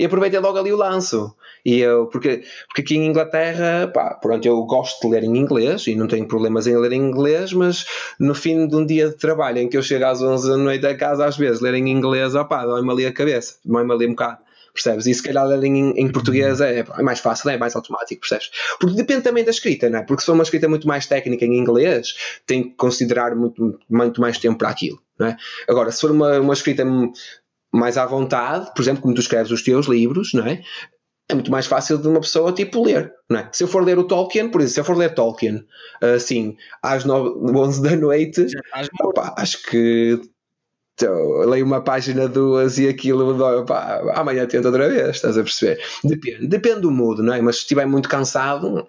e 0.00 0.06
aproveitei 0.06 0.40
logo 0.40 0.56
ali 0.56 0.72
o 0.72 0.78
lanço. 0.78 1.36
E 1.62 1.78
eu, 1.78 2.06
porque, 2.06 2.42
porque 2.68 2.80
aqui 2.80 2.96
em 2.96 3.06
Inglaterra, 3.06 3.86
pá, 3.92 4.14
pronto, 4.14 4.46
eu 4.46 4.62
gosto 4.62 4.98
de 5.02 5.12
ler 5.12 5.24
em 5.24 5.36
inglês 5.36 5.86
e 5.86 5.94
não 5.94 6.06
tenho 6.06 6.26
problemas 6.26 6.66
em 6.66 6.74
ler 6.74 6.92
em 6.92 7.02
inglês, 7.02 7.52
mas 7.52 7.84
no 8.18 8.34
fim 8.34 8.66
de 8.66 8.74
um 8.74 8.86
dia 8.86 9.10
de 9.10 9.16
trabalho 9.16 9.58
em 9.58 9.68
que 9.68 9.76
eu 9.76 9.82
chego 9.82 10.06
às 10.06 10.22
11 10.22 10.48
da 10.48 10.56
noite 10.56 10.86
a 10.86 10.96
casa, 10.96 11.26
às 11.26 11.36
vezes, 11.36 11.60
ler 11.60 11.74
em 11.74 11.90
inglês, 11.90 12.34
opá, 12.34 12.64
dói-me 12.64 12.90
ali 12.90 13.04
a 13.04 13.12
cabeça, 13.12 13.56
dói-me 13.62 13.92
ali 13.92 14.06
um 14.06 14.12
bocado. 14.12 14.38
Percebes? 14.82 15.06
E 15.06 15.14
se 15.14 15.22
calhar 15.22 15.46
ler 15.46 15.62
em, 15.64 15.90
em 15.90 16.10
português 16.10 16.60
é, 16.60 16.80
é, 16.80 17.02
mais 17.02 17.20
fácil, 17.20 17.50
é 17.50 17.58
mais 17.58 17.76
automático, 17.76 18.20
percebes? 18.20 18.50
Porque 18.78 18.96
depende 18.96 19.22
também 19.22 19.44
da 19.44 19.50
escrita, 19.50 19.90
não 19.90 19.98
é? 19.98 20.02
Porque 20.02 20.20
se 20.22 20.26
for 20.26 20.32
uma 20.32 20.42
escrita 20.42 20.68
muito 20.68 20.88
mais 20.88 21.06
técnica 21.06 21.44
em 21.44 21.58
inglês, 21.58 22.14
tem 22.46 22.62
que 22.62 22.76
considerar 22.76 23.34
muito, 23.36 23.78
muito 23.88 24.20
mais 24.20 24.38
tempo 24.38 24.58
para 24.58 24.70
aquilo, 24.70 24.98
não 25.18 25.26
é? 25.26 25.36
Agora, 25.68 25.92
se 25.92 26.00
for 26.00 26.10
uma, 26.10 26.40
uma 26.40 26.54
escrita 26.54 26.84
mais 27.72 27.98
à 27.98 28.06
vontade, 28.06 28.72
por 28.74 28.82
exemplo, 28.82 29.02
como 29.02 29.14
tu 29.14 29.20
escreves 29.20 29.52
os 29.52 29.62
teus 29.62 29.86
livros, 29.86 30.32
não 30.32 30.46
é? 30.46 30.62
É 31.28 31.34
muito 31.34 31.50
mais 31.50 31.66
fácil 31.66 31.98
de 31.98 32.08
uma 32.08 32.20
pessoa 32.20 32.52
tipo 32.52 32.82
ler, 32.82 33.12
não 33.28 33.38
é? 33.38 33.48
Se 33.52 33.62
eu 33.62 33.68
for 33.68 33.84
ler 33.84 33.98
o 33.98 34.04
Tolkien, 34.04 34.48
por 34.48 34.60
exemplo, 34.60 34.74
se 34.74 34.80
eu 34.80 34.84
for 34.84 34.96
ler 34.96 35.14
Tolkien, 35.14 35.64
assim, 36.02 36.56
às 36.82 37.04
9, 37.04 37.30
11 37.56 37.82
da 37.82 37.94
noite, 37.94 38.46
opa, 39.02 39.34
acho 39.36 39.62
que 39.62 40.20
então, 41.00 41.40
leio 41.48 41.64
uma 41.64 41.80
página, 41.80 42.28
duas 42.28 42.78
e 42.78 42.86
aquilo, 42.86 43.42
opa, 43.60 44.12
amanhã 44.14 44.46
tento 44.46 44.66
outra 44.66 44.88
vez, 44.88 45.16
estás 45.16 45.38
a 45.38 45.42
perceber? 45.42 45.80
Depende, 46.04 46.46
depende 46.46 46.80
do 46.82 46.90
mood, 46.90 47.22
não 47.22 47.32
é? 47.32 47.40
Mas 47.40 47.56
se 47.56 47.62
estiver 47.62 47.86
muito 47.86 48.08
cansado, 48.08 48.86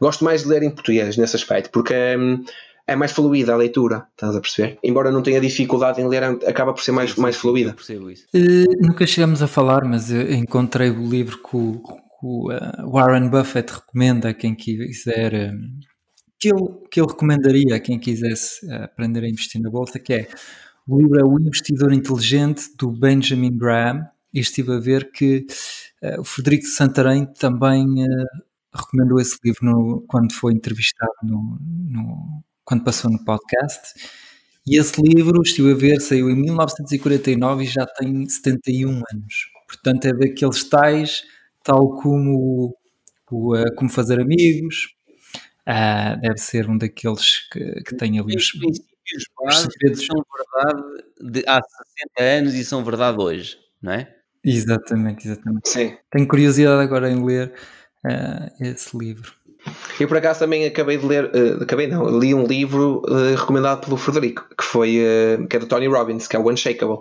gosto 0.00 0.24
mais 0.24 0.42
de 0.42 0.48
ler 0.48 0.64
em 0.64 0.70
português 0.70 1.16
nesse 1.16 1.36
aspecto, 1.36 1.70
porque 1.70 1.94
hum, 1.94 2.44
é 2.84 2.96
mais 2.96 3.12
fluida 3.12 3.52
a 3.52 3.56
leitura, 3.56 4.08
estás 4.10 4.34
a 4.34 4.40
perceber? 4.40 4.76
Embora 4.82 5.12
não 5.12 5.22
tenha 5.22 5.40
dificuldade 5.40 6.00
em 6.00 6.08
ler, 6.08 6.24
acaba 6.24 6.74
por 6.74 6.82
ser 6.82 6.90
mais, 6.90 7.14
mais 7.14 7.36
fluida. 7.36 7.74
percebo 7.74 8.10
isso. 8.10 8.26
Uh, 8.34 8.84
nunca 8.84 9.06
chegamos 9.06 9.40
a 9.40 9.46
falar, 9.46 9.84
mas 9.84 10.10
encontrei 10.10 10.90
o 10.90 11.08
livro 11.08 11.38
que 11.38 11.56
o, 11.56 11.80
que 11.80 12.26
o 12.26 12.52
uh, 12.52 12.90
Warren 12.90 13.28
Buffett 13.28 13.72
recomenda 13.72 14.30
a 14.30 14.34
quem 14.34 14.56
quiser. 14.56 15.52
Um, 15.52 15.78
que 16.40 16.48
ele, 16.48 16.68
que 16.90 16.98
ele 16.98 17.06
recomendaria 17.06 17.76
a 17.76 17.80
quem 17.80 17.98
quisesse 17.98 18.66
uh, 18.66 18.84
aprender 18.84 19.22
a 19.22 19.28
investir 19.28 19.60
na 19.60 19.70
bolsa, 19.70 19.98
que 19.98 20.14
é 20.14 20.28
o 20.90 21.00
livro 21.00 21.20
é 21.20 21.24
O 21.24 21.38
Investidor 21.38 21.92
Inteligente, 21.92 22.70
do 22.76 22.90
Benjamin 22.90 23.56
Graham, 23.56 24.06
e 24.32 24.40
estive 24.40 24.74
a 24.74 24.78
ver 24.78 25.10
que 25.10 25.46
o 26.18 26.24
Frederico 26.24 26.66
Santarém 26.66 27.26
também 27.26 27.86
recomendou 28.72 29.20
esse 29.20 29.36
livro 29.44 29.64
no, 29.64 30.04
quando 30.08 30.32
foi 30.32 30.52
entrevistado 30.52 31.12
no, 31.22 31.58
no 31.60 32.42
quando 32.64 32.84
passou 32.84 33.10
no 33.10 33.24
podcast. 33.24 33.94
E 34.66 34.78
esse 34.78 35.00
livro, 35.02 35.42
estive 35.42 35.72
a 35.72 35.74
ver, 35.74 36.00
saiu 36.00 36.30
em 36.30 36.36
1949 36.36 37.64
e 37.64 37.66
já 37.66 37.86
tem 37.86 38.28
71 38.28 38.88
anos. 38.88 39.50
Portanto, 39.66 40.04
é 40.04 40.12
daqueles 40.12 40.62
tais, 40.64 41.22
tal 41.64 41.96
como 41.96 42.76
o, 43.30 43.56
uh, 43.56 43.74
Como 43.76 43.90
Fazer 43.90 44.20
Amigos. 44.20 44.94
Uh, 45.66 46.20
deve 46.20 46.38
ser 46.38 46.68
um 46.68 46.76
daqueles 46.76 47.48
que, 47.50 47.82
que 47.82 47.96
tem 47.96 48.18
ali 48.18 48.36
os, 48.36 48.52
princípios 49.10 49.24
básicos 49.42 50.06
são 50.06 50.24
verdade 50.36 51.04
de 51.20 51.44
há 51.46 51.60
60 52.16 52.38
anos 52.38 52.54
e 52.54 52.64
são 52.64 52.84
verdade 52.84 53.20
hoje, 53.20 53.58
não 53.82 53.92
é? 53.92 54.14
Exatamente, 54.44 55.28
exatamente. 55.28 55.68
Sim. 55.68 55.96
Tenho 56.10 56.26
curiosidade 56.26 56.82
agora 56.82 57.10
em 57.10 57.24
ler 57.24 57.52
uh, 58.04 58.64
esse 58.64 58.96
livro. 58.96 59.32
Eu 59.98 60.08
por 60.08 60.16
acaso 60.16 60.40
também 60.40 60.64
acabei 60.64 60.96
de 60.96 61.04
ler, 61.04 61.26
uh, 61.26 61.62
acabei 61.62 61.86
não, 61.86 62.18
li 62.18 62.34
um 62.34 62.46
livro 62.46 63.02
uh, 63.06 63.34
recomendado 63.36 63.84
pelo 63.84 63.96
Frederico, 63.96 64.46
que 64.56 64.64
foi 64.64 64.98
uh, 64.98 65.46
que 65.46 65.56
é 65.56 65.58
do 65.58 65.66
Tony 65.66 65.86
Robbins, 65.86 66.26
que 66.26 66.36
é 66.36 66.38
o 66.38 66.50
Unshakable, 66.50 67.00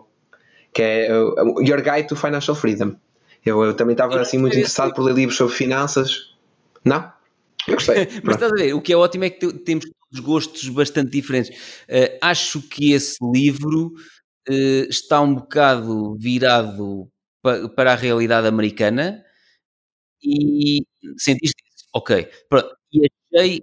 que 0.73 0.81
é 0.81 1.07
Your 1.07 1.81
Guide 1.81 2.07
to 2.07 2.15
Financial 2.15 2.55
Freedom. 2.55 2.95
Eu, 3.45 3.63
eu 3.63 3.73
também 3.73 3.93
estava 3.93 4.19
assim 4.19 4.37
muito 4.37 4.53
interessado 4.53 4.93
por 4.93 5.03
ler 5.03 5.15
livros 5.15 5.37
sobre 5.37 5.55
finanças. 5.55 6.35
Não? 6.83 7.09
Eu 7.65 7.75
gostei. 7.75 8.07
Mas 8.23 8.35
estás 8.35 8.51
a 8.51 8.55
ver, 8.55 8.73
o 8.73 8.81
que 8.81 8.91
é 8.91 8.97
ótimo 8.97 9.23
é 9.23 9.29
que 9.29 9.53
temos 9.53 9.85
todos 10.11 10.25
gostos 10.25 10.69
bastante 10.69 11.11
diferentes. 11.11 11.57
acho 12.21 12.61
que 12.63 12.93
esse 12.93 13.17
livro 13.33 13.93
está 14.89 15.21
um 15.21 15.35
bocado 15.35 16.15
virado 16.17 17.09
pa, 17.41 17.69
para 17.69 17.93
a 17.93 17.95
realidade 17.95 18.47
americana 18.47 19.23
e 20.23 20.81
sentiste 21.17 21.63
Ok, 21.93 22.27
pronto. 22.49 22.69
E 22.93 23.07
achei 23.35 23.61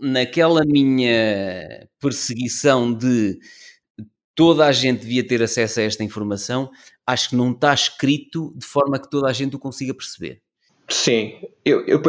naquela 0.00 0.62
minha 0.64 1.88
perseguição 2.00 2.92
de 2.94 3.38
toda 4.34 4.66
a 4.66 4.72
gente 4.72 5.00
devia 5.02 5.26
ter 5.26 5.42
acesso 5.42 5.80
a 5.80 5.84
esta 5.84 6.04
informação, 6.04 6.70
acho 7.06 7.30
que 7.30 7.36
não 7.36 7.52
está 7.52 7.74
escrito 7.74 8.54
de 8.56 8.66
forma 8.66 9.00
que 9.00 9.10
toda 9.10 9.28
a 9.30 9.32
gente 9.32 9.56
o 9.56 9.58
consiga 9.58 9.94
perceber. 9.94 10.42
Sim, 10.88 11.34
eu, 11.64 11.84
eu 11.84 12.00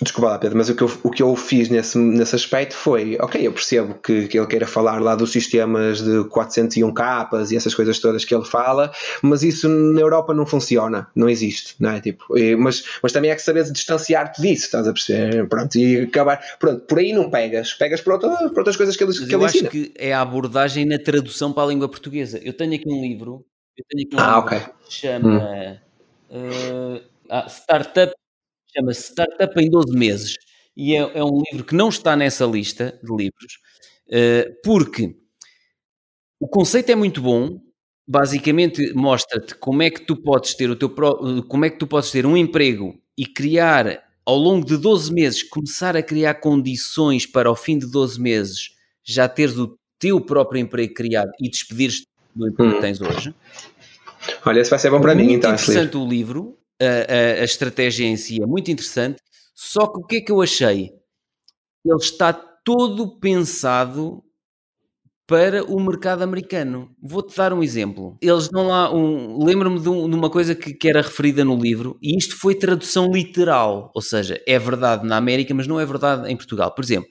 desculpa 0.00 0.30
lá, 0.30 0.38
Pedro, 0.38 0.56
mas 0.56 0.70
o 0.70 0.74
que 0.74 0.82
eu, 0.82 0.90
o 1.02 1.10
que 1.10 1.22
eu 1.22 1.36
fiz 1.36 1.68
nesse, 1.68 1.98
nesse 1.98 2.34
aspecto 2.34 2.74
foi, 2.74 3.18
ok, 3.20 3.46
eu 3.46 3.52
percebo 3.52 3.94
que, 3.96 4.26
que 4.26 4.38
ele 4.38 4.46
queira 4.46 4.66
falar 4.66 5.02
lá 5.02 5.14
dos 5.14 5.30
sistemas 5.30 6.00
de 6.00 6.24
401 6.30 6.94
capas 6.94 7.52
e 7.52 7.56
essas 7.56 7.74
coisas 7.74 7.98
todas 7.98 8.24
que 8.24 8.34
ele 8.34 8.46
fala, 8.46 8.90
mas 9.20 9.42
isso 9.42 9.68
na 9.68 10.00
Europa 10.00 10.32
não 10.32 10.46
funciona, 10.46 11.08
não 11.14 11.28
existe, 11.28 11.74
não 11.78 11.90
é? 11.90 12.00
Tipo, 12.00 12.38
e, 12.38 12.56
mas, 12.56 12.82
mas 13.02 13.12
também 13.12 13.30
é 13.30 13.34
que 13.34 13.42
saber 13.42 13.70
distanciar-te 13.70 14.40
disso, 14.40 14.64
estás 14.64 14.88
a 14.88 14.94
perceber? 14.94 15.46
Pronto, 15.46 15.76
e 15.76 16.00
acabar, 16.00 16.40
pronto, 16.58 16.80
por 16.86 16.98
aí 16.98 17.12
não 17.12 17.28
pegas, 17.28 17.74
pegas 17.74 18.00
por, 18.00 18.14
outra, 18.14 18.30
por 18.48 18.58
outras 18.60 18.78
coisas 18.78 18.96
que 18.96 19.04
ele, 19.04 19.12
que 19.12 19.34
ele 19.34 19.44
ensina. 19.44 19.64
Eu 19.64 19.68
acho 19.68 19.68
que 19.68 19.92
é 19.94 20.14
a 20.14 20.22
abordagem 20.22 20.86
na 20.86 20.98
tradução 20.98 21.52
para 21.52 21.64
a 21.64 21.66
língua 21.66 21.86
portuguesa. 21.86 22.40
Eu 22.42 22.54
tenho 22.54 22.74
aqui 22.74 22.88
um 22.88 23.02
livro, 23.02 23.44
eu 23.76 23.84
tenho 23.90 24.06
aqui 24.06 24.16
um 24.16 24.20
ah, 24.20 24.36
livro 24.36 24.46
okay. 24.46 24.60
que 24.60 24.94
se 24.94 25.00
chama 25.00 25.78
hum. 26.30 26.96
uh, 26.96 27.50
Startup 27.50 28.12
chama-se 28.74 29.12
Startup 29.12 29.60
em 29.60 29.70
12 29.70 29.96
Meses 29.96 30.36
e 30.76 30.94
é, 30.94 31.18
é, 31.18 31.24
um 31.24 31.42
livro 31.50 31.64
que 31.66 31.74
não 31.74 31.88
está 31.88 32.16
nessa 32.16 32.44
lista 32.44 32.98
de 33.02 33.10
livros 33.10 33.58
uh, 34.08 34.54
porque 34.64 35.14
o 36.40 36.48
conceito 36.48 36.90
é 36.90 36.96
muito 36.96 37.20
bom. 37.20 37.60
Basicamente 38.04 38.92
mostra-te 38.94 39.54
como 39.54 39.80
é 39.80 39.88
que 39.88 40.04
tu 40.04 40.16
podes 40.16 40.54
ter 40.54 40.68
o 40.68 40.74
teu 40.74 40.90
como 41.46 41.64
é 41.64 41.70
que 41.70 41.78
tu 41.78 41.86
podes 41.86 42.10
ter 42.10 42.26
um 42.26 42.36
emprego 42.36 43.00
e 43.16 43.24
criar 43.24 44.02
ao 44.26 44.36
longo 44.36 44.66
de 44.66 44.76
12 44.76 45.12
meses 45.12 45.42
começar 45.44 45.96
a 45.96 46.02
criar 46.02 46.34
condições 46.34 47.26
para 47.26 47.48
ao 47.48 47.54
fim 47.54 47.78
de 47.78 47.86
12 47.86 48.20
meses 48.20 48.70
já 49.04 49.28
teres 49.28 49.56
o 49.56 49.78
teu 50.00 50.20
próprio 50.20 50.60
emprego 50.60 50.92
criado 50.92 51.30
e 51.40 51.48
despedires 51.48 52.04
do 52.34 52.48
emprego 52.48 52.72
hum. 52.72 52.74
que 52.74 52.80
tens 52.80 53.00
hoje. 53.00 53.32
Olha, 54.44 54.60
esse 54.60 54.70
vai 54.70 54.80
ser 54.80 54.90
bom 54.90 55.00
para 55.00 55.14
mim, 55.14 55.34
então. 55.34 55.52
É 55.52 55.54
interessante 55.54 55.96
o 55.96 56.06
livro 56.06 56.58
a, 56.84 57.40
a, 57.42 57.44
estratégia 57.44 58.06
em 58.06 58.16
si 58.16 58.42
é 58.42 58.46
muito 58.46 58.70
interessante, 58.70 59.20
só 59.54 59.86
que 59.86 59.98
o 59.98 60.06
que 60.06 60.16
é 60.16 60.20
que 60.20 60.32
eu 60.32 60.40
achei? 60.40 60.92
Ele 61.84 61.96
está 61.96 62.32
todo 62.32 63.18
pensado 63.18 64.22
para 65.26 65.64
o 65.64 65.80
mercado 65.80 66.22
americano. 66.22 66.94
Vou-te 67.02 67.36
dar 67.36 67.52
um 67.52 67.62
exemplo. 67.62 68.18
Eles 68.20 68.48
dão 68.48 68.66
lá 68.66 68.94
um. 68.94 69.42
Lembro-me 69.44 69.80
de, 69.80 69.88
um, 69.88 70.08
de, 70.08 70.14
uma 70.14 70.28
coisa 70.28 70.54
que, 70.54 70.74
que, 70.74 70.88
era 70.88 71.00
referida 71.00 71.44
no 71.44 71.56
livro, 71.56 71.98
e 72.02 72.16
isto 72.16 72.36
foi 72.38 72.54
tradução 72.54 73.10
literal, 73.10 73.90
ou 73.94 74.02
seja, 74.02 74.40
é 74.46 74.58
verdade 74.58 75.06
na 75.06 75.16
América, 75.16 75.54
mas 75.54 75.66
não 75.66 75.80
é 75.80 75.86
verdade 75.86 76.30
em 76.30 76.36
Portugal. 76.36 76.74
Por 76.74 76.84
exemplo, 76.84 77.08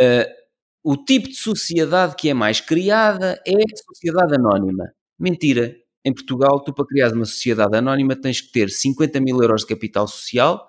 uh, 0.00 0.38
o 0.84 0.96
tipo 0.96 1.28
de 1.28 1.36
sociedade 1.36 2.16
que 2.16 2.28
é 2.28 2.34
mais 2.34 2.60
criada 2.60 3.40
é 3.46 3.54
a 3.54 3.76
sociedade 3.86 4.34
anónima. 4.34 4.92
Mentira. 5.18 5.74
Em 6.04 6.12
Portugal, 6.12 6.62
tu 6.62 6.72
para 6.72 6.86
criar 6.86 7.12
uma 7.12 7.24
sociedade 7.24 7.76
anónima 7.76 8.16
tens 8.16 8.40
que 8.40 8.52
ter 8.52 8.70
50 8.70 9.20
mil 9.20 9.40
euros 9.42 9.62
de 9.62 9.68
capital 9.68 10.06
social, 10.06 10.68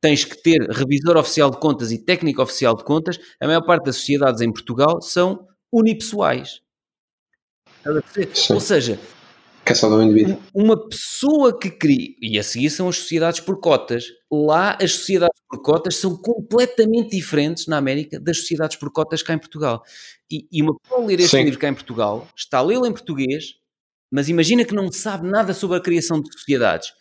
tens 0.00 0.24
que 0.24 0.40
ter 0.42 0.60
revisor 0.70 1.16
oficial 1.16 1.50
de 1.50 1.58
contas 1.58 1.92
e 1.92 1.98
técnico 1.98 2.42
oficial 2.42 2.76
de 2.76 2.84
contas. 2.84 3.18
A 3.40 3.46
maior 3.46 3.62
parte 3.62 3.84
das 3.84 3.96
sociedades 3.96 4.40
em 4.40 4.52
Portugal 4.52 5.00
são 5.00 5.46
unipessoais. 5.72 6.60
Ou 8.50 8.60
seja, 8.60 8.98
é 9.70 9.74
só 9.74 9.88
do 9.88 10.02
indivíduo. 10.02 10.36
Uma 10.52 10.76
pessoa 10.88 11.56
que 11.56 11.70
cria, 11.70 12.14
e 12.20 12.38
a 12.38 12.42
seguir 12.42 12.70
são 12.70 12.88
as 12.88 12.96
sociedades 12.96 13.40
por 13.40 13.60
cotas. 13.60 14.06
Lá 14.30 14.76
as 14.80 14.92
sociedades 14.92 15.40
por 15.48 15.62
cotas 15.62 15.96
são 15.96 16.16
completamente 16.16 17.10
diferentes 17.16 17.66
na 17.66 17.76
América 17.76 18.18
das 18.18 18.38
sociedades 18.38 18.76
por 18.76 18.90
cotas 18.90 19.22
cá 19.22 19.32
em 19.32 19.38
Portugal. 19.38 19.82
E, 20.30 20.46
e 20.50 20.62
uma 20.62 20.76
pessoa 20.78 21.06
ler 21.06 21.20
este 21.20 21.36
Sim. 21.36 21.44
livro 21.44 21.58
cá 21.58 21.68
em 21.68 21.74
Portugal, 21.74 22.26
está 22.36 22.58
a 22.58 22.62
lê-lo 22.62 22.86
em 22.86 22.92
português, 22.92 23.54
mas 24.10 24.28
imagina 24.28 24.64
que 24.64 24.74
não 24.74 24.90
sabe 24.90 25.28
nada 25.28 25.54
sobre 25.54 25.76
a 25.76 25.80
criação 25.80 26.20
de 26.20 26.32
sociedades 26.32 26.92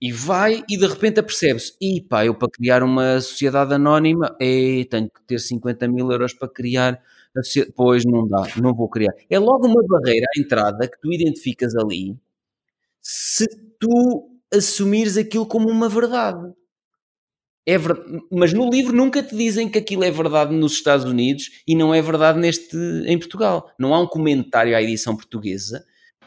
e 0.00 0.12
vai 0.12 0.62
e 0.68 0.76
de 0.76 0.86
repente 0.86 1.20
apercebe-se: 1.20 1.74
e 1.80 2.00
pá, 2.00 2.26
eu 2.26 2.34
para 2.34 2.50
criar 2.50 2.82
uma 2.82 3.20
sociedade 3.20 3.74
anónima, 3.74 4.36
ei, 4.40 4.84
tenho 4.84 5.08
que 5.10 5.22
ter 5.26 5.38
50 5.38 5.88
mil 5.88 6.10
euros 6.10 6.34
para 6.34 6.48
criar. 6.48 7.00
A 7.36 7.42
sociedade. 7.42 7.72
Pois 7.76 8.04
não 8.04 8.28
dá, 8.28 8.46
não 8.62 8.74
vou 8.74 8.88
criar. 8.88 9.12
É 9.28 9.38
logo 9.38 9.66
uma 9.66 9.82
barreira 9.88 10.26
à 10.36 10.40
entrada 10.40 10.86
que 10.86 11.00
tu 11.00 11.12
identificas 11.12 11.74
ali 11.74 12.16
se 13.00 13.46
tu 13.78 14.30
assumires 14.52 15.16
aquilo 15.16 15.46
como 15.46 15.68
uma 15.68 15.88
verdade. 15.88 16.52
É 17.66 17.78
ver... 17.78 17.96
Mas 18.30 18.52
no 18.52 18.68
livro 18.70 18.94
nunca 18.94 19.22
te 19.22 19.34
dizem 19.34 19.68
que 19.68 19.78
aquilo 19.78 20.04
é 20.04 20.10
verdade 20.10 20.54
nos 20.54 20.72
Estados 20.72 21.04
Unidos 21.06 21.50
e 21.66 21.74
não 21.74 21.94
é 21.94 22.00
verdade 22.00 22.38
neste 22.38 22.76
em 23.06 23.18
Portugal. 23.18 23.70
Não 23.78 23.94
há 23.94 24.00
um 24.00 24.06
comentário 24.06 24.76
à 24.76 24.82
edição 24.82 25.16
portuguesa 25.16 25.84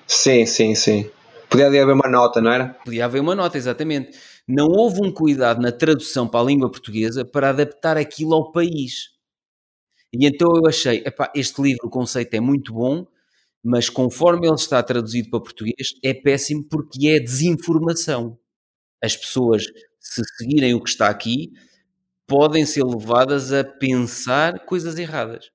Sim, 0.08 0.46
sim, 0.46 0.76
sim. 0.76 1.10
Podia 1.50 1.68
haver 1.68 1.88
uma 1.88 2.10
nota, 2.10 2.42
não 2.42 2.52
era? 2.52 2.70
Podia 2.84 3.06
haver 3.06 3.22
uma 3.22 3.36
nota, 3.36 3.58
exatamente. 3.58 4.18
Não 4.48 4.68
houve 4.68 5.02
um 5.02 5.12
cuidado 5.12 5.62
na 5.62 5.72
tradução 5.72 6.28
para 6.28 6.40
a 6.40 6.44
língua 6.44 6.70
portuguesa 6.72 7.26
para 7.26 7.50
adaptar 7.50 7.98
aquilo 7.98 8.34
ao 8.34 8.52
país. 8.52 9.10
E 10.14 10.26
então 10.26 10.56
eu 10.56 10.68
achei, 10.68 11.04
epá, 11.06 11.32
este 11.36 11.62
livro, 11.62 11.88
o 11.88 11.90
conceito 11.90 12.34
é 12.34 12.40
muito 12.40 12.74
bom, 12.74 13.06
mas 13.64 13.90
conforme 13.90 14.48
ele 14.48 14.56
está 14.56 14.82
traduzido 14.82 15.30
para 15.30 15.42
português, 15.42 15.90
é 16.04 16.14
péssimo 16.14 16.64
porque 16.70 17.10
é 17.10 17.20
desinformação. 17.20 18.38
As 19.04 19.18
pessoas, 19.18 19.66
se 20.00 20.24
seguirem 20.38 20.74
o 20.76 20.82
que 20.84 20.90
está 20.90 21.10
aqui, 21.10 21.52
podem 22.28 22.66
ser 22.66 22.84
levadas 22.84 23.54
a 23.54 23.64
pensar 23.64 24.66
coisas 24.66 24.98
erradas. 25.00 25.52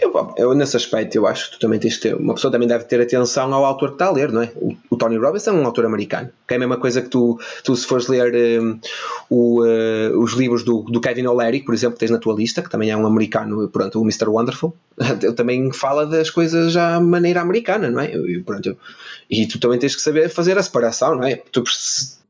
Eu, 0.00 0.34
eu, 0.36 0.54
nesse 0.54 0.76
aspecto, 0.76 1.16
eu 1.16 1.26
acho 1.26 1.46
que 1.46 1.56
tu 1.56 1.60
também 1.60 1.78
tens 1.78 1.96
que 1.96 2.02
ter. 2.02 2.14
Uma 2.14 2.34
pessoa 2.34 2.50
também 2.50 2.68
deve 2.68 2.84
ter 2.84 3.00
atenção 3.00 3.52
ao 3.52 3.64
autor 3.64 3.90
que 3.90 3.94
está 3.96 4.06
a 4.06 4.12
ler, 4.12 4.30
não 4.30 4.42
é? 4.42 4.52
O, 4.56 4.76
o 4.90 4.96
Tony 4.96 5.16
Robbins 5.16 5.46
é 5.46 5.52
um 5.52 5.64
autor 5.66 5.84
americano, 5.86 6.30
que 6.46 6.54
é 6.54 6.56
a 6.56 6.60
mesma 6.60 6.76
coisa 6.76 7.02
que 7.02 7.08
tu, 7.08 7.38
tu 7.64 7.74
se 7.74 7.84
fores 7.84 8.06
ler 8.06 8.60
um, 8.60 8.78
o, 9.28 9.64
uh, 9.64 10.18
os 10.18 10.34
livros 10.34 10.62
do, 10.62 10.82
do 10.82 11.00
Kevin 11.00 11.26
O'Leary, 11.26 11.64
por 11.64 11.74
exemplo, 11.74 11.94
que 11.94 12.00
tens 12.00 12.10
na 12.10 12.18
tua 12.18 12.34
lista, 12.34 12.62
que 12.62 12.70
também 12.70 12.90
é 12.90 12.96
um 12.96 13.06
americano, 13.06 13.68
pronto, 13.68 14.00
o 14.00 14.02
Mr. 14.02 14.28
Wonderful, 14.28 14.74
ele 15.22 15.32
também 15.32 15.72
fala 15.72 16.06
das 16.06 16.30
coisas 16.30 16.76
à 16.76 17.00
maneira 17.00 17.40
americana, 17.40 17.90
não 17.90 18.00
é? 18.00 18.14
E, 18.14 18.40
pronto, 18.40 18.76
e 19.28 19.46
tu 19.46 19.58
também 19.58 19.78
tens 19.78 19.96
que 19.96 20.02
saber 20.02 20.28
fazer 20.28 20.56
a 20.56 20.62
separação, 20.62 21.16
não 21.16 21.24
é? 21.24 21.42
Tu, 21.50 21.64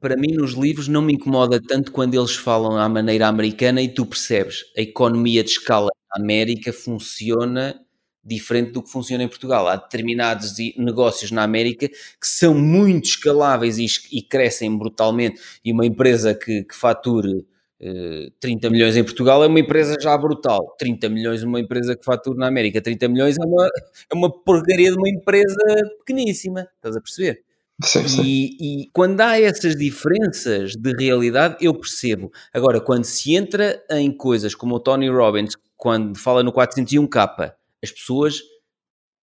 para 0.00 0.16
mim, 0.16 0.32
nos 0.32 0.52
livros, 0.52 0.88
não 0.88 1.02
me 1.02 1.14
incomoda 1.14 1.60
tanto 1.60 1.92
quando 1.92 2.14
eles 2.14 2.34
falam 2.34 2.78
à 2.78 2.88
maneira 2.88 3.26
americana 3.26 3.82
e 3.82 3.88
tu 3.88 4.06
percebes 4.06 4.64
a 4.76 4.80
economia 4.80 5.42
de 5.42 5.50
escala 5.50 5.90
na 6.10 6.22
América 6.22 6.72
funciona 6.72 7.80
diferente 8.24 8.72
do 8.72 8.82
que 8.82 8.90
funciona 8.90 9.24
em 9.24 9.28
Portugal. 9.28 9.66
Há 9.66 9.76
determinados 9.76 10.54
negócios 10.76 11.30
na 11.30 11.42
América 11.42 11.88
que 11.88 12.26
são 12.26 12.54
muito 12.54 13.06
escaláveis 13.06 13.78
e, 13.78 13.86
e 14.12 14.22
crescem 14.22 14.76
brutalmente. 14.76 15.40
E 15.64 15.72
uma 15.72 15.86
empresa 15.86 16.34
que, 16.34 16.64
que 16.64 16.74
fature 16.74 17.46
eh, 17.80 18.30
30 18.40 18.70
milhões 18.70 18.96
em 18.96 19.04
Portugal 19.04 19.42
é 19.44 19.46
uma 19.46 19.60
empresa 19.60 19.96
já 20.00 20.16
brutal. 20.16 20.74
30 20.78 21.08
milhões, 21.08 21.42
uma 21.42 21.60
empresa 21.60 21.96
que 21.96 22.04
fatura 22.04 22.38
na 22.38 22.48
América, 22.48 22.82
30 22.82 23.08
milhões 23.08 23.36
é 23.38 23.44
uma, 23.44 23.66
é 24.12 24.14
uma 24.14 24.30
porcaria 24.30 24.90
de 24.90 24.96
uma 24.98 25.08
empresa 25.08 25.56
pequeníssima. 25.98 26.68
Estás 26.76 26.96
a 26.96 27.00
perceber? 27.00 27.42
Sim, 27.84 28.08
sim. 28.08 28.22
E, 28.24 28.56
e, 28.82 28.90
quando 28.92 29.20
há 29.20 29.40
essas 29.40 29.76
diferenças 29.76 30.72
de 30.72 30.92
realidade, 30.98 31.56
eu 31.60 31.72
percebo. 31.72 32.30
Agora, 32.52 32.80
quando 32.80 33.04
se 33.04 33.36
entra 33.36 33.80
em 33.92 34.10
coisas 34.10 34.52
como 34.52 34.74
o 34.74 34.80
Tony 34.80 35.08
Robbins, 35.08 35.54
quando 35.78 36.18
fala 36.18 36.42
no 36.42 36.52
401k, 36.52 37.54
as 37.82 37.92
pessoas 37.92 38.42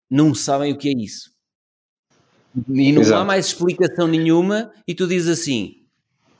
não 0.10 0.34
sabem 0.34 0.74
o 0.74 0.78
que 0.78 0.90
é 0.90 0.94
isso. 0.94 1.30
E 2.70 2.92
não 2.92 3.02
Exato. 3.02 3.22
há 3.22 3.26
mais 3.26 3.48
explicação 3.48 4.08
nenhuma, 4.08 4.72
e 4.88 4.96
tu 4.96 5.06
dizes 5.06 5.40
assim: 5.40 5.84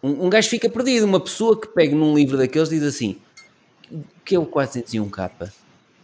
um, 0.02 0.26
um 0.26 0.30
gajo 0.30 0.50
fica 0.50 0.70
perdido. 0.70 1.06
Uma 1.06 1.20
pessoa 1.20 1.60
que 1.60 1.68
pega 1.68 1.96
num 1.96 2.16
livro 2.16 2.38
daqueles 2.38 2.70
diz 2.70 2.82
assim: 2.82 3.18
o 3.92 4.04
que 4.26 4.34
é 4.34 4.40
o 4.40 4.48
401k? 4.48 5.52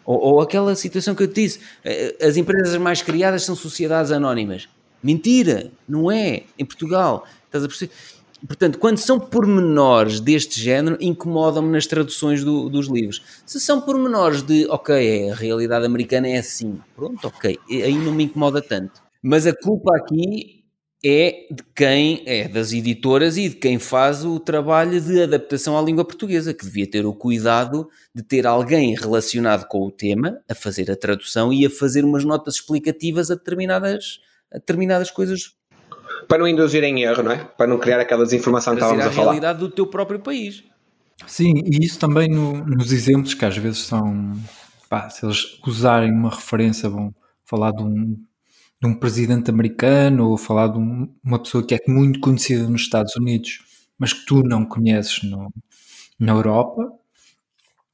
Ou, 0.05 0.19
ou 0.19 0.41
aquela 0.41 0.75
situação 0.75 1.15
que 1.15 1.23
eu 1.23 1.27
te 1.27 1.41
disse: 1.41 1.61
eh, 1.83 2.15
as 2.21 2.37
empresas 2.37 2.77
mais 2.77 3.01
criadas 3.01 3.43
são 3.43 3.55
sociedades 3.55 4.11
anónimas. 4.11 4.69
Mentira, 5.01 5.71
não 5.87 6.11
é. 6.11 6.43
Em 6.59 6.65
Portugal, 6.65 7.25
estás 7.45 7.63
a 7.63 7.67
perceber? 7.67 7.93
Portanto, 8.45 8.77
quando 8.77 8.97
são 8.97 9.19
pormenores 9.19 10.19
deste 10.19 10.59
género, 10.59 10.97
incomodam-me 10.99 11.71
nas 11.71 11.87
traduções 11.87 12.43
do, 12.43 12.69
dos 12.69 12.87
livros. 12.87 13.21
Se 13.45 13.59
são 13.59 13.79
pormenores 13.79 14.41
de, 14.41 14.67
ok, 14.69 15.31
a 15.31 15.35
realidade 15.35 15.85
americana 15.85 16.27
é 16.27 16.37
assim, 16.37 16.79
pronto, 16.95 17.27
ok, 17.27 17.57
aí 17.69 17.97
não 17.97 18.11
me 18.11 18.25
incomoda 18.25 18.61
tanto. 18.61 19.01
Mas 19.21 19.47
a 19.47 19.55
culpa 19.55 19.95
aqui 19.95 20.63
é 21.05 21.47
de 21.51 21.63
quem, 21.75 22.23
é 22.25 22.47
das 22.47 22.71
editoras 22.71 23.37
e 23.37 23.49
de 23.49 23.55
quem 23.55 23.77
faz 23.77 24.23
o 24.23 24.39
trabalho 24.39 25.01
de 25.01 25.21
adaptação 25.21 25.77
à 25.77 25.81
língua 25.81 26.05
portuguesa, 26.05 26.53
que 26.53 26.63
devia 26.63 26.89
ter 26.89 27.05
o 27.05 27.13
cuidado 27.13 27.89
de 28.15 28.23
ter 28.23 28.47
alguém 28.47 28.95
relacionado 28.95 29.67
com 29.67 29.81
o 29.81 29.91
tema 29.91 30.39
a 30.49 30.55
fazer 30.55 30.89
a 30.89 30.95
tradução 30.95 31.51
e 31.51 31.65
a 31.65 31.69
fazer 31.69 32.05
umas 32.05 32.23
notas 32.23 32.55
explicativas 32.55 33.29
a 33.29 33.35
determinadas, 33.35 34.19
a 34.49 34.57
determinadas 34.57 35.11
coisas 35.11 35.55
para 36.27 36.37
não 36.37 36.47
induzir 36.47 36.83
em 36.83 37.03
erro, 37.03 37.23
não 37.23 37.31
é? 37.31 37.37
Para 37.37 37.67
não 37.67 37.77
criar 37.77 37.99
aquela 37.99 38.23
desinformação 38.23 38.73
que 38.73 38.81
estávamos 38.81 39.05
a, 39.05 39.09
a 39.09 39.11
falar. 39.11 39.27
a 39.27 39.31
realidade 39.31 39.59
do 39.59 39.69
teu 39.69 39.87
próprio 39.87 40.19
país. 40.19 40.63
Sim, 41.27 41.53
e 41.65 41.85
isso 41.85 41.99
também 41.99 42.27
no, 42.27 42.65
nos 42.65 42.91
exemplos 42.91 43.33
que 43.33 43.45
às 43.45 43.57
vezes 43.57 43.79
são, 43.79 44.33
pá, 44.89 45.09
se 45.09 45.25
eles 45.25 45.59
usarem 45.65 46.11
uma 46.11 46.29
referência, 46.29 46.89
vão 46.89 47.13
falar 47.45 47.71
de 47.71 47.83
um, 47.83 48.17
de 48.81 48.87
um 48.87 48.93
presidente 48.93 49.49
americano 49.49 50.29
ou 50.29 50.37
falar 50.37 50.67
de 50.67 50.77
um, 50.77 51.13
uma 51.23 51.39
pessoa 51.39 51.65
que 51.65 51.75
é 51.75 51.79
muito 51.87 52.19
conhecida 52.19 52.67
nos 52.67 52.81
Estados 52.81 53.15
Unidos, 53.15 53.59
mas 53.97 54.11
que 54.11 54.25
tu 54.25 54.43
não 54.43 54.65
conheces 54.65 55.23
no, 55.23 55.53
na 56.19 56.33
Europa, 56.33 56.91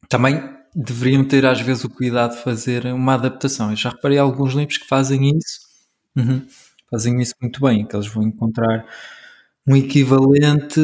também 0.07 0.41
deveriam 0.75 1.23
ter 1.23 1.45
às 1.45 1.61
vezes 1.61 1.83
o 1.83 1.89
cuidado 1.89 2.35
de 2.35 2.43
fazer 2.43 2.85
uma 2.87 3.15
adaptação. 3.15 3.69
Eu 3.71 3.75
já 3.75 3.89
reparei 3.89 4.17
alguns 4.17 4.53
livros 4.53 4.77
que 4.77 4.87
fazem 4.87 5.29
isso, 5.37 5.59
uhum, 6.15 6.45
fazem 6.89 7.19
isso 7.21 7.35
muito 7.41 7.61
bem, 7.61 7.85
que 7.85 7.95
eles 7.95 8.07
vão 8.07 8.23
encontrar 8.23 8.85
um 9.67 9.75
equivalente 9.75 10.79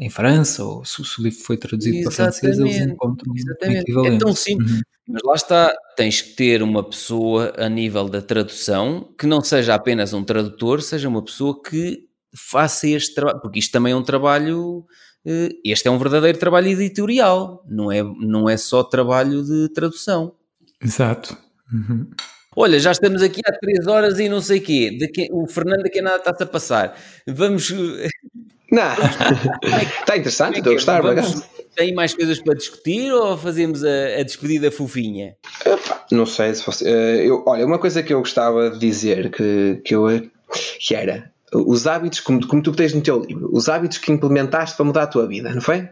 em 0.00 0.08
França, 0.08 0.64
ou 0.64 0.84
se, 0.84 1.02
o 1.02 1.22
livro 1.22 1.40
foi 1.40 1.58
traduzido 1.58 1.98
Exatamente. 1.98 2.14
para 2.14 2.32
francês, 2.32 2.58
eles 2.58 2.92
encontram 2.92 3.34
Exatamente. 3.36 3.78
um 3.78 3.82
equivalente. 3.82 4.16
É 4.16 4.18
tão 4.18 4.34
simples. 4.34 4.72
Uhum. 4.72 4.80
Mas 5.08 5.22
lá 5.24 5.34
está, 5.34 5.74
tens 5.96 6.22
que 6.22 6.30
ter 6.30 6.62
uma 6.62 6.82
pessoa 6.82 7.52
a 7.58 7.68
nível 7.68 8.08
da 8.08 8.22
tradução 8.22 9.12
que 9.18 9.26
não 9.26 9.42
seja 9.42 9.74
apenas 9.74 10.14
um 10.14 10.24
tradutor, 10.24 10.80
seja 10.80 11.08
uma 11.08 11.22
pessoa 11.22 11.60
que 11.60 12.08
faça 12.34 12.88
este 12.88 13.14
trabalho, 13.14 13.40
porque 13.40 13.58
isto 13.58 13.72
também 13.72 13.92
é 13.92 13.96
um 13.96 14.02
trabalho, 14.02 14.86
eh, 15.26 15.50
este 15.64 15.88
é 15.88 15.90
um 15.90 15.98
verdadeiro 15.98 16.38
trabalho 16.38 16.68
editorial, 16.68 17.62
não 17.68 17.92
é, 17.92 18.02
não 18.02 18.48
é 18.48 18.56
só 18.56 18.82
trabalho 18.82 19.44
de 19.44 19.68
tradução. 19.70 20.34
Exato. 20.80 21.36
Uhum. 21.70 22.08
Olha, 22.54 22.78
já 22.78 22.92
estamos 22.92 23.22
aqui 23.22 23.40
há 23.46 23.52
três 23.52 23.86
horas 23.86 24.18
e 24.18 24.28
não 24.28 24.40
sei 24.40 24.58
o 24.58 24.62
quê. 24.62 24.96
Daqui, 25.00 25.28
o 25.32 25.46
Fernando 25.46 25.86
aqui 25.86 26.02
nada 26.02 26.18
está-se 26.18 26.42
a 26.42 26.46
passar. 26.46 26.98
Vamos. 27.26 27.70
Não, 28.70 28.92
está 30.00 30.16
interessante, 30.16 30.58
estou 30.58 30.72
a 30.72 30.74
gostar, 30.74 31.02
vamos, 31.02 31.42
Tem 31.74 31.94
mais 31.94 32.14
coisas 32.14 32.40
para 32.40 32.54
discutir 32.54 33.12
ou 33.12 33.36
fazemos 33.36 33.84
a, 33.84 34.20
a 34.20 34.22
despedida 34.22 34.70
fofinha? 34.70 35.36
Não 36.10 36.26
sei 36.26 36.54
se 36.54 36.62
fosse. 36.62 36.86
Eh, 36.86 37.26
eu, 37.26 37.42
olha, 37.46 37.66
uma 37.66 37.78
coisa 37.78 38.02
que 38.02 38.12
eu 38.12 38.18
gostava 38.18 38.70
de 38.70 38.78
dizer 38.78 39.30
que, 39.30 39.80
que, 39.84 39.94
eu, 39.94 40.06
que 40.78 40.94
era 40.94 41.30
os 41.54 41.86
hábitos, 41.86 42.20
como, 42.20 42.46
como 42.46 42.62
tu 42.62 42.72
tens 42.72 42.94
no 42.94 43.02
teu 43.02 43.18
livro, 43.18 43.48
os 43.52 43.68
hábitos 43.68 43.98
que 43.98 44.12
implementaste 44.12 44.76
para 44.76 44.84
mudar 44.84 45.02
a 45.02 45.06
tua 45.06 45.26
vida, 45.26 45.52
não 45.54 45.60
foi? 45.60 45.88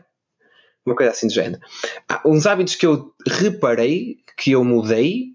Uma 0.84 0.96
coisa 0.96 1.12
assim 1.12 1.26
de 1.26 1.34
género. 1.34 1.60
Há 2.08 2.22
uns 2.26 2.46
hábitos 2.46 2.74
que 2.74 2.86
eu 2.86 3.12
reparei 3.26 4.18
que 4.36 4.52
eu 4.52 4.64
mudei 4.64 5.34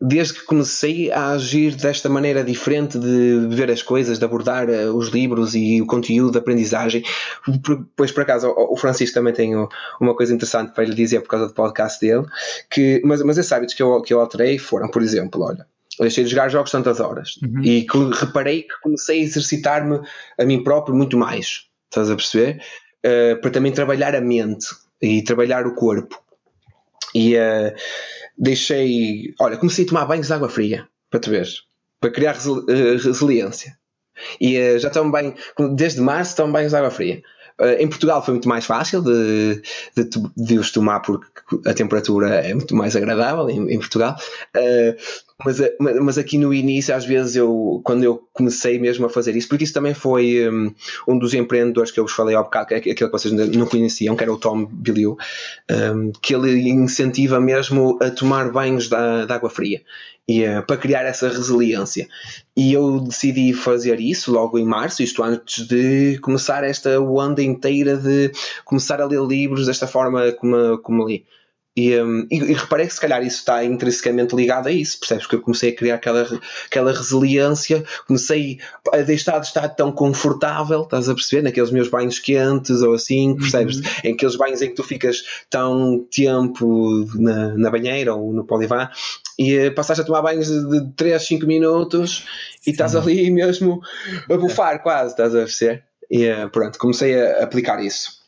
desde 0.00 0.34
que 0.34 0.44
comecei 0.44 1.10
a 1.10 1.30
agir 1.30 1.74
desta 1.74 2.08
maneira 2.08 2.44
diferente 2.44 2.98
de 2.98 3.46
ver 3.48 3.70
as 3.70 3.82
coisas, 3.82 4.18
de 4.18 4.24
abordar 4.24 4.68
eh, 4.68 4.90
os 4.90 5.08
livros 5.08 5.54
e 5.54 5.80
o 5.80 5.86
conteúdo 5.86 6.32
de 6.32 6.38
aprendizagem. 6.38 7.02
Pois, 7.96 8.12
por 8.12 8.22
acaso, 8.22 8.52
o 8.56 8.76
Francisco 8.76 9.14
também 9.14 9.32
tem 9.32 9.54
uma 10.00 10.14
coisa 10.14 10.34
interessante 10.34 10.74
para 10.74 10.84
lhe 10.84 10.94
dizer 10.94 11.20
por 11.20 11.28
causa 11.28 11.46
do 11.46 11.54
podcast 11.54 11.98
dele, 11.98 12.26
que, 12.70 13.00
mas, 13.04 13.22
mas 13.22 13.38
esses 13.38 13.50
hábitos 13.50 13.74
que 13.74 13.82
eu, 13.82 14.02
que 14.02 14.12
eu 14.12 14.20
alterei 14.20 14.58
foram, 14.58 14.90
por 14.90 15.02
exemplo, 15.02 15.42
olha, 15.42 15.66
deixei 15.98 16.24
de 16.24 16.30
jogar 16.30 16.50
jogos 16.50 16.70
tantas 16.70 17.00
horas 17.00 17.38
uhum. 17.42 17.62
e 17.62 17.86
que 17.86 17.98
reparei 18.12 18.62
que 18.62 18.80
comecei 18.82 19.20
a 19.20 19.22
exercitar-me 19.22 20.00
a 20.38 20.44
mim 20.44 20.62
próprio 20.62 20.94
muito 20.94 21.16
mais, 21.16 21.68
estás 21.90 22.10
a 22.10 22.16
perceber? 22.16 22.62
Uh, 23.04 23.40
para 23.40 23.50
também 23.50 23.72
trabalhar 23.72 24.14
a 24.14 24.20
mente 24.20 24.66
e 25.00 25.22
trabalhar 25.22 25.66
o 25.66 25.74
corpo. 25.74 26.20
E 27.14 27.36
uh, 27.36 27.72
deixei. 28.36 29.34
Olha, 29.40 29.56
comecei 29.56 29.84
a 29.84 29.88
tomar 29.88 30.06
banhos 30.06 30.26
de 30.26 30.32
água 30.32 30.48
fria, 30.48 30.86
para 31.10 31.20
te 31.20 31.30
ver, 31.30 31.46
para 32.00 32.10
criar 32.10 32.36
eh, 32.36 32.96
resiliência. 33.02 33.76
E 34.40 34.58
uh, 34.58 34.78
já 34.78 34.90
tomo 34.90 35.12
bem, 35.12 35.34
desde 35.74 36.00
março 36.00 36.36
tomo 36.36 36.52
banhos 36.52 36.72
de 36.72 36.76
água 36.76 36.90
fria. 36.90 37.22
Uh, 37.60 37.80
em 37.80 37.88
Portugal 37.88 38.22
foi 38.22 38.34
muito 38.34 38.48
mais 38.48 38.66
fácil 38.66 39.02
de, 39.02 39.62
de, 39.96 40.08
de, 40.36 40.58
os 40.58 40.70
tomar 40.70 41.00
porque 41.00 41.26
a 41.66 41.72
temperatura 41.72 42.28
é 42.34 42.52
muito 42.52 42.74
mais 42.76 42.94
agradável 42.94 43.48
em, 43.48 43.72
em 43.72 43.78
Portugal. 43.78 44.16
Uh, 44.56 44.96
mas, 45.44 45.58
mas 45.78 46.16
aqui 46.16 46.38
no 46.38 46.52
início, 46.52 46.94
às 46.94 47.04
vezes, 47.04 47.36
eu, 47.36 47.80
quando 47.84 48.02
eu 48.02 48.26
comecei 48.32 48.78
mesmo 48.78 49.04
a 49.04 49.10
fazer 49.10 49.36
isso, 49.36 49.48
porque 49.48 49.64
isso 49.64 49.74
também 49.74 49.92
foi 49.92 50.48
um, 50.48 50.74
um 51.06 51.18
dos 51.18 51.34
empreendedores 51.34 51.90
que 51.90 52.00
eu 52.00 52.04
vos 52.04 52.12
falei 52.14 52.34
ao 52.34 52.44
bocado, 52.44 52.72
é 52.72 52.78
aquele 52.78 52.94
que 52.94 53.08
vocês 53.08 53.32
não 53.32 53.66
conheciam, 53.66 54.16
que 54.16 54.22
era 54.22 54.32
o 54.32 54.38
Tom 54.38 54.64
Billiou, 54.64 55.18
um, 55.70 56.10
que 56.22 56.34
ele 56.34 56.70
incentiva 56.70 57.38
mesmo 57.38 57.98
a 58.00 58.10
tomar 58.10 58.50
banhos 58.50 58.88
de, 58.88 59.26
de 59.26 59.32
água 59.32 59.50
fria. 59.50 59.82
E, 60.28 60.44
uh, 60.44 60.60
para 60.66 60.76
criar 60.76 61.04
essa 61.04 61.28
resiliência. 61.28 62.08
E 62.56 62.72
eu 62.72 62.98
decidi 62.98 63.52
fazer 63.52 64.00
isso 64.00 64.32
logo 64.32 64.58
em 64.58 64.64
março, 64.64 65.00
isto 65.00 65.22
antes 65.22 65.68
de 65.68 66.18
começar 66.18 66.64
esta 66.64 66.98
onda 67.00 67.40
inteira 67.40 67.96
de 67.96 68.32
começar 68.64 69.00
a 69.00 69.06
ler 69.06 69.20
livros 69.20 69.66
desta 69.66 69.86
forma 69.86 70.32
como, 70.32 70.78
como 70.78 71.06
li. 71.06 71.24
E, 71.76 71.94
um, 72.00 72.26
e, 72.30 72.36
e, 72.36 72.52
reparei 72.54 72.86
que 72.86 72.94
se 72.94 73.00
calhar 73.00 73.22
isso 73.22 73.36
está 73.36 73.62
intrinsecamente 73.62 74.34
ligado 74.34 74.68
a 74.68 74.72
isso, 74.72 74.98
percebes? 74.98 75.26
Que 75.26 75.34
eu 75.34 75.42
comecei 75.42 75.70
a 75.70 75.76
criar 75.76 75.96
aquela, 75.96 76.26
aquela 76.64 76.90
resiliência, 76.90 77.84
comecei 78.06 78.58
a 78.90 78.98
deixar 78.98 79.38
de 79.40 79.48
estar 79.48 79.68
tão 79.68 79.92
confortável, 79.92 80.82
estás 80.82 81.06
a 81.06 81.14
perceber? 81.14 81.42
Naqueles 81.42 81.70
meus 81.70 81.88
banhos 81.88 82.18
quentes 82.18 82.80
ou 82.80 82.94
assim, 82.94 83.36
percebes? 83.36 83.76
Uhum. 83.76 83.82
Em 84.04 84.12
aqueles 84.14 84.36
banhos 84.36 84.62
em 84.62 84.70
que 84.70 84.74
tu 84.74 84.82
ficas 84.82 85.22
tão 85.50 86.06
tempo 86.10 87.06
na, 87.14 87.54
na 87.58 87.70
banheira 87.70 88.14
ou 88.14 88.32
no 88.32 88.46
polivar 88.46 88.90
e 89.38 89.66
uh, 89.66 89.74
passaste 89.74 90.00
a 90.00 90.04
tomar 90.04 90.22
banhos 90.22 90.48
de, 90.48 90.80
de 90.80 90.92
3, 90.92 91.22
5 91.22 91.46
minutos 91.46 92.24
e 92.66 92.70
estás 92.70 92.96
ali 92.96 93.30
mesmo 93.30 93.82
a 94.30 94.36
bufar 94.38 94.82
quase, 94.82 95.10
estás 95.10 95.34
a 95.34 95.40
perceber? 95.40 95.84
E 96.10 96.26
uh, 96.30 96.48
pronto, 96.48 96.78
comecei 96.78 97.20
a 97.20 97.44
aplicar 97.44 97.84
isso 97.84 98.24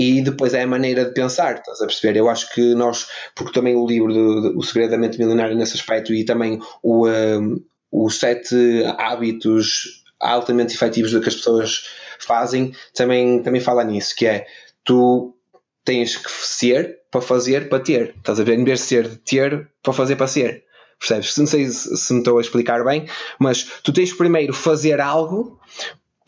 e 0.00 0.22
depois 0.22 0.54
é 0.54 0.62
a 0.62 0.66
maneira 0.66 1.04
de 1.04 1.12
pensar, 1.12 1.56
estás 1.56 1.82
a 1.82 1.86
perceber? 1.86 2.18
Eu 2.18 2.30
acho 2.30 2.50
que 2.54 2.74
nós, 2.74 3.06
porque 3.36 3.52
também 3.52 3.76
o 3.76 3.86
livro 3.86 4.10
do, 4.10 4.40
do 4.40 4.58
O 4.58 4.62
Segredo 4.62 4.92
da 4.92 4.96
Mente 4.98 5.18
nesse 5.18 5.76
aspecto 5.76 6.14
e 6.14 6.24
também 6.24 6.58
o, 6.82 7.06
um, 7.06 7.62
o 7.92 8.08
sete 8.08 8.56
hábitos 8.96 10.02
altamente 10.18 10.74
efetivos 10.74 11.10
que 11.10 11.28
as 11.28 11.34
pessoas 11.34 11.84
fazem, 12.18 12.74
também, 12.94 13.42
também 13.42 13.60
fala 13.60 13.84
nisso, 13.84 14.16
que 14.16 14.24
é 14.24 14.46
tu 14.82 15.36
tens 15.84 16.16
que 16.16 16.30
ser 16.30 17.00
para 17.10 17.20
fazer 17.20 17.68
para 17.68 17.80
ter, 17.80 18.14
estás 18.16 18.40
a 18.40 18.42
ver? 18.44 18.58
Em 18.58 18.64
vez 18.64 18.78
de 18.78 18.86
ser 18.86 19.06
de 19.06 19.16
ter 19.16 19.68
para 19.82 19.92
fazer 19.92 20.16
para 20.16 20.26
ser. 20.26 20.64
Percebes? 20.98 21.36
Não 21.36 21.46
sei 21.46 21.66
se, 21.66 21.94
se 21.94 22.12
me 22.14 22.20
estou 22.20 22.38
a 22.38 22.40
explicar 22.40 22.82
bem, 22.84 23.06
mas 23.38 23.64
tu 23.82 23.92
tens 23.92 24.14
primeiro 24.14 24.54
fazer 24.54 24.98
algo 24.98 25.60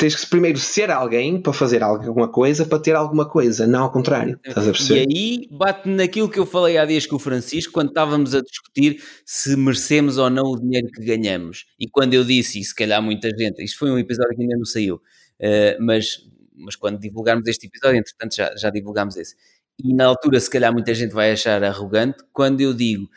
tens 0.02 0.16
que 0.16 0.26
primeiro 0.26 0.58
ser 0.58 0.90
alguém 0.90 1.40
para 1.40 1.52
fazer 1.52 1.80
alguma 1.80 2.26
coisa, 2.26 2.66
para 2.66 2.80
ter 2.80 2.96
alguma 2.96 3.24
coisa, 3.24 3.68
não 3.68 3.84
ao 3.84 3.92
contrário. 3.92 4.36
Estás 4.44 4.66
a 4.66 4.72
perceber? 4.72 5.06
E 5.08 5.16
aí 5.16 5.48
bate 5.48 5.88
naquilo 5.88 6.28
que 6.28 6.40
eu 6.40 6.44
falei 6.44 6.76
há 6.76 6.84
dias 6.84 7.06
com 7.06 7.14
o 7.14 7.20
Francisco, 7.20 7.72
quando 7.72 7.90
estávamos 7.90 8.34
a 8.34 8.40
discutir 8.40 9.00
se 9.24 9.56
merecemos 9.56 10.18
ou 10.18 10.28
não 10.28 10.42
o 10.42 10.60
dinheiro 10.60 10.88
que 10.88 11.04
ganhamos. 11.04 11.66
E 11.78 11.88
quando 11.88 12.14
eu 12.14 12.24
disse, 12.24 12.58
e 12.58 12.64
se 12.64 12.74
calhar 12.74 13.00
muita 13.00 13.30
gente, 13.30 13.62
isto 13.62 13.78
foi 13.78 13.92
um 13.92 13.98
episódio 13.98 14.34
que 14.34 14.42
ainda 14.42 14.56
não 14.56 14.64
saiu, 14.64 14.96
uh, 14.96 15.80
mas, 15.80 16.18
mas 16.56 16.74
quando 16.74 16.98
divulgarmos 16.98 17.46
este 17.46 17.68
episódio, 17.68 18.00
entretanto 18.00 18.34
já, 18.34 18.52
já 18.56 18.70
divulgámos 18.70 19.16
esse. 19.16 19.36
E 19.78 19.94
na 19.94 20.06
altura, 20.06 20.40
se 20.40 20.50
calhar 20.50 20.72
muita 20.72 20.92
gente 20.92 21.14
vai 21.14 21.30
achar 21.30 21.62
arrogante 21.62 22.24
quando 22.32 22.60
eu 22.60 22.74
digo 22.74 23.08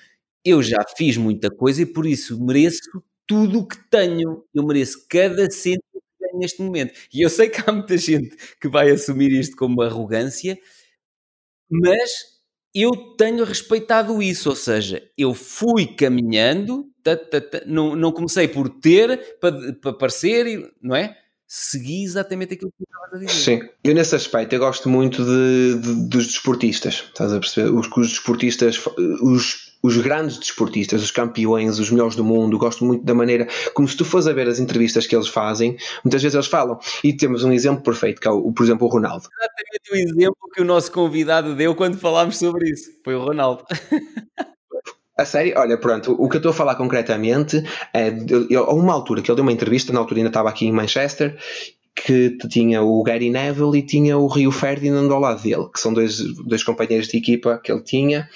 eu 0.46 0.62
já 0.62 0.86
fiz 0.96 1.18
muita 1.18 1.50
coisa 1.50 1.82
e 1.82 1.86
por 1.88 2.06
isso 2.06 2.40
mereço 2.40 3.04
tudo 3.26 3.62
o 3.62 3.68
que 3.68 3.78
tenho. 3.90 4.44
Eu 4.54 4.64
mereço 4.64 5.04
cada 5.10 5.50
cêntimo 5.50 5.96
neste 6.38 6.62
momento. 6.62 6.94
E 7.14 7.22
eu 7.22 7.30
sei 7.30 7.50
que 7.50 7.62
há 7.66 7.72
muita 7.72 7.98
gente 7.98 8.36
que 8.60 8.68
vai 8.68 8.90
assumir 8.90 9.32
isto 9.32 9.56
como 9.56 9.82
arrogância, 9.82 10.58
mas 11.70 12.36
eu 12.74 12.92
tenho 13.16 13.46
respeitado 13.46 14.22
isso, 14.22 14.50
ou 14.50 14.56
seja, 14.56 15.02
eu 15.18 15.34
fui 15.34 15.88
caminhando, 15.88 16.86
não, 17.66 17.96
não 17.96 18.12
comecei 18.12 18.50
por 18.50 18.68
ter 18.68 19.38
para, 19.40 19.74
para 19.74 19.94
parecer, 19.94 20.74
não 20.82 20.94
é? 20.94 21.18
Segui 21.48 22.04
exatamente 22.04 22.56
aquilo 22.56 22.72
que 22.76 22.84
estava 22.84 23.16
a 23.16 23.20
dizer. 23.20 23.62
Sim, 23.62 23.70
eu 23.82 23.94
nesse 23.94 24.16
aspecto 24.16 24.52
eu 24.54 24.60
gosto 24.60 24.90
muito 24.90 25.24
de, 25.24 25.80
de 25.80 26.10
dos 26.10 26.28
desportistas, 26.28 27.06
estás 27.08 27.32
a 27.32 27.40
perceber? 27.40 27.70
Os, 27.70 27.88
os 27.96 28.10
desportistas, 28.10 28.84
os 29.22 29.75
os 29.86 29.98
grandes 29.98 30.38
desportistas, 30.40 31.04
os 31.04 31.12
campeões, 31.12 31.78
os 31.80 31.92
melhores 31.92 32.16
do 32.16 32.24
mundo, 32.24 32.58
gosto 32.58 32.84
muito 32.84 33.06
da 33.06 33.14
maneira 33.14 33.48
como 33.74 33.88
se 33.88 33.96
tu 33.96 34.04
fores 34.04 34.26
a 34.28 34.34
ver 34.34 34.48
as 34.48 34.60
entrevistas 34.60 35.06
que 35.06 35.16
eles 35.16 35.28
fazem, 35.28 35.78
muitas 36.04 36.22
vezes 36.22 36.34
eles 36.34 36.48
falam. 36.48 36.80
E 37.04 37.14
temos 37.14 37.44
um 37.44 37.52
exemplo 37.52 37.84
perfeito, 37.84 38.20
que 38.20 38.28
é, 38.28 38.32
o, 38.32 38.52
por 38.52 38.64
exemplo, 38.64 38.88
o 38.88 38.90
Ronaldo. 38.90 39.28
Exatamente 39.40 39.92
o 39.92 39.96
exemplo 39.96 40.50
que 40.54 40.62
o 40.62 40.66
nosso 40.66 40.92
convidado 40.92 41.56
deu 41.56 41.76
quando 41.76 41.98
falámos 41.98 42.38
sobre 42.38 42.70
isso. 42.70 42.90
Foi 43.04 43.14
o 43.14 43.24
Ronaldo. 43.24 43.64
A 45.18 45.24
sério? 45.24 45.54
Olha, 45.56 45.78
pronto, 45.78 46.12
o 46.20 46.28
que 46.28 46.36
eu 46.36 46.40
estou 46.40 46.50
a 46.50 46.54
falar 46.54 46.76
concretamente 46.76 47.64
é, 47.94 48.10
a 48.58 48.74
uma 48.74 48.94
altura 48.94 49.22
que 49.22 49.32
ele 49.32 49.36
deu 49.38 49.44
uma 49.44 49.52
entrevista, 49.52 49.94
na 49.94 50.00
altura 50.00 50.20
ainda 50.20 50.30
estava 50.30 50.50
aqui 50.50 50.66
em 50.66 50.74
Manchester, 50.74 51.38
que 51.96 52.38
tinha 52.50 52.84
o 52.84 53.02
Gary 53.04 53.30
Neville 53.30 53.80
e 53.80 53.82
tinha 53.82 54.18
o 54.18 54.28
Rio 54.28 54.52
Ferdinand 54.52 55.10
ao 55.12 55.20
lado 55.20 55.42
dele, 55.42 55.70
que 55.74 55.80
são 55.80 55.94
dois, 55.94 56.18
dois 56.44 56.62
companheiros 56.62 57.08
de 57.08 57.18
equipa 57.18 57.58
que 57.64 57.72
ele 57.72 57.82
tinha, 57.82 58.30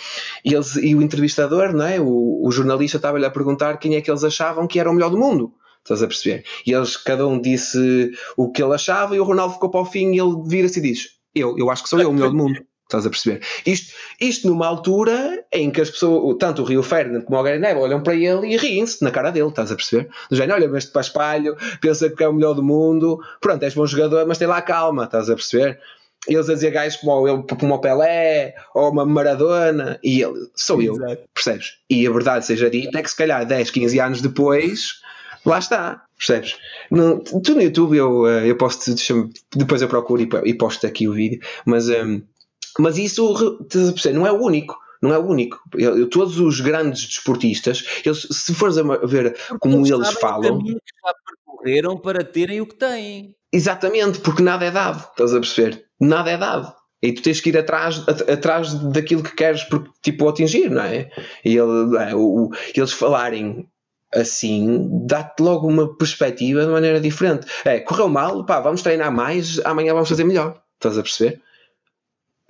e, 0.45 0.53
eles, 0.53 0.75
e 0.77 0.95
o 0.95 1.01
entrevistador, 1.01 1.73
não 1.73 1.85
é? 1.85 1.99
o, 1.99 2.41
o 2.43 2.51
jornalista 2.51 2.97
estava-lhe 2.97 3.25
a 3.25 3.29
perguntar 3.29 3.77
quem 3.77 3.95
é 3.95 4.01
que 4.01 4.09
eles 4.09 4.23
achavam 4.23 4.65
que 4.65 4.79
era 4.79 4.89
o 4.89 4.93
melhor 4.93 5.09
do 5.09 5.17
mundo. 5.17 5.53
Estás 5.83 6.01
a 6.03 6.07
perceber? 6.07 6.45
E 6.65 6.71
eles, 6.71 6.95
cada 6.95 7.27
um 7.27 7.39
disse 7.39 8.11
o 8.37 8.51
que 8.51 8.63
ele 8.63 8.73
achava, 8.73 9.15
e 9.15 9.19
o 9.19 9.23
Ronaldo 9.23 9.55
ficou 9.55 9.69
para 9.69 9.81
o 9.81 9.85
fim 9.85 10.13
e 10.13 10.19
ele 10.19 10.41
vira-se 10.45 10.79
e 10.79 10.81
diz: 10.81 11.07
Eu, 11.33 11.57
eu 11.57 11.69
acho 11.69 11.83
que 11.83 11.89
sou 11.89 11.99
eu 11.99 12.09
o 12.09 12.13
melhor 12.13 12.29
do 12.29 12.37
mundo. 12.37 12.61
Estás 12.89 13.05
a 13.05 13.09
perceber? 13.11 13.41
Isto, 13.67 13.93
isto 14.19 14.47
numa 14.47 14.65
altura 14.65 15.45
em 15.53 15.69
que 15.69 15.79
as 15.79 15.91
pessoas, 15.91 16.35
tanto 16.39 16.63
o 16.63 16.65
Rio 16.65 16.81
Ferdinand 16.81 17.21
como 17.21 17.39
o 17.39 17.43
Gary 17.43 17.59
Neville, 17.59 17.83
olham 17.83 18.01
para 18.01 18.15
ele 18.15 18.51
e 18.51 18.57
riem-se 18.57 19.03
na 19.03 19.11
cara 19.11 19.29
dele, 19.29 19.49
estás 19.49 19.71
a 19.71 19.75
perceber? 19.75 20.09
Do 20.27 20.35
género, 20.35 20.55
olha, 20.55 20.75
este 20.75 20.91
para 20.91 21.01
espalho, 21.01 21.55
pensa 21.79 22.09
que 22.09 22.23
é 22.23 22.27
o 22.27 22.33
melhor 22.33 22.55
do 22.55 22.63
mundo, 22.63 23.19
pronto, 23.39 23.61
és 23.61 23.75
bom 23.75 23.85
jogador, 23.85 24.25
mas 24.25 24.39
tem 24.39 24.47
lá 24.47 24.59
calma, 24.59 25.03
estás 25.03 25.29
a 25.29 25.35
perceber? 25.35 25.79
Eles 26.27 26.49
a 26.49 26.55
dizer 26.55 26.71
gajos 26.71 26.99
como, 26.99 27.27
ele, 27.27 27.43
como 27.59 27.75
o 27.75 27.79
Pelé 27.79 28.55
ou 28.73 28.89
uma 28.89 29.05
Maradona, 29.05 29.99
e 30.03 30.23
ele, 30.23 30.49
sou 30.55 30.81
eu, 30.81 30.95
Exato. 30.95 31.21
percebes? 31.31 31.77
E 31.87 32.07
a 32.07 32.11
verdade 32.11 32.43
seja 32.47 32.71
dita 32.71 32.97
é 32.97 33.03
que 33.03 33.09
se 33.11 33.15
calhar 33.15 33.45
10, 33.45 33.69
15 33.69 33.99
anos 33.99 34.19
depois, 34.19 34.93
lá 35.45 35.59
está, 35.59 36.05
percebes? 36.17 36.57
No, 36.89 37.19
tu 37.19 37.53
no 37.53 37.61
YouTube 37.61 37.95
eu, 37.95 38.27
eh, 38.27 38.49
eu 38.49 38.57
posso, 38.57 38.95
depois 39.55 39.79
eu 39.79 39.87
procuro 39.87 40.23
e, 40.23 40.49
e 40.49 40.55
posto 40.55 40.87
aqui 40.87 41.07
o 41.07 41.13
vídeo, 41.13 41.39
mas. 41.67 41.87
Um, 41.87 42.23
mas 42.79 42.97
isso 42.97 43.57
não 44.13 44.25
é 44.25 44.31
o 44.31 44.41
único. 44.41 44.77
Não 45.01 45.13
é 45.13 45.17
o 45.17 45.25
único. 45.25 45.61
Eu, 45.77 46.09
todos 46.09 46.39
os 46.39 46.59
grandes 46.59 47.05
desportistas, 47.05 47.85
eles, 48.05 48.27
se 48.29 48.53
fores 48.53 48.77
a 48.77 48.83
ver 49.05 49.37
porque 49.47 49.59
como 49.59 49.87
eles, 49.87 50.11
falam. 50.19 50.59
Que 50.59 50.71
já 50.71 51.13
percorreram 51.25 51.97
para 51.97 52.23
terem 52.23 52.59
o 52.59 52.65
que 52.65 52.75
têm. 52.75 53.35
Exatamente, 53.51 54.19
porque 54.19 54.43
nada 54.43 54.65
é 54.65 54.71
dado. 54.71 54.99
Estás 55.11 55.33
a 55.33 55.39
perceber? 55.39 55.85
Nada 55.99 56.29
é 56.29 56.37
dado. 56.37 56.73
E 57.01 57.13
tu 57.13 57.21
tens 57.21 57.39
que 57.39 57.49
ir 57.49 57.57
atrás, 57.57 58.03
atrás 58.07 58.73
daquilo 58.73 59.23
que 59.23 59.33
queres 59.33 59.65
tipo, 60.01 60.27
atingir, 60.27 60.69
não 60.69 60.83
é? 60.83 61.09
E 61.45 61.55
ele, 61.55 61.97
é, 61.97 62.13
o, 62.13 62.49
eles 62.75 62.91
falarem 62.91 63.65
assim 64.13 64.89
dá-te 65.05 65.41
logo 65.41 65.67
uma 65.67 65.95
perspectiva 65.95 66.65
de 66.65 66.71
maneira 66.71 66.99
diferente. 66.99 67.47
É, 67.63 67.79
correu 67.79 68.09
mal, 68.09 68.45
pá, 68.45 68.59
vamos 68.59 68.81
treinar 68.81 69.13
mais, 69.13 69.59
amanhã 69.65 69.93
vamos 69.93 70.09
fazer 70.09 70.25
melhor. 70.25 70.61
Estás 70.75 70.97
a 70.97 71.03
perceber? 71.03 71.41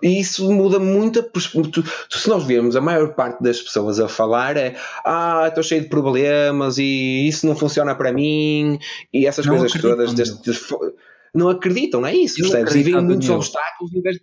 E 0.02 0.20
isso 0.20 0.50
muda 0.52 0.80
muito. 0.80 1.22
Tu, 1.24 1.84
se 2.10 2.30
nós 2.30 2.44
virmos 2.44 2.76
a 2.76 2.82
maior 2.82 3.14
parte 3.16 3.44
das 3.44 3.62
pessoas 3.62 4.00
a 4.00 4.08
falar 4.08 4.56
é 4.56 4.76
ah, 5.06 5.46
estou 5.48 5.64
cheio 5.64 5.82
de 5.82 5.90
problemas 5.90 6.78
e 6.78 7.28
isso 7.28 7.46
não 7.46 7.56
funciona 7.56 7.94
para 7.96 8.14
mim 8.14 8.80
e 9.14 9.26
essas 9.26 9.46
não 9.46 9.58
coisas 9.58 9.82
todas 9.82 10.14
deste, 10.14 10.40
não 11.34 11.50
acreditam, 11.50 12.06
é 12.06 12.16
isso, 12.16 12.42
percebes? 12.42 12.76
E 12.76 12.84
vêm 12.84 13.02
muitos 13.02 13.30
obstáculos 13.30 13.94
em 13.94 14.02
vez 14.02 14.16
de 14.16 14.22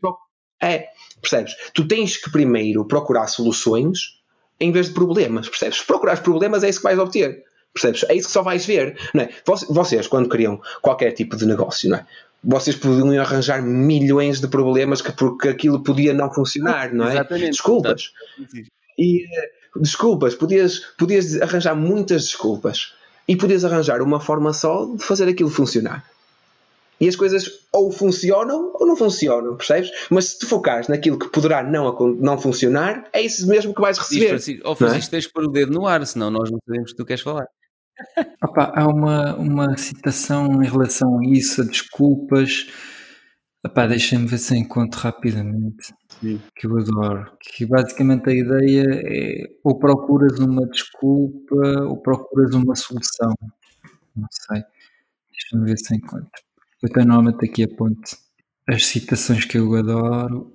é, 0.63 0.87
percebes? 1.21 1.55
Tu 1.75 1.87
tens 1.87 2.17
que 2.17 2.31
primeiro 2.31 2.87
procurar 2.87 3.27
soluções 3.27 3.99
em 4.59 4.73
vez 4.73 4.89
de 4.89 4.95
problemas, 4.95 5.49
percebes? 5.49 5.79
Se 5.79 5.87
procurares 5.87 6.21
problemas 6.21 6.65
é 6.65 6.69
isso 6.69 6.79
que 6.79 6.85
vais 6.85 6.99
obter. 6.99 7.45
Percebes? 7.75 8.05
É 8.09 8.15
isso 8.15 8.29
que 8.29 8.33
só 8.33 8.43
vais 8.43 8.65
ver. 8.65 8.99
Não 9.13 9.25
é? 9.25 9.29
Vocês, 9.69 10.07
quando 10.07 10.31
criam 10.31 10.59
qualquer 10.81 11.13
tipo 11.13 11.37
de 11.37 11.45
negócio, 11.45 11.91
não 11.91 11.99
é? 11.99 12.07
Vocês 12.43 12.77
podiam 12.77 13.21
arranjar 13.21 13.63
milhões 13.63 14.41
de 14.41 14.49
problemas 14.49 15.03
que, 15.03 15.13
porque 15.13 15.49
aquilo 15.49 15.83
podia 15.83 16.15
não 16.15 16.33
funcionar, 16.33 16.93
não 16.93 17.07
é? 17.07 17.13
Exatamente. 17.13 17.51
Desculpas. 17.51 18.13
E, 18.99 19.25
eh, 19.25 19.51
desculpas, 19.81 20.35
podias, 20.35 20.79
podias 20.99 21.41
arranjar 21.41 21.75
muitas 21.75 22.25
desculpas 22.25 22.95
e 23.29 23.37
podias 23.37 23.65
arranjar 23.65 24.01
uma 24.01 24.21
forma 24.21 24.53
só 24.53 24.87
de 24.87 25.03
fazer 25.03 25.29
aquilo 25.29 25.51
funcionar. 25.51 26.05
E 26.99 27.07
as 27.09 27.17
coisas 27.17 27.61
ou 27.73 27.93
funcionam 27.93 28.73
ou 28.75 28.87
não 28.87 28.97
funcionam, 28.97 29.55
percebes? 29.57 29.91
Mas 30.09 30.27
se 30.27 30.39
te 30.39 30.47
focares 30.47 30.89
naquilo 30.89 31.19
que 31.19 31.29
poderá 31.29 31.63
não, 31.63 31.95
não 32.19 32.39
funcionar, 32.39 33.07
é 33.13 33.21
isso 33.21 33.47
mesmo 33.47 33.75
que 33.75 33.81
vais 33.83 33.99
receber. 33.99 34.29
Francisco, 34.29 34.67
ou 34.67 34.75
Francisco, 34.75 35.09
é? 35.09 35.11
tens 35.11 35.25
de 35.25 35.33
pôr 35.33 35.45
o 35.45 35.51
dedo 35.51 35.73
no 35.73 35.87
ar, 35.87 36.07
senão 36.07 36.31
nós 36.31 36.51
não 36.51 36.59
sabemos 36.67 36.91
o 36.91 36.95
que 36.95 36.97
tu 36.97 37.05
queres 37.05 37.23
falar. 37.23 37.47
Opa, 38.43 38.73
há 38.75 38.87
uma, 38.87 39.37
uma 39.37 39.77
citação 39.77 40.63
em 40.63 40.69
relação 40.69 41.19
a 41.19 41.25
isso, 41.25 41.63
a 41.63 41.65
desculpas. 41.65 42.67
Epá, 43.65 43.87
deixem-me 43.87 44.27
ver 44.27 44.39
se 44.39 44.57
encontro 44.57 45.01
rapidamente. 45.01 45.93
Sim. 46.21 46.41
Que 46.55 46.67
eu 46.67 46.79
adoro. 46.79 47.33
Que 47.41 47.67
basicamente 47.67 48.31
a 48.31 48.33
ideia 48.33 48.85
é 48.89 49.45
ou 49.65 49.79
procuras 49.79 50.39
uma 50.39 50.67
desculpa 50.69 51.83
ou 51.89 51.97
procuras 52.01 52.55
uma 52.55 52.75
solução. 52.77 53.35
Não 54.15 54.29
sei. 54.31 54.63
Deixa-me 55.33 55.67
ver 55.67 55.79
se 55.79 55.95
encontro. 55.95 56.31
Eu 56.83 56.89
tenho 56.91 57.07
normalmente 57.07 57.45
aqui 57.45 57.65
a 57.65 57.69
ponte 57.69 58.17
as 58.69 58.87
citações 58.87 59.45
que 59.45 59.59
eu 59.59 59.75
adoro. 59.75 60.53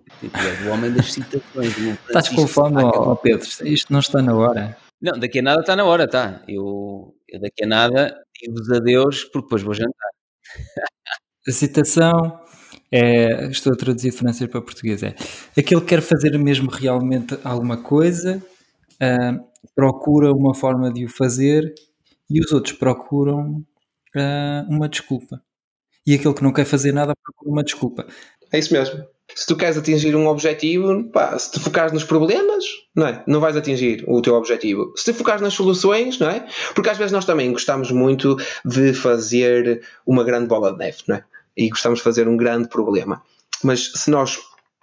o 0.66 0.70
homem 0.70 0.92
das 0.92 1.14
citações. 1.14 1.78
Estás 1.78 2.30
com 2.30 2.46
fome, 2.46 2.84
ó, 2.84 3.16
Pedro? 3.16 3.48
Isto 3.64 3.94
não 3.94 4.00
está 4.00 4.22
na 4.22 4.36
hora. 4.36 4.78
Não, 5.02 5.18
daqui 5.18 5.40
a 5.40 5.42
nada 5.42 5.62
está 5.62 5.76
na 5.76 5.86
hora, 5.86 6.08
tá? 6.08 6.42
Eu, 6.48 7.16
eu 7.32 7.40
daqui 7.40 7.64
a 7.64 7.68
nada 7.68 8.16
digo-vos 8.40 8.70
adeus 8.72 9.24
porque 9.26 9.46
depois 9.46 9.62
vou 9.62 9.74
jantar. 9.74 10.12
A 11.48 11.52
citação 11.52 12.40
é, 12.92 13.48
estou 13.48 13.74
a 13.74 13.76
traduzir 13.76 14.12
francês 14.12 14.48
para 14.48 14.62
português, 14.62 15.02
é 15.02 15.16
aquele 15.58 15.82
que 15.82 15.88
quer 15.88 16.02
fazer 16.02 16.38
mesmo 16.38 16.70
realmente 16.70 17.36
alguma 17.44 17.82
coisa, 17.82 18.38
uh, 19.02 19.44
procura 19.74 20.32
uma 20.32 20.54
forma 20.54 20.94
de 20.94 21.06
o 21.06 21.10
fazer 21.10 21.74
e 22.30 22.40
os 22.40 22.52
outros 22.52 22.78
procuram 22.78 23.66
uh, 24.16 24.70
uma 24.70 24.88
desculpa. 24.88 25.42
E 26.06 26.14
aquele 26.14 26.34
que 26.36 26.44
não 26.44 26.54
quer 26.54 26.66
fazer 26.66 26.92
nada 26.92 27.14
procura 27.16 27.52
uma 27.52 27.64
desculpa. 27.64 28.06
É 28.52 28.60
isso 28.60 28.72
mesmo 28.72 29.04
se 29.36 29.46
tu 29.46 29.56
queres 29.56 29.78
atingir 29.78 30.16
um 30.16 30.28
objetivo, 30.28 31.04
pá, 31.06 31.38
se 31.38 31.52
te 31.52 31.60
focares 31.60 31.92
nos 31.92 32.04
problemas, 32.04 32.64
não 32.96 33.08
é? 33.08 33.24
Não 33.28 33.40
vais 33.40 33.56
atingir 33.56 34.04
o 34.08 34.22
teu 34.22 34.36
objetivo. 34.36 34.94
Se 34.96 35.12
te 35.12 35.18
focares 35.18 35.42
nas 35.42 35.54
soluções, 35.54 36.20
não 36.20 36.30
é? 36.30 36.46
Porque 36.74 36.90
às 36.90 36.98
vezes 36.98 37.12
nós 37.12 37.26
também 37.26 37.52
gostamos 37.52 37.92
muito 37.92 38.38
de 38.66 38.94
fazer 38.94 39.82
uma 40.06 40.24
grande 40.24 40.48
bola 40.48 40.72
de 40.72 40.80
neve, 40.80 40.98
não 41.08 41.16
é? 41.16 41.24
E 41.56 41.70
gostamos 41.70 42.00
de 42.00 42.04
fazer 42.04 42.28
um 42.28 42.38
grande 42.38 42.68
problema. 42.68 43.22
Mas 43.64 43.92
se 43.94 44.10
nós 44.10 44.40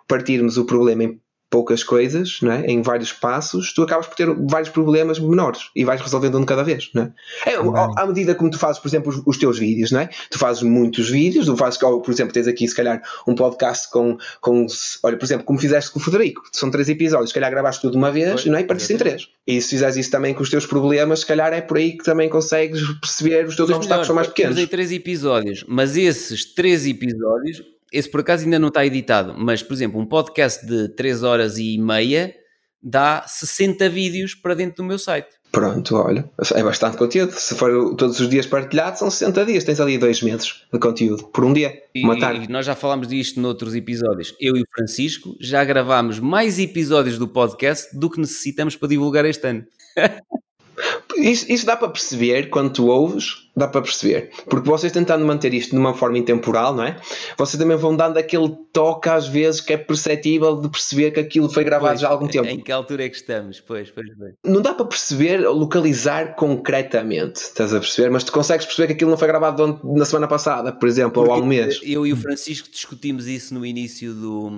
partirmos 0.07 0.57
o 0.57 0.65
problema 0.65 1.05
em 1.05 1.21
poucas 1.51 1.83
coisas, 1.83 2.41
não 2.43 2.53
é? 2.53 2.67
em 2.67 2.83
vários 2.83 3.13
passos, 3.13 3.73
tu 3.73 3.83
acabas 3.83 4.07
por 4.07 4.15
ter 4.15 4.29
vários 4.49 4.69
problemas 4.69 5.19
menores 5.19 5.71
e 5.75 5.85
vais 5.85 6.01
resolvendo 6.01 6.37
um 6.37 6.41
de 6.41 6.47
cada 6.47 6.63
vez. 6.63 6.91
Não 6.95 7.05
é? 7.05 7.51
é 7.51 7.57
à 7.97 8.07
medida 8.07 8.35
como 8.35 8.51
tu 8.51 8.59
fazes, 8.59 8.81
por 8.81 8.89
exemplo, 8.89 9.11
os, 9.11 9.23
os, 9.25 9.39
teus 9.39 9.59
vídeos, 9.59 9.91
não 9.91 10.01
é? 10.01 10.11
tu 10.31 10.39
fazes 10.39 10.63
muitos 10.63 11.09
vídeos, 11.09 11.47
tu 11.47 11.57
fazes, 11.57 11.79
por 11.79 12.11
exemplo, 12.11 12.33
tens 12.35 12.47
aqui 12.47 12.69
se 12.69 12.75
calhar 12.75 13.03
um 13.27 13.35
podcast 13.35 13.91
com, 13.91 14.19
com 14.41 14.67
olha, 15.03 15.17
por 15.17 15.25
exemplo, 15.25 15.45
como 15.45 15.59
fizeste 15.59 15.91
com 15.91 15.99
o 15.99 16.03
Federico, 16.03 16.43
são 16.53 16.71
três 16.71 16.89
episódios, 16.89 17.31
se 17.31 17.35
calhar 17.35 17.51
gravaste 17.51 17.81
tudo 17.81 17.93
de 17.93 17.99
uma 17.99 18.11
vez 18.11 18.45
não 18.45 18.59
é? 18.59 18.61
e 18.61 18.65
partiste 18.65 18.93
em 18.93 18.99
três. 18.99 19.29
E 19.47 19.61
se 19.63 19.71
fizeres 19.71 19.97
isso 19.97 20.11
também 20.11 20.35
com 20.35 20.43
os 20.43 20.51
teus 20.51 20.67
problemas, 20.67 21.21
se 21.21 21.27
calhar 21.27 21.53
é 21.55 21.63
por 21.63 21.79
aí 21.79 21.97
que 21.97 22.05
também 22.05 22.29
consegues 22.29 22.83
perceber 23.01 23.47
os 23.47 23.57
teus 23.57 23.71
obstáculos 23.71 24.07
são 24.07 24.15
mais 24.15 24.29
pequenos. 24.29 24.57
Temos 24.57 24.71
três 24.71 24.93
episódios, 24.93 25.65
mas 25.67 25.97
esses 25.97 26.45
três 26.45 26.87
episódios 26.87 27.63
esse 27.93 28.11
por 28.11 28.21
acaso 28.21 28.45
ainda 28.45 28.59
não 28.59 28.69
está 28.69 28.85
editado, 28.85 29.35
mas 29.37 29.63
por 29.63 29.75
exemplo, 29.75 30.01
um 30.01 30.07
podcast 30.07 30.67
de 30.67 30.89
3 30.95 31.23
horas 31.23 31.59
e 31.59 31.79
meia 31.79 32.35
dá 32.83 33.25
60 33.27 33.89
vídeos 33.89 34.35
para 34.35 34.55
dentro 34.55 34.77
do 34.77 34.85
meu 34.85 34.99
site. 34.99 35.39
Pronto, 35.51 35.97
olha, 35.97 36.31
é 36.55 36.63
bastante 36.63 36.99
conteúdo. 36.99 37.33
Se 37.33 37.55
for 37.55 37.95
todos 37.97 38.21
os 38.21 38.29
dias 38.29 38.47
partilhado, 38.47 38.99
são 38.99 39.11
60 39.11 39.47
dias. 39.47 39.65
Tens 39.65 39.81
ali 39.81 39.97
dois 39.97 40.21
meses 40.23 40.63
de 40.71 40.79
conteúdo 40.79 41.25
por 41.29 41.43
um 41.43 41.55
dia, 41.55 41.73
uma 41.97 42.17
e, 42.17 42.21
tarde. 42.21 42.45
E 42.45 42.49
nós 42.53 42.67
já 42.67 42.75
falámos 42.75 43.09
disto 43.09 43.41
noutros 43.41 43.75
episódios. 43.75 44.35
Eu 44.39 44.57
e 44.57 44.61
o 44.61 44.67
Francisco 44.75 45.35
já 45.41 45.65
gravámos 45.65 46.21
mais 46.21 46.59
episódios 46.59 47.19
do 47.19 47.27
podcast 47.27 47.99
do 47.99 48.11
que 48.11 48.21
necessitamos 48.21 48.77
para 48.77 48.89
divulgar 48.89 49.25
este 49.25 49.47
ano. 49.47 49.65
Isso, 51.19 51.51
isso, 51.51 51.67
dá 51.67 51.77
para 51.77 51.89
perceber 51.89 52.49
quando 52.49 52.73
tu 52.73 52.87
ouves, 52.87 53.49
dá 53.57 53.67
para 53.67 53.83
perceber. 53.83 54.31
Porque 54.49 54.69
vocês 54.69 54.93
tentando 54.93 55.25
manter 55.25 55.53
isto 55.53 55.73
de 55.73 55.77
uma 55.77 55.93
forma 55.93 56.17
intemporal, 56.17 56.75
não 56.75 56.85
é? 56.85 56.97
Vocês 57.37 57.61
também 57.61 57.77
vão 57.77 57.97
dando 57.97 58.17
aquele 58.17 58.57
toque 58.73 59.09
às 59.09 59.27
vezes 59.27 59.61
que 59.61 59.73
é 59.73 59.77
perceptível 59.77 60.61
de 60.61 60.69
perceber 60.69 61.11
que 61.11 61.21
aquilo 61.21 61.49
foi 61.49 61.65
gravado 61.65 61.91
pois, 61.91 62.01
já 62.01 62.09
há 62.09 62.11
algum 62.13 62.29
tempo. 62.29 62.47
Em 62.47 62.61
que 62.61 62.71
altura 62.71 63.05
é 63.05 63.09
que 63.09 63.17
estamos? 63.17 63.61
Pois, 63.61 63.91
pois, 63.91 64.07
pois. 64.17 64.35
Não 64.45 64.63
dá 64.63 64.73
para 64.73 64.87
perceber, 64.87 65.39
localizar 65.49 66.37
concretamente, 66.37 67.41
estás 67.41 67.75
a 67.75 67.81
perceber? 67.81 68.11
Mas 68.11 68.23
tu 68.23 68.33
consegues 68.33 68.65
perceber 68.65 68.87
que 68.87 68.93
aquilo 68.93 69.11
não 69.11 69.19
foi 69.19 69.27
gravado 69.27 69.81
na 69.83 70.05
semana 70.05 70.29
passada, 70.29 70.73
por 70.73 70.89
exemplo, 70.89 71.15
Porque 71.15 71.31
ou 71.31 71.37
há 71.37 71.41
um 71.41 71.47
mês. 71.47 71.81
Eu 71.83 72.07
e 72.07 72.13
o 72.13 72.17
Francisco 72.17 72.71
discutimos 72.71 73.27
isso 73.27 73.53
no 73.55 73.67
início 73.67 74.15
do, 74.15 74.51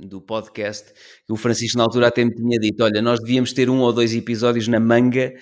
do 0.00 0.20
podcast. 0.20 0.86
O 1.28 1.36
Francisco, 1.36 1.78
na 1.78 1.84
altura, 1.84 2.08
até 2.08 2.24
me 2.24 2.34
tinha 2.34 2.58
dito: 2.58 2.82
olha, 2.82 3.00
nós 3.00 3.20
devíamos 3.20 3.52
ter 3.52 3.70
um 3.70 3.78
ou 3.80 3.92
dois 3.92 4.14
episódios 4.14 4.66
na 4.66 4.80
manga 4.80 5.32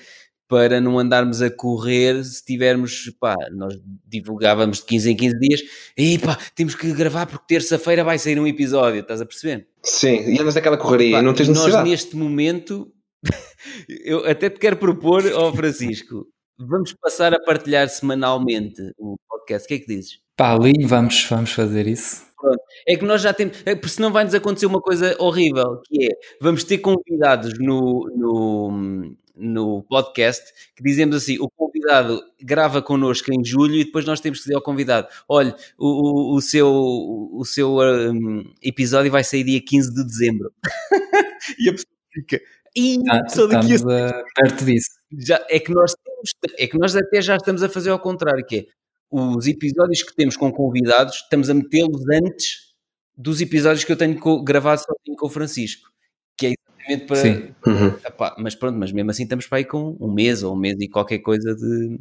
para 0.48 0.80
não 0.80 0.98
andarmos 0.98 1.42
a 1.42 1.50
correr 1.50 2.24
se 2.24 2.42
tivermos, 2.42 3.12
pá, 3.20 3.36
nós 3.52 3.78
divulgávamos 4.06 4.78
de 4.78 4.84
15 4.86 5.10
em 5.10 5.16
15 5.16 5.38
dias, 5.38 5.62
e 5.96 6.18
pá, 6.18 6.38
temos 6.54 6.74
que 6.74 6.90
gravar 6.92 7.26
porque 7.26 7.44
terça-feira 7.46 8.02
vai 8.02 8.18
sair 8.18 8.40
um 8.40 8.46
episódio, 8.46 9.00
estás 9.00 9.20
a 9.20 9.26
perceber? 9.26 9.68
Sim, 9.82 10.32
e 10.32 10.40
andas 10.40 10.54
naquela 10.54 10.78
correria, 10.78 11.16
pá, 11.16 11.22
não 11.22 11.34
tens 11.34 11.48
necessidade. 11.48 11.76
Nós 11.76 11.90
neste 11.90 12.16
momento, 12.16 12.90
eu 14.04 14.26
até 14.26 14.48
te 14.48 14.58
quero 14.58 14.76
propor, 14.76 15.22
ó 15.34 15.48
oh 15.48 15.52
Francisco, 15.54 16.26
vamos 16.58 16.94
passar 16.94 17.34
a 17.34 17.40
partilhar 17.40 17.88
semanalmente 17.88 18.80
o 18.96 19.16
podcast, 19.28 19.66
o 19.66 19.68
que 19.68 19.74
é 19.74 19.78
que 19.78 19.86
dizes? 19.86 20.18
Pá, 20.34 20.54
ali 20.54 20.72
vamos, 20.86 21.26
vamos 21.28 21.52
fazer 21.52 21.86
isso. 21.86 22.26
Pronto. 22.40 22.62
É 22.86 22.96
que 22.96 23.04
nós 23.04 23.20
já 23.20 23.34
temos, 23.34 23.60
é, 23.66 23.74
porque 23.74 23.88
senão 23.88 24.12
vai-nos 24.12 24.32
acontecer 24.32 24.66
uma 24.66 24.80
coisa 24.80 25.16
horrível, 25.18 25.82
que 25.84 26.06
é, 26.06 26.08
vamos 26.40 26.62
ter 26.62 26.78
convidados 26.78 27.58
no, 27.58 28.08
no 28.16 29.16
no 29.38 29.82
podcast 29.84 30.52
que 30.74 30.82
dizemos 30.82 31.16
assim: 31.16 31.38
o 31.38 31.48
convidado 31.48 32.20
grava 32.42 32.82
connosco 32.82 33.32
em 33.32 33.44
julho 33.44 33.76
e 33.76 33.84
depois 33.84 34.04
nós 34.04 34.20
temos 34.20 34.38
que 34.38 34.44
dizer 34.44 34.56
ao 34.56 34.62
convidado: 34.62 35.08
olha, 35.28 35.54
o, 35.78 35.86
o, 35.86 36.36
o 36.36 36.40
seu, 36.40 36.68
o 36.68 37.44
seu 37.44 37.78
um, 37.78 38.52
episódio 38.62 39.10
vai 39.10 39.22
sair 39.24 39.44
dia 39.44 39.60
15 39.60 39.94
de 39.94 40.04
dezembro. 40.04 40.52
e 41.58 41.68
a 41.68 41.72
pessoa 41.72 41.96
fica. 42.12 42.40
E 42.76 42.98
ah, 43.10 43.22
daqui 43.22 43.74
a... 43.74 44.24
perto 44.34 44.64
disso. 44.64 44.90
Já, 45.18 45.44
é, 45.48 45.58
que 45.58 45.72
nós 45.72 45.94
temos, 46.04 46.30
é 46.58 46.66
que 46.66 46.78
nós 46.78 46.94
até 46.94 47.22
já 47.22 47.36
estamos 47.36 47.62
a 47.62 47.68
fazer 47.68 47.90
ao 47.90 47.98
contrário, 47.98 48.44
que 48.44 48.58
é 48.58 48.66
os 49.10 49.46
episódios 49.46 50.02
que 50.02 50.14
temos 50.14 50.36
com 50.36 50.52
convidados, 50.52 51.16
estamos 51.16 51.48
a 51.48 51.54
metê-los 51.54 52.02
antes 52.12 52.68
dos 53.16 53.40
episódios 53.40 53.84
que 53.84 53.90
eu 53.90 53.96
tenho 53.96 54.42
gravado 54.42 54.80
sozinho 54.80 55.16
com 55.16 55.26
o 55.26 55.30
Francisco. 55.30 55.88
Que 56.36 56.48
é 56.48 56.54
para. 56.96 57.16
Sim. 57.16 57.54
Uhum. 57.66 57.88
Epá, 58.04 58.34
mas 58.38 58.54
pronto, 58.54 58.78
mas 58.78 58.92
mesmo 58.92 59.10
assim 59.10 59.24
estamos 59.24 59.46
para 59.46 59.58
aí 59.58 59.64
com 59.64 59.96
um 60.00 60.12
mês 60.12 60.42
ou 60.42 60.54
um 60.54 60.58
mês 60.58 60.76
e 60.80 60.88
qualquer 60.88 61.18
coisa 61.18 61.54
de. 61.54 61.98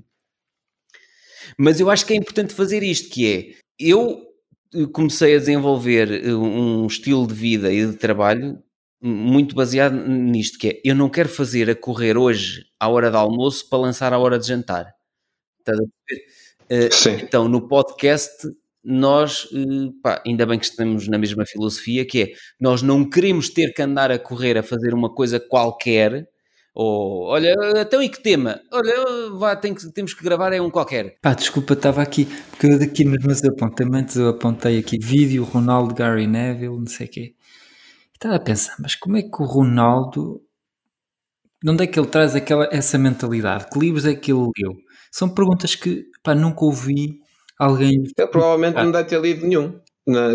Mas 1.58 1.80
eu 1.80 1.90
acho 1.90 2.06
que 2.06 2.14
é 2.14 2.16
importante 2.16 2.54
fazer 2.54 2.84
isto, 2.84 3.10
que 3.10 3.28
é 3.28 3.56
eu 3.80 4.26
comecei 4.94 5.36
a 5.36 5.40
desenvolver 5.40 6.10
um 6.36 6.86
estilo 6.88 7.26
de 7.26 7.34
vida 7.34 7.72
e 7.72 7.86
de 7.86 7.94
trabalho 7.94 8.62
muito 9.02 9.56
baseado 9.56 9.94
nisto, 9.94 10.58
que 10.58 10.68
é 10.70 10.82
eu 10.84 10.96
não 10.96 11.10
quero 11.10 11.30
fazer 11.30 11.70
a 11.70 11.76
correr 11.76 12.18
hoje 12.18 12.66
à 12.80 12.88
hora 12.88 13.10
de 13.10 13.18
almoço 13.18 13.70
para 13.70 13.80
lançar 13.80 14.12
à 14.14 14.20
hora 14.20 14.40
de 14.40 14.48
jantar. 14.48 14.94
Estás 15.60 15.80
a 15.80 15.84
ver? 16.10 16.38
Uh, 16.70 17.24
então, 17.24 17.48
no 17.48 17.68
podcast, 17.68 18.48
nós, 18.90 19.44
uh, 19.52 19.92
pá, 20.02 20.24
ainda 20.26 20.46
bem 20.46 20.58
que 20.58 20.64
estamos 20.64 21.10
na 21.10 21.18
mesma 21.18 21.46
filosofia, 21.46 22.06
que 22.06 22.22
é 22.22 22.28
nós 22.58 22.82
não 22.82 23.08
queremos 23.08 23.50
ter 23.50 23.74
que 23.74 23.82
andar 23.82 24.10
a 24.10 24.18
correr 24.18 24.58
a 24.58 24.64
fazer 24.64 24.94
uma 24.94 25.14
coisa 25.14 25.42
qualquer. 25.42 26.26
Ou, 26.74 27.24
olha, 27.26 27.54
então 27.82 28.02
e 28.02 28.08
que 28.08 28.24
tema? 28.24 28.62
Olha, 28.72 28.94
vá, 29.38 29.56
tem 29.58 29.74
que, 29.74 29.92
temos 29.92 30.14
que 30.14 30.24
gravar 30.24 30.54
é 30.54 30.62
um 30.62 30.70
qualquer. 30.70 31.18
Pá, 31.22 31.34
desculpa, 31.34 31.74
estava 31.74 32.02
aqui, 32.02 32.26
porque 32.50 32.68
eu 32.68 32.80
daqui 32.80 33.04
nos 33.04 33.26
meus 33.26 33.44
apontamentos 33.44 34.16
eu 34.16 34.30
apontei 34.30 34.80
aqui 34.80 34.98
vídeo, 34.98 35.44
Ronaldo, 35.44 35.94
Gary 35.94 36.26
Neville, 36.26 36.78
não 36.78 36.88
sei 36.88 37.08
o 37.08 37.10
quê. 37.10 37.36
Estava 38.14 38.36
a 38.36 38.40
pensar, 38.40 38.76
mas 38.80 38.96
como 38.96 39.18
é 39.18 39.22
que 39.22 39.42
o 39.42 39.46
Ronaldo. 39.46 40.42
De 41.62 41.72
onde 41.72 41.84
é 41.84 41.88
que 41.88 42.00
ele 42.00 42.08
traz 42.08 42.36
aquela, 42.36 42.70
essa 42.72 42.98
mentalidade? 42.98 43.68
Que 43.70 43.80
livros 43.80 44.06
é 44.06 44.16
que 44.16 44.32
ele 44.32 44.50
leu? 44.58 44.76
São 45.12 45.28
perguntas 45.28 45.76
que 45.76 46.06
pá, 46.24 46.36
nunca 46.36 46.64
ouvi 46.64 47.20
alguém. 47.58 48.04
Eu 48.18 48.28
provavelmente 48.28 48.76
não 48.76 48.92
deve 48.92 49.10
ter 49.10 49.20
lido 49.20 49.46
nenhum. 49.46 49.80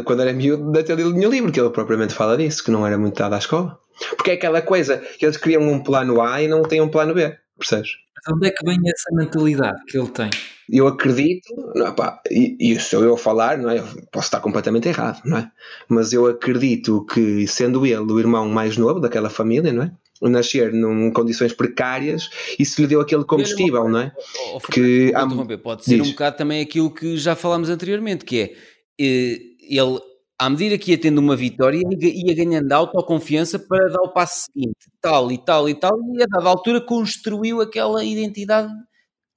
quando 0.04 0.22
era 0.22 0.32
miúdo, 0.32 0.64
não 0.64 0.72
deve 0.72 0.86
ter 0.86 0.96
lido 0.96 1.12
nenhum 1.12 1.30
livro, 1.30 1.52
que 1.52 1.60
ele 1.60 1.70
propriamente 1.70 2.14
fala 2.14 2.36
disso, 2.36 2.64
que 2.64 2.70
não 2.70 2.86
era 2.86 2.98
muito 2.98 3.18
dado 3.18 3.34
à 3.34 3.38
escola. 3.38 3.78
Porque 4.16 4.32
é 4.32 4.34
aquela 4.34 4.62
coisa 4.62 4.98
que 4.98 5.24
eles 5.24 5.36
criam 5.36 5.62
um 5.62 5.82
plano 5.82 6.20
A 6.20 6.42
e 6.42 6.48
não 6.48 6.62
têm 6.62 6.80
um 6.80 6.88
plano 6.88 7.14
B, 7.14 7.36
percebes? 7.58 7.90
Mas 8.16 8.36
onde 8.36 8.48
é 8.48 8.50
que 8.50 8.64
vem 8.64 8.78
essa 8.86 9.14
mentalidade 9.14 9.84
que 9.86 9.98
ele 9.98 10.08
tem? 10.08 10.30
Eu 10.70 10.86
acredito, 10.86 11.48
não, 11.74 11.92
pá, 11.94 12.20
e, 12.30 12.56
e 12.58 12.80
sou 12.80 13.02
eu 13.02 13.14
a 13.14 13.18
falar, 13.18 13.58
não 13.58 13.68
é? 13.68 13.82
Posso 14.10 14.26
estar 14.26 14.40
completamente 14.40 14.88
errado, 14.88 15.20
não 15.24 15.38
é? 15.38 15.50
Mas 15.88 16.12
eu 16.12 16.26
acredito 16.26 17.04
que, 17.04 17.46
sendo 17.46 17.84
ele 17.84 18.12
o 18.12 18.18
irmão 18.18 18.48
mais 18.48 18.76
novo 18.76 19.00
daquela 19.00 19.28
família, 19.28 19.72
não 19.72 19.82
é? 19.82 19.92
Nascer 20.28 20.72
num 20.72 21.10
condições 21.10 21.52
precárias, 21.52 22.30
isso 22.58 22.80
lhe 22.80 22.86
deu 22.86 23.00
aquele 23.00 23.24
combustível, 23.24 23.88
não 23.88 24.00
é? 24.00 24.12
Oh, 24.54 24.60
que, 24.60 25.12
pode 25.58 25.84
ser 25.84 25.98
diz. 25.98 26.08
um 26.08 26.10
bocado 26.12 26.36
também 26.36 26.60
aquilo 26.60 26.92
que 26.92 27.16
já 27.16 27.34
falámos 27.34 27.68
anteriormente, 27.68 28.24
que 28.24 28.40
é 28.40 28.54
eh, 29.00 29.38
ele 29.60 30.00
à 30.42 30.50
medida 30.50 30.76
que 30.76 30.90
ia 30.90 30.98
tendo 30.98 31.18
uma 31.18 31.36
vitória, 31.36 31.80
ia 32.00 32.34
ganhando 32.34 32.72
autoconfiança 32.72 33.60
para 33.60 33.88
dar 33.88 34.02
o 34.02 34.12
passo 34.12 34.46
seguinte, 34.46 34.90
tal 35.00 35.30
e 35.30 35.38
tal 35.38 35.68
e 35.68 35.74
tal, 35.74 35.96
e 36.14 36.22
a 36.22 36.26
dada 36.26 36.48
altura 36.48 36.80
construiu 36.80 37.60
aquela 37.60 38.02
identidade 38.02 38.72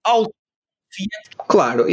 autoconfiante. 0.03 1.29
Claro, 1.47 1.85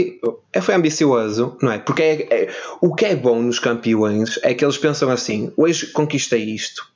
é, 0.52 0.60
foi 0.62 0.74
ambicioso, 0.74 1.58
não 1.60 1.72
é? 1.72 1.78
Porque 1.78 2.02
é, 2.02 2.44
é, 2.44 2.54
o 2.80 2.94
que 2.94 3.04
é 3.04 3.14
bom 3.14 3.42
nos 3.42 3.58
campeões 3.58 4.38
é 4.42 4.54
que 4.54 4.64
eles 4.64 4.78
pensam 4.78 5.10
assim: 5.10 5.52
hoje 5.58 5.88
conquistei 5.88 6.44
isto, 6.44 6.90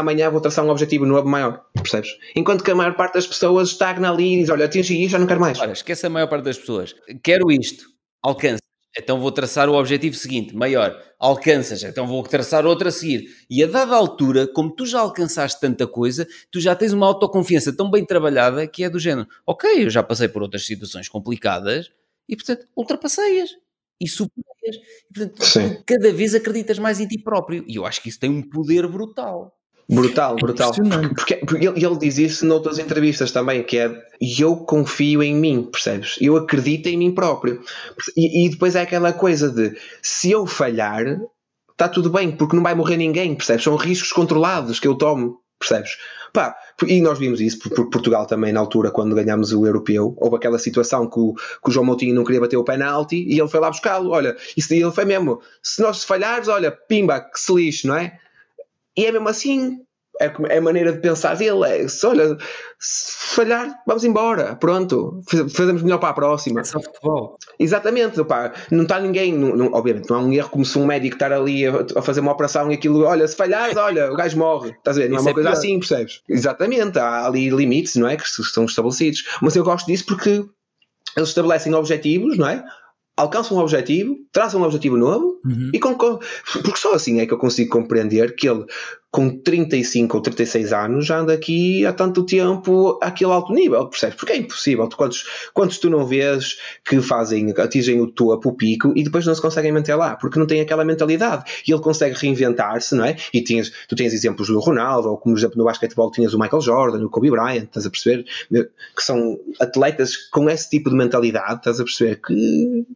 amanhã 0.00 0.30
vou 0.30 0.40
traçar 0.40 0.64
um 0.64 0.70
objetivo 0.70 1.06
novo 1.06 1.28
maior, 1.28 1.64
percebes? 1.74 2.10
Enquanto 2.34 2.64
que 2.64 2.70
a 2.70 2.74
maior 2.74 2.94
parte 2.94 3.14
das 3.14 3.26
pessoas 3.26 3.70
estagna 3.70 4.10
ali 4.10 4.34
e 4.34 4.40
diz: 4.40 4.50
olha, 4.50 4.66
atingi 4.66 5.02
isto, 5.02 5.12
já 5.12 5.18
não 5.18 5.26
quero 5.26 5.40
mais. 5.40 5.58
Olha, 5.58 5.72
esquece 5.72 6.06
a 6.06 6.10
maior 6.10 6.28
parte 6.28 6.44
das 6.44 6.58
pessoas, 6.58 6.94
quero 7.22 7.50
isto, 7.50 7.86
alcance 8.22 8.60
então 8.98 9.20
vou 9.20 9.30
traçar 9.30 9.68
o 9.68 9.74
objetivo 9.74 10.16
seguinte, 10.16 10.56
maior. 10.56 10.98
Alcanças, 11.18 11.82
então 11.82 12.06
vou 12.06 12.22
traçar 12.22 12.64
outro 12.64 12.88
a 12.88 12.90
seguir. 12.90 13.28
E 13.48 13.62
a 13.62 13.66
dada 13.66 13.94
altura, 13.94 14.46
como 14.46 14.74
tu 14.74 14.86
já 14.86 15.00
alcançaste 15.00 15.60
tanta 15.60 15.86
coisa, 15.86 16.26
tu 16.50 16.60
já 16.60 16.74
tens 16.74 16.92
uma 16.92 17.06
autoconfiança 17.06 17.74
tão 17.74 17.90
bem 17.90 18.04
trabalhada 18.04 18.66
que 18.66 18.82
é 18.82 18.90
do 18.90 18.98
género, 18.98 19.28
ok, 19.46 19.84
eu 19.84 19.90
já 19.90 20.02
passei 20.02 20.28
por 20.28 20.42
outras 20.42 20.64
situações 20.64 21.08
complicadas 21.08 21.90
e, 22.26 22.34
portanto, 22.34 22.66
ultrapassei-as 22.74 23.50
e 24.00 24.08
superei-as. 24.08 24.76
E, 24.76 25.14
portanto, 25.14 25.82
cada 25.84 26.12
vez 26.12 26.34
acreditas 26.34 26.78
mais 26.78 26.98
em 26.98 27.06
ti 27.06 27.18
próprio. 27.18 27.64
E 27.68 27.76
eu 27.76 27.84
acho 27.84 28.02
que 28.02 28.08
isso 28.08 28.18
tem 28.18 28.30
um 28.30 28.42
poder 28.42 28.88
brutal. 28.88 29.54
Brutal, 29.88 30.34
brutal. 30.36 30.72
Porque, 31.14 31.36
porque 31.36 31.66
ele, 31.66 31.84
ele, 31.84 31.98
diz 31.98 32.18
isso 32.18 32.44
noutras 32.44 32.78
entrevistas 32.78 33.30
também, 33.30 33.62
que 33.62 33.78
é 33.78 34.02
eu 34.40 34.56
confio 34.56 35.22
em 35.22 35.34
mim, 35.34 35.62
percebes? 35.62 36.16
Eu 36.20 36.36
acredito 36.36 36.88
em 36.88 36.96
mim 36.96 37.12
próprio. 37.12 37.62
E, 38.16 38.46
e 38.46 38.48
depois 38.48 38.74
é 38.74 38.82
aquela 38.82 39.12
coisa 39.12 39.48
de 39.48 39.76
se 40.02 40.30
eu 40.32 40.44
falhar, 40.44 41.20
está 41.70 41.88
tudo 41.88 42.10
bem, 42.10 42.32
porque 42.32 42.56
não 42.56 42.64
vai 42.64 42.74
morrer 42.74 42.96
ninguém, 42.96 43.34
percebes? 43.34 43.62
São 43.62 43.76
riscos 43.76 44.10
controlados 44.10 44.80
que 44.80 44.88
eu 44.88 44.96
tomo, 44.96 45.38
percebes? 45.56 45.96
Pá, 46.32 46.56
e 46.84 47.00
nós 47.00 47.18
vimos 47.18 47.40
isso 47.40 47.60
por, 47.60 47.70
por, 47.70 47.90
Portugal 47.90 48.26
também 48.26 48.52
na 48.52 48.58
altura, 48.58 48.90
quando 48.90 49.14
ganhámos 49.14 49.52
o 49.52 49.64
europeu. 49.64 50.16
Houve 50.18 50.36
aquela 50.36 50.58
situação 50.58 51.08
que 51.08 51.20
o, 51.20 51.32
que 51.34 51.68
o 51.68 51.70
João 51.70 51.86
Moutinho 51.86 52.14
não 52.14 52.24
queria 52.24 52.40
bater 52.40 52.56
o 52.56 52.64
penalti 52.64 53.24
e 53.26 53.38
ele 53.38 53.48
foi 53.48 53.60
lá 53.60 53.70
buscá-lo. 53.70 54.10
Olha, 54.10 54.36
isso 54.56 54.74
ele 54.74 54.90
foi 54.90 55.04
mesmo. 55.04 55.40
Se 55.62 55.80
nós 55.80 56.02
falhares, 56.02 56.48
olha, 56.48 56.72
pimba, 56.72 57.20
que 57.20 57.38
se 57.38 57.54
lixe, 57.54 57.86
não 57.86 57.96
é? 57.96 58.18
E 58.96 59.04
é 59.04 59.12
mesmo 59.12 59.28
assim, 59.28 59.78
é, 60.20 60.32
é 60.48 60.58
a 60.58 60.60
maneira 60.60 60.92
de 60.92 61.00
pensar 61.00 61.36
dele. 61.36 61.64
É, 61.64 61.88
se, 61.88 62.06
olha, 62.06 62.36
se 62.78 63.34
falhar, 63.34 63.74
vamos 63.86 64.04
embora. 64.04 64.56
Pronto, 64.56 65.20
fazemos 65.50 65.82
melhor 65.82 65.98
para 65.98 66.10
a 66.10 66.14
próxima. 66.14 66.60
É 66.60 66.64
só 66.64 66.80
futebol. 66.80 67.36
Exatamente, 67.58 68.20
opa, 68.20 68.52
não 68.70 68.82
está 68.82 68.98
ninguém, 69.00 69.32
não, 69.32 69.56
não, 69.56 69.72
obviamente, 69.72 70.08
não 70.08 70.16
há 70.16 70.20
um 70.20 70.32
erro 70.32 70.50
como 70.50 70.64
se 70.64 70.78
um 70.78 70.86
médico 70.86 71.16
estar 71.16 71.32
ali 71.32 71.66
a, 71.66 71.86
a, 71.96 72.02
fazer 72.02 72.20
uma 72.20 72.32
operação 72.32 72.70
e 72.70 72.74
aquilo, 72.74 73.04
olha, 73.04 73.26
se 73.26 73.36
falhares, 73.36 73.76
olha, 73.76 74.12
o 74.12 74.16
gajo 74.16 74.38
morre. 74.38 74.70
Estás 74.70 74.96
a 74.96 75.00
ver? 75.00 75.10
Não 75.10 75.18
é 75.18 75.20
uma 75.20 75.30
é 75.30 75.34
coisa 75.34 75.50
pior. 75.50 75.58
assim, 75.58 75.78
percebes? 75.78 76.22
Exatamente, 76.28 76.98
há 76.98 77.26
ali 77.26 77.50
limites, 77.50 77.96
não 77.96 78.08
é? 78.08 78.16
Que 78.16 78.24
estão 78.24 78.64
estabelecidos. 78.64 79.24
Mas 79.42 79.56
eu 79.56 79.64
gosto 79.64 79.86
disso 79.86 80.06
porque 80.06 80.44
eles 81.16 81.28
estabelecem 81.28 81.74
objetivos, 81.74 82.36
não 82.36 82.48
é? 82.48 82.64
Alcançam 83.16 83.56
um 83.56 83.60
objetivo, 83.60 84.16
traçam 84.30 84.60
um 84.60 84.64
objetivo 84.64 84.96
novo 84.96 85.40
uhum. 85.44 85.70
e 85.72 85.78
com, 85.78 85.94
porque 85.94 86.76
só 86.76 86.94
assim 86.94 87.20
é 87.20 87.26
que 87.26 87.32
eu 87.32 87.38
consigo 87.38 87.70
compreender 87.70 88.34
que 88.36 88.48
ele 88.48 88.64
com 89.10 89.30
35 89.30 90.16
ou 90.16 90.22
36 90.22 90.72
anos 90.72 91.06
já 91.06 91.18
anda 91.18 91.32
aqui 91.32 91.86
há 91.86 91.92
tanto 91.92 92.26
tempo 92.26 92.98
àquele 93.02 93.32
alto 93.32 93.52
nível, 93.52 93.88
percebes? 93.88 94.16
Porque 94.16 94.32
é 94.32 94.36
impossível. 94.36 94.88
Quantos, 94.88 95.24
quantos 95.54 95.78
tu 95.78 95.88
não 95.88 96.04
vês 96.04 96.58
que 96.84 97.00
fazem, 97.00 97.54
atingem 97.56 98.00
o 98.00 98.10
topo, 98.10 98.50
o 98.50 98.52
pico 98.52 98.92
e 98.94 99.02
depois 99.02 99.24
não 99.24 99.34
se 99.34 99.40
conseguem 99.40 99.72
manter 99.72 99.94
lá, 99.94 100.16
porque 100.16 100.38
não 100.38 100.46
têm 100.46 100.60
aquela 100.60 100.84
mentalidade. 100.84 101.44
E 101.66 101.72
ele 101.72 101.80
consegue 101.80 102.14
reinventar-se, 102.14 102.94
não 102.94 103.04
é? 103.04 103.16
E 103.32 103.42
tu 103.42 103.96
tens 103.96 104.12
exemplos 104.12 104.48
do 104.48 104.58
Ronaldo, 104.58 105.08
ou 105.08 105.16
como 105.16 105.36
exemplo 105.36 105.56
no 105.56 105.64
basquetebol 105.64 106.10
tinhas 106.10 106.34
o 106.34 106.38
Michael 106.38 106.60
Jordan, 106.60 107.04
o 107.04 107.10
Kobe 107.10 107.30
Bryant, 107.30 107.64
estás 107.64 107.86
a 107.86 107.90
perceber? 107.90 108.26
Que 108.50 109.02
são 109.02 109.38
atletas 109.58 110.16
com 110.16 110.50
esse 110.50 110.68
tipo 110.68 110.90
de 110.90 110.96
mentalidade, 110.96 111.58
estás 111.58 111.80
a 111.80 111.84
perceber? 111.84 112.20
Que 112.20 112.86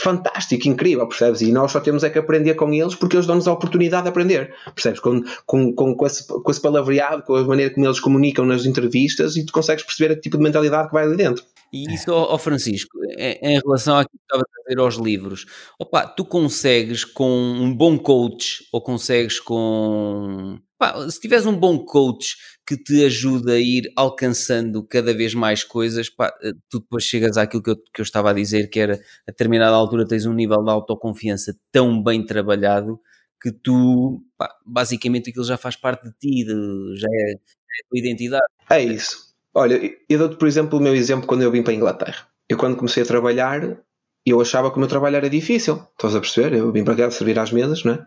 fantástico, 0.00 0.68
incrível, 0.68 1.06
percebes? 1.06 1.40
E 1.42 1.52
nós 1.52 1.72
só 1.72 1.80
temos 1.80 2.02
é 2.02 2.10
que 2.10 2.18
aprender 2.18 2.54
com 2.54 2.72
eles 2.72 2.94
porque 2.94 3.16
eles 3.16 3.26
dão-nos 3.26 3.46
a 3.46 3.52
oportunidade 3.52 4.04
de 4.04 4.08
aprender, 4.08 4.54
percebes? 4.74 5.00
Com, 5.00 5.22
com, 5.46 5.72
com, 5.74 5.94
com, 5.94 6.06
esse, 6.06 6.26
com 6.26 6.50
esse 6.50 6.60
palavreado, 6.60 7.22
com 7.22 7.36
a 7.36 7.44
maneira 7.44 7.72
como 7.74 7.86
eles 7.86 8.00
comunicam 8.00 8.44
nas 8.44 8.64
entrevistas 8.64 9.36
e 9.36 9.44
tu 9.44 9.52
consegues 9.52 9.84
perceber 9.84 10.14
o 10.14 10.20
tipo 10.20 10.36
de 10.36 10.42
mentalidade 10.42 10.88
que 10.88 10.94
vai 10.94 11.04
ali 11.04 11.16
dentro. 11.16 11.44
E 11.72 11.94
isso, 11.94 12.10
ó 12.12 12.36
Francisco, 12.36 12.98
em 13.16 13.60
relação 13.60 13.96
àquilo 13.96 14.18
que 14.18 14.24
estava 14.24 14.42
a 14.42 14.62
dizer 14.64 14.80
aos 14.80 14.96
livros, 14.96 15.46
opa, 15.78 16.04
tu 16.04 16.24
consegues 16.24 17.04
com 17.04 17.30
um 17.30 17.72
bom 17.74 17.96
coach 17.96 18.64
ou 18.72 18.82
consegues 18.82 19.38
com. 19.38 20.58
Pá, 20.76 21.08
se 21.08 21.20
tiveres 21.20 21.46
um 21.46 21.56
bom 21.56 21.78
coach 21.84 22.36
que 22.66 22.76
te 22.76 23.04
ajuda 23.04 23.52
a 23.52 23.58
ir 23.60 23.84
alcançando 23.96 24.82
cada 24.82 25.14
vez 25.14 25.32
mais 25.32 25.62
coisas, 25.62 26.08
pá, 26.08 26.34
eh, 26.42 26.52
tu 26.68 26.80
depois 26.80 27.04
chegas 27.04 27.36
àquilo 27.36 27.62
que 27.62 27.70
eu, 27.70 27.76
que 27.76 28.00
eu 28.00 28.02
estava 28.02 28.30
a 28.30 28.32
dizer, 28.32 28.68
que 28.68 28.80
era 28.80 28.94
a 29.28 29.30
determinada 29.30 29.76
altura 29.76 30.06
tens 30.08 30.26
um 30.26 30.32
nível 30.32 30.64
de 30.64 30.70
autoconfiança 30.70 31.56
tão 31.70 32.02
bem 32.02 32.24
trabalhado 32.26 32.98
que 33.40 33.52
tu, 33.52 34.22
pá, 34.36 34.52
basicamente 34.66 35.30
aquilo 35.30 35.44
já 35.44 35.56
faz 35.56 35.76
parte 35.76 36.04
de 36.08 36.12
ti, 36.18 36.44
de, 36.44 36.96
já 36.98 37.08
é, 37.10 37.32
é 37.32 37.34
a 37.34 37.88
tua 37.88 37.98
identidade. 37.98 38.46
É 38.70 38.82
isso. 38.82 39.29
Olha, 39.54 39.80
eu 40.08 40.18
dou-te, 40.18 40.36
por 40.36 40.46
exemplo, 40.46 40.78
o 40.78 40.82
meu 40.82 40.94
exemplo 40.94 41.26
quando 41.26 41.42
eu 41.42 41.50
vim 41.50 41.62
para 41.62 41.72
a 41.72 41.76
Inglaterra. 41.76 42.26
Eu, 42.48 42.56
quando 42.56 42.76
comecei 42.76 43.02
a 43.02 43.06
trabalhar, 43.06 43.78
eu 44.24 44.40
achava 44.40 44.70
que 44.70 44.76
o 44.76 44.80
meu 44.80 44.88
trabalho 44.88 45.16
era 45.16 45.30
difícil. 45.30 45.82
Estás 45.92 46.14
a 46.14 46.20
perceber? 46.20 46.56
Eu 46.56 46.70
vim 46.72 46.84
para 46.84 46.94
cá 46.94 47.10
servir 47.10 47.38
às 47.38 47.50
mesas, 47.50 47.84
né? 47.84 48.06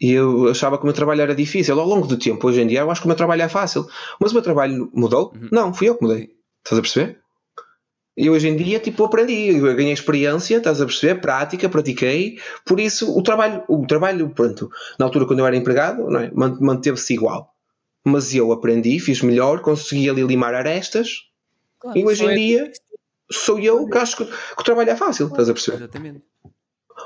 E 0.00 0.12
eu 0.12 0.48
achava 0.48 0.76
que 0.76 0.82
o 0.82 0.86
meu 0.86 0.94
trabalho 0.94 1.22
era 1.22 1.34
difícil. 1.34 1.78
Ao 1.78 1.86
longo 1.86 2.06
do 2.06 2.18
tempo, 2.18 2.46
hoje 2.46 2.60
em 2.60 2.66
dia, 2.66 2.80
eu 2.80 2.90
acho 2.90 3.00
que 3.00 3.06
o 3.06 3.08
meu 3.08 3.16
trabalho 3.16 3.42
é 3.42 3.48
fácil. 3.48 3.86
Mas 4.20 4.30
o 4.30 4.34
meu 4.34 4.42
trabalho 4.42 4.90
mudou? 4.94 5.32
Uhum. 5.34 5.48
Não, 5.50 5.74
fui 5.74 5.88
eu 5.88 5.96
que 5.96 6.04
mudei. 6.04 6.30
Estás 6.64 6.78
a 6.78 6.82
perceber? 6.82 7.18
E 8.16 8.30
hoje 8.30 8.46
em 8.46 8.56
dia, 8.56 8.78
tipo, 8.78 9.04
aprendi, 9.04 9.56
eu 9.56 9.74
ganhei 9.74 9.92
experiência, 9.92 10.56
estás 10.56 10.80
a 10.80 10.86
perceber? 10.86 11.20
Prática, 11.20 11.68
pratiquei. 11.68 12.38
Por 12.64 12.78
isso, 12.78 13.16
o 13.16 13.22
trabalho, 13.22 13.64
o 13.68 13.84
trabalho, 13.86 14.30
pronto, 14.30 14.70
na 14.98 15.06
altura 15.06 15.26
quando 15.26 15.40
eu 15.40 15.46
era 15.46 15.56
empregado, 15.56 16.08
não 16.08 16.20
é? 16.20 16.30
manteve-se 16.32 17.14
igual. 17.14 17.53
Mas 18.04 18.34
eu 18.34 18.52
aprendi, 18.52 19.00
fiz 19.00 19.22
melhor, 19.22 19.60
consegui 19.60 20.10
ali 20.10 20.22
limar 20.22 20.54
arestas. 20.54 21.28
Claro, 21.80 21.98
e 21.98 22.04
hoje 22.04 22.24
em 22.24 22.34
dia, 22.34 22.72
sou 23.30 23.58
eu 23.58 23.86
que 23.86 23.98
acho 23.98 24.16
que, 24.18 24.24
que 24.26 24.60
o 24.60 24.64
trabalho 24.64 24.90
é 24.90 24.96
fácil, 24.96 25.28
estás 25.28 25.48
a 25.48 25.54
perceber? 25.54 25.78
Exatamente. 25.78 26.22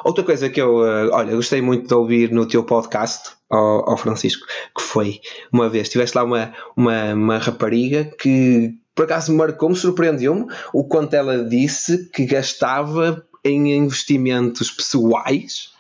Outra 0.04 0.22
coisa 0.24 0.50
que 0.50 0.60
eu, 0.60 0.78
uh, 0.78 1.10
olha, 1.12 1.34
gostei 1.34 1.62
muito 1.62 1.88
de 1.88 1.94
ouvir 1.94 2.30
no 2.30 2.46
teu 2.46 2.62
podcast, 2.64 3.38
ao, 3.48 3.90
ao 3.90 3.96
Francisco, 3.96 4.46
que 4.76 4.82
foi 4.82 5.20
uma 5.52 5.68
vez, 5.68 5.88
tiveste 5.88 6.16
lá 6.16 6.24
uma, 6.24 6.52
uma, 6.76 7.14
uma 7.14 7.38
rapariga 7.38 8.04
que 8.04 8.74
por 8.94 9.04
acaso 9.04 9.32
marcou-me, 9.32 9.76
surpreendeu-me 9.76 10.46
o 10.72 10.84
quanto 10.84 11.14
ela 11.14 11.44
disse 11.44 12.08
que 12.10 12.26
gastava 12.26 13.24
em 13.44 13.72
investimentos 13.72 14.70
pessoais 14.70 15.72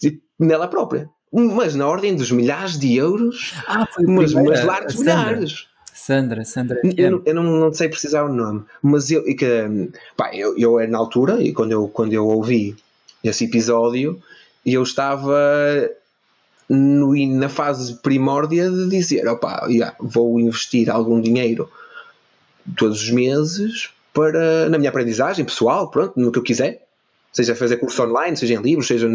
tipo, 0.00 0.22
nela 0.38 0.66
própria. 0.66 1.08
Mas 1.32 1.74
na 1.74 1.88
ordem 1.88 2.14
dos 2.14 2.30
milhares 2.30 2.78
de 2.78 2.94
euros, 2.94 3.54
ah, 3.66 3.86
foi 3.86 4.04
mas, 4.06 4.34
mas 4.34 4.64
largos 4.64 4.96
milhares. 4.96 5.66
Sandra, 5.94 6.44
Sandra. 6.44 6.80
Eu, 6.96 7.22
eu 7.24 7.34
não, 7.34 7.42
não, 7.44 7.72
sei 7.72 7.88
precisar 7.88 8.24
o 8.24 8.32
nome, 8.32 8.64
mas 8.82 9.10
eu, 9.10 9.22
que, 9.24 9.90
pá, 10.16 10.34
eu, 10.34 10.58
eu 10.58 10.88
na 10.88 10.98
altura, 10.98 11.40
e 11.40 11.52
quando 11.52 11.72
eu, 11.72 11.88
quando 11.88 12.12
eu 12.12 12.26
ouvi 12.26 12.76
esse 13.22 13.44
episódio, 13.44 14.20
eu 14.66 14.82
estava 14.82 15.38
no, 16.68 17.14
na 17.38 17.48
fase 17.48 17.94
primórdia 18.02 18.68
de 18.70 18.88
dizer: 18.88 19.24
yeah, 19.68 19.96
vou 20.00 20.40
investir 20.40 20.90
algum 20.90 21.20
dinheiro 21.20 21.70
todos 22.76 23.02
os 23.02 23.10
meses 23.10 23.90
para, 24.12 24.68
na 24.68 24.78
minha 24.78 24.90
aprendizagem 24.90 25.44
pessoal, 25.44 25.90
pronto, 25.90 26.18
no 26.18 26.32
que 26.32 26.38
eu 26.38 26.42
quiser 26.42 26.84
seja 27.32 27.54
fazer 27.54 27.78
curso 27.78 28.02
online, 28.02 28.36
seja 28.36 28.54
em 28.54 28.62
livros, 28.62 28.86
seja. 28.86 29.08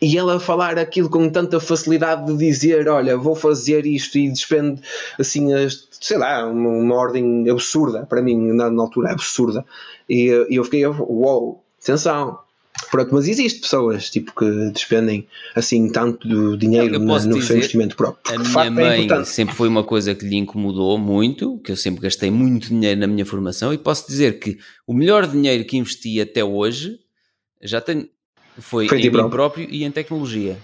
E 0.00 0.18
ela 0.18 0.38
falar 0.38 0.78
aquilo 0.78 1.08
com 1.08 1.28
tanta 1.30 1.58
facilidade 1.58 2.26
de 2.26 2.36
dizer: 2.36 2.88
Olha, 2.88 3.16
vou 3.16 3.34
fazer 3.34 3.86
isto 3.86 4.18
e 4.18 4.30
despende 4.30 4.80
assim, 5.18 5.48
sei 5.90 6.18
lá, 6.18 6.46
uma, 6.46 6.68
uma 6.68 6.94
ordem 6.94 7.48
absurda, 7.48 8.04
para 8.04 8.20
mim, 8.22 8.52
na, 8.52 8.70
na 8.70 8.82
altura, 8.82 9.12
absurda. 9.12 9.64
E, 10.08 10.46
e 10.50 10.56
eu 10.56 10.64
fiquei: 10.64 10.86
Uou, 10.86 11.06
wow, 11.08 11.64
atenção. 11.82 12.38
Pronto, 12.90 13.12
mas 13.12 13.28
existe 13.28 13.60
pessoas 13.60 14.08
tipo, 14.08 14.32
que 14.34 14.70
despendem 14.70 15.26
assim 15.54 15.90
tanto 15.90 16.56
dinheiro 16.56 16.98
no 16.98 17.18
dizer, 17.18 17.42
seu 17.42 17.56
investimento 17.56 17.94
próprio. 17.94 18.34
A 18.34 18.38
minha 18.38 18.64
é 18.64 18.70
mãe 18.70 19.08
é 19.10 19.24
sempre 19.24 19.54
foi 19.54 19.68
uma 19.68 19.84
coisa 19.84 20.14
que 20.14 20.24
lhe 20.24 20.36
incomodou 20.36 20.96
muito, 20.96 21.58
que 21.58 21.72
eu 21.72 21.76
sempre 21.76 22.00
gastei 22.00 22.30
muito 22.30 22.68
dinheiro 22.68 22.98
na 23.00 23.06
minha 23.06 23.26
formação, 23.26 23.74
e 23.74 23.76
posso 23.76 24.06
dizer 24.06 24.38
que 24.38 24.58
o 24.86 24.94
melhor 24.94 25.26
dinheiro 25.26 25.64
que 25.64 25.76
investi 25.76 26.20
até 26.20 26.42
hoje 26.42 26.98
já 27.62 27.80
tenho. 27.80 28.08
Foi, 28.58 28.88
Foi 28.88 28.98
em 28.98 29.04
mim 29.04 29.10
próprio. 29.10 29.30
próprio 29.30 29.68
e 29.70 29.84
em 29.84 29.90
tecnologia. 29.90 30.58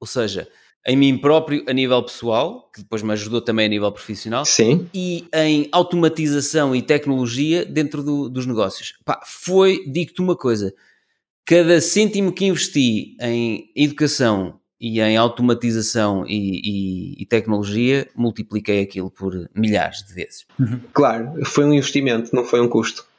Ou 0.00 0.06
seja, 0.06 0.48
em 0.86 0.96
mim 0.96 1.18
próprio 1.18 1.64
a 1.66 1.72
nível 1.72 2.02
pessoal, 2.02 2.70
que 2.72 2.80
depois 2.80 3.02
me 3.02 3.12
ajudou 3.12 3.40
também 3.40 3.66
a 3.66 3.68
nível 3.68 3.90
profissional, 3.92 4.44
Sim. 4.44 4.88
e 4.94 5.26
em 5.34 5.68
automatização 5.72 6.74
e 6.74 6.82
tecnologia 6.82 7.64
dentro 7.64 8.02
do, 8.02 8.28
dos 8.28 8.46
negócios. 8.46 8.94
Pá, 9.04 9.20
foi, 9.24 9.84
digo-te 9.86 10.20
uma 10.20 10.36
coisa, 10.36 10.74
cada 11.44 11.80
cêntimo 11.80 12.32
que 12.32 12.46
investi 12.46 13.16
em 13.20 13.70
educação 13.74 14.58
e 14.80 15.00
em 15.00 15.16
automatização 15.18 16.24
e, 16.26 16.60
e, 16.64 17.22
e 17.22 17.26
tecnologia, 17.26 18.08
multipliquei 18.16 18.80
aquilo 18.80 19.10
por 19.10 19.50
milhares 19.54 20.02
de 20.02 20.14
vezes. 20.14 20.46
Claro, 20.94 21.44
foi 21.44 21.64
um 21.66 21.74
investimento, 21.74 22.34
não 22.34 22.44
foi 22.44 22.62
um 22.62 22.68
custo 22.68 23.09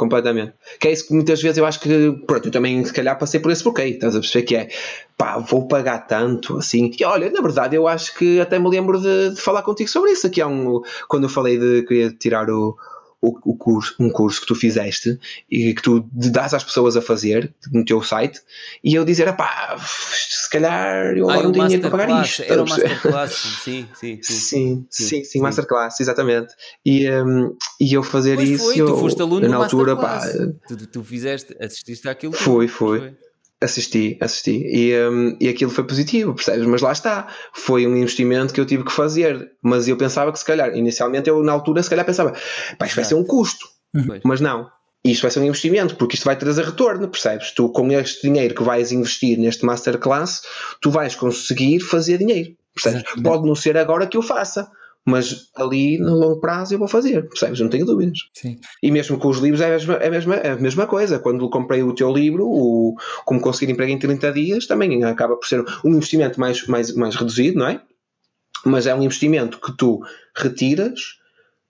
completamente. 0.00 0.54
Que 0.80 0.88
é 0.88 0.92
isso 0.92 1.06
que 1.06 1.12
muitas 1.12 1.42
vezes 1.42 1.58
eu 1.58 1.66
acho 1.66 1.78
que, 1.78 2.12
pronto, 2.26 2.48
eu 2.48 2.50
também 2.50 2.82
se 2.82 2.92
calhar 2.92 3.18
passei 3.18 3.38
por 3.38 3.52
esse 3.52 3.62
bloqueio, 3.62 3.92
estás 3.92 4.16
a 4.16 4.20
perceber 4.20 4.46
que 4.46 4.56
é, 4.56 4.68
pá, 5.14 5.36
vou 5.36 5.68
pagar 5.68 6.06
tanto, 6.06 6.56
assim, 6.56 6.90
e 6.98 7.04
olha, 7.04 7.30
na 7.30 7.42
verdade 7.42 7.76
eu 7.76 7.86
acho 7.86 8.16
que 8.16 8.40
até 8.40 8.58
me 8.58 8.70
lembro 8.70 8.98
de, 8.98 9.34
de 9.34 9.40
falar 9.40 9.60
contigo 9.60 9.90
sobre 9.90 10.12
isso, 10.12 10.26
aqui 10.26 10.40
há 10.40 10.46
um, 10.46 10.80
quando 11.06 11.24
eu 11.24 11.28
falei 11.28 11.58
de 11.58 11.82
que 11.82 11.94
ia 11.96 12.10
tirar 12.10 12.48
o, 12.48 12.74
o, 13.22 13.52
o, 13.52 13.56
curso, 13.56 13.94
um 13.98 14.10
curso 14.10 14.40
que 14.40 14.46
tu 14.46 14.54
fizeste 14.54 15.18
e 15.50 15.74
que 15.74 15.82
tu 15.82 16.08
dás 16.12 16.54
às 16.54 16.64
pessoas 16.64 16.96
a 16.96 17.02
fazer 17.02 17.52
no 17.72 17.84
teu 17.84 18.02
site 18.02 18.40
e 18.82 18.94
eu 18.94 19.04
dizer, 19.04 19.34
pá, 19.36 19.76
se 19.78 20.48
calhar 20.50 21.16
eu 21.16 21.28
agora 21.28 21.44
não 21.44 21.52
tenho 21.52 21.68
dinheiro 21.68 21.90
para 21.90 22.06
pagar 22.06 22.24
isto. 22.24 22.42
Era 22.42 22.64
Masterclass, 22.64 23.32
sim, 23.62 23.88
sim, 23.94 24.18
sim. 24.22 24.86
Sim, 24.90 25.24
sim, 25.24 25.40
Masterclass, 25.40 26.00
exatamente. 26.00 26.54
E, 26.84 27.10
um, 27.10 27.56
e 27.80 27.92
eu 27.92 28.02
fazer 28.02 28.40
isso, 28.40 28.64
foi, 28.64 28.80
eu, 28.80 29.48
na 29.48 29.56
altura, 29.56 29.96
pá, 29.96 30.20
tu, 30.66 30.86
tu 30.86 31.04
fizeste, 31.04 31.54
assististe 31.60 32.08
àquilo. 32.08 32.32
Fui. 32.32 32.68
foi. 32.68 33.14
Assisti, 33.62 34.16
assisti. 34.20 34.64
E, 34.66 34.94
um, 35.08 35.36
e 35.38 35.48
aquilo 35.48 35.70
foi 35.70 35.84
positivo, 35.84 36.34
percebes? 36.34 36.66
Mas 36.66 36.80
lá 36.80 36.92
está. 36.92 37.28
Foi 37.52 37.86
um 37.86 37.96
investimento 37.96 38.54
que 38.54 38.60
eu 38.60 38.64
tive 38.64 38.84
que 38.84 38.92
fazer. 38.92 39.52
Mas 39.62 39.86
eu 39.86 39.96
pensava 39.96 40.32
que 40.32 40.38
se 40.38 40.44
calhar, 40.44 40.74
inicialmente 40.74 41.28
eu 41.28 41.42
na 41.42 41.52
altura 41.52 41.82
se 41.82 41.90
calhar 41.90 42.06
pensava, 42.06 42.34
pá, 42.78 42.86
isto 42.86 42.96
vai 42.96 43.04
ser 43.04 43.14
um 43.14 43.24
custo. 43.24 43.68
Uhum. 43.94 44.20
Mas 44.24 44.40
não. 44.40 44.68
Isto 45.04 45.22
vai 45.22 45.30
ser 45.30 45.40
um 45.40 45.44
investimento, 45.44 45.96
porque 45.96 46.14
isto 46.14 46.24
vai 46.24 46.36
trazer 46.36 46.64
retorno, 46.64 47.08
percebes? 47.08 47.52
Tu, 47.52 47.68
com 47.70 47.90
este 47.92 48.28
dinheiro 48.28 48.54
que 48.54 48.62
vais 48.62 48.92
investir 48.92 49.38
neste 49.38 49.64
masterclass, 49.64 50.42
tu 50.80 50.90
vais 50.90 51.14
conseguir 51.14 51.80
fazer 51.80 52.18
dinheiro. 52.18 52.54
Percebes? 52.74 53.02
Pode 53.22 53.46
não 53.46 53.54
ser 53.54 53.76
agora 53.76 54.06
que 54.06 54.16
eu 54.16 54.22
faça, 54.22 54.70
mas 55.06 55.50
ali 55.56 55.98
no 55.98 56.14
longo 56.14 56.40
prazo 56.40 56.74
eu 56.74 56.78
vou 56.78 56.88
fazer, 56.88 57.26
percebes? 57.28 57.60
Não 57.60 57.68
tenho 57.68 57.86
dúvidas. 57.86 58.18
Sim. 58.34 58.58
E 58.82 58.90
mesmo 58.90 59.18
com 59.18 59.28
os 59.28 59.38
livros 59.38 59.60
é 59.60 59.66
a 59.66 59.70
mesma, 59.70 59.94
é 59.94 60.06
a 60.06 60.10
mesma, 60.10 60.34
é 60.36 60.50
a 60.50 60.56
mesma 60.56 60.86
coisa. 60.86 61.18
Quando 61.18 61.48
comprei 61.48 61.82
o 61.82 61.94
teu 61.94 62.12
livro, 62.12 62.46
o 62.46 62.94
Como 63.24 63.40
Conseguir 63.40 63.72
Emprego 63.72 63.92
em 63.92 63.98
30 63.98 64.32
Dias, 64.32 64.66
também 64.66 65.02
acaba 65.04 65.36
por 65.36 65.46
ser 65.46 65.64
um 65.84 65.90
investimento 65.90 66.38
mais, 66.38 66.66
mais, 66.66 66.94
mais 66.94 67.16
reduzido, 67.16 67.58
não 67.58 67.68
é? 67.68 67.80
Mas 68.64 68.86
é 68.86 68.94
um 68.94 69.02
investimento 69.02 69.58
que 69.58 69.74
tu 69.74 70.00
retiras 70.36 71.00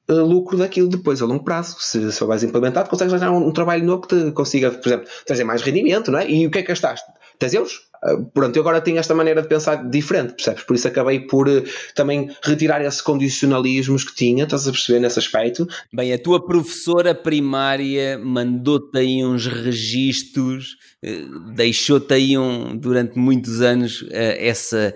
uh, 0.09 0.25
lucro 0.25 0.59
daquilo 0.59 0.89
depois 0.89 1.23
a 1.23 1.27
longo 1.27 1.45
prazo. 1.45 1.77
Se, 1.79 2.11
se 2.11 2.25
vais 2.25 2.43
implementado, 2.43 2.91
consegues 2.91 3.13
fazer 3.13 3.29
um, 3.29 3.47
um, 3.47 3.53
trabalho 3.53 3.85
novo 3.85 4.03
que 4.03 4.09
te 4.09 4.33
consiga, 4.33 4.73
por 4.73 4.89
exemplo, 4.89 5.09
trazer 5.25 5.45
mais 5.45 5.63
rendimento, 5.63 6.11
não 6.11 6.19
é? 6.19 6.29
E 6.29 6.47
o 6.47 6.51
que 6.51 6.59
é 6.59 6.63
que 6.63 6.69
gastaste? 6.69 7.09
10 7.41 7.55
euros? 7.55 7.91
Uh, 8.05 8.25
pronto, 8.33 8.55
eu 8.57 8.63
agora 8.63 8.81
tenho 8.81 8.99
esta 8.99 9.15
maneira 9.15 9.43
de 9.43 9.49
pensar 9.49 9.89
diferente, 9.89 10.35
percebes? 10.35 10.63
Por 10.63 10.77
isso 10.77 10.87
acabei 10.87 11.21
por 11.21 11.49
uh, 11.49 11.63
também 11.95 12.31
retirar 12.43 12.83
esses 12.83 13.01
condicionalismos 13.01 14.05
que 14.05 14.15
tinha, 14.15 14.45
estás 14.45 14.69
a 14.69 14.71
perceber 14.71 15.01
nesse 15.01 15.19
aspecto. 15.19 15.67
Bem, 15.93 16.13
a 16.13 16.19
tua 16.19 16.45
professora 16.45 17.15
primária 17.15 18.19
mandou-te 18.19 18.99
aí 18.99 19.25
uns 19.25 19.47
registros, 19.47 20.77
uh, 21.05 21.53
deixou-te 21.55 22.13
aí 22.15 22.39
um, 22.39 22.77
durante 22.77 23.19
muitos 23.19 23.61
anos 23.61 24.05
essa 24.11 24.95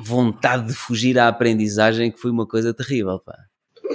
vontade 0.00 0.66
de 0.66 0.74
fugir 0.74 1.16
à 1.20 1.28
aprendizagem 1.28 2.10
que 2.10 2.18
foi 2.18 2.32
uma 2.32 2.48
coisa 2.48 2.74
terrível, 2.74 3.20
pá. 3.20 3.36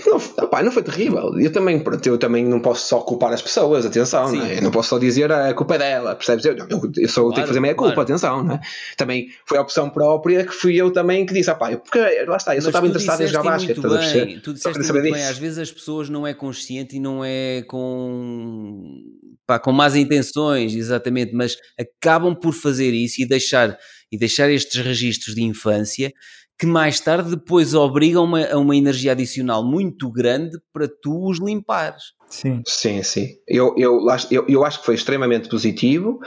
Não, 0.06 0.18
opa, 0.18 0.64
não 0.64 0.72
foi 0.72 0.84
terrível. 0.84 1.38
Eu 1.40 1.52
também, 1.52 1.80
pronto, 1.80 2.06
eu 2.06 2.18
também 2.18 2.46
não 2.46 2.60
posso 2.60 2.88
só 2.88 3.00
culpar 3.00 3.34
as 3.34 3.42
pessoas, 3.42 3.86
atenção, 3.86 4.32
não 4.32 4.46
é? 4.46 4.58
eu 4.58 4.62
não 4.62 4.72
posso 4.72 4.90
só 4.90 5.00
dizer 5.00 5.32
a 5.32 5.54
culpa 5.54 5.76
é 5.76 5.78
dela, 5.78 6.16
percebes? 6.16 6.46
Eu, 6.46 6.56
eu, 6.58 6.92
eu 6.98 7.10
só 7.10 7.22
claro, 7.22 7.34
tenho 7.34 7.34
que 7.34 7.48
fazer 7.48 7.60
meia 7.60 7.76
culpa, 7.76 7.94
claro. 7.94 8.08
atenção, 8.10 8.44
não 8.44 8.56
é? 8.56 8.62
Também 8.96 9.30
foi 9.46 9.58
a 9.58 9.62
opção 9.62 9.90
própria 9.90 10.46
que 10.46 10.54
fui 10.54 10.76
eu 10.76 10.92
também 10.92 11.26
que 11.26 11.34
disse, 11.34 11.54
pá, 11.54 11.76
porque 11.78 12.00
lá 12.28 12.38
está, 12.38 12.56
eu 12.56 12.62
só 12.62 12.70
estava 12.70 12.88
interessado 12.88 13.22
em 13.22 13.28
jogar 13.28 13.44
basquete, 13.44 13.78
estás 13.78 13.94
a 13.94 13.98
perceber? 13.98 14.42
Tu 14.42 14.54
disseste 14.54 14.80
muito 14.80 15.02
bem, 15.02 15.24
às 15.24 15.38
vezes 15.38 15.58
as 15.60 15.72
pessoas 15.72 16.10
não 16.10 16.26
é 16.26 16.34
consciente 16.34 16.98
e 16.98 17.00
não 17.00 17.24
é 17.24 17.64
com, 17.68 19.04
pá, 19.46 19.60
com 19.60 19.72
más 19.72 19.96
intenções, 19.96 20.76
exatamente, 20.76 21.34
mas 21.34 21.58
acabam 21.80 22.36
por 22.36 22.54
fazer 22.54 22.94
isso 22.94 23.22
e 23.22 23.28
deixar, 23.28 23.78
e 24.12 24.18
deixar 24.18 24.50
estes 24.50 24.82
registros 24.82 25.36
de 25.36 25.44
infância 25.44 26.14
que 26.58 26.66
mais 26.66 27.00
tarde 27.00 27.30
depois 27.30 27.74
obrigam 27.74 28.24
uma, 28.24 28.46
a 28.46 28.58
uma 28.58 28.76
energia 28.76 29.12
adicional 29.12 29.64
muito 29.64 30.12
grande 30.12 30.58
para 30.74 30.88
tu 30.88 31.30
os 31.30 31.40
limpares. 31.40 32.16
Sim, 32.30 32.62
sim, 32.66 33.04
sim. 33.04 33.28
Eu, 33.48 33.74
eu, 33.78 34.00
eu, 34.32 34.46
eu 34.48 34.66
acho 34.66 34.80
que 34.80 34.86
foi 34.86 34.96
extremamente 34.96 35.48
positivo. 35.48 36.20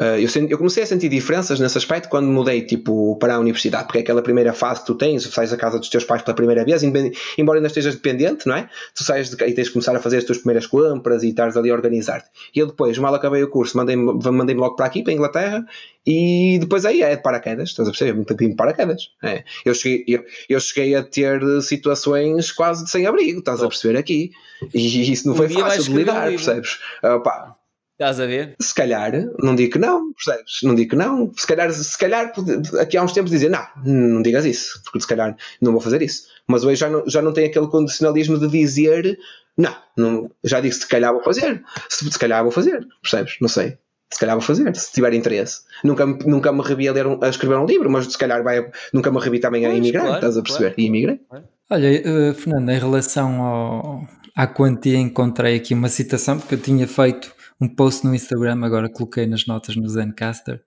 Uh, 0.00 0.18
eu, 0.18 0.28
senti, 0.28 0.52
eu, 0.52 0.58
comecei 0.58 0.82
a 0.82 0.86
sentir 0.86 1.08
diferenças 1.08 1.58
nesse 1.58 1.78
aspecto 1.78 2.08
quando 2.08 2.26
mudei 2.26 2.62
tipo, 2.62 3.16
para 3.16 3.36
a 3.36 3.38
universidade, 3.38 3.84
porque 3.84 3.98
é 3.98 4.00
aquela 4.02 4.22
primeira 4.22 4.52
fase 4.52 4.80
que 4.80 4.86
tu 4.86 4.94
tens, 4.94 5.22
sais 5.24 5.50
da 5.50 5.56
casa 5.56 5.78
dos 5.78 5.88
teus 5.88 6.04
pais 6.04 6.22
pela 6.22 6.34
primeira 6.34 6.64
vez, 6.64 6.82
embora 6.82 7.58
ainda 7.58 7.68
estejas 7.68 7.94
dependente, 7.94 8.46
não 8.46 8.56
é? 8.56 8.68
Tu 8.94 9.04
sais 9.04 9.30
de, 9.30 9.44
e 9.44 9.54
tens 9.54 9.68
de 9.68 9.72
começar 9.72 9.96
a 9.96 10.00
fazer 10.00 10.18
as 10.18 10.24
tuas 10.24 10.38
primeiras 10.38 10.66
compras 10.66 11.22
e 11.22 11.30
estás 11.30 11.56
ali 11.56 11.70
a 11.70 11.74
organizar-te. 11.74 12.28
E 12.54 12.58
eu 12.58 12.66
depois, 12.66 12.98
mal 12.98 13.14
acabei 13.14 13.42
o 13.42 13.48
curso, 13.48 13.76
mandei-me 13.76 14.12
mandei 14.30 14.54
logo 14.54 14.76
para 14.76 14.86
aqui, 14.86 15.02
para 15.02 15.12
a 15.12 15.14
Inglaterra, 15.14 15.66
e 16.06 16.58
depois 16.60 16.84
aí 16.84 17.02
é 17.02 17.16
de 17.16 17.22
paraquedas, 17.22 17.70
estás 17.70 17.88
a 17.88 17.90
perceber? 17.90 18.12
Muito 18.14 18.34
de 18.34 18.54
paraquedas. 18.54 19.10
É. 19.22 19.44
Eu, 19.64 19.74
cheguei, 19.74 20.04
eu, 20.06 20.24
eu 20.48 20.60
cheguei 20.60 20.94
a 20.94 21.02
ter 21.02 21.40
situações 21.62 22.52
quase 22.52 22.84
de 22.84 22.90
sem 22.90 23.06
abrigo, 23.06 23.38
estás 23.38 23.62
a 23.62 23.68
perceber 23.68 23.98
aqui? 23.98 24.30
E 24.72 25.10
isso 25.10 25.26
não 25.26 25.34
foi 25.34 25.48
fácil 25.48 25.84
de 25.84 25.92
lidar, 25.92 26.28
percebes? 26.28 26.78
Uh, 27.02 27.20
pá, 27.22 27.56
Estás 27.98 28.20
a 28.20 28.26
ver? 28.26 28.54
Se 28.60 28.74
calhar, 28.74 29.10
não 29.38 29.56
digo 29.56 29.72
que 29.72 29.78
não, 29.78 30.12
percebes? 30.12 30.58
Não 30.62 30.74
digo 30.74 30.90
que 30.90 30.96
não. 30.96 31.32
Se 31.34 31.46
calhar, 31.46 31.72
se 31.72 31.96
calhar 31.96 32.30
aqui 32.78 32.94
há 32.98 33.02
uns 33.02 33.12
tempos 33.12 33.30
dizer, 33.30 33.48
não, 33.48 33.66
não 33.84 34.20
digas 34.20 34.44
isso, 34.44 34.82
porque 34.84 35.00
se 35.00 35.06
calhar 35.06 35.34
não 35.62 35.72
vou 35.72 35.80
fazer 35.80 36.02
isso. 36.02 36.24
Mas 36.46 36.62
hoje 36.62 36.78
já 36.78 36.90
não, 36.90 37.08
já 37.08 37.22
não 37.22 37.32
tem 37.32 37.46
aquele 37.46 37.68
condicionalismo 37.68 38.38
de 38.38 38.48
dizer, 38.48 39.18
não, 39.56 39.74
não 39.96 40.30
já 40.44 40.60
disse 40.60 40.80
se 40.80 40.88
calhar 40.88 41.10
vou 41.10 41.22
fazer, 41.22 41.64
se, 41.88 42.04
se 42.10 42.18
calhar 42.18 42.42
vou 42.42 42.52
fazer, 42.52 42.86
percebes? 43.00 43.36
Não 43.40 43.48
sei. 43.48 43.78
Se 44.12 44.20
calhar 44.20 44.36
vou 44.36 44.44
fazer, 44.44 44.76
se 44.76 44.92
tiver 44.92 45.14
interesse. 45.14 45.62
Nunca, 45.82 46.04
nunca 46.04 46.52
me 46.52 46.62
revi 46.62 46.88
a, 46.88 46.92
ler 46.92 47.06
um, 47.06 47.18
a 47.24 47.30
escrever 47.30 47.56
um 47.56 47.64
livro, 47.64 47.90
mas 47.90 48.12
se 48.12 48.18
calhar 48.18 48.42
vai, 48.44 48.70
nunca 48.92 49.10
me 49.10 49.18
revi 49.18 49.40
também 49.40 49.64
a 49.64 49.74
emigrar, 49.74 50.04
claro, 50.04 50.16
estás 50.16 50.36
a 50.36 50.42
perceber? 50.42 50.74
Claro. 50.74 50.80
E 50.82 50.84
imigrei. 50.84 51.20
Olha, 51.70 52.02
uh, 52.30 52.34
Fernando, 52.34 52.70
em 52.70 52.78
relação 52.78 53.42
ao, 53.42 54.06
à 54.36 54.46
quantia, 54.46 54.98
encontrei 54.98 55.56
aqui 55.56 55.72
uma 55.72 55.88
citação, 55.88 56.38
porque 56.38 56.54
eu 56.54 56.60
tinha 56.60 56.86
feito 56.86 57.34
um 57.60 57.68
post 57.68 58.04
no 58.04 58.14
Instagram, 58.14 58.64
agora 58.64 58.90
coloquei 58.90 59.26
nas 59.26 59.46
notas 59.46 59.76
no 59.76 59.88
Zencaster. 59.88 60.62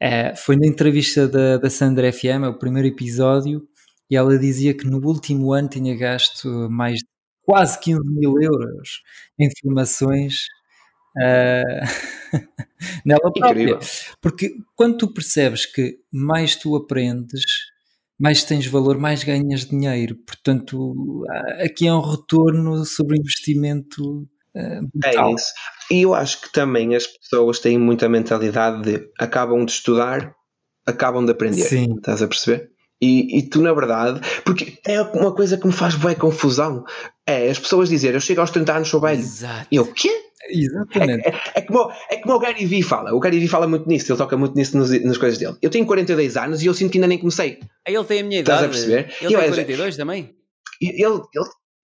É, 0.00 0.34
foi 0.34 0.56
na 0.56 0.66
entrevista 0.66 1.26
da, 1.26 1.56
da 1.56 1.70
Sandra 1.70 2.12
FM, 2.12 2.44
é 2.44 2.48
o 2.48 2.58
primeiro 2.58 2.88
episódio, 2.88 3.66
e 4.10 4.16
ela 4.16 4.38
dizia 4.38 4.74
que 4.74 4.86
no 4.86 5.04
último 5.04 5.52
ano 5.52 5.68
tinha 5.68 5.96
gasto 5.96 6.68
mais 6.70 6.98
de 6.98 7.06
quase 7.42 7.78
15 7.80 8.00
mil 8.04 8.40
euros 8.40 9.02
em 9.38 9.48
formações 9.60 10.46
uh, 11.18 12.32
nela 13.04 13.32
própria. 13.32 13.50
Incrível. 13.50 13.78
Porque 14.20 14.54
quando 14.76 14.98
tu 14.98 15.12
percebes 15.12 15.66
que 15.66 15.98
mais 16.12 16.56
tu 16.56 16.76
aprendes, 16.76 17.44
mais 18.18 18.44
tens 18.44 18.66
valor, 18.66 18.98
mais 18.98 19.24
ganhas 19.24 19.66
dinheiro. 19.66 20.16
Portanto, 20.16 21.24
aqui 21.60 21.86
é 21.86 21.94
um 21.94 22.00
retorno 22.00 22.84
sobre 22.84 23.16
o 23.16 23.20
investimento 23.20 24.28
é 24.54 25.32
isso. 25.32 25.52
E 25.90 26.02
eu 26.02 26.14
acho 26.14 26.40
que 26.40 26.52
também 26.52 26.94
as 26.94 27.06
pessoas 27.06 27.58
têm 27.58 27.78
muita 27.78 28.08
mentalidade 28.08 28.82
de 28.82 29.08
acabam 29.18 29.64
de 29.64 29.72
estudar, 29.72 30.34
acabam 30.86 31.24
de 31.24 31.32
aprender. 31.32 31.62
Sim. 31.62 31.94
Estás 31.96 32.22
a 32.22 32.28
perceber? 32.28 32.70
E, 33.00 33.38
e, 33.38 33.42
tu, 33.42 33.60
na 33.60 33.72
verdade, 33.74 34.20
porque 34.44 34.78
é 34.86 35.02
uma 35.02 35.34
coisa 35.34 35.58
que 35.58 35.66
me 35.66 35.72
faz 35.72 35.94
boa 35.94 36.14
confusão. 36.14 36.84
É 37.26 37.50
as 37.50 37.58
pessoas 37.58 37.88
dizerem, 37.88 38.14
eu 38.16 38.20
chego 38.20 38.40
aos 38.40 38.50
30 38.50 38.72
anos, 38.72 38.88
sou 38.88 39.00
velho. 39.00 39.20
Exato. 39.20 39.66
E 39.70 39.76
eu, 39.76 39.82
o 39.82 39.92
quê? 39.92 40.10
Exatamente. 40.48 41.26
É, 41.26 41.30
é, 41.30 41.40
é, 41.56 41.60
como, 41.62 41.90
é 42.10 42.16
como 42.18 42.34
o 42.34 42.38
Gary 42.38 42.64
Vee 42.64 42.82
fala. 42.82 43.14
O 43.14 43.20
Gary 43.20 43.38
Vee 43.38 43.48
fala 43.48 43.66
muito 43.66 43.88
nisso, 43.88 44.10
ele 44.12 44.18
toca 44.18 44.36
muito 44.36 44.54
nisso 44.54 44.76
nos, 44.76 44.90
nas 45.02 45.18
coisas 45.18 45.38
dele. 45.38 45.56
Eu 45.60 45.70
tenho 45.70 45.86
42 45.86 46.36
anos 46.36 46.62
e 46.62 46.66
eu 46.66 46.74
sinto 46.74 46.92
que 46.92 46.98
ainda 46.98 47.08
nem 47.08 47.18
comecei. 47.18 47.58
Ele 47.86 48.04
tem 48.04 48.20
a 48.20 48.24
minha 48.24 48.40
idade. 48.40 48.66
Estás 48.66 48.86
a 48.86 48.88
perceber? 48.88 49.14
Ele 49.20 49.36
tem 49.36 49.48
42 49.48 49.96
também? 49.96 50.34
Ele, 50.80 51.02
ele, 51.02 51.20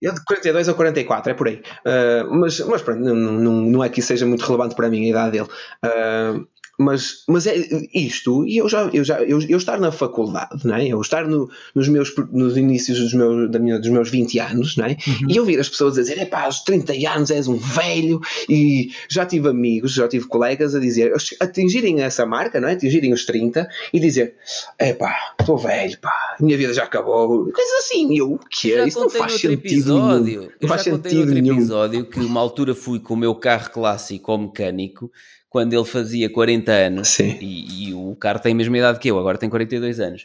eu 0.01 0.13
de 0.13 0.23
42 0.25 0.67
ou 0.67 0.75
44, 0.75 1.31
é 1.31 1.35
por 1.35 1.47
aí. 1.47 1.61
Uh, 1.85 2.33
mas, 2.33 2.59
mas 2.61 2.81
pronto, 2.81 2.99
não, 2.99 3.15
não, 3.15 3.51
não 3.53 3.83
é 3.83 3.89
que 3.89 3.99
isso 3.99 4.07
seja 4.07 4.25
muito 4.25 4.43
relevante 4.43 4.75
para 4.75 4.89
mim, 4.89 5.05
a 5.05 5.09
idade 5.09 5.31
dele. 5.31 5.49
Uh, 5.85 6.47
mas, 6.81 7.23
mas 7.27 7.47
é 7.47 7.55
isto, 7.93 8.45
e 8.45 8.57
eu 8.57 8.67
já, 8.67 8.89
eu 8.93 9.03
já 9.03 9.21
eu, 9.21 9.39
eu 9.41 9.57
estar 9.57 9.79
na 9.79 9.91
faculdade, 9.91 10.65
não 10.65 10.75
é? 10.75 10.87
eu 10.87 10.99
estar 10.99 11.27
no, 11.27 11.49
nos 11.75 11.87
meus 11.87 12.13
nos 12.31 12.57
inícios 12.57 12.99
dos 12.99 13.13
meus, 13.13 13.49
da 13.51 13.59
minha, 13.59 13.79
dos 13.79 13.89
meus 13.89 14.09
20 14.09 14.39
anos, 14.39 14.75
não 14.75 14.85
é? 14.85 14.97
Uhum. 15.07 15.27
e 15.29 15.39
ouvir 15.39 15.59
as 15.59 15.69
pessoas 15.69 15.97
a 15.97 16.01
dizer, 16.01 16.17
é 16.17 16.25
pá, 16.25 16.43
aos 16.43 16.63
30 16.63 16.93
anos 17.09 17.31
és 17.31 17.47
um 17.47 17.57
velho, 17.57 18.19
e 18.49 18.91
já 19.09 19.25
tive 19.25 19.49
amigos, 19.49 19.93
já 19.93 20.07
tive 20.07 20.25
colegas 20.27 20.75
a 20.75 20.79
dizer, 20.79 21.13
atingirem 21.39 22.01
essa 22.01 22.25
marca, 22.25 22.59
não 22.59 22.67
é? 22.67 22.73
atingirem 22.73 23.13
os 23.13 23.25
30 23.25 23.67
e 23.93 23.99
dizer, 23.99 24.35
é 24.79 24.93
pá, 24.93 25.35
estou 25.39 25.57
velho, 25.57 25.97
pá, 25.99 26.35
minha 26.39 26.57
vida 26.57 26.73
já 26.73 26.83
acabou, 26.83 27.51
coisas 27.51 27.73
assim, 27.79 28.17
eu, 28.17 28.33
o 28.33 28.39
que 28.39 28.73
é? 28.73 28.87
Isso 28.87 28.99
não 28.99 29.09
faz 29.09 29.33
sentido 29.33 29.53
episódio, 29.53 30.23
nenhum. 30.23 30.41
Não 30.41 30.51
eu 30.59 30.67
faz 30.67 30.83
já 30.83 30.91
contei 30.91 31.17
outro 31.17 31.33
nenhum. 31.33 31.53
episódio 31.55 32.05
que 32.05 32.19
uma 32.19 32.39
altura 32.39 32.73
fui 32.73 32.99
com 32.99 33.13
o 33.13 33.17
meu 33.17 33.35
carro 33.35 33.69
clássico 33.69 34.31
ao 34.31 34.37
mecânico 34.37 35.11
quando 35.51 35.73
ele 35.73 35.83
fazia 35.83 36.29
40 36.29 36.71
anos 36.71 37.19
e, 37.19 37.89
e, 37.89 37.93
o 37.93 38.15
carro 38.15 38.39
tem 38.39 38.53
a 38.53 38.55
mesma 38.55 38.77
idade 38.77 38.99
que 38.99 39.09
eu, 39.09 39.19
agora 39.19 39.37
tem 39.37 39.49
42 39.49 39.99
anos. 39.99 40.23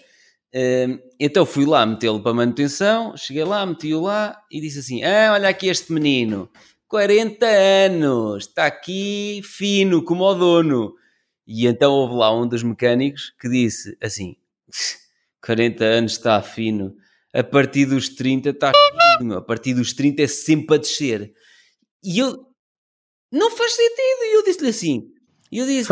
Uh, 0.54 1.02
então 1.18 1.44
fui 1.44 1.66
lá 1.66 1.84
metê-lo 1.84 2.22
para 2.22 2.32
manutenção, 2.32 3.16
cheguei 3.16 3.42
lá, 3.42 3.66
meti-o 3.66 4.00
lá 4.00 4.40
e 4.48 4.60
disse 4.60 4.78
assim: 4.78 5.02
Ah, 5.02 5.32
olha 5.32 5.48
aqui 5.48 5.66
este 5.66 5.92
menino, 5.92 6.48
40 6.86 7.44
anos, 7.44 8.44
está 8.44 8.66
aqui 8.66 9.42
fino 9.42 10.00
como 10.04 10.22
o 10.22 10.34
dono. 10.34 10.94
E 11.44 11.66
então 11.66 11.92
houve 11.92 12.14
lá 12.14 12.32
um 12.32 12.46
dos 12.46 12.62
mecânicos 12.62 13.34
que 13.40 13.48
disse 13.48 13.98
assim: 14.00 14.36
40 15.44 15.84
anos 15.84 16.12
está 16.12 16.40
fino, 16.40 16.94
a 17.34 17.42
partir 17.42 17.84
dos 17.84 18.08
30 18.10 18.50
está 18.50 18.70
fino, 19.18 19.38
a 19.38 19.42
partir 19.42 19.74
dos 19.74 19.92
30 19.92 20.22
é 20.22 20.28
sempre 20.28 20.76
a 20.76 20.78
descer. 20.78 21.34
E 22.04 22.20
eu, 22.20 22.46
não 23.32 23.50
faz 23.50 23.72
sentido. 23.72 24.22
E 24.22 24.36
eu 24.36 24.44
disse-lhe 24.44 24.68
assim: 24.68 25.15
e 25.50 25.58
eu 25.58 25.66
disse: 25.66 25.88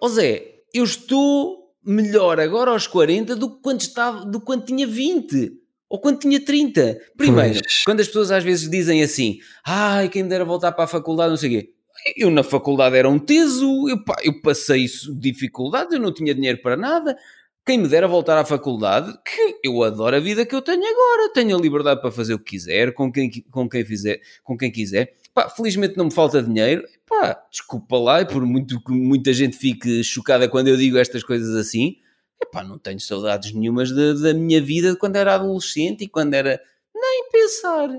Ó 0.00 0.08
Zé, 0.08 0.42
eu 0.72 0.84
estou 0.84 1.66
melhor 1.84 2.40
agora 2.40 2.72
aos 2.72 2.86
40 2.86 3.36
do 3.36 3.50
que 3.50 3.62
quando, 3.62 3.80
estava, 3.80 4.24
do 4.24 4.40
quando 4.40 4.64
tinha 4.64 4.86
20 4.86 5.52
ou 5.88 6.00
quando 6.00 6.18
tinha 6.18 6.44
30. 6.44 6.98
Primeiro, 7.16 7.60
pois. 7.60 7.84
quando 7.84 8.00
as 8.00 8.06
pessoas 8.08 8.30
às 8.30 8.42
vezes 8.42 8.68
dizem 8.68 9.02
assim: 9.02 9.38
ai, 9.64 10.08
quem 10.08 10.22
me 10.22 10.28
dera 10.28 10.44
voltar 10.44 10.72
para 10.72 10.84
a 10.84 10.88
faculdade, 10.88 11.30
não 11.30 11.36
sei 11.36 11.48
o 11.48 11.60
quê. 11.60 11.72
Eu 12.16 12.30
na 12.30 12.42
faculdade 12.42 12.96
era 12.96 13.08
um 13.08 13.18
teso, 13.18 13.88
eu, 13.88 14.04
pá, 14.04 14.16
eu 14.22 14.40
passei 14.42 14.84
isso, 14.84 15.18
dificuldades, 15.18 15.94
eu 15.94 16.00
não 16.00 16.12
tinha 16.12 16.34
dinheiro 16.34 16.60
para 16.60 16.76
nada. 16.76 17.16
Quem 17.64 17.78
me 17.78 17.88
dera 17.88 18.06
voltar 18.06 18.38
à 18.38 18.44
faculdade, 18.44 19.12
que 19.24 19.56
eu 19.64 19.82
adoro 19.82 20.14
a 20.14 20.20
vida 20.20 20.46
que 20.46 20.54
eu 20.54 20.62
tenho 20.62 20.84
agora, 20.84 21.32
tenho 21.32 21.56
a 21.56 21.60
liberdade 21.60 22.00
para 22.00 22.12
fazer 22.12 22.34
o 22.34 22.38
que 22.38 22.52
quiser, 22.52 22.92
com 22.92 23.10
quem, 23.10 23.28
com 23.50 23.68
quem, 23.68 23.84
fizer, 23.84 24.20
com 24.44 24.56
quem 24.56 24.70
quiser. 24.70 25.14
Pá, 25.36 25.50
felizmente 25.50 25.98
não 25.98 26.06
me 26.06 26.10
falta 26.10 26.42
dinheiro. 26.42 26.82
Pá, 27.06 27.38
desculpa 27.50 27.98
lá, 27.98 28.22
e 28.22 28.24
por 28.24 28.46
muito 28.46 28.82
que 28.82 28.90
muita 28.90 29.34
gente 29.34 29.54
fique 29.54 30.02
chocada 30.02 30.48
quando 30.48 30.68
eu 30.68 30.78
digo 30.78 30.96
estas 30.96 31.22
coisas 31.22 31.54
assim, 31.54 31.96
epá, 32.42 32.64
não 32.64 32.78
tenho 32.78 32.98
saudades 32.98 33.52
nenhumas 33.52 33.90
da, 33.90 34.14
da 34.14 34.32
minha 34.32 34.62
vida 34.62 34.92
de 34.92 34.98
quando 34.98 35.16
era 35.16 35.34
adolescente 35.34 36.04
e 36.04 36.08
quando 36.08 36.32
era. 36.32 36.58
Nem 36.94 37.28
pensar. 37.30 37.90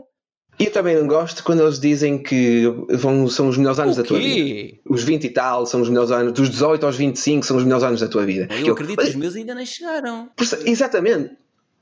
E 0.60 0.66
eu 0.66 0.72
também 0.72 0.96
não 0.96 1.06
gosto 1.06 1.44
quando 1.44 1.62
eles 1.62 1.80
dizem 1.80 2.18
que 2.24 2.64
vão, 2.90 3.28
são 3.28 3.48
os 3.50 3.58
melhores 3.60 3.78
anos 3.78 3.98
da 3.98 4.04
tua 4.04 4.18
vida. 4.18 4.80
Os 4.90 5.04
20 5.04 5.26
e 5.26 5.30
tal 5.30 5.68
são 5.68 5.82
os 5.82 5.90
melhores 5.90 6.10
anos, 6.10 6.34
dos 6.34 6.50
18 6.50 6.88
aos 6.88 6.96
25 6.96 7.46
são 7.46 7.58
os 7.58 7.64
melhores 7.64 7.84
anos 7.84 8.02
da 8.02 8.08
tua 8.08 8.26
vida. 8.26 8.48
Eu, 8.50 8.66
eu 8.66 8.74
acredito 8.74 9.00
que 9.00 9.10
os 9.10 9.16
meus 9.16 9.36
ainda 9.36 9.54
nem 9.54 9.68
chegaram. 9.68 10.32
Exatamente. 10.66 11.38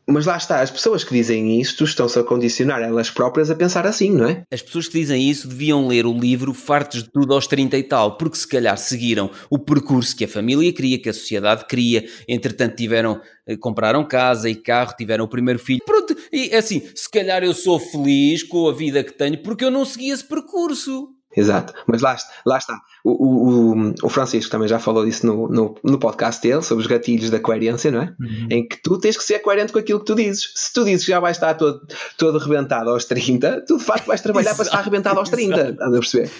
Mas 0.07 0.25
lá 0.25 0.37
está, 0.37 0.61
as 0.61 0.69
pessoas 0.69 1.03
que 1.03 1.13
dizem 1.13 1.59
isto 1.59 1.83
estão-se 1.83 2.19
a 2.19 2.23
condicionar 2.23 2.81
elas 2.81 3.09
próprias 3.09 3.49
a 3.49 3.55
pensar 3.55 3.87
assim, 3.87 4.11
não 4.11 4.27
é? 4.27 4.43
As 4.51 4.61
pessoas 4.61 4.87
que 4.87 4.99
dizem 4.99 5.29
isso 5.29 5.47
deviam 5.47 5.87
ler 5.87 6.05
o 6.05 6.13
livro 6.13 6.53
Fartos 6.53 7.03
de 7.03 7.09
Tudo 7.09 7.33
aos 7.33 7.47
30 7.47 7.75
e 7.77 7.83
tal, 7.83 8.17
porque 8.17 8.37
se 8.37 8.47
calhar 8.47 8.77
seguiram 8.77 9.31
o 9.49 9.57
percurso 9.57 10.15
que 10.15 10.25
a 10.25 10.27
família 10.27 10.71
queria, 10.71 10.99
que 10.99 11.09
a 11.09 11.13
sociedade 11.13 11.65
queria, 11.65 12.05
entretanto 12.27 12.75
tiveram, 12.75 13.19
eh, 13.47 13.57
compraram 13.57 14.07
casa 14.07 14.47
e 14.47 14.55
carro, 14.55 14.93
tiveram 14.95 15.25
o 15.25 15.29
primeiro 15.29 15.59
filho. 15.59 15.81
Pronto, 15.83 16.15
e 16.31 16.53
assim, 16.53 16.83
se 16.93 17.09
calhar 17.09 17.43
eu 17.43 17.53
sou 17.53 17.79
feliz 17.79 18.43
com 18.43 18.67
a 18.67 18.73
vida 18.73 19.03
que 19.03 19.13
tenho 19.13 19.41
porque 19.41 19.65
eu 19.65 19.71
não 19.71 19.85
segui 19.85 20.11
esse 20.11 20.23
percurso. 20.23 21.14
Exato, 21.35 21.73
mas 21.85 22.01
lá, 22.01 22.15
lá 22.45 22.57
está. 22.57 22.81
O, 23.03 23.73
o, 23.73 23.93
o, 24.03 24.09
Francisco 24.09 24.49
também 24.49 24.67
já 24.67 24.79
falou 24.79 25.05
disso 25.05 25.27
no, 25.27 25.47
no, 25.49 25.75
no, 25.83 25.99
podcast 25.99 26.41
dele, 26.41 26.61
sobre 26.61 26.81
os 26.83 26.87
gatilhos 26.87 27.29
da 27.29 27.39
coerência, 27.39 27.91
não 27.91 28.01
é? 28.01 28.15
Uhum. 28.19 28.47
Em 28.49 28.67
que 28.67 28.81
tu 28.81 28.97
tens 28.97 29.17
que 29.17 29.23
ser 29.23 29.39
coerente 29.39 29.73
com 29.73 29.79
aquilo 29.79 29.99
que 29.99 30.05
tu 30.05 30.15
dizes. 30.15 30.51
Se 30.55 30.73
tu 30.73 30.85
dizes 30.85 31.05
que 31.05 31.11
já 31.11 31.19
vais 31.19 31.35
estar 31.35 31.53
todo, 31.55 31.85
todo 32.17 32.37
arrebentado 32.37 32.89
aos 32.89 33.05
30, 33.05 33.65
tu 33.67 33.77
de 33.77 33.83
facto 33.83 34.05
vais 34.05 34.21
trabalhar 34.21 34.55
para 34.55 34.65
estar 34.65 34.77
arrebentado 34.79 35.19
aos 35.19 35.29
30, 35.29 35.71
estás 35.71 35.93
a 35.93 35.99
perceber? 35.99 36.31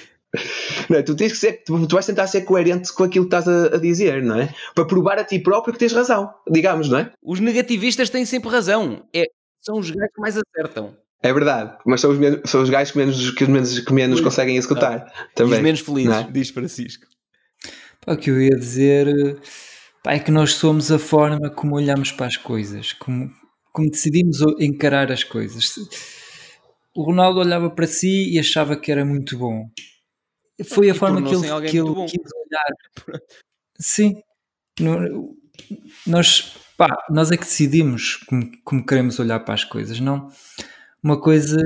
Não 0.90 0.98
é? 0.98 1.02
Tu 1.02 1.16
tens 1.16 1.32
que 1.32 1.38
ser, 1.38 1.64
tu, 1.66 1.88
tu, 1.88 1.94
vais 1.94 2.06
tentar 2.06 2.28
ser 2.28 2.42
coerente 2.42 2.92
com 2.94 3.04
aquilo 3.04 3.28
que 3.28 3.36
estás 3.36 3.48
a, 3.48 3.76
a, 3.76 3.78
dizer, 3.78 4.24
não 4.24 4.40
é? 4.40 4.54
Para 4.74 4.86
provar 4.86 5.20
a 5.20 5.24
ti 5.24 5.40
próprio 5.40 5.74
que 5.74 5.80
tens 5.80 5.94
razão, 5.94 6.34
digamos, 6.50 6.90
não 6.90 7.00
é? 7.00 7.12
Os 7.22 7.40
negativistas 7.40 8.10
têm 8.10 8.26
sempre 8.26 8.50
razão. 8.50 9.06
É, 9.14 9.26
são 9.62 9.78
os 9.78 9.90
gajos 9.90 10.14
que 10.14 10.22
mais 10.22 10.38
acertam. 10.38 10.96
É 11.26 11.34
verdade, 11.34 11.76
mas 11.84 12.02
são 12.02 12.12
os, 12.12 12.20
menos, 12.20 12.42
são 12.46 12.62
os 12.62 12.70
gajos 12.70 12.92
que 12.92 13.00
menos, 13.00 13.32
que 13.32 13.48
menos, 13.48 13.80
que 13.80 13.92
menos 13.92 14.22
conseguem 14.22 14.58
executar. 14.58 15.12
Ah, 15.12 15.28
também. 15.34 15.56
os 15.56 15.64
menos 15.64 15.80
felizes, 15.80 16.14
é? 16.14 16.32
diz 16.32 16.50
Francisco. 16.52 17.08
Pá, 18.06 18.14
o 18.14 18.18
que 18.18 18.30
eu 18.30 18.40
ia 18.40 18.56
dizer 18.56 19.08
pá, 20.04 20.14
é 20.14 20.20
que 20.20 20.30
nós 20.30 20.54
somos 20.54 20.92
a 20.92 21.00
forma 21.00 21.50
como 21.50 21.78
olhamos 21.78 22.12
para 22.12 22.28
as 22.28 22.38
coisas, 22.38 22.94
como, 22.94 23.34
como 23.74 23.90
decidimos 23.90 24.38
encarar 24.60 25.12
as 25.12 25.24
coisas. 25.24 25.74
O 26.96 27.02
Ronaldo 27.02 27.40
olhava 27.40 27.72
para 27.72 27.88
si 27.88 28.32
e 28.32 28.38
achava 28.38 28.78
que 28.78 28.92
era 28.92 29.04
muito 29.04 29.36
bom. 29.36 29.68
Foi 30.64 30.92
a 30.92 30.94
e 30.94 30.96
forma 30.96 31.24
que 31.24 31.34
ele, 31.34 31.70
que 31.70 31.78
ele 31.80 32.06
quis 32.06 32.32
olhar. 32.46 33.20
Sim, 33.82 34.22
nós, 36.06 36.56
pá, 36.78 36.96
nós 37.10 37.32
é 37.32 37.36
que 37.36 37.46
decidimos 37.46 38.18
como, 38.28 38.52
como 38.64 38.86
queremos 38.86 39.18
olhar 39.18 39.40
para 39.40 39.56
as 39.56 39.64
coisas, 39.64 40.00
não? 40.00 40.30
Uma 41.06 41.22
coisa 41.22 41.62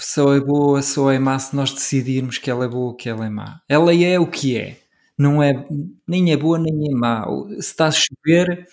só 0.00 0.34
é 0.34 0.40
boa, 0.40 0.80
só 0.80 1.10
é 1.12 1.18
má 1.18 1.38
se 1.38 1.54
nós 1.54 1.70
decidirmos 1.70 2.38
que 2.38 2.50
ela 2.50 2.64
é 2.64 2.68
boa 2.68 2.86
ou 2.86 2.96
que 2.96 3.06
ela 3.06 3.26
é 3.26 3.28
má. 3.28 3.60
Ela 3.68 3.94
é 3.94 4.18
o 4.18 4.26
que 4.26 4.56
é. 4.56 4.78
Não 5.16 5.42
é 5.42 5.66
nem 6.08 6.32
é 6.32 6.36
boa 6.36 6.58
nem 6.58 6.90
é 6.90 6.94
má. 6.94 7.26
Se 7.50 7.58
está 7.58 7.88
a 7.88 7.92
chover, 7.92 8.66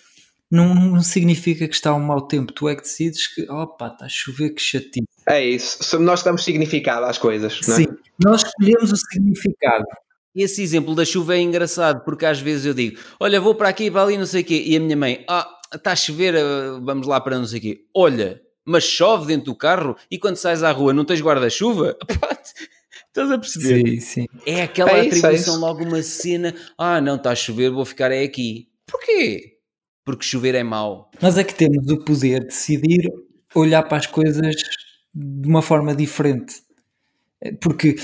não, 0.50 0.74
não 0.74 1.02
significa 1.02 1.68
que 1.68 1.76
está 1.76 1.94
um 1.94 2.00
mau 2.00 2.22
tempo. 2.22 2.54
Tu 2.54 2.70
é 2.70 2.76
que 2.78 2.84
decides 2.84 3.28
que, 3.28 3.42
opa, 3.52 3.88
está 3.88 4.06
a 4.06 4.10
chover, 4.10 4.52
que 4.52 4.62
chatice. 4.62 5.06
É 5.28 5.46
isso. 5.46 6.00
Nós 6.00 6.24
damos 6.24 6.46
significado 6.46 7.06
às 7.06 7.18
coisas. 7.18 7.60
Não 7.68 7.76
é? 7.76 7.78
Sim, 7.80 7.88
nós 8.24 8.44
escolhemos 8.44 8.90
o 8.94 8.96
significado. 8.96 9.84
esse 10.34 10.64
exemplo 10.64 10.96
da 10.96 11.04
chuva 11.04 11.36
é 11.36 11.42
engraçado, 11.42 12.06
porque 12.06 12.26
às 12.26 12.40
vezes 12.40 12.66
eu 12.66 12.74
digo, 12.74 12.98
olha, 13.20 13.42
vou 13.42 13.54
para 13.54 13.68
aqui, 13.68 13.92
para 13.92 14.04
ali, 14.04 14.18
não 14.18 14.26
sei 14.26 14.44
o 14.44 14.46
quê, 14.46 14.64
e 14.66 14.78
a 14.78 14.80
minha 14.80 14.96
mãe, 14.96 15.26
ah, 15.28 15.60
está 15.76 15.92
a 15.92 15.96
chover, 15.96 16.36
eh, 16.36 16.80
vamos 16.82 17.06
lá 17.06 17.20
para 17.20 17.38
não 17.38 17.46
sei 17.46 17.60
o 17.60 17.62
quê. 17.62 17.86
Olha, 17.94 18.42
mas 18.66 18.84
chove 18.84 19.28
dentro 19.28 19.46
do 19.46 19.56
carro 19.56 19.96
e 20.10 20.18
quando 20.18 20.38
sais 20.38 20.64
à 20.64 20.72
rua 20.72 20.94
não 20.94 21.06
tens 21.06 21.22
guarda-chuva? 21.22 21.98
Estás 23.08 23.30
a 23.30 23.38
perceber? 23.38 23.90
Sim, 23.90 24.00
sim. 24.00 24.26
É 24.46 24.64
aquela 24.64 24.92
é 24.92 25.06
isso, 25.06 25.18
atribuição 25.18 25.56
é 25.56 25.58
logo 25.58 25.84
uma 25.84 26.02
cena, 26.02 26.56
ah, 26.78 27.02
não, 27.02 27.16
está 27.18 27.32
a 27.32 27.36
chover, 27.36 27.70
vou 27.70 27.84
ficar 27.84 28.12
é 28.12 28.24
aqui. 28.24 28.70
Porquê? 28.86 29.58
Porque 30.06 30.24
chover 30.24 30.56
é 30.56 30.64
mau. 30.64 31.12
Nós 31.22 31.38
é 31.38 31.44
que 31.44 31.54
temos 31.54 31.90
o 31.90 32.04
poder 32.04 32.40
de 32.40 32.48
decidir 32.48 33.12
olhar 33.54 33.84
para 33.84 33.98
as 33.98 34.08
coisas 34.08 34.56
de 35.14 35.48
uma 35.48 35.62
forma 35.62 35.94
diferente. 35.94 36.56
Porque, 37.60 37.96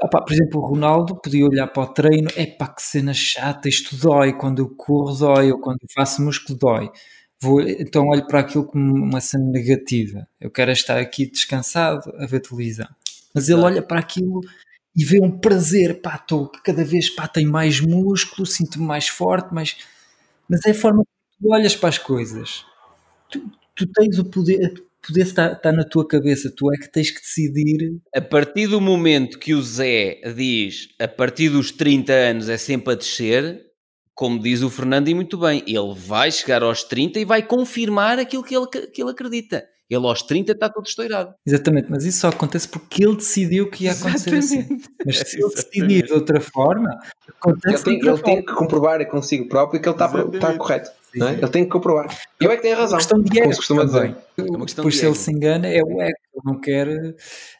opa, 0.00 0.22
por 0.22 0.32
exemplo, 0.32 0.60
o 0.60 0.66
Ronaldo 0.66 1.20
podia 1.20 1.44
olhar 1.44 1.66
para 1.66 1.82
o 1.82 1.92
treino, 1.92 2.28
é 2.36 2.46
pá, 2.46 2.68
que 2.68 2.82
cena 2.82 3.12
chata, 3.12 3.68
isto 3.68 3.96
dói, 3.96 4.32
quando 4.32 4.60
eu 4.60 4.68
corro 4.76 5.12
dói, 5.14 5.50
ou 5.50 5.60
quando 5.60 5.78
eu 5.82 5.88
faço 5.92 6.22
músculo 6.22 6.58
dói. 6.58 6.90
Vou, 7.44 7.60
então 7.60 8.08
olho 8.08 8.26
para 8.26 8.40
aquilo 8.40 8.64
como 8.64 8.94
uma 8.94 9.20
cena 9.20 9.44
negativa. 9.50 10.26
Eu 10.40 10.50
quero 10.50 10.70
estar 10.70 10.98
aqui 10.98 11.26
descansado 11.26 12.10
a 12.18 12.24
ver 12.24 12.40
televisão. 12.40 12.88
Mas 13.34 13.50
ele 13.50 13.60
olha 13.60 13.82
para 13.82 14.00
aquilo 14.00 14.40
e 14.96 15.04
vê 15.04 15.20
um 15.22 15.30
prazer, 15.30 16.00
pá, 16.00 16.16
estou 16.16 16.50
cada 16.64 16.82
vez, 16.82 17.10
pá, 17.10 17.28
tenho 17.28 17.50
mais 17.50 17.80
músculo, 17.80 18.46
sinto-me 18.46 18.86
mais 18.86 19.08
forte, 19.08 19.52
mas, 19.52 19.76
mas 20.48 20.64
é 20.64 20.70
a 20.70 20.74
forma 20.74 21.02
que 21.04 21.42
tu 21.42 21.52
olhas 21.52 21.76
para 21.76 21.90
as 21.90 21.98
coisas. 21.98 22.64
Tu, 23.30 23.46
tu 23.74 23.86
tens 23.88 24.18
o 24.18 24.24
poder, 24.24 24.82
poder 25.06 25.22
está, 25.22 25.52
está 25.52 25.70
na 25.70 25.84
tua 25.84 26.08
cabeça, 26.08 26.50
tu 26.50 26.72
é 26.72 26.78
que 26.78 26.90
tens 26.90 27.10
que 27.10 27.20
decidir. 27.20 27.98
A 28.14 28.22
partir 28.22 28.68
do 28.68 28.80
momento 28.80 29.38
que 29.38 29.52
o 29.52 29.60
Zé 29.60 30.20
diz 30.34 30.88
a 30.98 31.08
partir 31.08 31.50
dos 31.50 31.70
30 31.72 32.10
anos 32.10 32.48
é 32.48 32.56
sempre 32.56 32.94
a 32.94 32.96
descer, 32.96 33.60
como 34.14 34.38
diz 34.38 34.62
o 34.62 34.70
Fernando 34.70 35.08
e 35.08 35.14
muito 35.14 35.36
bem, 35.36 35.62
ele 35.66 35.94
vai 35.94 36.30
chegar 36.30 36.62
aos 36.62 36.84
30 36.84 37.18
e 37.18 37.24
vai 37.24 37.42
confirmar 37.42 38.18
aquilo 38.18 38.44
que 38.44 38.54
ele, 38.56 38.66
que 38.66 39.02
ele 39.02 39.10
acredita. 39.10 39.64
Ele 39.90 40.06
aos 40.06 40.22
30 40.22 40.52
está 40.52 40.68
todo 40.68 40.86
estourado. 40.86 41.34
Exatamente, 41.46 41.90
mas 41.90 42.04
isso 42.04 42.20
só 42.20 42.28
acontece 42.28 42.66
porque 42.66 43.04
ele 43.04 43.16
decidiu 43.16 43.70
que 43.70 43.84
ia 43.84 43.92
acontecer 43.92 44.34
assim. 44.36 44.58
Exatamente. 44.58 44.84
assim. 44.84 44.94
Mas 45.04 45.18
se 45.18 45.36
ele 45.36 45.54
decidir 45.54 46.06
de 46.06 46.12
outra 46.12 46.40
forma, 46.40 46.98
acontece 47.28 47.88
ele 47.88 48.00
tem, 48.00 48.08
ele 48.08 48.22
tem 48.22 48.44
que 48.44 48.54
comprovar 48.54 49.06
consigo 49.08 49.48
próprio 49.48 49.80
que 49.80 49.88
ele 49.88 49.94
está, 49.94 50.06
está 50.06 50.56
correto. 50.56 50.90
É? 51.16 51.32
Ele 51.34 51.48
tem 51.48 51.64
que 51.64 51.70
comprovar. 51.70 52.08
Eu 52.40 52.50
é 52.50 52.56
que 52.56 52.62
tenho 52.62 52.76
razão. 52.76 52.98
É 52.98 53.02
uma 53.02 53.22
questão 53.22 53.22
de 53.22 53.38
ego, 53.38 53.42
como 53.42 53.52
se 53.52 53.58
costuma 53.58 53.84
dizer. 53.84 54.16
É 54.36 54.82
Por 54.82 54.92
se 54.92 55.06
ele 55.06 55.14
se 55.14 55.30
engana, 55.30 55.68
é 55.68 55.82
o 55.82 56.00
ego. 56.00 56.16
Ele 56.34 56.42
não 56.44 56.60
quer 56.60 57.14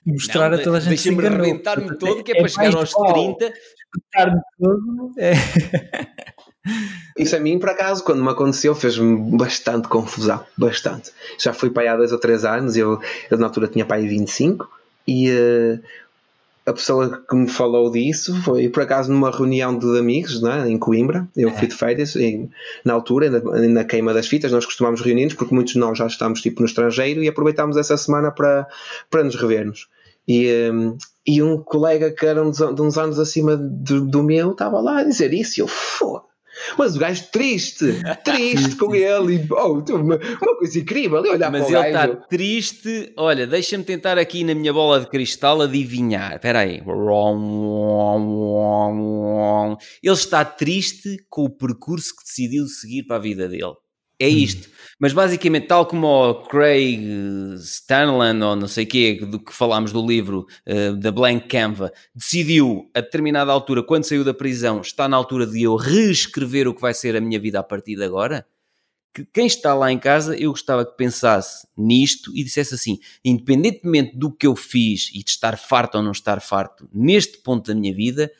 mostrar 0.05 0.51
não, 0.51 0.59
a 0.59 0.63
toda 0.63 0.79
a 0.79 0.81
gente 0.81 0.95
que 0.95 0.99
se 0.99 1.09
enganou. 1.11 1.31
Deixa-me 1.31 1.51
arrebentar-me 1.51 1.99
todo, 1.99 2.25
que 2.25 2.33
é, 2.33 2.37
é 2.37 2.41
para 2.41 2.49
chegar 2.49 2.75
aos 2.75 2.93
30. 2.93 3.53
Arrebentar-me 4.17 4.41
todo. 4.59 5.13
É. 5.19 5.35
Isso 7.17 7.37
a 7.37 7.41
mim, 7.41 7.59
por 7.59 7.69
acaso, 7.69 8.03
quando 8.03 8.23
me 8.23 8.31
aconteceu, 8.31 8.75
fez-me 8.75 9.37
bastante 9.37 9.89
confusão. 9.89 10.45
Bastante. 10.57 11.13
Já 11.39 11.53
fui 11.53 11.71
para 11.71 11.83
aí 11.83 11.89
há 11.89 11.97
dois 11.97 12.13
ou 12.13 12.19
três 12.19 12.45
anos, 12.45 12.77
eu, 12.77 13.01
eu 13.31 13.39
na 13.39 13.47
altura 13.47 13.69
tinha 13.69 13.85
para 13.85 13.97
aí 13.97 14.09
25 14.09 14.69
e 15.07 15.31
uh, 15.31 15.81
a 16.67 16.73
pessoa 16.73 17.23
que 17.29 17.37
me 17.37 17.47
falou 17.47 17.91
disso 17.91 18.35
foi 18.43 18.69
por 18.69 18.83
acaso 18.83 19.13
numa 19.13 19.31
reunião 19.31 19.79
de 19.79 19.99
amigos 19.99 20.43
né, 20.43 20.69
em 20.69 20.79
Coimbra. 20.79 21.29
Eu 21.37 21.51
fui 21.53 21.69
de 21.69 21.75
férias 21.75 22.17
e, 22.17 22.49
na 22.85 22.95
altura, 22.95 23.31
na, 23.31 23.69
na, 23.69 23.85
queima 23.85 24.15
das 24.15 24.27
fitas, 24.27 24.51
nós 24.51 24.65
costumamos 24.65 25.01
reunir-nos 25.01 25.35
porque 25.35 25.55
muitos 25.55 25.75
de 25.75 25.79
nós 25.79 25.99
já 25.99 26.07
estamos 26.07 26.41
tipo 26.41 26.61
no 26.61 26.67
estrangeiro 26.67 27.23
e 27.23 27.29
aproveitámos 27.29 27.77
essa 27.77 27.97
semana 27.97 28.33
para, 28.33 28.67
para 29.11 29.23
nos 29.23 29.37
revermos. 29.37 29.89
E, 30.27 30.51
um, 30.73 30.97
e 31.27 31.43
um 31.43 31.59
colega 31.59 32.11
que 32.11 32.25
era 32.25 32.43
de 32.43 32.83
uns 32.83 32.99
anos 32.99 33.19
acima 33.19 33.57
do, 33.57 34.01
do 34.01 34.23
meu 34.23 34.53
estava 34.53 34.81
lá 34.81 35.01
a 35.01 35.05
dizer 35.05 35.35
isso 35.35 35.61
e 35.61 35.63
eu, 35.63 35.69
foda 35.69 36.34
mas 36.79 36.97
o 36.97 36.99
gajo 36.99 37.25
triste, 37.31 38.01
triste 38.25 38.77
com 38.77 38.95
ele. 38.95 39.37
E, 39.37 39.47
oh, 39.51 39.83
uma, 39.95 40.17
uma 40.17 40.57
coisa 40.59 40.79
incrível. 40.79 41.21
olhar 41.21 41.51
Mas 41.51 41.71
ele 41.71 41.87
está 41.87 42.09
triste. 42.09 43.13
Olha, 43.17 43.47
deixa-me 43.47 43.85
tentar 43.85 44.19
aqui 44.19 44.45
na 44.45 44.55
minha 44.55 44.73
bola 44.73 45.01
de 45.01 45.09
cristal 45.09 45.63
adivinhar. 45.63 46.35
Espera 46.35 46.61
aí. 46.61 46.83
Ele 50.03 50.13
está 50.13 50.45
triste 50.45 51.17
com 51.29 51.45
o 51.45 51.51
percurso 51.51 52.15
que 52.17 52.25
decidiu 52.25 52.67
seguir 52.67 53.05
para 53.05 53.17
a 53.17 53.21
vida 53.21 53.49
dele. 53.49 53.84
É 54.25 54.29
hum. 54.29 54.39
isto. 54.39 54.69
Hum. 54.69 54.75
Mas 54.99 55.13
basicamente, 55.13 55.67
tal 55.67 55.87
como 55.87 56.07
o 56.07 56.35
Craig 56.47 57.03
Stanland, 57.57 58.43
ou 58.43 58.57
não 58.57 58.69
sei 58.69 58.85
o 58.85 58.87
quê, 58.87 59.21
do 59.21 59.41
que 59.41 59.53
falámos 59.53 59.93
do 59.93 60.07
livro 60.07 60.47
uh, 60.67 60.97
da 60.97 61.11
Blank 61.11 61.49
Canva, 61.49 61.93
decidiu 62.15 62.91
a 62.95 63.01
determinada 63.01 63.51
altura, 63.51 63.83
quando 63.83 64.05
saiu 64.05 64.25
da 64.25 64.33
prisão, 64.33 64.81
está 64.81 65.09
na 65.09 65.17
altura 65.17 65.47
de 65.47 65.63
eu 65.63 65.75
reescrever 65.75 66.69
o 66.69 66.75
que 66.75 66.81
vai 66.81 66.95
ser 66.95 67.17
a 67.17 67.21
minha 67.21 67.41
vida 67.41 67.59
a 67.59 67.63
partir 67.63 67.97
de 67.97 68.05
agora. 68.05 68.47
Que 69.13 69.25
quem 69.25 69.47
está 69.47 69.75
lá 69.75 69.93
em 69.93 69.99
casa, 69.99 70.37
eu 70.37 70.51
gostava 70.51 70.85
que 70.85 70.97
pensasse 70.97 71.67
nisto 71.77 72.33
e 72.35 72.43
dissesse 72.43 72.75
assim: 72.75 72.99
independentemente 73.25 74.17
do 74.17 74.33
que 74.33 74.47
eu 74.47 74.57
fiz 74.57 75.11
e 75.13 75.23
de 75.23 75.31
estar 75.31 75.57
farto 75.57 75.97
ou 75.97 76.03
não 76.03 76.13
estar 76.13 76.41
farto, 76.41 76.89
neste 76.93 77.39
ponto 77.39 77.67
da 77.67 77.79
minha 77.79 77.95
vida, 77.95 78.31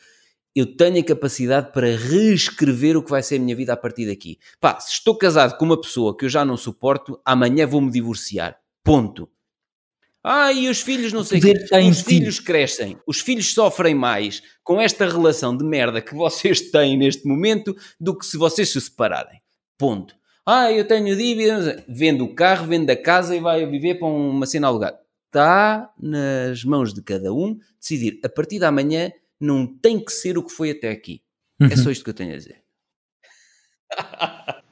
eu 0.55 0.65
tenho 0.65 0.99
a 0.99 1.03
capacidade 1.03 1.73
para 1.73 1.97
reescrever 1.97 2.95
o 2.95 3.03
que 3.03 3.09
vai 3.11 3.21
ser 3.21 3.35
a 3.35 3.39
minha 3.39 3.55
vida 3.55 3.73
a 3.73 3.77
partir 3.77 4.07
daqui. 4.07 4.39
Pá, 4.59 4.79
se 4.79 4.93
estou 4.93 5.17
casado 5.17 5.57
com 5.57 5.65
uma 5.65 5.79
pessoa 5.79 6.15
que 6.15 6.23
eu 6.23 6.29
já 6.29 6.45
não 6.45 6.55
suporto, 6.55 7.19
amanhã 7.25 7.67
vou-me 7.67 7.91
divorciar. 7.91 8.57
Ponto. 8.81 9.29
Ah, 10.23 10.51
e 10.53 10.69
os 10.69 10.81
filhos 10.81 11.11
não 11.11 11.23
sei 11.23 11.39
o 11.39 11.41
quê. 11.41 11.53
Os 11.89 12.01
filhos 12.01 12.39
crescem. 12.39 12.97
Os 13.05 13.19
filhos 13.19 13.53
sofrem 13.53 13.93
mais 13.93 14.41
com 14.63 14.79
esta 14.79 15.05
relação 15.05 15.55
de 15.55 15.63
merda 15.63 16.01
que 16.01 16.15
vocês 16.15 16.61
têm 16.71 16.97
neste 16.97 17.27
momento 17.27 17.75
do 17.99 18.17
que 18.17 18.25
se 18.25 18.37
vocês 18.37 18.69
se 18.69 18.79
separarem. 18.79 19.41
Ponto. 19.77 20.15
Ah, 20.45 20.71
eu 20.71 20.87
tenho 20.87 21.15
dívidas. 21.17 21.83
Vendo 21.87 22.23
o 22.23 22.33
carro, 22.33 22.65
vendo 22.65 22.89
a 22.89 22.95
casa 22.95 23.35
e 23.35 23.41
vai 23.41 23.65
viver 23.67 23.99
para 23.99 24.07
uma 24.07 24.45
cena 24.45 24.67
alugada. 24.67 24.97
Está 25.27 25.91
nas 25.99 26.63
mãos 26.63 26.93
de 26.93 27.03
cada 27.03 27.33
um 27.33 27.59
decidir 27.79 28.19
a 28.23 28.29
partir 28.29 28.57
da 28.57 28.71
manhã 28.71 29.11
não 29.45 29.67
tem 29.67 30.03
que 30.03 30.11
ser 30.11 30.37
o 30.37 30.43
que 30.43 30.51
foi 30.51 30.71
até 30.71 30.89
aqui. 30.89 31.21
É 31.59 31.65
uhum. 31.65 31.71
É 31.71 31.75
só 31.75 31.91
isto 31.91 32.03
que 32.03 32.09
eu 32.09 32.13
tenho 32.13 32.33
a 32.33 32.37
dizer. 32.37 32.61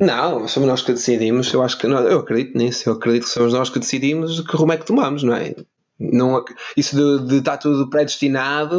Não, 0.00 0.48
somos 0.48 0.68
nós 0.68 0.82
que 0.82 0.92
decidimos. 0.92 1.52
Eu 1.52 1.62
acho 1.62 1.78
que 1.78 1.86
não, 1.86 1.98
eu 2.00 2.18
acredito 2.18 2.58
nisso. 2.58 2.88
Eu 2.88 2.94
acredito 2.94 3.24
que 3.24 3.30
somos 3.30 3.52
nós 3.52 3.70
que 3.70 3.78
decidimos 3.78 4.40
que 4.40 4.56
rumo 4.56 4.72
é 4.72 4.76
que 4.76 4.86
tomamos, 4.86 5.22
não 5.22 5.34
é? 5.34 5.54
Não, 5.98 6.44
isso 6.76 6.96
de, 6.96 7.28
de 7.28 7.36
estar 7.36 7.56
tudo 7.56 7.88
predestinado, 7.88 8.76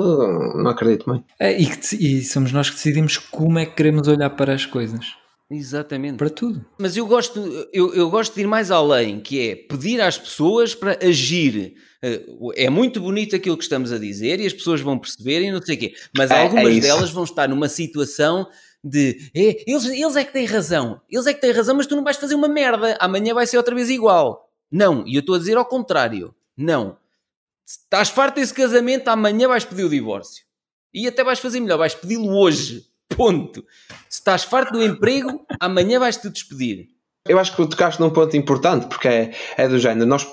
não 0.58 0.70
acredito 0.70 1.10
bem. 1.10 1.24
É, 1.40 1.58
e, 1.58 1.66
que, 1.66 1.96
e 1.96 2.22
somos 2.24 2.52
nós 2.52 2.70
que 2.70 2.76
decidimos 2.76 3.18
como 3.18 3.58
é 3.58 3.66
que 3.66 3.76
queremos 3.76 4.08
olhar 4.08 4.30
para 4.32 4.54
as 4.54 4.66
coisas. 4.66 5.16
Exatamente. 5.50 6.18
Para 6.18 6.30
tudo. 6.30 6.66
Mas 6.78 6.98
eu 6.98 7.06
gosto, 7.06 7.40
eu, 7.72 7.94
eu 7.94 8.10
gosto 8.10 8.34
de 8.34 8.42
ir 8.42 8.48
mais 8.48 8.72
além, 8.72 9.20
que 9.20 9.50
é 9.50 9.56
pedir 9.56 10.02
às 10.02 10.18
pessoas 10.18 10.74
para 10.74 10.98
agir. 11.06 11.76
Eh, 12.02 12.26
é 12.56 12.70
muito 12.70 13.00
bonito 13.00 13.36
aquilo 13.36 13.56
que 13.56 13.64
estamos 13.64 13.92
a 13.92 14.00
dizer 14.00 14.40
e 14.40 14.48
as 14.48 14.54
pessoas 14.54 14.82
vão 14.82 14.98
perceber 14.98 15.42
e 15.42 15.52
não 15.52 15.62
sei 15.62 15.76
o 15.76 15.80
quê. 15.80 15.94
Mas 16.18 16.32
é, 16.32 16.42
algumas 16.42 16.76
é 16.76 16.80
delas 16.80 17.12
vão 17.12 17.24
estar 17.24 17.48
numa 17.48 17.70
situação 17.70 18.48
de 18.84 19.30
é, 19.36 19.64
eles, 19.70 19.86
eles 19.86 20.16
é 20.16 20.24
que 20.24 20.34
têm 20.34 20.46
razão, 20.46 21.02
eles 21.10 21.26
é 21.26 21.34
que 21.34 21.42
têm 21.42 21.52
razão, 21.52 21.76
mas 21.76 21.88
tu 21.88 21.96
não 21.96 22.04
vais 22.04 22.18
fazer 22.18 22.36
uma 22.36 22.48
merda, 22.48 22.98
amanhã 23.00 23.34
vai 23.34 23.46
ser 23.46 23.58
outra 23.58 23.74
vez 23.74 23.90
igual. 23.90 24.52
Não, 24.72 25.08
e 25.08 25.16
eu 25.16 25.20
estou 25.20 25.36
a 25.36 25.40
dizer 25.40 25.58
ao 25.58 25.66
contrário. 25.66 26.34
Não. 26.58 26.98
Se 27.66 27.80
estás 27.80 28.10
farto 28.10 28.36
desse 28.36 28.54
casamento, 28.54 29.08
amanhã 29.08 29.48
vais 29.48 29.66
pedir 29.66 29.84
o 29.84 29.90
divórcio. 29.90 30.44
E 30.94 31.08
até 31.08 31.24
vais 31.24 31.40
fazer 31.40 31.60
melhor, 31.60 31.78
vais 31.78 31.94
pedi-lo 31.94 32.36
hoje 32.36 32.86
Ponto. 33.10 33.66
Se 34.10 34.20
estás 34.20 34.44
farto 34.44 34.74
do 34.74 34.84
emprego, 34.84 35.46
amanhã 35.60 36.00
vais-te 36.00 36.30
despedir. 36.30 36.88
Eu 37.28 37.40
acho 37.40 37.56
que 37.56 37.68
tocaste 37.68 38.00
num 38.00 38.12
ponto 38.12 38.38
importante, 38.38 38.88
porque 38.88 39.08
é, 39.08 39.34
é 39.58 39.68
do 39.68 39.80
género. 39.80 40.06
Nós 40.06 40.28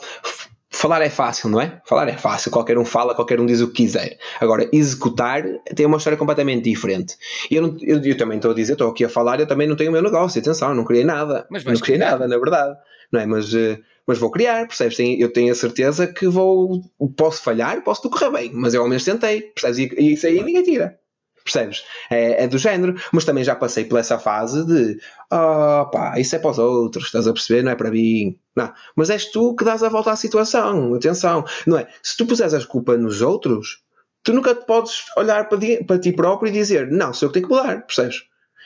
falar 0.72 1.02
é 1.02 1.10
fácil, 1.10 1.48
não 1.48 1.60
é? 1.60 1.80
Falar 1.86 2.08
é 2.08 2.16
fácil, 2.16 2.50
qualquer 2.50 2.76
um 2.76 2.84
fala, 2.84 3.14
qualquer 3.14 3.38
um 3.38 3.46
diz 3.46 3.60
o 3.60 3.68
que 3.68 3.74
quiser. 3.74 4.18
Agora, 4.40 4.68
executar 4.72 5.44
tem 5.76 5.86
uma 5.86 5.98
história 5.98 6.18
completamente 6.18 6.64
diferente. 6.64 7.16
E 7.50 7.56
eu, 7.56 7.76
eu, 7.80 8.02
eu, 8.02 8.16
também 8.16 8.36
estou 8.36 8.50
a 8.50 8.54
dizer, 8.54 8.72
estou 8.72 8.90
aqui 8.90 9.04
a 9.04 9.08
falar, 9.08 9.38
eu 9.38 9.46
também 9.46 9.68
não 9.68 9.76
tenho 9.76 9.90
o 9.90 9.92
meu 9.92 10.02
negócio, 10.02 10.40
atenção, 10.40 10.74
não 10.74 10.84
criei 10.84 11.04
nada. 11.04 11.46
Mas 11.50 11.64
não 11.64 11.74
criei 11.74 11.98
criar. 11.98 12.12
nada, 12.12 12.26
na 12.26 12.38
verdade. 12.38 12.76
Não 13.12 13.20
é? 13.20 13.26
Mas, 13.26 13.54
eh, 13.54 13.78
mas 14.06 14.18
vou 14.18 14.30
criar, 14.30 14.66
percebes? 14.66 14.98
Eu 14.98 15.32
tenho 15.32 15.52
a 15.52 15.54
certeza 15.54 16.06
que 16.06 16.26
vou, 16.26 16.82
posso 17.16 17.42
falhar, 17.42 17.82
posso 17.84 18.08
correr 18.10 18.30
bem, 18.30 18.50
mas 18.52 18.74
eu 18.74 18.82
ao 18.82 18.88
menos 18.88 19.04
tentei, 19.04 19.42
percebes? 19.42 19.78
E, 19.78 20.00
e 20.00 20.12
isso 20.14 20.26
aí 20.26 20.42
ninguém 20.42 20.62
tira. 20.62 20.98
Percebes? 21.44 21.84
É, 22.10 22.44
é, 22.44 22.48
do 22.48 22.58
género, 22.58 22.94
mas 23.12 23.24
também 23.24 23.42
já 23.42 23.54
passei 23.54 23.84
por 23.84 23.98
essa 23.98 24.18
fase 24.18 24.64
de 24.64 24.98
oh, 25.32 25.86
pá, 25.90 26.18
isso 26.18 26.36
é 26.36 26.38
para 26.38 26.50
os 26.50 26.58
outros, 26.58 27.06
estás 27.06 27.26
a 27.26 27.32
perceber? 27.32 27.62
Não 27.62 27.72
é 27.72 27.74
para 27.74 27.90
mim. 27.90 28.38
Não, 28.54 28.72
mas 28.94 29.10
és 29.10 29.30
tu 29.30 29.54
que 29.56 29.64
dás 29.64 29.82
a 29.82 29.88
volta 29.88 30.12
à 30.12 30.16
situação. 30.16 30.94
Atenção, 30.94 31.44
não 31.66 31.78
é? 31.78 31.88
Se 32.02 32.16
tu 32.16 32.26
puseres 32.26 32.54
a 32.54 32.64
culpa 32.64 32.96
nos 32.96 33.22
outros, 33.22 33.82
tu 34.22 34.32
nunca 34.32 34.54
te 34.54 34.64
podes 34.66 35.04
olhar 35.16 35.48
para, 35.48 35.58
ti, 35.58 35.84
para 35.84 35.98
ti 35.98 36.12
próprio 36.12 36.50
e 36.50 36.52
dizer 36.52 36.90
não, 36.90 37.12
sou 37.12 37.26
eu 37.26 37.32
que 37.32 37.40
tenho 37.40 37.48
que 37.48 37.54
mudar, 37.54 37.86
percebes? 37.86 38.22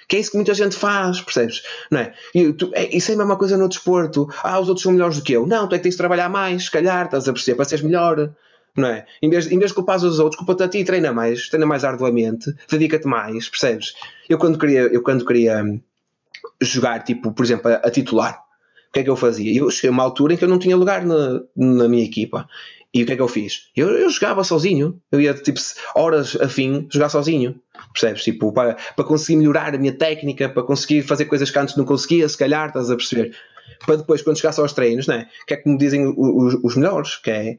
Que 0.08 0.16
é 0.16 0.20
isso 0.20 0.30
que 0.30 0.36
muita 0.36 0.54
gente 0.54 0.76
faz, 0.76 1.20
percebes? 1.20 1.62
Não 1.90 2.00
é? 2.00 2.14
E 2.34 2.52
tu, 2.52 2.70
é 2.74 2.96
isso 2.96 3.10
é 3.10 3.14
a 3.14 3.18
mesma 3.18 3.36
coisa 3.36 3.56
no 3.56 3.68
desporto. 3.68 4.28
Ah, 4.42 4.60
os 4.60 4.68
outros 4.68 4.84
são 4.84 4.92
melhores 4.92 5.16
do 5.16 5.22
que 5.22 5.32
eu. 5.32 5.46
Não, 5.46 5.68
tu 5.68 5.74
é 5.74 5.78
que 5.78 5.82
tens 5.82 5.94
de 5.94 5.98
trabalhar 5.98 6.28
mais, 6.28 6.66
se 6.66 6.70
calhar, 6.70 7.06
estás 7.06 7.28
a 7.28 7.32
perceber, 7.32 7.56
para 7.56 7.64
seres 7.64 7.84
melhor. 7.84 8.32
Não 8.76 8.88
é? 8.88 9.06
Em 9.22 9.30
vez, 9.30 9.50
em 9.50 9.58
vez 9.58 9.70
de 9.70 9.74
culpar 9.74 9.96
os 9.96 10.18
outros, 10.18 10.36
culpa-te 10.38 10.62
a 10.62 10.68
ti, 10.68 10.84
treina 10.84 11.12
mais, 11.12 11.48
treina 11.48 11.66
mais 11.66 11.84
arduamente, 11.84 12.54
dedica-te 12.70 13.06
mais, 13.06 13.48
percebes? 13.48 13.94
Eu 14.28 14.38
quando 14.38 14.58
queria, 14.58 14.82
eu 14.82 15.02
quando 15.02 15.24
queria 15.24 15.64
jogar, 16.60 17.02
tipo, 17.04 17.32
por 17.32 17.44
exemplo, 17.44 17.70
a, 17.70 17.76
a 17.76 17.90
titular, 17.90 18.42
o 18.88 18.92
que 18.92 19.00
é 19.00 19.02
que 19.04 19.10
eu 19.10 19.16
fazia? 19.16 19.58
Eu 19.58 19.70
cheguei 19.70 19.90
a 19.90 19.92
uma 19.92 20.02
altura 20.02 20.34
em 20.34 20.36
que 20.36 20.44
eu 20.44 20.48
não 20.48 20.58
tinha 20.58 20.76
lugar 20.76 21.04
na, 21.04 21.40
na 21.56 21.88
minha 21.88 22.04
equipa. 22.04 22.48
E 22.94 23.02
o 23.02 23.06
que 23.06 23.12
é 23.12 23.16
que 23.16 23.20
eu 23.20 23.28
fiz? 23.28 23.68
Eu, 23.76 23.90
eu 23.90 24.08
jogava 24.08 24.42
sozinho. 24.42 24.98
Eu 25.12 25.20
ia, 25.20 25.34
tipo, 25.34 25.60
horas 25.94 26.34
a 26.40 26.48
fim, 26.48 26.86
jogar 26.90 27.10
sozinho. 27.10 27.60
Percebes? 27.92 28.24
Tipo, 28.24 28.52
para, 28.52 28.74
para 28.74 29.04
conseguir 29.04 29.36
melhorar 29.36 29.74
a 29.74 29.78
minha 29.78 29.92
técnica, 29.92 30.48
para 30.48 30.62
conseguir 30.62 31.02
fazer 31.02 31.26
coisas 31.26 31.50
que 31.50 31.58
antes 31.58 31.76
não 31.76 31.84
conseguia, 31.84 32.26
se 32.26 32.38
calhar, 32.38 32.68
estás 32.68 32.90
a 32.90 32.96
perceber? 32.96 33.36
Para 33.84 33.96
depois, 33.96 34.22
quando 34.22 34.38
chegasse 34.38 34.60
aos 34.60 34.72
treinos, 34.72 35.06
né? 35.06 35.28
que 35.46 35.52
é 35.52 35.56
que 35.58 35.68
me 35.68 35.76
dizem 35.76 36.06
os, 36.06 36.54
os 36.62 36.76
melhores? 36.76 37.16
Que 37.16 37.30
é, 37.30 37.58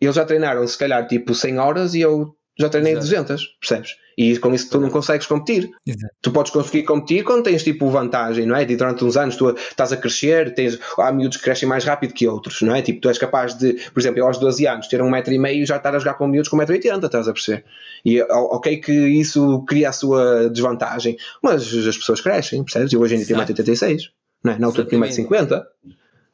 eles 0.00 0.16
já 0.16 0.24
treinaram, 0.24 0.66
se 0.66 0.78
calhar, 0.78 1.06
tipo, 1.06 1.34
100 1.34 1.58
horas 1.58 1.94
e 1.94 2.00
eu 2.00 2.34
já 2.58 2.68
treinei 2.68 2.92
Exato. 2.92 3.06
200, 3.06 3.46
percebes? 3.60 3.90
E 4.16 4.38
com 4.38 4.54
isso 4.54 4.70
tu 4.70 4.80
não 4.80 4.88
consegues 4.88 5.26
competir. 5.26 5.68
Exato. 5.86 6.14
Tu 6.22 6.30
podes 6.32 6.50
conseguir 6.50 6.84
competir 6.84 7.22
quando 7.22 7.44
tens 7.44 7.62
tipo 7.62 7.90
vantagem, 7.90 8.46
não 8.46 8.56
é? 8.56 8.62
E 8.62 8.76
durante 8.76 9.04
uns 9.04 9.14
anos 9.14 9.36
tu 9.36 9.50
estás 9.50 9.92
a 9.92 9.96
crescer, 9.96 10.54
tens, 10.54 10.78
há 10.98 11.12
miúdos 11.12 11.36
que 11.36 11.44
crescem 11.44 11.68
mais 11.68 11.84
rápido 11.84 12.14
que 12.14 12.26
outros, 12.26 12.62
não 12.62 12.74
é? 12.74 12.80
Tipo, 12.80 13.02
tu 13.02 13.08
és 13.10 13.18
capaz 13.18 13.54
de, 13.54 13.74
por 13.92 14.00
exemplo, 14.00 14.24
aos 14.24 14.38
12 14.38 14.66
anos 14.66 14.88
ter 14.88 15.02
um 15.02 15.10
metro 15.10 15.34
e 15.34 15.38
meio 15.38 15.62
e 15.62 15.66
já 15.66 15.76
estar 15.76 15.94
a 15.94 15.98
jogar 15.98 16.14
com 16.14 16.26
miúdos 16.26 16.48
com 16.48 16.56
1,80m, 16.56 17.04
estás 17.04 17.28
a 17.28 17.32
perceber? 17.32 17.64
E 18.06 18.22
ok 18.22 18.78
que 18.78 18.92
isso 18.92 19.62
cria 19.68 19.90
a 19.90 19.92
sua 19.92 20.48
desvantagem, 20.48 21.18
mas 21.42 21.62
as 21.62 21.98
pessoas 21.98 22.22
crescem, 22.22 22.64
percebes? 22.64 22.94
Eu 22.94 23.00
hoje 23.00 23.16
em 23.16 23.18
dia 23.18 23.26
tenho 23.26 23.40
1,86m, 23.40 23.98
não 24.42 24.52
é? 24.54 24.58
Na 24.58 24.66
altura 24.68 24.86
tinha 24.86 25.00
1,50m. 25.02 25.62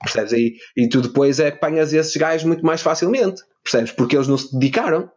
Percebes? 0.01 0.33
E, 0.33 0.57
e 0.77 0.89
tu 0.89 1.01
depois 1.01 1.41
é 1.41 1.51
que 1.51 1.57
apanhas 1.57 1.93
esses 1.93 2.17
gajos 2.17 2.45
muito 2.45 2.65
mais 2.65 2.81
facilmente, 2.81 3.43
percebes? 3.63 3.93
Porque 3.93 4.17
eles 4.17 4.29
não 4.29 4.39
se 4.39 4.53
dedicaram, 4.53 5.11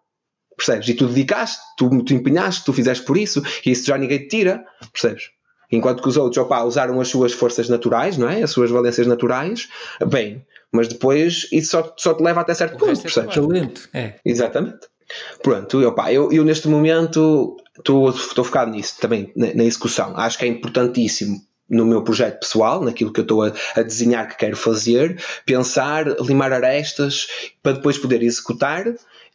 Percebes? 0.57 0.87
E 0.87 0.93
tu 0.93 1.07
dedicaste, 1.07 1.59
tu, 1.77 2.03
tu 2.03 2.13
empenhaste, 2.13 2.63
tu 2.63 2.71
fizeste 2.71 3.03
por 3.03 3.17
isso, 3.17 3.43
e 3.65 3.71
isso 3.71 3.85
já 3.85 3.97
ninguém 3.97 4.19
te 4.19 4.27
tira, 4.27 4.65
percebes? 4.91 5.31
Enquanto 5.71 6.01
que 6.01 6.07
os 6.07 6.15
outros, 6.15 6.37
opa, 6.37 6.63
usaram 6.63 7.01
as 7.01 7.07
suas 7.07 7.33
forças 7.33 7.67
naturais, 7.67 8.17
não 8.17 8.29
é? 8.29 8.43
As 8.43 8.51
suas 8.51 8.69
valências 8.69 9.07
naturais, 9.07 9.67
bem, 10.07 10.45
mas 10.71 10.87
depois 10.87 11.47
isso 11.51 11.71
só, 11.71 11.93
só 11.97 12.13
te 12.13 12.23
leva 12.23 12.41
até 12.41 12.53
certo 12.53 12.75
o 12.75 12.77
ponto, 12.77 12.97
é 12.97 13.01
percebes? 13.01 13.35
Talento, 13.35 13.89
é. 13.93 14.15
Exatamente. 14.23 14.87
Pronto, 15.41 15.81
eu, 15.81 15.93
eu, 16.09 16.31
eu 16.31 16.45
neste 16.45 16.67
momento 16.67 17.57
estou 17.77 18.13
focado 18.13 18.71
nisso 18.71 18.95
também, 18.99 19.31
na, 19.35 19.53
na 19.53 19.63
execução. 19.63 20.15
Acho 20.15 20.37
que 20.37 20.45
é 20.45 20.47
importantíssimo 20.47 21.41
no 21.69 21.85
meu 21.85 22.03
projeto 22.03 22.39
pessoal, 22.39 22.81
naquilo 22.81 23.11
que 23.11 23.19
eu 23.19 23.23
estou 23.23 23.43
a, 23.43 23.51
a, 23.75 23.81
desenhar 23.81 24.27
que 24.27 24.37
quero 24.37 24.55
fazer, 24.55 25.21
pensar, 25.45 26.05
limar 26.21 26.53
arestas 26.53 27.27
para 27.61 27.73
depois 27.73 27.97
poder 27.97 28.21
executar 28.21 28.85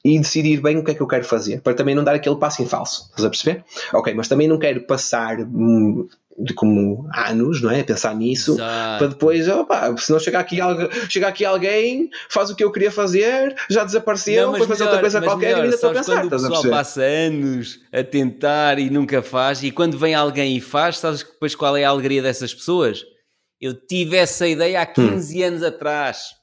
e 0.05 0.19
decidir 0.19 0.61
bem 0.61 0.79
o 0.79 0.85
que 0.85 0.93
é 0.93 0.95
que 0.95 1.01
eu 1.01 1.07
quero 1.07 1.25
fazer, 1.25 1.61
para 1.61 1.75
também 1.75 1.95
não 1.95 2.05
dar 2.05 2.15
aquele 2.15 2.37
passo 2.37 2.63
em 2.63 2.67
falso. 2.67 3.07
Estás 3.11 3.25
a 3.25 3.31
perceber? 3.31 3.65
Ok, 3.93 4.15
mas 4.15 4.29
também 4.29 4.49
não 4.49 4.59
quero 4.59 4.81
passar 4.83 5.41
hum, 5.41 6.09
de 6.43 6.55
como 6.55 7.09
anos, 7.15 7.61
não 7.63 7.71
é? 7.71 7.83
Pensar 7.83 8.15
nisso, 8.15 8.53
Exato. 8.53 8.99
para 8.99 9.07
depois, 9.09 9.49
opa, 9.49 9.97
se 9.97 10.11
não 10.11 10.19
chegar 10.19 10.41
aqui, 10.41 10.59
chegar 11.09 11.29
aqui 11.29 11.45
alguém, 11.45 12.09
faz 12.29 12.51
o 12.51 12.57
que 12.57 12.65
eu 12.65 12.73
queria 12.73 12.91
fazer, 12.91 13.55
já 13.69 13.85
desapareceu, 13.85 14.47
não, 14.47 14.53
depois 14.53 14.69
faz 14.69 14.81
outra 14.81 15.01
coisa 15.01 15.21
qualquer 15.21 15.47
melhor, 15.47 15.59
e 15.59 15.63
ainda 15.65 15.75
estou 15.75 15.91
a 15.91 15.95
pensar. 15.95 16.21
Quando 16.21 16.27
o 16.27 16.31
pessoal 16.31 16.63
passa 16.71 17.03
anos 17.03 17.81
a 17.93 18.03
tentar 18.03 18.79
e 18.79 18.91
nunca 18.91 19.23
faz, 19.23 19.63
e 19.63 19.71
quando 19.71 19.99
vem 19.99 20.15
alguém 20.15 20.57
e 20.57 20.61
faz, 20.61 20.99
sabes 20.99 21.23
depois 21.23 21.55
qual 21.55 21.77
é 21.77 21.85
a 21.85 21.91
alegria 21.91 22.23
dessas 22.23 22.55
pessoas? 22.55 23.05
Eu 23.61 23.75
tive 23.75 24.17
essa 24.17 24.49
ideia 24.49 24.81
há 24.81 24.87
15 24.87 25.43
hum. 25.43 25.47
anos 25.47 25.63
atrás 25.63 26.41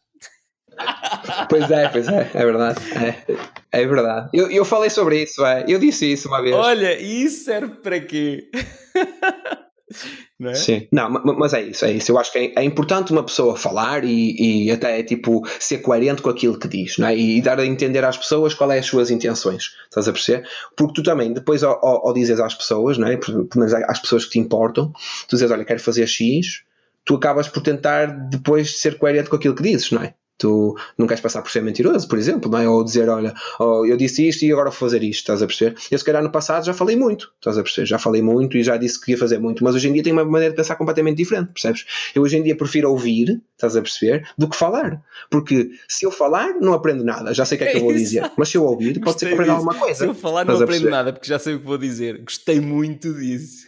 Pois 1.49 1.69
é, 1.71 1.87
pois 1.89 2.07
é, 2.07 2.31
é 2.33 2.45
verdade. 2.45 2.79
É, 2.93 3.81
é 3.81 3.85
verdade. 3.85 4.29
Eu, 4.33 4.49
eu 4.51 4.65
falei 4.65 4.89
sobre 4.89 5.23
isso, 5.23 5.45
é. 5.45 5.65
eu 5.67 5.79
disse 5.79 6.11
isso 6.11 6.27
uma 6.27 6.41
vez. 6.41 6.55
Olha, 6.55 6.99
e 6.99 7.23
isso 7.23 7.45
serve 7.45 7.75
para 7.75 7.99
quê? 7.99 8.49
Não 10.39 10.51
é? 10.51 10.53
Sim, 10.53 10.87
não, 10.91 11.09
mas 11.09 11.51
é 11.55 11.63
isso, 11.63 11.83
é 11.83 11.93
isso. 11.93 12.11
Eu 12.11 12.19
acho 12.19 12.31
que 12.31 12.37
é, 12.37 12.61
é 12.61 12.63
importante 12.63 13.11
uma 13.11 13.23
pessoa 13.23 13.57
falar 13.57 14.03
e, 14.03 14.67
e, 14.67 14.71
até 14.71 15.01
tipo 15.01 15.41
ser 15.59 15.79
coerente 15.79 16.21
com 16.21 16.29
aquilo 16.29 16.59
que 16.59 16.67
diz, 16.67 16.99
não 16.99 17.07
é? 17.07 17.17
E, 17.17 17.41
dar 17.41 17.59
a 17.59 17.65
entender 17.65 18.05
às 18.05 18.15
pessoas 18.15 18.53
qual 18.53 18.71
é 18.71 18.77
as 18.77 18.85
suas 18.85 19.09
intenções, 19.09 19.75
estás 19.85 20.07
a 20.07 20.11
perceber? 20.11 20.47
Porque 20.75 20.93
tu 20.93 21.03
também, 21.03 21.33
depois 21.33 21.63
ao, 21.63 21.83
ao, 21.83 22.07
ao 22.07 22.13
dizes 22.13 22.39
às 22.39 22.53
pessoas, 22.53 22.99
não 22.99 23.07
é? 23.07 23.17
Pelo 23.17 23.49
menos 23.55 23.73
às 23.73 23.99
pessoas 23.99 24.25
que 24.25 24.31
te 24.31 24.39
importam, 24.39 24.93
tu 25.27 25.35
dizes, 25.35 25.49
olha, 25.49 25.65
quero 25.65 25.79
fazer 25.79 26.05
X, 26.05 26.61
tu 27.03 27.15
acabas 27.15 27.47
por 27.47 27.63
tentar 27.63 28.05
depois 28.29 28.79
ser 28.79 28.99
coerente 28.99 29.31
com 29.31 29.37
aquilo 29.37 29.55
que 29.55 29.63
dizes, 29.63 29.89
não 29.89 30.03
é? 30.03 30.13
Tu 30.37 30.75
não 30.97 31.07
queres 31.07 31.21
passar 31.21 31.41
por 31.41 31.51
ser 31.51 31.61
mentiroso, 31.61 32.07
por 32.07 32.17
exemplo, 32.17 32.51
não 32.51 32.59
é? 32.59 32.69
ou 32.69 32.83
dizer, 32.83 33.09
olha, 33.09 33.33
oh, 33.59 33.85
eu 33.85 33.97
disse 33.97 34.27
isto 34.27 34.43
e 34.43 34.51
agora 34.51 34.69
vou 34.69 34.77
fazer 34.77 35.01
isto, 35.03 35.21
estás 35.21 35.41
a 35.41 35.47
perceber? 35.47 35.75
Eu 35.89 35.97
se 35.97 36.05
calhar 36.05 36.21
no 36.21 36.31
passado 36.31 36.65
já 36.65 36.73
falei 36.73 36.95
muito, 36.95 37.31
estás 37.37 37.57
a 37.57 37.63
perceber? 37.63 37.87
Já 37.87 37.97
falei 37.97 38.21
muito 38.21 38.57
e 38.57 38.63
já 38.63 38.77
disse 38.77 39.01
que 39.01 39.11
ia 39.11 39.17
fazer 39.17 39.39
muito, 39.39 39.63
mas 39.63 39.75
hoje 39.75 39.89
em 39.89 39.93
dia 39.93 40.03
tenho 40.03 40.15
uma 40.15 40.25
maneira 40.25 40.51
de 40.51 40.57
pensar 40.57 40.75
completamente 40.75 41.17
diferente, 41.17 41.51
percebes? 41.53 41.85
Eu 42.13 42.21
hoje 42.21 42.37
em 42.37 42.43
dia 42.43 42.55
prefiro 42.55 42.91
ouvir, 42.91 43.41
estás 43.53 43.75
a 43.75 43.81
perceber, 43.81 44.27
do 44.37 44.47
que 44.47 44.55
falar. 44.55 45.01
Porque 45.29 45.71
se 45.87 46.05
eu 46.05 46.11
falar, 46.11 46.53
não 46.59 46.73
aprendo 46.73 47.03
nada, 47.03 47.33
já 47.33 47.45
sei 47.45 47.55
o 47.55 47.59
que 47.59 47.63
é 47.65 47.71
que 47.71 47.77
eu 47.77 47.81
vou 47.81 47.93
dizer, 47.93 48.31
mas 48.37 48.49
se 48.49 48.57
eu 48.57 48.63
ouvir, 48.63 48.99
pode 48.99 49.19
ser 49.19 49.27
que 49.27 49.33
aprenda 49.33 49.53
alguma 49.53 49.75
coisa. 49.75 49.99
Se 49.99 50.05
eu 50.05 50.13
falar, 50.13 50.45
não 50.45 50.61
aprendo 50.61 50.89
nada, 50.89 51.11
porque 51.11 51.27
já 51.27 51.39
sei 51.39 51.55
o 51.55 51.59
que 51.59 51.65
vou 51.65 51.77
dizer. 51.77 52.19
Gostei 52.19 52.59
muito 52.59 53.13
disso. 53.13 53.66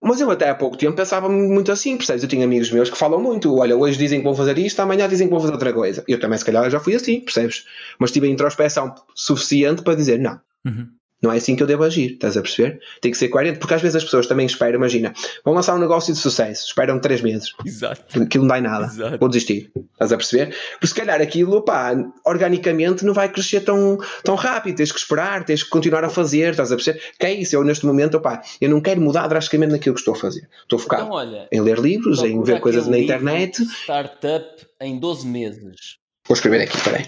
Mas 0.00 0.20
eu 0.20 0.30
até 0.30 0.50
há 0.50 0.54
pouco 0.54 0.76
tempo 0.76 0.96
pensava 0.96 1.28
muito 1.28 1.70
assim, 1.70 1.96
percebes? 1.96 2.24
Eu 2.24 2.28
tinha 2.28 2.44
amigos 2.44 2.72
meus 2.72 2.90
que 2.90 2.98
falam 2.98 3.22
muito, 3.22 3.56
olha, 3.56 3.76
hoje 3.76 3.96
dizem 3.96 4.18
que 4.18 4.24
vão 4.24 4.34
fazer 4.34 4.58
isto, 4.58 4.80
amanhã 4.80 5.08
dizem 5.08 5.28
que 5.28 5.30
vão 5.30 5.40
fazer 5.40 5.52
outra 5.52 5.72
coisa. 5.72 6.02
Eu 6.08 6.18
também, 6.18 6.36
se 6.36 6.44
calhar, 6.44 6.68
já 6.68 6.80
fui 6.80 6.94
assim, 6.96 7.20
percebes? 7.20 7.64
Mas 7.98 8.10
tive 8.10 8.26
a 8.26 8.30
introspeção 8.30 8.94
suficiente 9.14 9.82
para 9.82 9.94
dizer, 9.94 10.18
não, 10.18 10.40
uhum. 10.66 10.88
Não 11.22 11.30
é 11.30 11.36
assim 11.36 11.54
que 11.54 11.62
eu 11.62 11.66
devo 11.66 11.84
agir, 11.84 12.14
estás 12.14 12.36
a 12.36 12.42
perceber? 12.42 12.80
Tem 13.00 13.12
que 13.12 13.16
ser 13.16 13.28
coerente, 13.28 13.58
porque 13.60 13.74
às 13.74 13.80
vezes 13.80 13.96
as 13.96 14.04
pessoas 14.04 14.26
também 14.26 14.44
esperam, 14.44 14.74
imagina, 14.74 15.14
vão 15.44 15.54
lançar 15.54 15.74
um 15.74 15.78
negócio 15.78 16.12
de 16.12 16.18
sucesso, 16.18 16.66
esperam 16.66 16.98
três 16.98 17.20
meses. 17.20 17.52
Exato. 17.64 18.22
Aquilo 18.22 18.44
não 18.44 18.48
dá 18.48 18.58
em 18.58 18.62
nada. 18.62 18.86
Exato. 18.86 19.18
Vou 19.18 19.28
desistir. 19.28 19.70
Estás 19.92 20.12
a 20.12 20.16
perceber? 20.16 20.56
Porque 20.72 20.88
se 20.88 20.94
calhar 20.94 21.20
aquilo, 21.20 21.62
pá, 21.62 21.94
organicamente 22.26 23.04
não 23.04 23.14
vai 23.14 23.28
crescer 23.28 23.60
tão, 23.60 23.98
tão 24.24 24.34
rápido. 24.34 24.76
Tens 24.76 24.90
que 24.90 24.98
esperar, 24.98 25.44
tens 25.44 25.62
que 25.62 25.70
continuar 25.70 26.04
a 26.04 26.10
fazer, 26.10 26.50
estás 26.50 26.72
a 26.72 26.76
perceber? 26.76 27.00
Que 27.18 27.26
é 27.26 27.34
isso, 27.34 27.54
eu 27.54 27.62
neste 27.62 27.86
momento, 27.86 28.20
pá, 28.20 28.42
eu 28.60 28.68
não 28.68 28.80
quero 28.80 29.00
mudar 29.00 29.28
drasticamente 29.28 29.72
naquilo 29.72 29.94
que 29.94 30.00
estou 30.00 30.14
a 30.14 30.18
fazer. 30.18 30.48
Estou 30.62 30.78
focado 30.78 31.04
então, 31.04 31.14
olha, 31.14 31.46
em 31.52 31.60
ler 31.60 31.78
livros, 31.78 32.22
em 32.22 32.42
ver 32.42 32.60
coisas 32.60 32.88
na 32.88 32.98
internet. 32.98 33.62
Startup 33.62 34.66
em 34.80 34.98
12 34.98 35.26
meses. 35.26 35.98
Vou 36.26 36.34
escrever 36.34 36.62
aqui, 36.62 36.76
espera 36.76 36.98
aí. 36.98 37.06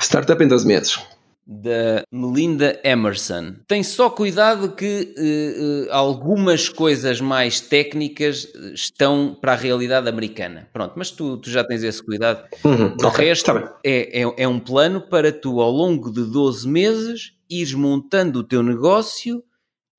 Startup 0.00 0.42
em 0.42 0.48
12 0.48 0.66
meses 0.66 0.98
da 1.48 2.02
Melinda 2.12 2.78
Emerson. 2.84 3.54
Tem 3.66 3.82
só 3.82 4.10
cuidado 4.10 4.72
que 4.72 5.14
uh, 5.16 5.88
uh, 5.88 5.92
algumas 5.94 6.68
coisas 6.68 7.22
mais 7.22 7.58
técnicas 7.58 8.52
estão 8.74 9.34
para 9.40 9.52
a 9.52 9.56
realidade 9.56 10.06
americana. 10.10 10.68
Pronto, 10.74 10.92
mas 10.96 11.10
tu, 11.10 11.38
tu 11.38 11.48
já 11.48 11.64
tens 11.64 11.82
esse 11.82 12.04
cuidado. 12.04 12.46
Uhum, 12.62 12.94
o 13.02 13.06
okay, 13.06 13.28
resto 13.28 13.46
tá 13.46 13.78
é, 13.82 14.22
é, 14.22 14.34
é, 14.36 14.46
um 14.46 14.60
plano 14.60 15.00
para 15.00 15.32
tu, 15.32 15.62
ao 15.62 15.70
longo 15.70 16.12
de 16.12 16.22
12 16.22 16.68
meses, 16.68 17.32
ires 17.48 17.72
montando 17.72 18.40
o 18.40 18.44
teu 18.44 18.62
negócio, 18.62 19.42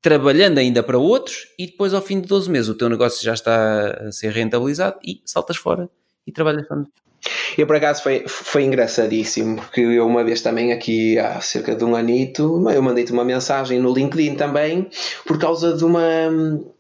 trabalhando 0.04 0.60
ainda 0.60 0.84
para 0.84 1.00
outros, 1.00 1.48
e 1.58 1.66
depois, 1.66 1.96
ao 1.96 2.02
fim 2.02 2.22
de 2.22 2.28
12 2.28 2.48
meses, 2.52 2.70
o 2.70 2.76
teu 2.76 2.88
negócio 2.90 3.26
já 3.26 3.34
está 3.34 4.08
a 4.08 4.12
ser 4.12 4.32
rentabilizado 4.32 5.00
e 5.04 5.20
saltas 5.26 5.58
fora 5.58 5.90
e 6.28 6.32
trabalhas 6.32 6.68
para 6.68 6.84
e 7.58 7.66
por 7.66 7.76
acaso 7.76 8.04
foi, 8.04 8.24
foi 8.28 8.64
engraçadíssimo, 8.64 9.58
porque 9.58 9.82
eu 9.82 10.08
uma 10.08 10.24
vez 10.24 10.42
também 10.42 10.72
aqui 10.72 11.18
há 11.20 11.42
cerca 11.42 11.76
de 11.76 11.84
um 11.84 11.96
anito, 11.96 12.64
eu 12.70 12.82
mandei-te 12.82 13.12
uma 13.12 13.26
mensagem 13.26 13.80
no 13.80 13.94
LinkedIn 13.94 14.36
também, 14.36 14.88
por 15.26 15.38
causa 15.38 15.76
de 15.76 15.84
uma, 15.84 16.02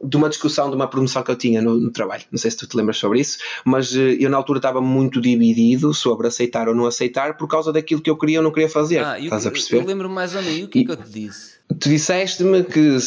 de 0.01 0.18
uma 0.18 0.30
discussão, 0.30 0.69
de 0.69 0.76
uma 0.76 0.88
promoção 0.88 1.24
que 1.24 1.32
eu 1.32 1.35
tinha 1.35 1.61
no, 1.61 1.76
no 1.76 1.92
trabalho. 1.92 2.24
Não 2.32 2.38
sei 2.38 2.51
se 2.51 2.58
tu 2.58 2.68
te 2.68 2.77
lembras 2.77 2.98
sobre 2.98 3.19
isso, 3.19 3.40
mas 3.66 3.95
eh, 3.95 4.18
eu 4.19 4.30
na 4.30 4.38
altura 4.38 4.59
estava 4.59 4.82
muito 4.82 5.19
dividido 5.19 5.93
sobre 5.93 6.27
aceitar 6.27 6.68
ou 6.68 6.76
não 6.76 6.85
aceitar 6.85 7.35
por 7.38 7.48
causa 7.48 7.74
daquilo 7.74 8.01
que 8.01 8.09
eu 8.09 8.18
queria 8.18 8.40
ou 8.40 8.43
não 8.43 8.51
queria 8.51 8.69
fazer. 8.69 9.03
Ah, 9.03 9.19
Estás 9.19 9.45
eu, 9.45 9.50
a 9.50 9.51
perceber? 9.51 9.82
Eu 9.82 9.88
lembro 9.88 10.09
mais 10.09 10.35
ou 10.35 10.42
menos 10.42 10.64
o 10.64 10.68
que, 10.69 10.80
é 10.80 10.84
que 10.85 10.92
eu 10.92 10.98
te 10.98 11.09
disse. 11.09 11.59
Tu 11.80 11.90
disseste-me 11.90 12.64
que 12.64 12.98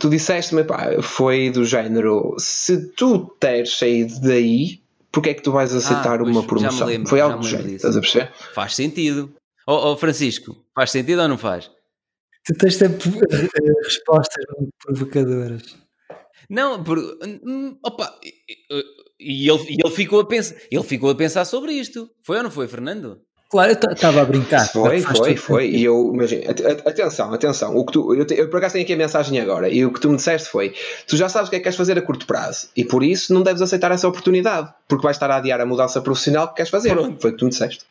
tu 0.00 0.10
disseste-me, 0.10 0.64
pá, 0.64 1.00
foi 1.00 1.50
do 1.50 1.64
género 1.64 2.34
se 2.38 2.88
tu 2.92 3.36
teres 3.38 3.78
saído 3.78 4.20
daí 4.20 4.80
porque 5.16 5.30
é 5.30 5.34
que 5.34 5.40
tu 5.40 5.50
vais 5.50 5.74
aceitar 5.74 6.20
ah, 6.20 6.22
uma 6.22 6.42
promoção? 6.42 6.86
Lembro, 6.86 7.08
Foi 7.08 7.20
algo 7.22 7.38
do 7.38 7.48
jeito, 7.48 7.70
estás 7.70 7.96
a 7.96 8.00
perceber? 8.00 8.30
Faz 8.52 8.74
sentido. 8.74 9.34
Ó 9.66 9.74
oh, 9.74 9.92
oh, 9.92 9.96
Francisco, 9.96 10.54
faz 10.74 10.90
sentido 10.90 11.22
ou 11.22 11.28
não 11.28 11.38
faz? 11.38 11.70
Tu 12.44 12.52
tens 12.52 12.76
sempre 12.76 13.08
eh, 13.08 13.82
respostas 13.82 14.44
muito 14.58 14.72
provocadoras. 14.84 15.78
Não, 16.50 16.84
por, 16.84 16.98
opa, 17.82 18.20
e 19.18 19.48
ele, 19.48 19.78
ele, 19.82 19.90
ficou 19.90 20.20
a 20.20 20.26
pensar, 20.26 20.54
ele 20.70 20.82
ficou 20.82 21.08
a 21.08 21.14
pensar 21.14 21.46
sobre 21.46 21.72
isto. 21.72 22.10
Foi 22.22 22.36
ou 22.36 22.42
não 22.42 22.50
foi, 22.50 22.68
Fernando? 22.68 23.22
Claro, 23.48 23.72
eu 23.72 23.92
estava 23.92 24.22
a 24.22 24.24
brincar. 24.24 24.68
Foi, 24.68 25.00
foi, 25.00 25.36
foi. 25.36 25.70
E 25.70 25.84
eu, 25.84 26.10
imagino, 26.12 26.50
atenção, 26.84 27.32
atenção. 27.32 27.76
O 27.76 27.86
que 27.86 27.92
tu, 27.92 28.14
eu, 28.14 28.26
eu 28.30 28.50
por 28.50 28.58
acaso 28.58 28.72
tenho 28.72 28.84
aqui 28.84 28.92
a 28.92 28.96
mensagem 28.96 29.40
agora. 29.40 29.68
E 29.68 29.84
o 29.84 29.92
que 29.92 30.00
tu 30.00 30.10
me 30.10 30.16
disseste 30.16 30.48
foi: 30.48 30.74
tu 31.06 31.16
já 31.16 31.28
sabes 31.28 31.46
o 31.46 31.50
que 31.50 31.56
é 31.56 31.58
que 31.60 31.62
queres 31.62 31.76
fazer 31.76 31.96
a 31.96 32.02
curto 32.02 32.26
prazo. 32.26 32.68
E 32.76 32.84
por 32.84 33.04
isso 33.04 33.32
não 33.32 33.42
deves 33.42 33.62
aceitar 33.62 33.92
essa 33.92 34.08
oportunidade. 34.08 34.68
Porque 34.88 35.04
vais 35.04 35.16
estar 35.16 35.30
a 35.30 35.36
adiar 35.36 35.60
a 35.60 35.66
mudança 35.66 36.00
profissional 36.00 36.48
que 36.48 36.56
queres 36.56 36.70
fazer. 36.70 36.90
Pronto. 36.90 37.20
Foi 37.20 37.30
o 37.30 37.32
que 37.34 37.38
tu 37.38 37.44
me 37.44 37.50
disseste. 37.50 37.84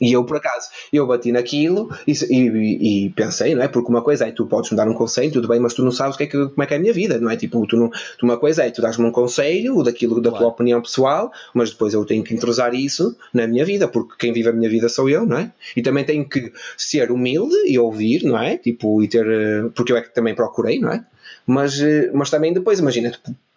E 0.00 0.12
eu, 0.12 0.24
por 0.24 0.36
acaso, 0.36 0.68
eu 0.92 1.06
bati 1.06 1.32
naquilo 1.32 1.90
e, 2.06 2.12
e, 2.12 3.06
e, 3.06 3.10
pensei, 3.10 3.54
não 3.54 3.62
é? 3.62 3.68
Porque 3.68 3.90
uma 3.90 4.02
coisa 4.02 4.26
é 4.26 4.30
tu 4.30 4.46
podes 4.46 4.70
me 4.70 4.76
dar 4.76 4.88
um 4.88 4.94
conselho, 4.94 5.32
tudo 5.32 5.48
bem, 5.48 5.58
mas 5.58 5.74
tu 5.74 5.82
não 5.82 5.90
sabes 5.90 6.16
que 6.16 6.24
é 6.24 6.26
que, 6.26 6.36
como 6.48 6.62
é 6.62 6.66
que 6.66 6.74
é 6.74 6.76
a 6.76 6.80
minha 6.80 6.92
vida, 6.92 7.18
não 7.18 7.30
é? 7.30 7.36
Tipo, 7.36 7.66
tu 7.66 7.76
não, 7.76 7.90
tu 8.18 8.24
uma 8.24 8.36
coisa 8.36 8.64
é 8.64 8.70
tu 8.70 8.82
dás-me 8.82 9.04
um 9.04 9.10
conselho 9.10 9.82
daquilo 9.82 10.20
da 10.20 10.30
claro. 10.30 10.44
tua 10.44 10.52
opinião 10.52 10.82
pessoal, 10.82 11.32
mas 11.54 11.70
depois 11.70 11.94
eu 11.94 12.04
tenho 12.04 12.22
que 12.22 12.34
entrosar 12.34 12.74
isso 12.74 13.16
na 13.32 13.46
minha 13.46 13.64
vida, 13.64 13.88
porque 13.88 14.14
quem 14.18 14.32
vive 14.32 14.48
a 14.48 14.52
minha 14.52 14.68
vida 14.68 14.88
sou 14.88 15.08
eu, 15.08 15.24
não 15.24 15.38
é? 15.38 15.52
E 15.76 15.82
também 15.82 16.04
tenho 16.04 16.28
que 16.28 16.52
ser 16.76 17.10
humilde 17.10 17.56
e 17.66 17.78
ouvir, 17.78 18.24
não 18.24 18.38
é? 18.38 18.56
Tipo, 18.56 19.02
e 19.02 19.08
ter. 19.08 19.26
Eh, 19.26 19.70
porque 19.74 19.92
eu 19.92 19.96
é 19.96 20.02
que 20.02 20.14
também 20.14 20.34
procurei, 20.34 20.78
não 20.78 20.92
é? 20.92 21.04
Mas, 21.46 21.80
eh, 21.80 22.10
mas 22.12 22.30
também 22.30 22.52
depois, 22.52 22.78
imagina, 22.78 23.12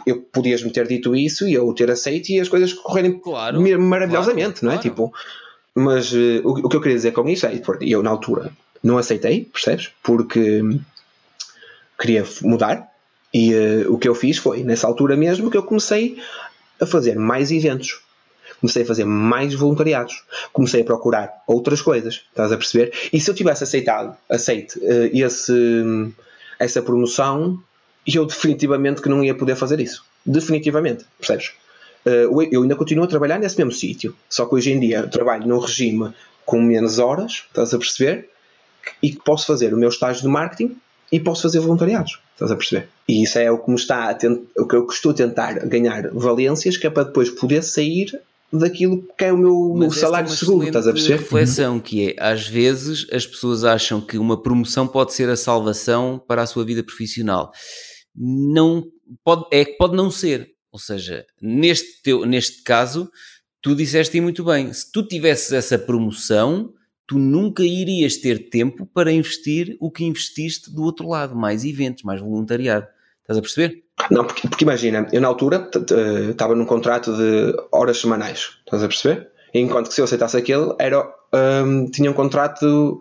eu 0.05 0.21
podias-me 0.21 0.71
ter 0.71 0.87
dito 0.87 1.15
isso 1.15 1.47
e 1.47 1.53
eu 1.53 1.71
ter 1.73 1.89
aceito 1.91 2.29
e 2.29 2.39
as 2.39 2.47
coisas 2.47 2.73
correrem 2.73 3.19
claro, 3.19 3.61
maravilhosamente, 3.79 4.61
claro, 4.61 4.65
não 4.65 4.71
é? 4.73 4.77
Tipo, 4.77 5.11
mas 5.75 6.11
uh, 6.11 6.41
o, 6.43 6.65
o, 6.65 6.69
que 6.69 6.75
eu 6.75 6.81
queria 6.81 6.98
dizer 6.98 7.11
com 7.11 7.27
isso 7.27 7.45
é, 7.45 7.61
eu 7.81 8.03
na 8.03 8.09
altura 8.09 8.51
não 8.83 8.98
aceitei, 8.98 9.45
percebes? 9.45 9.91
Porque 10.03 10.61
queria 11.99 12.25
mudar 12.41 12.89
e 13.33 13.53
uh, 13.53 13.93
o 13.93 13.98
que 13.98 14.07
eu 14.07 14.15
fiz 14.15 14.38
foi, 14.38 14.64
nessa 14.64 14.88
altura 14.88 15.15
mesmo, 15.15 15.51
que 15.51 15.57
eu 15.57 15.64
comecei 15.64 16.17
a 16.80 16.85
fazer 16.85 17.17
mais 17.17 17.51
eventos. 17.51 18.01
Comecei 18.59 18.83
a 18.83 18.85
fazer 18.85 19.06
mais 19.06 19.53
voluntariados. 19.53 20.23
Comecei 20.51 20.81
a 20.81 20.85
procurar 20.85 21.43
outras 21.48 21.81
coisas. 21.81 22.23
Estás 22.30 22.51
a 22.51 22.57
perceber? 22.57 22.91
E 23.14 23.19
se 23.19 23.30
eu 23.30 23.35
tivesse 23.35 23.64
aceitado, 23.64 24.17
aceite 24.30 24.80
uh, 24.80 25.09
esse, 25.14 25.53
essa 26.57 26.81
promoção, 26.81 27.61
eu 28.06 28.25
definitivamente 28.25 29.01
que 29.01 29.09
não 29.09 29.23
ia 29.23 29.35
poder 29.35 29.56
fazer 29.56 29.80
isso. 29.80 30.03
Definitivamente. 30.25 31.06
Percebes? 31.17 31.51
Eh, 32.05 32.27
eu 32.51 32.61
ainda 32.61 32.75
continuo 32.75 33.03
a 33.03 33.07
trabalhar 33.07 33.39
nesse 33.39 33.57
mesmo 33.57 33.71
sítio, 33.71 34.15
só 34.29 34.45
que 34.45 34.55
hoje 34.55 34.71
em 34.71 34.79
dia 34.79 35.07
trabalho 35.07 35.47
num 35.47 35.59
regime 35.59 36.13
com 36.45 36.61
menos 36.61 36.99
horas, 36.99 37.43
estás 37.47 37.73
a 37.73 37.77
perceber? 37.77 38.29
E 39.03 39.11
que 39.11 39.23
posso 39.23 39.45
fazer 39.45 39.73
o 39.73 39.77
meu 39.77 39.89
estágio 39.89 40.23
de 40.23 40.27
marketing 40.27 40.75
e 41.11 41.19
posso 41.19 41.43
fazer 41.43 41.59
voluntariados, 41.59 42.19
estás 42.33 42.51
a 42.51 42.55
perceber? 42.55 42.89
E 43.07 43.23
isso 43.23 43.37
é 43.37 43.51
o 43.51 43.59
que 43.59 43.69
me 43.69 43.75
está 43.75 44.09
a 44.09 44.13
tent... 44.13 44.41
o 44.57 44.65
que 44.65 44.75
eu 44.75 44.85
estou 44.87 45.11
a 45.11 45.15
tentar 45.15 45.53
ganhar 45.67 46.09
valências, 46.11 46.77
que 46.77 46.87
é 46.87 46.89
para 46.89 47.03
depois 47.03 47.29
poder 47.29 47.63
sair 47.63 48.19
daquilo 48.51 49.05
que 49.15 49.25
é 49.25 49.31
o 49.31 49.37
meu, 49.37 49.75
meu 49.75 49.91
salário 49.91 50.27
é 50.27 50.35
seguro, 50.35 50.65
estás 50.65 50.87
a 50.87 50.91
perceber? 50.91 51.19
reflexão 51.19 51.79
que 51.79 52.09
é, 52.09 52.15
às 52.19 52.47
vezes 52.47 53.05
as 53.11 53.27
pessoas 53.27 53.63
acham 53.63 54.01
que 54.01 54.17
uma 54.17 54.41
promoção 54.41 54.87
pode 54.87 55.13
ser 55.13 55.29
a 55.29 55.35
salvação 55.35 56.19
para 56.27 56.41
a 56.41 56.47
sua 56.47 56.65
vida 56.65 56.83
profissional. 56.83 57.51
Não 58.15 58.83
pode, 59.23 59.45
é 59.51 59.63
que 59.63 59.77
pode 59.77 59.95
não 59.95 60.09
ser. 60.09 60.49
Ou 60.72 60.80
seja, 60.80 61.25
neste, 61.41 62.01
teu, 62.03 62.25
neste 62.25 62.64
caso, 62.64 63.11
tu 63.61 63.75
disseste 63.75 64.19
muito 64.22 64.43
bem, 64.43 64.72
se 64.72 64.91
tu 64.91 65.03
tivesses 65.03 65.51
essa 65.51 65.77
promoção, 65.77 66.73
tu 67.07 67.17
nunca 67.17 67.64
irias 67.64 68.17
ter 68.17 68.49
tempo 68.49 68.85
para 68.85 69.11
investir 69.11 69.75
o 69.80 69.89
que 69.89 70.03
investiste 70.03 70.72
do 70.72 70.83
outro 70.83 71.07
lado, 71.07 71.35
mais 71.35 71.65
eventos, 71.65 72.03
mais 72.03 72.22
voluntariado. 72.22 72.88
Estás 73.22 73.38
a 73.38 73.41
perceber? 73.41 73.83
Não, 74.09 74.25
porque, 74.25 74.48
porque 74.48 74.64
imagina, 74.64 75.07
eu 75.11 75.22
na 75.22 75.27
altura 75.27 75.69
estava 76.30 76.56
num 76.56 76.65
contrato 76.65 77.15
de 77.15 77.53
horas 77.72 77.99
semanais, 77.99 78.57
estás 78.65 78.83
a 78.83 78.88
perceber? 78.88 79.30
Enquanto 79.53 79.89
que 79.89 79.95
se 79.95 80.01
eu 80.01 80.06
aceitasse 80.06 80.38
aquele, 80.38 80.73
era, 80.80 81.03
um, 81.65 81.89
tinha 81.89 82.09
um 82.09 82.14
contrato 82.14 82.99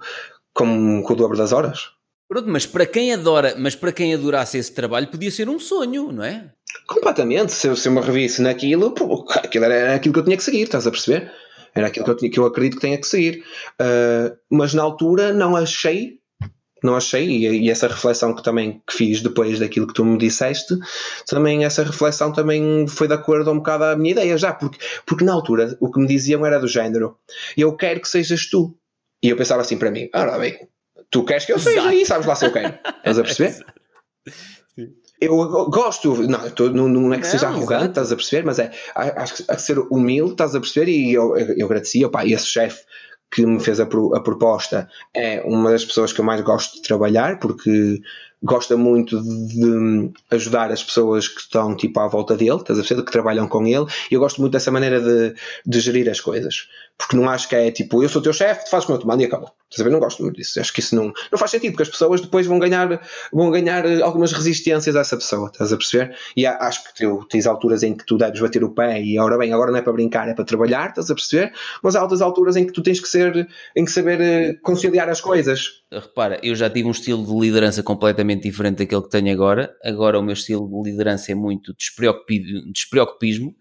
com, 0.52 1.02
com 1.02 1.12
o 1.12 1.16
dobro 1.16 1.36
das 1.36 1.52
horas. 1.52 1.90
Pronto, 2.28 2.48
mas 2.48 2.66
para 2.66 2.84
quem 2.84 3.12
adora, 3.12 3.54
mas 3.58 3.74
para 3.74 3.92
quem 3.92 4.12
adorasse 4.12 4.58
esse 4.58 4.72
trabalho, 4.72 5.08
podia 5.08 5.30
ser 5.30 5.48
um 5.48 5.58
sonho, 5.58 6.12
não 6.12 6.24
é? 6.24 6.52
Completamente. 6.86 7.52
Se 7.52 7.68
eu, 7.68 7.76
se 7.76 7.88
eu 7.88 7.92
me 7.92 8.00
revisse 8.00 8.42
naquilo, 8.42 8.92
pô, 8.92 9.24
aquilo 9.30 9.64
era 9.64 9.94
aquilo 9.94 10.14
que 10.14 10.20
eu 10.20 10.24
tinha 10.24 10.36
que 10.36 10.42
seguir, 10.42 10.62
estás 10.62 10.86
a 10.86 10.90
perceber? 10.90 11.30
Era 11.74 11.86
aquilo 11.86 12.04
que 12.04 12.10
eu, 12.10 12.16
tinha, 12.16 12.30
que 12.30 12.38
eu 12.38 12.46
acredito 12.46 12.76
que 12.76 12.80
tenha 12.80 12.98
que 12.98 13.06
seguir. 13.06 13.44
Uh, 13.80 14.36
mas 14.50 14.74
na 14.74 14.82
altura 14.82 15.32
não 15.32 15.54
achei, 15.54 16.18
não 16.82 16.96
achei, 16.96 17.26
e, 17.26 17.66
e, 17.66 17.70
essa 17.70 17.88
reflexão 17.88 18.34
que 18.34 18.42
também 18.42 18.82
que 18.86 18.94
fiz 18.94 19.20
depois 19.20 19.58
daquilo 19.58 19.86
que 19.86 19.94
tu 19.94 20.04
me 20.04 20.18
disseste, 20.18 20.74
também 21.26 21.64
essa 21.64 21.82
reflexão 21.82 22.32
também 22.32 22.86
foi 22.86 23.06
de 23.06 23.14
acordo 23.14 23.50
um 23.50 23.58
bocado 23.58 23.84
à 23.84 23.96
minha 23.96 24.12
ideia 24.12 24.36
já, 24.36 24.52
porque, 24.52 24.78
porque 25.06 25.24
na 25.24 25.32
altura 25.32 25.76
o 25.80 25.90
que 25.90 26.00
me 26.00 26.06
diziam 26.06 26.44
era 26.44 26.58
do 26.58 26.68
género, 26.68 27.16
eu 27.56 27.76
quero 27.76 28.00
que 28.00 28.08
sejas 28.08 28.48
tu. 28.48 28.76
E 29.22 29.28
eu 29.28 29.36
pensava 29.36 29.60
assim 29.62 29.76
para 29.76 29.90
mim, 29.90 30.08
ora 30.14 30.38
bem, 30.38 30.56
tu 31.10 31.24
queres 31.24 31.44
que 31.44 31.52
eu 31.52 31.58
seja 31.58 31.78
Exato. 31.78 31.88
aí, 31.88 32.06
sabes 32.06 32.26
lá 32.26 32.34
se 32.34 32.46
eu 32.46 32.52
quero. 32.52 32.78
Estás 33.04 33.18
a 33.18 33.22
perceber? 33.22 33.66
Eu 35.20 35.36
gosto, 35.68 36.22
não, 36.28 36.50
tô, 36.50 36.70
não, 36.70 36.88
não, 36.88 37.12
é 37.12 37.16
que 37.16 37.24
não, 37.24 37.30
seja 37.30 37.48
arrogante, 37.48 37.72
exato. 37.72 37.88
estás 37.90 38.12
a 38.12 38.16
perceber, 38.16 38.46
mas 38.46 38.58
é, 38.60 38.70
acho 38.94 39.34
que, 39.34 39.58
ser 39.60 39.78
humilde, 39.90 40.32
estás 40.32 40.54
a 40.54 40.60
perceber, 40.60 40.90
e 40.90 41.12
eu, 41.12 41.36
eu 41.36 41.66
agradecia, 41.66 42.08
pá, 42.08 42.24
esse 42.24 42.46
chefe 42.46 42.84
que 43.30 43.44
me 43.44 43.60
fez 43.60 43.80
a, 43.80 43.84
a, 43.84 44.20
proposta 44.20 44.88
é 45.14 45.42
uma 45.44 45.70
das 45.70 45.84
pessoas 45.84 46.12
que 46.12 46.20
eu 46.20 46.24
mais 46.24 46.40
gosto 46.40 46.76
de 46.76 46.82
trabalhar, 46.82 47.38
porque 47.38 48.00
gosta 48.42 48.76
muito 48.76 49.20
de 49.20 50.10
ajudar 50.30 50.70
as 50.70 50.82
pessoas 50.82 51.28
que 51.28 51.40
estão 51.40 51.76
tipo 51.76 51.98
à 52.00 52.06
volta 52.06 52.36
dele, 52.36 52.56
estás 52.56 52.78
a 52.78 52.82
perceber, 52.82 53.02
que 53.02 53.12
trabalham 53.12 53.48
com 53.48 53.66
ele, 53.66 53.86
e 54.10 54.14
eu 54.14 54.20
gosto 54.20 54.40
muito 54.40 54.52
dessa 54.52 54.70
maneira 54.70 55.00
de, 55.00 55.34
de 55.66 55.80
gerir 55.80 56.08
as 56.08 56.20
coisas 56.20 56.68
porque 56.98 57.16
não 57.16 57.30
acho 57.30 57.48
que 57.48 57.54
é 57.54 57.70
tipo, 57.70 58.02
eu 58.02 58.08
sou 58.08 58.20
teu 58.20 58.32
chefe, 58.32 58.64
tu 58.64 58.70
fazes 58.70 58.84
como 58.84 58.96
eu 58.96 59.00
te 59.00 59.06
mando 59.06 59.22
e 59.22 59.26
acabou. 59.26 59.52
Estás 59.70 59.80
a 59.80 59.84
ver? 59.84 59.90
Não 59.90 60.00
gosto 60.00 60.20
muito 60.20 60.34
disso. 60.36 60.58
Acho 60.58 60.72
que 60.72 60.80
isso 60.80 60.96
não, 60.96 61.12
não 61.30 61.38
faz 61.38 61.52
sentido, 61.52 61.70
porque 61.70 61.84
as 61.84 61.88
pessoas 61.88 62.20
depois 62.20 62.44
vão 62.46 62.58
ganhar, 62.58 63.00
vão 63.32 63.50
ganhar 63.52 63.86
eh, 63.86 64.02
algumas 64.02 64.32
resistências 64.32 64.96
a 64.96 65.00
essa 65.00 65.16
pessoa, 65.16 65.48
estás 65.48 65.72
a 65.72 65.76
perceber? 65.76 66.16
E 66.36 66.44
acho 66.44 66.82
que 66.84 66.94
tu 66.94 67.24
tens 67.30 67.46
alturas 67.46 67.84
em 67.84 67.96
que 67.96 68.04
tu 68.04 68.18
deves 68.18 68.40
bater 68.40 68.64
o 68.64 68.70
pé 68.70 69.00
e, 69.00 69.16
ora 69.16 69.38
bem, 69.38 69.52
agora 69.52 69.70
não 69.70 69.78
é 69.78 69.82
para 69.82 69.92
brincar, 69.92 70.28
é 70.28 70.34
para 70.34 70.44
trabalhar, 70.44 70.88
estás 70.88 71.08
a 71.08 71.14
perceber? 71.14 71.52
Mas 71.82 71.94
há 71.94 72.02
outras 72.02 72.20
alturas 72.20 72.56
em 72.56 72.66
que 72.66 72.72
tu 72.72 72.82
tens 72.82 72.98
que 72.98 73.08
ser, 73.08 73.48
em 73.76 73.84
que 73.84 73.92
saber 73.92 74.20
eh, 74.20 74.54
conciliar 74.60 75.08
as 75.08 75.20
coisas. 75.20 75.82
Repara, 75.90 76.38
eu 76.42 76.54
já 76.54 76.68
tive 76.68 76.86
um 76.86 76.90
estilo 76.90 77.24
de 77.24 77.32
liderança 77.32 77.82
completamente 77.82 78.42
diferente 78.42 78.78
daquele 78.78 79.02
que 79.02 79.10
tenho 79.10 79.32
agora. 79.32 79.74
Agora 79.82 80.18
o 80.18 80.22
meu 80.22 80.34
estilo 80.34 80.68
de 80.68 80.90
liderança 80.90 81.32
é 81.32 81.34
muito 81.34 81.74
despreocupismo. 81.74 83.56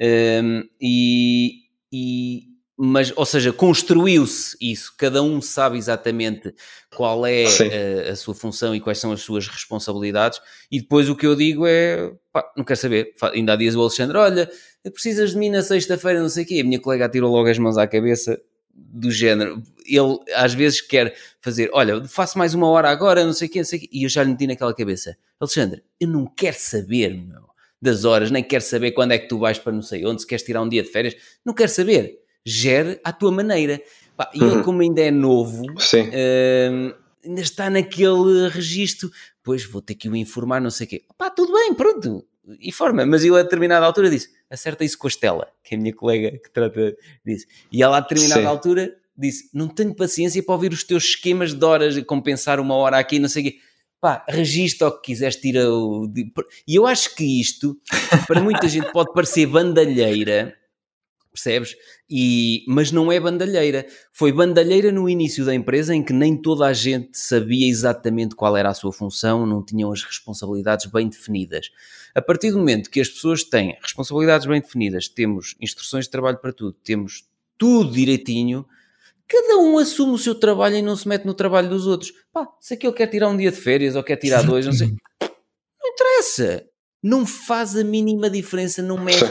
Um, 0.00 0.64
e, 0.80 1.50
e 1.92 2.50
mas, 2.82 3.12
ou 3.14 3.26
seja, 3.26 3.52
construiu-se 3.52 4.56
isso, 4.58 4.94
cada 4.96 5.22
um 5.22 5.42
sabe 5.42 5.76
exatamente 5.76 6.54
qual 6.96 7.26
é 7.26 7.44
a, 7.44 8.12
a, 8.12 8.16
sua 8.16 8.34
função 8.34 8.74
e 8.74 8.80
quais 8.80 8.98
são 8.98 9.12
as 9.12 9.20
suas 9.20 9.46
responsabilidades, 9.46 10.40
e 10.72 10.80
depois 10.80 11.06
o 11.10 11.14
que 11.14 11.26
eu 11.26 11.36
digo 11.36 11.66
é, 11.66 12.10
pá, 12.32 12.50
não 12.56 12.64
quer 12.64 12.76
saber, 12.76 13.12
ainda 13.34 13.52
há 13.52 13.56
dias 13.56 13.76
o 13.76 13.82
Alexandre, 13.82 14.16
olha, 14.16 14.50
precisas 14.94 15.32
de 15.32 15.36
mim 15.36 15.50
na 15.50 15.62
sexta-feira, 15.62 16.22
não 16.22 16.30
sei 16.30 16.44
o 16.44 16.46
quê, 16.46 16.60
a 16.60 16.64
minha 16.64 16.80
colega 16.80 17.04
atirou 17.04 17.30
logo 17.30 17.50
as 17.50 17.58
mãos 17.58 17.76
à 17.76 17.86
cabeça, 17.86 18.40
do 18.74 19.10
género, 19.10 19.62
ele 19.96 20.18
às 20.34 20.54
vezes 20.54 20.80
quer 20.80 21.14
fazer, 21.40 21.70
olha, 21.72 22.04
faço 22.04 22.38
mais 22.38 22.54
uma 22.54 22.68
hora 22.68 22.88
agora, 22.90 23.24
não 23.24 23.32
sei 23.32 23.48
o 23.48 23.50
quê, 23.50 23.58
não 23.58 23.64
sei 23.64 23.78
o 23.78 23.82
quê, 23.82 23.88
e 23.92 24.04
eu 24.04 24.08
já 24.08 24.22
lhe 24.22 24.30
meti 24.30 24.46
naquela 24.46 24.74
cabeça, 24.74 25.16
Alexandre, 25.38 25.82
eu 25.98 26.08
não 26.08 26.26
quero 26.26 26.56
saber, 26.58 27.14
meu, 27.14 27.50
das 27.80 28.04
horas, 28.04 28.30
nem 28.30 28.42
quero 28.42 28.62
saber 28.62 28.92
quando 28.92 29.12
é 29.12 29.18
que 29.18 29.28
tu 29.28 29.38
vais 29.38 29.58
para 29.58 29.72
não 29.72 29.82
sei 29.82 30.04
onde, 30.04 30.20
se 30.20 30.26
queres 30.26 30.44
tirar 30.44 30.62
um 30.62 30.68
dia 30.68 30.82
de 30.82 30.90
férias, 30.90 31.16
não 31.44 31.54
quero 31.54 31.70
saber 31.70 32.20
gere 32.44 33.00
à 33.04 33.12
tua 33.12 33.30
maneira. 33.30 33.80
Pá, 34.16 34.30
e 34.34 34.42
uhum. 34.42 34.52
ele, 34.52 34.62
como 34.62 34.82
ainda 34.82 35.00
é 35.00 35.10
novo, 35.10 35.64
uh, 35.64 36.94
ainda 37.24 37.40
está 37.40 37.70
naquele 37.70 38.48
registro. 38.48 39.10
Pois 39.42 39.64
vou 39.64 39.80
ter 39.80 39.94
que 39.94 40.08
o 40.08 40.16
informar, 40.16 40.60
não 40.60 40.70
sei 40.70 40.86
o 40.86 40.90
quê. 40.90 41.02
Pá, 41.16 41.30
tudo 41.30 41.52
bem, 41.52 41.72
pronto, 41.74 42.26
informa. 42.60 43.06
Mas 43.06 43.24
ele 43.24 43.38
a 43.38 43.42
determinada 43.42 43.86
altura 43.86 44.10
disse: 44.10 44.30
acerta 44.50 44.84
isso 44.84 44.98
com 44.98 45.06
a 45.06 45.08
Estela, 45.08 45.48
que 45.62 45.74
é 45.74 45.78
a 45.78 45.80
minha 45.80 45.94
colega 45.94 46.32
que 46.32 46.50
trata 46.50 46.94
disso. 47.24 47.46
E 47.72 47.82
ela 47.82 47.96
a 47.96 48.00
determinada 48.00 48.42
Sim. 48.42 48.46
altura 48.46 48.94
disse: 49.20 49.50
não 49.52 49.68
tenho 49.68 49.94
paciência 49.94 50.42
para 50.42 50.54
ouvir 50.54 50.72
os 50.72 50.84
teus 50.84 51.04
esquemas 51.04 51.54
de 51.54 51.64
horas, 51.64 52.02
compensar 52.04 52.58
uma 52.58 52.74
hora 52.74 52.98
aqui, 52.98 53.18
não 53.18 53.28
sei 53.28 53.42
o 53.42 53.44
quê. 53.46 53.58
Pá, 54.00 54.24
registra 54.26 54.88
o 54.88 54.92
que 54.92 55.12
quiseres, 55.12 55.36
tira 55.36 55.70
o. 55.70 56.10
E 56.66 56.74
eu 56.74 56.86
acho 56.86 57.14
que 57.14 57.40
isto, 57.40 57.78
para 58.26 58.40
muita 58.40 58.66
gente, 58.66 58.90
pode 58.92 59.12
parecer 59.12 59.46
bandalheira, 59.46 60.56
percebes? 61.30 61.76
E, 62.08 62.64
mas 62.66 62.90
não 62.90 63.12
é 63.12 63.20
bandalheira. 63.20 63.86
Foi 64.12 64.32
bandalheira 64.32 64.90
no 64.90 65.08
início 65.08 65.44
da 65.44 65.54
empresa 65.54 65.94
em 65.94 66.02
que 66.02 66.12
nem 66.12 66.36
toda 66.36 66.66
a 66.66 66.72
gente 66.72 67.10
sabia 67.12 67.68
exatamente 67.68 68.34
qual 68.34 68.56
era 68.56 68.70
a 68.70 68.74
sua 68.74 68.92
função, 68.92 69.46
não 69.46 69.64
tinham 69.64 69.92
as 69.92 70.02
responsabilidades 70.02 70.86
bem 70.86 71.08
definidas. 71.08 71.70
A 72.14 72.22
partir 72.22 72.50
do 72.50 72.58
momento 72.58 72.90
que 72.90 73.00
as 73.00 73.08
pessoas 73.08 73.44
têm 73.44 73.76
responsabilidades 73.80 74.46
bem 74.46 74.60
definidas, 74.60 75.08
temos 75.08 75.54
instruções 75.60 76.06
de 76.06 76.10
trabalho 76.10 76.38
para 76.38 76.52
tudo, 76.52 76.72
temos 76.82 77.24
tudo 77.56 77.92
direitinho, 77.92 78.66
cada 79.30 79.58
um 79.58 79.78
assume 79.78 80.12
o 80.12 80.18
seu 80.18 80.34
trabalho 80.34 80.76
e 80.76 80.82
não 80.82 80.96
se 80.96 81.06
mete 81.06 81.24
no 81.24 81.34
trabalho 81.34 81.68
dos 81.68 81.86
outros. 81.86 82.12
Pá, 82.32 82.48
se 82.60 82.74
aquele 82.74 82.92
quer 82.92 83.06
tirar 83.06 83.28
um 83.28 83.36
dia 83.36 83.50
de 83.50 83.56
férias 83.56 83.94
ou 83.94 84.02
quer 84.02 84.16
tirar 84.16 84.42
dois, 84.42 84.66
não 84.66 84.72
sei. 84.72 84.88
Não 84.88 85.88
interessa. 85.92 86.64
Não 87.02 87.24
faz 87.24 87.76
a 87.76 87.84
mínima 87.84 88.28
diferença, 88.28 88.82
não 88.82 88.98
mexe 88.98 89.24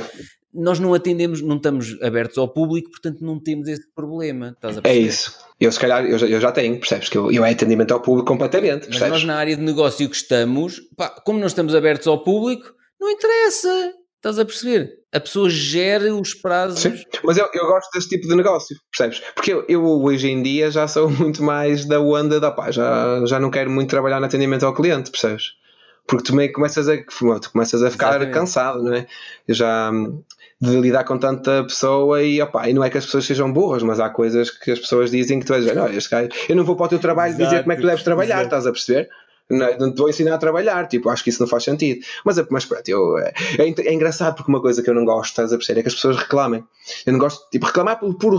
nós 0.53 0.79
não 0.79 0.93
atendemos, 0.93 1.41
não 1.41 1.57
estamos 1.57 1.95
abertos 2.01 2.37
ao 2.37 2.47
público, 2.47 2.89
portanto 2.89 3.21
não 3.21 3.39
temos 3.39 3.67
esse 3.67 3.87
problema. 3.93 4.57
é 4.83 4.95
isso. 4.95 5.37
Eu 5.59 5.71
se 5.71 5.79
calhar 5.79 6.05
eu 6.05 6.17
já, 6.17 6.27
eu 6.27 6.41
já 6.41 6.51
tenho, 6.51 6.79
percebes? 6.79 7.09
Que 7.09 7.17
eu, 7.17 7.31
eu 7.31 7.45
é 7.45 7.51
atendimento 7.51 7.93
ao 7.93 8.01
público 8.01 8.27
completamente. 8.27 8.87
Percebes? 8.87 8.99
Mas 9.01 9.09
nós 9.09 9.23
na 9.25 9.35
área 9.35 9.55
de 9.55 9.61
negócio 9.61 10.09
que 10.09 10.15
estamos, 10.15 10.81
pá, 10.97 11.09
como 11.09 11.39
não 11.39 11.47
estamos 11.47 11.75
abertos 11.75 12.07
ao 12.07 12.23
público, 12.23 12.73
não 12.99 13.09
interessa. 13.09 13.93
Estás 14.19 14.37
a 14.37 14.43
perceber? 14.43 14.99
A 15.13 15.19
pessoa 15.19 15.49
gera 15.49 16.13
os 16.13 16.33
prazos. 16.33 16.81
Sim, 16.81 17.01
mas 17.23 17.37
eu, 17.37 17.47
eu 17.53 17.65
gosto 17.67 17.89
desse 17.93 18.09
tipo 18.09 18.27
de 18.27 18.35
negócio, 18.35 18.75
percebes? 18.91 19.21
Porque 19.33 19.53
eu, 19.53 19.65
eu 19.69 19.81
hoje 19.81 20.29
em 20.29 20.43
dia 20.43 20.69
já 20.69 20.89
sou 20.89 21.09
muito 21.09 21.41
mais 21.41 21.85
da 21.85 22.01
onda 22.01 22.37
da 22.37 22.51
pá, 22.51 22.69
já, 22.69 23.25
já 23.25 23.39
não 23.39 23.49
quero 23.49 23.71
muito 23.71 23.89
trabalhar 23.89 24.19
no 24.19 24.25
atendimento 24.25 24.65
ao 24.65 24.73
cliente, 24.73 25.09
percebes? 25.09 25.53
Porque 26.05 26.25
tu 26.25 26.35
meio 26.35 26.51
começas 26.51 26.89
a, 26.89 26.97
tu 26.97 27.51
começas 27.51 27.81
a 27.81 27.89
ficar 27.89 28.09
Exatamente. 28.09 28.33
cansado, 28.33 28.83
não 28.83 28.93
é? 28.93 29.07
Eu 29.47 29.55
já 29.55 29.89
de 30.61 30.75
lidar 30.75 31.05
com 31.05 31.17
tanta 31.17 31.63
pessoa 31.63 32.21
e, 32.21 32.41
opa, 32.41 32.67
e 32.67 32.73
não 32.73 32.83
é 32.83 32.89
que 32.89 32.97
as 32.97 33.05
pessoas 33.05 33.25
sejam 33.25 33.51
burras, 33.53 33.83
mas 33.83 33.99
há 34.01 34.09
coisas 34.09 34.49
que 34.49 34.71
as 34.71 34.79
pessoas 34.79 35.11
dizem 35.11 35.39
que 35.39 35.45
tu 35.45 35.53
és, 35.53 35.65
olha, 35.65 35.95
este 35.95 36.09
cara, 36.09 36.27
eu 36.49 36.55
não 36.55 36.65
vou 36.65 36.75
para 36.75 36.87
o 36.87 36.89
teu 36.89 36.99
trabalho 36.99 37.31
Exato. 37.31 37.45
dizer 37.45 37.61
como 37.61 37.71
é 37.71 37.75
que 37.77 37.81
tu 37.81 37.87
deves 37.87 38.03
trabalhar, 38.03 38.41
Exato. 38.41 38.47
estás 38.47 38.67
a 38.67 38.71
perceber? 38.71 39.09
Não, 39.49 39.77
não 39.77 39.91
te 39.91 39.97
vou 39.97 40.09
ensinar 40.09 40.35
a 40.35 40.37
trabalhar, 40.37 40.87
tipo, 40.87 41.09
acho 41.09 41.23
que 41.23 41.31
isso 41.31 41.41
não 41.41 41.47
faz 41.47 41.63
sentido. 41.63 42.05
Mas, 42.23 42.37
mas 42.49 42.65
pronto, 42.65 42.87
eu, 42.87 43.17
é, 43.17 43.33
é, 43.57 43.63
é, 43.63 43.93
engraçado 43.93 44.35
porque 44.35 44.51
uma 44.51 44.61
coisa 44.61 44.83
que 44.83 44.89
eu 44.89 44.93
não 44.93 45.03
gosto, 45.03 45.31
estás 45.31 45.51
a 45.51 45.57
perceber, 45.57 45.79
é 45.79 45.83
que 45.83 45.89
as 45.89 45.95
pessoas 45.95 46.17
reclamem. 46.17 46.63
Eu 47.05 47.13
não 47.13 47.19
gosto, 47.19 47.49
tipo, 47.49 47.65
reclamar 47.65 47.99
por, 47.99 48.15
por, 48.15 48.37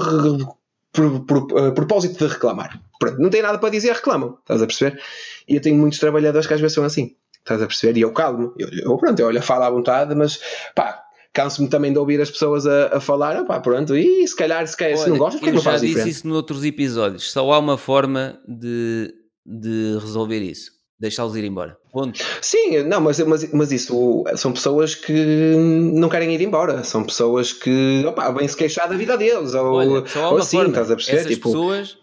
por, 0.92 1.26
por 1.26 1.38
uh, 1.38 1.72
propósito 1.72 2.18
de 2.18 2.32
reclamar. 2.32 2.80
Pronto, 2.98 3.18
não 3.18 3.30
tem 3.30 3.42
nada 3.42 3.58
para 3.58 3.70
dizer, 3.70 3.92
reclamam, 3.92 4.38
estás 4.40 4.62
a 4.62 4.66
perceber? 4.66 5.00
E 5.48 5.56
eu 5.56 5.60
tenho 5.60 5.76
muitos 5.76 5.98
trabalhadores 5.98 6.46
que 6.46 6.54
às 6.54 6.60
vezes 6.60 6.74
são 6.74 6.84
assim, 6.84 7.16
estás 7.38 7.60
a 7.60 7.66
perceber? 7.66 7.98
E 7.98 8.02
eu 8.02 8.12
calmo, 8.12 8.54
eu, 8.56 8.68
eu 8.68 8.96
pronto, 8.96 9.18
eu 9.18 9.26
olho, 9.26 9.42
falo 9.42 9.64
à 9.64 9.70
vontade, 9.70 10.14
mas 10.14 10.40
pá, 10.76 11.02
canso-me 11.32 11.68
também 11.68 11.92
de 11.92 11.98
ouvir 11.98 12.20
as 12.20 12.30
pessoas 12.30 12.66
a, 12.66 12.98
a 12.98 13.00
falar, 13.00 13.44
pá, 13.46 13.58
pronto, 13.58 13.96
e 13.96 14.26
se 14.28 14.36
calhar, 14.36 14.64
se, 14.66 14.76
calhar, 14.76 14.96
Olha, 14.96 15.04
se 15.04 15.10
não 15.10 15.18
gostas, 15.18 15.40
porque 15.40 15.54
não 15.54 15.62
faz 15.62 15.80
diferente? 15.80 15.98
Eu 15.98 16.02
já 16.02 16.08
disse 16.08 16.18
isso 16.20 16.28
noutros 16.28 16.64
episódios, 16.64 17.32
só 17.32 17.50
há 17.52 17.58
uma 17.58 17.78
forma 17.78 18.38
de, 18.46 19.12
de 19.44 19.98
resolver 20.00 20.40
isso 20.40 20.79
deixá-los 21.00 21.34
ir 21.34 21.44
embora. 21.44 21.78
Ponto. 21.90 22.20
Sim, 22.42 22.82
não, 22.82 23.00
mas, 23.00 23.18
mas, 23.20 23.50
mas 23.52 23.72
isso 23.72 24.24
são 24.36 24.52
pessoas 24.52 24.94
que 24.94 25.54
não 25.94 26.10
querem 26.10 26.34
ir 26.34 26.40
embora, 26.42 26.84
são 26.84 27.02
pessoas 27.02 27.52
que 27.52 28.04
opa, 28.06 28.30
vêm 28.32 28.46
se 28.46 28.56
queixar 28.56 28.88
da 28.88 28.96
vida 28.96 29.16
deles, 29.16 29.54
ou, 29.54 29.72
Olha, 29.72 29.88
uma 29.88 30.38
assim, 30.38 30.58
forma. 30.58 30.68
estás 30.68 30.90
a 30.90 30.94
perceber? 30.94 31.18
Essas 31.18 31.32
tipo... 31.32 31.48
pessoas 31.48 31.98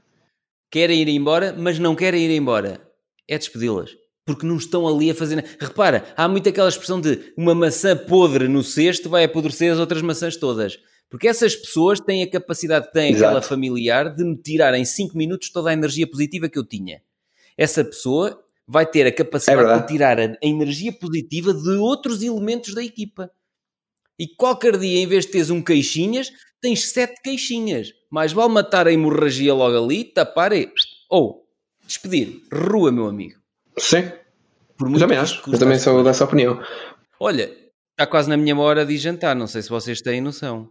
querem 0.72 1.02
ir 1.02 1.08
embora, 1.10 1.56
mas 1.58 1.78
não 1.78 1.96
querem 1.96 2.24
ir 2.24 2.36
embora. 2.36 2.82
É 3.30 3.38
despedi-las. 3.38 3.92
Porque 4.26 4.46
não 4.46 4.58
estão 4.58 4.86
ali 4.86 5.10
a 5.10 5.16
fazer. 5.16 5.46
Repara, 5.60 6.04
há 6.18 6.28
muito 6.28 6.50
aquela 6.50 6.68
expressão 6.68 7.00
de 7.00 7.32
uma 7.38 7.56
maçã 7.56 7.96
podre 7.96 8.50
no 8.50 8.62
cesto 8.62 9.10
vai 9.10 9.24
apodrecer 9.24 9.72
as 9.72 9.80
outras 9.80 10.02
maçãs 10.02 10.36
todas. 10.36 10.78
Porque 11.10 11.28
essas 11.28 11.56
pessoas 11.56 12.02
têm 12.02 12.24
a 12.24 12.30
capacidade, 12.30 12.92
têm 12.92 13.12
Exato. 13.12 13.26
aquela 13.26 13.42
familiar, 13.42 14.14
de 14.14 14.26
me 14.26 14.36
tirar 14.36 14.74
em 14.74 14.84
5 14.84 15.18
minutos 15.18 15.50
toda 15.50 15.70
a 15.70 15.74
energia 15.74 16.06
positiva 16.06 16.50
que 16.50 16.60
eu 16.60 16.66
tinha. 16.66 17.02
Essa 17.58 17.86
pessoa 17.86 18.38
vai 18.68 18.86
ter 18.86 19.08
a 19.08 19.12
capacidade 19.12 19.72
é 19.72 19.80
de 19.80 19.88
tirar 19.88 20.20
a, 20.20 20.38
energia 20.42 20.92
positiva 20.92 21.54
de 21.54 21.70
outros 21.78 22.22
elementos 22.22 22.74
da 22.74 22.84
equipa. 22.84 23.32
E 24.20 24.28
qualquer 24.28 24.78
dia, 24.78 25.00
em 25.00 25.08
vez 25.08 25.26
de 25.26 25.32
teres 25.32 25.50
um 25.50 25.62
queixinhas, 25.62 26.32
tens 26.60 26.90
sete 26.92 27.22
queixinhas. 27.22 27.94
Mais 28.10 28.34
vale 28.34 28.52
matar 28.52 28.88
a 28.88 28.92
hemorragia 28.92 29.54
logo 29.54 29.78
ali, 29.78 30.04
tapar 30.04 30.52
e. 30.52 30.72
Ou 31.10 31.48
despedir. 31.86 32.42
Rua, 32.52 32.92
meu 32.92 33.08
amigo. 33.08 33.40
Sim. 33.78 34.12
Por 34.78 34.90
muito 34.90 35.00
também 35.00 35.18
acho. 35.18 35.42
Eu 35.50 35.58
também 35.58 35.80
sou 35.80 36.04
dessa 36.04 36.26
opinião. 36.26 36.62
Olha, 37.20 37.52
está 37.92 38.06
quase 38.06 38.30
na 38.30 38.38
minha 38.38 38.58
hora 38.58 38.86
de 38.86 38.98
jantar. 38.98 39.36
Não 39.36 39.48
sei 39.48 39.62
se 39.62 39.70
vocês 39.70 40.02
têm 40.02 40.20
noção. 40.20 40.70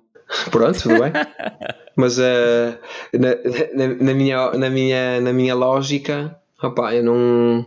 Pronto, 0.50 0.80
tudo 0.80 1.00
bem. 1.00 1.12
Mas 1.96 2.18
uh, 2.18 2.78
na, 3.14 3.34
na, 3.74 3.94
na, 3.94 4.14
minha, 4.14 4.50
na, 4.50 4.70
minha, 4.70 5.20
na 5.20 5.32
minha 5.32 5.54
lógica, 5.54 6.38
Opa, 6.62 6.94
eu 6.94 7.04
não, 7.04 7.66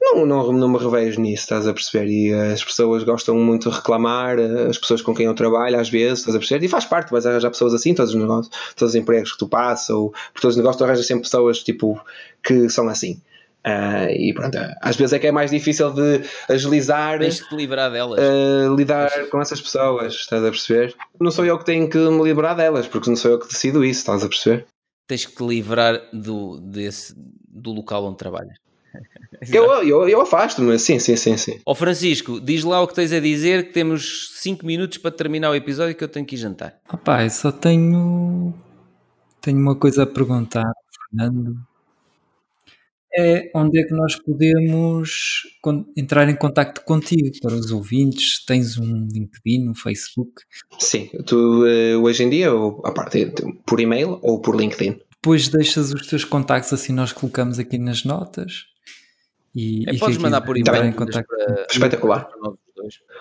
não, 0.00 0.26
não, 0.26 0.52
não 0.52 0.68
me 0.68 0.78
revejo 0.78 1.20
nisso, 1.20 1.44
estás 1.44 1.68
a 1.68 1.72
perceber? 1.72 2.08
E 2.10 2.32
as 2.32 2.64
pessoas 2.64 3.04
gostam 3.04 3.36
muito 3.36 3.68
de 3.68 3.76
reclamar, 3.76 4.38
as 4.68 4.78
pessoas 4.78 5.02
com 5.02 5.14
quem 5.14 5.26
eu 5.26 5.34
trabalho, 5.34 5.78
às 5.78 5.90
vezes, 5.90 6.20
estás 6.20 6.34
a 6.34 6.38
perceber? 6.38 6.64
E 6.64 6.68
faz 6.68 6.84
parte, 6.84 7.10
vais 7.10 7.26
arranjar 7.26 7.50
pessoas 7.50 7.74
assim, 7.74 7.94
todos 7.94 8.14
os 8.14 8.20
negócios, 8.20 8.54
todos 8.74 8.94
os 8.94 9.00
empregos 9.00 9.32
que 9.32 9.38
tu 9.38 9.46
passas, 9.46 9.90
ou 9.90 10.10
por 10.32 10.40
todos 10.40 10.56
os 10.56 10.56
negócios, 10.56 10.78
tu 10.78 10.84
arranjas 10.84 11.06
sempre 11.06 11.24
pessoas 11.24 11.62
tipo 11.62 12.00
que 12.42 12.68
são 12.68 12.88
assim. 12.88 13.20
Uh, 13.64 14.10
e 14.10 14.34
pronto, 14.34 14.58
às 14.80 14.96
vezes 14.96 15.12
é 15.12 15.18
que 15.20 15.28
é 15.28 15.30
mais 15.30 15.52
difícil 15.52 15.92
de 15.92 16.22
agilizar, 16.48 17.20
Tens 17.20 17.36
de 17.36 17.48
te 17.48 17.54
livrar 17.54 17.92
delas, 17.92 18.18
uh, 18.18 18.74
lidar 18.74 19.28
com 19.28 19.40
essas 19.40 19.60
pessoas, 19.60 20.14
estás 20.14 20.44
a 20.44 20.50
perceber? 20.50 20.96
Não 21.20 21.30
sou 21.30 21.44
eu 21.44 21.56
que 21.56 21.64
tenho 21.64 21.88
que 21.88 21.98
me 21.98 22.24
livrar 22.24 22.56
delas, 22.56 22.88
porque 22.88 23.08
não 23.08 23.16
sou 23.16 23.30
eu 23.30 23.38
que 23.38 23.46
decido 23.46 23.84
isso, 23.84 24.00
estás 24.00 24.24
a 24.24 24.28
perceber? 24.28 24.66
Tens 25.06 25.26
que 25.26 25.36
te 25.36 25.44
livrar 25.44 26.02
do, 26.12 26.58
desse, 26.58 27.14
do 27.52 27.72
local 27.72 28.04
onde 28.04 28.16
trabalhas. 28.16 28.56
eu, 29.52 29.64
eu, 29.82 30.08
eu 30.08 30.20
afasto-me, 30.20 30.78
sim, 30.78 30.98
sim, 30.98 31.16
sim, 31.16 31.36
sim. 31.36 31.60
Ó 31.66 31.74
Francisco, 31.74 32.40
diz 32.40 32.64
lá 32.64 32.80
o 32.80 32.86
que 32.86 32.94
tens 32.94 33.12
a 33.12 33.20
dizer, 33.20 33.66
que 33.66 33.72
temos 33.72 34.30
5 34.36 34.64
minutos 34.64 34.98
para 34.98 35.10
terminar 35.10 35.50
o 35.50 35.54
episódio 35.54 35.94
que 35.94 36.04
eu 36.04 36.08
tenho 36.08 36.26
que 36.26 36.34
ir 36.34 36.38
jantar. 36.38 36.78
Rapaz, 36.86 37.34
só 37.34 37.52
tenho, 37.52 38.54
tenho 39.40 39.58
uma 39.58 39.76
coisa 39.76 40.04
a 40.04 40.06
perguntar, 40.06 40.70
Fernando. 41.10 41.56
É 43.14 43.50
onde 43.54 43.78
é 43.78 43.84
que 43.84 43.92
nós 43.92 44.16
podemos 44.16 45.42
entrar 45.94 46.30
em 46.30 46.34
contato 46.34 46.82
contigo 46.82 47.28
para 47.42 47.54
os 47.54 47.70
ouvintes? 47.70 48.42
Tens 48.46 48.78
um 48.78 49.06
LinkedIn, 49.12 49.68
um 49.68 49.74
Facebook? 49.74 50.32
Sim, 50.78 51.10
tu 51.26 51.66
eh, 51.66 51.94
hoje 51.94 52.24
em 52.24 52.30
dia, 52.30 52.48
a 52.50 52.90
parte 52.90 53.30
por 53.66 53.80
e-mail 53.80 54.18
ou 54.22 54.40
por 54.40 54.56
LinkedIn? 54.56 54.98
Depois 55.22 55.48
deixas 55.48 55.92
os 55.92 56.06
teus 56.08 56.24
contactos 56.24 56.72
assim 56.72 56.92
nós 56.92 57.12
colocamos 57.12 57.60
aqui 57.60 57.78
nas 57.78 58.04
notas 58.04 58.64
e, 59.54 59.88
é, 59.88 59.94
e 59.94 59.98
podes 59.98 60.18
mandar 60.18 60.40
por 60.40 60.56
e-mail 60.56 60.84
em 60.84 60.92
contacto. 60.92 61.28
Para, 61.28 61.66
espetacular. 61.70 62.28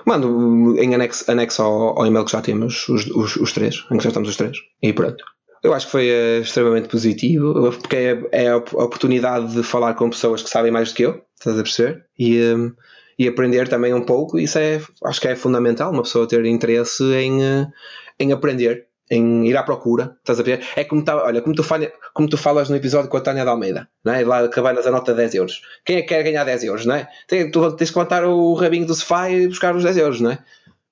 mando 0.06 0.76
em 0.80 0.96
anexo, 0.96 1.30
anexo 1.30 1.62
ao, 1.62 2.00
ao, 2.00 2.06
e-mail 2.08 2.26
que 2.26 2.32
já 2.32 2.42
temos 2.42 2.88
os, 2.90 3.06
os, 3.08 3.36
os, 3.36 3.52
três 3.52 3.86
em 3.92 3.98
que 3.98 4.04
já 4.04 4.10
estamos 4.10 4.30
os 4.30 4.36
três. 4.36 4.58
E 4.82 4.92
pronto. 4.94 5.24
Eu 5.64 5.74
acho 5.76 5.86
que 5.86 5.92
foi 5.92 6.10
uh, 6.10 6.42
extremamente 6.42 6.88
positivo 6.88 7.72
porque 7.80 7.96
é, 7.96 8.24
é, 8.32 8.48
a 8.48 8.58
oportunidade 8.58 9.54
de 9.54 9.62
falar 9.62 9.94
com 9.94 10.10
pessoas 10.10 10.42
que 10.42 10.50
sabem 10.50 10.72
mais 10.72 10.90
do 10.90 10.96
que 10.96 11.04
eu 11.04 11.22
estás 11.38 11.60
a 11.60 11.62
perceber? 11.62 12.06
E, 12.18 12.42
um, 12.42 12.74
e 13.20 13.28
aprender 13.28 13.68
também 13.68 13.94
um 13.94 14.04
pouco 14.04 14.40
isso 14.40 14.58
é 14.58 14.82
acho 15.04 15.22
que 15.22 15.28
é 15.28 15.36
fundamental 15.36 15.92
uma 15.92 16.02
pessoa 16.02 16.28
ter 16.28 16.44
interesse 16.46 17.04
em, 17.14 17.40
uh, 17.44 17.68
em 18.20 18.32
aprender 18.32 18.88
em 19.12 19.46
ir 19.46 19.58
à 19.58 19.62
procura, 19.62 20.16
estás 20.20 20.40
a 20.40 20.44
ver? 20.44 20.66
É 20.74 20.86
como, 20.86 21.04
tá, 21.04 21.22
olha, 21.22 21.42
como 21.42 21.54
tu, 21.54 21.64
fala, 21.64 21.92
como 22.14 22.30
tu 22.30 22.38
falas 22.38 22.70
no 22.70 22.78
episódio 22.78 23.10
com 23.10 23.18
a 23.18 23.22
Tânia 23.22 23.44
de 23.44 23.50
Almeida, 23.50 23.90
não 24.06 24.14
é? 24.14 24.24
lá 24.24 24.40
acabanas 24.40 24.88
a 24.88 24.92
nota 24.92 25.12
de 25.12 25.18
10 25.18 25.36
euros. 25.36 25.62
Quem 25.84 25.98
é 25.98 26.02
que 26.02 26.08
quer 26.08 26.24
ganhar 26.24 26.46
10 26.46 26.64
euros, 26.64 26.86
não 26.86 26.96
é? 26.96 27.10
Tem, 27.28 27.52
tu 27.52 27.76
tens 27.76 27.92
que 27.92 27.98
levantar 27.98 28.24
o 28.24 28.54
rabinho 28.54 28.88
do 28.88 28.96
sofá 28.96 29.30
e 29.30 29.50
buscar 29.50 29.76
os 29.76 29.84
10 29.84 29.98
euros, 29.98 30.22
não 30.22 30.32
é? 30.32 30.40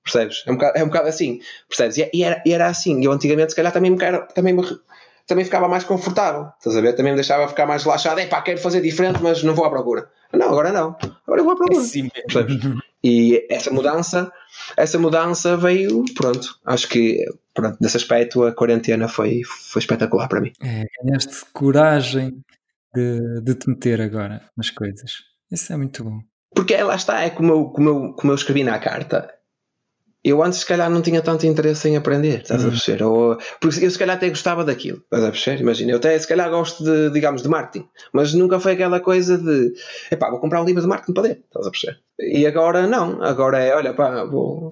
Percebes? 0.04 0.44
É 0.46 0.52
um 0.52 0.54
bocado, 0.54 0.78
é 0.78 0.84
um 0.84 0.86
bocado 0.88 1.08
assim, 1.08 1.40
percebes? 1.66 1.96
E, 1.96 2.10
e, 2.12 2.22
era, 2.22 2.42
e 2.44 2.52
era 2.52 2.66
assim, 2.66 3.02
eu 3.02 3.10
antigamente 3.10 3.52
se 3.52 3.56
calhar 3.56 3.72
também 3.72 3.90
me, 3.90 3.98
também 4.34 4.52
me, 4.52 4.62
também 5.26 5.44
ficava 5.44 5.66
mais 5.66 5.84
confortável, 5.84 6.48
estás 6.58 6.76
a 6.76 6.80
ver? 6.82 6.94
Também 6.94 7.12
me 7.12 7.16
deixava 7.16 7.48
ficar 7.48 7.66
mais 7.66 7.82
relaxado, 7.82 8.18
é 8.18 8.26
pá, 8.26 8.42
quero 8.42 8.60
fazer 8.60 8.82
diferente, 8.82 9.22
mas 9.22 9.42
não 9.42 9.54
vou 9.54 9.64
à 9.64 9.70
procura. 9.70 10.10
Não, 10.30 10.48
agora 10.48 10.70
não, 10.72 10.94
agora 11.26 11.40
eu 11.40 11.44
vou 11.44 11.54
à 11.54 11.56
procura. 11.56 11.80
É 11.80 11.84
sim, 11.84 12.10
E 13.02 13.46
essa 13.48 13.70
mudança, 13.70 14.30
essa 14.76 14.98
mudança 14.98 15.56
veio, 15.56 16.04
pronto, 16.14 16.58
acho 16.66 16.86
que 16.88 17.24
pronto, 17.60 17.78
nesse 17.80 17.96
aspecto 17.96 18.44
a 18.44 18.52
quarentena 18.52 19.08
foi, 19.08 19.42
foi 19.44 19.80
espetacular 19.80 20.28
para 20.28 20.40
mim. 20.40 20.52
É, 20.62 20.84
ganhaste 21.02 21.44
coragem 21.52 22.42
de, 22.94 23.40
de 23.42 23.54
te 23.54 23.68
meter 23.68 24.00
agora 24.00 24.42
nas 24.56 24.70
coisas. 24.70 25.24
Isso 25.50 25.72
é 25.72 25.76
muito 25.76 26.02
bom. 26.02 26.20
Porque 26.54 26.76
lá 26.76 26.96
está, 26.96 27.22
é 27.22 27.30
como 27.30 27.52
eu, 27.52 27.64
como 27.66 27.88
eu, 27.88 28.12
como 28.14 28.32
eu 28.32 28.36
escrevi 28.36 28.64
na 28.64 28.78
carta. 28.78 29.32
Eu 30.22 30.42
antes, 30.42 30.58
se 30.58 30.66
calhar, 30.66 30.90
não 30.90 31.00
tinha 31.00 31.22
tanto 31.22 31.46
interesse 31.46 31.88
em 31.88 31.96
aprender, 31.96 32.42
estás 32.42 32.60
uhum. 32.60 32.68
a 32.68 32.70
perceber? 32.72 33.02
Ou, 33.04 33.38
porque 33.58 33.86
eu, 33.86 33.90
se 33.90 33.98
calhar, 33.98 34.16
até 34.16 34.28
gostava 34.28 34.62
daquilo, 34.62 34.98
estás 34.98 35.24
a 35.24 35.30
perceber? 35.30 35.62
Imagina, 35.62 35.92
eu 35.92 35.96
até, 35.96 36.18
se 36.18 36.28
calhar, 36.28 36.50
gosto 36.50 36.84
de, 36.84 37.08
digamos, 37.10 37.42
de 37.42 37.48
marketing, 37.48 37.88
mas 38.12 38.34
nunca 38.34 38.60
foi 38.60 38.72
aquela 38.72 39.00
coisa 39.00 39.38
de, 39.38 39.72
epá, 40.10 40.28
vou 40.28 40.38
comprar 40.38 40.60
um 40.60 40.66
livro 40.66 40.82
de 40.82 40.88
marketing 40.88 41.14
para 41.14 41.22
ler, 41.22 41.42
estás 41.46 41.66
a 41.66 41.70
perceber? 41.70 42.00
E 42.18 42.46
agora, 42.46 42.86
não, 42.86 43.22
agora 43.22 43.60
é, 43.60 43.74
olha, 43.74 43.94
pá, 43.94 44.24
vou 44.24 44.68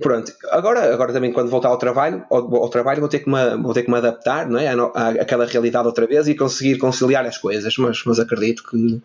Pronto, 0.00 0.32
agora, 0.50 0.92
agora 0.92 1.12
também 1.12 1.32
quando 1.32 1.50
voltar 1.50 1.68
ao 1.68 1.78
trabalho, 1.78 2.24
ao, 2.28 2.56
ao 2.56 2.68
trabalho 2.68 2.98
vou 2.98 3.08
ter, 3.08 3.20
que 3.20 3.30
me, 3.30 3.56
vou 3.62 3.72
ter 3.72 3.84
que 3.84 3.90
me 3.90 3.96
adaptar 3.96 4.48
não 4.48 4.58
é? 4.58 4.66
à, 4.68 5.08
àquela 5.20 5.46
realidade 5.46 5.86
outra 5.86 6.04
vez 6.04 6.26
e 6.26 6.34
conseguir 6.34 6.78
conciliar 6.78 7.24
as 7.24 7.38
coisas, 7.38 7.76
mas, 7.78 8.02
mas 8.04 8.18
acredito 8.18 8.64
que, 8.68 9.00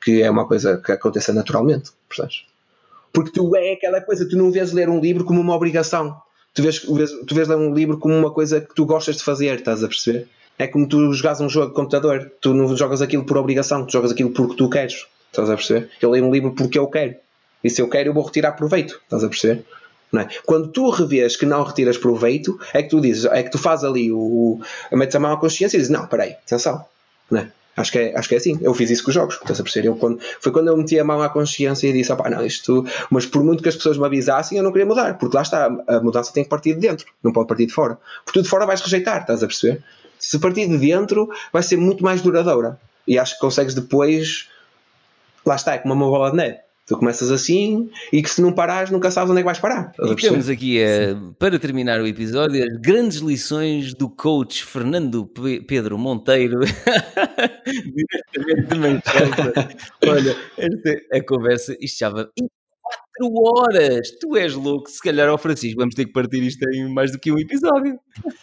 que 0.00 0.22
é 0.22 0.30
uma 0.30 0.46
coisa 0.46 0.78
que 0.78 0.92
aconteça 0.92 1.32
naturalmente, 1.32 1.90
percebes? 2.08 2.44
Porque 3.12 3.32
tu 3.32 3.56
é 3.56 3.72
aquela 3.72 4.00
coisa, 4.00 4.28
tu 4.28 4.36
não 4.36 4.52
vês 4.52 4.72
ler 4.72 4.88
um 4.88 5.00
livro 5.00 5.24
como 5.24 5.40
uma 5.40 5.54
obrigação, 5.54 6.16
tu 6.54 6.62
vês, 6.62 6.78
vês, 6.78 7.10
tu 7.26 7.34
vês 7.34 7.48
ler 7.48 7.56
um 7.56 7.74
livro 7.74 7.98
como 7.98 8.14
uma 8.14 8.30
coisa 8.30 8.60
que 8.60 8.72
tu 8.72 8.86
gostas 8.86 9.16
de 9.16 9.24
fazer, 9.24 9.58
estás 9.58 9.82
a 9.82 9.88
perceber? 9.88 10.28
É 10.56 10.68
como 10.68 10.86
tu 10.86 11.12
jogas 11.12 11.40
um 11.40 11.48
jogo 11.48 11.68
de 11.68 11.74
computador, 11.74 12.30
tu 12.40 12.54
não 12.54 12.76
jogas 12.76 13.02
aquilo 13.02 13.24
por 13.24 13.36
obrigação, 13.36 13.84
tu 13.84 13.90
jogas 13.90 14.12
aquilo 14.12 14.30
porque 14.30 14.54
tu 14.54 14.70
queres, 14.70 15.06
estás 15.26 15.50
a 15.50 15.56
perceber? 15.56 15.90
Eu 16.00 16.10
leio 16.10 16.24
um 16.24 16.30
livro 16.30 16.52
porque 16.52 16.78
eu 16.78 16.86
quero, 16.86 17.16
e 17.64 17.68
se 17.68 17.82
eu 17.82 17.88
quero 17.88 18.10
eu 18.10 18.14
vou 18.14 18.22
retirar 18.22 18.52
proveito, 18.52 19.00
estás 19.02 19.24
a 19.24 19.28
perceber? 19.28 19.64
É? 20.18 20.26
Quando 20.44 20.68
tu 20.68 20.90
revês 20.90 21.36
que 21.36 21.46
não 21.46 21.62
retiras 21.62 21.96
proveito, 21.96 22.58
é 22.74 22.82
que 22.82 22.88
tu 22.88 23.00
dizes, 23.00 23.26
é 23.26 23.42
que 23.44 23.50
tu 23.50 23.58
fazes 23.58 23.84
ali 23.84 24.10
o, 24.10 24.60
o 24.90 24.96
metes 24.96 25.14
a 25.14 25.20
mão 25.20 25.32
à 25.32 25.36
consciência 25.36 25.76
e 25.76 25.80
dizes, 25.80 25.92
não, 25.92 26.06
peraí, 26.06 26.32
atenção, 26.32 26.84
não 27.30 27.40
é? 27.40 27.52
Acho 27.76 27.92
que, 27.92 27.98
é, 27.98 28.18
acho 28.18 28.28
que 28.28 28.34
é 28.34 28.38
assim. 28.38 28.58
Eu 28.60 28.74
fiz 28.74 28.90
isso 28.90 29.02
com 29.02 29.10
os 29.10 29.14
jogos. 29.14 29.36
Estás 29.36 29.60
a 29.60 29.62
perceber? 29.62 29.88
Eu, 29.88 29.96
quando, 29.96 30.20
foi 30.40 30.52
quando 30.52 30.68
eu 30.68 30.76
meti 30.76 30.98
a 30.98 31.04
mão 31.04 31.22
à 31.22 31.28
consciência 31.28 31.86
e 31.88 31.92
disse: 31.92 32.12
não, 32.12 32.44
isto. 32.44 32.84
Mas 33.08 33.26
por 33.26 33.42
muito 33.42 33.62
que 33.62 33.68
as 33.68 33.76
pessoas 33.76 33.96
me 33.96 34.04
avisassem, 34.04 34.58
eu 34.58 34.64
não 34.64 34.72
queria 34.72 34.86
mudar. 34.86 35.16
Porque 35.16 35.36
lá 35.36 35.42
está, 35.42 35.66
a 35.86 36.00
mudança 36.00 36.32
tem 36.32 36.42
que 36.44 36.50
partir 36.50 36.74
de 36.74 36.80
dentro, 36.80 37.06
não 37.22 37.32
pode 37.32 37.48
partir 37.48 37.66
de 37.66 37.72
fora. 37.72 37.96
Porque 38.24 38.38
tu 38.38 38.42
de 38.42 38.48
fora 38.48 38.66
vais 38.66 38.80
rejeitar, 38.80 39.20
estás 39.20 39.42
a 39.42 39.46
perceber? 39.46 39.82
Se 40.18 40.38
partir 40.38 40.68
de 40.68 40.76
dentro, 40.76 41.30
vai 41.52 41.62
ser 41.62 41.76
muito 41.76 42.04
mais 42.04 42.20
duradoura. 42.20 42.78
E 43.06 43.18
acho 43.18 43.34
que 43.34 43.40
consegues 43.40 43.72
depois. 43.72 44.48
Lá 45.46 45.54
está, 45.54 45.74
é 45.74 45.78
como 45.78 45.94
uma 45.94 46.06
bola 46.06 46.30
de 46.30 46.36
neve 46.36 46.58
Tu 46.90 46.98
começas 46.98 47.30
assim 47.30 47.88
e 48.12 48.20
que 48.20 48.28
se 48.28 48.42
não 48.42 48.52
parares 48.52 48.90
nunca 48.90 49.12
sabes 49.12 49.30
onde 49.30 49.38
é 49.38 49.42
que 49.42 49.46
vais 49.46 49.60
parar. 49.60 49.92
E 49.96 50.16
temos 50.16 50.48
aqui, 50.48 50.82
uh, 50.82 51.32
para 51.34 51.56
terminar 51.56 52.00
o 52.00 52.06
episódio, 52.06 52.64
as 52.64 52.80
grandes 52.80 53.18
lições 53.18 53.94
do 53.94 54.10
coach 54.10 54.64
Fernando 54.64 55.24
P 55.24 55.60
Pedro 55.60 55.96
Monteiro, 55.96 56.58
diretamente 57.64 58.68
de 58.68 58.74
Manchester. 58.76 59.76
Olha, 60.04 60.36
esta, 60.58 61.16
a 61.16 61.24
conversa, 61.24 61.76
isto 61.80 62.00
já 62.00 62.10
vai... 62.10 62.26
4 63.20 63.30
horas! 63.44 64.10
Tu 64.18 64.36
és 64.36 64.54
louco, 64.54 64.88
se 64.88 65.02
calhar 65.02 65.28
ao 65.28 65.36
Francisco 65.36 65.78
vamos 65.78 65.94
ter 65.94 66.06
que 66.06 66.12
partir 66.12 66.42
isto 66.42 66.66
em 66.70 66.88
mais 66.88 67.12
do 67.12 67.18
que 67.18 67.30
um 67.30 67.38
episódio. 67.38 67.98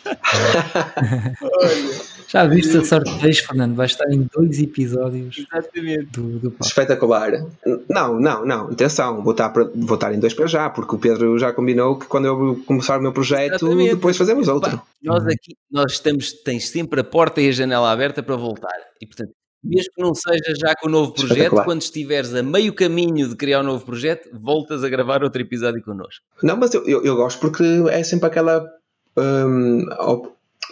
Já 2.27 2.45
viste 2.45 2.77
a 2.77 2.83
sorte 2.83 3.11
de 3.13 3.19
vez, 3.19 3.39
Fernando? 3.39 3.75
Vai 3.75 3.85
estar 3.85 4.09
em 4.11 4.27
dois 4.33 4.61
episódios. 4.61 5.37
Exatamente. 5.37 6.11
Do, 6.11 6.39
do 6.39 6.55
Espetacular. 6.61 7.31
Não, 7.89 8.19
não, 8.19 8.45
não. 8.45 8.67
Atenção, 8.67 9.23
vou 9.23 9.31
estar, 9.31 9.49
para, 9.49 9.63
vou 9.73 9.95
estar 9.95 10.13
em 10.13 10.19
dois 10.19 10.33
para 10.33 10.45
já, 10.45 10.69
porque 10.69 10.95
o 10.95 10.99
Pedro 10.99 11.39
já 11.39 11.53
combinou 11.53 11.97
que 11.97 12.05
quando 12.05 12.25
eu 12.25 12.61
começar 12.65 12.99
o 12.99 13.01
meu 13.01 13.13
projeto, 13.13 13.65
Exatamente. 13.65 13.95
depois 13.95 14.17
fazemos 14.17 14.47
outro. 14.47 14.81
nós 15.01 15.25
aqui, 15.25 15.55
nós 15.71 15.93
estamos, 15.93 16.33
tens 16.33 16.67
sempre 16.67 16.99
a 16.99 17.03
porta 17.03 17.41
e 17.41 17.47
a 17.47 17.51
janela 17.51 17.91
aberta 17.91 18.21
para 18.21 18.35
voltar. 18.35 18.77
E 19.01 19.07
portanto, 19.07 19.31
mesmo 19.67 19.91
que 19.93 20.01
não 20.01 20.13
seja 20.15 20.53
já 20.59 20.73
com 20.75 20.87
o 20.87 20.91
novo 20.91 21.13
projeto, 21.13 21.55
quando 21.63 21.81
estiveres 21.81 22.33
a 22.33 22.41
meio 22.41 22.73
caminho 22.73 23.27
de 23.27 23.35
criar 23.35 23.61
um 23.61 23.63
novo 23.63 23.85
projeto, 23.85 24.29
voltas 24.33 24.83
a 24.83 24.89
gravar 24.89 25.23
outro 25.23 25.41
episódio 25.41 25.83
connosco. 25.83 26.23
Não, 26.41 26.55
mas 26.55 26.73
eu, 26.73 26.87
eu, 26.87 27.03
eu 27.03 27.15
gosto 27.15 27.39
porque 27.39 27.63
é 27.89 28.03
sempre 28.03 28.27
aquela. 28.27 28.65
Hum, 29.17 29.85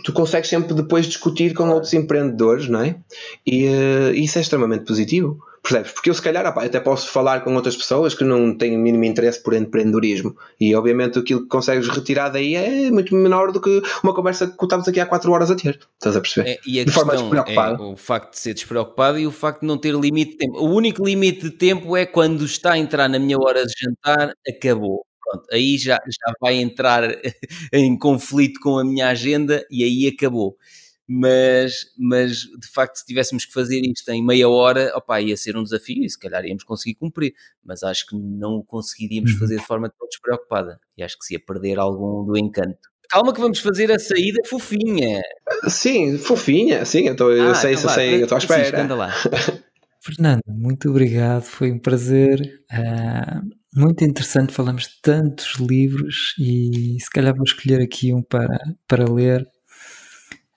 tu 0.03 0.13
consegues 0.13 0.49
sempre 0.49 0.73
depois 0.73 1.05
discutir 1.05 1.53
com 1.53 1.69
outros 1.69 1.93
empreendedores, 1.93 2.67
não 2.67 2.81
é? 2.81 2.97
E 3.45 3.67
uh, 3.67 4.13
isso 4.13 4.37
é 4.37 4.41
extremamente 4.41 4.85
positivo. 4.85 5.39
Percebes? 5.65 5.93
Porque 5.93 6.11
eu, 6.11 6.13
se 6.13 6.21
calhar, 6.21 6.45
até 6.45 6.79
posso 6.79 7.09
falar 7.09 7.43
com 7.43 7.55
outras 7.55 7.75
pessoas 7.75 8.13
que 8.13 8.23
não 8.23 8.55
têm 8.55 8.77
o 8.77 8.79
mínimo 8.79 9.03
interesse 9.03 9.41
por 9.41 9.55
empreendedorismo. 9.55 10.35
E, 10.61 10.75
obviamente, 10.75 11.17
aquilo 11.17 11.41
que 11.41 11.47
consegues 11.47 11.87
retirar 11.87 12.29
daí 12.29 12.53
é 12.53 12.91
muito 12.91 13.15
menor 13.15 13.51
do 13.51 13.59
que 13.59 13.81
uma 14.03 14.13
conversa 14.13 14.45
que 14.45 14.63
estávamos 14.63 14.87
aqui 14.87 14.99
há 14.99 15.07
4 15.07 15.31
horas 15.31 15.49
a 15.49 15.55
ter. 15.55 15.79
Estás 15.95 16.15
a 16.15 16.21
perceber? 16.21 16.51
É, 16.51 16.59
e 16.67 16.79
a 16.79 16.85
de 16.85 16.91
questão 16.91 17.33
é 17.47 17.77
o 17.81 17.95
facto 17.95 18.33
de 18.33 18.39
ser 18.39 18.53
despreocupado 18.53 19.17
e 19.17 19.25
o 19.25 19.31
facto 19.31 19.61
de 19.61 19.67
não 19.67 19.77
ter 19.79 19.95
limite 19.95 20.33
de 20.33 20.37
tempo. 20.37 20.59
O 20.59 20.69
único 20.69 21.03
limite 21.03 21.41
de 21.41 21.51
tempo 21.51 21.97
é 21.97 22.05
quando 22.05 22.45
está 22.45 22.73
a 22.73 22.77
entrar 22.77 23.09
na 23.09 23.17
minha 23.17 23.37
hora 23.39 23.65
de 23.65 23.73
jantar, 23.75 24.33
acabou. 24.47 25.03
Pronto, 25.25 25.47
aí 25.51 25.77
já, 25.77 25.95
já 25.95 26.33
vai 26.39 26.55
entrar 26.55 27.09
em 27.73 27.97
conflito 27.97 28.59
com 28.59 28.77
a 28.77 28.85
minha 28.85 29.09
agenda 29.09 29.65
e 29.71 29.83
aí 29.83 30.07
acabou. 30.07 30.55
Mas, 31.07 31.91
mas 31.97 32.37
de 32.39 32.67
facto, 32.73 32.97
se 32.97 33.05
tivéssemos 33.05 33.45
que 33.45 33.53
fazer 33.53 33.79
isto 33.81 34.09
em 34.09 34.25
meia 34.25 34.49
hora, 34.49 34.91
opa, 34.95 35.21
ia 35.21 35.37
ser 35.37 35.55
um 35.55 35.63
desafio 35.63 36.03
e 36.03 36.09
se 36.09 36.17
calhar 36.17 36.43
íamos 36.45 36.63
conseguir 36.63 36.95
cumprir, 36.95 37.33
mas 37.63 37.83
acho 37.83 38.07
que 38.07 38.15
não 38.15 38.55
o 38.55 38.63
conseguiríamos 38.63 39.33
uhum. 39.33 39.39
fazer 39.39 39.57
de 39.57 39.65
forma 39.65 39.89
tão 39.89 40.07
despreocupada 40.07 40.79
e 40.97 41.03
acho 41.03 41.17
que 41.17 41.25
se 41.25 41.33
ia 41.33 41.39
perder 41.39 41.77
algum 41.77 42.25
do 42.25 42.37
encanto. 42.37 42.89
Calma 43.07 43.33
que 43.33 43.39
vamos 43.39 43.59
fazer 43.59 43.91
a 43.91 43.99
saída 43.99 44.41
fofinha. 44.47 45.21
Sim, 45.69 46.17
fofinha, 46.17 46.83
sim, 46.85 47.07
eu, 47.07 47.15
tô, 47.15 47.29
ah, 47.29 47.53
sei, 47.53 47.73
então 47.73 47.83
eu 47.83 47.89
sei, 47.89 48.15
eu 48.15 48.23
estou 48.23 48.35
à 48.35 48.39
espera. 48.39 48.95
lá. 48.95 49.13
Fernando, 50.01 50.43
muito 50.47 50.89
obrigado, 50.89 51.43
foi 51.43 51.71
um 51.71 51.79
prazer. 51.79 52.63
Uh, 52.71 53.47
muito 53.75 54.03
interessante, 54.03 54.53
falamos 54.53 54.83
de 54.83 55.01
tantos 55.01 55.55
livros 55.59 56.33
e 56.39 56.97
se 56.99 57.09
calhar 57.09 57.35
vou 57.35 57.43
escolher 57.43 57.81
aqui 57.81 58.13
um 58.13 58.21
para, 58.21 58.57
para 58.87 59.11
ler. 59.11 59.45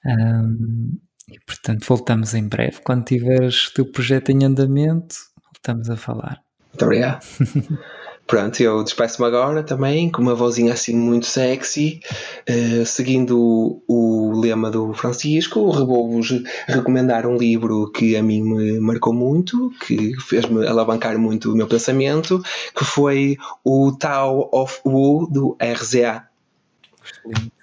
Um, 0.07 0.99
e 1.29 1.39
portanto, 1.41 1.85
voltamos 1.87 2.35
em 2.35 2.49
breve. 2.49 2.81
Quando 2.83 3.05
tiveres 3.05 3.69
o 3.69 3.75
teu 3.75 3.91
projeto 3.91 4.31
em 4.31 4.45
andamento, 4.45 5.17
voltamos 5.53 5.91
a 5.91 5.97
falar. 5.97 6.41
Muito 6.73 6.85
obrigado. 6.85 7.25
Pronto, 8.29 8.61
eu 8.61 8.85
despeço-me 8.85 9.27
agora 9.27 9.63
também 9.63 10.11
com 10.11 10.21
uma 10.21 10.35
vozinha 10.35 10.75
assim 10.75 10.95
muito 10.95 11.25
sexy, 11.25 11.99
uh, 12.47 12.85
seguindo 12.85 13.41
o, 13.41 13.83
o, 13.89 14.39
lema 14.39 14.71
do 14.71 14.93
Francisco. 14.93 15.73
Vou-vos 15.73 16.43
recomendar 16.67 17.27
um 17.27 17.39
livro 17.39 17.91
que 17.91 18.17
a 18.17 18.23
mim 18.23 18.43
me 18.43 18.81
marcou 18.81 19.15
muito, 19.15 19.73
que 19.87 20.13
fez-me 20.21 20.67
alavancar 20.67 21.19
muito 21.19 21.51
o 21.51 21.57
meu 21.57 21.67
pensamento, 21.67 22.43
que 22.77 22.85
foi 22.85 23.39
o 23.65 23.93
Tao 23.93 24.51
of 24.53 24.79
Wu 24.85 25.27
do 25.31 25.57
RZA. 25.59 26.29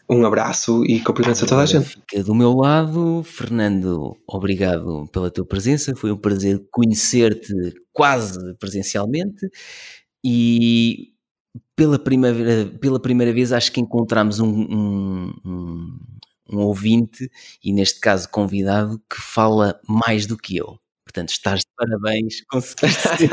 Um 0.10 0.26
abraço 0.26 0.84
e 0.84 1.00
cumprimentos 1.00 1.44
a 1.44 1.46
toda 1.46 1.62
a 1.62 1.66
gente. 1.68 1.86
Fica 1.86 2.24
do 2.24 2.34
meu 2.34 2.54
lado, 2.54 3.22
Fernando, 3.24 4.18
obrigado 4.26 5.08
pela 5.12 5.30
tua 5.30 5.46
presença. 5.46 5.96
Foi 5.96 6.12
um 6.12 6.18
prazer 6.18 6.60
conhecer-te 6.72 7.54
quase 7.94 8.56
presencialmente 8.56 9.48
e 10.28 11.14
pela 11.76 12.00
primeira, 12.00 12.66
pela 12.82 13.00
primeira 13.00 13.32
vez 13.32 13.54
acho 13.54 13.72
que 13.72 13.80
encontramos 13.80 14.40
um, 14.40 14.48
um, 14.48 15.34
um, 15.46 16.00
um 16.52 16.60
ouvinte, 16.62 17.30
e 17.64 17.72
neste 17.72 18.00
caso 18.00 18.28
convidado, 18.30 19.00
que 19.08 19.22
fala 19.22 19.80
mais 19.88 20.26
do 20.26 20.36
que 20.36 20.58
eu. 20.58 20.80
Portanto, 21.04 21.30
estás 21.30 21.60
de 21.60 21.68
parabéns, 21.78 22.44
conseguiste 22.50 23.30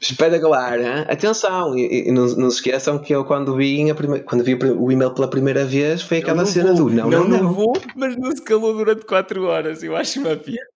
Espetacular, 0.00 0.78
hein? 0.78 1.04
atenção, 1.08 1.76
e, 1.76 2.08
e 2.08 2.12
não, 2.12 2.24
não, 2.36 2.48
se 2.48 2.58
esqueçam 2.58 3.00
que 3.00 3.12
eu 3.12 3.24
quando 3.24 3.56
vi, 3.56 3.92
prime... 3.92 4.20
quando 4.20 4.44
vi 4.44 4.54
o 4.54 4.92
e-mail 4.92 5.12
pela 5.12 5.28
primeira 5.28 5.64
vez 5.64 6.00
foi 6.00 6.18
aquela 6.18 6.46
cena 6.46 6.72
vou, 6.72 6.88
do 6.88 6.94
não, 6.94 7.10
não, 7.10 7.28
não, 7.28 7.42
não, 7.42 7.52
vou, 7.52 7.72
mas 7.96 8.16
não 8.16 8.30
se 8.30 8.42
calou 8.42 8.72
durante 8.72 9.04
4 9.04 9.42
horas, 9.42 9.82
eu 9.82 9.96
acho 9.96 10.20
uma 10.20 10.36
piada. 10.36 10.71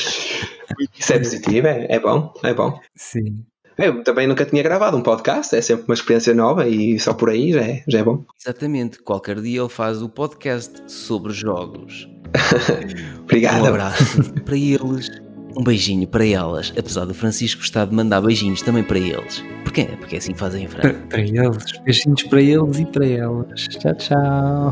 Isso 0.97 1.13
é 1.13 1.17
positivo, 1.17 1.67
é, 1.67 1.87
é 1.89 1.99
bom, 1.99 2.33
é 2.43 2.53
bom. 2.53 2.79
Sim. 2.95 3.43
Eu 3.77 4.03
também 4.03 4.25
nunca 4.25 4.43
tinha 4.43 4.63
gravado 4.63 4.97
um 4.97 5.01
podcast, 5.01 5.55
é 5.55 5.61
sempre 5.61 5.85
uma 5.87 5.93
experiência 5.93 6.33
nova 6.33 6.67
e 6.67 6.99
só 6.99 7.13
por 7.13 7.29
aí 7.29 7.53
já 7.53 7.61
é, 7.61 7.83
já 7.87 7.99
é 7.99 8.03
bom. 8.03 8.25
Exatamente, 8.41 8.99
qualquer 9.03 9.39
dia 9.39 9.59
ele 9.61 9.69
faz 9.69 10.01
o 10.01 10.09
podcast 10.09 10.81
sobre 10.87 11.31
jogos. 11.31 12.09
Obrigado. 13.21 13.63
Um 13.63 13.67
abraço 13.67 14.33
para 14.43 14.57
eles, 14.57 15.11
um 15.55 15.63
beijinho 15.63 16.07
para 16.07 16.25
elas, 16.25 16.73
apesar 16.75 17.05
do 17.05 17.13
Francisco 17.13 17.61
gostar 17.61 17.85
de 17.85 17.93
mandar 17.93 18.19
beijinhos 18.21 18.63
também 18.63 18.83
para 18.83 18.97
eles. 18.97 19.43
Porquê? 19.63 19.85
Porque 19.99 20.15
é 20.15 20.17
assim 20.17 20.33
fazem 20.33 20.63
em 20.63 20.67
França. 20.67 20.89
Para, 20.89 21.07
para 21.07 21.21
eles, 21.21 21.79
beijinhos 21.85 22.23
para 22.23 22.41
eles 22.41 22.79
e 22.79 22.85
para 22.85 23.05
elas. 23.05 23.67
Tchau, 23.67 23.95
tchau. 23.95 24.71